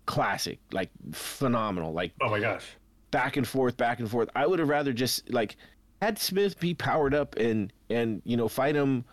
classic, 0.06 0.58
like 0.72 0.90
phenomenal, 1.12 1.92
like 1.92 2.12
Oh 2.20 2.28
my 2.28 2.40
gosh. 2.40 2.66
Back 3.16 3.38
and 3.38 3.48
forth, 3.48 3.78
back 3.78 3.98
and 3.98 4.10
forth. 4.10 4.28
I 4.36 4.46
would 4.46 4.58
have 4.58 4.68
rather 4.68 4.92
just 4.92 5.30
like 5.32 5.56
had 6.02 6.18
Smith 6.18 6.60
be 6.60 6.74
powered 6.74 7.14
up 7.14 7.34
and 7.36 7.72
and 7.88 8.20
you 8.26 8.36
know 8.36 8.46
fight 8.46 8.74
him 8.76 9.06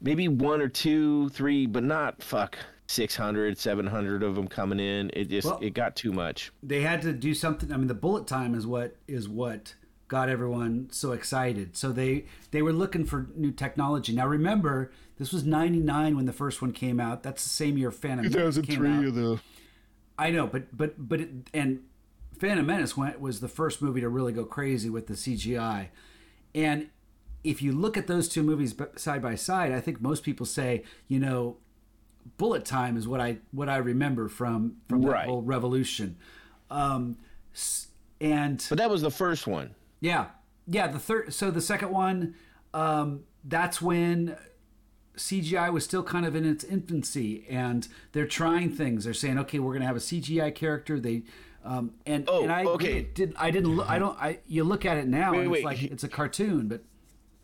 maybe 0.00 0.28
one 0.28 0.60
or 0.62 0.68
two, 0.68 1.28
three, 1.30 1.66
but 1.66 1.82
not 1.82 2.22
fuck 2.22 2.56
600, 2.86 3.58
700 3.58 4.22
of 4.22 4.34
them 4.36 4.46
coming 4.46 4.78
in. 4.78 5.10
It 5.14 5.28
just 5.30 5.46
Well- 5.48 5.58
it 5.60 5.74
got 5.74 5.96
too 5.96 6.12
much. 6.12 6.52
they 6.62 6.82
had 6.82 7.02
to 7.02 7.12
do 7.12 7.34
something. 7.34 7.72
I 7.72 7.76
mean, 7.76 7.88
the 7.88 7.94
bullet 7.94 8.28
time 8.28 8.54
is 8.54 8.66
what 8.68 8.96
is 9.08 9.28
what 9.28 9.74
got 10.06 10.28
everyone 10.28 10.86
so 10.92 11.10
excited. 11.10 11.76
So 11.76 11.90
they 11.90 12.26
they 12.52 12.62
were 12.62 12.72
looking 12.72 13.04
for 13.04 13.26
new 13.34 13.50
technology. 13.50 14.12
Now 14.12 14.28
remember, 14.28 14.92
this 15.18 15.32
was 15.32 15.44
'99 15.44 16.14
when 16.14 16.26
the 16.26 16.32
first 16.32 16.62
one 16.62 16.70
came 16.72 17.00
out. 17.00 17.24
That's 17.24 17.42
the 17.42 17.50
same 17.50 17.76
year 17.76 17.90
Phantom 17.90 18.30
Menace 18.30 18.58
came 18.58 18.86
out. 18.86 19.12
the 19.12 19.40
I 20.16 20.30
know, 20.30 20.46
but 20.46 20.76
but 20.76 20.94
but 21.08 21.20
it, 21.22 21.30
and 21.52 21.80
Phantom 22.40 22.66
Menace 22.66 22.96
went 22.96 23.20
was 23.20 23.40
the 23.40 23.48
first 23.48 23.80
movie 23.82 24.00
to 24.00 24.08
really 24.08 24.32
go 24.32 24.44
crazy 24.44 24.88
with 24.90 25.06
the 25.06 25.14
CGI, 25.14 25.88
and 26.54 26.88
if 27.44 27.62
you 27.62 27.72
look 27.72 27.96
at 27.96 28.06
those 28.06 28.28
two 28.28 28.42
movies 28.42 28.74
side 28.96 29.22
by 29.22 29.34
side, 29.34 29.72
I 29.72 29.80
think 29.80 30.00
most 30.00 30.22
people 30.24 30.44
say, 30.46 30.82
you 31.06 31.18
know, 31.18 31.58
Bullet 32.38 32.64
Time 32.64 32.96
is 32.96 33.06
what 33.06 33.20
I 33.20 33.38
what 33.52 33.68
I 33.68 33.76
remember 33.76 34.28
from 34.28 34.76
from 34.88 35.02
that 35.02 35.10
Right. 35.10 35.26
whole 35.26 35.42
revolution, 35.42 36.16
um, 36.70 37.16
and 38.20 38.64
But 38.68 38.78
that 38.78 38.90
was 38.90 39.02
the 39.02 39.10
first 39.10 39.46
one. 39.46 39.74
yeah, 40.00 40.26
yeah. 40.66 40.86
The 40.88 40.98
third, 40.98 41.32
so 41.34 41.50
the 41.50 41.60
second 41.60 41.90
one, 41.90 42.34
um, 42.74 43.20
that's 43.44 43.80
when 43.82 44.36
CGI 45.16 45.70
was 45.70 45.84
still 45.84 46.02
kind 46.02 46.24
of 46.26 46.34
in 46.36 46.44
its 46.44 46.64
infancy, 46.64 47.46
and 47.48 47.86
they're 48.12 48.26
trying 48.26 48.70
things. 48.70 49.04
They're 49.04 49.14
saying, 49.14 49.38
okay, 49.40 49.58
we're 49.58 49.72
going 49.72 49.82
to 49.82 49.86
have 49.86 49.96
a 49.96 50.00
CGI 50.00 50.54
character. 50.54 50.98
They 51.00 51.22
um, 51.64 51.92
and 52.06 52.24
Oh, 52.28 52.42
and 52.42 52.52
I 52.52 52.64
okay. 52.64 53.02
did 53.14 53.34
I 53.38 53.50
didn't 53.50 53.74
look, 53.76 53.88
I 53.88 53.98
don't 53.98 54.18
I 54.20 54.38
you 54.46 54.64
look 54.64 54.84
at 54.84 54.96
it 54.96 55.06
now 55.06 55.32
Wait, 55.32 55.40
and 55.42 55.50
wait, 55.50 55.58
it's 55.58 55.64
like 55.64 55.82
it's 55.82 56.04
a 56.04 56.08
cartoon, 56.08 56.68
but 56.68 56.82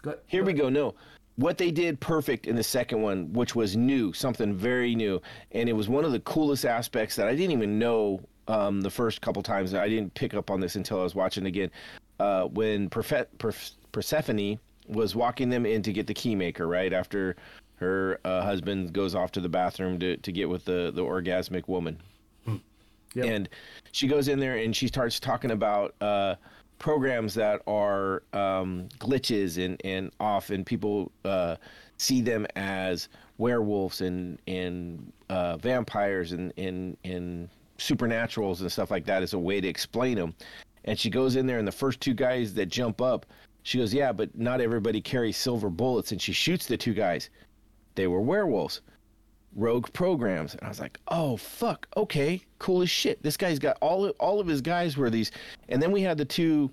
go, 0.02 0.14
Here 0.26 0.44
we 0.44 0.52
go. 0.52 0.68
No. 0.68 0.94
What 1.36 1.58
they 1.58 1.70
did 1.70 2.00
perfect 2.00 2.46
in 2.46 2.56
the 2.56 2.62
second 2.62 3.02
one, 3.02 3.30
which 3.34 3.54
was 3.54 3.76
new, 3.76 4.14
something 4.14 4.54
very 4.54 4.94
new, 4.94 5.20
and 5.52 5.68
it 5.68 5.74
was 5.74 5.86
one 5.86 6.04
of 6.04 6.12
the 6.12 6.20
coolest 6.20 6.64
aspects 6.64 7.14
that 7.16 7.28
I 7.28 7.34
didn't 7.36 7.52
even 7.52 7.78
know 7.78 8.20
um, 8.48 8.80
the 8.80 8.88
first 8.88 9.20
couple 9.20 9.42
times. 9.42 9.74
I 9.74 9.86
didn't 9.86 10.14
pick 10.14 10.32
up 10.32 10.50
on 10.50 10.60
this 10.60 10.76
until 10.76 11.00
I 11.00 11.02
was 11.02 11.14
watching 11.14 11.44
again. 11.44 11.70
Uh, 12.18 12.44
when 12.44 12.88
Perfe- 12.88 13.26
Perf- 13.36 13.72
Persephone 13.92 14.58
was 14.88 15.14
walking 15.14 15.50
them 15.50 15.66
in 15.66 15.82
to 15.82 15.92
get 15.92 16.06
the 16.06 16.14
keymaker, 16.14 16.66
right 16.66 16.94
after 16.94 17.36
her 17.74 18.18
uh, 18.24 18.40
husband 18.42 18.94
goes 18.94 19.14
off 19.14 19.30
to 19.32 19.40
the 19.40 19.48
bathroom 19.50 19.98
to, 19.98 20.16
to 20.16 20.32
get 20.32 20.48
with 20.48 20.64
the, 20.64 20.90
the 20.94 21.02
orgasmic 21.02 21.68
woman. 21.68 21.98
Yep. 23.16 23.26
And 23.26 23.48
she 23.92 24.06
goes 24.06 24.28
in 24.28 24.38
there 24.38 24.58
and 24.58 24.76
she 24.76 24.88
starts 24.88 25.18
talking 25.18 25.52
about 25.52 25.94
uh, 26.02 26.34
programs 26.78 27.32
that 27.34 27.62
are 27.66 28.22
um, 28.34 28.88
glitches 28.98 29.64
and, 29.64 29.80
and 29.84 30.12
off, 30.20 30.50
and 30.50 30.66
people 30.66 31.10
uh, 31.24 31.56
see 31.96 32.20
them 32.20 32.46
as 32.56 33.08
werewolves 33.38 34.02
and 34.02 34.38
and 34.46 35.12
uh, 35.30 35.56
vampires 35.56 36.32
and, 36.32 36.52
and 36.58 36.96
and 37.04 37.48
supernaturals 37.78 38.60
and 38.60 38.70
stuff 38.70 38.90
like 38.90 39.06
that 39.06 39.22
as 39.22 39.32
a 39.32 39.38
way 39.38 39.60
to 39.62 39.68
explain 39.68 40.16
them. 40.16 40.34
And 40.84 40.98
she 40.98 41.08
goes 41.08 41.36
in 41.36 41.46
there, 41.46 41.58
and 41.58 41.66
the 41.66 41.72
first 41.72 42.00
two 42.00 42.14
guys 42.14 42.52
that 42.54 42.66
jump 42.66 43.00
up, 43.00 43.24
she 43.62 43.78
goes, 43.78 43.94
"Yeah, 43.94 44.12
but 44.12 44.36
not 44.38 44.60
everybody 44.60 45.00
carries 45.00 45.38
silver 45.38 45.70
bullets," 45.70 46.12
and 46.12 46.20
she 46.20 46.32
shoots 46.32 46.66
the 46.66 46.76
two 46.76 46.92
guys. 46.92 47.30
They 47.94 48.08
were 48.08 48.20
werewolves 48.20 48.82
rogue 49.56 49.92
programs. 49.92 50.54
And 50.54 50.62
i 50.62 50.68
was 50.68 50.78
like 50.78 50.98
oh 51.08 51.36
fuck. 51.36 51.88
Okay 51.96 52.42
cool 52.58 52.82
as 52.82 52.90
shit. 52.90 53.22
This 53.22 53.36
guy's 53.36 53.58
got 53.58 53.76
all 53.80 54.08
all 54.20 54.38
of 54.38 54.46
his 54.46 54.60
guys 54.60 54.96
were 54.96 55.10
these. 55.10 55.32
And 55.68 55.82
then 55.82 55.90
we 55.90 56.02
had 56.02 56.18
the 56.18 56.24
two 56.24 56.70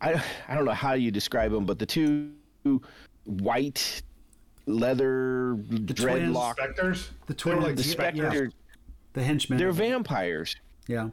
i 0.00 0.22
i 0.48 0.54
don't 0.54 0.64
know 0.64 0.72
how 0.72 0.92
you 0.92 1.10
describe 1.10 1.50
them 1.52 1.64
but 1.64 1.78
the 1.78 1.86
two 1.86 2.30
white 3.24 4.02
leather 4.66 5.56
twins. 5.68 5.92
dreadlock 5.92 6.52
Spectres? 6.54 7.10
The 7.26 7.34
twin 7.34 7.56
were 7.56 7.62
twins, 7.62 7.78
like 7.78 7.84
the 7.84 7.88
yeah, 7.88 8.10
specter 8.30 8.52
the 9.14 9.22
henchmen. 9.22 9.58
they're 9.58 9.72
vampires. 9.72 10.56
Yeah. 10.88 11.10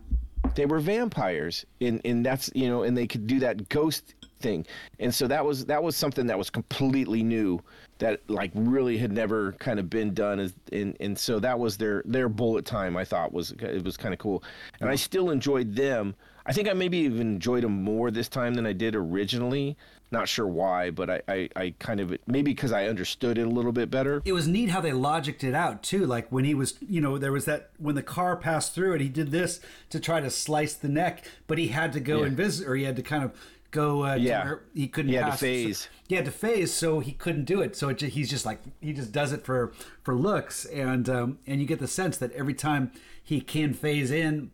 they 0.56 0.66
were 0.66 0.80
vampires. 0.80 1.66
And 1.82 2.02
and 2.06 2.26
that's 2.26 2.50
you 2.56 2.68
know 2.70 2.84
and 2.84 2.98
they 2.98 3.08
could 3.08 3.28
do 3.28 3.40
that 3.40 3.70
ghost 3.70 4.16
thing. 4.40 4.66
And 5.00 5.14
so 5.14 5.28
that 5.28 5.46
was 5.46 5.66
that 5.66 5.82
was 5.84 5.96
something 5.96 6.28
that 6.28 6.38
was 6.38 6.50
completely 6.50 7.24
new 7.24 7.62
that 8.00 8.22
like 8.30 8.52
really 8.56 8.98
had 8.98 9.12
never 9.12 9.52
kind 9.54 9.80
of 9.80 9.90
been 9.90 10.14
done 10.14 10.40
as 10.40 10.54
and 10.72 10.96
and 11.00 11.18
so 11.18 11.40
that 11.40 11.60
was 11.60 11.78
their 11.78 12.02
their 12.06 12.30
bullet 12.30 12.64
time 12.66 12.96
i 12.96 13.04
thought 13.04 13.34
was 13.34 13.52
it 13.60 13.84
was 13.84 13.98
kind 13.98 14.14
of 14.14 14.20
cool. 14.20 14.44
And 14.80 14.90
i 14.90 14.96
still 14.96 15.30
enjoyed 15.30 15.76
them. 15.76 16.16
I 16.46 16.54
think 16.54 16.70
i 16.70 16.74
maybe 16.74 16.98
even 17.00 17.22
enjoyed 17.22 17.64
them 17.64 17.84
more 17.84 18.10
this 18.12 18.30
time 18.30 18.54
than 18.56 18.66
i 18.66 18.74
did 18.74 18.96
originally. 18.96 19.78
Not 20.12 20.28
sure 20.30 20.48
why 20.48 20.90
but 20.92 21.10
i 21.10 21.22
i, 21.28 21.50
I 21.56 21.74
kind 21.80 22.00
of 22.00 22.16
maybe 22.26 22.52
because 22.54 22.72
i 22.72 22.88
understood 22.88 23.38
it 23.38 23.46
a 23.46 23.50
little 23.50 23.74
bit 23.74 23.92
better. 23.92 24.22
It 24.26 24.32
was 24.34 24.48
neat 24.48 24.70
how 24.70 24.80
they 24.82 24.92
logicked 24.92 25.44
it 25.44 25.54
out 25.54 25.84
too. 25.84 26.06
Like 26.06 26.32
when 26.32 26.46
he 26.46 26.54
was, 26.54 26.76
you 26.88 27.02
know, 27.02 27.18
there 27.18 27.34
was 27.34 27.44
that 27.46 27.72
when 27.78 27.96
the 27.96 28.02
car 28.04 28.38
passed 28.38 28.74
through 28.74 28.94
and 28.94 29.02
he 29.02 29.10
did 29.10 29.32
this 29.32 29.60
to 29.90 30.00
try 30.00 30.22
to 30.22 30.30
slice 30.30 30.74
the 30.74 30.88
neck, 30.90 31.26
but 31.48 31.58
he 31.58 31.68
had 31.68 31.92
to 31.94 32.00
go 32.00 32.20
Yeah. 32.20 32.28
and 32.28 32.38
visit, 32.38 32.66
or 32.68 32.76
he 32.76 32.86
had 32.86 32.96
to 32.96 33.04
kind 33.04 33.24
of 33.24 33.34
go. 33.72 34.06
Uh, 34.06 34.16
Yeah. 34.16 34.56
he 34.74 34.88
couldn't. 34.88 35.10
He 35.10 35.16
had 35.16 35.26
to 35.26 35.32
pass. 35.32 35.40
phase. 35.40 35.90
he 36.08 36.16
had 36.16 36.26
to 36.26 36.32
phase, 36.32 36.74
so 36.74 37.00
he 37.00 37.12
couldn't 37.14 37.46
do 37.46 37.62
it. 37.62 37.76
So 37.76 37.90
it, 37.90 38.02
he's 38.02 38.30
just 38.30 38.46
like 38.46 38.60
he 38.82 38.94
just 38.94 39.12
does 39.12 39.32
it 39.34 39.44
for 39.46 39.74
for 40.04 40.16
looks, 40.16 40.66
and 40.66 41.08
um, 41.10 41.40
and 41.48 41.60
you 41.62 41.68
get 41.68 41.80
the 41.80 41.88
sense 41.88 42.18
that 42.18 42.32
every 42.34 42.54
time 42.54 42.92
he 43.24 43.42
can 43.42 43.74
phase 43.74 44.12
in. 44.12 44.52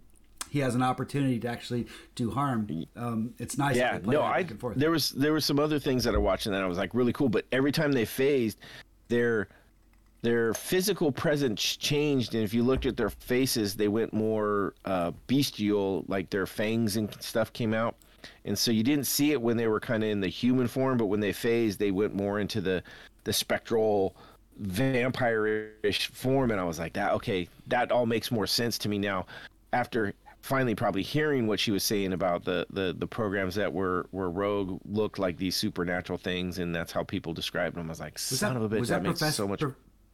He 0.52 0.62
has 0.62 0.74
an 0.74 0.84
opportunity 0.84 1.38
to 1.40 1.50
actually 1.50 1.86
do 2.14 2.32
harm. 2.32 2.86
Um, 2.96 3.34
it's 3.40 3.58
nice. 3.58 3.76
yeah 3.76 3.94
that 3.94 4.04
they 4.04 4.06
play 4.06 4.16
no 4.16 4.22
i 4.22 4.42
back 4.42 4.52
and 4.52 4.60
forth. 4.62 4.78
there 4.78 4.92
was 4.92 5.10
there 5.10 5.34
were 5.34 5.42
some 5.42 5.60
other 5.60 5.80
things 5.80 6.06
that 6.06 6.16
i 6.16 6.18
watched 6.18 6.46
and 6.46 6.56
that 6.56 6.64
i 6.64 6.66
was 6.66 6.78
like 6.78 6.94
really 6.94 7.12
cool 7.12 7.28
but 7.28 7.44
every 7.52 7.74
time 7.74 7.92
they 7.92 8.06
phased 8.06 8.58
their 9.10 9.50
their 10.22 10.54
physical 10.54 11.12
presence 11.12 11.62
changed 11.76 12.36
and 12.36 12.44
if 12.44 12.54
you 12.54 12.64
looked 12.64 12.86
at 12.86 12.96
their 12.96 13.10
faces 13.10 13.76
they 13.76 13.90
went 13.90 14.14
more 14.14 14.74
uh 14.86 15.12
bestial 15.28 16.06
like 16.08 16.30
their 16.30 16.46
fangs 16.46 16.96
and 16.96 17.14
stuff 17.22 17.52
came 17.52 17.74
out 17.74 17.96
and 18.46 18.58
so 18.58 18.72
you 18.72 18.84
didn't 18.84 19.06
see 19.06 19.32
it 19.32 19.42
when 19.42 19.58
they 19.58 19.68
were 19.68 19.80
kind 19.80 20.04
of 20.04 20.10
in 20.10 20.22
the 20.22 20.28
human 20.28 20.68
form 20.68 20.98
but 20.98 21.06
when 21.06 21.20
they 21.20 21.32
phased 21.32 21.80
they 21.80 21.92
went 21.92 22.14
more 22.14 22.40
into 22.40 22.62
the 22.62 22.82
the 23.24 23.34
spectral 23.34 24.16
vampire-ish 24.58 26.08
form 26.08 26.52
and 26.52 26.60
i 26.60 26.64
was 26.64 26.80
like 26.80 26.94
that 26.94 27.12
okay 27.12 27.48
that 27.68 27.92
all 27.92 28.06
makes 28.06 28.32
more 28.32 28.48
sense 28.48 28.78
to 28.78 28.90
me 28.90 28.98
now. 28.98 29.26
After 29.74 30.14
finally 30.42 30.76
probably 30.76 31.02
hearing 31.02 31.48
what 31.48 31.60
she 31.60 31.72
was 31.72 31.84
saying 31.84 32.14
about 32.14 32.46
the 32.46 32.68
the, 32.70 32.96
the 33.00 33.08
programs 33.08 33.56
that 33.56 33.74
were 33.74 34.06
were 34.12 34.30
rogue 34.30 34.80
looked 34.86 35.18
like 35.18 35.38
these 35.38 35.56
supernatural 35.56 36.20
things 36.20 36.60
and 36.60 36.74
that's 36.74 36.92
how 36.92 37.04
people 37.04 37.34
described 37.34 37.76
them 37.76 37.88
i 37.88 37.90
was 37.90 38.00
like 38.00 38.14
was 38.14 38.22
son 38.22 38.54
that, 38.54 38.62
of 38.62 38.72
a 38.72 38.76
bitch 38.76 38.80
was 38.80 38.90
that, 38.90 39.02
that 39.02 39.08
makes 39.10 39.20
Profess- 39.20 39.36
so 39.36 39.48
much 39.48 39.64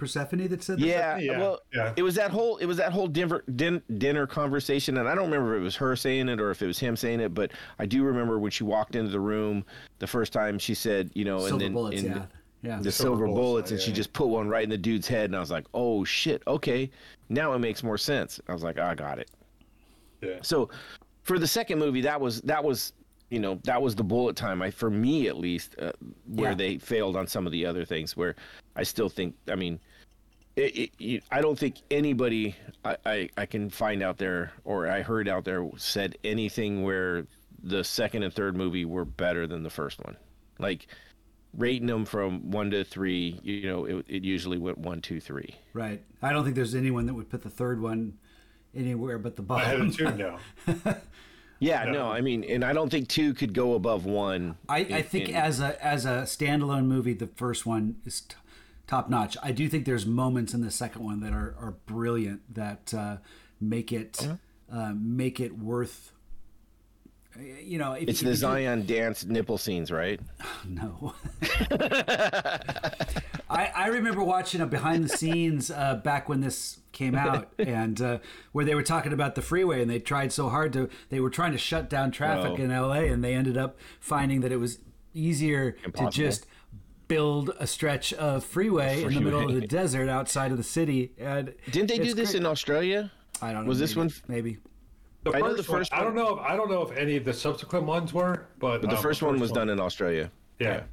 Persephone 0.01 0.47
that 0.47 0.63
said 0.63 0.79
that? 0.79 0.83
yeah, 0.85 1.17
Yeah, 1.19 1.37
well, 1.37 1.59
yeah. 1.71 1.93
it 1.95 2.01
was 2.01 2.15
that 2.15 2.31
whole 2.31 2.57
it 2.57 2.65
was 2.65 2.77
that 2.77 2.91
whole 2.91 3.05
dinner 3.07 3.43
din, 3.55 3.83
dinner 3.99 4.25
conversation, 4.25 4.97
and 4.97 5.07
I 5.07 5.13
don't 5.13 5.25
remember 5.25 5.55
if 5.55 5.61
it 5.61 5.63
was 5.63 5.75
her 5.75 5.95
saying 5.95 6.27
it 6.27 6.41
or 6.41 6.49
if 6.49 6.63
it 6.63 6.65
was 6.65 6.79
him 6.79 6.95
saying 6.95 7.19
it, 7.19 7.35
but 7.35 7.51
I 7.77 7.85
do 7.85 8.03
remember 8.03 8.39
when 8.39 8.49
she 8.49 8.63
walked 8.63 8.95
into 8.95 9.11
the 9.11 9.19
room 9.19 9.63
the 9.99 10.07
first 10.07 10.33
time. 10.33 10.57
She 10.57 10.73
said, 10.73 11.11
you 11.13 11.23
know, 11.23 11.37
Silver 11.41 11.53
and 11.53 11.61
then 11.61 11.73
bullets, 11.73 12.01
and 12.01 12.15
yeah. 12.15 12.25
Yeah. 12.63 12.79
the 12.81 12.91
Silver 12.91 13.17
silver, 13.17 13.25
bullets, 13.27 13.37
bullets, 13.37 13.71
and 13.71 13.79
yeah, 13.79 13.85
she 13.85 13.91
yeah. 13.91 13.95
just 13.95 14.11
put 14.13 14.27
one 14.29 14.49
right 14.49 14.63
in 14.63 14.71
the 14.71 14.77
dude's 14.77 15.07
head, 15.07 15.25
and 15.25 15.35
I 15.35 15.39
was 15.39 15.51
like, 15.51 15.65
oh 15.75 16.03
shit, 16.03 16.41
okay, 16.47 16.89
now 17.29 17.53
it 17.53 17.59
makes 17.59 17.83
more 17.83 17.99
sense. 17.99 18.39
I 18.47 18.53
was 18.53 18.63
like, 18.63 18.79
I 18.79 18.95
got 18.95 19.19
it. 19.19 19.29
Yeah. 20.21 20.39
So 20.41 20.71
for 21.21 21.37
the 21.37 21.45
second 21.47 21.77
movie, 21.77 22.01
that 22.01 22.19
was 22.19 22.41
that 22.41 22.63
was 22.63 22.93
you 23.29 23.39
know 23.39 23.59
that 23.65 23.79
was 23.79 23.93
the 23.95 24.03
bullet 24.03 24.35
time. 24.35 24.63
I 24.63 24.71
for 24.71 24.89
me 24.89 25.27
at 25.27 25.37
least 25.37 25.75
uh, 25.79 25.91
where 26.25 26.49
Yeah. 26.49 26.55
they 26.55 26.77
failed 26.79 27.15
on 27.15 27.27
some 27.27 27.45
of 27.45 27.51
the 27.51 27.67
other 27.67 27.85
things. 27.85 28.17
Where 28.17 28.35
I 28.75 28.83
still 28.83 29.09
think, 29.09 29.35
I 29.47 29.55
mean, 29.55 29.79
it, 30.55 30.91
it, 30.99 31.23
I 31.31 31.41
don't 31.41 31.57
think 31.57 31.77
anybody 31.89 32.55
I, 32.83 32.97
I 33.05 33.29
I 33.37 33.45
can 33.45 33.69
find 33.69 34.03
out 34.03 34.17
there 34.17 34.51
or 34.63 34.87
I 34.87 35.01
heard 35.01 35.27
out 35.29 35.45
there 35.45 35.67
said 35.77 36.17
anything 36.23 36.83
where 36.83 37.25
the 37.63 37.83
second 37.83 38.23
and 38.23 38.33
third 38.33 38.55
movie 38.57 38.85
were 38.85 39.05
better 39.05 39.45
than 39.47 39.63
the 39.63 39.69
first 39.69 40.03
one. 40.03 40.17
Like 40.59 40.87
rating 41.57 41.87
them 41.87 42.05
from 42.05 42.49
one 42.51 42.71
to 42.71 42.83
three, 42.83 43.39
you 43.43 43.67
know, 43.67 43.85
it, 43.85 44.05
it 44.07 44.23
usually 44.23 44.57
went 44.57 44.77
one, 44.77 45.01
two, 45.01 45.19
three. 45.19 45.55
Right. 45.73 46.01
I 46.21 46.31
don't 46.33 46.43
think 46.43 46.55
there's 46.55 46.75
anyone 46.75 47.05
that 47.07 47.13
would 47.13 47.29
put 47.29 47.43
the 47.43 47.49
third 47.49 47.81
one 47.81 48.17
anywhere 48.75 49.17
but 49.19 49.35
the 49.35 49.41
bottom. 49.41 49.65
I 49.65 49.69
had 49.69 49.79
bottom. 49.79 49.89
a 49.89 50.71
two 50.71 50.83
now. 50.85 50.95
Yeah, 51.63 51.83
No. 51.85 51.91
no, 51.91 52.11
I 52.11 52.21
mean, 52.21 52.43
and 52.43 52.65
I 52.65 52.73
don't 52.73 52.89
think 52.89 53.07
two 53.07 53.35
could 53.35 53.53
go 53.53 53.75
above 53.75 54.03
one. 54.03 54.57
I, 54.67 54.79
in- 54.79 54.93
I 54.93 55.01
think 55.03 55.29
in- 55.29 55.35
as 55.35 55.59
a 55.59 55.85
as 55.85 56.05
a 56.05 56.23
standalone 56.23 56.85
movie, 56.85 57.13
the 57.13 57.27
first 57.27 57.67
one 57.67 57.97
is 58.03 58.21
t- 58.21 58.35
top 58.91 59.09
notch. 59.09 59.37
I 59.41 59.51
do 59.53 59.69
think 59.69 59.85
there's 59.85 60.05
moments 60.05 60.53
in 60.53 60.59
the 60.61 60.69
second 60.69 61.03
one 61.03 61.21
that 61.21 61.31
are, 61.31 61.55
are 61.59 61.75
brilliant 61.85 62.41
that 62.53 62.93
uh, 62.93 63.17
make 63.61 63.91
it 63.93 64.27
uh, 64.71 64.91
make 64.95 65.39
it 65.39 65.57
worth 65.57 66.11
You 67.39 67.77
know, 67.77 67.93
if, 67.93 68.09
It's 68.09 68.21
if 68.21 68.27
the 68.27 68.35
Zion 68.35 68.85
dance 68.85 69.23
nipple 69.25 69.57
scenes, 69.57 69.91
right? 69.91 70.19
No. 70.67 71.13
I, 73.49 73.71
I 73.75 73.87
remember 73.87 74.23
watching 74.23 74.61
a 74.61 74.65
behind 74.65 75.03
the 75.03 75.09
scenes 75.09 75.71
uh, 75.71 75.95
back 75.95 76.29
when 76.29 76.41
this 76.41 76.79
came 76.91 77.15
out, 77.15 77.51
and 77.59 78.01
uh, 78.01 78.19
where 78.51 78.63
they 78.65 78.75
were 78.75 78.83
talking 78.83 79.11
about 79.13 79.35
the 79.35 79.41
freeway, 79.41 79.81
and 79.81 79.89
they 79.89 79.99
tried 79.99 80.31
so 80.31 80.49
hard 80.49 80.71
to 80.73 80.89
they 81.09 81.19
were 81.19 81.29
trying 81.29 81.51
to 81.51 81.57
shut 81.57 81.89
down 81.89 82.11
traffic 82.11 82.53
Oh. 82.59 82.63
in 82.63 82.71
L.A., 82.71 83.07
and 83.07 83.23
they 83.23 83.33
ended 83.33 83.57
up 83.57 83.77
finding 83.99 84.41
that 84.41 84.51
it 84.51 84.57
was 84.57 84.79
easier 85.13 85.75
Impossible. 85.83 86.11
to 86.11 86.17
just 86.17 86.45
build 87.15 87.51
a 87.59 87.67
stretch 87.67 88.13
of 88.13 88.41
freeway 88.45 89.03
in 89.03 89.13
the 89.13 89.19
middle 89.19 89.41
of 89.49 89.53
the 89.53 89.67
desert 89.67 90.07
outside 90.07 90.49
of 90.51 90.57
the 90.57 90.63
city. 90.63 91.11
And 91.19 91.53
Didn't 91.69 91.89
they 91.89 91.97
do 91.97 92.13
this 92.13 92.31
great. 92.31 92.39
in 92.39 92.45
Australia? 92.45 93.11
I 93.41 93.51
don't 93.51 93.63
know. 93.65 93.69
was 93.69 93.79
this 93.79 93.95
maybe- 93.97 93.99
one- 94.07 94.13
maybe? 94.29 94.57
The 95.23 95.31
I 95.35 95.39
know 95.41 95.53
the 95.53 95.61
first 95.61 95.91
one, 95.91 96.01
I 96.01 96.03
don't 96.05 96.15
know. 96.15 96.37
If, 96.37 96.39
I 96.39 96.55
don't 96.55 96.69
know 96.71 96.81
if 96.83 96.97
any 96.97 97.15
of 97.17 97.25
the 97.25 97.33
subsequent 97.33 97.85
ones 97.85 98.11
were, 98.13 98.47
but, 98.59 98.81
But 98.81 98.89
the 98.89 98.95
um, 98.95 99.03
first 99.03 99.21
one 99.21 99.39
was 99.39 99.51
done 99.51 99.69
in 99.69 99.79
Australia. 99.79 100.31
Yeah. 100.57 100.83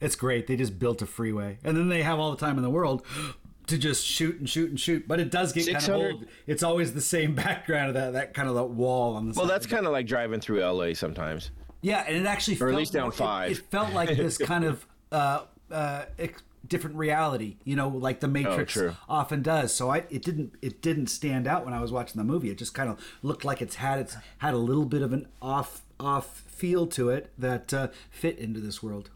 It's 0.00 0.16
great. 0.16 0.46
They 0.48 0.56
just 0.56 0.78
built 0.78 1.02
a 1.02 1.06
freeway, 1.06 1.58
and 1.62 1.76
then 1.76 1.88
they 1.90 2.02
have 2.02 2.18
all 2.18 2.30
the 2.30 2.38
time 2.38 2.56
in 2.56 2.62
the 2.64 2.70
world 2.70 3.04
to 3.66 3.76
just 3.78 4.04
shoot 4.04 4.38
and 4.40 4.48
shoot 4.48 4.70
and 4.70 4.80
shoot. 4.80 5.06
But 5.06 5.20
it 5.20 5.30
does 5.30 5.52
get 5.52 5.66
kind 5.66 5.84
of 5.84 5.90
old. 5.90 6.24
It's 6.48 6.62
always 6.64 6.94
the 6.94 7.00
same 7.02 7.34
background 7.46 7.88
of 7.90 7.94
that 7.94 8.12
that 8.14 8.34
kind 8.34 8.48
of 8.48 8.54
that 8.56 8.64
wall 8.70 9.14
on 9.14 9.28
the. 9.28 9.34
Side. 9.34 9.38
Well, 9.40 9.46
side. 9.48 9.54
that's 9.54 9.66
kind 9.66 9.86
of 9.86 9.92
like 9.92 10.06
driving 10.06 10.40
through 10.40 10.64
LA 10.64 10.94
sometimes. 10.94 11.50
yeah, 11.82 12.02
and 12.08 12.16
it 12.16 12.26
actually 12.26 12.54
Or 12.54 12.58
felt 12.60 12.70
at 12.72 12.76
least 12.78 12.92
down 12.94 13.02
more- 13.02 13.12
it- 13.12 13.16
five. 13.16 13.50
It, 13.52 13.58
felt 13.70 13.92
like 13.92 14.16
this 14.16 14.36
kind 14.52 14.64
of 14.64 14.84
uh, 15.12 15.42
uh, 15.70 16.04
ex- 16.18 16.42
different 16.66 16.96
reality, 16.96 17.56
you 17.64 17.74
know, 17.76 17.88
like 17.88 18.20
the 18.20 18.28
Matrix 18.28 18.76
Oh, 18.76 18.96
often 19.08 19.42
does. 19.42 19.72
So 19.74 19.90
I 19.90 20.04
it 20.10 20.22
didn't 20.22 20.54
it 20.62 20.82
didn't 20.82 21.08
stand 21.08 21.46
out 21.46 21.64
when 21.64 21.74
I 21.74 21.80
was 21.80 21.90
watching 21.92 22.18
the 22.18 22.24
movie. 22.24 22.50
It 22.50 22.58
just 22.58 22.74
kind 22.74 22.88
of 22.90 22.98
looked 23.22 23.44
like 23.44 23.60
it's 23.62 23.76
had 23.76 23.98
it's 23.98 24.16
had 24.38 24.54
a 24.54 24.58
little 24.58 24.84
bit 24.84 25.02
of 25.02 25.12
an 25.12 25.26
off 25.40 25.82
off 25.98 26.40
feel 26.46 26.86
to 26.88 27.10
it 27.10 27.30
that 27.38 27.72
uh, 27.74 27.88
fit 28.10 28.38
into 28.38 28.60
this 28.60 28.82
world. 28.82 29.10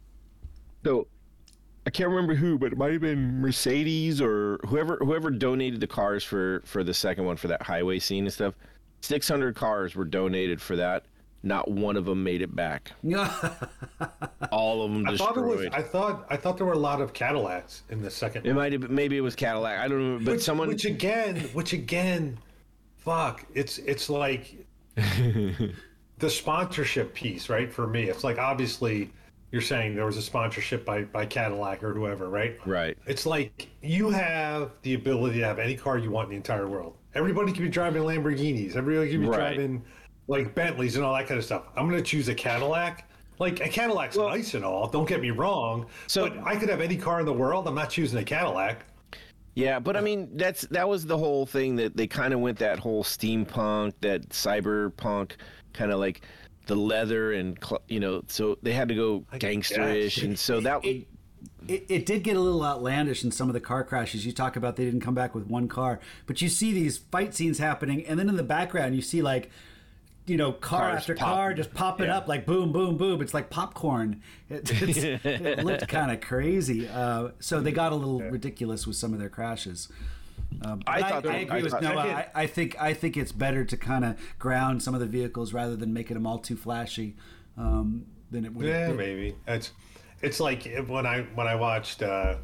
So 0.84 1.06
I 1.86 1.90
can't 1.90 2.08
remember 2.08 2.34
who, 2.34 2.58
but 2.58 2.72
it 2.72 2.78
might 2.78 2.92
have 2.92 3.00
been 3.00 3.40
Mercedes 3.40 4.20
or 4.20 4.58
whoever 4.66 4.96
whoever 4.96 5.30
donated 5.30 5.80
the 5.80 5.86
cars 5.86 6.24
for 6.24 6.62
for 6.64 6.82
the 6.82 6.94
second 6.94 7.24
one 7.24 7.36
for 7.36 7.48
that 7.48 7.62
highway 7.62 7.98
scene 7.98 8.24
and 8.24 8.32
stuff. 8.32 8.54
Six 9.02 9.28
hundred 9.28 9.54
cars 9.54 9.94
were 9.94 10.04
donated 10.06 10.60
for 10.62 10.76
that. 10.76 11.04
Not 11.44 11.70
one 11.70 11.96
of 11.98 12.06
them 12.06 12.24
made 12.24 12.40
it 12.40 12.56
back. 12.56 12.92
All 14.50 14.82
of 14.82 14.92
them 14.92 15.06
I 15.06 15.16
thought 15.16 15.36
it 15.36 15.40
was. 15.42 15.60
destroyed. 15.60 15.74
I 15.74 15.82
thought. 15.82 16.26
I 16.30 16.36
thought 16.38 16.56
there 16.56 16.66
were 16.66 16.72
a 16.72 16.78
lot 16.78 17.02
of 17.02 17.12
Cadillacs 17.12 17.82
in 17.90 18.00
the 18.00 18.10
second. 18.10 18.46
It 18.46 18.54
might 18.54 18.72
have 18.72 18.90
maybe 18.90 19.18
it 19.18 19.20
was 19.20 19.36
Cadillac. 19.36 19.78
I 19.78 19.86
don't 19.88 20.18
know, 20.18 20.24
but 20.24 20.32
which, 20.34 20.42
someone 20.42 20.68
which 20.68 20.86
again, 20.86 21.36
which 21.52 21.74
again, 21.74 22.38
fuck. 22.96 23.44
It's 23.54 23.76
it's 23.78 24.08
like 24.08 24.56
the 24.96 26.30
sponsorship 26.30 27.12
piece, 27.14 27.48
right? 27.50 27.70
For 27.70 27.86
me, 27.86 28.04
it's 28.04 28.24
like 28.24 28.38
obviously 28.38 29.10
you're 29.52 29.60
saying 29.62 29.94
there 29.94 30.06
was 30.06 30.16
a 30.16 30.22
sponsorship 30.22 30.84
by 30.86 31.02
by 31.02 31.26
Cadillac 31.26 31.84
or 31.84 31.92
whoever, 31.92 32.28
right? 32.30 32.56
right. 32.66 32.96
It's 33.06 33.26
like 33.26 33.68
you 33.82 34.08
have 34.10 34.70
the 34.80 34.94
ability 34.94 35.40
to 35.40 35.44
have 35.44 35.58
any 35.58 35.76
car 35.76 35.98
you 35.98 36.10
want 36.10 36.26
in 36.26 36.30
the 36.30 36.36
entire 36.36 36.66
world. 36.68 36.96
Everybody 37.14 37.52
can 37.52 37.62
be 37.64 37.68
driving 37.68 38.02
Lamborghinis. 38.02 38.76
Everybody 38.76 39.10
can 39.10 39.20
be 39.20 39.26
Right. 39.28 39.36
driving 39.54 39.84
like 40.26 40.54
Bentleys 40.54 40.96
and 40.96 41.04
all 41.04 41.14
that 41.14 41.26
kind 41.26 41.38
of 41.38 41.44
stuff. 41.44 41.64
I'm 41.76 41.88
going 41.88 42.02
to 42.02 42.08
choose 42.08 42.28
a 42.28 42.34
Cadillac. 42.34 43.08
Like 43.40 43.58
a 43.60 43.68
Cadillac's 43.68 44.16
nice 44.16 44.54
and 44.54 44.64
all. 44.64 44.86
Don't 44.88 45.08
get 45.08 45.20
me 45.20 45.30
wrong. 45.30 45.86
So- 46.06 46.28
but 46.28 46.38
I 46.46 46.54
could 46.56 46.68
have 46.68 46.80
any 46.80 46.96
car 46.96 47.18
in 47.20 47.26
the 47.26 47.32
world. 47.32 47.66
I'm 47.66 47.74
not 47.74 47.90
choosing 47.90 48.18
a 48.18 48.24
Cadillac. 48.24 48.84
Yeah, 49.56 49.78
but 49.78 49.96
I 49.96 50.00
mean 50.00 50.30
that's 50.36 50.62
that 50.62 50.88
was 50.88 51.06
the 51.06 51.16
whole 51.18 51.46
thing 51.46 51.76
that 51.76 51.96
they 51.96 52.06
kind 52.08 52.34
of 52.34 52.40
went 52.40 52.58
that 52.58 52.78
whole 52.80 53.04
steampunk, 53.04 53.92
that 54.00 54.28
cyberpunk 54.30 55.32
kind 55.72 55.92
of 55.92 56.00
like 56.00 56.22
the 56.66 56.74
leather 56.74 57.32
and 57.34 57.56
cl- 57.62 57.82
you 57.88 58.00
know, 58.00 58.22
so 58.26 58.58
they 58.62 58.72
had 58.72 58.88
to 58.88 58.94
go 58.94 59.20
gangsterish, 59.34 60.24
and 60.24 60.36
so 60.38 60.60
that 60.60 60.84
it, 60.84 61.06
it, 61.68 61.84
it 61.88 62.06
did 62.06 62.24
get 62.24 62.36
a 62.36 62.40
little 62.40 62.64
outlandish 62.64 63.22
in 63.22 63.30
some 63.30 63.48
of 63.48 63.52
the 63.54 63.60
car 63.60 63.84
crashes. 63.84 64.24
You 64.26 64.32
talk 64.32 64.56
about 64.56 64.74
they 64.76 64.84
didn't 64.84 65.02
come 65.02 65.14
back 65.14 65.34
with 65.34 65.46
one 65.46 65.68
car, 65.68 66.00
but 66.26 66.42
you 66.42 66.48
see 66.48 66.72
these 66.72 66.98
fight 66.98 67.34
scenes 67.34 67.58
happening, 67.58 68.04
and 68.06 68.18
then 68.18 68.28
in 68.28 68.36
the 68.36 68.42
background 68.42 68.96
you 68.96 69.02
see 69.02 69.22
like, 69.22 69.50
you 70.26 70.36
know, 70.38 70.52
car 70.52 70.90
Cars 70.90 70.96
after 71.00 71.14
pop- 71.14 71.28
car 71.34 71.54
just 71.54 71.74
popping 71.74 72.06
Yeah. 72.06 72.16
up 72.18 72.28
like 72.28 72.46
boom, 72.46 72.72
boom, 72.72 72.96
boom. 72.96 73.20
It's 73.20 73.34
like 73.34 73.50
popcorn. 73.50 74.22
It, 74.48 74.70
it's, 74.82 74.98
it 75.24 75.64
looked 75.64 75.86
kind 75.88 76.10
of 76.10 76.20
crazy. 76.20 76.88
Uh, 76.88 77.30
so 77.40 77.60
they 77.60 77.72
got 77.72 77.92
a 77.92 77.94
little 77.94 78.20
ridiculous 78.20 78.86
with 78.86 78.96
some 78.96 79.12
of 79.12 79.18
their 79.18 79.28
crashes. 79.28 79.88
Um, 80.64 80.82
I 80.86 81.00
but 81.00 81.08
thought 81.10 81.26
I, 81.26 81.32
they- 81.32 81.42
agree 81.42 81.58
I 81.58 81.62
with 81.62 81.72
thought- 81.72 81.82
Noah. 81.82 82.00
I, 82.34 82.42
I 82.42 82.46
think 82.46 82.80
I 82.80 82.94
think 82.94 83.16
it's 83.16 83.32
better 83.32 83.64
to 83.64 83.76
kind 83.76 84.04
of 84.04 84.16
ground 84.38 84.82
some 84.82 84.94
of 84.94 85.00
the 85.00 85.06
vehicles 85.06 85.52
rather 85.52 85.76
than 85.76 85.92
making 85.92 86.14
them 86.14 86.26
all 86.26 86.38
too 86.38 86.56
flashy. 86.56 87.16
Um, 87.56 88.06
than 88.30 88.44
it 88.44 88.52
would. 88.54 88.62
Be. 88.64 88.68
Yeah, 88.68 88.78
have 88.88 88.88
been. 88.88 88.96
maybe. 88.96 89.36
It's 89.46 89.72
it's 90.22 90.40
like 90.40 90.66
when 90.86 91.06
I 91.06 91.22
when 91.34 91.46
I 91.46 91.54
watched 91.54 92.02
uh 92.02 92.36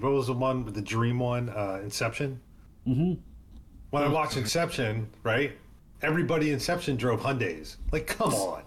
what 0.00 0.12
was 0.12 0.26
the 0.28 0.32
one 0.34 0.64
with 0.64 0.74
the 0.74 0.82
dream 0.82 1.18
one, 1.18 1.48
uh 1.48 1.80
Inception? 1.82 2.40
Mm-hmm. 2.86 3.14
When 3.90 4.02
I 4.02 4.08
watched 4.08 4.36
Inception, 4.36 5.08
right? 5.22 5.52
Everybody 6.02 6.48
in 6.48 6.54
Inception 6.54 6.96
drove 6.96 7.20
Hyundais. 7.20 7.76
Like, 7.92 8.06
come 8.06 8.32
on. 8.34 8.62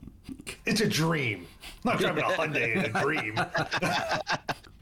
It's 0.65 0.81
a 0.81 0.87
dream. 0.87 1.45
I'm 1.85 1.91
not 1.93 1.99
driving 1.99 2.23
a 2.23 2.27
Hyundai 2.27 2.75
in 2.85 2.95
a 2.95 3.01
dream. 3.01 3.39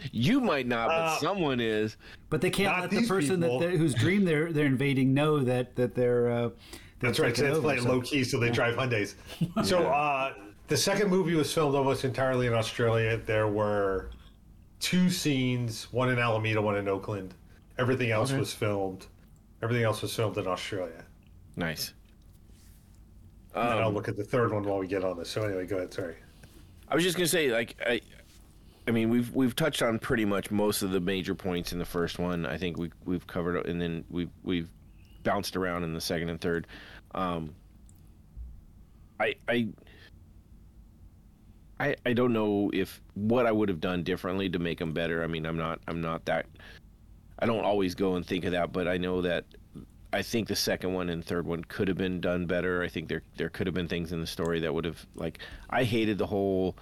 you 0.11 0.39
might 0.41 0.67
not, 0.67 0.87
but 0.89 0.93
Uh, 0.95 1.17
someone 1.19 1.59
is. 1.59 1.97
But 2.29 2.41
they 2.41 2.49
can't 2.49 2.71
Not 2.71 2.81
let 2.81 2.89
the 2.91 3.07
person 3.07 3.39
that 3.39 3.59
they're, 3.59 3.71
whose 3.77 3.93
dream 3.93 4.25
they're 4.25 4.51
they're 4.51 4.65
invading 4.65 5.13
know 5.13 5.39
that 5.39 5.75
that 5.75 5.95
they're. 5.95 6.29
Uh, 6.31 6.49
they're 6.99 7.09
That's 7.09 7.19
right. 7.19 7.35
So 7.35 7.41
taking 7.43 7.55
it's 7.55 7.63
playing 7.63 7.81
so- 7.81 7.89
low 7.89 8.01
key, 8.01 8.23
so 8.23 8.39
they 8.39 8.51
drive 8.51 8.75
Hyundais. 8.75 9.15
So 9.65 9.87
uh, 9.87 10.33
the 10.67 10.77
second 10.77 11.09
movie 11.09 11.33
was 11.35 11.51
filmed 11.53 11.75
almost 11.75 12.05
entirely 12.05 12.47
in 12.47 12.53
Australia. 12.53 13.17
There 13.17 13.47
were 13.47 14.11
two 14.79 15.09
scenes, 15.09 15.91
one 15.91 16.09
in 16.09 16.19
Alameda, 16.19 16.61
one 16.61 16.77
in 16.77 16.87
Oakland. 16.87 17.33
Everything 17.79 18.11
else 18.11 18.31
was 18.31 18.53
filmed. 18.53 19.07
Everything 19.63 19.83
else 19.83 20.01
was 20.01 20.15
filmed 20.15 20.37
in 20.37 20.45
Australia. 20.47 21.03
Nice. 21.55 21.93
And 23.55 23.79
I'll 23.79 23.91
look 23.91 24.07
at 24.07 24.15
the 24.15 24.23
third 24.23 24.53
one 24.53 24.63
while 24.63 24.79
we 24.79 24.87
get 24.87 25.03
on 25.03 25.17
this. 25.17 25.29
So 25.29 25.43
anyway, 25.43 25.65
go 25.65 25.77
ahead. 25.77 25.93
Sorry. 25.93 26.15
I 26.87 26.95
was 26.95 27.03
just 27.03 27.17
gonna 27.17 27.27
say, 27.27 27.51
like, 27.51 27.75
I, 27.85 28.01
I 28.87 28.91
mean, 28.91 29.09
we've 29.09 29.33
we've 29.33 29.55
touched 29.55 29.81
on 29.81 29.99
pretty 29.99 30.25
much 30.25 30.51
most 30.51 30.81
of 30.81 30.91
the 30.91 30.99
major 30.99 31.35
points 31.35 31.71
in 31.71 31.79
the 31.79 31.85
first 31.85 32.19
one. 32.19 32.45
I 32.45 32.57
think 32.57 32.77
we 32.77 32.91
we've 33.05 33.25
covered, 33.27 33.65
and 33.65 33.81
then 33.81 34.03
we've 34.09 34.31
we've 34.43 34.67
bounced 35.23 35.55
around 35.55 35.83
in 35.83 35.93
the 35.93 36.01
second 36.01 36.29
and 36.29 36.39
third. 36.39 36.67
Um, 37.13 37.55
I 39.19 39.35
I. 39.47 39.67
I, 41.79 41.95
I 42.05 42.13
don't 42.13 42.31
know 42.31 42.69
if 42.75 43.01
what 43.15 43.47
I 43.47 43.51
would 43.51 43.67
have 43.67 43.81
done 43.81 44.03
differently 44.03 44.47
to 44.49 44.59
make 44.59 44.77
them 44.77 44.93
better. 44.93 45.23
I 45.23 45.27
mean, 45.27 45.47
I'm 45.47 45.57
not 45.57 45.79
I'm 45.87 45.99
not 45.99 46.25
that. 46.25 46.45
I 47.39 47.47
don't 47.47 47.65
always 47.65 47.95
go 47.95 48.17
and 48.17 48.23
think 48.23 48.45
of 48.45 48.51
that, 48.51 48.71
but 48.71 48.87
I 48.87 48.97
know 48.97 49.23
that 49.23 49.45
I 50.13 50.21
think 50.21 50.47
the 50.47 50.55
second 50.55 50.93
one 50.93 51.09
and 51.09 51.23
third 51.23 51.45
one 51.45 51.63
could 51.63 51.87
have 51.87 51.97
been 51.97 52.19
done 52.19 52.45
better. 52.45 52.83
I 52.83 52.87
think 52.87 53.07
there 53.07 53.23
there 53.37 53.49
could 53.49 53.67
have 53.67 53.73
been 53.73 53.87
things 53.87 54.11
in 54.11 54.19
the 54.19 54.27
story 54.27 54.59
that 54.59 54.73
would 54.73 54.85
have 54.85 55.05
like 55.15 55.39
I 55.69 55.83
hated 55.83 56.17
the 56.17 56.27
whole 56.27 56.75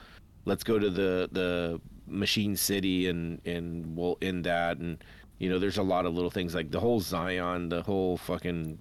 let's 0.45 0.63
go 0.63 0.79
to 0.79 0.89
the 0.89 1.29
the 1.31 1.79
machine 2.07 2.55
city 2.55 3.07
and 3.07 3.39
and 3.45 3.95
we'll 3.95 4.17
end 4.21 4.45
that 4.45 4.77
and 4.77 5.03
you 5.37 5.49
know 5.49 5.59
there's 5.59 5.77
a 5.77 5.83
lot 5.83 6.05
of 6.05 6.13
little 6.13 6.31
things 6.31 6.55
like 6.55 6.71
the 6.71 6.79
whole 6.79 6.99
Zion, 6.99 7.69
the 7.69 7.83
whole 7.83 8.17
fucking 8.17 8.79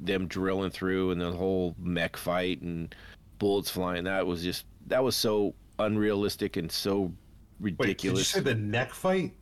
them 0.00 0.26
drilling 0.26 0.70
through 0.70 1.12
and 1.12 1.20
the 1.20 1.32
whole 1.32 1.74
mech 1.78 2.16
fight 2.16 2.60
and 2.60 2.94
bullets 3.38 3.70
flying. 3.70 4.04
That 4.04 4.26
was 4.26 4.42
just 4.42 4.66
that 4.88 5.02
was 5.02 5.16
so 5.16 5.54
unrealistic 5.78 6.56
and 6.56 6.70
so 6.70 7.12
ridiculous. 7.60 7.78
Wait, 7.88 7.98
did 7.98 8.18
you 8.18 8.24
say 8.24 8.40
the 8.40 8.54
neck 8.54 8.92
fight? 8.92 9.32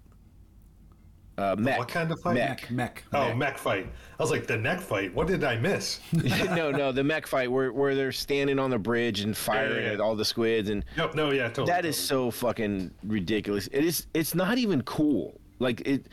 Uh, 1.37 1.57
mech. 1.59 1.79
What 1.79 1.89
kind 1.89 2.11
of 2.13 2.21
fight? 2.21 2.35
Mech. 2.35 2.71
Mech. 2.71 3.05
Oh, 3.13 3.35
mech 3.35 3.59
fight. 3.59 3.87
I 4.19 4.23
was 4.23 4.31
like, 4.31 4.47
the 4.47 4.57
neck 4.57 4.81
fight. 4.81 5.13
What 5.15 5.27
did 5.27 5.43
I 5.43 5.57
miss? 5.57 6.01
no, 6.13 6.71
no, 6.71 6.93
the 6.93 7.03
mech 7.03 7.27
fight 7.27 7.51
where 7.51 7.73
where 7.73 7.95
they're 7.95 8.13
standing 8.13 8.59
on 8.59 8.71
the 8.71 8.79
bridge 8.79 9.21
and 9.21 9.37
firing 9.37 9.85
yeah. 9.85 9.93
at 9.93 10.01
all 10.01 10.15
the 10.15 10.25
squids 10.25 10.71
and 10.71 10.85
nope. 10.97 11.15
No. 11.15 11.31
Yeah. 11.31 11.49
Totally. 11.49 11.67
that 11.67 11.85
is 11.85 11.97
so 11.97 12.31
fucking 12.31 12.93
ridiculous. 13.03 13.69
It 13.73 13.85
is 13.85 14.07
it's 14.15 14.35
not 14.35 14.59
even 14.59 14.83
cool. 14.83 15.41
Like 15.59 15.81
it 15.87 16.09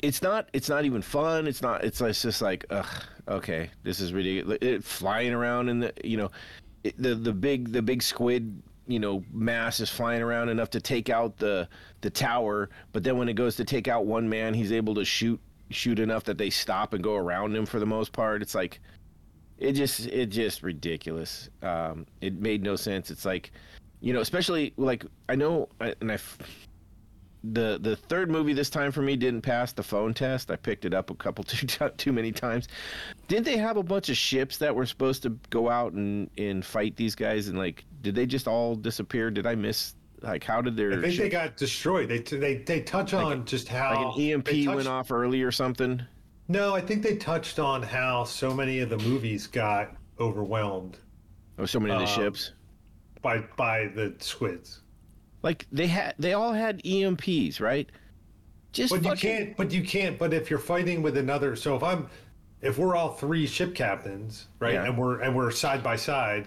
it's 0.00 0.22
not 0.22 0.48
it's 0.52 0.68
not 0.68 0.84
even 0.84 1.02
fun. 1.02 1.46
It's 1.46 1.62
not 1.62 1.84
it's, 1.84 2.00
it's 2.00 2.22
just 2.22 2.42
like 2.42 2.64
ugh, 2.70 2.86
okay, 3.28 3.70
this 3.84 4.00
is 4.00 4.12
ridiculous. 4.12 4.58
It, 4.60 4.84
flying 4.84 5.32
around 5.32 5.68
in 5.68 5.80
the 5.80 5.92
you 6.02 6.16
know 6.16 6.30
it, 6.82 7.00
the 7.00 7.14
the 7.14 7.32
big 7.32 7.72
the 7.72 7.82
big 7.82 8.02
squid 8.02 8.62
you 8.86 8.98
know 8.98 9.24
mass 9.32 9.80
is 9.80 9.90
flying 9.90 10.22
around 10.22 10.48
enough 10.48 10.70
to 10.70 10.80
take 10.80 11.10
out 11.10 11.36
the 11.36 11.68
the 12.00 12.10
tower, 12.10 12.70
but 12.92 13.02
then 13.02 13.18
when 13.18 13.28
it 13.28 13.34
goes 13.34 13.56
to 13.56 13.64
take 13.64 13.88
out 13.88 14.06
one 14.06 14.28
man, 14.28 14.54
he's 14.54 14.72
able 14.72 14.94
to 14.94 15.04
shoot 15.04 15.40
shoot 15.70 15.98
enough 15.98 16.24
that 16.24 16.38
they 16.38 16.50
stop 16.50 16.92
and 16.92 17.02
go 17.02 17.14
around 17.16 17.54
him 17.54 17.66
for 17.66 17.80
the 17.80 17.86
most 17.86 18.12
part. 18.12 18.42
It's 18.42 18.54
like 18.54 18.80
it 19.58 19.72
just 19.72 20.06
it 20.06 20.26
just 20.26 20.62
ridiculous. 20.62 21.48
Um, 21.62 22.06
it 22.20 22.34
made 22.34 22.62
no 22.62 22.76
sense. 22.76 23.10
It's 23.10 23.24
like, 23.24 23.52
you 24.00 24.12
know, 24.12 24.20
especially 24.20 24.72
like 24.76 25.04
I 25.28 25.34
know, 25.34 25.68
and 25.80 26.12
i 26.12 26.18
the 27.52 27.78
the 27.80 27.96
third 27.96 28.30
movie 28.30 28.52
this 28.52 28.70
time 28.70 28.90
for 28.90 29.02
me 29.02 29.16
didn't 29.16 29.42
pass 29.42 29.72
the 29.72 29.82
phone 29.82 30.14
test. 30.14 30.50
I 30.50 30.56
picked 30.56 30.84
it 30.84 30.94
up 30.94 31.10
a 31.10 31.14
couple 31.14 31.44
too 31.44 31.66
too 31.96 32.12
many 32.12 32.32
times. 32.32 32.68
Didn't 33.28 33.44
they 33.44 33.56
have 33.56 33.76
a 33.76 33.82
bunch 33.82 34.08
of 34.08 34.16
ships 34.16 34.58
that 34.58 34.74
were 34.74 34.86
supposed 34.86 35.22
to 35.22 35.30
go 35.50 35.68
out 35.70 35.92
and 35.92 36.30
and 36.38 36.64
fight 36.64 36.96
these 36.96 37.14
guys? 37.14 37.48
And 37.48 37.58
like, 37.58 37.84
did 38.06 38.14
they 38.14 38.24
just 38.24 38.46
all 38.46 38.76
disappear? 38.76 39.32
Did 39.32 39.46
I 39.48 39.56
miss? 39.56 39.94
Like, 40.22 40.44
how 40.44 40.62
did 40.62 40.76
their 40.76 40.92
I 40.92 41.02
think 41.02 41.18
they 41.18 41.28
got 41.28 41.56
destroyed. 41.56 42.08
They 42.08 42.20
they 42.20 42.58
they 42.58 42.80
touch 42.82 43.12
on 43.12 43.44
just 43.44 43.66
how 43.68 44.06
like 44.10 44.16
an 44.16 44.22
EMP 44.22 44.46
touched- 44.46 44.66
went 44.68 44.86
off 44.88 45.10
early 45.10 45.42
or 45.42 45.50
something? 45.50 46.00
No, 46.48 46.72
I 46.74 46.80
think 46.80 47.02
they 47.02 47.16
touched 47.16 47.58
on 47.58 47.82
how 47.82 48.22
so 48.22 48.54
many 48.54 48.78
of 48.78 48.88
the 48.90 48.98
movies 48.98 49.48
got 49.48 49.96
overwhelmed 50.20 50.98
Or 51.58 51.66
so 51.66 51.80
many 51.80 51.92
of 51.94 51.98
the 51.98 52.06
Um, 52.06 52.14
ships? 52.14 52.52
by 53.22 53.38
by 53.56 53.88
the 53.88 54.14
squids. 54.20 54.82
Like 55.42 55.66
they 55.72 55.88
had, 55.88 56.14
they 56.20 56.32
all 56.34 56.52
had 56.52 56.80
EMPs, 56.84 57.60
right? 57.60 57.90
Just 58.72 58.92
But 58.92 59.04
you 59.04 59.16
can't. 59.16 59.56
But 59.56 59.72
you 59.72 59.82
can't. 59.82 60.16
But 60.18 60.32
if 60.32 60.48
you're 60.48 60.58
fighting 60.60 61.02
with 61.02 61.16
another, 61.16 61.56
so 61.56 61.74
if 61.76 61.82
I'm, 61.82 62.08
if 62.62 62.78
we're 62.78 62.94
all 62.94 63.10
three 63.14 63.46
ship 63.46 63.74
captains, 63.74 64.46
right, 64.60 64.74
Yeah. 64.74 64.84
and 64.86 64.96
we're 64.96 65.20
and 65.20 65.34
we're 65.34 65.50
side 65.50 65.82
by 65.82 65.96
side, 65.96 66.46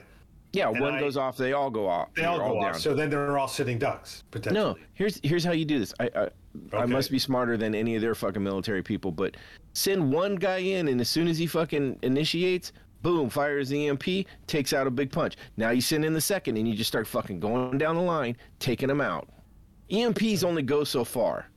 Yeah, 0.51 0.69
and 0.69 0.79
one 0.79 0.95
I- 0.95 0.99
goes 0.99 1.15
off, 1.17 1.37
they 1.37 1.53
all 1.53 1.69
go 1.69 1.87
off. 1.87 2.09
they 2.15 2.25
all 2.25 2.39
go 2.39 2.57
off. 2.59 2.73
down. 2.73 2.81
So 2.81 2.93
then 2.95 3.09
they're 3.09 3.37
all 3.37 3.47
sitting 3.47 3.77
ducks 3.77 4.23
potentially. 4.31 4.63
No, 4.63 4.75
here's 4.93 5.19
here's 5.23 5.43
how 5.43 5.51
you 5.51 5.65
do 5.65 5.79
this. 5.79 5.93
I 5.99 6.09
I, 6.15 6.29
I 6.77 6.85
must 6.85 7.11
be 7.11 7.19
smarter 7.19 7.55
than 7.57 7.75
any 7.75 7.95
of 7.95 8.01
their 8.01 8.15
fucking 8.15 8.43
military 8.43 8.81
people, 8.81 9.11
but 9.11 9.37
send 9.73 10.11
one 10.11 10.35
guy 10.35 10.57
in, 10.57 10.87
and 10.87 10.99
as 10.99 11.09
soon 11.09 11.27
as 11.27 11.37
he 11.37 11.45
fucking 11.45 11.99
initiates, 12.01 12.71
boom, 13.03 13.29
fires 13.29 13.69
the 13.69 13.87
EMP, 13.87 14.25
takes 14.47 14.73
out 14.73 14.87
a 14.87 14.91
big 14.91 15.11
punch. 15.11 15.37
Now 15.57 15.69
you 15.69 15.81
send 15.81 16.03
in 16.03 16.13
the 16.13 16.21
second, 16.21 16.57
and 16.57 16.67
you 16.67 16.73
just 16.73 16.87
start 16.87 17.05
fucking 17.07 17.39
going 17.39 17.77
down 17.77 17.95
the 17.95 18.01
line, 18.01 18.35
taking 18.57 18.87
them 18.87 19.01
out. 19.01 19.27
EMPs 19.91 20.43
only 20.43 20.63
go 20.63 20.83
so 20.83 21.03
far, 21.03 21.47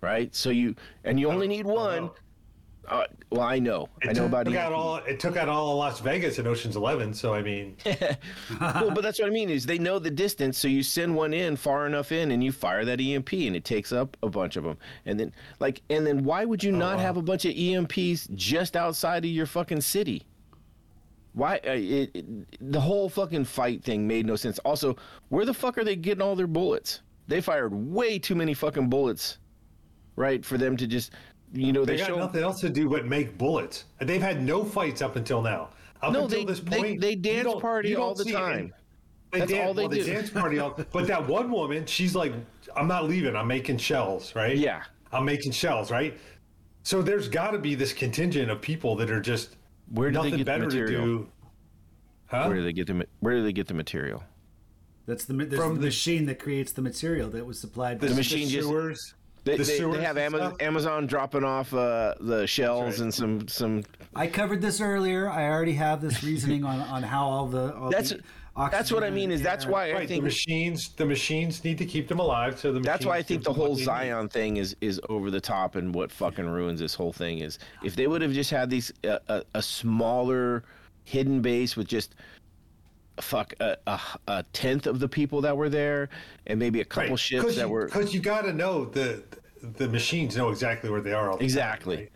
right? 0.00 0.32
So 0.34 0.50
you 0.50 0.76
and 1.04 1.18
you 1.18 1.28
only 1.28 1.48
need 1.48 1.66
one. 1.66 2.04
Uh-huh. 2.04 2.12
Uh, 2.88 3.04
well, 3.30 3.42
I 3.42 3.58
know, 3.58 3.88
It 4.00 4.08
I 4.08 4.12
know 4.12 4.22
took 4.22 4.28
about 4.28 4.48
E 4.48 4.56
out 4.56 4.72
all. 4.72 4.96
It 4.96 5.20
took 5.20 5.36
out 5.36 5.48
all 5.48 5.72
of 5.72 5.76
Las 5.76 6.00
Vegas 6.00 6.38
in 6.38 6.46
Ocean's 6.46 6.76
Eleven. 6.76 7.12
So 7.12 7.34
I 7.34 7.42
mean, 7.42 7.76
well, 8.60 8.90
but 8.90 9.02
that's 9.02 9.18
what 9.18 9.28
I 9.28 9.30
mean 9.30 9.50
is 9.50 9.66
they 9.66 9.78
know 9.78 9.98
the 9.98 10.10
distance, 10.10 10.56
so 10.56 10.68
you 10.68 10.82
send 10.82 11.14
one 11.14 11.34
in 11.34 11.56
far 11.56 11.86
enough 11.86 12.12
in, 12.12 12.30
and 12.30 12.42
you 12.42 12.50
fire 12.50 12.84
that 12.86 13.00
EMP, 13.00 13.32
and 13.32 13.54
it 13.54 13.64
takes 13.64 13.92
up 13.92 14.16
a 14.22 14.28
bunch 14.28 14.56
of 14.56 14.64
them, 14.64 14.78
and 15.04 15.20
then 15.20 15.32
like, 15.60 15.82
and 15.90 16.06
then 16.06 16.24
why 16.24 16.46
would 16.46 16.64
you 16.64 16.72
not 16.72 16.96
wow. 16.96 17.02
have 17.02 17.16
a 17.18 17.22
bunch 17.22 17.44
of 17.44 17.52
EMPs 17.52 18.34
just 18.34 18.76
outside 18.76 19.24
of 19.24 19.30
your 19.30 19.46
fucking 19.46 19.82
city? 19.82 20.26
Why 21.34 21.56
uh, 21.66 21.72
it, 21.72 22.10
it, 22.14 22.72
the 22.72 22.80
whole 22.80 23.08
fucking 23.08 23.44
fight 23.44 23.84
thing 23.84 24.08
made 24.08 24.26
no 24.26 24.36
sense. 24.36 24.58
Also, 24.60 24.96
where 25.28 25.44
the 25.44 25.54
fuck 25.54 25.78
are 25.78 25.84
they 25.84 25.96
getting 25.96 26.22
all 26.22 26.34
their 26.34 26.46
bullets? 26.46 27.02
They 27.28 27.40
fired 27.42 27.72
way 27.74 28.18
too 28.18 28.34
many 28.34 28.54
fucking 28.54 28.88
bullets, 28.88 29.38
right? 30.16 30.44
For 30.44 30.56
them 30.56 30.76
to 30.78 30.86
just, 30.86 31.12
you 31.52 31.72
know, 31.72 31.84
they, 31.84 31.92
they, 31.92 31.98
got 31.98 32.06
show 32.08 32.16
nothing 32.18 32.42
else 32.42 32.60
to 32.60 32.68
do 32.70 32.88
but 32.88 33.06
make 33.06 33.38
bullets. 33.38 33.84
And 34.00 34.08
they've 34.08 34.22
had 34.22 34.42
no 34.42 34.64
fights 34.64 35.02
up 35.02 35.16
until 35.16 35.42
now. 35.42 35.70
Up 36.02 36.12
No, 36.12 36.24
until 36.24 36.40
they- 36.40 36.44
this 36.44 36.60
point, 36.60 37.00
they 37.00 37.10
you 37.10 37.16
dance 37.16 37.44
don't- 37.44 37.60
party 37.60 37.96
all 37.96 38.14
the 38.14 38.24
time. 38.24 38.58
any- 38.58 38.72
They 39.30 39.38
That's 39.40 39.52
dan- 39.52 39.66
all 39.66 39.74
they 39.74 39.82
well, 39.86 39.90
do. 39.96 40.04
dance 40.04 40.30
party 40.42 40.58
all, 40.58 40.78
but 40.92 41.06
that 41.06 41.26
one 41.28 41.50
woman, 41.50 41.84
she's 41.86 42.14
like, 42.14 42.32
I'm 42.76 42.88
not 42.88 43.04
leaving. 43.08 43.36
I'm 43.36 43.46
making 43.48 43.76
shells, 43.78 44.34
right? 44.34 44.56
Yeah. 44.56 44.82
I'm 45.12 45.24
making 45.24 45.52
shells, 45.52 45.90
right? 45.90 46.16
So 46.82 47.02
there's 47.02 47.28
got 47.28 47.50
to 47.50 47.58
be 47.58 47.74
this 47.74 47.92
contingent 47.92 48.50
of 48.50 48.60
people 48.62 48.96
that 48.96 49.10
are 49.10 49.20
just 49.20 49.56
Where 49.92 50.10
do 50.10 50.14
they 50.14 50.18
nothing 50.18 50.30
get 50.32 50.38
the 50.38 50.44
better 50.44 50.70
to 50.70 50.86
do. 50.86 51.28
Huh? 52.26 52.46
Where 52.46 52.56
do 52.56 52.62
they 52.62 52.72
get 52.72 52.86
the 52.86 53.06
Where 53.20 53.34
do 53.36 53.42
they 53.42 53.52
get 53.52 53.66
the 53.66 53.74
material? 53.74 54.22
That's 55.06 55.24
the, 55.24 55.32
there's 55.34 55.54
From 55.60 55.74
the 55.74 55.80
the- 55.80 55.86
machine 55.86 56.26
that 56.26 56.38
creates 56.38 56.72
the 56.72 56.82
material 56.82 57.28
that 57.30 57.44
was 57.44 57.58
supplied. 57.58 58.00
the, 58.00 58.08
by 58.08 58.14
machine 58.14 58.46
the 58.46 58.52
just- 58.54 58.68
sewers. 58.68 59.14
They, 59.44 59.56
the 59.56 59.64
they, 59.64 59.80
they 59.80 60.02
have 60.02 60.18
Amazon. 60.18 60.56
Amazon 60.60 61.06
dropping 61.06 61.44
off 61.44 61.72
uh, 61.72 62.14
the 62.20 62.46
shells 62.46 62.94
right. 62.94 63.04
and 63.04 63.14
some 63.14 63.48
some. 63.48 63.84
I 64.14 64.26
covered 64.26 64.60
this 64.60 64.80
earlier. 64.80 65.30
I 65.30 65.48
already 65.48 65.74
have 65.74 66.00
this 66.00 66.22
reasoning 66.22 66.64
on, 66.64 66.80
on 66.80 67.02
how 67.02 67.26
all 67.26 67.46
the 67.46 67.74
all 67.74 67.90
That's 67.90 68.10
the 68.10 68.20
that's 68.70 68.90
what 68.90 69.04
I 69.04 69.10
mean. 69.10 69.30
Is 69.30 69.42
that's 69.42 69.64
air- 69.64 69.70
why 69.70 69.92
I 69.92 70.06
think 70.06 70.22
the 70.22 70.22
machines. 70.22 70.88
The 70.90 71.06
machines 71.06 71.62
need 71.64 71.78
to 71.78 71.86
keep 71.86 72.08
them 72.08 72.18
alive. 72.18 72.58
So 72.58 72.72
the 72.72 72.80
that's 72.80 73.06
why 73.06 73.16
I 73.16 73.22
think 73.22 73.44
the 73.44 73.52
whole 73.52 73.74
they 73.74 73.80
need. 73.80 73.84
Zion 73.84 74.28
thing 74.28 74.56
is 74.56 74.76
is 74.80 75.00
over 75.08 75.30
the 75.30 75.40
top 75.40 75.76
and 75.76 75.94
what 75.94 76.10
fucking 76.10 76.48
ruins 76.48 76.80
this 76.80 76.94
whole 76.94 77.12
thing 77.12 77.38
is 77.38 77.58
if 77.82 77.94
they 77.94 78.06
would 78.06 78.22
have 78.22 78.32
just 78.32 78.50
had 78.50 78.68
these 78.70 78.92
uh, 79.04 79.18
a, 79.28 79.42
a 79.54 79.62
smaller 79.62 80.64
hidden 81.04 81.40
base 81.40 81.76
with 81.76 81.86
just 81.86 82.14
fuck 83.22 83.52
a, 83.60 83.76
a, 83.86 84.00
a 84.28 84.44
tenth 84.52 84.86
of 84.86 85.00
the 85.00 85.08
people 85.08 85.40
that 85.42 85.56
were 85.56 85.68
there 85.68 86.08
and 86.46 86.58
maybe 86.58 86.80
a 86.80 86.84
couple 86.84 87.16
ships 87.16 87.56
that 87.56 87.68
were 87.68 87.86
because 87.86 88.14
you 88.14 88.20
got 88.20 88.42
to 88.42 88.52
know 88.52 88.84
the 88.84 89.22
the 89.78 89.88
machines 89.88 90.36
know 90.36 90.50
exactly 90.50 90.88
where 90.90 91.00
they 91.00 91.12
are. 91.12 91.30
All 91.30 91.36
the 91.36 91.38
time, 91.40 91.44
Exactly. 91.44 91.96
right? 91.96 92.12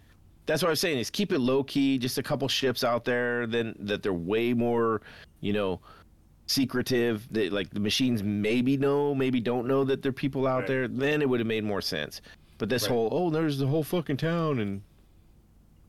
That's 0.46 0.62
what 0.62 0.68
I'm 0.70 0.76
saying 0.76 0.98
is 0.98 1.10
keep 1.10 1.32
it 1.32 1.38
low 1.40 1.62
key, 1.64 1.98
just 1.98 2.18
a 2.18 2.22
couple 2.22 2.46
ships 2.48 2.84
out 2.84 3.04
there, 3.04 3.46
then 3.46 3.74
that 3.80 4.02
they're 4.02 4.12
way 4.12 4.52
more, 4.54 5.02
you 5.40 5.52
know, 5.52 5.80
secretive. 6.46 7.26
That 7.32 7.52
like 7.52 7.70
the 7.70 7.80
machines 7.80 8.22
maybe 8.22 8.76
know, 8.76 9.14
maybe 9.14 9.40
don't 9.40 9.66
know 9.66 9.84
that 9.84 10.02
there 10.02 10.10
are 10.10 10.12
people 10.12 10.46
out 10.46 10.60
Right. 10.60 10.66
there. 10.68 10.88
Then 10.88 11.22
it 11.22 11.28
would 11.28 11.40
have 11.40 11.46
made 11.46 11.64
more 11.64 11.80
sense. 11.80 12.20
But 12.58 12.68
this 12.68 12.84
Right. 12.84 12.92
whole 12.92 13.08
oh, 13.12 13.30
there's 13.30 13.58
the 13.58 13.66
whole 13.66 13.82
fucking 13.82 14.18
town 14.18 14.60
and 14.60 14.82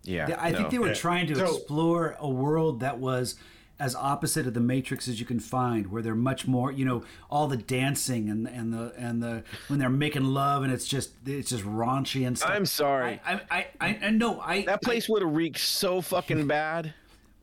yeah, 0.04 0.28
Yeah, 0.28 0.38
I 0.40 0.52
think 0.52 0.70
they 0.70 0.80
were 0.80 0.88
Yeah. 0.88 0.94
trying 0.96 1.28
to 1.28 1.36
So- 1.36 1.46
explore 1.58 2.16
a 2.20 2.30
world 2.30 2.80
that 2.82 2.98
was 3.00 3.36
as 3.84 3.96
opposite 3.96 4.48
of 4.48 4.54
the 4.54 4.62
Matrix 4.62 5.10
as 5.10 5.20
you 5.20 5.26
can 5.26 5.42
find, 5.42 5.92
where 5.92 6.02
they're 6.02 6.16
much 6.16 6.48
more, 6.48 6.72
you 6.72 6.86
know, 6.86 7.04
all 7.30 7.48
the 7.48 7.58
dancing 7.58 8.30
and 8.30 8.48
and 8.48 8.72
the 8.74 8.94
and 8.98 9.22
the 9.22 9.44
when 9.68 9.78
they're 9.78 9.90
making 9.90 10.24
love 10.24 10.64
and 10.64 10.72
it's 10.72 10.88
just 10.88 11.12
it's 11.26 11.50
just 11.50 11.66
raunchy 11.66 12.26
and 12.26 12.38
stuff. 12.38 12.52
I'm 12.52 12.66
sorry. 12.66 13.20
I 13.26 13.34
I 13.52 13.68
I, 13.82 14.00
I 14.02 14.10
no, 14.12 14.40
I 14.40 14.62
that 14.64 14.82
place 14.82 15.10
would 15.10 15.22
have 15.22 15.36
reeked 15.36 15.60
so 15.60 16.00
fucking 16.00 16.48
bad. 16.60 16.94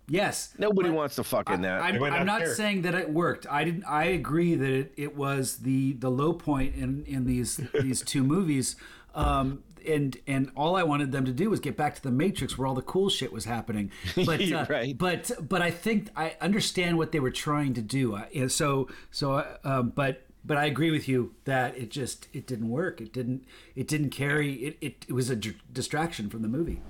yes, 0.08 0.54
Nobody 0.58 0.88
wants 0.88 1.16
to 1.16 1.24
fuck 1.24 1.50
in 1.50 1.60
that. 1.62 1.82
I'm, 1.82 2.02
I'm 2.02 2.10
not 2.10 2.26
not 2.26 2.40
care. 2.40 2.54
saying 2.54 2.82
that 2.82 2.94
it 2.94 3.10
worked. 3.10 3.46
I 3.50 3.64
didn't. 3.64 3.84
I 3.84 4.04
agree 4.04 4.54
that 4.54 4.70
it, 4.70 4.92
it 4.96 5.16
was 5.16 5.58
the 5.58 5.92
the 5.94 6.10
low 6.10 6.32
point 6.32 6.74
in 6.74 7.04
in 7.06 7.26
these 7.26 7.60
these 7.82 8.00
two 8.02 8.24
movies. 8.24 8.76
Um, 9.14 9.62
and 9.86 10.16
and 10.26 10.50
all 10.56 10.76
I 10.76 10.82
wanted 10.82 11.12
them 11.12 11.24
to 11.24 11.32
do 11.32 11.50
was 11.50 11.60
get 11.60 11.76
back 11.76 11.94
to 11.96 12.02
the 12.02 12.10
Matrix 12.10 12.56
where 12.58 12.66
all 12.66 12.74
the 12.74 12.82
cool 12.82 13.08
shit 13.08 13.32
was 13.32 13.44
happening. 13.44 13.90
But 14.26 14.40
uh, 14.52 14.66
Right. 14.68 14.96
but 14.96 15.30
but 15.48 15.62
I 15.62 15.70
think 15.70 16.08
I 16.16 16.36
understand 16.40 16.98
what 16.98 17.12
they 17.12 17.20
were 17.20 17.30
trying 17.30 17.74
to 17.74 17.82
do. 17.82 18.14
And 18.34 18.50
so 18.50 18.88
so 19.10 19.32
uh, 19.34 19.56
um, 19.64 19.90
but 19.90 20.22
but 20.44 20.56
I 20.56 20.64
agree 20.66 20.90
with 20.90 21.06
you 21.08 21.34
that 21.44 21.76
it 21.76 21.90
just 21.90 22.28
it 22.32 22.46
didn't 22.46 22.68
work. 22.70 23.00
It 23.00 23.12
didn't 23.12 23.44
it 23.74 23.86
didn't 23.88 24.10
carry 24.10 24.54
it. 24.54 24.78
It, 24.80 25.04
it 25.08 25.12
was 25.12 25.28
a 25.30 25.36
d- 25.36 25.56
distraction 25.72 26.28
from 26.30 26.42
the 26.42 26.48
movie. 26.48 26.80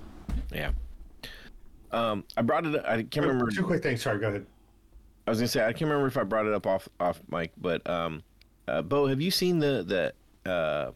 yeah. 0.53 0.71
Um, 1.91 2.23
I 2.37 2.41
brought 2.41 2.65
it. 2.65 2.81
I 2.85 3.03
can't 3.03 3.25
remember. 3.25 3.51
Two 3.51 3.63
quick 3.65 3.83
things. 3.83 4.01
Sorry, 4.01 4.17
go 4.19 4.29
ahead. 4.29 4.45
I 5.27 5.31
was 5.31 5.39
gonna 5.39 5.47
say 5.49 5.61
I 5.61 5.73
can't 5.73 5.89
remember 5.89 6.07
if 6.07 6.17
I 6.17 6.23
brought 6.23 6.45
it 6.45 6.53
up 6.53 6.65
off 6.65 6.87
off 6.99 7.21
mic, 7.29 7.51
but 7.57 7.87
um, 7.89 8.23
uh, 8.67 8.81
Bo, 8.81 9.07
have 9.07 9.19
you 9.21 9.29
seen 9.31 9.59
the 9.59 10.13
the 10.45 10.49
uh, 10.49 10.91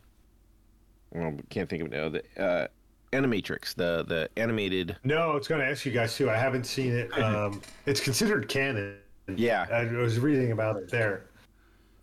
well, 1.15 1.37
can't 1.49 1.69
think 1.69 1.81
of 1.83 1.93
it 1.93 1.95
now. 1.95 2.09
The 2.09 2.23
uh, 2.43 2.67
Animatrix, 3.13 3.73
the 3.75 4.03
the 4.07 4.29
animated. 4.37 4.97
No, 5.03 5.31
I 5.31 5.35
was 5.35 5.47
going 5.47 5.61
to 5.61 5.67
ask 5.67 5.85
you 5.85 5.91
guys 5.91 6.15
too. 6.15 6.29
I 6.29 6.35
haven't 6.35 6.65
seen 6.65 6.93
it. 6.93 7.09
Um, 7.17 7.61
it's 7.85 8.01
considered 8.01 8.47
canon. 8.49 8.97
Yeah, 9.35 9.65
I 9.71 9.85
was 9.95 10.19
reading 10.19 10.51
about 10.51 10.77
it 10.77 10.89
there. 10.91 11.25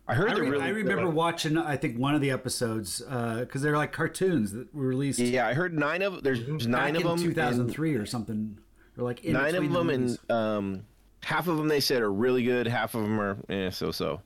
I 0.07 0.15
heard 0.15 0.31
I, 0.31 0.37
re- 0.37 0.49
really. 0.49 0.63
I 0.65 0.69
remember 0.69 1.09
watching 1.09 1.57
I 1.57 1.77
think 1.77 1.97
one 1.97 2.13
of 2.13 2.19
the 2.19 2.31
episodes 2.31 2.99
because 2.99 3.61
they're 3.61 3.77
like 3.77 3.93
cartoons 3.93 4.51
that 4.51 4.73
were 4.75 4.87
released 4.87 5.19
Yeah, 5.19 5.47
I 5.47 5.53
heard 5.53 5.73
nine 5.77 6.01
of 6.01 6.23
there's 6.23 6.41
Mm-hmm. 6.41 6.69
nine 6.71 6.93
back 6.95 7.03
of 7.05 7.11
in 7.11 7.17
them. 7.17 7.25
2003 7.29 7.95
or 7.95 8.05
something 8.05 8.57
or 8.97 9.03
like 9.05 9.23
in 9.23 9.31
nine 9.33 9.55
of 9.55 9.71
them, 9.71 9.87
the 9.87 9.93
and 9.93 10.17
um, 10.31 10.83
half 11.23 11.47
of 11.47 11.55
them 11.57 11.69
they 11.69 11.79
said 11.79 12.01
are 12.01 12.11
really 12.11 12.43
good. 12.43 12.67
Half 12.67 12.95
of 12.95 13.03
them 13.03 13.17
are 13.21 13.37
eh, 13.47 13.69
so 13.69 13.91
so. 13.91 14.19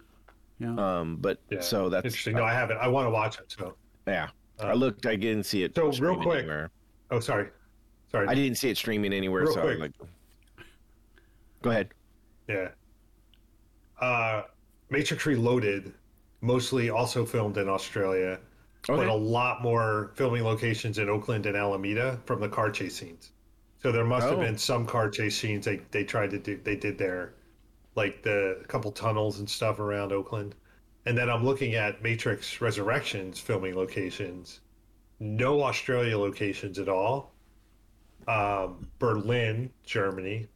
yeah. 0.60 0.74
Um, 0.76 1.18
but 1.18 1.40
Yeah. 1.52 1.60
so 1.62 1.90
that's 1.90 2.06
interesting. 2.06 2.36
No, 2.38 2.44
I 2.44 2.54
haven't. 2.54 2.78
I 2.78 2.88
want 2.88 3.06
to 3.06 3.12
watch 3.12 3.38
it. 3.38 3.54
So, 3.56 3.76
yeah. 4.08 4.30
I 4.60 4.74
looked. 4.74 5.06
I 5.06 5.16
didn't 5.16 5.44
see 5.44 5.64
it. 5.64 5.76
so 5.76 5.92
real 5.92 6.16
quick- 6.16 6.40
anywhere. 6.40 6.70
oh, 7.12 7.20
sorry, 7.20 7.50
sorry. 8.12 8.28
I 8.28 8.36
didn't 8.36 8.58
see 8.58 8.70
it 8.70 8.78
streaming 8.78 9.14
anywhere. 9.14 9.44
Real 9.44 9.54
so 9.54 9.62
quick. 9.62 9.80
like, 9.80 9.92
go 11.62 11.70
ahead. 11.70 11.90
Yeah. 12.48 12.70
Uh, 14.00 14.44
Matrix 14.90 15.26
Reloaded, 15.26 15.94
mostly 16.42 16.90
also 16.90 17.26
filmed 17.26 17.58
in 17.58 17.68
Australia, 17.68 18.40
but 18.88 19.08
a 19.08 19.14
lot 19.14 19.62
more 19.62 20.12
filming 20.16 20.44
locations 20.44 20.98
in 20.98 21.10
Oakland 21.10 21.46
and 21.46 21.58
Alameda 21.58 22.20
from 22.26 22.40
the 22.40 22.48
car 22.50 22.72
chase 22.72 22.96
scenes. 22.96 23.32
So 23.82 23.92
there 23.92 24.06
must 24.06 24.28
have 24.28 24.40
Oh. 24.40 24.42
been 24.42 24.58
some 24.58 24.86
car 24.86 25.10
chase 25.10 25.38
scenes 25.38 25.66
they, 25.66 25.82
they 25.92 26.04
tried 26.04 26.32
to 26.32 26.40
do 26.40 26.58
they 26.64 26.76
did 26.76 26.98
there, 26.98 27.34
like 27.96 28.24
the 28.24 28.64
couple 28.68 28.92
tunnels 28.92 29.40
and 29.40 29.50
stuff 29.50 29.80
around 29.80 30.12
Oakland. 30.12 30.56
And 31.08 31.18
then 31.18 31.30
I'm 31.30 31.46
looking 31.46 31.76
at 31.76 32.04
Matrix 32.04 32.60
Resurrections 32.60 33.40
filming 33.40 33.78
locations. 33.78 34.60
No 35.22 35.64
Australia 35.64 36.18
locations 36.18 36.80
at 36.80 36.90
all. 36.90 37.32
Um, 38.28 38.86
Berlin, 39.00 39.72
Germany, 39.86 40.50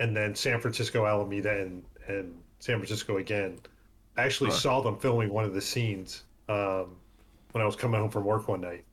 and 0.00 0.16
then 0.16 0.34
San 0.34 0.60
Francisco, 0.60 1.06
Alameda, 1.06 1.62
and 1.62 1.84
and 2.08 2.34
San 2.58 2.78
Francisco 2.78 3.18
again. 3.18 3.60
I 4.16 4.24
actually 4.24 4.50
saw 4.50 4.80
them 4.80 4.98
filming 4.98 5.32
one 5.32 5.44
of 5.44 5.54
the 5.54 5.60
scenes 5.60 6.24
um, 6.48 6.96
when 7.52 7.62
I 7.62 7.64
was 7.64 7.76
coming 7.76 8.00
home 8.00 8.10
from 8.10 8.24
work 8.24 8.48
one 8.48 8.62
night. 8.62 8.84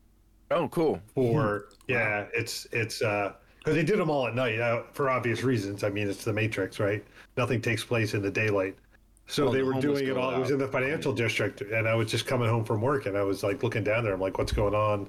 Oh, 0.51 0.67
cool. 0.67 1.01
For 1.15 1.69
yeah, 1.87 2.27
it's 2.31 2.67
it's 2.71 3.01
uh 3.01 3.33
because 3.57 3.73
they 3.73 3.83
did 3.83 3.97
them 3.97 4.11
all 4.11 4.27
at 4.27 4.35
night 4.35 4.59
uh, 4.59 4.83
for 4.93 5.09
obvious 5.09 5.41
reasons. 5.41 5.83
I 5.83 5.89
mean, 5.89 6.07
it's 6.07 6.23
the 6.23 6.31
Matrix, 6.31 6.79
right? 6.79 7.03
Nothing 7.37 7.59
takes 7.59 7.83
place 7.83 8.13
in 8.13 8.21
the 8.21 8.29
daylight. 8.29 8.77
So 9.29 9.43
Well, 9.43 9.53
they 9.53 9.59
the 9.59 9.65
were 9.65 9.73
doing 9.79 10.07
it 10.07 10.17
all. 10.17 10.31
It 10.33 10.39
was 10.39 10.49
in 10.49 10.57
the 10.57 10.67
financial 10.67 11.13
district, 11.13 11.61
and 11.61 11.87
I 11.87 11.93
was 11.93 12.09
just 12.09 12.25
coming 12.25 12.49
home 12.49 12.65
from 12.65 12.81
work, 12.81 13.05
and 13.05 13.15
I 13.15 13.21
was 13.21 13.43
like 13.43 13.61
looking 13.61 13.83
down 13.83 14.03
there. 14.03 14.13
I'm 14.13 14.19
like, 14.19 14.37
"What's 14.39 14.51
going 14.51 14.73
on?" 14.73 15.07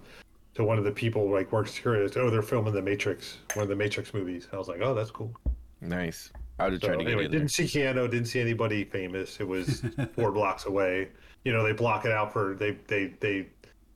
To 0.55 0.65
one 0.65 0.77
of 0.79 0.85
the 0.85 0.91
people 0.93 1.31
like 1.31 1.53
works 1.53 1.75
here, 1.75 1.95
oh, 2.17 2.29
they're 2.31 2.43
filming 2.43 2.75
the 2.75 2.83
Matrix, 2.83 3.39
one 3.55 3.63
of 3.63 3.69
the 3.71 3.77
Matrix 3.77 4.13
movies. 4.13 4.47
I 4.53 4.57
was 4.59 4.69
like, 4.69 4.81
"Oh, 4.83 4.93
that's 4.95 5.11
cool." 5.11 5.33
Nice. 5.81 6.31
I 6.59 6.65
would 6.65 6.75
have 6.75 6.83
So 6.83 6.89
tried 6.89 6.99
to 6.99 7.05
get 7.05 7.13
in 7.13 7.19
there. 7.19 7.29
didn't 7.29 7.49
see 7.49 7.65
Keanu, 7.65 8.11
didn't 8.11 8.27
see 8.27 8.41
anybody 8.41 8.85
famous. 8.85 9.41
It 9.41 9.49
was 9.49 9.83
four 10.15 10.33
blocks 10.33 10.67
away. 10.67 11.09
You 11.45 11.53
know, 11.55 11.63
they 11.65 11.73
block 11.73 12.05
it 12.05 12.13
out 12.13 12.31
for 12.33 12.55
they 12.59 12.73
they 12.89 13.15
they 13.21 13.47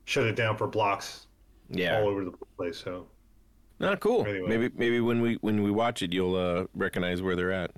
shut 0.07 0.27
it 0.27 0.37
down 0.37 0.57
for 0.57 0.67
blocks 0.67 1.27
Yeah. 1.69 1.99
all 2.01 2.09
over 2.09 2.25
the 2.25 2.33
place. 2.57 2.79
So 2.79 3.07
Not 3.79 4.01
cool. 4.01 4.25
Anyway. 4.27 4.49
Maybe 4.49 4.71
maybe 4.75 5.01
when 5.01 5.21
we 5.21 5.35
when 5.43 5.63
we 5.63 5.71
watch 5.71 6.01
it, 6.03 6.15
you'll 6.15 6.37
uh, 6.37 6.65
recognize 6.75 7.21
where 7.21 7.37
they're 7.37 7.53
at. 7.53 7.73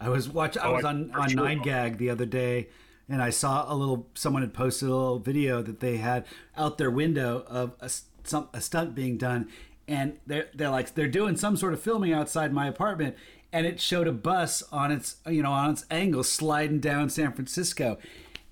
I 0.00 0.08
was 0.08 0.28
watch. 0.28 0.56
I 0.58 0.68
Oh, 0.68 0.74
was 0.74 0.84
on 0.84 1.10
on. 1.12 1.34
Nine 1.34 1.62
Gag 1.62 1.98
the 1.98 2.10
other 2.10 2.26
day, 2.26 2.68
and 3.08 3.22
I 3.22 3.30
saw 3.30 3.72
a 3.72 3.74
little. 3.74 4.06
Someone 4.14 4.42
had 4.42 4.52
posted 4.54 4.88
a 4.88 4.92
little 4.94 5.18
video 5.18 5.62
that 5.62 5.80
they 5.80 5.96
had 5.96 6.26
out 6.56 6.78
their 6.78 6.90
window 6.90 7.44
of 7.48 7.72
a, 7.80 7.90
some, 8.24 8.48
a 8.52 8.60
stunt 8.60 8.94
being 8.94 9.16
done, 9.16 9.48
and 9.88 10.18
they're 10.26 10.48
they're 10.54 10.70
like 10.70 10.94
they're 10.94 11.08
doing 11.08 11.36
some 11.36 11.56
sort 11.56 11.72
of 11.72 11.80
filming 11.80 12.12
outside 12.12 12.52
my 12.52 12.66
apartment, 12.66 13.16
and 13.52 13.66
it 13.66 13.80
showed 13.80 14.06
a 14.06 14.12
bus 14.12 14.62
on 14.70 14.92
its 14.92 15.16
you 15.26 15.42
know 15.42 15.52
on 15.52 15.70
its 15.70 15.84
angle 15.90 16.22
sliding 16.24 16.80
down 16.80 17.08
San 17.08 17.32
Francisco. 17.32 17.96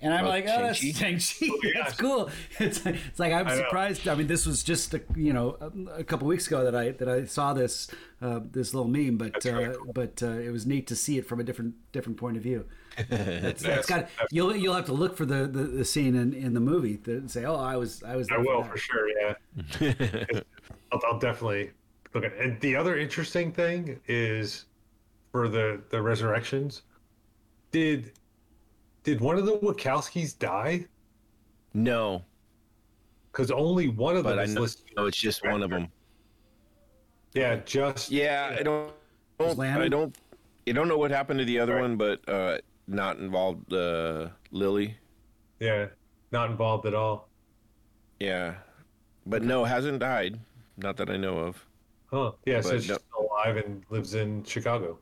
And 0.05 0.13
I'm 0.13 0.25
Oh, 0.25 0.29
like, 0.29 0.45
oh, 0.47 0.61
that's 0.61 0.77
Shang-Chi? 0.77 1.17
Shang-Chi. 1.19 1.71
That's 1.73 1.95
cool. 1.97 2.29
It's, 2.59 2.85
it's 2.85 3.19
like 3.19 3.33
I'm 3.33 3.47
I 3.47 3.55
know. 3.55 3.57
surprised. 3.57 4.07
I 4.07 4.15
mean, 4.15 4.27
this 4.27 4.45
was 4.45 4.63
just 4.63 4.93
a, 4.93 5.01
you 5.15 5.33
know 5.33 5.57
a, 5.59 5.99
a 5.99 6.03
couple 6.03 6.27
weeks 6.27 6.47
ago 6.47 6.63
that 6.63 6.75
I 6.75 6.91
that 6.91 7.09
I 7.09 7.25
saw 7.25 7.53
this 7.53 7.89
uh, 8.21 8.39
this 8.51 8.73
little 8.73 8.89
meme, 8.89 9.17
but 9.17 9.41
very 9.43 9.65
uh, 9.65 9.73
but 9.93 10.21
uh, 10.23 10.27
it 10.27 10.51
was 10.51 10.65
neat 10.65 10.87
to 10.87 10.95
see 10.95 11.17
it 11.17 11.27
from 11.27 11.39
a 11.39 11.43
different 11.43 11.73
different 11.91 12.17
point 12.19 12.37
of 12.37 12.43
view. 12.43 12.65
That's, 13.09 13.61
that's 13.61 13.87
got 13.87 14.09
you'll 14.31 14.55
you'll 14.55 14.73
have 14.75 14.85
to 14.85 14.93
look 14.93 15.17
for 15.17 15.25
the, 15.25 15.47
the, 15.47 15.63
the 15.63 15.83
scene 15.85 16.15
in, 16.15 16.33
in 16.33 16.53
the 16.53 16.61
movie 16.61 16.95
to 16.99 17.27
say, 17.27 17.43
oh, 17.43 17.55
I 17.55 17.75
was 17.75 18.01
I 18.03 18.15
was. 18.15 18.29
I 18.31 18.35
there 18.35 18.45
will 18.45 18.61
that." 18.61 18.71
for 18.71 18.77
sure. 18.77 19.09
Yeah, 19.09 19.33
I'll, 20.91 21.01
I'll 21.05 21.19
definitely 21.19 21.71
look 22.13 22.23
at. 22.23 22.31
It. 22.33 22.39
And 22.39 22.61
the 22.61 22.75
other 22.75 22.97
interesting 22.97 23.51
thing 23.51 23.99
is 24.07 24.65
for 25.31 25.49
the 25.49 25.81
the 25.89 26.01
resurrections. 26.01 26.83
Did 27.71 28.13
did 29.05 29.21
one 29.21 29.37
of 29.37 29.45
the 29.45 29.53
Wachowskis 29.59 30.37
die? 30.37 30.85
No, 31.73 32.23
Because 33.31 33.51
only 33.51 33.87
one 33.89 34.17
of 34.17 34.23
them 34.23 34.33
but 34.33 34.39
I 34.39 34.43
is 34.43 34.55
know 34.55 34.61
listed. 34.61 34.85
oh, 34.97 35.05
it's 35.05 35.17
just 35.17 35.45
one 35.45 35.61
of 35.61 35.69
them. 35.69 35.87
Yeah, 37.33 37.57
just 37.65 38.09
Yeah, 38.11 38.55
I 38.59 38.63
don't. 38.63 38.91
don't 39.37 39.59
I 39.59 39.87
don't. 39.89 40.17
I 40.67 40.71
don't 40.71 40.87
know 40.87 40.97
what 40.97 41.11
happened 41.11 41.39
to 41.39 41.45
the 41.45 41.59
other 41.59 41.75
Right. 41.75 41.81
one, 41.81 41.97
but 41.97 42.27
uh, 42.27 42.57
not 42.87 43.17
involved. 43.19 43.71
Uh, 43.71 44.29
Lily. 44.51 44.97
yeah, 45.59 45.87
not 46.31 46.49
involved 46.49 46.85
at 46.87 46.93
all. 46.95 47.27
Yeah, 48.19 48.55
but 49.27 49.43
no, 49.43 49.65
hasn't 49.65 49.99
died. 49.99 50.39
Not 50.77 50.97
that 50.97 51.09
I 51.09 51.17
know 51.17 51.37
of. 51.39 51.63
Huh? 52.07 52.31
Yeah, 52.45 52.55
it 52.55 52.63
But 52.63 52.69
says 52.69 52.81
she's 52.83 52.91
no- 52.91 52.97
still 52.97 53.27
alive 53.29 53.57
and 53.57 53.83
lives 53.89 54.15
in 54.15 54.43
Chicago. 54.45 54.97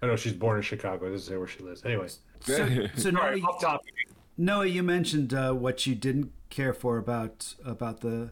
I 0.00 0.06
know 0.06 0.16
she's 0.16 0.32
born 0.32 0.56
in 0.56 0.62
Chicago. 0.62 1.06
It 1.06 1.10
doesn't 1.10 1.32
say 1.32 1.36
where 1.36 1.46
she 1.48 1.62
lives. 1.64 1.84
Anyway, 1.84 2.08
So, 2.44 2.86
so 2.96 3.08
all 3.10 3.14
Noah, 3.14 3.30
right. 3.62 3.78
Noah, 4.36 4.66
you 4.66 4.82
mentioned 4.82 5.34
uh, 5.34 5.52
what 5.52 5.86
you 5.86 5.94
didn't 5.94 6.32
care 6.50 6.72
for 6.72 6.98
about 6.98 7.54
about 7.64 8.00
the, 8.00 8.30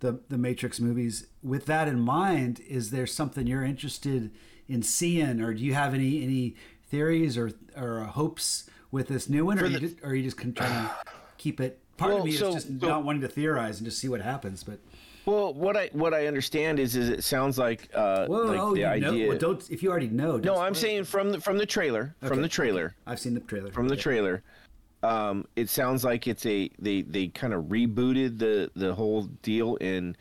the 0.00 0.20
the 0.28 0.38
Matrix 0.38 0.80
movies. 0.80 1.26
With 1.42 1.66
that 1.66 1.88
in 1.88 2.00
mind, 2.00 2.60
is 2.68 2.90
there 2.90 3.06
something 3.06 3.46
you're 3.46 3.64
interested 3.64 4.30
in 4.68 4.82
seeing, 4.82 5.40
or 5.40 5.54
do 5.54 5.62
you 5.62 5.74
have 5.74 5.94
any 5.94 6.22
any 6.22 6.54
theories 6.88 7.36
or 7.38 7.52
or 7.76 8.00
hopes 8.00 8.68
with 8.90 9.08
this 9.08 9.28
new 9.28 9.44
one, 9.46 9.58
or, 9.58 9.62
For 9.62 9.66
you 9.68 9.78
just, 9.80 9.96
or 10.02 10.10
are 10.10 10.14
you 10.14 10.22
just 10.24 10.36
con- 10.36 10.52
trying 10.52 10.88
to 10.88 10.94
keep 11.38 11.60
it? 11.60 11.78
Part 11.96 12.10
Well, 12.12 12.20
of 12.20 12.24
me 12.26 12.32
so- 12.32 12.48
is 12.48 12.54
just 12.64 12.80
so- 12.80 12.86
not 12.88 13.04
wanting 13.04 13.22
to 13.22 13.28
theorize 13.28 13.78
and 13.78 13.86
just 13.86 13.98
see 13.98 14.08
what 14.08 14.20
happens, 14.22 14.64
but 14.64 14.78
Well, 15.24 15.54
what 15.54 15.76
I 15.76 15.88
what 15.92 16.12
I 16.14 16.26
understand 16.26 16.78
is 16.78 16.96
is 16.96 17.08
it 17.08 17.22
sounds 17.24 17.58
like 17.58 17.88
uh, 17.94 18.26
whoa, 18.26 18.44
like 18.44 18.60
oh, 18.60 18.74
the 18.74 18.80
you 18.80 18.86
idea. 18.86 19.12
know, 19.12 19.28
well, 19.28 19.38
don't 19.38 19.70
if 19.70 19.82
you 19.82 19.90
already 19.90 20.08
know. 20.08 20.32
no, 20.32 20.38
don't 20.38 20.58
I'm 20.58 20.74
spoil 20.74 20.84
it. 20.84 20.92
saying 20.92 21.04
from 21.04 21.30
the 21.32 21.40
from 21.40 21.58
the 21.58 21.66
trailer 21.66 22.14
from 22.22 22.42
the 22.42 22.48
trailer. 22.48 22.94
I've 23.06 23.20
seen 23.20 23.34
the 23.34 23.40
trailer. 23.40 23.70
from 23.72 23.88
the 23.88 23.96
trailer 23.96 24.42
um 25.02 25.46
it 25.56 25.68
sounds 25.68 26.04
like 26.04 26.26
it's 26.28 26.46
a 26.46 26.70
they 26.78 27.02
they 27.02 27.26
kind 27.28 27.52
of 27.52 27.64
rebooted 27.64 28.38
the 28.38 28.70
the 28.76 28.94
whole 28.94 29.22
deal 29.42 29.76
and 29.80 30.16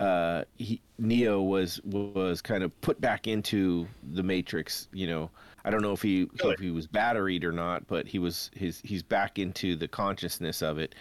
uh 0.00 0.42
he, 0.58 0.80
neo 0.98 1.40
was 1.42 1.80
was 1.84 2.42
kind 2.42 2.62
of 2.62 2.80
put 2.80 3.00
back 3.00 3.28
into 3.28 3.86
the 4.14 4.22
matrix 4.22 4.88
you 4.92 5.06
know 5.06 5.30
i 5.64 5.70
don't 5.70 5.80
know 5.80 5.92
if 5.92 6.02
he 6.02 6.26
if 6.42 6.58
he 6.58 6.70
was 6.70 6.86
batteried 6.88 7.44
or 7.44 7.52
not 7.52 7.86
but 7.86 8.06
he 8.06 8.18
was 8.18 8.50
his 8.54 8.80
he's 8.84 9.02
back 9.02 9.38
into 9.38 9.76
the 9.76 9.86
consciousness 9.86 10.60
of 10.60 10.78
it 10.78 10.94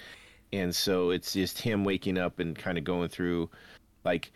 and 0.57 0.75
so 0.75 1.09
it's 1.09 1.33
just 1.33 1.59
him 1.59 1.83
waking 1.83 2.17
up 2.17 2.39
and 2.39 2.57
kind 2.57 2.77
of 2.77 2.83
going 2.83 3.09
through 3.09 3.49
like 4.03 4.31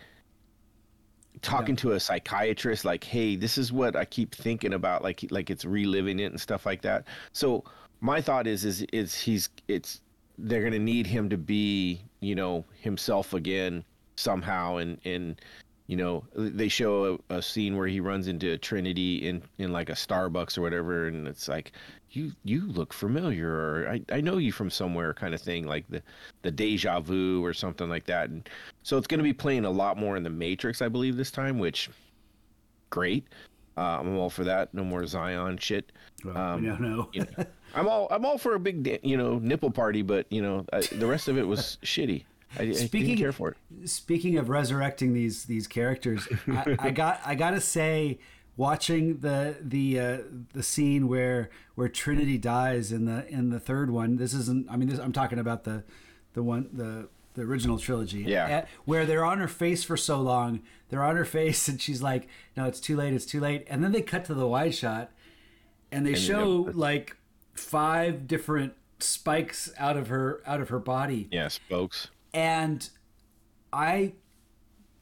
talking 1.41 1.75
to 1.75 1.93
a 1.93 1.99
psychiatrist 1.99 2.83
like 2.83 3.03
hey 3.03 3.35
this 3.35 3.57
is 3.57 3.71
what 3.71 3.95
i 3.95 4.03
keep 4.03 4.35
thinking 4.35 4.73
about 4.73 5.03
like 5.03 5.25
like 5.31 5.49
it's 5.49 5.63
reliving 5.63 6.19
it 6.19 6.25
and 6.25 6.39
stuff 6.39 6.65
like 6.65 6.81
that. 6.81 7.05
So 7.33 7.63
my 8.01 8.21
thought 8.21 8.47
is 8.47 8.65
is 8.65 8.81
is 8.93 9.15
he's 9.15 9.49
it's 9.67 10.01
they're 10.37 10.63
gonna 10.63 10.79
need 10.79 11.05
him 11.05 11.29
to 11.29 11.37
be 11.37 12.01
you 12.21 12.35
know 12.35 12.65
himself 12.81 13.33
again 13.33 13.83
somehow. 14.15 14.77
And 14.77 14.99
and 15.05 15.41
you 15.87 15.97
know 15.97 16.23
they 16.35 16.67
show 16.67 17.19
a, 17.29 17.35
a 17.37 17.41
scene 17.41 17.75
where 17.75 17.87
he 17.87 17.99
runs 17.99 18.27
into 18.27 18.57
trinity 18.57 19.27
in 19.27 19.41
in 19.57 19.71
like 19.71 19.89
a 19.89 19.93
starbucks 19.93 20.57
or 20.57 20.61
whatever 20.61 21.07
and 21.07 21.27
it's 21.27 21.47
like 21.47 21.71
you 22.11 22.31
you 22.43 22.65
look 22.67 22.91
familiar 22.93 23.49
or 23.49 23.89
i, 23.89 24.01
I 24.11 24.21
know 24.21 24.37
you 24.37 24.51
from 24.51 24.69
somewhere 24.69 25.13
kind 25.13 25.33
of 25.33 25.41
thing 25.41 25.67
like 25.67 25.85
the 25.89 26.01
the 26.41 26.51
deja 26.51 26.99
vu 26.99 27.43
or 27.45 27.53
something 27.53 27.87
like 27.89 28.05
that 28.05 28.29
and 28.29 28.47
so 28.83 28.97
it's 28.97 29.07
going 29.07 29.19
to 29.19 29.23
be 29.23 29.33
playing 29.33 29.65
a 29.65 29.69
lot 29.69 29.97
more 29.97 30.17
in 30.17 30.23
the 30.23 30.29
matrix 30.29 30.81
i 30.81 30.87
believe 30.87 31.17
this 31.17 31.29
time 31.31 31.59
which 31.59 31.89
great 32.89 33.25
uh, 33.77 33.99
i'm 33.99 34.17
all 34.17 34.29
for 34.29 34.43
that 34.43 34.73
no 34.73 34.83
more 34.83 35.05
zion 35.05 35.57
shit 35.57 35.91
Well, 36.25 36.35
um, 36.37 36.65
don't 36.65 36.81
know. 36.81 37.09
you 37.13 37.21
know, 37.37 37.45
I'm 37.75 37.87
all 37.87 38.07
I'm 38.11 38.25
all 38.25 38.37
for 38.37 38.55
a 38.55 38.59
big 38.59 38.83
da- 38.83 38.99
you 39.03 39.15
know 39.15 39.37
nipple 39.39 39.69
party, 39.71 40.01
but 40.01 40.25
you 40.31 40.41
know 40.41 40.65
I, 40.73 40.81
the 40.81 41.05
rest 41.05 41.27
of 41.27 41.37
it 41.37 41.43
was 41.47 41.77
shitty. 41.83 42.23
I, 42.57 42.63
I 42.63 42.71
Speaking- 42.71 43.09
didn't 43.09 43.19
care 43.19 43.31
for 43.31 43.49
it. 43.49 43.87
Speaking 43.87 44.37
of 44.39 44.49
resurrecting 44.49 45.13
these 45.13 45.45
these 45.45 45.67
characters, 45.67 46.27
I, 46.47 46.75
I 46.79 46.89
got 47.03 47.21
I 47.23 47.35
gotta 47.35 47.61
say, 47.61 48.17
watching 48.59 49.19
the 49.19 49.55
the 49.61 49.99
uh, 49.99 50.17
the 50.53 50.61
scene 50.61 51.07
where 51.07 51.49
where 51.75 51.87
Trinity 51.87 52.37
dies 52.37 52.91
in 52.91 53.05
the 53.05 53.25
in 53.29 53.49
the 53.49 53.59
third 53.59 53.89
one. 53.89 54.17
This 54.17 54.33
isn't. 54.33 54.69
I 54.69 54.75
mean, 54.75 54.89
this, 54.89 54.99
I'm 54.99 55.13
talking 55.13 55.39
about 55.39 55.63
the 55.63 55.83
the 56.33 56.43
one 56.43 56.69
the 56.73 57.07
the 57.35 57.43
original 57.43 57.79
trilogy. 57.79 58.23
Yeah. 58.27 58.45
At- 58.47 58.67
where 58.83 59.05
they're 59.05 59.23
on 59.23 59.37
her 59.39 59.47
face 59.47 59.83
for 59.85 59.95
so 59.95 60.19
long, 60.21 60.61
they're 60.89 61.03
on 61.03 61.15
her 61.15 61.25
face, 61.25 61.67
and 61.69 61.81
she's 61.81 62.01
like, 62.03 62.27
"No, 62.57 62.65
it's 62.65 62.81
too 62.81 62.97
late. 62.97 63.13
It's 63.13 63.25
too 63.25 63.39
late." 63.39 63.65
And 63.69 63.81
then 63.83 63.93
they 63.93 64.01
cut 64.01 64.25
to 64.25 64.33
the 64.33 64.45
wide 64.47 64.75
shot, 64.75 65.09
and 65.91 66.05
they 66.05 66.15
show 66.15 66.43
know, 66.65 66.71
like 66.73 67.15
five 67.53 68.27
different 68.27 68.73
spikes 68.99 69.71
out 69.77 69.95
of 69.95 70.09
her 70.09 70.41
out 70.45 70.59
of 70.59 70.67
her 70.67 70.79
body 70.79 71.29
Yeah, 71.31 71.47
spokes. 71.47 72.09
and 72.33 72.89
I 73.71 74.13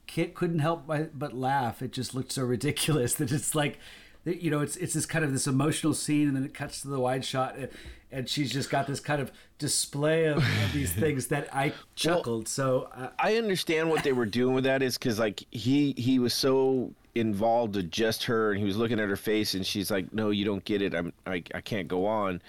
can't, 0.08 0.34
couldn't 0.34 0.58
help 0.58 0.86
but, 0.86 1.16
but 1.16 1.34
laugh. 1.34 1.80
It 1.82 1.92
just 1.92 2.14
looked 2.14 2.32
so 2.32 2.42
ridiculous 2.42 3.14
that 3.16 3.30
it's 3.30 3.54
like, 3.54 3.78
you 4.24 4.50
know, 4.50 4.60
it's 4.60 4.76
it's 4.76 4.94
this 4.94 5.06
kind 5.06 5.24
of 5.24 5.32
this 5.32 5.46
emotional 5.46 5.94
scene, 5.94 6.28
and 6.28 6.36
then 6.36 6.44
it 6.44 6.52
cuts 6.52 6.82
to 6.82 6.88
the 6.88 6.98
wide 6.98 7.24
shot, 7.24 7.56
and, 7.56 7.68
and 8.10 8.28
she's 8.28 8.52
just 8.52 8.68
got 8.68 8.86
this 8.86 9.00
kind 9.00 9.22
of 9.22 9.30
display 9.58 10.26
of, 10.26 10.38
of 10.38 10.72
these 10.72 10.92
things 11.04 11.28
that 11.28 11.54
I 11.54 11.72
chuckled. 11.94 12.48
so 12.48 12.88
uh, 12.94 13.08
I 13.18 13.36
understand 13.36 13.90
what 13.90 14.02
they 14.02 14.12
were 14.12 14.26
doing 14.26 14.54
with 14.54 14.64
that 14.64 14.82
is 14.82 14.98
because 14.98 15.18
like 15.18 15.44
he 15.50 15.94
he 15.96 16.18
was 16.18 16.34
so 16.34 16.92
involved 17.14 17.76
with 17.76 17.90
just 17.90 18.24
her 18.24 18.52
and 18.52 18.60
he 18.60 18.66
was 18.66 18.76
looking 18.76 19.00
at 19.00 19.08
her 19.08 19.16
face 19.16 19.54
and 19.54 19.66
she's 19.66 19.90
like 19.90 20.12
no 20.12 20.30
you 20.30 20.44
don't 20.44 20.64
get 20.64 20.80
it 20.80 20.94
I'm 20.94 21.12
I, 21.26 21.42
I 21.52 21.60
can't 21.60 21.88
go 21.88 22.06
on 22.06 22.40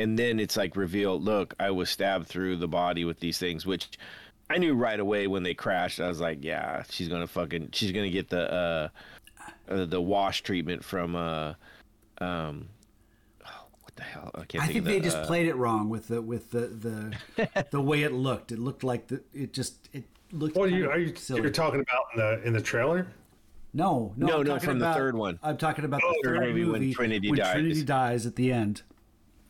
and 0.00 0.18
then 0.18 0.40
it's 0.40 0.56
like 0.56 0.74
revealed 0.74 1.22
look 1.22 1.54
I 1.60 1.70
was 1.70 1.90
stabbed 1.90 2.26
through 2.26 2.56
the 2.56 2.66
body 2.66 3.04
with 3.04 3.20
these 3.20 3.38
things 3.38 3.66
which 3.66 3.98
I 4.48 4.58
knew 4.58 4.74
right 4.74 4.98
away 5.00 5.26
when 5.26 5.42
they 5.42 5.54
crashed 5.54 6.00
I 6.00 6.08
was 6.08 6.20
like 6.20 6.38
yeah 6.44 6.82
she's 6.90 7.08
gonna 7.08 7.26
fucking 7.26 7.70
she's 7.72 7.92
gonna 7.92 8.10
get 8.10 8.28
the 8.28 8.52
uh, 8.52 8.88
uh 9.68 9.84
the 9.86 10.00
wash 10.00 10.42
treatment 10.42 10.84
from 10.84 11.16
uh 11.16 11.54
um 12.18 12.68
oh, 13.44 13.66
what 13.82 13.96
the 13.96 14.02
hell 14.02 14.30
I 14.34 14.44
can't 14.44 14.62
I 14.62 14.66
think, 14.68 14.84
think 14.84 14.86
of 14.86 14.92
they 14.92 15.00
just 15.00 15.16
uh, 15.18 15.26
played 15.26 15.46
it 15.46 15.56
wrong 15.56 15.88
with 15.88 16.08
the 16.08 16.22
with 16.22 16.50
the 16.50 17.12
the 17.36 17.66
the 17.70 17.80
way 17.80 18.02
it 18.02 18.12
looked. 18.12 18.52
It 18.52 18.58
looked 18.58 18.84
like 18.84 19.08
the 19.08 19.22
it 19.34 19.52
just 19.52 19.88
it 19.92 20.04
looked. 20.32 20.56
Well, 20.56 20.68
kind 20.68 20.78
you 20.80 20.90
are 20.90 20.98
you 20.98 21.14
silly. 21.16 21.42
you're 21.42 21.50
talking 21.50 21.80
about 21.80 22.02
in 22.14 22.20
the 22.20 22.46
in 22.46 22.52
the 22.52 22.60
trailer? 22.62 23.06
No, 23.74 24.14
no, 24.16 24.26
No, 24.26 24.36
no, 24.38 24.44
talking 24.54 24.68
from 24.68 24.78
the 24.78 24.94
third 24.94 25.14
one. 25.16 25.38
I'm 25.42 25.58
talking 25.58 25.84
about 25.84 26.00
Oh, 26.02 26.14
the 26.22 26.28
third 26.28 26.38
third 26.38 26.48
movie 26.48 26.64
movie 26.64 26.86
when 26.86 26.92
Trinity 26.94 27.30
when 27.30 27.38
dies. 27.38 27.52
Trinity 27.52 27.82
dies 27.82 28.24
at 28.24 28.36
the 28.36 28.50
end. 28.52 28.82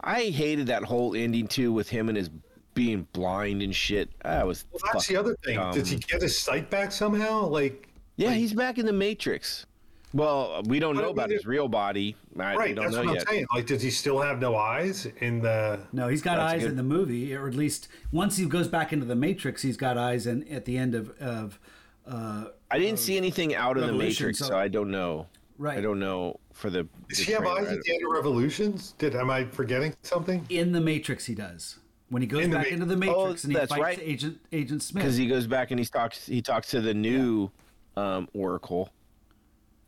I 0.01 0.24
hated 0.24 0.66
that 0.66 0.82
whole 0.82 1.14
ending 1.14 1.47
too 1.47 1.73
with 1.73 1.89
him 1.89 2.09
and 2.09 2.18
his 2.18 2.28
being 2.77 3.09
blind 3.12 3.62
and 3.62 3.74
shit. 3.74 4.11
I 4.24 4.44
was. 4.44 4.65
Well, 4.70 4.81
that's 4.93 5.09
the 5.09 5.16
other 5.16 5.35
thing. 5.44 5.59
Did 5.73 5.89
he 5.89 5.97
get 5.97 6.23
his 6.23 6.39
sight 6.39 6.70
back 6.70 6.93
somehow? 6.93 7.47
Like, 7.47 7.89
Yeah, 8.16 8.31
he's 8.35 8.53
back 8.53 8.78
in 8.78 8.86
the 8.86 8.93
Matrix. 8.93 9.66
Well, 10.15 10.62
we 10.66 10.78
don't 10.78 10.94
know 10.97 11.11
about 11.11 11.31
mean, 11.31 11.39
his 11.39 11.47
real 11.47 11.66
body. 11.69 12.15
I, 12.39 12.53
we 12.53 12.57
right? 12.59 12.74
don't 12.77 12.85
That's 12.85 12.97
know 12.97 13.05
what 13.05 13.15
yet. 13.15 13.23
I'm 13.28 13.35
saying. 13.35 13.47
Like, 13.55 13.66
does 13.66 13.82
he 13.82 13.90
still 13.90 14.20
have 14.20 14.39
no 14.40 14.57
eyes 14.57 15.07
in 15.20 15.40
the? 15.40 15.81
No, 15.93 16.07
he's 16.09 16.23
got 16.23 16.36
That's 16.36 16.53
eyes 16.55 16.62
good. 16.62 16.70
in 16.70 16.77
the 16.77 16.82
movie, 16.85 17.35
or 17.35 17.48
at 17.48 17.55
least 17.55 17.89
once 18.12 18.36
he 18.36 18.47
goes 18.47 18.69
back 18.69 18.93
into 18.93 19.05
the 19.05 19.16
Matrix, 19.16 19.62
he's 19.62 19.77
got 19.77 19.98
eyes 19.98 20.27
And 20.27 20.48
at 20.48 20.65
the 20.65 20.78
end 20.78 20.94
of 20.94 21.11
of. 21.19 21.59
Uh, 22.07 22.44
I 22.70 22.78
didn't 22.78 23.01
see 23.01 23.16
anything 23.16 23.55
out 23.57 23.77
of 23.77 23.85
the 23.86 23.93
Matrix, 23.93 24.39
so- 24.39 24.47
so 24.47 24.59
I 24.59 24.69
don't 24.69 24.90
know. 24.93 25.27
right 25.59 25.78
I 25.78 25.81
don't 25.81 25.98
know 25.98 26.39
for 26.53 26.70
the. 26.70 26.86
Does 27.09 27.19
the 27.19 27.24
he 27.24 27.32
have 27.32 27.44
eyes 27.47 27.66
at 27.66 27.82
the 27.82 27.93
end 27.94 28.05
of 28.07 28.12
Revolutions? 28.12 28.94
Did 28.98 29.16
am 29.16 29.28
I 29.31 29.44
forgetting 29.47 29.94
something? 30.03 30.47
in 30.51 30.70
the 30.73 30.81
Matrix, 30.81 31.24
he 31.27 31.35
does 31.35 31.78
when 32.09 32.23
he 32.23 32.28
goes 32.28 32.45
In 32.45 32.51
back 32.53 32.66
Ma- 32.69 32.73
into 32.74 32.87
the 32.87 32.97
Matrix 32.97 33.45
and 33.45 33.53
he 33.53 33.59
Oh, 33.59 33.66
fights 33.66 33.81
right. 33.83 33.99
Agent 34.01 34.41
Agent 34.53 34.83
Smith. 34.83 35.03
because 35.03 35.16
he 35.16 35.27
goes 35.27 35.47
back 35.47 35.70
and 35.70 35.81
he 35.81 35.87
talks 35.87 36.27
he 36.27 36.41
talks 36.43 36.69
to 36.70 36.81
the 36.81 36.95
new 36.95 37.51
um, 37.97 38.28
Oracle, 38.35 38.91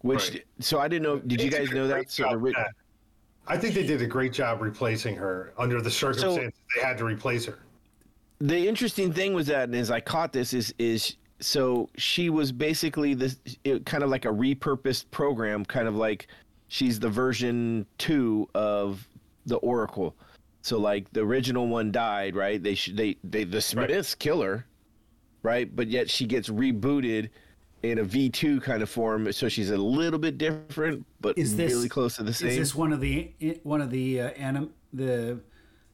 which 0.01 0.31
Right. 0.31 0.45
so 0.61 0.79
I 0.81 0.89
didn't 0.89 1.03
know. 1.05 1.19
Did 1.19 1.41
you 1.41 1.51
guys 1.51 1.71
know 1.71 1.87
that? 1.89 2.11
So 2.11 2.25
the, 2.25 2.31
job 2.31 2.43
that. 2.57 2.71
I 3.47 3.57
think 3.57 3.75
they 3.75 3.87
did 3.87 4.03
a 4.03 4.07
great 4.07 4.33
job 4.33 4.61
replacing 4.61 5.17
her 5.17 5.53
under 5.59 5.81
the 5.81 5.91
circumstances 5.91 6.53
they 6.77 6.83
had 6.83 6.99
to 6.99 7.05
replace 7.05 7.45
her. 7.47 7.59
the 8.41 8.69
interesting 8.69 9.13
thing 9.13 9.33
was 9.35 9.47
that, 9.47 9.65
and 9.65 9.75
as 9.75 9.91
I 9.91 10.01
caught 10.01 10.33
this, 10.33 10.53
is 10.53 10.75
is 10.79 11.17
so 11.41 11.89
she 11.97 12.31
was 12.31 12.51
basically 12.51 13.15
this 13.15 13.37
it, 13.65 13.87
kind 13.87 14.03
of 14.03 14.11
like 14.11 14.25
a 14.25 14.29
repurposed 14.29 15.11
program, 15.11 15.65
kind 15.65 15.87
of 15.89 15.95
like 15.95 16.27
she's 16.69 16.99
the 17.01 17.09
version 17.09 17.87
two 17.97 18.49
of 18.55 19.07
the 19.47 19.57
Oracle. 19.57 20.15
So 20.69 20.79
like 20.79 21.11
the 21.15 21.21
original 21.21 21.67
one 21.67 21.91
died, 21.91 22.37
right? 22.37 22.63
They 22.63 22.75
should 22.75 22.95
they 22.95 23.17
they 23.25 23.45
the 23.45 23.61
Smiths 23.63 24.15
kill 24.15 24.43
her, 24.43 24.67
right? 25.43 25.75
But 25.75 25.89
yet 25.89 26.11
she 26.11 26.27
gets 26.27 26.51
rebooted 26.51 27.31
in 27.83 27.99
a 27.99 28.05
V 28.05 28.29
two 28.29 28.61
kind 28.61 28.83
of 28.83 28.91
form, 28.91 29.33
so 29.33 29.49
she's 29.49 29.71
a 29.71 29.79
little 29.79 30.19
bit 30.19 30.37
different, 30.37 31.07
but 31.23 31.39
is 31.39 31.57
this 31.57 31.73
really 31.73 31.89
close 31.89 32.17
to 32.17 32.23
the 32.23 32.35
same. 32.35 32.49
Is 32.51 32.57
this 32.57 32.75
one 32.75 32.93
of 32.93 33.01
the 33.01 33.33
one 33.63 33.81
of 33.81 33.91
the 33.91 34.21
uh, 34.21 34.29
anim 34.31 34.71
the 34.93 35.41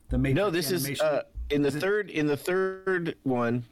the 0.09 0.18
Matrix 0.18 0.36
No, 0.36 0.51
this 0.51 0.72
is 0.72 1.01
uh, 1.01 1.22
in 1.51 1.62
the 1.62 1.68
Is 1.68 1.76
it- 1.76 1.80
third. 1.80 2.10
In 2.10 2.26
the 2.26 2.36
third 2.36 3.14
one, 3.22 3.62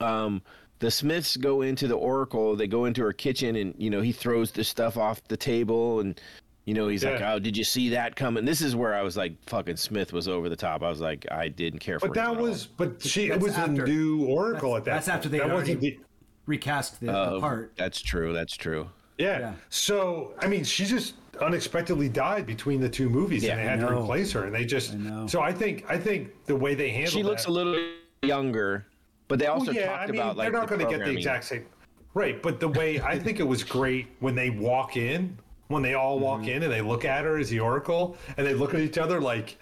um, 0.00 0.42
the 0.80 0.90
Smiths 0.90 1.36
go 1.36 1.62
into 1.62 1.86
the 1.86 1.94
Oracle. 1.96 2.56
They 2.56 2.66
go 2.66 2.86
into 2.86 3.02
her 3.02 3.12
kitchen, 3.12 3.54
and 3.54 3.72
you 3.78 3.88
know 3.90 4.00
he 4.00 4.10
throws 4.10 4.50
the 4.50 4.64
stuff 4.64 4.96
off 4.96 5.22
the 5.28 5.36
table, 5.36 6.00
and 6.00 6.20
you 6.66 6.74
know 6.74 6.88
he's 6.88 7.04
like, 7.04 7.20
"Oh, 7.20 7.38
did 7.38 7.56
you 7.56 7.64
see 7.64 7.88
that 7.90 8.14
coming?" 8.16 8.44
This 8.44 8.60
is 8.60 8.76
where 8.76 8.94
I 8.94 9.02
was 9.02 9.16
like, 9.16 9.32
"Fucking 9.46 9.76
Smith 9.76 10.12
was 10.12 10.28
over 10.28 10.48
the 10.48 10.56
top." 10.56 10.82
I 10.82 10.88
was 10.88 11.00
like, 11.00 11.26
I 11.30 11.48
didn't 11.48 11.80
care 11.80 11.98
for. 11.98 12.08
But 12.08 12.14
that 12.14 12.30
at 12.30 12.36
all. 12.36 12.42
was, 12.42 12.66
but 12.66 13.02
she, 13.02 13.30
it 13.30 13.40
was 13.40 13.54
after. 13.56 13.84
a 13.84 13.88
new 13.88 14.24
Oracle 14.26 14.76
at 14.76 14.84
that. 14.84 14.92
that's 14.94 15.08
after 15.08 15.28
they 15.28 15.38
that 15.38 15.50
wasn't 15.50 15.78
already- 15.80 15.96
the, 15.96 16.00
recast 16.46 17.00
the, 17.00 17.12
Uh, 17.12 17.34
the 17.34 17.40
part. 17.40 17.72
That's 17.76 18.00
true. 18.02 18.32
That's 18.32 18.56
true. 18.56 18.88
yeah. 19.18 19.38
Yeah. 19.38 19.52
So 19.70 20.34
I 20.38 20.46
mean, 20.48 20.64
she 20.64 20.84
just 20.84 21.14
unexpectedly 21.40 22.08
died 22.08 22.46
between 22.46 22.80
the 22.80 22.88
two 22.88 23.08
movies, 23.08 23.42
Yeah, 23.42 23.52
and 23.52 23.60
they 23.60 23.64
had 23.64 23.80
to 23.80 23.98
replace 23.98 24.30
her, 24.32 24.44
and 24.44 24.54
they 24.54 24.64
just. 24.64 24.94
I. 24.94 25.26
So 25.26 25.40
I 25.40 25.52
think 25.52 25.84
I 25.88 25.96
think 25.98 26.44
the 26.46 26.56
way 26.56 26.74
they 26.74 26.90
handled 26.90 27.08
it. 27.08 27.16
She 27.16 27.22
looks 27.22 27.44
that, 27.44 27.50
a 27.50 27.52
little 27.52 27.76
younger, 28.22 28.86
but 29.28 29.38
they 29.38 29.46
also 29.46 29.66
Well, 29.66 29.74
yeah, 29.76 29.86
talked 29.86 30.02
I 30.02 30.06
mean, 30.12 30.20
about 30.20 30.36
like 30.36 30.44
they're 30.46 30.60
not 30.60 30.68
the 30.68 30.76
going 30.76 30.90
to 30.90 30.98
get 30.98 31.04
the 31.06 31.16
exact 31.16 31.44
same. 31.44 31.64
Right, 32.12 32.42
but 32.42 32.58
the 32.60 32.68
way 32.68 33.00
I 33.00 33.16
think 33.18 33.38
it 33.38 33.44
was 33.46 33.62
great 33.62 34.08
when 34.18 34.34
they 34.34 34.50
walk 34.50 34.96
in, 34.96 35.38
when 35.70 35.82
they 35.82 35.94
all 35.94 36.18
walk 36.18 36.40
Mm-hmm. 36.40 36.48
in 36.50 36.62
and 36.64 36.72
they 36.72 36.80
look 36.80 37.04
at 37.04 37.24
her 37.24 37.38
as 37.38 37.48
the 37.50 37.60
Oracle, 37.60 38.16
and 38.36 38.46
they 38.46 38.54
look 38.54 38.74
at 38.74 38.80
each 38.80 38.98
other 38.98 39.20
like, 39.20 39.58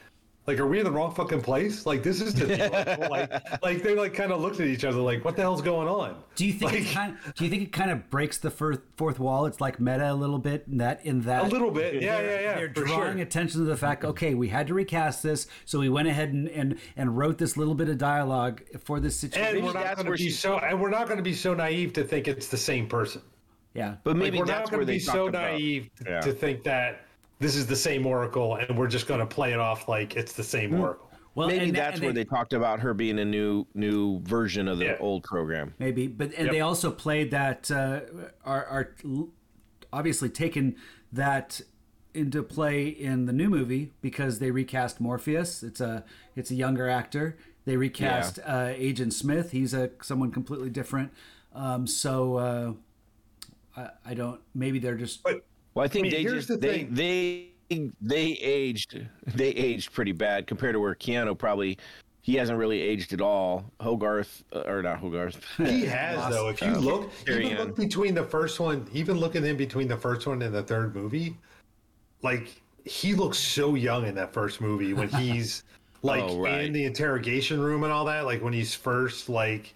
like, 0.47 0.59
are 0.61 0.67
we 0.67 0.79
in 0.79 0.85
the 0.85 0.91
wrong 0.91 1.15
fucking 1.15 1.43
place? 1.43 1.85
Like, 1.85 2.03
this 2.03 2.23
is 2.23 2.33
the 2.35 2.71
Oracle. 2.73 3.09
like, 3.11 3.63
like 3.63 3.83
they 3.83 3.95
like 3.95 4.15
kind 4.15 4.33
of 4.33 4.41
looked 4.41 4.61
at 4.61 4.67
each 4.69 4.85
other 4.85 4.99
like, 5.01 5.23
what 5.23 5.37
the 5.37 5.43
hell's 5.43 5.61
going 5.61 5.89
on? 5.89 6.17
Do 6.37 6.47
you 6.47 6.55
think 6.55 6.73
it 6.73 6.85
like- 6.85 6.93
kind? 6.95 7.17
Do 7.37 7.45
you 7.45 7.51
think 7.51 7.63
it 7.65 7.73
kind 7.73 7.91
of 7.91 8.09
breaks 8.09 8.39
the 8.39 8.51
fourth 8.51 8.81
fourth 8.97 9.19
wall? 9.19 9.45
It's 9.45 9.61
like 9.61 9.79
meta 9.81 10.11
a 10.11 10.15
little 10.15 10.39
bit 10.39 10.65
in 10.71 10.79
that 10.79 11.05
in 11.05 11.21
that 11.23 11.45
A 11.45 11.49
little 11.49 11.71
bit, 11.71 12.03
yeah, 12.03 12.21
yeah, 12.21 12.41
yeah, 12.41 12.55
They're 12.55 12.69
drawing 12.69 13.15
sure. 13.17 13.23
attention 13.23 13.61
to 13.61 13.67
the 13.67 13.77
fact, 13.77 14.05
okay, 14.07 14.35
we 14.35 14.49
had 14.49 14.67
to 14.69 14.75
recast 14.75 15.23
this, 15.23 15.49
so 15.67 15.79
we 15.81 15.91
went 15.91 16.09
ahead 16.09 16.33
and 16.33 16.49
and, 16.49 16.79
and 16.97 17.19
wrote 17.19 17.37
this 17.37 17.59
little 17.59 17.75
bit 17.75 17.91
of 17.91 17.99
dialogue 17.99 18.63
for 18.85 19.01
this 19.01 19.17
situation. 19.21 19.57
And 19.59 19.67
we're 19.67 19.75
not 19.75 19.97
going 19.97 20.07
to 20.07 20.13
be 20.13 20.31
so, 20.31 20.59
and 20.59 20.81
we're 20.81 20.89
not 20.91 21.07
going 21.09 21.19
to 21.19 21.23
be 21.23 21.35
so 21.35 21.53
naive 21.53 21.93
to 21.95 22.05
think 22.05 22.27
it's 22.27 22.49
the 22.49 22.57
same 22.57 22.87
person. 22.89 23.21
Yeah, 23.75 23.97
But 24.05 24.17
maybe 24.17 24.25
Like, 24.25 24.33
maybe 24.33 24.39
we're 24.41 24.47
that's 24.47 24.59
not 24.59 24.71
going 24.71 24.79
where 24.79 24.81
to 24.81 24.87
they 24.87 24.93
be 24.95 24.99
so 25.01 25.13
talked 25.13 25.29
about- 25.31 25.53
naive 25.53 25.91
Yeah. 26.07 26.21
to 26.21 26.33
think 26.33 26.63
that 26.65 27.05
this 27.39 27.55
is 27.55 27.67
the 27.67 27.77
same 27.77 28.07
Oracle, 28.07 28.57
and 28.57 28.77
we're 28.77 28.89
just 28.89 29.07
going 29.07 29.21
to 29.21 29.27
play 29.27 29.53
it 29.53 29.61
off 29.61 29.89
like 29.89 30.17
it's 30.17 30.33
the 30.33 30.43
same 30.45 30.71
Hmm. 30.71 30.81
Oracle. 30.81 31.11
well, 31.35 31.47
Maybe 31.49 31.67
and- 31.67 31.77
that's 31.77 31.97
and 31.99 32.05
where 32.05 32.13
they 32.13 32.25
talked 32.25 32.53
about 32.53 32.81
her 32.81 32.93
being 32.95 33.19
a 33.21 33.25
new 33.25 33.65
new 33.75 34.21
version 34.23 34.67
of 34.67 34.79
the 34.79 34.87
Yeah. 34.87 34.97
old 34.99 35.23
program. 35.25 35.73
maybe, 35.79 36.07
but 36.09 36.33
and 36.35 36.47
Yep. 36.47 36.51
they 36.53 36.61
also 36.61 36.91
played 36.91 37.31
that 37.31 37.71
uh, 37.71 38.01
are 38.45 38.65
are 38.67 38.95
obviously 39.93 40.29
taken 40.29 40.75
that 41.13 41.61
into 42.15 42.43
play 42.43 42.89
in 42.89 43.27
the 43.27 43.33
new 43.33 43.49
movie 43.49 43.93
because 44.01 44.39
they 44.41 44.51
recast 44.51 45.01
Morpheus. 45.01 45.63
It's 45.63 45.81
a 45.81 46.05
it's 46.35 46.51
a 46.51 46.55
younger 46.55 46.89
actor. 46.89 47.37
They 47.67 47.77
recast 47.77 48.39
uh, 48.45 48.73
Agent 48.75 49.13
Smith. 49.13 49.53
He's 49.53 49.75
a 49.75 49.91
someone 50.03 50.31
completely 50.33 50.71
different. 50.71 51.13
Um, 51.55 51.87
so 51.87 52.37
uh, 52.37 52.73
I, 53.79 53.91
I 54.11 54.15
don't. 54.15 54.41
Maybe 54.55 54.79
they're 54.79 54.97
just 54.97 55.23
But 55.23 55.45
Well, 55.75 55.85
I 55.85 55.89
think 55.89 56.07
I 56.07 56.11
mean, 56.11 56.25
they 56.27 56.31
just 56.33 56.49
the 56.49 56.57
they 56.57 56.79
thing. 56.85 56.89
they 56.93 57.49
they 58.01 58.27
aged 58.33 59.07
they 59.35 59.49
aged 59.51 59.93
pretty 59.93 60.13
bad 60.13 60.47
compared 60.47 60.75
to 60.75 60.81
where 60.81 60.95
Keanu 60.95 61.37
probably 61.37 61.79
he 62.23 62.35
hasn't 62.35 62.59
really 62.59 62.81
aged 62.81 63.13
at 63.13 63.21
all. 63.21 63.65
Hogarth 63.81 64.43
uh, 64.55 64.61
or 64.67 64.83
not 64.83 64.99
Hogarth. 64.99 65.43
He 65.59 65.85
has 65.87 66.33
though. 66.33 66.49
If 66.49 66.61
you 66.61 66.73
look, 66.73 67.11
even 67.29 67.59
look 67.59 67.77
between 67.77 68.15
the 68.15 68.25
first 68.25 68.59
one, 68.61 68.87
even 68.93 69.19
look 69.19 69.37
at 69.37 69.43
him 69.45 69.57
between 69.57 69.89
the 69.89 69.97
first 69.97 70.27
one 70.27 70.43
and 70.43 70.55
the 70.55 70.63
third 70.63 70.95
movie, 70.95 71.37
like 72.23 72.61
he 72.85 73.15
looks 73.15 73.39
so 73.39 73.75
young 73.75 74.07
in 74.07 74.15
that 74.15 74.33
first 74.33 74.61
movie 74.61 74.95
when 74.95 75.09
he's 75.21 75.63
like 76.03 76.23
Oh, 76.23 76.39
right. 76.41 76.63
in 76.65 76.73
the 76.73 76.85
interrogation 76.85 77.61
room 77.61 77.85
and 77.85 77.93
all 77.93 78.05
that. 78.07 78.25
Like 78.25 78.43
when 78.43 78.53
he's 78.53 78.75
first 78.75 79.29
like, 79.29 79.75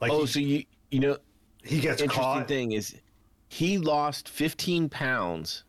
like 0.00 0.10
oh, 0.12 0.20
he, 0.20 0.26
so 0.26 0.38
you 0.40 0.64
you 0.90 1.00
know 1.00 1.16
he 1.64 1.80
gets 1.80 2.00
interesting 2.00 2.22
caught. 2.22 2.48
thing 2.48 2.72
is 2.72 2.94
he 3.48 3.78
lost 3.78 4.28
15 4.28 4.88
pounds 4.88 5.64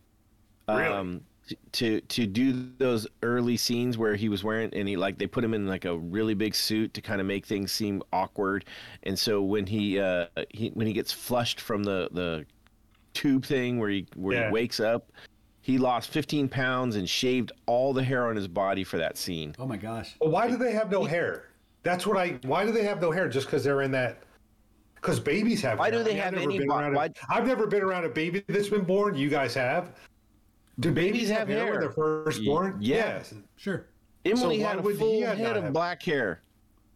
Really? 0.68 0.84
um 0.84 1.22
t- 1.48 1.58
to 1.72 2.02
to 2.02 2.28
do 2.28 2.70
those 2.78 3.08
early 3.24 3.58
scenes 3.58 3.98
where 3.98 4.16
he 4.16 4.30
was 4.30 4.44
wearing 4.44 4.70
and 4.74 4.88
he 4.88 4.96
like 4.98 5.18
they 5.18 5.26
put 5.28 5.44
him 5.44 5.54
in 5.54 5.66
like 5.68 5.86
a 5.86 5.98
really 5.98 6.34
big 6.36 6.54
suit 6.54 6.94
to 6.94 7.02
kind 7.02 7.20
of 7.22 7.28
make 7.28 7.46
things 7.46 7.72
seem 7.72 8.04
awkward 8.14 8.66
and 9.04 9.18
so 9.18 9.42
when 9.42 9.66
he 9.66 10.00
uh 10.00 10.26
he 10.50 10.70
when 10.70 10.86
he 10.86 10.94
gets 10.94 11.12
flushed 11.12 11.60
from 11.60 11.84
the 11.84 12.10
the 12.12 12.46
tube 13.14 13.44
thing 13.46 13.80
where 13.80 13.90
he 13.90 14.06
where 14.16 14.36
Yeah. 14.38 14.48
he 14.48 14.54
wakes 14.54 14.80
up 14.80 15.12
he 15.62 15.78
lost 15.78 16.10
15 16.10 16.48
pounds 16.50 16.96
and 16.96 17.08
shaved 17.10 17.52
all 17.66 17.94
the 17.94 18.04
hair 18.04 18.28
on 18.28 18.36
his 18.36 18.48
body 18.48 18.84
for 18.84 18.98
that 18.98 19.18
scene 19.18 19.56
oh 19.60 19.66
my 19.66 19.78
gosh. 19.78 20.16
Well, 20.22 20.30
why 20.32 20.48
do 20.50 20.58
they 20.58 20.72
have 20.74 20.90
no 20.92 21.04
hair? 21.04 21.46
That's 21.84 22.06
what 22.06 22.18
I. 22.18 22.40
Why 22.44 22.66
do 22.66 22.72
they 22.74 22.84
have 22.84 23.02
no 23.02 23.10
hair? 23.12 23.30
Just 23.30 23.46
because 23.48 23.64
they're 23.64 23.84
in 23.84 23.92
that. 23.92 24.24
Because 25.02 25.20
babies 25.20 25.62
have. 25.62 25.80
Why 25.80 25.90
hair. 25.90 26.00
do 26.00 26.04
they 26.04 26.20
I 26.20 26.28
I've 26.28 26.34
never 26.34 26.44
any 26.50 26.60
been 26.60 26.70
around 26.72 26.94
why- 26.94 27.10
I've 27.30 27.48
never 27.48 27.68
been 27.68 27.82
around 27.84 28.06
a 28.06 28.10
baby 28.10 28.44
that's 28.48 28.68
been 28.70 28.84
born. 28.84 29.16
You 29.16 29.30
guys 29.30 29.54
have. 29.54 29.92
Do 30.80 30.92
babies, 30.92 31.30
have 31.30 31.40
have 31.40 31.48
hair 31.50 31.58
when 31.66 31.74
hair. 31.74 31.82
they're 31.82 31.90
first 31.92 32.44
born? 32.46 32.78
yeah. 32.80 32.96
Yes. 32.96 33.34
Sure. 33.58 33.86
Emily 34.26 34.62
why 34.62 34.70
had 34.70 34.80
a 34.80 34.82
would 34.82 34.94
he 34.96 35.00
full 35.00 35.26
head 35.26 35.58
of 35.58 35.74
black 35.74 36.04
hair. 36.04 36.42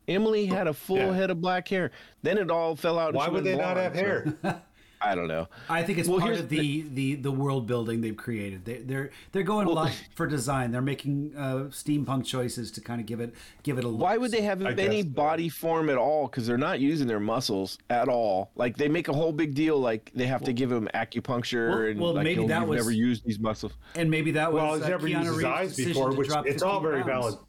Emily 0.08 0.46
had 0.46 0.68
a 0.68 0.74
full 0.74 0.98
Yeah. 0.98 1.14
head 1.14 1.30
of 1.32 1.40
black 1.42 1.68
hair. 1.68 1.92
Then 2.24 2.38
it 2.38 2.52
all 2.52 2.76
fell 2.76 3.00
out. 3.00 3.14
Why 3.14 3.26
would 3.28 3.34
went 3.36 3.46
they 3.46 3.56
not 3.56 3.76
blonde, 3.76 3.80
have 3.80 3.96
so- 3.96 4.02
hair? 4.02 4.62
I 5.04 5.16
don't 5.16 5.28
know. 5.28 5.48
I 5.70 5.84
think 5.84 5.98
it's 6.00 6.08
Well, 6.08 6.20
part 6.20 6.36
of 6.36 6.50
the, 6.50 6.86
the, 6.94 7.16
the 7.16 7.32
world 7.32 7.68
building 7.68 8.02
they've 8.02 8.16
created. 8.16 8.64
They, 8.66 8.78
they're 8.78 9.12
they're 9.32 9.44
going 9.44 9.68
a 9.68 9.72
lot 9.72 9.92
for 10.16 10.26
design. 10.28 10.72
They're 10.72 10.82
making 10.82 11.34
uh, 11.36 11.66
steampunk 11.72 12.26
choices 12.26 12.72
to 12.72 12.82
kind 12.82 13.02
of 13.02 13.06
give 13.06 13.20
it 13.20 13.34
give 13.64 13.78
it 13.78 13.84
a 13.84 13.88
look. 13.88 14.02
Why 14.02 14.18
would 14.18 14.32
they 14.32 14.42
have 14.42 14.64
I 14.66 14.72
any 14.72 15.04
guess, 15.04 15.12
body 15.12 15.50
form 15.50 15.90
at 15.90 15.98
all? 15.98 16.28
Because 16.28 16.48
they're 16.48 16.58
not 16.58 16.80
using 16.80 17.08
their 17.08 17.20
muscles 17.20 17.78
at 17.90 18.08
all. 18.08 18.52
Like 18.56 18.78
they 18.78 18.88
make 18.88 19.08
a 19.10 19.14
whole 19.14 19.34
big 19.34 19.54
deal. 19.56 19.78
Like 19.80 20.12
they 20.16 20.26
have 20.28 20.44
to 20.44 20.54
give 20.54 20.72
him 20.72 20.88
acupuncture 20.94 21.70
Well- 21.70 21.80
and 21.88 22.00
well, 22.00 22.14
like 22.14 22.24
maybe 22.24 22.42
"Oh, 22.42 22.48
that 22.48 22.68
was- 22.68 22.78
never 22.78 22.92
used 22.92 23.26
these 23.26 23.40
muscles. 23.40 23.74
And 23.96 24.10
maybe 24.10 24.32
that 24.32 24.52
was 24.54 24.62
Well, 24.62 24.74
he's 24.76 24.84
uh, 24.84 24.90
never 24.90 25.08
Keanu 25.08 25.12
used 25.12 25.26
his 25.28 25.36
Reeves' 25.38 25.46
eyes 25.46 25.76
before, 25.76 26.12
which 26.14 26.30
it's 26.46 26.64
all 26.64 26.80
very 26.80 27.04
pounds. 27.04 27.26
valid. 27.26 27.40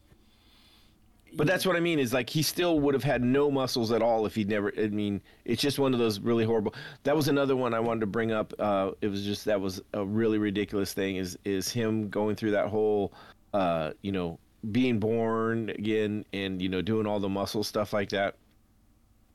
But 1.37 1.47
that's 1.47 1.67
what 1.67 1.77
I 1.77 1.81
mean. 1.81 1.99
Is 1.99 2.13
like 2.13 2.31
he 2.31 2.43
still 2.43 2.79
would 2.81 2.95
have 2.95 3.05
had 3.05 3.23
no 3.23 3.51
muscles 3.51 3.91
at 3.93 4.03
all 4.03 4.27
if 4.27 4.35
he'd 4.35 4.49
never. 4.49 4.73
I 4.79 4.89
mean, 4.89 5.21
it's 5.45 5.61
just 5.61 5.79
one 5.79 5.93
of 5.93 5.99
those 5.99 6.21
really 6.21 6.45
horrible. 6.45 6.75
That 7.03 7.17
was 7.17 7.29
another 7.29 7.57
one 7.57 7.75
I 7.75 7.81
wanted 7.81 8.01
to 8.01 8.07
bring 8.07 8.33
up. 8.33 8.53
Uh, 8.59 8.93
it 9.01 9.09
was 9.09 9.25
just 9.25 9.45
that 9.47 9.61
was 9.61 9.83
a 9.95 10.05
really 10.05 10.39
ridiculous 10.39 10.93
thing. 10.93 11.17
Is 11.17 11.37
is 11.45 11.69
him 11.71 12.09
going 12.09 12.37
through 12.37 12.53
that 12.53 12.69
whole, 12.69 13.13
uh, 13.53 13.93
you 14.03 14.13
know, 14.13 14.39
being 14.73 14.99
born 15.01 15.71
again 15.71 16.25
and 16.33 16.63
you 16.63 16.69
know 16.69 16.81
doing 16.83 17.07
all 17.07 17.21
the 17.21 17.29
muscle 17.29 17.65
stuff 17.65 17.93
like 17.93 18.11
that. 18.11 18.37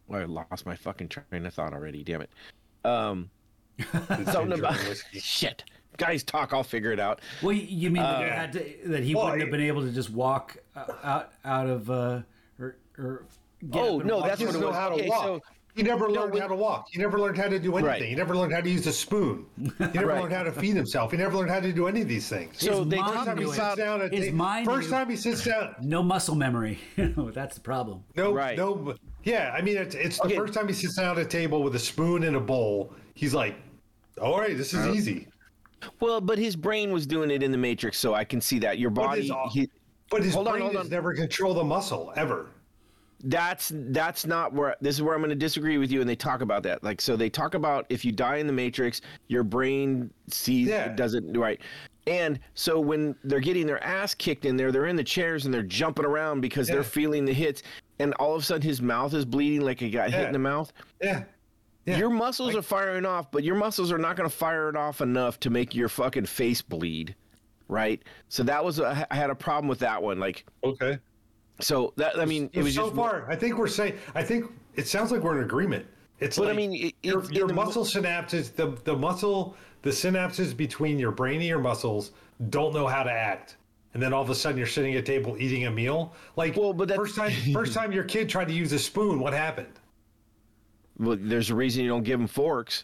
Well, 0.08 0.22
I 0.22 0.26
lost 0.26 0.66
my 0.66 0.76
fucking 0.76 1.10
train 1.10 1.46
of 1.46 1.54
thought 1.54 1.74
already. 1.74 2.04
Damn 2.04 2.22
it. 2.22 2.30
Um, 2.84 3.30
something 4.32 4.58
about 4.58 4.78
shit. 5.14 5.64
Guys, 5.98 6.24
talk. 6.24 6.54
I'll 6.54 6.64
figure 6.64 6.94
it 6.94 7.00
out. 7.00 7.20
Well, 7.44 7.52
you- 7.52 7.68
you 7.68 7.90
mean 7.90 8.04
that, 8.04 8.56
Uh, 8.56 8.60
he 8.60 8.76
that 8.90 9.04
he 9.04 9.14
Well, 9.16 9.26
wouldn't 9.26 9.42
have 9.42 9.52
been 9.52 9.60
able 9.62 9.82
to 9.82 9.92
just 9.92 10.10
walk 10.10 10.58
Uh, 10.88 10.94
out 11.04 11.32
out 11.46 11.68
of 11.68 11.90
uh, 11.90 12.22
or, 12.60 12.78
or 12.98 13.26
get 13.70 13.82
Oh 13.82 14.00
no, 14.00 14.22
that's 14.22 14.40
what 14.40 14.42
it 14.42 14.46
doesn't 14.48 14.62
know 14.62 14.68
was. 14.68 14.76
how 14.76 14.90
to 14.90 14.96
Okay, 14.96 15.10
walk. 15.10 15.24
so 15.24 15.42
He 15.76 15.84
never 15.84 16.10
learned 16.10 16.34
when- 16.34 16.42
how 16.42 16.48
to 16.48 16.56
walk. 16.56 16.88
He 16.92 17.00
never 17.00 17.20
learned 17.20 17.38
how 17.38 17.48
to 17.48 17.60
do 17.60 17.72
anything. 17.78 17.86
Right. 17.86 18.02
He 18.04 18.16
never 18.16 18.36
learned 18.36 18.54
how 18.54 18.62
to 18.62 18.70
use 18.70 18.86
a 18.88 18.92
spoon. 18.94 19.46
He 19.58 19.70
never 19.80 20.08
Right. 20.08 20.22
learned 20.22 20.34
how 20.34 20.44
to 20.44 20.52
feed 20.52 20.76
himself. 20.76 21.12
He 21.12 21.18
never 21.18 21.38
learned 21.38 21.50
how 21.52 21.60
to 21.60 21.72
do 21.72 21.88
any 21.88 22.02
of 22.02 22.08
these 22.08 22.28
things. 22.28 22.60
So 22.60 22.80
His 22.84 22.88
they 22.90 22.98
first 22.98 23.14
time 23.14 23.38
he 23.38 23.44
knew 23.44 23.52
it. 23.52 23.56
sits 23.56 23.76
down 23.76 24.02
at 24.02 24.14
His 24.14 24.32
ta- 24.32 24.64
first 24.66 24.90
knew- 24.90 24.96
time 24.98 25.10
he 25.10 25.16
sits 25.16 25.44
down, 25.44 25.76
no 25.82 26.02
muscle 26.04 26.36
memory. 26.36 26.80
You 26.98 27.32
that's 27.34 27.56
the 27.56 27.62
problem. 27.62 28.04
no, 28.16 28.34
Right. 28.34 28.58
no, 28.58 28.96
yeah. 29.24 29.54
I 29.56 29.62
mean, 29.62 29.78
it's, 29.78 29.96
it's 29.96 30.20
the 30.20 30.30
first 30.32 30.54
time 30.54 30.68
he 30.68 30.74
sits 30.74 30.96
down 30.96 31.18
at 31.20 31.26
a 31.26 31.30
table 31.30 31.64
with 31.64 31.76
a 31.76 31.80
spoon 31.80 32.24
and 32.24 32.36
a 32.36 32.40
bowl. 32.42 32.94
He's 33.14 33.34
like, 33.34 33.56
"All 34.22 34.40
right, 34.40 34.56
this 34.58 34.74
is 34.74 34.86
uh, 34.86 34.92
easy." 34.94 35.28
well, 36.02 36.20
but 36.20 36.38
his 36.38 36.56
brain 36.58 36.92
was 36.92 37.08
doing 37.08 37.32
it 37.32 37.42
in 37.42 37.52
the 37.54 37.58
Matrix, 37.58 37.98
so 38.00 38.14
I 38.14 38.26
can 38.26 38.42
see 38.42 38.60
that 38.60 38.80
your 38.80 38.90
But 38.90 39.06
body. 39.06 39.22
his, 39.22 39.32
uh, 39.32 39.48
He, 39.50 39.70
but 40.10 40.24
his 40.24 40.34
Hold 40.34 40.48
on, 40.48 40.54
brain 40.54 40.64
hold 40.64 40.76
has 40.76 40.86
on. 40.86 40.92
never 40.92 41.14
control 41.14 41.54
the 41.54 41.64
muscle 41.64 42.12
ever. 42.16 42.48
that's 43.26 43.72
that's 43.76 44.26
not 44.26 44.54
where 44.54 44.76
this 44.82 44.96
is 44.96 45.02
where 45.02 45.14
I'm 45.14 45.20
going 45.22 45.30
to 45.30 45.36
disagree 45.36 45.78
with 45.78 45.92
you. 45.92 46.00
And 46.02 46.10
they 46.10 46.16
talk 46.16 46.42
about 46.42 46.64
that, 46.64 46.84
like 46.84 47.02
so 47.02 47.16
they 47.16 47.30
talk 47.30 47.54
about 47.54 47.86
if 47.90 48.06
you 48.06 48.12
die 48.12 48.38
in 48.38 48.48
the 48.48 48.54
Matrix, 48.54 49.02
your 49.28 49.44
brain 49.44 50.10
sees 50.28 50.70
Yeah. 50.70 50.86
it 50.86 50.96
doesn't 50.96 51.38
right. 51.38 51.60
And 52.08 52.40
so 52.56 52.80
when 52.80 53.16
they're 53.24 53.40
getting 53.42 53.68
their 53.68 53.84
ass 53.84 54.16
kicked 54.16 54.46
in 54.46 54.56
there, 54.58 54.72
they're 54.72 54.88
in 54.88 54.96
the 54.96 55.04
chairs 55.04 55.46
and 55.46 55.54
they're 55.54 55.62
jumping 55.64 56.06
around 56.06 56.42
because 56.42 56.70
Yeah. 56.70 56.76
they're 56.76 56.84
feeling 56.84 57.26
the 57.26 57.34
hits. 57.34 57.62
And 58.00 58.14
all 58.14 58.34
of 58.36 58.42
a 58.42 58.46
sudden, 58.46 58.62
his 58.62 58.82
mouth 58.82 59.14
is 59.14 59.26
bleeding 59.26 59.62
like 59.62 59.80
he 59.80 59.90
got 59.90 60.10
hit 60.12 60.26
in 60.26 60.32
the 60.34 60.40
mouth. 60.40 60.72
Yeah, 61.02 61.26
Yeah. 61.86 61.98
Your 61.98 62.10
muscles 62.10 62.56
are 62.56 62.62
firing 62.62 63.06
off, 63.06 63.30
but 63.32 63.44
your 63.44 63.56
muscles 63.56 63.92
are 63.92 63.98
not 63.98 64.16
going 64.16 64.28
to 64.30 64.36
fire 64.36 64.70
it 64.70 64.78
off 64.78 65.02
enough 65.02 65.40
to 65.42 65.50
make 65.50 65.76
your 65.76 65.90
fucking 65.90 66.26
face 66.26 66.62
bleed, 66.62 67.14
right? 67.70 68.02
So 68.28 68.44
that 68.44 68.64
was 68.64 68.80
a, 68.80 69.08
I 69.10 69.16
had 69.16 69.30
a 69.30 69.36
problem 69.36 69.70
with 69.70 69.80
that 69.80 70.02
one. 70.04 70.20
Like, 70.20 70.46
okay. 70.66 71.00
so 71.62 71.94
that 71.96 72.20
I 72.20 72.26
mean, 72.26 72.50
it 72.52 72.64
was 72.64 72.76
so 72.76 72.86
just 72.86 72.96
far. 72.96 73.30
I 73.32 73.36
think 73.38 73.58
we're 73.58 73.68
saying. 73.68 73.98
I 74.16 74.24
think 74.24 74.52
it 74.76 74.88
sounds 74.88 75.12
like 75.14 75.22
we're 75.22 75.38
in 75.38 75.44
agreement. 75.46 75.86
It's 76.20 76.38
But 76.38 76.46
I 76.46 76.48
like 76.48 76.58
mean, 76.58 76.74
it- 76.74 76.96
your, 77.02 77.24
your 77.32 77.48
the 77.48 77.54
muscle 77.54 77.86
synapses, 77.86 78.54
the 78.54 78.78
the 78.84 78.96
muscle, 78.98 79.56
the 79.84 79.92
synapses 79.92 80.58
between 80.58 81.00
your 81.00 81.12
brain 81.12 81.36
and 81.36 81.46
your 81.46 81.60
muscles 81.60 82.12
don't 82.50 82.74
know 82.74 82.88
how 82.88 83.04
to 83.04 83.12
act. 83.12 83.56
And 83.94 84.04
then 84.04 84.14
all 84.14 84.22
of 84.22 84.30
a 84.30 84.36
sudden, 84.36 84.58
you're 84.58 84.68
sitting 84.68 84.94
at 84.94 85.00
a 85.00 85.02
table 85.02 85.36
eating 85.40 85.66
a 85.66 85.72
meal. 85.72 86.14
Like, 86.36 86.56
Well, 86.58 86.74
but 86.74 86.90
that's- 86.90 87.00
first 87.08 87.16
time, 87.16 87.32
first 87.54 87.74
time 87.74 87.92
your 87.92 88.04
kid 88.04 88.30
tried 88.30 88.48
to 88.50 88.54
use 88.54 88.72
a 88.74 88.78
spoon, 88.80 89.20
what 89.20 89.34
happened? 89.34 89.80
well, 91.00 91.18
there's 91.20 91.50
a 91.50 91.56
reason 91.56 91.84
you 91.84 91.90
don't 91.90 92.04
give 92.04 92.20
them 92.20 92.28
forks. 92.28 92.84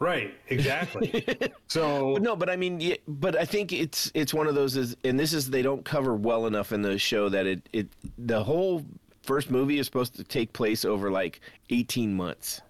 Right, 0.00 0.34
exactly. 0.48 1.24
so 1.68 2.14
But 2.14 2.22
no, 2.22 2.34
but 2.34 2.48
I 2.48 2.56
mean, 2.56 2.96
but 3.06 3.36
I 3.36 3.44
think 3.44 3.70
it's 3.72 4.10
it's 4.14 4.32
one 4.32 4.46
of 4.46 4.54
those 4.54 4.74
is, 4.76 4.96
and 5.04 5.20
this 5.20 5.34
is 5.34 5.50
they 5.50 5.60
don't 5.62 5.84
cover 5.84 6.14
well 6.14 6.46
enough 6.46 6.72
in 6.72 6.80
the 6.80 6.98
show 6.98 7.28
that 7.28 7.46
it 7.46 7.68
it 7.74 7.86
the 8.16 8.42
whole 8.42 8.84
first 9.22 9.50
movie 9.50 9.78
is 9.78 9.84
supposed 9.86 10.16
to 10.16 10.24
take 10.24 10.52
place 10.54 10.86
over 10.86 11.10
like 11.10 11.40
18 11.68 12.14
months. 12.14 12.62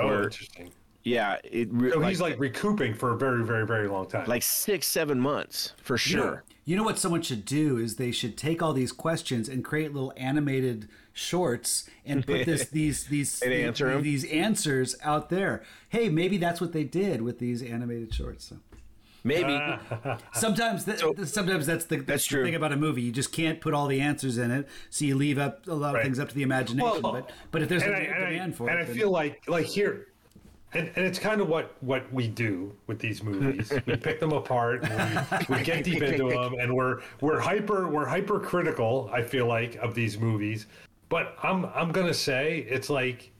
oh, 0.00 0.08
or- 0.08 0.22
interesting. 0.24 0.72
Yeah, 1.04 1.36
it 1.44 1.68
re- 1.70 1.90
So 1.92 2.00
he's 2.00 2.20
like 2.20 2.40
recouping 2.40 2.94
for 2.94 3.12
a 3.12 3.16
very, 3.18 3.44
very, 3.44 3.66
very 3.66 3.86
long 3.88 4.08
time. 4.08 4.26
like 4.26 4.42
six 4.42 4.86
seven 4.86 5.20
months 5.20 5.74
for 5.76 5.98
sure. 5.98 6.44
You 6.64 6.76
know 6.76 6.82
what 6.82 6.98
someone 6.98 7.20
should 7.20 7.44
do 7.44 7.76
is 7.76 7.96
they 7.96 8.10
should 8.10 8.38
take 8.38 8.62
all 8.62 8.72
these 8.72 8.90
questions 8.90 9.50
and 9.50 9.62
create 9.62 9.92
little 9.92 10.14
animated 10.16 10.88
shorts 11.14 11.88
and 12.04 12.26
put 12.26 12.44
this 12.44 12.68
these 12.70 13.04
these 13.06 13.40
And 13.40 13.52
answer 13.52 13.88
'em? 13.88 14.02
these 14.02 14.24
answers 14.26 14.94
out 15.02 15.30
there. 15.30 15.62
Hey, 15.88 16.08
maybe 16.10 16.36
that's 16.36 16.60
what 16.60 16.72
they 16.72 16.84
did 16.84 17.22
with 17.22 17.38
these 17.38 17.62
animated 17.62 18.12
shorts. 18.12 18.44
So 18.46 18.56
Maybe 19.26 19.54
ah. 19.58 20.18
sometimes 20.34 20.84
that, 20.84 20.98
sometimes 21.26 21.64
that's 21.64 21.86
the, 21.86 21.96
that's 21.96 22.24
the 22.28 22.34
true. 22.34 22.44
thing 22.44 22.54
about 22.56 22.72
a 22.72 22.76
movie. 22.76 23.00
You 23.00 23.10
just 23.10 23.32
can't 23.32 23.58
put 23.58 23.72
all 23.72 23.86
the 23.86 23.98
answers 24.02 24.36
in 24.36 24.50
it, 24.50 24.68
so 24.90 25.06
you 25.06 25.16
leave 25.16 25.38
up 25.38 25.66
a 25.66 25.72
lot 25.72 25.88
of 25.90 25.94
Right. 25.94 26.02
things 26.04 26.18
up 26.18 26.28
to 26.28 26.34
the 26.34 26.42
imagination. 26.42 27.00
Well, 27.02 27.12
but 27.12 27.30
but 27.50 27.62
if 27.62 27.70
there's 27.70 27.84
a 27.84 27.86
and 27.86 27.94
I, 27.94 28.00
de- 28.00 28.06
and 28.10 28.30
demand 28.32 28.56
for 28.56 28.68
it. 28.68 28.72
and 28.72 28.80
I 28.80 28.84
then- 28.84 28.94
feel 28.94 29.10
like 29.10 29.48
like 29.48 29.64
here 29.64 30.08
and, 30.74 30.90
and 30.96 31.06
it's 31.06 31.18
kind 31.20 31.40
of 31.40 31.48
what 31.48 31.74
what 31.82 32.12
we 32.12 32.28
do 32.28 32.74
with 32.86 32.98
these 32.98 33.22
movies 33.22 33.72
we 33.86 33.96
pick 34.08 34.18
them 34.20 34.32
apart 34.32 34.82
and 34.84 35.26
we, 35.48 35.56
we 35.56 35.62
get 35.62 35.84
deep 35.84 36.02
into 36.02 36.28
them 36.28 36.54
and 36.60 36.74
we're 36.74 37.00
we're 37.22 37.38
hyper 37.38 37.88
we're 37.88 38.04
hyper 38.06 38.40
critical 38.40 39.08
i 39.12 39.22
feel 39.22 39.46
like 39.46 39.76
of 39.76 39.94
these 39.94 40.18
movies 40.18 40.66
but 41.14 41.36
i'm 41.42 41.66
i'm 41.74 41.92
gonna 41.92 42.12
say 42.12 42.66
it's 42.68 42.90
like 42.90 43.30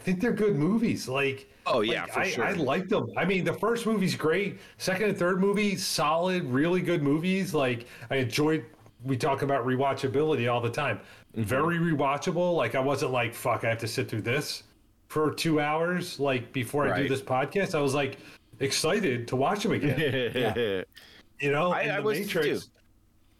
i 0.00 0.02
think 0.02 0.20
they're 0.20 0.32
good 0.32 0.56
movies 0.56 1.08
like 1.08 1.40
Oh, 1.70 1.82
yeah, 1.82 2.04
like, 2.04 2.12
for 2.12 2.20
I, 2.20 2.30
sure. 2.30 2.44
I 2.44 2.52
like 2.52 2.88
them. 2.88 3.10
I 3.14 3.26
mean, 3.26 3.44
the 3.44 3.52
first 3.52 3.84
movie's 3.84 4.16
great. 4.16 4.58
Second 4.78 5.10
and 5.10 5.18
third 5.18 5.38
movie, 5.38 5.76
solid, 5.76 6.44
really 6.44 6.80
good 6.80 7.02
movies. 7.02 7.52
Like 7.52 7.84
I 8.08 8.16
enjoyed. 8.16 8.64
We 9.04 9.18
talk 9.18 9.42
about 9.42 9.66
rewatchability 9.66 10.50
all 10.50 10.62
the 10.62 10.70
time. 10.70 10.96
Mm-hmm. 10.96 11.42
Very 11.42 11.76
rewatchable. 11.76 12.56
Like 12.56 12.74
I 12.74 12.80
wasn't 12.80 13.12
like, 13.12 13.34
fuck, 13.34 13.64
I 13.64 13.68
have 13.68 13.78
to 13.80 13.86
sit 13.86 14.08
through 14.08 14.22
this 14.22 14.62
for 15.08 15.30
two 15.30 15.60
hours. 15.60 16.18
Like 16.18 16.54
before 16.54 16.90
I 16.90 17.02
do 17.02 17.06
this 17.06 17.20
podcast, 17.20 17.74
I 17.74 17.82
was 17.82 17.92
like 17.92 18.16
excited 18.60 19.28
to 19.28 19.36
watch 19.36 19.62
them 19.64 19.72
again. 19.72 20.00
yeah. 20.34 20.82
You 21.38 21.52
know, 21.52 21.72
I- 21.72 21.82
and 21.82 21.92
I 21.92 21.96
the 21.96 22.02
was 22.02 22.18
Matrix. 22.20 22.64
too. 22.64 22.70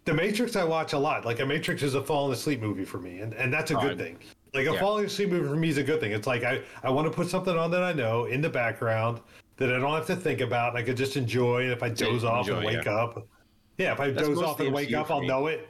The 0.09 0.14
Matrix, 0.14 0.56
I 0.56 0.64
watch 0.64 0.94
a 0.94 0.98
lot. 0.98 1.26
Like 1.26 1.40
a 1.40 1.44
Matrix 1.44 1.82
is 1.82 1.94
a 1.94 2.02
falling 2.02 2.32
asleep 2.32 2.62
movie 2.62 2.86
for 2.86 2.97
me, 2.97 3.20
and, 3.20 3.35
and 3.35 3.52
that's 3.52 3.72
a 3.72 3.74
good 3.74 4.01
I- 4.01 4.05
thing. 4.05 4.18
Like 4.55 4.66
a 4.66 4.72
yeah. 4.72 4.80
falling 4.80 5.05
asleep 5.05 5.28
movie 5.28 5.47
for 5.47 5.55
me 5.55 5.68
is 5.68 5.76
a 5.76 5.82
good 5.82 6.01
thing. 6.01 6.12
It's 6.12 6.26
like 6.26 6.44
I, 6.44 6.62
I 6.82 6.89
want 6.89 7.06
to 7.06 7.12
put 7.14 7.28
something 7.28 7.55
on 7.55 7.70
that 7.72 7.82
I 7.82 7.93
know 7.93 8.24
in 8.24 8.40
the 8.40 8.48
background 8.48 9.20
that 9.59 9.70
I 9.70 9.78
don't 9.78 9.93
have 9.93 10.06
to 10.06 10.16
think 10.16 10.40
about. 10.40 10.70
And 10.70 10.78
I 10.78 10.82
could 10.82 10.97
just 10.97 11.18
enjoy. 11.18 11.64
And 11.64 11.72
if 11.72 11.82
I 11.82 11.90
doze 11.90 12.24
off 12.24 12.48
and 12.48 12.64
wake 12.64 12.86
yeah. 12.86 12.94
up, 12.94 13.28
yeah, 13.76 13.93
if 13.93 14.01
I 14.01 14.10
That's 14.10 14.26
doze 14.26 14.39
off 14.39 14.60
and 14.60 14.72
wake 14.72 14.94
up, 14.94 15.10
I'll 15.10 15.20
me. 15.20 15.26
know 15.26 15.48
it. 15.48 15.68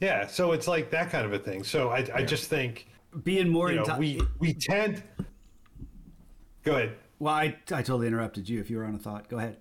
Yeah, 0.00 0.26
so 0.26 0.52
it's 0.52 0.68
like 0.68 0.90
that 0.90 1.10
kind 1.10 1.24
of 1.24 1.32
a 1.32 1.38
thing. 1.38 1.64
So 1.64 1.88
I, 1.88 2.06
I 2.14 2.22
just 2.22 2.50
think 2.50 2.88
being 3.24 3.48
more 3.48 3.70
you 3.70 3.76
know 3.76 3.84
into 3.84 3.96
we 3.96 4.20
we 4.38 4.52
tend. 4.52 5.02
Go 6.62 6.72
ahead. 6.72 6.96
well, 7.18 7.32
I 7.32 7.56
I 7.72 7.80
totally 7.80 8.08
interrupted 8.08 8.50
you. 8.50 8.60
If 8.60 8.68
you 8.68 8.76
were 8.76 8.84
on 8.84 8.96
a 8.96 8.98
thought, 8.98 9.30
go 9.30 9.38
ahead. 9.38 9.56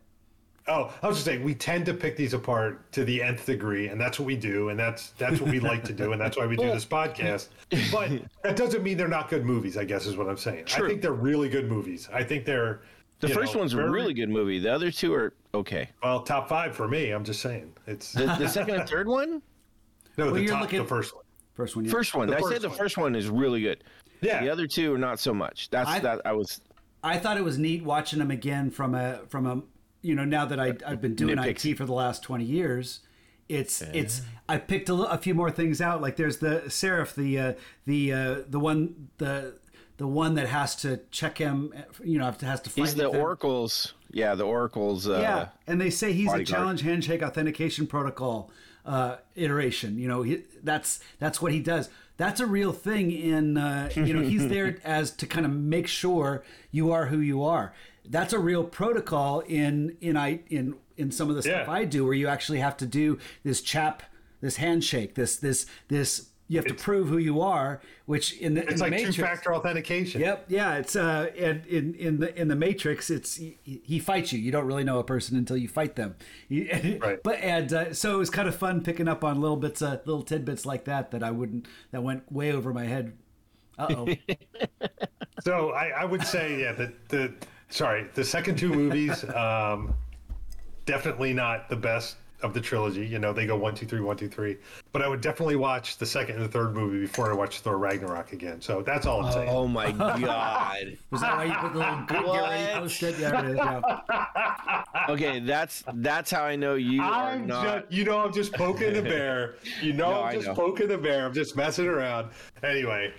Oh, 0.69 0.93
I 1.01 1.07
was 1.07 1.17
just 1.17 1.25
saying 1.25 1.43
we 1.43 1.55
tend 1.55 1.85
to 1.85 1.93
pick 1.93 2.17
these 2.17 2.33
apart 2.33 2.91
to 2.91 3.05
the 3.05 3.23
nth 3.23 3.45
degree, 3.45 3.87
and 3.87 3.99
that's 3.99 4.19
what 4.19 4.25
we 4.25 4.35
do, 4.35 4.69
and 4.69 4.77
that's 4.79 5.11
that's 5.11 5.39
what 5.39 5.49
we 5.49 5.59
like 5.59 5.83
to 5.85 5.93
do, 5.93 6.11
and 6.11 6.19
that's 6.19 6.35
why 6.37 6.45
we 6.45 6.55
do 6.57 6.65
this 6.67 6.85
podcast. 6.99 7.47
But 7.91 8.11
that 8.43 8.55
doesn't 8.57 8.83
mean 8.83 8.97
they're 8.97 9.07
not 9.07 9.29
good 9.29 9.45
movies. 9.45 9.77
I 9.77 9.85
guess 9.85 10.05
is 10.05 10.17
what 10.17 10.27
I'm 10.27 10.37
saying. 10.37 10.65
I 10.75 10.79
think 10.87 11.01
they're 11.01 11.13
really 11.13 11.47
good 11.49 11.69
movies. 11.69 12.09
I 12.13 12.23
think 12.23 12.43
they're 12.45 12.81
The 13.21 13.29
first 13.29 13.53
know, 13.53 13.59
one's 13.61 13.73
a 13.73 13.89
really 13.89 14.13
good 14.13 14.29
movie. 14.29 14.59
The 14.59 14.73
other 14.73 14.91
two 14.91 15.13
are 15.13 15.33
okay. 15.53 15.89
well 16.03 16.21
top 16.23 16.49
five 16.49 16.75
for 16.75 16.87
me. 16.87 17.11
I'm 17.11 17.23
just 17.23 17.41
saying 17.41 17.73
it's 17.87 18.11
The, 18.11 18.25
the 18.37 18.47
second 18.49 18.75
and 18.75 18.89
third 18.89 19.07
one, 19.07 19.41
no 20.17 20.31
the 20.31 20.45
top 20.47 20.61
looking- 20.61 20.79
the 20.81 20.85
first 20.87 21.15
one. 21.15 21.23
First 21.53 21.75
one, 21.75 21.85
yeah. 21.85 21.91
first 21.91 22.13
one. 22.13 22.27
The 22.27 22.35
I 22.37 22.41
said 22.41 22.49
first 22.49 22.61
the 22.61 22.69
one. 22.69 22.77
first 22.77 22.97
one 22.97 23.15
is 23.15 23.29
really 23.29 23.61
good. 23.61 23.83
Yeah, 24.21 24.43
The 24.43 24.49
other 24.49 24.67
two 24.67 24.93
are 24.93 24.97
not 24.99 25.19
so 25.19 25.33
much. 25.33 25.69
That's 25.69 25.89
I- 25.89 25.99
that 25.99 26.21
I 26.25 26.33
was. 26.33 26.61
I 27.03 27.17
thought 27.17 27.37
it 27.37 27.43
was 27.43 27.57
neat 27.57 27.83
watching 27.83 28.19
them 28.19 28.31
again 28.31 28.69
from 28.69 28.93
a 28.95 29.21
from 29.29 29.45
a 29.45 29.61
you 30.01 30.15
know 30.15 30.25
now 30.25 30.45
that 30.45 30.59
I 30.59 30.73
I've 30.85 31.01
been 31.01 31.15
doing 31.15 31.37
Nitpicks. 31.37 31.65
IT 31.65 31.75
for 31.75 31.85
the 31.85 31.93
last 31.93 32.23
twenty 32.23 32.45
years. 32.45 33.01
It's 33.49 33.81
it's 33.81 34.21
I 34.49 34.57
picked 34.57 34.89
a, 34.89 34.93
a 34.93 35.17
few 35.17 35.33
more 35.33 35.49
things 35.49 35.79
out. 35.79 36.01
Like 36.01 36.17
there's 36.17 36.39
the 36.39 36.69
Seraph, 36.69 37.15
the 37.15 37.39
uh, 37.39 37.53
the 37.85 38.13
uh, 38.13 38.35
the 38.49 38.59
one 38.59 39.09
the 39.19 39.55
the 39.97 40.07
one 40.07 40.35
that 40.35 40.47
has 40.47 40.75
to 40.77 40.99
check 41.11 41.37
him. 41.37 41.73
You 42.03 42.19
know, 42.19 42.25
has 42.41 42.61
to 42.61 42.69
fight. 42.69 42.85
He's 42.85 42.95
the 42.95 43.07
oracles. 43.07 43.93
Yeah, 44.11 44.35
the 44.35 44.43
oracles. 44.43 45.07
Uh, 45.07 45.19
Yeah, 45.21 45.47
and 45.65 45.79
they 45.79 45.89
say 45.89 46.13
he's 46.13 46.31
a 46.33 46.43
challenge 46.43 46.81
handshake 46.81 47.23
authentication 47.23 47.87
protocol 47.87 48.51
uh, 48.85 49.17
iteration. 49.35 49.99
You 49.99 50.07
know, 50.07 50.21
he, 50.23 50.43
that's 50.63 50.99
that's 51.19 51.41
what 51.41 51.51
he 51.51 51.59
does. 51.59 51.89
That's 52.17 52.39
a 52.39 52.47
real 52.47 52.73
thing. 52.73 53.11
In 53.11 53.57
uh, 53.57 53.89
you 53.95 54.13
know, 54.13 54.21
he's 54.21 54.47
there 54.49 54.77
as 54.83 55.11
to 55.11 55.27
kind 55.27 55.45
of 55.45 55.51
make 55.51 55.87
sure 55.87 56.43
you 56.71 56.91
are 56.91 57.07
who 57.07 57.19
you 57.19 57.43
are. 57.43 57.73
That's 58.09 58.33
a 58.33 58.39
real 58.39 58.63
protocol 58.63 59.41
in 59.41 59.97
in 60.01 60.15
I 60.17 60.39
in 60.49 60.75
in 60.97 61.11
some 61.11 61.29
of 61.29 61.35
the 61.35 61.43
stuff 61.43 61.67
Yeah. 61.67 61.71
I 61.71 61.85
do, 61.85 62.03
where 62.05 62.13
you 62.13 62.27
actually 62.27 62.59
have 62.59 62.77
to 62.77 62.85
do 62.85 63.19
this 63.43 63.61
CHAP, 63.61 64.03
this 64.41 64.57
handshake, 64.57 65.15
this 65.15 65.37
this 65.37 65.65
this. 65.87 66.29
You 66.49 66.55
have 66.59 66.65
to 66.67 66.73
prove 66.75 67.09
who 67.09 67.17
you 67.17 67.41
are, 67.41 67.81
which 68.05 68.31
in 68.39 68.53
the 68.53 68.61
in 68.61 68.67
it's 68.69 68.77
the 68.77 68.83
like 68.85 68.91
Matrix, 68.91 69.17
two-factor 69.17 69.53
authentication. 69.53 70.21
Yep, 70.21 70.45
yeah, 70.47 70.75
it's 70.77 70.95
uh, 70.95 71.29
and 71.37 71.65
in 71.65 71.93
in 71.95 72.19
the 72.21 72.33
in 72.39 72.47
the 72.47 72.55
Matrix, 72.55 73.09
it's 73.09 73.35
he, 73.35 73.57
he 73.63 73.99
fights 73.99 74.31
you. 74.31 74.39
You 74.39 74.53
don't 74.53 74.65
really 74.65 74.85
know 74.85 74.97
a 74.99 75.03
person 75.03 75.35
until 75.35 75.57
you 75.57 75.67
fight 75.67 75.97
them. 75.97 76.15
You- 76.47 76.99
Right. 77.01 77.21
But 77.21 77.41
and 77.41 77.73
uh, 77.73 77.93
so 77.93 78.15
it 78.15 78.17
was 78.17 78.29
kind 78.29 78.47
of 78.47 78.55
fun 78.55 78.81
picking 78.81 79.09
up 79.09 79.25
on 79.25 79.41
little 79.41 79.57
bits, 79.57 79.81
uh, 79.81 79.99
little 80.05 80.23
tidbits 80.23 80.65
like 80.65 80.85
that 80.85 81.11
that 81.11 81.21
I 81.21 81.31
wouldn't 81.31 81.67
that 81.91 82.01
went 82.01 82.31
way 82.31 82.53
over 82.53 82.71
my 82.73 82.85
head. 82.85 83.17
Uh 83.77 83.87
oh. 83.89 84.07
So 85.43 85.71
I, 85.71 85.89
I 85.89 86.05
would 86.05 86.23
say, 86.25 86.59
yeah, 86.61 86.73
the, 86.73 86.93
the 87.09 87.33
sorry, 87.69 88.07
the 88.13 88.23
second 88.23 88.57
two 88.57 88.69
movies, 88.69 89.23
um, 89.29 89.93
definitely 90.85 91.33
not 91.33 91.69
the 91.69 91.75
best 91.75 92.17
of 92.43 92.53
the 92.53 92.61
trilogy. 92.61 93.05
You 93.05 93.19
know, 93.19 93.33
they 93.33 93.45
go 93.47 93.57
one, 93.57 93.73
two, 93.75 93.85
three, 93.85 93.99
one, 94.01 94.15
two, 94.17 94.27
three. 94.29 94.57
But 94.91 95.01
I 95.01 95.07
would 95.07 95.21
definitely 95.21 95.55
watch 95.55 95.97
the 95.97 96.05
second 96.05 96.35
and 96.35 96.45
the 96.45 96.49
third 96.49 96.73
movie 96.75 97.01
before 97.01 97.31
I 97.31 97.35
watch 97.35 97.59
Thor 97.61 97.77
Ragnarok 97.77 98.33
again. 98.33 98.61
So 98.61 98.81
that's 98.81 99.05
all 99.05 99.25
I'm 99.25 99.31
saying. 99.31 99.49
Oh, 99.49 99.59
oh 99.63 99.67
my 99.67 99.91
god. 99.91 100.97
Was 101.11 101.21
that 101.21 101.35
why 101.37 101.45
you 101.45 101.53
put 101.55 101.73
the 101.73 101.79
little 101.79 102.01
get 102.05 102.13
ready 102.21 102.27
What? 102.27 102.73
post 102.81 103.03
it? 103.03 103.19
Yeah, 103.19 103.39
it 103.43 103.49
is, 103.51 103.55
yeah. 103.57 104.83
Okay, 105.09 105.39
that's 105.39 105.83
that's 105.93 106.29
how 106.31 106.43
I 106.43 106.55
know 106.55 106.75
you 106.75 107.01
are 107.01 107.31
I'm 107.31 107.47
not. 107.47 107.63
just, 107.63 107.91
you 107.91 108.03
know, 108.03 108.19
I'm 108.19 108.33
just 108.33 108.51
poking 108.53 108.93
the 108.93 109.01
bear. 109.01 109.55
You 109.81 109.93
know, 109.93 110.09
No, 110.11 110.23
I'm 110.23 110.35
just 110.35 110.47
know. 110.47 110.53
poking 110.55 110.87
the 110.89 110.97
bear. 110.97 111.25
I'm 111.25 111.33
just 111.33 111.55
messing 111.55 111.87
around. 111.87 112.29
Anyway, 112.63 113.13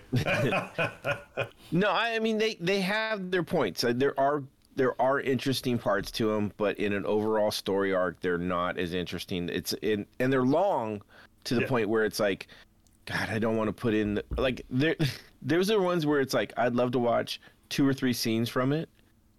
No, 1.71 1.89
I 1.91 2.15
I 2.15 2.19
mean 2.19 2.39
they 2.39 2.55
they 2.61 2.81
have 2.81 3.31
their 3.31 3.43
points. 3.43 3.85
There 3.89 4.19
are 4.19 4.43
there 4.79 5.01
are 5.03 5.21
interesting 5.21 5.77
parts 5.77 6.11
to 6.13 6.33
them, 6.33 6.53
but 6.57 6.79
in 6.79 6.93
an 6.93 7.05
overall 7.05 7.51
story 7.51 7.93
arc, 7.93 8.21
they're 8.21 8.39
not 8.39 8.79
as 8.79 8.95
interesting. 8.95 9.49
It's 9.49 9.73
in 9.83 10.07
and 10.21 10.33
they're 10.33 10.43
long 10.45 11.03
to 11.45 11.57
the 11.57 11.63
Yeah. 11.63 11.67
point 11.67 11.89
where 11.89 12.05
it's 12.05 12.21
like, 12.21 12.47
God, 13.07 13.29
I 13.29 13.41
don't 13.41 13.57
want 13.57 13.69
to 13.69 13.73
put 13.73 13.93
in 13.93 14.15
the, 14.15 14.25
like 14.39 14.63
there. 14.71 14.95
Those 15.43 15.69
are 15.71 15.81
ones 15.81 16.07
where 16.07 16.21
it's 16.21 16.33
like 16.33 16.53
I'd 16.57 16.75
love 16.75 16.93
to 16.93 16.99
watch 17.01 17.41
two 17.71 17.87
or 17.87 17.93
three 17.93 18.13
scenes 18.13 18.49
from 18.49 18.73
it, 18.73 18.89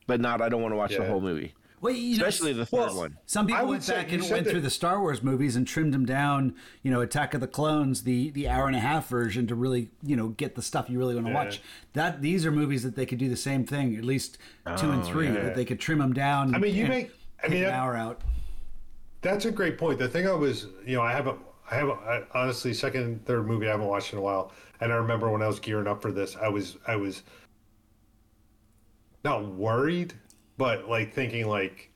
but 0.07 0.19
not 0.19 0.41
I 0.41 0.49
don't 0.49 0.61
want 0.61 0.73
to 0.73 0.77
watch 0.77 0.91
the 0.91 1.05
whole 1.05 1.21
movie, 1.21 1.53
Well, 1.81 1.93
you 1.93 2.17
know, 2.17 2.25
especially 2.25 2.53
the 2.53 2.65
third 2.65 2.77
well, 2.87 2.95
one. 2.97 3.17
Some 3.25 3.47
people 3.47 3.67
went 3.67 3.83
say- 3.83 3.93
back 3.95 4.11
and 4.11 4.21
went 4.29 4.45
that- 4.45 4.51
through 4.51 4.61
the 4.61 4.69
Star 4.69 4.99
Wars 4.99 5.23
movies 5.23 5.55
and 5.55 5.67
trimmed 5.67 5.93
them 5.93 6.05
down. 6.05 6.55
You 6.83 6.91
know, 6.91 7.01
Attack 7.01 7.33
of 7.33 7.41
the 7.41 7.47
Clones, 7.47 8.03
the 8.03 8.29
the 8.31 8.47
hour 8.47 8.67
and 8.67 8.75
a 8.75 8.79
half 8.79 9.07
version, 9.09 9.47
to 9.47 9.55
really 9.55 9.89
you 10.03 10.15
know 10.15 10.29
get 10.29 10.55
the 10.55 10.61
stuff 10.61 10.89
you 10.89 10.97
really 10.99 11.15
want 11.15 11.27
to 11.27 11.31
Yeah. 11.33 11.43
watch. 11.45 11.61
That 11.93 12.21
these 12.21 12.45
are 12.45 12.51
movies 12.51 12.83
that 12.83 12.95
they 12.95 13.05
could 13.05 13.17
do 13.19 13.29
the 13.29 13.37
same 13.37 13.65
thing. 13.65 13.95
At 13.95 14.03
least 14.03 14.37
two 14.77 14.89
and 14.91 15.01
oh, 15.01 15.05
three 15.05 15.27
yeah. 15.27 15.41
that 15.43 15.55
they 15.55 15.65
could 15.65 15.79
trim 15.79 15.99
them 15.99 16.13
down. 16.13 16.53
I 16.53 16.57
mean, 16.57 16.75
you 16.75 16.83
and 16.85 16.89
make. 16.93 17.11
I 17.43 17.47
mean, 17.47 17.59
an 17.59 17.63
that- 17.65 17.73
hour 17.73 17.95
out. 17.95 18.21
that's 19.21 19.45
a 19.45 19.51
great 19.51 19.77
point. 19.77 19.99
The 19.99 20.07
thing 20.09 20.27
I 20.27 20.33
was, 20.33 20.67
you 20.85 20.95
know, 20.95 21.01
I 21.01 21.11
haven't, 21.11 21.39
I 21.71 21.75
haven't, 21.75 21.99
I, 21.99 22.23
honestly, 22.33 22.73
second, 22.73 23.25
third 23.25 23.45
movie 23.47 23.67
I 23.67 23.71
haven't 23.71 23.87
watched 23.87 24.11
in 24.13 24.19
a 24.19 24.21
while. 24.21 24.51
And 24.81 24.91
I 24.91 24.95
remember 24.95 25.29
when 25.29 25.41
I 25.41 25.47
was 25.47 25.59
gearing 25.59 25.87
up 25.87 26.01
for 26.01 26.11
this, 26.11 26.35
I 26.41 26.47
was, 26.49 26.77
I 26.87 26.95
was 26.95 27.23
not 29.23 29.45
worried, 29.45 30.13
but 30.59 30.87
like 30.87 31.11
thinking 31.13 31.47
like 31.47 31.89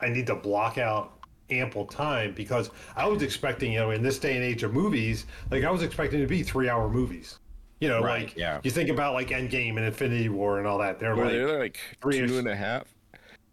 I 0.00 0.08
need 0.08 0.26
to 0.28 0.36
block 0.36 0.78
out 0.78 1.18
ample 1.50 1.84
time 1.86 2.32
because 2.34 2.70
I 2.94 3.06
was 3.08 3.22
expecting, 3.22 3.72
you 3.72 3.80
know, 3.80 3.90
in 3.90 4.02
this 4.02 4.20
day 4.20 4.36
and 4.36 4.44
age 4.44 4.62
of 4.62 4.72
movies, 4.72 5.26
like 5.50 5.64
I 5.64 5.70
was 5.72 5.82
expecting 5.82 6.20
to 6.20 6.26
be 6.28 6.44
three 6.44 6.68
hour 6.68 6.88
movies. 6.88 7.38
You 7.80 7.88
know, 7.88 8.02
Right, 8.02 8.26
like 8.28 8.36
yeah. 8.36 8.60
you 8.62 8.70
think 8.70 8.90
about 8.90 9.14
like 9.14 9.28
Endgame 9.30 9.70
and 9.78 9.86
Infinity 9.86 10.28
War 10.28 10.58
and 10.58 10.66
all 10.66 10.78
that. 10.78 11.00
They're 11.00 11.16
Were 11.16 11.24
like 11.24 11.32
they're 11.32 11.58
like 11.58 11.80
three-ish. 12.02 12.30
two 12.30 12.38
and 12.38 12.46
a 12.48 12.54
half? 12.54 12.84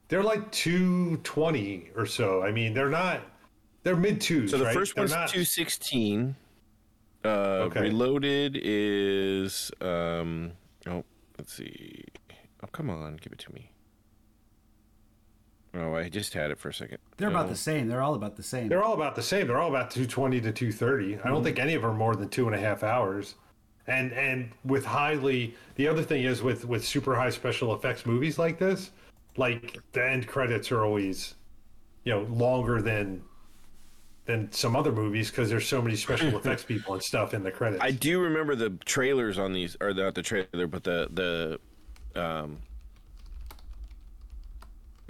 they're 0.10 0.24
like 0.24 0.52
two 0.52 1.18
twenty 1.24 1.90
or 1.96 2.06
so. 2.06 2.44
I 2.44 2.52
mean, 2.52 2.74
they're 2.74 2.90
not. 2.90 3.22
They're 3.84 3.96
mid 3.96 4.20
twos. 4.20 4.52
So 4.52 4.58
the 4.58 4.66
right? 4.66 4.74
first 4.74 4.96
They're 4.96 5.04
one's 5.04 5.12
not- 5.14 5.30
two 5.30 5.46
sixteen. 5.46 6.36
Uh, 7.24 7.68
Okay. 7.70 7.82
Reloaded 7.84 8.60
is 8.62 9.72
um. 9.82 10.52
Oh, 10.88 11.04
let's 11.38 11.54
see. 11.54 12.04
Oh, 12.64 12.68
come 12.68 12.90
on, 12.90 13.16
give 13.18 13.32
it 13.34 13.40
to 13.40 13.54
me. 13.54 13.72
Oh, 15.80 15.96
I 15.96 16.10
just 16.10 16.34
had 16.34 16.50
it 16.50 16.58
for 16.58 16.70
a 16.70 16.74
second. 16.74 16.98
They're 17.18 17.30
about 17.30 17.50
the 17.50 17.56
same. 17.56 17.88
They're 17.88 18.02
all 18.02 18.16
about 18.16 18.36
the 18.36 18.44
same. 18.44 18.68
They're 18.68 18.84
all 18.84 18.94
about 18.94 19.16
the 19.16 19.22
same. 19.22 19.48
They're 19.48 19.60
all 19.60 19.70
about 19.70 19.92
two 19.92 20.08
twenty 20.08 20.42
to 20.42 20.52
two 20.52 20.72
thirty. 20.72 21.20
I 21.24 21.30
don't 21.30 21.44
think 21.44 21.60
any 21.60 21.76
of 21.76 21.84
them 21.84 21.92
are 21.92 21.94
more 21.94 22.16
than 22.16 22.30
two 22.30 22.48
and 22.48 22.56
a 22.56 22.60
half 22.60 22.84
hours. 22.84 23.36
And 23.86 24.12
and 24.14 24.50
with 24.66 24.86
highly, 24.86 25.56
the 25.76 25.88
other 25.88 26.02
thing 26.02 26.24
is 26.24 26.42
with 26.42 26.66
with 26.66 26.86
super 26.86 27.16
high 27.16 27.30
special 27.30 27.76
effects 27.76 28.06
movies 28.06 28.40
like 28.40 28.58
this, 28.58 28.90
like 29.38 29.78
the 29.92 30.04
end 30.04 30.28
credits 30.28 30.72
are 30.72 30.84
always, 30.84 31.36
you 32.06 32.14
know, 32.14 32.24
longer 32.24 32.82
than 32.82 33.22
than 34.26 34.52
some 34.52 34.76
other 34.76 34.92
movies 34.92 35.30
because 35.30 35.50
there's 35.50 35.68
so 35.68 35.82
many 35.82 35.96
special 35.96 36.36
effects 36.38 36.64
people 36.64 36.94
and 36.94 37.04
stuff 37.04 37.34
in 37.34 37.44
the 37.44 37.52
credits. 37.52 37.84
I 37.84 37.92
do 37.92 38.20
remember 38.20 38.56
the 38.56 38.72
trailers 38.86 39.38
on 39.38 39.54
these, 39.54 39.78
or 39.80 39.94
not 39.94 40.16
the 40.16 40.24
trailer, 40.24 40.68
but 40.68 40.84
the 40.84 41.60
the 42.14 42.22
um, 42.22 42.58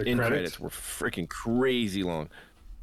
the 0.04 0.10
end 0.10 0.20
credits. 0.20 0.60
were 0.60 0.68
freaking 0.70 1.28
crazy 1.28 2.02
long. 2.02 2.28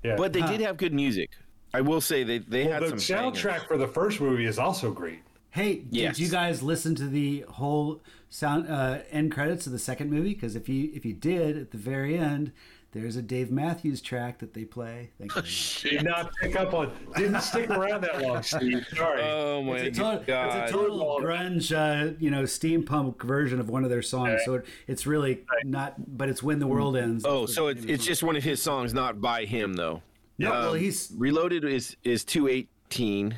yeah. 0.03 0.15
But 0.15 0.33
they 0.33 0.41
Huh. 0.41 0.51
did 0.51 0.61
have 0.61 0.77
good 0.77 0.93
music. 0.93 1.31
I 1.73 1.81
will 1.81 2.01
say 2.01 2.23
they 2.23 2.37
they 2.39 2.63
Well, 2.65 2.73
had 2.73 2.83
the 2.83 2.89
some 2.89 2.97
soundtrack 2.99 3.43
bangers. 3.43 3.67
for 3.67 3.77
the 3.77 3.87
first 3.87 4.21
movie 4.21 4.45
is 4.45 4.57
also 4.59 4.91
great. 4.91 5.19
Hey, 5.51 5.83
Yes. 5.89 6.17
did 6.17 6.23
you 6.25 6.29
guys 6.29 6.61
listen 6.61 6.95
to 6.95 7.07
the 7.07 7.45
whole 7.49 8.01
sound 8.29 8.67
uh, 8.69 8.99
end 9.09 9.31
credits 9.31 9.65
of 9.65 9.71
the 9.71 9.79
second 9.79 10.09
movie? 10.11 10.33
Because 10.33 10.55
if 10.55 10.67
you 10.69 10.89
if 10.93 11.05
you 11.05 11.13
did, 11.13 11.57
at 11.57 11.71
the 11.71 11.77
very 11.77 12.17
end, 12.17 12.51
there's 12.95 13.17
a 13.17 13.22
Dave 13.22 13.51
Matthews 13.51 14.01
track 14.01 14.40
that 14.40 14.53
they 14.53 14.64
play. 14.64 15.09
Thank 15.19 15.35
you. 15.83 15.90
Did 15.91 16.03
not 16.06 16.32
pick 16.41 16.56
up 16.56 16.74
on. 16.74 16.93
Didn't 17.17 17.41
stick 17.41 17.69
around 17.69 18.01
that 18.06 18.22
long, 18.22 18.41
Steve. 18.41 18.88
Sorry. 18.95 19.22
Oh 19.22 19.61
my 19.61 19.75
It's 19.80 19.98
a 19.98 20.01
total, 20.01 20.24
god! 20.25 20.64
it's 20.64 20.72
a 20.72 20.74
total 20.74 21.19
grunge, 21.22 21.72
uh, 21.75 22.14
you 22.19 22.32
know, 22.32 22.43
steampunk 22.43 23.22
version 23.22 23.59
of 23.59 23.69
one 23.69 23.83
of 23.83 23.90
their 23.90 24.01
songs. 24.01 24.41
So 24.45 24.56
it, 24.56 24.65
it's 24.88 25.06
really 25.06 25.43
not, 25.65 25.95
but 26.17 26.30
it's 26.30 26.41
when 26.41 26.59
the 26.59 26.67
world 26.67 26.95
ends. 26.95 27.25
Oh, 27.27 27.45
so 27.45 27.65
the 27.65 27.72
it's 27.82 27.85
it's 27.85 28.06
just 28.06 28.24
one 28.24 28.38
of 28.38 28.43
his 28.43 28.61
songs, 28.61 28.93
not 28.93 29.19
by 29.19 29.43
him 29.43 29.74
though. 29.74 30.01
No, 30.38 30.49
well, 30.51 30.72
Um, 30.72 30.80
he's 30.80 31.11
Reloaded 31.17 31.65
is 31.65 31.98
is 32.06 32.24
two 32.24 32.48
eighteen. 32.48 33.35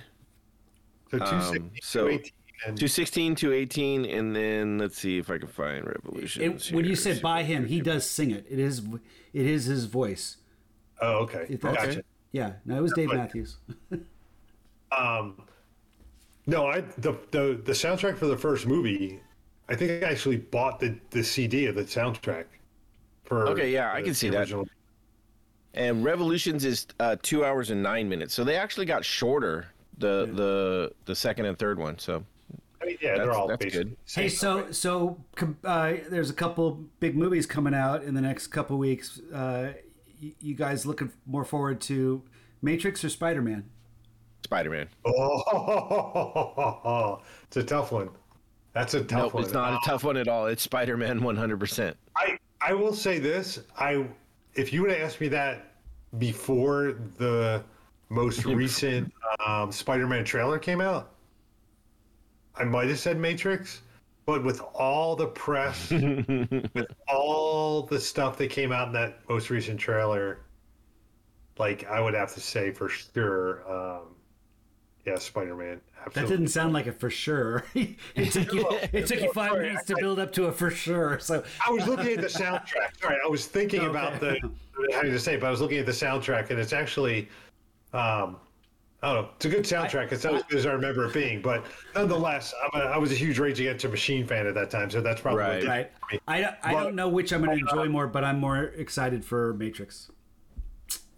so 1.09 1.17
two 1.17 1.23
um, 1.25 1.41
sixty, 1.41 1.79
so- 1.81 2.03
two 2.03 2.09
eighteen, 2.13 2.31
and 2.33 2.36
216, 2.63 3.35
218, 3.35 4.05
and 4.05 4.35
then 4.35 4.77
let's 4.77 4.97
see 4.97 5.17
if 5.17 5.29
I 5.29 5.37
can 5.37 5.47
find 5.47 5.85
Revolution. 5.85 6.41
it, 6.43 6.69
when 6.71 6.85
you 6.85 6.95
said 6.95 7.21
by 7.21 7.43
him, 7.43 7.65
he 7.67 7.81
does 7.81 8.09
sing 8.09 8.31
it. 8.31 8.45
It 8.49 8.59
is 8.59 8.79
it 9.33 9.45
is 9.45 9.65
his 9.65 9.85
voice. 9.85 10.37
oh, 11.01 11.17
okay, 11.23 11.45
If 11.49 11.61
that's- 11.61 11.87
gotcha. 11.95 12.03
Yeah, 12.31 12.53
no, 12.65 12.77
it 12.77 12.81
was 12.81 12.93
Dave 12.93 13.07
but- 13.09 13.17
Matthews. 13.17 13.57
Um, 14.89 15.41
no, 16.45 16.67
I 16.67 16.79
the, 16.79 17.17
the 17.31 17.59
the 17.65 17.73
soundtrack 17.73 18.15
for 18.17 18.27
the 18.27 18.37
first 18.37 18.65
movie. 18.65 19.19
I 19.67 19.75
think 19.75 20.01
I 20.01 20.07
actually 20.09 20.37
bought 20.37 20.79
the 20.79 20.95
the 21.09 21.21
CD 21.23 21.65
of 21.65 21.75
the 21.75 21.83
soundtrack. 21.83 22.45
For 23.25 23.49
Okay, 23.49 23.71
yeah, 23.73 23.91
I 23.91 24.01
can 24.01 24.13
see 24.13 24.29
the 24.29 24.37
that. 24.45 24.65
And 25.73 26.05
Revolutions 26.05 26.63
is 26.63 26.87
uh, 27.01 27.17
two 27.21 27.43
hours 27.43 27.69
and 27.69 27.83
nine 27.83 28.07
minutes, 28.07 28.33
so 28.33 28.45
they 28.45 28.55
actually 28.55 28.85
got 28.85 29.03
shorter 29.03 29.67
the 29.97 30.25
the 30.33 30.93
the 31.03 31.13
second 31.15 31.47
and 31.47 31.59
third 31.59 31.77
one. 31.77 31.99
So 31.99 32.13
I 32.13 32.17
mean, 32.17 32.25
yeah, 33.01 33.17
they're 33.17 33.31
all 33.33 33.47
that's 33.47 33.63
good. 33.65 33.95
Hey, 34.13 34.29
so 34.29 34.71
so 34.71 35.17
uh, 35.63 35.93
there's 36.09 36.29
a 36.29 36.33
couple 36.33 36.83
big 36.99 37.15
movies 37.15 37.45
coming 37.45 37.73
out 37.73 38.03
in 38.03 38.13
the 38.13 38.21
next 38.21 38.47
couple 38.47 38.77
weeks. 38.77 39.19
Uh, 39.33 39.73
y- 40.21 40.33
you 40.39 40.55
guys 40.55 40.85
looking 40.85 41.11
more 41.25 41.45
forward 41.45 41.81
to 41.81 42.21
Matrix 42.61 43.03
or 43.03 43.09
Spider 43.09 43.41
Man? 43.41 43.65
Spider 44.43 44.69
Man. 44.69 44.87
Oh, 45.05 47.21
it's 47.47 47.57
a 47.57 47.63
tough 47.63 47.91
one. 47.91 48.09
That's 48.73 48.93
a 48.93 49.03
tough 49.03 49.19
Nope, 49.23 49.33
one. 49.35 49.43
it's 49.43 49.53
not 49.53 49.73
a 49.73 49.79
tough 49.89 50.03
one 50.03 50.17
at 50.17 50.27
all. 50.27 50.47
It's 50.47 50.61
Spider 50.63 50.97
Man 50.97 51.21
100. 51.23 51.59
percent 51.59 51.97
I 52.15 52.37
I 52.61 52.73
will 52.73 52.93
say 52.93 53.19
this. 53.19 53.59
I 53.77 54.05
if 54.55 54.73
you 54.73 54.81
would 54.81 54.91
have 54.91 55.01
asked 55.01 55.21
me 55.21 55.27
that 55.29 55.73
before 56.17 56.93
the 57.17 57.63
most 58.09 58.45
recent 58.45 59.11
um, 59.45 59.71
Spider-Man 59.71 60.23
trailer 60.23 60.57
came 60.57 60.81
out, 60.81 61.11
I 62.59 62.63
might 62.63 62.89
have 62.89 62.99
said 62.99 63.17
Matrix. 63.17 63.81
But 64.25 64.43
with 64.43 64.59
all 64.73 65.15
the 65.15 65.27
press, 65.27 65.89
with 65.91 66.93
all 67.07 67.83
the 67.83 67.97
stuff 67.97 68.37
that 68.39 68.49
came 68.49 68.73
out 68.73 68.87
in 68.87 68.93
that 68.93 69.19
most 69.29 69.49
recent 69.49 69.79
trailer, 69.79 70.39
like 71.57 71.87
I 71.87 72.01
would 72.01 72.13
have 72.13 72.33
to 72.33 72.41
say 72.41 72.71
for 72.71 72.89
sure, 72.89 73.63
um, 73.71 74.15
yeah, 75.05 75.17
Spider-Man. 75.17 75.79
That 76.13 76.27
didn't 76.27 76.49
sound 76.49 76.73
like 76.73 76.87
a 76.87 76.91
for 76.91 77.09
sure. 77.09 77.63
it 77.73 77.97
took 78.31 78.53
you 78.53 78.67
it 78.91 79.07
took 79.07 79.21
you 79.21 79.31
five 79.31 79.51
Sorry, 79.51 79.67
minutes 79.67 79.85
to 79.85 79.95
build 79.95 80.19
up 80.19 80.33
to 80.33 80.45
a 80.45 80.51
for 80.51 80.71
sure. 80.71 81.19
So 81.19 81.43
I 81.65 81.71
was 81.71 81.87
looking 81.87 82.07
at 82.07 82.21
the 82.21 82.27
soundtrack. 82.27 82.99
Sorry, 83.01 83.17
I 83.23 83.29
was 83.29 83.45
thinking 83.45 83.85
about 83.85 84.19
the 84.19 84.37
having 84.91 85.11
to 85.11 85.19
say, 85.19 85.37
but 85.37 85.47
I 85.47 85.51
was 85.51 85.61
looking 85.61 85.77
at 85.77 85.85
the 85.85 85.93
soundtrack, 85.93 86.49
and 86.49 86.59
it's 86.59 86.73
actually, 86.73 87.29
um, 87.93 88.35
I 89.07 89.13
don't 89.13 89.23
know, 89.23 89.29
it's 89.37 89.45
a 89.45 89.49
good 89.49 89.63
soundtrack. 89.63 90.11
It's 90.11 90.25
not 90.25 90.33
as 90.33 90.43
good 90.43 90.57
as 90.59 90.65
I 90.65 90.73
remember 90.73 91.05
it 91.05 91.13
being, 91.13 91.41
but 91.41 91.65
nonetheless, 91.95 92.53
I'm 92.73 92.81
a, 92.81 92.83
I 92.85 92.97
was 92.97 93.11
a 93.13 93.15
huge 93.15 93.39
Rage 93.39 93.57
Against 93.59 93.83
the 93.83 93.89
Machine 93.89 94.27
fan 94.27 94.45
at 94.45 94.53
that 94.55 94.69
time, 94.69 94.89
so 94.89 94.99
that's 94.99 95.21
probably 95.21 95.39
Right. 95.43 95.59
did 95.61 95.69
right, 95.69 95.91
for 96.09 96.15
me. 96.15 96.19
I 96.27 96.41
don't, 96.41 96.55
I 96.61 96.73
But- 96.73 96.83
don't 96.83 96.95
know 96.95 97.07
which 97.07 97.31
I'm 97.31 97.41
going 97.43 97.57
to 97.57 97.65
enjoy 97.65 97.87
more, 97.87 98.07
but 98.07 98.25
I'm 98.25 98.39
more 98.39 98.63
excited 98.63 99.23
for 99.23 99.53
Matrix. 99.53 100.11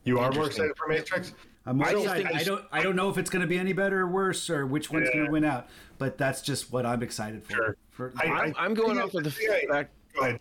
You 0.03 0.19
are 0.19 0.31
more 0.31 0.45
excited 0.45 0.77
for 0.77 0.87
Matrix. 0.87 1.33
I'm 1.65 1.77
more 1.77 1.87
I 1.87 1.91
excited. 1.91 2.27
think 2.27 2.35
I 2.35 2.39
I- 2.39 2.43
don't 2.43 2.65
I 2.71 2.83
don't 2.83 2.95
know 2.95 3.09
if 3.09 3.17
it's 3.17 3.29
going 3.31 3.41
to 3.41 3.47
be 3.47 3.57
any 3.57 3.73
better 3.73 4.01
or 4.01 4.07
worse 4.07 4.49
or 4.51 4.67
which 4.67 4.91
one's 4.91 5.09
going 5.09 5.25
to 5.25 5.31
win 5.31 5.43
out, 5.43 5.67
but 5.97 6.15
that's 6.17 6.41
just 6.41 6.71
what 6.71 6.85
I'm 6.85 7.01
excited 7.01 7.43
for. 7.43 7.53
Sure. 7.53 7.77
For 7.89 8.13
I- 8.17 8.25
I'm, 8.27 8.55
I'm 8.57 8.73
going 8.75 8.99
I- 8.99 9.01
off 9.01 9.15
of 9.15 9.23
the 9.23 9.31
fact. 9.31 9.89
Go 10.15 10.21
ahead. 10.21 10.39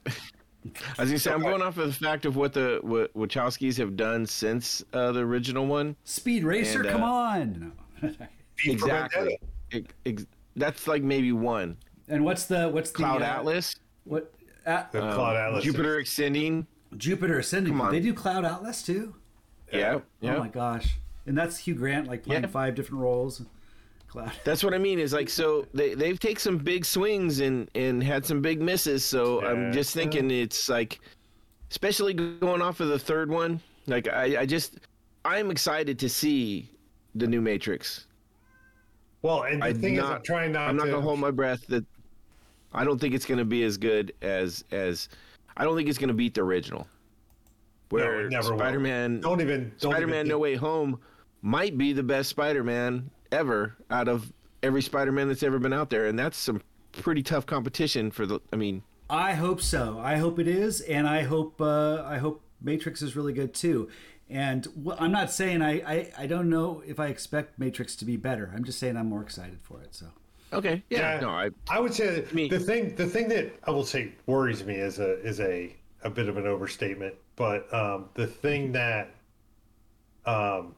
I 0.99 1.03
was 1.03 1.11
gonna 1.11 1.19
say 1.19 1.33
I'm 1.33 1.43
going 1.43 1.63
off 1.63 1.79
of 1.79 1.87
the 1.89 1.93
fact 1.93 2.25
of 2.27 2.37
what 2.37 2.53
the 2.53 2.79
what 2.83 3.13
Wachowskis 3.15 3.77
have 3.79 3.97
done 3.97 4.27
since 4.27 4.83
uh, 4.93 5.13
the 5.13 5.21
original 5.21 5.67
one. 5.67 5.97
Speed 6.05 6.45
Racer, 6.45 6.81
And, 6.81 6.89
uh, 6.89 6.93
come 6.93 7.03
on! 7.03 7.73
No. 8.03 8.09
Beat 8.09 8.17
for 8.17 8.71
Exactly. 8.87 9.39
Vendetta. 9.71 9.85
Ex- 10.07 10.23
ex- 10.23 10.27
that's 10.57 10.87
like 10.89 11.03
maybe 11.03 11.33
one. 11.33 11.77
and 12.09 12.25
what's 12.25 12.47
the 12.47 12.69
what's 12.69 12.91
the 12.91 12.97
Cloud 12.97 13.23
uh, 13.23 13.27
Atlas, 13.27 13.77
What 14.05 14.33
at, 14.67 14.91
The 14.93 15.05
um, 15.05 15.15
Cloud 15.15 15.37
Atlas. 15.37 15.65
Jupiter 15.65 15.99
Ascending. 16.01 16.67
Jupiter 16.97 17.39
Ascending? 17.39 17.73
Come 17.75 17.81
on. 17.83 17.93
They 17.93 18.01
do 18.01 18.13
Cloud 18.15 18.45
Atlas 18.45 18.83
too. 18.83 19.15
Yeah, 19.73 20.01
yeah. 20.21 20.37
Oh 20.37 20.39
my 20.41 20.49
gosh! 20.49 20.97
And 21.27 21.37
that's 21.37 21.59
Hugh 21.59 21.75
Grant 21.75 22.07
like 22.09 22.25
playing 22.25 22.43
Yeah. 22.43 22.49
five 22.49 22.75
different 22.75 23.03
roles. 23.03 23.43
Cloud. 24.09 24.33
That's 24.45 24.65
what 24.65 24.75
I 24.75 24.79
mean. 24.79 24.99
Is 24.99 25.13
like 25.13 25.29
so 25.29 25.67
they 25.75 25.95
they've 25.95 26.19
taken 26.19 26.39
some 26.41 26.59
big 26.59 26.85
swings 26.85 27.41
and 27.41 27.71
and 27.75 28.03
had 28.03 28.25
some 28.27 28.41
big 28.41 28.61
misses. 28.61 29.05
So 29.05 29.43
Yeah. 29.43 29.49
I'm 29.51 29.73
just 29.73 29.95
thinking 29.95 30.31
it's 30.31 30.69
like 30.69 31.01
especially 31.71 32.15
going 32.15 32.63
off 32.63 32.81
of 32.81 32.89
the 32.89 32.99
third 32.99 33.31
one. 33.31 33.61
Like 33.87 34.09
I, 34.09 34.41
I 34.41 34.47
just 34.47 34.79
I'm 35.25 35.51
excited 35.51 35.99
to 36.01 36.09
see 36.09 36.71
the 37.15 37.27
new 37.27 37.41
Matrix. 37.41 38.07
Well, 39.23 39.43
and 39.43 39.61
the 39.63 39.67
I'm 39.67 39.81
thing 39.81 39.95
is, 39.95 40.01
not- 40.01 40.13
I'm 40.17 40.23
trying 40.23 40.53
not 40.53 40.69
I'm 40.69 40.77
not 40.77 40.85
to. 40.87 40.91
gonna 40.93 41.03
hold 41.03 41.19
my 41.19 41.31
breath 41.31 41.67
that 41.69 41.85
I 42.73 42.85
don't 42.85 42.99
think 43.01 43.15
it's 43.15 43.27
gonna 43.27 43.45
be 43.45 43.63
as 43.65 43.77
good 43.77 44.13
as 44.23 44.65
as 44.71 45.09
I 45.57 45.65
don't 45.65 45.77
think 45.77 45.89
it's 45.89 45.99
gonna 45.99 46.15
beat 46.15 46.35
the 46.35 46.43
original. 46.43 46.87
Where 47.91 48.27
it 48.27 48.31
never 48.31 48.51
will. 48.53 48.59
Spider-Man 48.59 49.21
Don't 49.21 49.41
even. 49.41 49.73
Don't 49.81 49.93
Spider-Man 49.93 50.17
even 50.27 50.29
No 50.29 50.39
Way 50.39 50.55
Home 50.57 51.01
might 51.43 51.77
be 51.79 51.93
the 51.93 52.03
best 52.03 52.29
Spider-Man 52.31 53.11
ever 53.33 53.77
out 53.91 54.09
of 54.09 54.33
every 54.63 54.83
Spider-Man 54.83 55.29
that's 55.29 55.43
ever 55.43 55.59
been 55.59 55.73
out 55.73 55.91
there, 55.91 56.07
and 56.07 56.19
that's 56.19 56.37
some 56.37 56.63
pretty 56.93 57.23
tough 57.23 57.47
competition 57.47 58.11
for 58.11 58.27
the. 58.27 58.41
I 58.53 58.57
mean, 58.57 58.83
I 59.11 59.35
hope 59.35 59.61
so. 59.61 59.99
I 59.99 60.17
hope 60.17 60.39
it 60.39 60.49
is, 60.49 60.81
and 60.83 61.07
I 61.09 61.23
hope 61.23 61.61
uh, 61.61 62.03
I 62.05 62.19
hope 62.19 62.43
Matrix 62.61 63.03
is 63.03 63.17
really 63.17 63.33
good 63.33 63.55
too. 63.55 63.89
And 64.31 64.67
wh- 64.85 65.01
I'm 65.01 65.13
not 65.13 65.31
saying 65.31 65.63
I, 65.63 65.73
I 65.81 66.13
I 66.19 66.27
don't 66.27 66.51
know 66.51 66.83
if 66.87 67.01
I 67.01 67.07
expect 67.07 67.59
Matrix 67.59 67.97
to 67.97 68.05
be 68.05 68.17
better. 68.17 68.53
I'm 68.55 68.65
just 68.65 68.79
saying 68.79 68.97
I'm 68.97 69.09
more 69.09 69.23
excited 69.23 69.59
for 69.63 69.81
it. 69.81 69.95
So 69.95 70.07
okay, 70.53 70.83
yeah, 70.91 71.15
Yeah. 71.15 71.21
no, 71.21 71.31
I 71.31 71.51
I 71.71 71.81
would 71.81 71.95
say 71.95 72.11
that 72.21 72.35
mean- 72.35 72.51
the 72.51 72.61
thing 72.61 72.95
the 72.97 73.07
thing 73.07 73.29
that 73.29 73.53
I 73.65 73.71
will 73.71 73.87
say 73.87 74.13
worries 74.27 74.65
me 74.65 74.75
is 74.75 74.99
a 74.99 75.19
is 75.23 75.41
a 75.41 75.75
a 76.05 76.11
bit 76.11 76.29
of 76.29 76.37
an 76.37 76.47
overstatement, 76.47 77.15
but 77.37 77.73
um, 77.73 78.11
the 78.15 78.27
thing 78.27 78.73
that 78.73 79.11
um, 80.27 80.75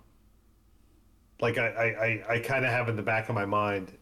like 1.40 1.58
I 1.58 1.68
I, 1.68 1.84
I, 1.84 2.34
I 2.34 2.38
kind 2.40 2.64
of 2.64 2.70
have 2.70 2.88
in 2.88 2.96
the 2.96 3.02
back 3.02 3.28
of 3.28 3.34
my 3.34 3.44
mind 3.46 3.92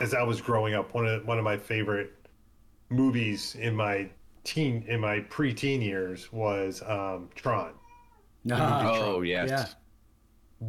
as 0.00 0.14
I 0.14 0.22
was 0.22 0.40
growing 0.40 0.74
up 0.74 0.94
one 0.94 1.06
of 1.06 1.26
one 1.26 1.38
of 1.38 1.44
my 1.44 1.56
favorite 1.56 2.12
movies 2.90 3.54
in 3.56 3.74
my 3.74 4.08
teen 4.44 4.84
in 4.88 5.00
my 5.00 5.20
preteen 5.20 5.82
years 5.82 6.32
was 6.32 6.82
um, 6.86 7.28
Tron. 7.34 7.72
oh 8.52 9.22
yes, 9.22 9.48
yeah, 9.50 9.66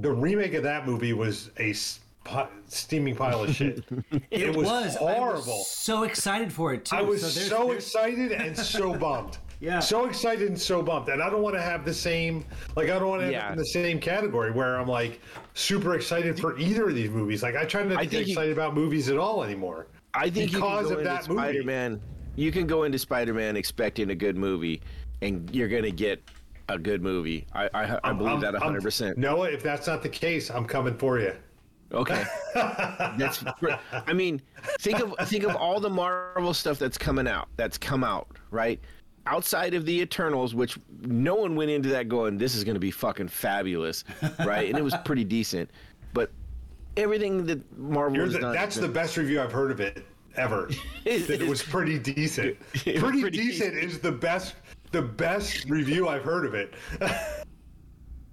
The 0.02 0.12
remake 0.12 0.54
of 0.56 0.64
that 0.64 0.88
movie 0.88 1.14
was 1.14 1.52
a 1.60 1.76
pi- 2.24 2.50
steaming 2.68 3.16
pile 3.16 3.44
of 3.44 3.54
shit. 3.56 3.84
it, 4.32 4.56
was, 4.56 4.68
I 4.98 5.14
horrible. 5.14 5.46
was 5.60 5.68
so 5.68 6.04
excited 6.04 6.52
for 6.52 6.74
it 6.74 6.86
too. 6.86 6.96
I 6.96 7.02
was 7.02 7.22
So 7.22 7.28
so, 7.30 7.40
there's- 7.40 7.50
there's- 7.68 7.84
excited 7.86 8.32
and 8.32 8.58
so 8.58 8.96
bummed. 8.96 9.38
Yeah. 9.60 9.80
So 9.80 10.06
excited 10.06 10.48
and 10.50 10.60
so 10.60 10.82
bummed. 10.84 11.10
And 11.10 11.22
I 11.22 11.30
don't 11.30 11.42
want 11.42 11.56
to 11.56 11.62
have 11.62 11.84
the 11.84 11.94
same, 11.94 12.46
like, 12.76 12.90
I 12.90 13.00
don't 13.00 13.10
want 13.10 13.22
to 13.24 13.32
Yeah. 13.32 13.52
in 13.52 13.58
the 13.58 13.66
same 13.66 14.00
category 14.00 14.52
where 14.52 14.76
I'm 14.80 14.88
like 14.88 15.20
super 15.56 15.96
excited 15.96 16.40
for 16.40 16.58
either 16.60 16.90
of 16.90 16.96
these 16.96 17.10
movies. 17.10 17.42
Like, 17.44 17.56
I 17.56 17.66
try 17.66 17.84
not 17.84 17.96
to 17.96 18.00
I 18.00 18.04
get 18.04 18.12
think 18.12 18.28
you- 18.28 18.34
excited 18.34 18.54
about 18.54 18.76
movies 18.76 19.10
at 19.10 19.18
all 19.18 19.44
anymore. 19.44 19.88
I 20.14 20.30
think 20.30 20.52
you 20.52 20.58
Because 20.60 20.62
can 20.62 20.84
go 20.84 20.86
of 20.86 20.92
into 21.00 21.04
that 21.04 21.28
movie. 21.30 21.42
Spider-Man. 21.42 22.02
You 22.36 22.52
can 22.52 22.68
go 22.68 22.84
into 22.84 23.00
Spider-Man 23.00 23.56
expecting 23.58 24.12
a 24.12 24.16
good 24.16 24.38
movie, 24.38 24.82
and 25.22 25.50
you're 25.54 25.68
gonna 25.68 25.90
get 25.92 26.22
a 26.70 26.78
good 26.78 27.02
movie. 27.02 27.48
I 27.54 27.70
I, 27.74 28.00
I 28.04 28.14
believe 28.14 28.32
I'm- 28.34 28.40
that 28.42 28.54
I'm- 28.54 28.62
100. 28.62 28.84
percent 28.84 29.18
Noah, 29.18 29.50
if 29.50 29.64
that's 29.64 29.88
not 29.88 30.04
the 30.04 30.10
case, 30.10 30.50
I'm 30.52 30.66
coming 30.66 30.96
for 30.98 31.20
you. 31.20 31.34
Okay. 31.94 32.24
that's. 32.54 33.44
I 34.06 34.14
mean, 34.14 34.42
think 34.80 35.00
of 35.00 35.16
think 35.30 35.44
of 35.46 35.56
all 35.56 35.80
the 35.80 35.90
Marvel 35.90 36.54
stuff 36.54 36.78
that's 36.80 36.98
coming 36.98 37.28
out. 37.28 37.48
That's 37.58 37.78
come 37.78 38.04
out 38.04 38.28
right 38.52 38.80
outside 39.28 39.74
of 39.74 39.86
the 39.86 40.02
Eternals, 40.02 40.56
which 40.56 40.78
no 41.02 41.36
one 41.36 41.56
went 41.56 41.70
into 41.70 41.90
that 41.90 42.08
going, 42.10 42.38
"This 42.38 42.56
is 42.56 42.64
going 42.64 42.76
to 42.76 42.80
be 42.80 42.92
fucking 42.92 43.28
fabulous," 43.28 44.04
right? 44.40 44.70
And 44.70 44.78
it 44.78 44.84
was 44.84 44.96
pretty 45.06 45.24
decent, 45.24 45.70
but 46.14 46.32
everything 46.96 47.46
that 47.46 47.78
Marvel 47.78 48.28
the, 48.28 48.40
done. 48.40 48.54
that's 48.54 48.76
the 48.76 48.88
best 48.88 49.18
review 49.18 49.42
I've 49.42 49.52
heard 49.52 49.72
of 49.72 49.80
it 49.80 50.04
ever. 50.36 50.70
It- 51.06 51.30
it 51.42 51.48
was 51.48 51.62
pretty 51.64 51.98
decent. 52.00 52.58
It 52.86 53.00
Pretty, 53.00 53.22
pretty 53.22 53.38
decent 53.38 53.76
is 53.76 54.00
the 54.00 54.12
best 54.12 54.56
the 54.92 55.02
best 55.02 55.70
review 55.70 56.08
I've 56.08 56.24
heard 56.24 56.46
of 56.46 56.54
it. 56.54 56.74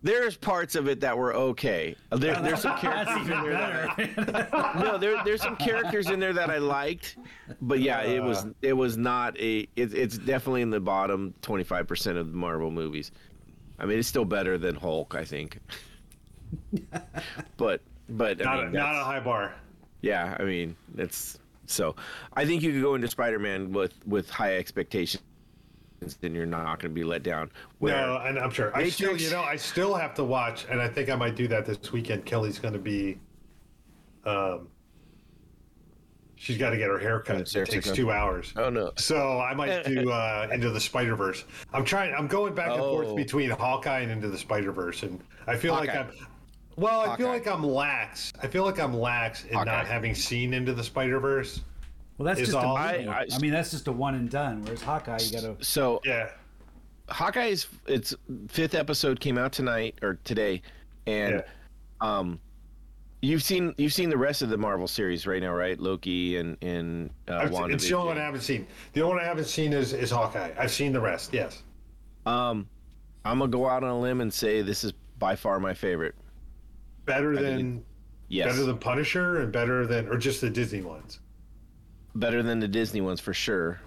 There's 0.04 0.36
parts 0.36 0.74
of 0.74 0.86
it 0.86 1.00
that 1.00 1.16
were 1.16 1.34
okay. 1.34 1.96
Uh, 2.12 2.18
there, 2.18 2.38
there's 2.42 2.60
some 2.60 2.78
characters 2.78 3.26
in 3.26 3.42
there 3.42 3.54
that 3.54 4.48
I, 4.52 4.78
no, 4.78 4.98
there, 4.98 5.16
there's 5.24 5.40
some 5.40 5.56
characters 5.56 6.10
in 6.10 6.20
there 6.20 6.34
that 6.34 6.50
I 6.50 6.58
liked, 6.58 7.16
but 7.62 7.80
yeah, 7.80 8.02
it 8.02 8.22
was 8.22 8.44
uh. 8.44 8.50
it 8.60 8.74
was 8.74 8.98
not 8.98 9.34
a. 9.40 9.60
It, 9.76 9.94
it's 9.94 10.18
definitely 10.18 10.60
in 10.60 10.68
the 10.68 10.78
bottom 10.78 11.32
25 11.40 11.88
percent 11.88 12.18
of 12.18 12.32
the 12.32 12.36
Marvel 12.36 12.70
movies. 12.70 13.12
I 13.78 13.86
mean, 13.86 13.98
it's 13.98 14.06
still 14.06 14.26
better 14.26 14.58
than 14.58 14.74
Hulk, 14.74 15.14
I 15.14 15.24
think. 15.24 15.58
but 17.56 17.80
but 18.10 18.40
I 18.42 18.44
Not, 18.44 18.56
mean, 18.66 18.76
a, 18.76 18.78
not 18.78 18.94
a 18.96 19.04
high 19.04 19.20
bar. 19.20 19.54
yeah, 20.02 20.36
I 20.38 20.44
mean, 20.44 20.76
it's 20.98 21.38
so. 21.64 21.96
I 22.34 22.44
think 22.44 22.62
you 22.62 22.72
could 22.72 22.82
go 22.82 22.94
into 22.94 23.08
Spider-Man 23.08 23.72
with 23.72 23.94
with 24.06 24.28
high 24.28 24.56
expectations, 24.58 25.22
then 26.20 26.34
you're 26.34 26.46
not 26.46 26.64
going 26.64 26.78
to 26.80 26.88
be 26.94 27.04
let 27.04 27.22
down. 27.22 27.50
No, 27.80 28.16
and 28.18 28.38
I'm 28.38 28.50
sure. 28.50 28.76
I 28.76 28.88
still, 28.88 29.16
you 29.16 29.30
know, 29.30 29.42
I 29.42 29.56
still 29.56 29.94
have 29.94 30.14
to 30.14 30.24
watch, 30.24 30.66
and 30.70 30.80
I 30.80 30.88
think 30.88 31.08
I 31.08 31.16
might 31.16 31.34
do 31.36 31.48
that 31.48 31.64
this 31.64 31.92
weekend. 31.92 32.24
Kelly's 32.26 32.58
going 32.58 32.74
to 32.74 32.80
be, 32.80 33.18
um, 34.26 34.68
she's 36.36 36.58
got 36.58 36.70
to 36.70 36.76
get 36.76 36.88
her 36.88 36.98
hair 36.98 37.20
cut. 37.20 37.40
It 37.56 37.66
takes 37.70 37.90
two 37.90 38.10
hours. 38.10 38.52
Oh 38.56 38.68
no. 38.70 38.92
So 38.96 39.40
I 39.40 39.54
might 39.54 39.84
do 39.84 40.10
uh, 40.12 40.48
Into 40.52 40.70
the 40.70 40.80
Spider 40.80 41.16
Verse. 41.16 41.44
I'm 41.72 41.84
trying. 41.84 42.14
I'm 42.14 42.26
going 42.26 42.54
back 42.54 42.70
and 42.72 42.80
Oh. 42.80 43.02
forth 43.02 43.16
between 43.16 43.50
Hawkeye 43.50 44.00
and 44.00 44.10
Into 44.10 44.28
the 44.28 44.38
Spider 44.38 44.72
Verse, 44.72 45.02
and 45.02 45.20
I 45.46 45.56
feel 45.56 45.74
like 45.74 45.90
I'm. 45.94 46.08
Well, 46.76 47.08
I 47.08 47.16
feel 47.16 47.28
like 47.28 47.46
I'm 47.46 47.62
lax. 47.62 48.32
I 48.42 48.48
feel 48.48 48.64
like 48.64 48.80
I'm 48.80 48.92
lax 48.92 49.44
in 49.44 49.54
Hawkeye. 49.54 49.64
not 49.70 49.86
having 49.86 50.14
seen 50.14 50.52
Into 50.52 50.74
the 50.74 50.82
Spider 50.84 51.20
Verse. 51.20 51.60
Well, 52.18 52.26
that's 52.26 52.40
Is 52.40 52.48
just 52.48 52.58
a 52.58 52.66
all- 52.66 52.76
movie. 52.78 53.08
I- 53.08 53.20
I, 53.22 53.26
I- 53.32 53.38
mean, 53.38 53.52
that's 53.52 53.70
just 53.70 53.88
a 53.88 53.92
one 53.92 54.14
and 54.14 54.30
done. 54.30 54.62
Whereas 54.62 54.82
Hawkeye, 54.82 55.18
you 55.22 55.32
got 55.32 55.58
to. 55.58 55.64
So 55.64 56.00
Yeah. 56.04 56.30
Hawkeye's 57.08 57.66
its 57.86 58.14
fifth 58.48 58.74
episode 58.74 59.20
came 59.20 59.36
out 59.36 59.52
tonight 59.52 59.98
or 60.02 60.14
today, 60.24 60.62
and 61.06 61.34
Yeah. 61.34 61.42
um, 62.00 62.40
you've 63.20 63.42
seen 63.42 63.74
you've 63.76 63.92
seen 63.92 64.08
the 64.08 64.16
rest 64.16 64.40
of 64.42 64.48
the 64.48 64.56
Marvel 64.56 64.88
series 64.88 65.26
right 65.26 65.42
now, 65.42 65.52
right? 65.52 65.78
Loki 65.78 66.38
and 66.38 66.56
and 66.62 67.10
uh, 67.28 67.36
I've- 67.36 67.54
It's 67.74 67.86
the 67.88 67.94
only 67.94 68.08
one 68.08 68.18
I 68.18 68.24
haven't 68.24 68.40
seen. 68.40 68.66
The 68.94 69.02
only 69.02 69.16
one 69.16 69.24
I 69.24 69.26
haven't 69.28 69.46
seen 69.46 69.72
is, 69.74 69.92
is 69.92 70.10
Hawkeye. 70.10 70.52
I've 70.58 70.70
seen 70.70 70.92
the 70.92 71.00
rest. 71.00 71.34
Yes. 71.34 71.62
Um, 72.26 72.66
I'm 73.26 73.38
gonna 73.38 73.50
go 73.50 73.68
out 73.68 73.82
on 73.84 73.90
a 73.90 73.98
limb 74.00 74.20
and 74.22 74.32
say 74.32 74.62
this 74.62 74.82
is 74.84 74.92
by 75.18 75.36
far 75.36 75.60
my 75.60 75.74
favorite. 75.74 76.14
Better 77.04 77.36
than 77.36 77.84
Yes, 78.28 78.46
better 78.50 78.64
than 78.64 78.78
Punisher 78.78 79.40
and 79.40 79.52
better 79.52 79.86
than 79.86 80.08
or 80.08 80.16
just 80.16 80.40
the 80.40 80.48
Disney 80.48 80.80
ones. 80.80 81.20
Better 82.14 82.42
than 82.42 82.60
the 82.60 82.68
Disney 82.68 83.00
ones 83.00 83.20
for 83.20 83.32
sure. 83.34 83.80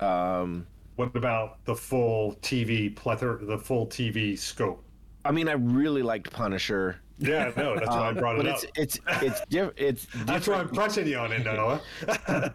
Um, 0.00 0.66
What 0.96 1.14
about 1.16 1.64
the 1.64 1.74
full 1.74 2.34
TV 2.42 2.94
plethora, 2.94 3.44
the 3.44 3.58
full 3.58 3.86
TV 3.86 4.36
scope? 4.38 4.82
I 5.24 5.30
mean, 5.32 5.48
I 5.48 5.52
really 5.52 6.02
liked 6.02 6.30
Punisher. 6.30 7.00
Yeah, 7.18 7.50
no, 7.56 7.74
that's 7.74 7.88
why 7.88 8.08
I 8.10 8.12
brought 8.12 8.36
Um, 8.38 8.44
but 8.44 8.46
it 8.46 8.52
up. 8.52 8.62
it's 8.76 9.00
it's 9.06 9.22
it's 9.22 9.40
diff- 9.50 9.72
it's 9.76 10.06
That's 10.24 10.46
why 10.46 10.54
I'm 10.54 10.60
different. 10.68 10.74
pressing 10.74 11.06
you 11.08 11.16
on 11.18 11.32
it, 11.32 11.44
Noah. 11.44 11.80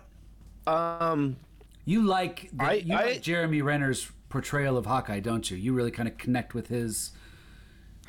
Um, 0.68 1.36
You 1.86 2.04
like 2.06 2.50
the, 2.54 2.64
I- 2.64 2.74
you 2.74 2.96
I- 2.96 3.06
like 3.06 3.22
Jeremy 3.22 3.62
Renner's 3.62 4.10
portrayal 4.30 4.78
of 4.78 4.86
Hawkeye, 4.86 5.20
don't 5.20 5.50
you? 5.52 5.58
You 5.58 5.74
really 5.74 5.92
kind 5.92 6.08
of 6.08 6.18
connect 6.18 6.54
with 6.54 6.68
his 6.68 7.12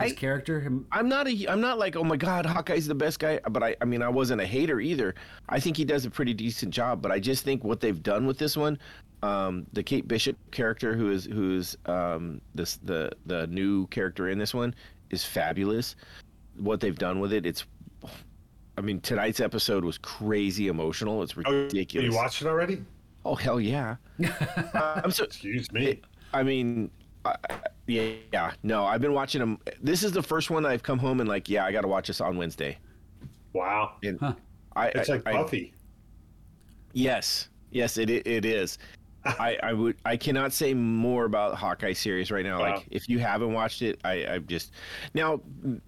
his 0.01 0.13
I- 0.13 0.15
character. 0.15 0.61
Him- 0.61 0.87
I'm 0.93 1.09
not 1.09 1.29
a 1.29 1.47
I'm 1.47 1.61
not 1.61 1.79
like 1.79 1.97
oh 1.97 2.05
my 2.05 2.17
god 2.17 2.47
Hawkeye's 2.55 2.87
the 2.87 2.95
best 2.95 3.19
guy 3.19 3.41
but 3.51 3.63
I 3.63 3.77
I 3.81 3.85
mean 3.85 4.03
I 4.03 4.09
wasn't 4.09 4.41
a 4.41 4.47
hater 4.47 4.81
either 4.81 5.15
I 5.49 5.61
think 5.61 5.77
he 5.77 5.85
does 5.85 6.05
a 6.05 6.11
pretty 6.11 6.35
decent 6.35 6.73
job 6.73 7.01
but 7.03 7.11
I 7.13 7.19
just 7.21 7.45
think 7.45 7.63
what 7.65 7.81
they've 7.81 8.03
done 8.03 8.27
with 8.27 8.39
this 8.39 8.57
one 8.57 8.79
um, 9.23 9.65
the 9.73 9.83
Kate 9.83 10.07
Bishop 10.07 10.37
character 10.51 10.95
who 10.95 11.11
is 11.11 11.25
who's 11.25 11.77
um, 11.87 12.41
this 12.55 12.77
the 12.85 13.11
the 13.27 13.47
new 13.47 13.87
character 13.87 14.29
in 14.29 14.39
this 14.39 14.53
one 14.53 14.75
is 15.11 15.25
fabulous 15.25 15.97
what 16.59 16.81
they've 16.81 16.99
done 16.99 17.21
with 17.21 17.33
it 17.33 17.47
it's 17.47 17.65
I 18.77 18.81
mean 18.81 19.01
tonight's 19.01 19.41
episode 19.41 19.85
was 19.85 19.97
crazy 19.99 20.69
emotional 20.69 21.23
it's 21.23 21.35
Oh, 21.47 21.51
ridiculous 21.53 22.11
you 22.11 22.17
watched 22.17 22.43
it 22.43 22.49
already? 22.49 22.83
oh 23.25 23.35
hell 23.37 23.61
yeah 23.61 23.97
Uh, 24.23 25.01
I'm 25.05 25.11
so 25.11 25.25
Excuse 25.25 25.71
me. 25.73 26.01
I 26.33 26.43
mean, 26.43 26.91
I, 27.25 27.37
yeah, 27.87 28.13
yeah, 28.33 28.53
no, 28.63 28.85
I've 28.85 29.01
been 29.01 29.13
watching 29.13 29.41
them. 29.41 29.59
This 29.83 30.03
is 30.03 30.13
the 30.13 30.23
first 30.23 30.51
one 30.51 30.65
I've 30.67 30.83
come 30.83 30.99
home 30.99 31.21
and 31.21 31.29
like, 31.29 31.49
yeah, 31.49 31.65
I 31.65 31.73
got 31.73 31.83
to 31.83 31.89
watch 31.89 32.07
this 32.09 32.21
on 32.21 32.37
Wednesday. 32.37 32.79
Wow. 33.53 33.93
And 34.03 34.19
Huh. 34.21 34.35
I, 34.77 34.89
It's 34.89 35.09
I- 35.09 35.15
like 35.15 35.27
I- 35.29 35.33
Buffy. 35.33 35.73
yes, 36.93 37.49
yes, 37.71 37.99
it 37.99 38.11
it 38.11 38.27
it 38.27 38.45
is. 38.45 38.79
I, 39.27 39.57
I 39.63 39.73
would 39.73 39.97
I 40.05 40.19
cannot 40.19 40.53
say 40.53 40.75
more 40.75 41.25
about 41.25 41.55
Hawkeye 41.55 41.95
series 41.95 42.31
right 42.31 42.45
now. 42.45 42.61
Wow. 42.61 42.75
Like 42.75 42.87
if 42.91 43.09
you 43.09 43.19
haven't 43.19 43.53
watched 43.55 43.81
it, 43.81 43.99
I 44.05 44.27
I 44.35 44.39
just 44.39 44.73
now 45.15 45.41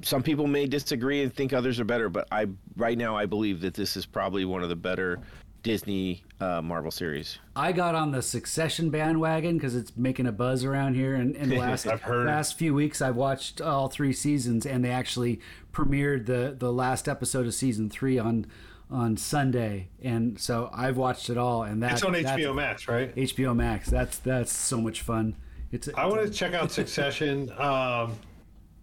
some 0.02 0.22
people 0.22 0.46
may 0.46 0.66
disagree 0.66 1.22
and 1.22 1.34
think 1.34 1.52
others 1.52 1.78
are 1.78 1.84
better, 1.84 2.08
but 2.08 2.26
I 2.32 2.46
right 2.76 2.96
now 2.96 3.14
I 3.14 3.26
believe 3.26 3.60
that 3.60 3.74
this 3.74 3.94
is 3.96 4.06
probably 4.06 4.46
one 4.46 4.62
of 4.62 4.70
the 4.70 4.76
better 4.76 5.18
Disney 5.66 6.22
uh, 6.40 6.62
Marvel 6.62 6.92
series. 6.92 7.40
I 7.56 7.72
got 7.72 7.96
on 7.96 8.12
the 8.12 8.22
Succession 8.22 8.88
bandwagon 8.88 9.56
because 9.56 9.74
it's 9.74 9.96
making 9.96 10.28
a 10.28 10.32
buzz 10.32 10.62
around 10.64 10.94
here. 10.94 11.16
And, 11.16 11.34
and 11.34 11.50
the 11.50 11.58
last 11.58 11.86
last 12.08 12.56
few 12.56 12.72
weeks, 12.72 13.02
I've 13.02 13.16
watched 13.16 13.60
all 13.60 13.88
three 13.88 14.12
seasons, 14.12 14.64
and 14.64 14.84
they 14.84 14.92
actually 14.92 15.40
premiered 15.72 16.26
the 16.26 16.54
the 16.56 16.72
last 16.72 17.08
episode 17.08 17.46
of 17.48 17.54
season 17.54 17.90
three 17.90 18.16
on 18.16 18.46
on 18.92 19.16
Sunday, 19.16 19.88
and 20.00 20.38
so 20.38 20.70
I've 20.72 20.96
watched 20.96 21.30
it 21.30 21.36
all. 21.36 21.64
And 21.64 21.82
that 21.82 21.94
It's 21.94 22.04
on 22.04 22.12
HBO 22.12 22.54
Max, 22.54 22.86
right? 22.86 23.12
HBO 23.16 23.56
Max. 23.56 23.90
That's 23.90 24.18
that's 24.18 24.56
so 24.56 24.80
much 24.80 25.00
fun. 25.02 25.34
It's 25.72 25.88
I 25.96 26.06
want 26.06 26.22
to 26.22 26.30
check 26.30 26.54
out 26.54 26.70
Succession. 26.70 27.50
Um, 27.58 28.12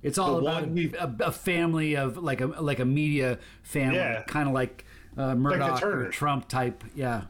it's 0.02 0.18
all 0.18 0.38
about 0.38 0.68
one 0.68 0.92
a, 1.00 1.28
a 1.28 1.32
family 1.32 1.96
of 1.96 2.18
like 2.18 2.42
a 2.42 2.48
like 2.48 2.80
a 2.80 2.86
media 2.86 3.40
family, 3.62 4.00
Yeah. 4.00 4.24
kind 4.24 4.50
of 4.50 4.54
like 4.54 4.84
uh, 5.18 5.36
Murdoch 5.36 5.84
or 5.84 6.10
Trump 6.10 6.48
type. 6.48 6.84
Yeah. 6.96 7.24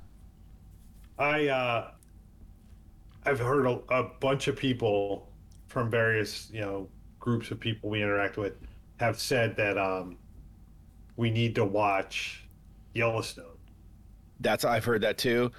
I 1.19 1.47
uh, 1.47 1.91
I've 3.25 3.39
heard 3.39 3.65
a, 3.65 3.79
a 3.89 4.03
bunch 4.19 4.47
of 4.47 4.55
people 4.55 5.29
from 5.67 5.89
various 5.89 6.49
you 6.51 6.61
know 6.61 6.87
groups 7.19 7.51
of 7.51 7.59
people 7.59 7.89
we 7.89 8.01
interact 8.01 8.37
with 8.37 8.53
have 8.99 9.19
said 9.19 9.55
that 9.57 9.77
um, 9.77 10.17
we 11.15 11.29
need 11.31 11.55
to 11.55 11.65
watch 11.65 12.45
Yellowstone. 12.93 13.45
That's 14.39 14.65
I've 14.65 14.85
heard 14.85 15.01
that 15.01 15.17
too. 15.17 15.51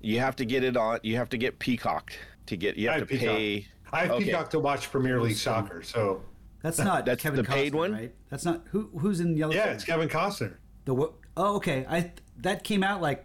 You 0.00 0.18
have 0.20 0.36
to 0.36 0.44
get 0.44 0.64
it 0.64 0.76
on. 0.76 0.98
You 1.02 1.16
have 1.16 1.28
to 1.30 1.38
get 1.38 1.58
Peacock 1.58 2.12
to 2.46 2.56
get. 2.56 2.76
You 2.76 2.88
I 2.88 2.92
have 2.92 3.00
have 3.02 3.08
to 3.08 3.18
Peacock. 3.18 3.36
pay. 3.36 3.66
I 3.92 4.00
have 4.02 4.10
Okay. 4.12 4.24
Peacock 4.24 4.50
to 4.50 4.58
watch 4.58 4.90
Premier 4.90 5.20
League 5.20 5.36
soccer, 5.36 5.82
so 5.82 6.22
That's 6.62 6.78
not 6.90 7.06
That's 7.06 7.22
Kevin 7.22 7.36
the 7.36 7.44
paid 7.44 7.74
one? 7.74 7.92
right? 7.92 8.14
That's 8.30 8.44
not 8.44 8.62
who 8.70 8.90
who's 8.98 9.20
in 9.20 9.36
Yellowstone. 9.36 9.66
yeah, 9.66 9.72
it's 9.72 9.84
Kevin 9.84 10.08
Costner. 10.08 10.56
The 10.86 10.94
wo- 10.94 11.14
oh, 11.36 11.56
okay. 11.56 11.86
I 11.88 12.12
that 12.38 12.64
came 12.64 12.82
out 12.82 13.00
like 13.00 13.24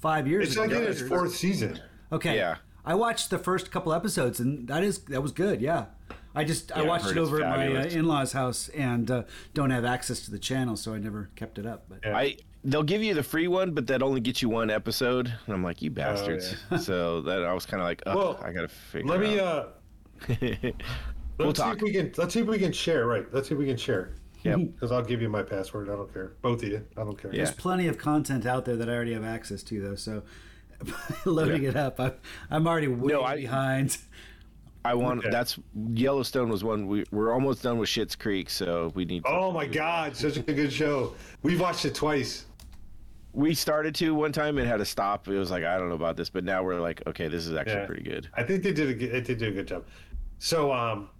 five 0.00 0.26
years 0.26 0.48
It's 0.48 0.52
ago. 0.56 0.64
It's 0.64 0.72
like 0.74 0.82
in 0.82 0.90
its 0.90 1.02
fourth 1.02 1.34
season. 1.34 1.80
Okay. 2.10 2.36
Yeah. 2.36 2.56
I 2.84 2.94
watched 2.94 3.30
the 3.30 3.38
first 3.38 3.70
couple 3.70 3.92
episodes, 3.92 4.40
and 4.40 4.66
that 4.68 4.82
is 4.82 4.98
that 5.04 5.22
was 5.22 5.32
good. 5.32 5.60
Yeah. 5.60 5.86
I 6.34 6.44
just 6.44 6.72
I 6.72 6.76
Yeah, 6.78 6.82
I've 6.82 6.88
watched 6.88 7.04
heard 7.04 7.16
it 7.18 7.20
over 7.20 7.42
at 7.44 7.56
my 7.58 7.76
uh, 7.82 7.84
in-laws' 7.84 8.32
house 8.32 8.68
and 8.70 9.10
uh, 9.10 9.22
don't 9.54 9.70
have 9.70 9.84
access 9.84 10.24
to 10.24 10.30
the 10.30 10.38
channel, 10.38 10.76
so 10.76 10.94
I 10.94 10.98
never 10.98 11.30
kept 11.36 11.58
it 11.58 11.66
up. 11.66 11.84
But 11.88 12.00
Yeah. 12.04 12.16
I 12.16 12.36
they'll 12.64 12.82
give 12.82 13.02
you 13.02 13.12
the 13.14 13.22
free 13.22 13.48
one, 13.48 13.72
but 13.72 13.86
that 13.88 14.02
only 14.02 14.20
gets 14.20 14.40
you 14.40 14.48
one 14.48 14.70
episode. 14.70 15.26
And 15.26 15.54
I'm 15.54 15.62
like, 15.62 15.82
you 15.82 15.90
bastards. 15.90 16.56
so 16.80 17.20
that 17.22 17.44
I 17.44 17.52
was 17.52 17.66
kind 17.66 17.80
of 17.82 17.86
like, 17.86 18.02
oh, 18.06 18.16
Well, 18.16 18.40
I 18.42 18.52
gotta 18.52 18.68
figure. 18.68 19.08
Let 19.10 19.20
me 19.20 19.38
out. 19.40 19.78
uh, 20.28 20.32
We'll 21.38 21.48
let's 21.48 21.58
see 21.60 21.64
talk. 21.64 21.76
if 21.76 21.82
we 21.82 21.92
can. 21.92 22.12
Let's 22.16 22.34
see 22.34 22.40
if 22.40 22.46
we 22.46 22.58
can 22.58 22.72
share. 22.72 23.06
Right. 23.06 23.26
Let's 23.32 23.48
see 23.48 23.54
if 23.54 23.58
we 23.58 23.66
can 23.66 23.76
share. 23.76 24.14
Yep. 24.42 24.58
Because 24.74 24.92
I'll 24.92 25.02
give 25.04 25.22
you 25.22 25.28
my 25.28 25.42
password. 25.42 25.88
I 25.88 25.94
don't 25.96 26.12
care. 26.12 26.32
Both 26.42 26.62
of 26.62 26.68
you. 26.68 26.84
I 26.96 27.04
don't 27.04 27.16
care. 27.20 27.30
Yeah. 27.32 27.44
there's 27.44 27.56
plenty 27.56 27.86
of 27.88 27.98
content 27.98 28.44
out 28.46 28.64
there 28.64 28.76
that 28.76 28.88
I 28.88 28.92
already 28.94 29.12
have 29.14 29.24
access 29.24 29.62
to, 29.64 29.80
though. 29.80 29.94
So 29.94 30.22
loading 31.24 31.64
it 31.64 31.76
up, 31.76 32.00
I'm, 32.00 32.12
I'm 32.50 32.66
already 32.66 32.88
way 32.88 33.12
No, 33.12 33.22
I- 33.22 33.36
behind. 33.36 33.98
I 34.84 34.94
want. 34.94 35.20
Okay. 35.20 35.30
That's 35.30 35.60
Yellowstone 35.94 36.48
was 36.48 36.64
one. 36.64 36.88
We 36.88 37.04
we're 37.12 37.32
almost 37.32 37.62
done 37.62 37.78
with 37.78 37.88
Schitt's 37.88 38.16
Creek, 38.16 38.50
so 38.50 38.90
we 38.96 39.04
need. 39.04 39.22
To, 39.24 39.30
Oh 39.30 39.52
my 39.52 39.64
God, 39.64 40.16
such 40.16 40.38
a 40.38 40.42
good 40.42 40.72
show. 40.72 41.14
We've 41.44 41.60
watched 41.60 41.84
it 41.84 41.94
twice. 41.94 42.46
we 43.32 43.54
started 43.54 43.94
to 43.94 44.12
one 44.12 44.32
time 44.32 44.58
and 44.58 44.66
had 44.66 44.78
to 44.78 44.84
stop. 44.84 45.28
It 45.28 45.38
was 45.38 45.52
like 45.52 45.62
I 45.62 45.78
don't 45.78 45.88
know 45.88 45.94
about 45.94 46.16
this, 46.16 46.30
but 46.30 46.42
now 46.42 46.64
we're 46.64 46.80
like, 46.80 47.00
okay, 47.06 47.28
this 47.28 47.46
is 47.46 47.54
actually 47.54 47.76
Yeah. 47.76 47.86
pretty 47.86 48.02
good. 48.02 48.28
I 48.34 48.42
think 48.42 48.64
they 48.64 48.72
did 48.72 48.90
a 49.00 49.06
they 49.08 49.20
did 49.20 49.38
do 49.38 49.46
a 49.46 49.52
good 49.52 49.68
job. 49.68 49.84
So 50.40 50.72
um, 50.72 51.10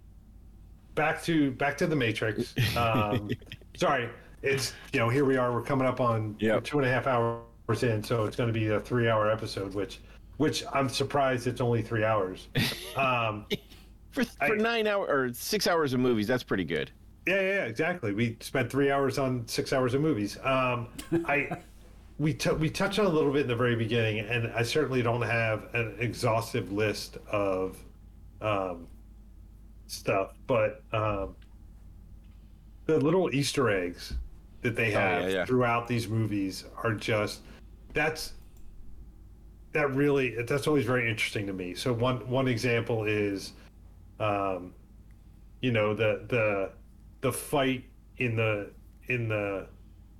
back 0.95 1.21
to 1.23 1.51
back 1.51 1.77
to 1.77 1.87
the 1.87 1.95
Matrix. 1.95 2.53
Um, 2.77 3.29
sorry, 3.75 4.09
it's 4.41 4.73
you 4.93 4.99
know 4.99 5.09
here 5.09 5.25
we 5.25 5.37
are. 5.37 5.51
We're 5.53 5.61
coming 5.63 5.87
up 5.87 5.99
on 6.01 6.35
Yep. 6.39 6.63
two 6.63 6.79
and 6.79 6.87
a 6.87 6.91
half 6.91 7.07
hours 7.07 7.83
in, 7.83 8.03
so 8.03 8.25
it's 8.25 8.35
going 8.35 8.47
to 8.47 8.53
be 8.57 8.67
a 8.69 8.79
three 8.79 9.09
hour 9.09 9.29
episode, 9.31 9.73
which 9.73 9.99
which 10.37 10.63
I'm 10.73 10.89
surprised 10.89 11.47
it's 11.47 11.61
only 11.61 11.81
three 11.81 12.03
hours. 12.03 12.47
Um, 12.97 13.45
For 14.11 14.23
for 14.23 14.43
I- 14.43 14.49
nine 14.57 14.85
hour 14.85 15.05
or 15.07 15.33
six 15.33 15.65
hours 15.65 15.93
of 15.93 15.99
movies, 15.99 16.27
that's 16.27 16.43
pretty 16.43 16.63
good. 16.63 16.91
Yeah, 17.25 17.35
yeah, 17.35 17.41
yeah, 17.41 17.63
exactly. 17.65 18.13
We 18.13 18.37
spent 18.41 18.69
three 18.69 18.91
hours 18.91 19.17
on 19.17 19.47
six 19.47 19.71
hours 19.73 19.93
of 19.93 20.01
movies. 20.01 20.37
Um, 20.43 20.89
I 21.25 21.57
we 22.19 22.33
t- 22.33 22.51
we 22.51 22.69
touched 22.69 22.99
on 22.99 23.05
a 23.05 23.09
little 23.09 23.31
bit 23.31 23.43
in 23.43 23.47
the 23.47 23.55
very 23.55 23.75
beginning, 23.75 24.19
and 24.19 24.51
I 24.53 24.61
certainly 24.61 25.01
don't 25.01 25.21
have 25.23 25.73
an 25.73 25.95
exhaustive 25.99 26.71
list 26.71 27.17
of 27.31 27.77
um, 28.41 28.87
stuff, 29.93 30.33
but 30.47 30.81
um, 30.91 31.35
the 32.85 32.97
little 32.97 33.33
Easter 33.33 33.69
eggs 33.69 34.13
that 34.61 34.75
they 34.75 34.93
Oh, 34.95 34.99
have 34.99 35.21
yeah, 35.23 35.27
yeah. 35.29 35.45
throughout 35.45 35.87
these 35.87 36.07
movies 36.07 36.65
are 36.83 36.93
just 36.93 37.41
that's 37.93 38.33
that 39.73 39.93
really 39.93 40.41
that's 40.43 40.67
always 40.67 40.85
very 40.85 41.09
interesting 41.09 41.47
to 41.47 41.53
me. 41.53 41.73
So 41.75 41.93
one 41.93 42.27
one 42.29 42.47
example 42.47 43.05
is, 43.05 43.53
um, 44.19 44.73
you 45.61 45.71
know 45.71 45.93
the 45.93 46.25
the 46.27 46.71
the 47.21 47.31
fight 47.31 47.83
in 48.17 48.35
the 48.35 48.69
in 49.07 49.27
the 49.27 49.67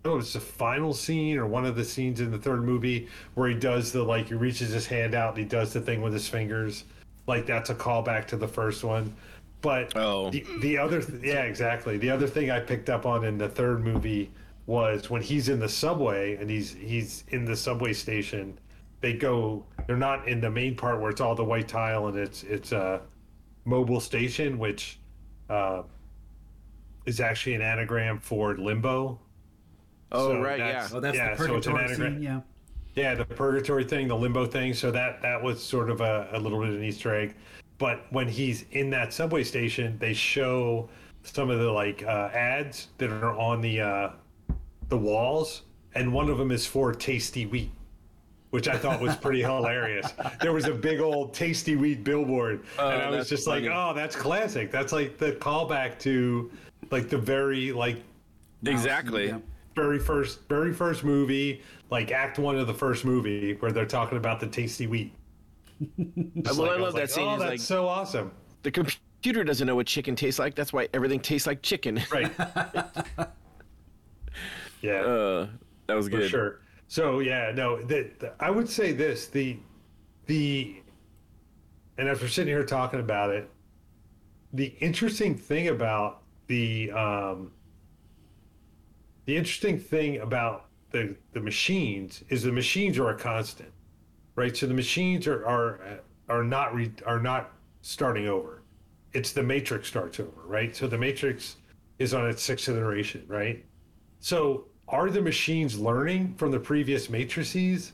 oh 0.06 0.18
it's 0.18 0.34
the 0.34 0.40
final 0.40 0.94
scene 0.94 1.38
or 1.38 1.46
one 1.48 1.66
of 1.66 1.76
the 1.76 1.84
scenes 1.84 2.20
in 2.20 2.32
the 2.32 2.38
third 2.38 2.64
movie 2.64 3.08
where 3.36 3.48
he 3.50 3.56
does 3.56 3.92
the 3.92 4.02
like 4.04 4.28
he 4.28 4.34
reaches 4.34 4.70
his 4.72 4.86
hand 4.86 5.14
out 5.16 5.30
and 5.30 5.38
he 5.38 5.46
does 5.46 5.72
the 5.72 5.80
thing 5.80 6.02
with 6.02 6.12
his 6.12 6.28
fingers 6.28 6.84
like 7.28 7.46
that's 7.46 7.70
a 7.70 7.76
callback 7.76 8.26
to 8.28 8.36
the 8.36 8.48
first 8.48 8.84
one 8.84 9.14
but 9.64 9.96
Oh. 9.98 10.30
the, 10.30 10.46
the 10.62 10.78
other 10.78 11.02
th- 11.02 11.24
yeah 11.24 11.42
exactly 11.44 11.98
the 11.98 12.12
other 12.12 12.28
thing 12.28 12.52
i 12.52 12.60
picked 12.60 12.90
up 12.92 13.08
on 13.08 13.24
in 13.26 13.38
the 13.40 13.50
third 13.50 13.84
movie 13.84 14.30
was 14.68 15.10
when 15.10 15.22
he's 15.24 15.50
in 15.50 15.60
the 15.60 15.68
subway 15.70 16.36
and 16.36 16.48
he's 16.50 16.74
he's 16.76 17.24
in 17.30 17.44
the 17.46 17.56
subway 17.56 17.94
station 17.94 18.60
they 19.02 19.14
go 19.14 19.66
they're 19.88 19.98
not 19.98 20.28
in 20.28 20.40
the 20.40 20.50
main 20.50 20.76
part 20.76 21.02
where 21.02 21.10
it's 21.10 21.22
all 21.22 21.34
the 21.34 21.44
white 21.44 21.68
tile 21.68 22.08
and 22.08 22.18
it's 22.18 22.44
it's 22.44 22.72
a 22.74 23.02
mobile 23.66 24.00
station 24.00 24.60
which 24.60 25.00
uh, 25.50 25.82
is 27.06 27.20
actually 27.20 27.56
an 27.56 27.62
anagram 27.62 28.20
for 28.20 28.56
limbo 28.58 29.18
Oh 30.16 30.30
So 30.34 30.42
right, 30.42 30.60
yeah. 30.60 30.66
that's- 30.68 30.94
Oh, 30.94 31.00
that's 31.00 31.18
Yeah, 31.18 31.34
the 31.36 31.44
so 31.48 31.56
it's 31.56 31.66
an 31.66 31.74
purgatory 31.74 31.86
anagram. 31.86 32.14
scene. 32.14 32.22
Yeah. 32.22 32.40
yeah, 32.94 33.16
the 33.16 33.26
purgatory 33.26 33.84
thing, 33.84 34.08
the 34.08 34.16
limbo 34.16 34.46
thing. 34.46 34.76
So 34.76 34.92
that 34.92 35.24
that 35.24 35.42
was 35.42 35.60
sort 35.60 35.90
of 35.90 36.02
a, 36.02 36.30
a 36.34 36.38
little 36.40 36.60
bit 36.60 36.70
of 36.70 36.76
an 36.76 36.84
Easter 36.84 37.16
egg. 37.16 37.34
But 37.78 38.06
when 38.12 38.28
he's 38.28 38.66
in 38.72 38.90
that 38.92 39.14
subway 39.14 39.44
station, 39.44 39.98
they 40.00 40.14
show 40.14 40.90
some 41.24 41.50
of 41.50 41.60
the 41.60 41.72
like 41.72 42.04
uh, 42.04 42.30
ads 42.34 42.88
that 42.98 43.10
are 43.10 43.38
on 43.38 43.62
the 43.62 43.82
uh, 43.82 44.10
the 44.90 44.98
walls, 44.98 45.64
and 45.96 46.14
one 46.14 46.30
of 46.30 46.38
them 46.38 46.52
is 46.52 46.66
for 46.66 46.94
Tasty 46.94 47.46
Wheat, 47.46 47.72
which 48.52 48.68
I 48.68 48.78
thought 48.78 49.02
was 49.02 49.16
pretty 49.16 49.42
hilarious. 49.52 50.14
There 50.42 50.54
was 50.54 50.66
a 50.66 50.74
big 50.74 51.00
old 51.00 51.34
Tasty 51.34 51.76
Wheat 51.76 52.04
billboard, 52.04 52.64
Oh, 52.78 52.90
and 52.90 53.02
I 53.02 53.10
was 53.10 53.28
just 53.30 53.46
funny. 53.46 53.68
like, 53.68 53.76
"Oh, 53.76 53.94
that's 53.94 54.16
classic. 54.16 54.72
That's 54.72 54.94
like 54.94 55.18
the 55.18 55.34
callback 55.34 55.98
to 56.00 56.52
like 56.92 57.10
the 57.10 57.18
very 57.18 57.72
like 57.72 57.98
exactly. 58.66 59.28
Yeah. 59.28 59.40
very 59.76 60.00
first 60.00 60.48
very 60.48 60.72
first 60.74 61.04
movie 61.04 61.62
like 61.90 62.12
act 62.12 62.38
one 62.40 62.58
of 62.58 62.68
the 62.68 62.74
first 62.74 63.04
movie 63.06 63.56
where 63.56 63.72
they're 63.72 63.86
talking 63.86 64.18
about 64.18 64.40
the 64.40 64.48
tasty 64.48 64.86
wheat 64.88 65.12
Just 65.12 65.23
well, 65.98 66.18
like, 66.36 66.48
I 66.48 66.52
love 66.52 66.80
was 66.82 66.94
that 66.96 67.00
like, 67.02 67.10
scene. 67.10 67.28
oh 67.28 67.38
that's 67.38 67.50
like, 67.50 67.60
so 67.60 67.88
awesome 67.88 68.32
the 68.64 68.72
computer 68.72 69.44
doesn't 69.44 69.68
know 69.68 69.76
what 69.76 69.88
chicken 69.88 70.16
tastes 70.16 70.40
like. 70.40 70.56
That's 70.56 70.72
why 70.74 70.88
everything 70.94 71.20
tastes 71.20 71.46
like 71.48 71.62
chicken. 71.62 72.02
right 72.12 72.32
yeah 74.82 75.02
Uh, 75.02 75.48
that 75.88 75.96
was 75.96 76.10
good. 76.10 76.24
for 76.24 76.28
sure 76.30 76.60
so 76.88 77.20
yeah 77.20 77.52
no 77.56 77.82
the, 77.82 78.10
the- 78.20 78.34
i 78.40 78.50
would 78.50 78.70
say 78.70 78.92
this 78.92 79.28
the 79.28 79.58
the 80.28 80.76
and 81.98 82.08
as 82.10 82.22
we're 82.22 82.28
sitting 82.28 82.54
here 82.54 82.66
talking 82.66 83.00
about 83.00 83.30
it 83.30 83.50
the 84.54 84.74
interesting 84.80 85.36
thing 85.36 85.68
about 85.70 86.22
the 86.48 86.92
um 86.92 87.52
the 89.26 89.36
interesting 89.36 89.80
thing 89.80 90.18
about 90.20 90.66
the 90.92 91.16
the 91.34 91.40
machines 91.40 92.24
is 92.30 92.44
the 92.44 92.52
machines 92.52 92.98
are 93.00 93.10
a 93.10 93.18
constant 93.18 93.72
right? 94.36 94.56
So 94.56 94.68
the 94.68 94.74
machines 94.74 95.28
are 95.28 95.46
are 95.46 96.00
are 96.30 96.44
not 96.44 96.74
re, 96.74 96.92
are 97.06 97.20
not 97.20 97.52
starting 97.82 98.28
over. 98.28 98.62
It's 99.14 99.32
the 99.32 99.44
matrix 99.44 99.88
starts 99.88 100.20
over 100.20 100.42
right? 100.46 100.76
So 100.76 100.88
the 100.88 100.98
matrix 100.98 101.58
is 102.00 102.14
on 102.14 102.28
its 102.28 102.42
sixth 102.42 102.70
iteration 102.70 103.24
right? 103.28 103.64
So 104.20 104.66
are 104.88 105.10
the 105.10 105.22
machines 105.22 105.80
learning 105.80 106.36
from 106.36 106.52
the 106.52 106.60
previous 106.60 107.10
matrices? 107.10 107.94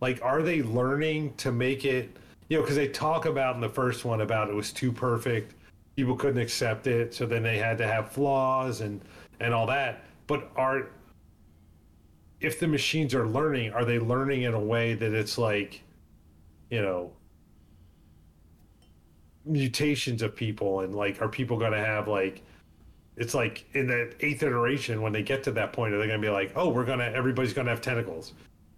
Like 0.00 0.20
are 0.22 0.42
they 0.42 0.62
learning 0.62 1.34
to 1.38 1.52
make 1.52 1.84
it 1.84 2.16
you 2.48 2.58
know 2.58 2.62
because 2.62 2.76
they 2.76 2.88
talk 2.88 3.26
about 3.26 3.54
in 3.54 3.60
the 3.60 3.68
first 3.68 4.04
one 4.04 4.20
about 4.20 4.48
it 4.48 4.54
was 4.54 4.72
too 4.72 4.92
perfect. 4.92 5.54
People 5.96 6.16
couldn't 6.16 6.40
accept 6.40 6.86
it. 6.86 7.14
So 7.14 7.26
then 7.26 7.42
they 7.42 7.58
had 7.58 7.78
to 7.78 7.86
have 7.86 8.12
flaws 8.12 8.80
and 8.80 9.00
and 9.40 9.52
all 9.52 9.66
that. 9.66 10.04
But 10.26 10.50
are 10.56 10.88
if 12.44 12.60
the 12.60 12.68
machines 12.68 13.14
are 13.14 13.26
learning 13.26 13.72
are 13.72 13.84
they 13.84 13.98
learning 13.98 14.42
in 14.42 14.52
a 14.52 14.60
way 14.60 14.94
that 14.94 15.12
it's 15.14 15.38
like 15.38 15.82
you 16.70 16.82
know 16.82 17.10
mutations 19.46 20.22
of 20.22 20.36
people 20.36 20.80
and 20.80 20.94
like 20.94 21.20
are 21.22 21.28
people 21.28 21.58
going 21.58 21.72
to 21.72 21.78
have 21.78 22.06
like 22.06 22.42
it's 23.16 23.34
like 23.34 23.64
in 23.74 23.86
the 23.86 24.12
eighth 24.20 24.42
iteration 24.42 25.00
when 25.00 25.12
they 25.12 25.22
get 25.22 25.42
to 25.42 25.52
that 25.52 25.72
point 25.72 25.94
are 25.94 25.98
they 25.98 26.06
going 26.06 26.20
to 26.20 26.26
be 26.26 26.32
like 26.32 26.52
oh 26.54 26.68
we're 26.68 26.84
going 26.84 26.98
to 26.98 27.14
everybody's 27.14 27.52
going 27.52 27.66
to 27.66 27.70
have 27.70 27.80
tentacles 27.80 28.32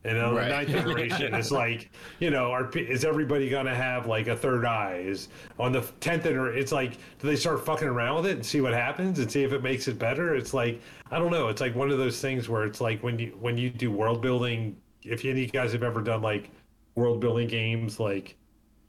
and 0.06 0.18
on 0.18 0.34
Right. 0.34 0.44
the 0.44 0.74
ninth 0.74 0.86
iteration 0.86 1.34
it's 1.34 1.50
like 1.50 1.90
you 2.20 2.30
know 2.30 2.50
are, 2.50 2.70
is 2.78 3.04
everybody 3.04 3.48
going 3.48 3.66
to 3.66 3.74
have 3.74 4.06
like 4.06 4.28
a 4.28 4.36
third 4.36 4.64
eye 4.64 5.02
is 5.04 5.28
on 5.58 5.72
the 5.72 5.80
tenth 6.00 6.24
iter 6.26 6.52
it's 6.54 6.72
like 6.72 6.92
do 7.18 7.26
they 7.26 7.36
start 7.36 7.64
fucking 7.64 7.88
around 7.88 8.16
with 8.16 8.26
it 8.26 8.36
and 8.36 8.46
see 8.46 8.60
what 8.60 8.72
happens 8.72 9.18
and 9.18 9.30
see 9.30 9.42
if 9.42 9.52
it 9.52 9.62
makes 9.62 9.88
it 9.88 9.98
better 9.98 10.34
it's 10.34 10.54
like 10.54 10.80
i 11.10 11.18
don't 11.18 11.32
know 11.32 11.48
it's 11.48 11.60
like 11.60 11.74
one 11.74 11.90
of 11.90 11.98
those 11.98 12.20
things 12.20 12.48
where 12.48 12.64
it's 12.64 12.80
like 12.80 13.02
when 13.02 13.18
you 13.18 13.36
when 13.40 13.58
you 13.58 13.68
do 13.70 13.90
world 13.90 14.22
building 14.22 14.76
if 15.02 15.20
any 15.24 15.30
of 15.32 15.38
you 15.38 15.46
guys 15.48 15.72
have 15.72 15.82
ever 15.82 16.00
done 16.00 16.22
like 16.22 16.50
world 16.94 17.20
building 17.20 17.48
games 17.48 17.98
like 18.00 18.36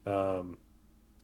um 0.06 0.58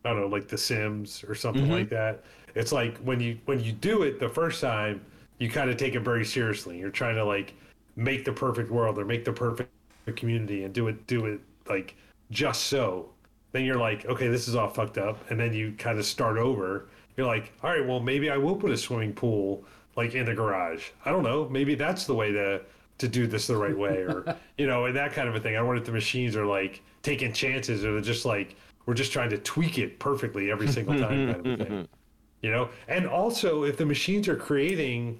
I 0.05 0.09
don't 0.09 0.19
know, 0.19 0.27
like 0.27 0.49
The 0.49 0.57
Sims 0.57 1.23
or 1.25 1.33
something 1.33 1.67
Mhm. 1.67 1.71
like 1.71 1.89
that. 1.91 2.25
It's 2.55 2.73
like 2.73 2.97
when 2.97 3.21
you 3.21 3.37
when 3.45 3.61
you 3.61 3.71
do 3.71 4.03
it 4.03 4.19
the 4.19 4.27
first 4.27 4.59
time, 4.59 4.99
you 5.39 5.49
kind 5.49 5.69
of 5.69 5.77
take 5.77 5.95
it 5.95 6.01
very 6.01 6.25
seriously. 6.25 6.77
You're 6.77 6.89
trying 6.89 7.15
to 7.15 7.23
like 7.23 7.53
make 7.95 8.25
the 8.25 8.33
perfect 8.33 8.69
world 8.69 8.97
or 8.99 9.05
make 9.05 9.23
the 9.23 9.31
perfect 9.31 9.69
community 10.11 10.63
and 10.63 10.73
do 10.73 10.87
it 10.87 11.07
do 11.07 11.25
it 11.25 11.39
like 11.67 11.95
just 12.31 12.63
so. 12.63 13.09
Then 13.51 13.65
you're 13.65 13.77
like, 13.77 14.05
okay, 14.05 14.27
this 14.27 14.47
is 14.47 14.55
all 14.55 14.67
fucked 14.67 14.97
up, 14.97 15.29
and 15.29 15.39
then 15.39 15.53
you 15.53 15.73
kind 15.77 15.99
of 15.99 16.05
start 16.05 16.37
over. 16.37 16.87
You're 17.15 17.27
like, 17.27 17.53
all 17.61 17.69
right, 17.69 17.87
well, 17.87 17.99
maybe 17.99 18.31
I 18.31 18.37
will 18.37 18.55
put 18.55 18.71
a 18.71 18.77
swimming 18.77 19.13
pool 19.13 19.63
like 19.95 20.15
in 20.15 20.25
the 20.25 20.33
garage. 20.33 20.89
I 21.05 21.11
don't 21.11 21.23
know. 21.23 21.47
Maybe 21.49 21.75
that's 21.75 22.05
the 22.05 22.15
way 22.15 22.31
to 22.31 22.61
to 22.99 23.07
do 23.07 23.27
this 23.27 23.47
the 23.47 23.57
right 23.57 23.77
way, 23.77 23.97
or 23.97 24.35
you 24.57 24.67
know, 24.67 24.85
and 24.85 24.95
that 24.95 25.13
kind 25.13 25.29
of 25.29 25.35
a 25.35 25.39
thing. 25.39 25.55
I 25.55 25.61
wonder 25.61 25.79
if 25.79 25.85
the 25.85 25.91
machines 25.91 26.35
are 26.35 26.45
like 26.45 26.81
taking 27.01 27.31
chances, 27.33 27.85
or 27.85 27.93
they're 27.93 28.01
just 28.01 28.25
like 28.25 28.55
we're 28.85 28.93
just 28.93 29.11
trying 29.11 29.29
to 29.29 29.37
tweak 29.37 29.77
it 29.77 29.99
perfectly 29.99 30.51
every 30.51 30.67
single 30.67 30.95
time, 30.99 31.33
kind 31.33 31.47
of 31.47 31.59
a 31.59 31.63
thing. 31.63 31.87
You 32.41 32.51
know, 32.51 32.67
and 32.89 33.07
also 33.07 33.63
if 33.63 33.77
the 33.77 33.85
machines 33.85 34.27
are 34.27 34.35
creating, 34.35 35.17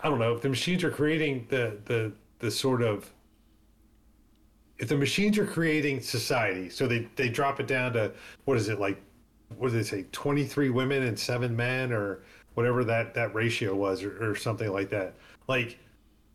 I 0.00 0.08
don't 0.08 0.18
know, 0.18 0.34
if 0.34 0.40
the 0.40 0.48
machines 0.48 0.82
are 0.82 0.90
creating 0.90 1.46
the 1.50 1.76
the 1.84 2.10
the 2.38 2.50
sort 2.50 2.80
of 2.80 3.12
if 4.82 4.88
the 4.88 4.96
machines 4.96 5.38
are 5.38 5.46
creating 5.46 6.00
society, 6.00 6.68
so 6.68 6.88
they 6.88 7.08
they 7.14 7.28
drop 7.28 7.60
it 7.60 7.68
down 7.68 7.92
to 7.92 8.12
what 8.44 8.56
is 8.58 8.68
it 8.68 8.80
like? 8.80 9.00
What 9.56 9.70
did 9.70 9.78
they 9.78 9.84
say? 9.84 10.06
Twenty 10.10 10.44
three 10.44 10.70
women 10.70 11.04
and 11.04 11.16
seven 11.16 11.54
men, 11.54 11.92
or 11.92 12.24
whatever 12.54 12.82
that 12.84 13.14
that 13.14 13.32
ratio 13.32 13.76
was, 13.76 14.02
or, 14.02 14.30
or 14.30 14.34
something 14.34 14.72
like 14.72 14.90
that. 14.90 15.14
Like, 15.46 15.78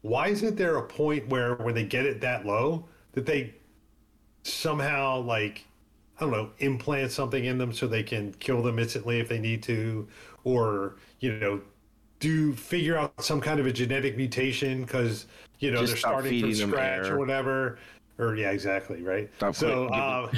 why 0.02 0.30
isn't 0.30 0.56
there 0.56 0.78
a 0.78 0.84
point 0.84 1.28
where 1.28 1.56
when 1.56 1.76
they 1.76 1.84
get 1.84 2.06
it 2.06 2.22
that 2.22 2.46
low 2.46 2.86
that 3.12 3.26
they 3.26 3.54
somehow 4.44 5.20
like 5.20 5.66
I 6.18 6.22
don't 6.22 6.32
know 6.32 6.52
implant 6.60 7.12
something 7.12 7.44
in 7.44 7.58
them 7.58 7.74
so 7.74 7.86
they 7.86 8.04
can 8.04 8.32
kill 8.36 8.64
them 8.64 8.80
instantly 8.80 9.20
if 9.20 9.28
they 9.28 9.40
need 9.40 9.62
to, 9.64 10.08
or 10.46 10.96
you 11.20 11.34
know 11.34 11.62
do 12.20 12.54
figure 12.54 12.98
out 12.98 13.24
some 13.24 13.42
kind 13.42 13.60
of 13.60 13.66
a 13.66 13.74
genetic 13.74 14.16
mutation 14.16 14.84
because 14.84 15.26
you 15.60 15.70
know 15.70 15.82
Just 15.82 15.92
they're 15.92 16.00
starting 16.00 16.40
from 16.42 16.54
scratch 16.54 17.08
air. 17.08 17.16
or 17.16 17.20
whatever. 17.20 17.78
Or 18.20 18.36
yeah, 18.36 18.52
exactly 18.52 19.02
right. 19.04 19.30
So, 19.54 19.90
um, 19.94 20.30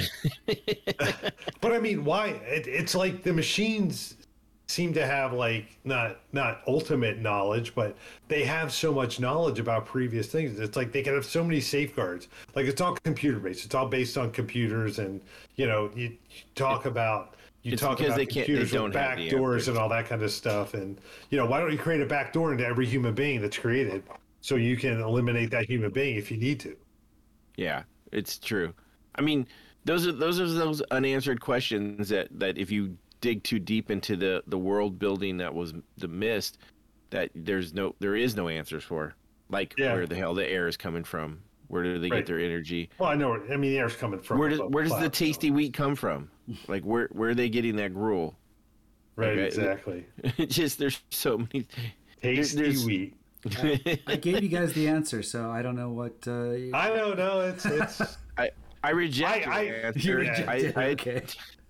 but 1.60 1.72
I 1.72 1.78
mean, 1.78 2.04
why? 2.04 2.28
It, 2.28 2.66
it's 2.66 2.94
like 2.94 3.22
the 3.22 3.32
machines 3.32 4.16
seem 4.66 4.92
to 4.94 5.04
have 5.04 5.32
like 5.32 5.78
not 5.84 6.20
not 6.32 6.60
ultimate 6.68 7.18
knowledge, 7.18 7.74
but 7.74 7.96
they 8.28 8.44
have 8.44 8.72
so 8.72 8.92
much 8.92 9.18
knowledge 9.18 9.58
about 9.58 9.86
previous 9.86 10.28
things. 10.28 10.60
It's 10.60 10.76
like 10.76 10.92
they 10.92 11.02
can 11.02 11.14
have 11.14 11.24
so 11.24 11.42
many 11.42 11.60
safeguards. 11.60 12.28
Like 12.54 12.66
it's 12.66 12.80
all 12.80 12.94
computer 13.02 13.40
based. 13.40 13.64
It's 13.64 13.74
all 13.74 13.86
based 13.86 14.16
on 14.16 14.30
computers, 14.30 14.98
and 14.98 15.20
you 15.56 15.66
know, 15.66 15.90
you, 15.94 16.08
you 16.08 16.16
talk 16.54 16.86
about 16.86 17.34
you 17.62 17.72
It's 17.72 17.82
talk 17.82 18.00
about 18.00 18.16
they 18.16 18.26
can't- 18.26 18.46
they 18.46 18.54
computers 18.54 18.70
don't 18.72 18.84
with 18.90 18.94
have 18.94 19.16
back 19.18 19.30
doors 19.30 19.68
and 19.68 19.76
all 19.76 19.88
that 19.88 20.06
kind 20.06 20.22
of 20.22 20.30
stuff. 20.30 20.74
And 20.74 20.98
you 21.30 21.38
know, 21.38 21.46
why 21.46 21.60
don't 21.60 21.72
you 21.72 21.78
create 21.78 22.00
a 22.00 22.06
back 22.06 22.32
door 22.32 22.52
into 22.52 22.64
every 22.64 22.86
human 22.86 23.14
being 23.14 23.40
that's 23.40 23.58
created, 23.58 24.02
so 24.40 24.54
you 24.56 24.76
can 24.76 25.00
eliminate 25.00 25.50
that 25.50 25.64
human 25.66 25.90
being 25.90 26.16
if 26.16 26.30
you 26.30 26.36
need 26.36 26.60
to. 26.60 26.76
Yeah, 27.60 27.82
it's 28.10 28.38
true. 28.38 28.72
I 29.14 29.20
mean, 29.20 29.46
those 29.84 30.06
are 30.06 30.12
those 30.12 30.40
are 30.40 30.48
those 30.50 30.80
unanswered 30.90 31.40
questions 31.42 32.08
that 32.08 32.28
that 32.38 32.56
if 32.56 32.70
you 32.70 32.96
dig 33.20 33.42
too 33.44 33.58
deep 33.58 33.90
into 33.90 34.16
the 34.16 34.42
the 34.46 34.56
world 34.58 34.98
building 34.98 35.36
that 35.38 35.54
was 35.54 35.74
the 35.98 36.08
mist, 36.08 36.56
that 37.10 37.30
there's 37.34 37.74
no 37.74 37.94
there 38.00 38.16
is 38.16 38.34
no 38.34 38.48
answers 38.48 38.82
for. 38.82 39.14
Like 39.50 39.74
Yeah. 39.76 39.92
where 39.92 40.06
the 40.06 40.14
hell 40.16 40.32
the 40.32 40.48
air 40.48 40.68
is 40.68 40.76
coming 40.78 41.04
from? 41.04 41.40
Where 41.68 41.82
do 41.84 41.98
they 41.98 42.08
Right. 42.08 42.18
get 42.20 42.26
their 42.26 42.38
energy? 42.40 42.88
Well, 42.98 43.10
I 43.10 43.14
know. 43.14 43.34
I 43.34 43.56
mean, 43.56 43.72
the 43.72 43.78
air's 43.78 43.94
coming 43.94 44.20
from. 44.20 44.38
Where 44.38 44.48
does 44.48 44.60
where 44.60 44.84
does 44.84 44.98
the 44.98 45.10
tasty 45.10 45.50
wheat 45.50 45.74
come 45.74 45.94
from? 45.96 46.30
Like 46.66 46.82
where 46.84 47.08
where 47.12 47.28
are 47.30 47.34
they 47.34 47.50
getting 47.50 47.76
that 47.76 47.92
gruel? 47.92 48.34
Right, 49.16 49.32
Okay. 49.38 49.46
exactly. 49.48 50.06
It's 50.38 50.54
just 50.62 50.78
there's 50.78 51.02
so 51.10 51.36
many. 51.38 51.66
Tasty 52.22 52.56
there's- 52.62 52.84
wheat. 52.86 53.14
I 54.06 54.16
gave 54.20 54.42
you 54.42 54.48
guys 54.48 54.72
the 54.74 54.88
answer, 54.88 55.22
so 55.22 55.50
I 55.50 55.62
don't 55.62 55.76
know 55.76 55.90
what. 55.90 56.14
Uh, 56.26 56.50
you- 56.50 56.72
I 56.74 56.88
don't 56.90 57.16
know. 57.16 57.40
It's 57.40 57.64
it's 57.64 58.00
I 58.38 58.50
I 58.82 58.90
reject 58.90 59.46
I- 59.46 59.62
your 59.62 59.74
I- 59.74 59.78
answer. 59.78 59.98
you 60.00 60.12
yeah. 60.22 60.30
rejected- 60.30 60.76
I, 60.76 60.82
I, 60.82 60.86
okay. 60.90 61.22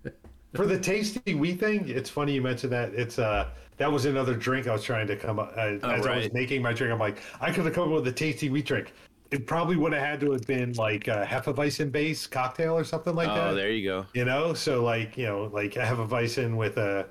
for 0.54 0.66
the 0.66 0.78
tasty 0.78 1.34
wheat 1.34 1.60
thing. 1.60 1.88
It's 1.88 2.10
funny 2.10 2.34
you 2.34 2.42
mentioned 2.42 2.72
that. 2.72 2.94
It's 2.94 3.18
uh 3.18 3.50
that 3.76 3.90
was 3.90 4.04
another 4.04 4.34
drink 4.34 4.66
I 4.66 4.72
was 4.72 4.84
trying 4.84 5.06
to 5.06 5.16
come 5.16 5.38
up 5.38 5.54
uh, 5.56 5.78
as 5.82 6.06
I 6.06 6.16
was 6.16 6.32
making 6.34 6.60
my 6.60 6.72
drink. 6.72 6.92
I'm 6.92 6.98
like, 6.98 7.22
I 7.40 7.50
could 7.50 7.64
have 7.64 7.74
come 7.74 7.84
up 7.84 7.94
with 7.94 8.08
a 8.08 8.12
tasty 8.12 8.50
wheat 8.50 8.66
drink. 8.66 8.92
It 9.30 9.46
probably 9.46 9.76
would 9.76 9.92
have 9.92 10.02
had 10.02 10.20
to 10.20 10.32
have 10.32 10.46
been 10.46 10.72
like 10.72 11.06
half 11.06 11.46
a 11.46 11.54
Hefeweizen 11.54 11.90
base 11.90 12.26
cocktail 12.26 12.76
or 12.76 12.84
something 12.84 13.14
like 13.14 13.28
oh, 13.28 13.34
that. 13.34 13.46
Oh, 13.50 13.54
there 13.54 13.70
you 13.70 13.88
go. 13.88 14.06
You 14.12 14.24
know, 14.24 14.52
so 14.54 14.82
like 14.82 15.16
you 15.16 15.26
know, 15.26 15.44
like 15.52 15.74
have 15.74 15.98
a 16.00 16.06
Hefeweizen 16.06 16.56
with 16.56 16.76
a, 16.78 17.06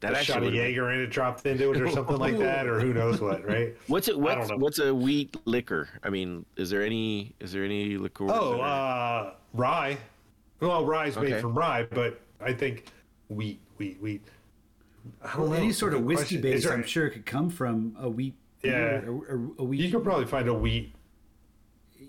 That 0.00 0.12
a 0.14 0.18
actually 0.18 0.24
shot 0.26 0.36
of 0.38 0.42
would've 0.44 0.54
been- 0.58 0.64
Jaeger 0.70 0.90
in 0.92 1.00
it 1.00 1.06
dropped 1.08 1.44
into 1.46 1.72
it 1.72 1.80
or 1.80 1.90
something 1.92 2.16
like 2.18 2.38
that, 2.38 2.66
or 2.66 2.78
who 2.80 2.92
knows 2.94 3.20
what, 3.20 3.44
right? 3.44 3.74
What's 3.88 4.06
it? 4.08 4.12
don't 4.12 4.22
What's 4.22 4.48
know. 4.50 4.56
what's 4.56 4.78
a 4.78 4.94
wheat 4.94 5.36
liquor? 5.44 5.88
I 6.04 6.10
mean, 6.10 6.44
is 6.56 6.70
there 6.70 6.82
any 6.82 7.34
is 7.40 7.50
there 7.52 7.64
any 7.64 7.96
liquor? 7.96 8.26
Oh, 8.30 8.60
uh, 8.60 9.32
rye. 9.54 9.98
Well, 10.60 10.84
rye's 10.86 11.16
made 11.16 11.32
Okay. 11.32 11.40
from 11.40 11.56
rye, 11.58 11.86
but 11.90 12.20
I 12.40 12.52
think 12.52 12.84
wheat, 13.28 13.60
wheat, 13.78 14.00
wheat. 14.00 14.22
I 15.22 15.28
don't 15.32 15.38
Well, 15.42 15.50
know. 15.50 15.56
any 15.56 15.72
sort 15.72 15.94
of 15.94 16.04
whiskey 16.04 16.36
question. 16.36 16.40
Base, 16.42 16.64
there- 16.64 16.72
I'm 16.74 16.84
sure, 16.84 17.06
it 17.06 17.10
could 17.10 17.26
come 17.26 17.48
from 17.50 17.96
a 17.98 18.08
wheat. 18.08 18.34
Yeah. 18.62 19.00
or, 19.06 19.10
or 19.28 19.50
a 19.58 19.64
wheat. 19.64 19.80
You 19.80 19.90
could 19.90 20.02
probably 20.04 20.26
find 20.26 20.48
a 20.48 20.54
wheat. 20.54 20.94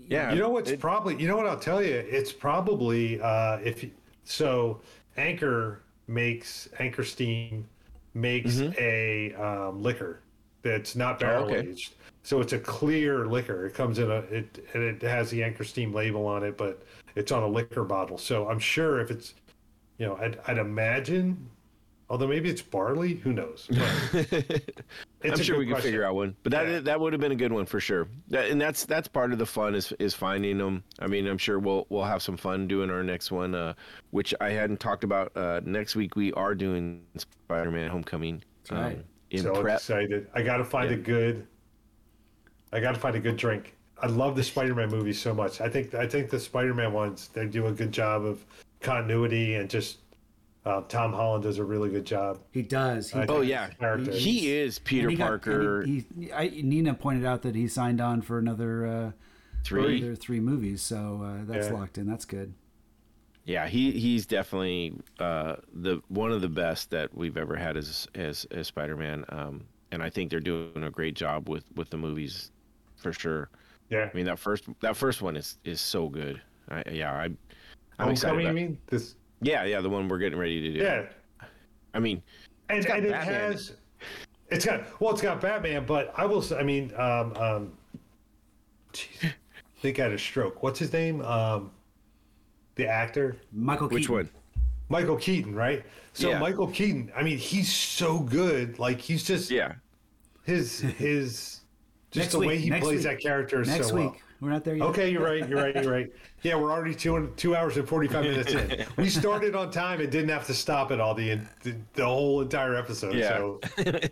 yeah. 0.08 0.32
You 0.32 0.40
know 0.40 0.48
what's 0.48 0.70
it- 0.70 0.80
probably? 0.80 1.16
You 1.20 1.28
know 1.28 1.36
what 1.36 1.46
I'll 1.46 1.58
tell 1.58 1.82
you? 1.82 1.94
It's 1.94 2.32
probably 2.32 3.20
uh, 3.20 3.58
if 3.64 3.82
you, 3.82 3.90
so. 4.24 4.80
Anchor 5.16 5.82
makes 6.06 6.68
Anchor 6.78 7.04
Steam 7.04 7.68
makes 8.14 8.60
a 8.78 9.34
um, 9.34 9.82
liquor 9.82 10.22
that's 10.62 10.96
not 10.96 11.18
barrel 11.18 11.46
Mm-hmm. 11.46 11.54
Oh, 11.54 11.58
okay. 11.58 11.68
aged. 11.70 11.94
So 12.22 12.40
it's 12.40 12.52
a 12.52 12.58
clear 12.58 13.26
liquor. 13.26 13.66
It 13.66 13.74
comes 13.74 13.98
in 13.98 14.10
a 14.10 14.16
it 14.16 14.66
and 14.74 14.82
it 14.82 15.02
has 15.02 15.30
the 15.30 15.42
Anchor 15.42 15.64
Steam 15.64 15.92
label 15.92 16.26
on 16.26 16.44
it, 16.44 16.56
but 16.56 16.82
it's 17.14 17.32
on 17.32 17.42
a 17.42 17.48
liquor 17.48 17.84
bottle. 17.84 18.18
So 18.18 18.48
I'm 18.48 18.58
sure 18.58 19.00
if 19.00 19.10
it's, 19.10 19.34
you 19.98 20.06
know, 20.06 20.16
I'd, 20.16 20.38
I'd 20.46 20.58
imagine, 20.58 21.48
although 22.10 22.28
maybe 22.28 22.50
it's 22.50 22.62
barley. 22.62 23.14
Who 23.14 23.32
knows? 23.32 23.68
it's 25.22 25.40
a 25.40 25.44
sure 25.44 25.56
good 25.56 25.66
we 25.66 25.72
can 25.72 25.82
figure 25.82 26.04
out 26.04 26.14
one, 26.14 26.34
but 26.42 26.52
that 26.52 26.66
Yeah. 26.68 26.80
that 26.80 27.00
would 27.00 27.12
have 27.12 27.20
been 27.20 27.32
a 27.32 27.36
good 27.36 27.52
one 27.52 27.66
for 27.66 27.80
sure. 27.80 28.08
That, 28.28 28.48
and 28.50 28.60
that's 28.60 28.84
that's 28.86 29.08
part 29.08 29.32
of 29.32 29.38
the 29.38 29.46
fun 29.46 29.74
is 29.74 29.92
is 29.98 30.14
finding 30.14 30.58
them. 30.58 30.82
I 30.98 31.06
mean, 31.06 31.26
I'm 31.26 31.38
sure 31.38 31.58
we'll 31.58 31.86
we'll 31.90 32.04
have 32.04 32.22
some 32.22 32.36
fun 32.36 32.66
doing 32.66 32.90
our 32.90 33.02
next 33.02 33.30
one, 33.30 33.54
uh, 33.54 33.74
which 34.10 34.34
I 34.40 34.50
hadn't 34.50 34.80
talked 34.80 35.04
about. 35.04 35.36
Uh, 35.36 35.60
next 35.64 35.96
week 35.96 36.16
we 36.16 36.32
are 36.34 36.54
doing 36.54 37.02
Spider-Man: 37.16 37.90
Homecoming. 37.90 38.42
um, 38.70 38.78
right. 38.78 39.04
in 39.30 39.42
so 39.42 39.60
prep. 39.60 39.76
excited. 39.78 40.28
I 40.34 40.42
got 40.42 40.56
to 40.58 40.64
find 40.64 40.90
Yeah. 40.90 40.96
a 40.96 41.00
good. 41.00 41.46
I 42.72 42.80
got 42.80 42.92
to 42.94 43.00
find 43.00 43.16
a 43.16 43.20
good 43.20 43.36
drink. 43.36 43.76
I 44.02 44.06
love 44.06 44.36
the 44.36 44.42
Spider-Man 44.44 44.88
movies 44.90 45.20
so 45.20 45.34
much. 45.34 45.60
I 45.60 45.68
think 45.68 45.94
I 45.94 46.06
think 46.06 46.30
the 46.30 46.40
Spider-Man 46.40 46.92
ones 46.92 47.28
they 47.32 47.46
do 47.46 47.66
a 47.66 47.72
good 47.72 47.92
job 47.92 48.24
of 48.24 48.44
continuity 48.80 49.56
and 49.56 49.68
just 49.68 49.98
uh, 50.66 50.82
Tom 50.88 51.12
Holland 51.12 51.42
does 51.44 51.58
a 51.58 51.64
really 51.64 51.88
good 51.90 52.04
job. 52.04 52.38
He 52.52 52.62
does. 52.62 53.10
He 53.10 53.18
I 53.20 53.26
Oh 53.28 53.40
yeah, 53.40 53.66
his 53.68 53.76
character. 53.76 54.12
he 54.12 54.52
is 54.52 54.78
Peter 54.78 55.08
he 55.10 55.16
got- 55.16 55.26
Parker. 55.28 55.80
and 55.82 55.88
he, 55.88 56.06
he, 56.26 56.32
I, 56.32 56.48
Nina 56.62 56.94
pointed 56.94 57.24
out 57.24 57.42
that 57.42 57.54
he 57.54 57.66
signed 57.68 58.00
on 58.00 58.20
for 58.22 58.38
another 58.38 58.86
uh, 58.86 59.10
three. 59.64 59.98
another 59.98 60.14
three 60.16 60.40
movies, 60.40 60.82
so 60.82 61.22
uh, 61.24 61.44
that's 61.46 61.68
Yeah. 61.68 61.74
locked 61.74 61.96
in. 61.98 62.06
That's 62.06 62.24
good. 62.24 62.52
Yeah, 63.44 63.66
he 63.68 63.92
he's 63.92 64.26
definitely 64.26 64.94
uh, 65.18 65.56
the 65.72 66.02
one 66.08 66.30
of 66.30 66.40
the 66.42 66.48
best 66.48 66.90
that 66.90 67.14
we've 67.16 67.36
ever 67.38 67.56
had 67.56 67.76
as 67.76 68.06
as, 68.14 68.44
as 68.50 68.66
Spider-Man. 68.68 69.24
Um, 69.30 69.64
and 69.92 70.02
I 70.02 70.10
think 70.10 70.30
they're 70.30 70.40
doing 70.40 70.84
a 70.84 70.90
great 70.90 71.14
job 71.14 71.48
with 71.48 71.64
with 71.74 71.88
the 71.90 71.96
movies, 71.96 72.52
for 72.96 73.12
sure. 73.12 73.48
Yeah. 73.88 74.08
I 74.12 74.16
mean 74.16 74.26
that 74.26 74.38
first 74.38 74.64
that 74.82 74.94
first 74.96 75.22
one 75.22 75.36
is 75.36 75.56
is 75.64 75.80
so 75.80 76.08
good. 76.08 76.40
I, 76.68 76.82
yeah, 76.92 77.12
I, 77.12 77.24
I'm 77.98 78.10
excited. 78.10 78.34
Homecoming, 78.34 78.46
you 78.46 78.52
mean 78.52 78.78
this? 78.86 79.16
Yeah, 79.40 79.64
yeah, 79.64 79.80
the 79.80 79.88
one 79.90 80.08
we're 80.08 80.18
getting 80.18 80.38
ready 80.38 80.60
to 80.60 80.72
do. 80.78 80.84
Yeah. 80.84 81.06
I 81.94 81.98
mean, 81.98 82.22
and, 82.68 82.84
got 82.84 82.98
and 82.98 83.06
it 83.06 83.14
has. 83.14 83.72
it's 84.48 84.64
got 84.64 85.00
well 85.00 85.12
it's 85.12 85.20
got 85.22 85.40
batman 85.40 85.84
but 85.86 86.12
i 86.16 86.24
will 86.24 86.40
say 86.42 86.56
i 86.56 86.62
mean 86.62 86.92
um 86.96 87.32
um 87.36 87.72
geez, 88.92 89.08
I 89.24 89.32
think 89.80 89.98
i 89.98 90.04
had 90.04 90.12
a 90.12 90.18
stroke 90.18 90.62
what's 90.62 90.78
his 90.78 90.92
name 90.92 91.20
um 91.22 91.70
the 92.76 92.86
actor 92.86 93.36
Michael 93.52 93.88
which 93.88 94.02
Keaton. 94.04 94.14
one? 94.16 94.28
michael 94.88 95.16
keaton 95.16 95.54
right 95.54 95.84
so 96.12 96.30
Yeah. 96.30 96.38
michael 96.38 96.66
keaton 96.68 97.10
i 97.16 97.22
mean 97.22 97.38
he's 97.38 97.72
so 97.72 98.20
good 98.20 98.78
like 98.78 99.00
he's 99.00 99.24
just 99.24 99.50
Yeah, 99.50 99.74
his 100.44 100.80
his 100.80 101.60
just 102.12 102.24
Next 102.26 102.32
the 102.32 102.38
way 102.40 102.56
he 102.58 102.70
plays 102.70 102.84
week. 102.84 103.02
that 103.02 103.20
character 103.20 103.60
is 103.62 103.68
Next 103.68 103.88
so 103.88 103.94
week. 103.96 104.04
well 104.04 104.16
We're 104.40 104.50
not 104.50 104.64
there 104.64 104.76
yet. 104.76 104.86
Okay, 104.86 105.10
you're 105.10 105.22
right. 105.22 105.46
You're 105.48 105.62
right. 105.62 105.74
You're 105.74 105.92
right. 105.92 106.12
Yeah, 106.42 106.54
we're 106.54 106.72
already 106.72 106.94
two 106.94 107.32
two 107.36 107.54
hours 107.54 107.76
and 107.76 107.86
forty 107.86 108.08
five 108.08 108.24
minutes 108.24 108.52
in. 108.52 108.86
We 108.96 109.10
started 109.10 109.54
on 109.54 109.70
time 109.70 110.00
and 110.00 110.10
didn't 110.10 110.30
have 110.30 110.46
to 110.46 110.54
stop 110.54 110.90
at 110.90 111.00
all 111.00 111.14
the 111.14 111.38
the, 111.62 111.76
the 111.92 112.06
whole 112.06 112.40
entire 112.40 112.74
episode. 112.74 113.14
Yeah. 113.14 113.28
So 113.28 113.60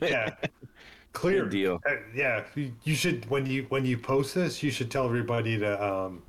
yeah, 0.02 0.34
clear 1.12 1.44
Good 1.44 1.50
deal. 1.50 1.80
Uh, 1.88 1.96
yeah, 2.14 2.44
you 2.54 2.72
you 2.84 2.94
should 2.94 3.28
when 3.30 3.46
you 3.46 3.64
when 3.70 3.86
you 3.86 3.96
post 3.96 4.34
this, 4.34 4.62
you 4.62 4.70
should 4.70 4.90
tell 4.90 5.06
everybody 5.06 5.58
to 5.58 5.82
um 5.82 6.22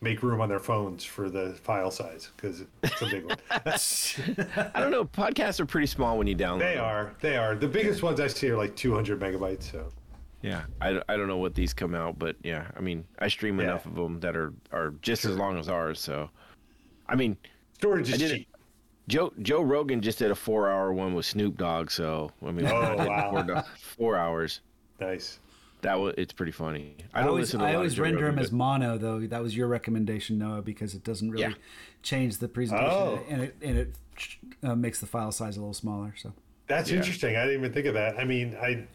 make 0.00 0.22
room 0.22 0.40
on 0.40 0.48
their 0.48 0.60
phones 0.60 1.04
for 1.04 1.28
the 1.28 1.52
file 1.62 1.90
size 1.90 2.30
because 2.36 2.62
it's 2.82 3.02
a 3.02 3.06
big 3.06 3.24
one. 3.26 3.36
I 3.50 4.80
don't 4.80 4.90
know. 4.90 5.04
Podcasts 5.04 5.60
are 5.60 5.66
pretty 5.66 5.88
small 5.88 6.16
when 6.16 6.26
you 6.26 6.34
download. 6.36 6.60
they 6.60 6.74
them. 6.76 6.84
are. 6.84 7.14
They 7.20 7.36
are. 7.36 7.54
The 7.54 7.68
biggest 7.68 8.02
ones 8.02 8.20
I 8.20 8.28
see 8.28 8.48
are 8.48 8.56
like 8.56 8.74
200 8.76 9.20
megabytes. 9.20 9.70
So 9.70 9.92
Yeah, 10.42 10.62
I, 10.80 11.00
I 11.08 11.16
don't 11.16 11.28
know 11.28 11.36
what 11.36 11.54
these 11.54 11.74
come 11.74 11.94
out, 11.94 12.18
but 12.18 12.36
yeah, 12.42 12.66
I 12.76 12.80
mean, 12.80 13.04
I 13.18 13.28
stream 13.28 13.58
Yeah. 13.58 13.64
enough 13.66 13.86
of 13.86 13.94
them 13.94 14.20
that 14.20 14.36
are 14.36 14.52
are 14.72 14.94
just 15.02 15.24
as 15.24 15.36
long 15.36 15.58
as 15.58 15.68
ours. 15.68 16.00
So, 16.00 16.30
I 17.08 17.14
mean, 17.14 17.36
storage 17.74 18.10
is 18.12 18.22
I 18.22 18.26
it. 18.26 18.28
cheap. 18.30 18.48
Joe 19.08 19.32
Joe 19.42 19.60
Rogan 19.62 20.00
just 20.00 20.18
did 20.18 20.30
a 20.30 20.34
four 20.34 20.70
hour 20.70 20.92
one 20.92 21.14
with 21.14 21.26
Snoop 21.26 21.58
Dogg. 21.58 21.90
So 21.90 22.30
I 22.46 22.52
mean, 22.52 22.66
Oh, 22.66 22.96
wow. 22.98 23.30
four, 23.32 23.42
do- 23.42 23.60
four 23.78 24.16
hours. 24.16 24.60
Nice. 25.00 25.40
That 25.82 25.98
was 25.98 26.14
it's 26.16 26.32
pretty 26.32 26.52
funny. 26.52 26.94
I 27.12 27.18
I 27.18 27.22
don't 27.22 27.30
always, 27.30 27.46
listen 27.48 27.60
to 27.60 27.66
a 27.66 27.68
I 27.70 27.74
always 27.74 27.98
render 27.98 28.18
Rogan, 28.24 28.36
them 28.36 28.44
as 28.44 28.52
mono, 28.52 28.98
though. 28.98 29.20
That 29.26 29.42
was 29.42 29.56
your 29.56 29.66
recommendation, 29.68 30.38
Noah, 30.38 30.62
because 30.62 30.94
it 30.94 31.04
doesn't 31.04 31.30
really 31.30 31.42
Yeah. 31.44 31.52
change 32.02 32.38
the 32.38 32.48
presentation, 32.48 32.90
Oh. 32.92 33.20
and 33.28 33.42
it 33.42 33.56
and 33.62 33.76
it 33.78 33.94
uh, 34.62 34.74
makes 34.74 35.00
the 35.00 35.06
file 35.06 35.32
size 35.32 35.56
a 35.56 35.60
little 35.60 35.74
smaller. 35.74 36.14
So 36.16 36.32
That's 36.66 36.90
Yeah. 36.90 36.98
interesting. 36.98 37.36
I 37.36 37.44
didn't 37.46 37.60
even 37.60 37.72
think 37.72 37.86
of 37.86 37.94
that. 37.94 38.18
I 38.18 38.24
mean, 38.24 38.56
I. 38.62 38.86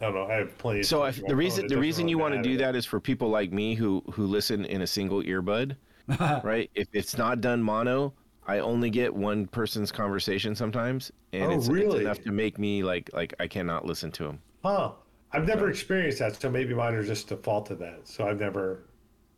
I 0.00 0.04
don't 0.04 0.14
know. 0.14 0.26
I 0.26 0.34
have 0.34 0.58
plenty. 0.58 0.80
Of 0.80 0.86
So 0.86 0.98
stuff 0.98 1.08
if 1.08 1.18
on 1.18 1.22
my 1.22 1.28
the 1.28 1.36
reason 1.36 1.66
the 1.68 1.78
reason 1.78 2.04
really 2.04 2.10
you 2.10 2.18
want 2.18 2.34
to 2.34 2.42
do 2.42 2.56
that 2.58 2.74
is 2.76 2.84
for 2.84 3.00
people 3.00 3.28
like 3.28 3.52
me 3.52 3.74
who 3.74 4.02
who 4.12 4.26
listen 4.26 4.64
in 4.64 4.82
a 4.82 4.86
single 4.86 5.22
earbud, 5.22 5.76
right? 6.44 6.70
If 6.74 6.88
it's 6.92 7.16
not 7.16 7.40
done 7.40 7.62
mono, 7.62 8.12
I 8.46 8.58
only 8.58 8.90
get 8.90 9.14
one 9.14 9.46
person's 9.46 9.90
conversation 9.90 10.54
sometimes, 10.54 11.10
and 11.32 11.52
Oh, 11.52 11.56
it's, 11.56 11.68
really? 11.68 11.96
it's 11.96 12.00
enough 12.02 12.20
to 12.20 12.32
make 12.32 12.58
me 12.58 12.82
like 12.82 13.10
like 13.12 13.34
I 13.40 13.46
cannot 13.46 13.84
listen 13.86 14.10
to 14.12 14.24
them. 14.24 14.40
Huh. 14.62 14.92
I've 15.32 15.46
never 15.46 15.68
experienced 15.68 16.20
that, 16.20 16.40
so 16.40 16.48
maybe 16.48 16.72
mine 16.72 16.94
are 16.94 17.02
just 17.02 17.28
default 17.28 17.66
to 17.66 17.74
that. 17.76 18.06
So 18.06 18.26
I've 18.26 18.38
never. 18.38 18.84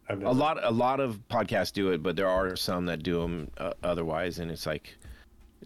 I've 0.09 0.19
never. 0.19 0.31
A 0.31 0.35
lot 0.35 0.63
a 0.63 0.71
lot 0.71 1.01
of 1.01 1.21
podcasts 1.29 1.73
do 1.73 1.91
it, 1.93 2.03
but 2.03 2.15
there 2.17 2.29
are 2.29 2.55
some 2.57 2.85
that 2.87 3.03
do 3.03 3.21
them 3.21 3.51
uh, 3.59 3.73
otherwise, 3.83 4.39
and 4.39 4.51
it's 4.51 4.67
like 4.67 4.97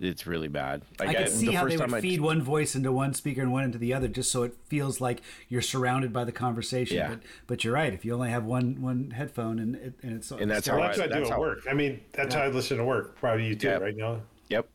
it's 0.00 0.26
really 0.26 0.48
bad. 0.48 0.82
Like 0.98 1.10
I 1.10 1.14
could 1.14 1.28
see 1.28 1.46
the 1.46 1.52
how 1.52 1.62
first 1.62 1.70
they 1.72 1.76
would 1.76 1.90
time 1.90 1.94
I- 1.94 2.00
feed 2.00 2.20
one 2.20 2.42
voice 2.42 2.74
into 2.74 2.90
one 2.92 3.14
speaker 3.14 3.42
and 3.42 3.52
one 3.52 3.64
into 3.64 3.78
the 3.78 3.92
other, 3.94 4.08
just 4.08 4.30
so 4.32 4.42
it 4.42 4.56
feels 4.66 5.00
like 5.00 5.20
you're 5.48 5.62
surrounded 5.62 6.12
by 6.12 6.24
the 6.24 6.32
conversation. 6.32 6.96
Yeah. 6.96 7.08
But 7.10 7.18
but 7.46 7.64
you're 7.64 7.74
right. 7.74 7.92
If 7.92 8.04
you 8.04 8.14
only 8.14 8.30
have 8.30 8.44
one 8.44 8.80
one 8.80 9.10
headphone 9.10 9.58
and 9.58 9.76
it, 9.76 9.94
and 10.02 10.12
it's 10.16 10.30
And 10.30 10.50
that's 10.50 10.68
Well, 10.68 10.80
how 10.80 10.86
that's 10.86 10.98
I- 10.98 11.02
what 11.02 11.12
I 11.12 11.14
do 11.14 11.20
that's 11.20 11.30
at 11.32 11.38
work. 11.40 11.58
I 11.70 11.74
mean, 11.74 12.00
that's 12.12 12.34
how 12.34 12.42
I 12.42 12.48
listen 12.48 12.78
to 12.78 12.84
work. 12.84 13.16
Probably 13.16 13.46
you 13.46 13.54
too, 13.54 13.68
Yeah. 13.68 13.78
right? 13.78 13.96
now. 13.96 14.20
Yep, 14.48 14.68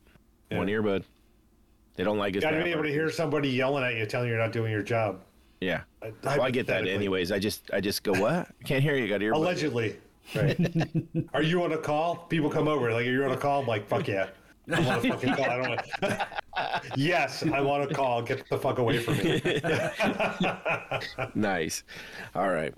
one 0.50 0.68
Yeah. 0.68 0.74
earbud. 0.76 1.04
They 1.96 2.04
don't 2.04 2.18
like 2.18 2.36
it. 2.36 2.42
Got 2.42 2.52
to 2.52 2.62
be 2.62 2.70
able 2.70 2.84
to 2.84 2.90
hear 2.92 3.10
somebody 3.10 3.48
yelling 3.48 3.82
at 3.82 3.96
you, 3.96 4.06
telling 4.06 4.28
you 4.28 4.34
you're 4.34 4.42
not 4.42 4.52
doing 4.52 4.70
your 4.70 4.82
job. 4.84 5.20
Yeah. 5.60 5.80
Well, 6.22 6.40
I 6.42 6.52
get 6.52 6.68
that 6.68 6.86
anyways. 6.86 7.32
I 7.32 7.40
just 7.40 7.68
I 7.72 7.80
just 7.80 8.04
go 8.04 8.12
what? 8.12 8.46
I 8.48 8.64
can't 8.64 8.82
hear 8.84 8.94
you. 8.94 9.08
Got 9.08 9.20
earbud. 9.20 9.34
Allegedly. 9.34 9.96
Right. 10.34 10.56
Are 11.34 11.42
you 11.42 11.62
on 11.64 11.72
a 11.72 11.78
call? 11.78 12.14
People 12.28 12.50
come 12.50 12.68
over 12.68 12.92
like, 12.92 13.06
"Are 13.06 13.10
you 13.10 13.24
on 13.24 13.32
a 13.32 13.36
call?" 13.36 13.62
I'm 13.62 13.66
like, 13.66 13.88
"Fuck 13.88 14.06
yeah." 14.06 14.28
I'm 14.72 14.86
on 14.86 14.98
a 14.98 15.00
fucking 15.00 15.34
call. 15.34 15.44
I 15.44 15.56
don't 15.56 15.68
want. 15.68 16.22
yes, 16.96 17.42
I 17.42 17.60
want 17.60 17.90
a 17.90 17.94
call. 17.94 18.22
Get 18.22 18.48
the 18.48 18.58
fuck 18.58 18.78
away 18.78 18.98
from 18.98 19.18
me. 19.18 19.60
nice. 21.34 21.82
All 22.34 22.50
right. 22.50 22.74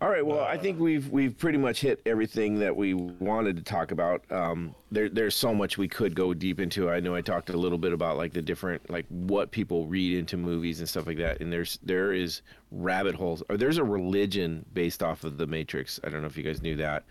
All 0.00 0.08
right. 0.08 0.24
Well, 0.24 0.40
I 0.40 0.56
think 0.56 0.78
we've 0.80 1.08
we've 1.08 1.36
pretty 1.36 1.58
much 1.58 1.80
hit 1.80 2.00
everything 2.04 2.58
that 2.58 2.74
we 2.74 2.94
wanted 2.94 3.56
to 3.56 3.62
talk 3.62 3.92
about. 3.92 4.22
Um, 4.30 4.74
there 4.90 5.08
there's 5.08 5.34
so 5.34 5.54
much 5.54 5.78
we 5.78 5.88
could 5.88 6.14
go 6.14 6.34
deep 6.34 6.60
into. 6.60 6.90
I 6.90 7.00
know 7.00 7.14
I 7.14 7.20
talked 7.20 7.50
a 7.50 7.56
little 7.56 7.78
bit 7.78 7.92
about 7.92 8.16
like 8.16 8.32
the 8.32 8.42
different 8.42 8.90
like 8.90 9.06
what 9.08 9.50
people 9.50 9.86
read 9.86 10.18
into 10.18 10.36
movies 10.36 10.80
and 10.80 10.88
stuff 10.88 11.06
like 11.06 11.18
that. 11.18 11.40
And 11.40 11.52
there's 11.52 11.78
there 11.82 12.12
is 12.12 12.42
rabbit 12.70 13.14
holes 13.14 13.42
or 13.48 13.56
there's 13.56 13.78
a 13.78 13.84
religion 13.84 14.64
based 14.74 15.02
off 15.02 15.24
of 15.24 15.38
the 15.38 15.46
Matrix. 15.46 16.00
I 16.04 16.08
don't 16.08 16.20
know 16.20 16.26
if 16.28 16.36
you 16.36 16.44
guys 16.44 16.62
knew 16.62 16.76
that. 16.76 17.04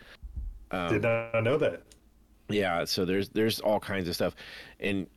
Did 0.72 1.02
not 1.02 1.44
know 1.44 1.58
that. 1.58 1.82
Yeah, 2.50 2.86
so 2.86 3.06
there's 3.06 3.30
there's 3.30 3.60
all 3.60 3.80
kinds 3.80 4.08
of 4.08 4.16
stuff, 4.16 4.36
and 4.80 5.08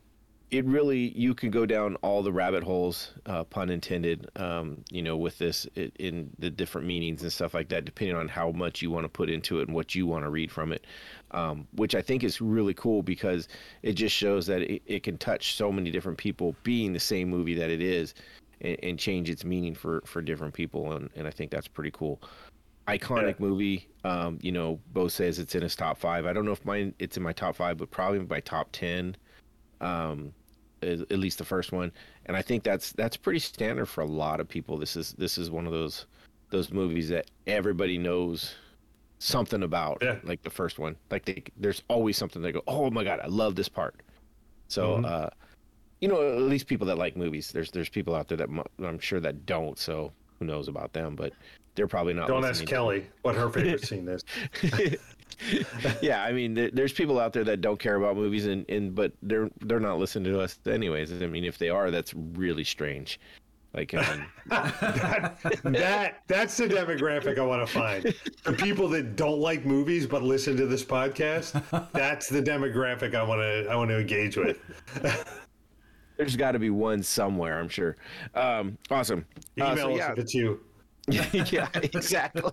it 0.51 0.67
really 0.67 1.13
you 1.17 1.35
can 1.35 1.51
go 1.51 1.65
down 1.65 1.97
all 2.03 2.23
the 2.23 2.31
rabbit 2.31 2.63
holes, 2.63 3.13
uh, 3.25 3.43
pun 3.45 3.71
intended. 3.71 4.31
Um, 4.37 4.85
you 4.91 5.01
know, 5.01 5.17
with 5.17 5.39
this 5.39 5.67
it, 5.75 5.95
in 5.99 6.31
the 6.39 6.51
different 6.51 6.87
meanings 6.87 7.23
and 7.23 7.33
stuff 7.33 7.55
like 7.55 7.69
that, 7.71 7.87
depending 7.87 8.17
on 8.17 8.29
how 8.29 8.51
much 8.53 8.83
you 8.83 8.91
want 8.91 9.05
to 9.05 9.09
put 9.09 9.31
into 9.31 9.61
it 9.61 9.69
and 9.69 9.75
what 9.75 9.95
you 9.95 10.07
want 10.07 10.25
to 10.25 10.31
read 10.31 10.53
from 10.53 10.73
it. 10.73 10.87
Um, 11.31 11.67
which 11.77 11.95
I 11.95 12.03
think 12.03 12.23
is 12.23 12.43
really 12.43 12.75
cool 12.75 13.03
because 13.03 13.49
it 13.83 13.95
just 13.95 14.15
shows 14.15 14.47
that 14.49 14.61
it, 14.61 14.83
it 14.85 15.03
can 15.03 15.17
touch 15.17 15.55
so 15.55 15.73
many 15.73 15.91
different 15.91 16.19
people, 16.19 16.55
being 16.63 16.93
the 16.93 17.01
same 17.01 17.31
movie 17.31 17.55
that 17.55 17.71
it 17.71 17.81
is, 17.81 18.13
and, 18.61 18.77
and 18.83 18.99
change 18.99 19.31
its 19.31 19.47
meaning 19.47 19.75
for 19.75 20.03
for 20.05 20.21
different 20.21 20.53
people, 20.53 20.93
and 20.93 21.09
and 21.17 21.27
I 21.27 21.31
think 21.31 21.51
that's 21.51 21.69
pretty 21.69 21.93
cool 21.93 22.21
iconic 22.89 23.39
Yeah. 23.39 23.47
movie. 23.47 23.89
Um, 24.05 24.39
you 24.43 24.53
know, 24.53 24.81
Bo 24.93 25.09
says 25.09 25.39
it's 25.39 25.55
in 25.55 25.63
his 25.63 25.77
top 25.77 25.99
five. 25.99 26.27
I 26.27 26.33
don't 26.33 26.45
know 26.45 26.53
if 26.53 26.65
mine 26.65 26.95
it's 26.99 27.17
in 27.17 27.23
my 27.23 27.33
top 27.33 27.57
five, 27.57 27.77
but 27.79 27.91
probably 27.91 28.19
my 28.21 28.41
top 28.41 28.69
ten. 28.73 29.17
Um, 29.81 30.33
at 30.83 31.01
at 31.01 31.19
least 31.19 31.39
the 31.39 31.45
first 31.45 31.71
one, 31.73 31.93
and 32.27 32.37
I 32.37 32.43
think 32.43 32.63
that's 32.65 32.93
that's 32.93 33.17
pretty 33.17 33.39
standard 33.39 33.87
for 33.87 34.01
a 34.01 34.07
lot 34.07 34.41
of 34.41 34.49
people. 34.49 34.77
This 34.79 34.97
is 34.97 35.13
this 35.13 35.39
is 35.39 35.51
one 35.51 35.67
of 35.67 35.73
those 35.73 36.07
those 36.51 36.73
movies 36.73 37.09
that 37.09 37.31
everybody 37.47 37.97
knows 37.99 38.55
something 39.19 39.63
about. 39.63 39.99
Yeah. 40.03 40.19
Like 40.25 40.43
the 40.43 40.51
first 40.51 40.79
one, 40.81 40.97
like 41.11 41.25
they, 41.25 41.43
there's 41.57 41.83
always 41.89 42.17
something 42.17 42.43
they 42.43 42.53
go, 42.53 42.63
oh 42.67 42.91
my 42.91 43.05
god, 43.05 43.21
I 43.23 43.27
love 43.29 43.55
this 43.55 43.69
part. 43.69 43.97
So. 44.69 44.99
Mhm. 44.99 45.05
uh 45.07 45.31
you 46.01 46.09
know, 46.09 46.21
at 46.37 46.43
least 46.43 46.67
people 46.67 46.85
that 46.89 46.99
like 46.99 47.17
movies. 47.17 47.53
There's 47.53 47.71
there's 47.71 47.89
people 47.89 48.17
out 48.17 48.27
there 48.27 48.37
that 48.39 48.49
I'm 48.81 48.99
sure 48.99 49.21
that 49.21 49.47
don't. 49.47 49.79
So 49.79 50.13
who 50.41 50.45
knows 50.45 50.67
about 50.67 50.93
them? 50.93 51.15
But 51.15 51.33
they're 51.75 51.87
probably 51.87 52.15
not. 52.15 52.29
Don't 52.29 52.45
ask 52.45 52.67
Kelly 52.67 53.07
what 53.23 53.35
her 53.35 53.49
favorite 53.51 53.85
scene 53.87 54.09
is. 54.09 54.25
yeah, 56.03 56.23
I 56.23 56.33
mean, 56.33 56.55
there, 56.55 56.71
there's 56.73 56.93
people 56.93 57.19
out 57.19 57.33
there 57.33 57.45
that 57.45 57.61
don't 57.61 57.79
care 57.79 57.97
about 57.97 58.17
movies, 58.17 58.47
and, 58.47 58.69
and 58.69 58.95
but 58.95 59.13
they're 59.23 59.51
they're 59.63 59.81
not 59.81 59.99
listening 59.99 60.33
to 60.33 60.41
us 60.41 60.59
anyways. 60.67 61.13
I 61.23 61.27
mean, 61.27 61.45
if 61.45 61.59
they 61.59 61.71
are, 61.71 61.91
that's 61.91 62.15
really 62.15 62.65
strange. 62.65 63.21
Like, 63.75 63.95
mean, 63.95 64.27
that, 64.49 65.39
that 65.65 66.23
that's 66.27 66.59
the 66.59 66.69
demographic 66.69 67.39
I 67.39 67.43
want 67.43 67.67
to 67.67 67.73
find. 67.73 68.15
The 68.45 68.53
people 68.53 68.87
that 68.89 69.17
don't 69.17 69.39
like 69.39 69.65
movies 69.65 70.07
but 70.07 70.23
listen 70.23 70.59
to 70.59 70.67
this 70.67 70.85
podcast. 70.85 71.63
That's 71.93 72.29
the 72.29 72.43
demographic 72.43 73.15
I 73.15 73.23
want 73.23 73.41
to 73.41 73.67
I 73.71 73.77
want 73.77 73.89
to 73.89 73.99
engage 73.99 74.37
with. 74.37 74.59
there's 76.19 76.37
got 76.37 76.53
to 76.53 76.59
be 76.59 76.69
one 76.69 77.03
somewhere, 77.03 77.59
I'm 77.59 77.71
sure. 77.71 77.97
Um, 78.35 78.77
awesome. 78.91 79.25
Uh, 79.59 79.73
Email 79.73 79.77
so 79.77 79.93
us 79.93 79.99
yeah, 79.99 80.13
if 80.13 80.19
it's 80.19 80.35
you 80.35 80.61
yeah, 81.53 81.69
exactly. 81.75 82.53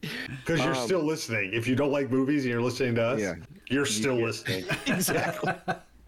because 0.00 0.60
you're 0.62 0.74
still 0.74 1.02
listening. 1.02 1.52
If 1.54 1.66
you 1.66 1.74
don't 1.76 1.92
like 1.92 2.10
movies 2.10 2.44
and 2.44 2.52
you're 2.52 2.62
listening 2.62 2.94
to 2.96 3.02
us, 3.02 3.18
Um, 3.18 3.22
Yeah. 3.22 3.34
you're 3.70 3.86
still 3.86 4.16
listening. 4.16 4.64
exactly. 4.86 5.52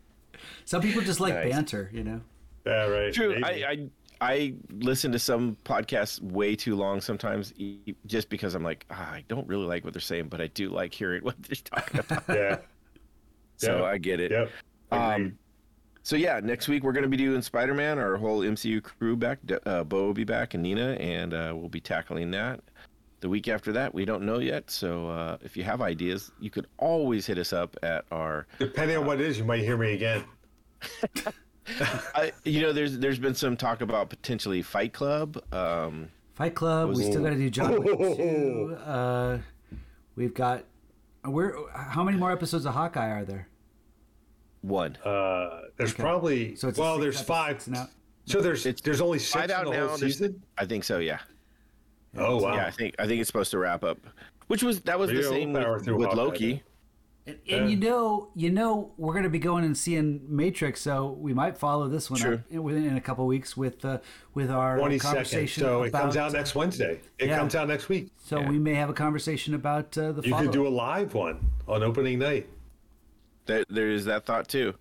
some 0.65 0.83
people 0.83 1.03
just 1.03 1.21
like 1.21 1.35
Nice. 1.35 1.51
banter, 1.53 1.91
you 1.93 2.05
know. 2.05 2.21
Yeah, 2.67 2.87
right. 2.87 3.13
True. 3.13 3.39
maybe. 3.41 3.65
I, 3.65 3.71
I 3.71 3.89
I 4.19 4.55
listen 4.71 5.13
to 5.13 5.19
some 5.19 5.59
podcasts 5.65 6.21
way 6.23 6.57
too 6.57 6.75
long 6.75 7.03
sometimes, 7.03 7.53
e- 7.59 7.95
just 8.07 8.31
because 8.31 8.55
I'm 8.55 8.63
like, 8.65 8.87
ah, 8.91 9.13
I 9.13 9.23
don't 9.29 9.47
really 9.47 9.67
like 9.67 9.85
what 9.85 9.93
they're 9.93 10.01
saying, 10.01 10.29
but 10.29 10.41
I 10.41 10.47
do 10.47 10.71
like 10.71 10.95
hearing 10.95 11.23
what 11.23 11.35
they're 11.43 11.57
talking 11.63 12.01
about. 12.01 12.25
yeah. 12.29 12.59
so 13.59 13.79
Yeah. 13.81 13.85
I 13.85 13.99
get 13.99 14.21
it. 14.21 14.31
Yep. 14.31 14.51
Um, 14.91 15.01
Agreed. 15.13 15.37
So 16.07 16.15
yeah, 16.15 16.39
next 16.41 16.69
week 16.69 16.85
we're 16.85 16.93
going 16.93 17.03
to 17.03 17.09
be 17.09 17.17
doing 17.17 17.43
Spider-Man. 17.43 17.99
Our 17.99 18.17
whole 18.17 18.43
MCU 18.43 18.81
crew 18.81 19.17
back. 19.17 19.41
D- 19.45 19.57
Uh, 19.67 19.83
Bo 19.83 20.05
will 20.07 20.15
be 20.15 20.23
back 20.23 20.55
and 20.55 20.63
Nina, 20.63 20.93
and 21.01 21.35
uh, 21.35 21.53
we'll 21.53 21.69
be 21.69 21.81
tackling 21.81 22.31
that. 22.31 22.61
The 23.19 23.29
week 23.29 23.49
after 23.49 23.73
that, 23.73 23.93
we 23.93 24.05
don't 24.05 24.23
know 24.23 24.39
yet. 24.39 24.71
So 24.71 25.09
uh, 25.09 25.39
if 25.43 25.57
you 25.57 25.65
have 25.65 25.83
ideas, 25.83 26.31
you 26.39 26.49
could 26.49 26.69
always 26.79 27.27
hit 27.27 27.39
us 27.39 27.53
up 27.53 27.77
at 27.83 28.05
our. 28.13 28.47
Depending 28.61 28.97
on 28.99 29.05
what 29.05 29.21
it 29.21 29.27
is, 29.27 29.37
you 29.37 29.45
might 29.45 29.63
hear 29.63 29.77
me 29.77 29.95
again. 29.95 30.23
I, 32.15 32.31
you 32.45 32.61
know, 32.63 32.73
there's 32.73 32.99
there's 33.01 33.19
been 33.19 33.35
some 33.35 33.57
talk 33.57 33.81
about 33.81 34.09
potentially 34.09 34.63
Fight 34.63 34.93
Club. 34.93 35.43
Um, 35.53 36.09
Fight 36.35 36.55
Club. 36.55 36.91
We 36.95 37.03
still 37.03 37.21
got 37.25 37.31
to 37.31 37.37
do 37.37 37.51
John 37.51 37.83
Wick 37.83 37.99
two. 37.99 38.77
Uh, 38.87 39.39
we've 40.15 40.35
got. 40.35 40.67
Where? 41.25 41.57
How 41.75 42.05
many 42.05 42.17
more 42.17 42.31
episodes 42.31 42.65
of 42.65 42.75
Hawkeye 42.75 43.09
are 43.11 43.25
there? 43.25 43.49
One. 44.69 44.97
Uh, 45.05 45.63
there's 45.77 45.95
probably 45.95 46.57
So 46.57 46.69
it's 46.69 46.79
well, 46.79 46.99
there's 46.99 47.21
five. 47.21 47.61
season 47.61 47.77
out? 47.77 47.91
So 48.25 48.41
there's 48.41 48.67
It's 48.67 48.81
there's 48.81 49.01
only 49.01 49.19
six 49.19 49.33
Five 49.33 49.51
in 49.67 49.71
the 49.73 49.77
now. 49.79 49.89
whole 49.89 49.99
season. 49.99 50.43
I 50.59 50.67
think 50.67 50.85
so. 50.85 50.99
Yeah. 50.99 51.19
Oh 52.17 52.39
wow. 52.39 52.55
Yeah, 52.55 52.67
I 52.67 52.71
think 52.71 52.95
I 52.99 53.07
think 53.07 53.21
it's 53.21 53.29
supposed 53.29 53.51
to 53.53 53.59
wrap 53.59 53.85
up. 53.85 53.99
Which 54.49 54.63
was 54.63 54.81
that 54.83 54.99
was 54.99 55.11
the 55.11 55.23
same 55.23 55.53
with, 55.53 55.87
with 55.89 56.13
Loki. 56.15 56.63
And, 57.29 57.39
and 57.51 57.69
you 57.71 57.77
know, 57.77 58.31
you 58.37 58.51
know, 58.51 58.93
we're 58.97 59.13
going 59.13 59.25
to 59.25 59.29
be 59.29 59.41
going 59.41 59.65
and 59.65 59.77
seeing 59.77 60.21
Matrix, 60.29 60.81
so 60.81 61.11
we 61.19 61.35
might 61.35 61.59
follow 61.59 61.89
this 61.89 62.09
one 62.09 62.21
Sure. 62.21 62.35
up 62.35 62.41
in, 62.51 62.63
within 62.63 62.85
in 62.85 62.97
a 62.97 63.01
couple 63.01 63.27
weeks 63.27 63.57
with 63.57 63.85
uh, 63.85 63.99
with 64.35 64.49
our 64.49 64.79
Twenty 64.79 64.99
seconds. 65.01 65.13
conversation. 65.15 65.63
So 65.65 65.83
it 65.83 65.91
comes 65.93 66.17
out 66.17 66.31
next 66.33 66.55
Wednesday. 66.55 67.01
It 67.19 67.27
Yeah. 67.29 67.37
comes 67.39 67.57
out 67.57 67.67
next 67.67 67.89
week. 67.89 68.11
So 68.25 68.39
Yeah. 68.39 68.49
we 68.49 68.61
may 68.61 68.75
have 68.75 68.91
a 68.91 68.93
conversation 68.95 69.55
about 69.55 69.99
uh, 69.99 70.13
the. 70.13 70.23
You 70.23 70.23
could 70.23 70.31
follow-up. 70.31 70.53
do 70.53 70.67
a 70.67 70.69
live 70.69 71.15
one 71.15 71.51
on 71.67 71.83
opening 71.83 72.21
night. 72.21 72.49
There, 73.47 73.65
there 73.69 73.91
is 73.91 74.05
that 74.05 74.27
thought 74.27 74.49
too. 74.49 74.75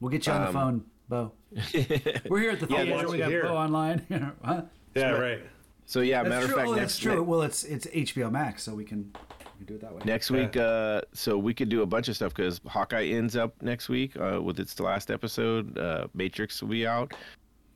We'll 0.00 0.10
get 0.10 0.26
you 0.26 0.32
on 0.32 0.46
the 0.46 0.52
phone, 0.52 0.84
Bo. 1.08 1.32
We're 2.28 2.40
here 2.40 2.50
at 2.52 2.60
the 2.60 2.66
I'll 2.74 2.84
theater. 2.84 3.08
We 3.08 3.18
got 3.18 3.30
here. 3.30 3.42
Bo 3.44 3.56
online. 3.56 4.06
huh? 4.44 4.62
Yeah, 4.94 5.10
right. 5.12 5.40
So 5.84 6.00
yeah, 6.00 6.22
That's 6.22 6.28
matter 6.30 6.44
of 6.46 6.52
fact, 6.52 6.68
oh, 6.68 6.74
next 6.74 6.80
that's 6.80 6.98
true. 6.98 7.14
ne- 7.16 7.20
Well, 7.20 7.42
it's 7.42 7.64
it's 7.64 7.86
HBO 7.86 8.30
Max, 8.30 8.62
so 8.62 8.74
we 8.74 8.84
can. 8.84 9.12
We 9.58 9.66
do 9.66 9.74
it 9.74 9.80
that 9.82 9.94
way. 9.94 10.02
Next 10.04 10.30
week, 10.30 10.56
uh, 10.56 11.02
so 11.12 11.38
we 11.38 11.54
could 11.54 11.68
do 11.68 11.82
a 11.82 11.86
bunch 11.86 12.08
of 12.08 12.16
stuff 12.16 12.34
because 12.34 12.60
Hawkeye 12.66 13.04
ends 13.06 13.36
up 13.36 13.54
next 13.62 13.88
week 13.88 14.16
uh, 14.18 14.40
with 14.42 14.58
its 14.58 14.78
last 14.80 15.10
episode. 15.10 15.78
Uh, 15.78 16.08
Matrix 16.14 16.60
will 16.62 16.68
be 16.70 16.84
out. 16.86 17.12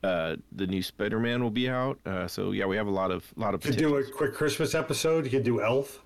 Uh, 0.02 0.36
the 0.52 0.66
new 0.66 0.82
Spider-Man 0.82 1.42
will 1.42 1.50
be 1.50 1.68
out. 1.68 1.98
Uh, 2.06 2.26
so 2.26 2.52
yeah, 2.52 2.64
we 2.66 2.76
have 2.76 2.86
a 2.86 2.90
lot 2.90 3.10
of 3.10 3.24
lot 3.36 3.54
of. 3.54 3.64
You 3.64 3.70
could 3.70 3.78
do 3.78 3.96
a 3.96 4.04
quick 4.04 4.34
Christmas 4.34 4.74
episode. 4.74 5.24
You 5.24 5.30
could 5.30 5.44
do 5.44 5.60
Elf. 5.62 6.00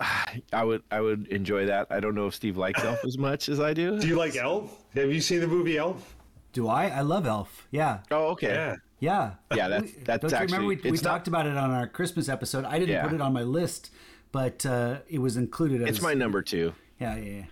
I 0.52 0.64
would 0.64 0.82
I 0.90 1.00
would 1.00 1.26
enjoy 1.28 1.66
that. 1.66 1.88
I 1.90 2.00
don't 2.00 2.14
know 2.14 2.26
if 2.26 2.34
Steve 2.34 2.56
likes 2.56 2.82
Elf 2.84 3.04
as 3.04 3.18
much 3.18 3.48
as 3.48 3.60
I 3.60 3.74
do. 3.74 3.98
Do 4.00 4.06
you 4.06 4.16
like 4.16 4.36
Elf? 4.36 4.84
Have 4.94 5.12
you 5.12 5.20
seen 5.20 5.40
the 5.40 5.46
movie 5.48 5.76
Elf? 5.78 6.14
Do 6.52 6.68
I? 6.68 6.86
I 6.88 7.00
love 7.02 7.26
Elf. 7.26 7.66
Yeah. 7.70 8.00
Oh, 8.10 8.28
okay. 8.28 8.48
Yeah. 8.48 8.76
Yeah. 9.00 9.34
Yeah, 9.56 9.68
that's- 9.68 9.92
We- 9.94 10.02
that's 10.04 10.20
Don't 10.22 10.32
you 10.32 10.38
remember 10.46 10.66
we, 10.66 10.76
we 10.76 10.90
not- 10.92 11.02
talked 11.02 11.28
about 11.28 11.46
it 11.46 11.56
on 11.56 11.70
our 11.70 11.86
Christmas 11.86 12.28
episode? 12.28 12.64
I 12.64 12.78
didn't 12.78 12.94
Yeah. 12.94 13.04
put 13.04 13.12
it 13.12 13.20
on 13.20 13.32
my 13.32 13.42
list, 13.42 13.92
but 14.32 14.64
uh, 14.66 14.98
it 15.08 15.18
was 15.20 15.36
included. 15.36 15.82
As, 15.82 15.88
It's 15.90 16.02
my 16.02 16.14
number 16.14 16.42
two, 16.42 16.72
Yeah, 17.00 17.16
yeah, 17.16 17.30
yeah. 17.38 17.44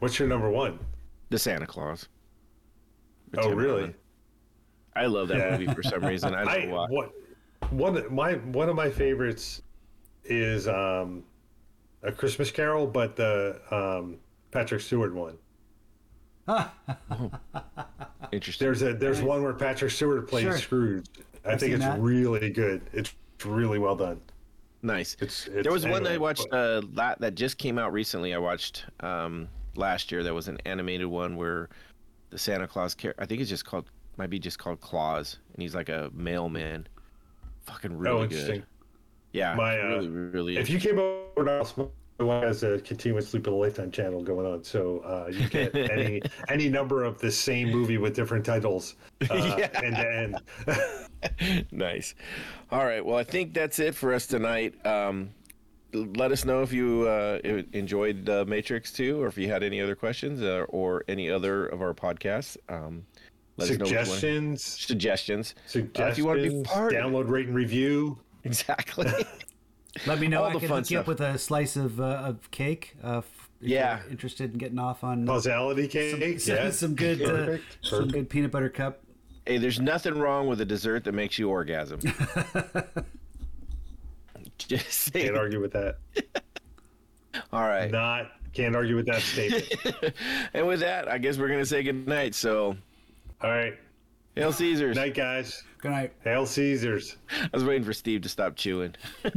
What's 0.00 0.18
your 0.18 0.28
number 0.28 0.50
one? 0.50 0.78
the 1.30 1.38
Santa 1.38 1.66
Claus. 1.66 2.08
with 3.30 3.40
Oh, 3.40 3.48
Tim 3.48 3.58
really? 3.58 3.80
Allen. 3.82 3.94
I 4.96 5.06
love 5.06 5.28
that 5.28 5.38
Yeah. 5.38 5.50
movie 5.58 5.72
for 5.74 5.82
some 5.82 6.04
reason. 6.04 6.34
I 6.34 6.44
don't 6.44 6.48
I 6.62 6.64
know 6.66 6.74
why. 6.74 6.86
what 6.88 7.12
one 7.70 7.96
of 7.96 8.12
my 8.12 8.34
one 8.34 8.68
of 8.68 8.76
my 8.76 8.90
favorites 8.90 9.62
is 10.24 10.68
um 10.68 11.24
a 12.04 12.12
Christmas 12.12 12.50
Carol, 12.50 12.86
but 12.86 13.16
the 13.16 13.60
um 13.70 14.18
Patrick 14.50 14.80
Stewart 14.80 15.14
one. 15.14 15.36
Interesting. 18.32 18.66
There's 18.66 18.82
a 18.82 18.94
there's 18.94 19.22
one 19.22 19.42
where 19.42 19.54
Patrick 19.54 19.90
Stewart 19.90 20.28
plays 20.28 20.42
Sure. 20.44 20.58
Scrooge. 20.58 21.06
I 21.44 21.56
think 21.56 21.72
it's 21.74 21.84
that. 21.84 21.98
really 22.00 22.50
good. 22.50 22.82
It's 22.92 23.14
really 23.44 23.78
well 23.78 23.96
done. 23.96 24.20
Nice. 24.82 25.16
It's, 25.20 25.46
it's 25.46 25.62
there 25.64 25.72
was 25.72 25.86
one 25.86 26.02
that 26.02 26.12
I 26.12 26.18
watched 26.18 26.46
but- 26.50 26.56
uh, 26.56 26.82
la- 26.92 27.14
that 27.18 27.34
just 27.34 27.58
came 27.58 27.78
out 27.78 27.92
recently. 27.92 28.34
I 28.34 28.38
watched 28.38 28.84
um, 29.00 29.48
last 29.76 30.12
year. 30.12 30.22
That 30.22 30.34
was 30.34 30.48
an 30.48 30.58
animated 30.66 31.06
one 31.06 31.36
where 31.36 31.70
the 32.30 32.38
Santa 32.38 32.68
Claus 32.68 32.94
character. 32.94 33.22
I 33.22 33.26
think 33.26 33.40
it's 33.40 33.50
just 33.50 33.64
called 33.64 33.90
might 34.16 34.30
be 34.30 34.38
just 34.38 34.58
called 34.58 34.80
Claus, 34.80 35.38
and 35.54 35.62
he's 35.62 35.74
like 35.74 35.88
a 35.88 36.10
mailman. 36.12 36.86
Fucking 37.62 37.96
really 37.96 38.24
oh, 38.24 38.26
good. 38.26 38.64
Yeah, 39.34 39.54
My, 39.56 39.80
uh, 39.80 39.88
really, 39.88 40.08
really. 40.08 40.56
If 40.58 40.70
you 40.70 40.78
came 40.78 40.96
over 41.00 41.44
to 41.44 41.50
us, 41.60 41.76
my 41.76 42.24
wife 42.24 42.44
has 42.44 42.62
a 42.62 42.78
continuous 42.78 43.28
sleep 43.28 43.48
of 43.48 43.52
the 43.52 43.58
lifetime 43.58 43.90
channel 43.90 44.22
going 44.22 44.46
on, 44.46 44.62
so 44.62 45.00
uh, 45.00 45.28
you 45.28 45.48
get 45.48 45.74
any 45.90 46.22
any 46.48 46.68
number 46.68 47.02
of 47.02 47.18
the 47.18 47.32
same 47.32 47.68
movie 47.70 47.98
with 47.98 48.14
different 48.14 48.46
titles, 48.46 48.94
uh, 49.30 49.34
Yeah. 49.58 49.70
end 49.82 49.96
to 49.96 50.78
end. 51.50 51.66
nice. 51.72 52.14
All 52.70 52.84
right. 52.84 53.04
Well, 53.04 53.16
I 53.18 53.24
think 53.24 53.54
that's 53.54 53.80
it 53.80 53.96
for 53.96 54.14
us 54.14 54.28
tonight. 54.28 54.74
Um, 54.86 55.30
let 55.92 56.30
us 56.30 56.44
know 56.44 56.62
if 56.62 56.72
you 56.72 57.02
uh, 57.08 57.40
enjoyed 57.72 58.28
uh, 58.28 58.44
Matrix 58.46 58.92
2 58.92 59.20
or 59.20 59.26
if 59.26 59.36
you 59.36 59.48
had 59.48 59.62
any 59.64 59.80
other 59.80 59.96
questions 59.96 60.42
uh, 60.42 60.64
or 60.68 61.02
any 61.08 61.28
other 61.28 61.66
of 61.66 61.82
our 61.82 61.92
podcasts. 61.94 62.56
Um, 62.68 63.04
let 63.56 63.70
us 63.70 63.78
know 63.78 63.84
Suggestions, 63.84 64.62
Suggestions. 64.64 65.54
suggestions. 65.66 66.12
if 66.12 66.18
you 66.18 66.24
wanna 66.24 66.42
be 66.42 66.62
part 66.64 66.92
download, 66.92 67.28
rate, 67.28 67.46
and 67.46 67.54
review. 67.54 68.18
Exactly. 68.46 69.10
Let 70.06 70.18
me 70.20 70.28
know. 70.28 70.42
All 70.42 70.50
I 70.50 70.54
the 70.54 70.60
can 70.60 70.68
fun 70.68 70.78
hook 70.78 70.90
you 70.90 70.98
up 70.98 71.04
stuff. 71.04 71.18
with 71.18 71.20
a 71.20 71.38
slice 71.38 71.76
of 71.76 72.00
uh, 72.00 72.04
of 72.04 72.50
cake. 72.50 72.96
Uh, 73.02 73.18
f- 73.18 73.50
if 73.60 73.68
Yeah. 73.68 74.00
you're 74.02 74.10
interested 74.10 74.52
in 74.52 74.58
getting 74.58 74.78
off 74.78 75.04
on 75.04 75.26
Causality 75.26 75.88
cake. 75.88 76.40
some, 76.40 76.54
yeah. 76.56 76.70
some 76.70 76.94
good 76.94 77.22
uh, 77.22 77.26
Perfect, 77.30 77.78
some 77.82 78.08
good 78.08 78.28
peanut 78.28 78.50
butter 78.50 78.68
cup. 78.68 79.00
hey, 79.46 79.58
there's 79.58 79.80
nothing 79.80 80.18
wrong 80.18 80.46
with 80.48 80.60
a 80.60 80.64
dessert 80.64 81.04
that 81.04 81.12
makes 81.12 81.38
you 81.38 81.48
orgasm. 81.48 82.00
Just 84.58 85.12
saying. 85.12 85.26
Can't 85.26 85.38
argue 85.38 85.60
with 85.60 85.72
that. 85.72 85.96
All 87.52 87.66
right. 87.66 87.90
Not 87.90 88.30
can't 88.52 88.76
argue 88.76 88.94
with 88.96 89.06
that 89.06 89.20
statement. 89.20 90.14
And 90.54 90.66
with 90.66 90.80
that, 90.80 91.08
I 91.08 91.18
guess 91.18 91.38
we're 91.38 91.48
going 91.48 91.58
to 91.60 91.66
say 91.66 91.82
goodnight. 91.82 92.34
So, 92.36 92.76
All 93.42 93.50
right. 93.50 93.74
Hail 94.34 94.52
Caesars. 94.52 94.96
Night, 94.96 95.14
guys. 95.14 95.62
Good 95.78 95.92
night. 95.92 96.12
Hail 96.24 96.46
Caesars. 96.46 97.16
I 97.30 97.48
was 97.52 97.64
waiting 97.64 97.84
for 97.84 97.92
Steve 97.92 98.22
to 98.22 98.28
stop 98.28 98.56
chewing. 98.56 98.94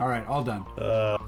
All 0.00 0.08
right, 0.08 0.26
all 0.26 0.42
done. 0.42 0.64
Uh, 0.78 1.18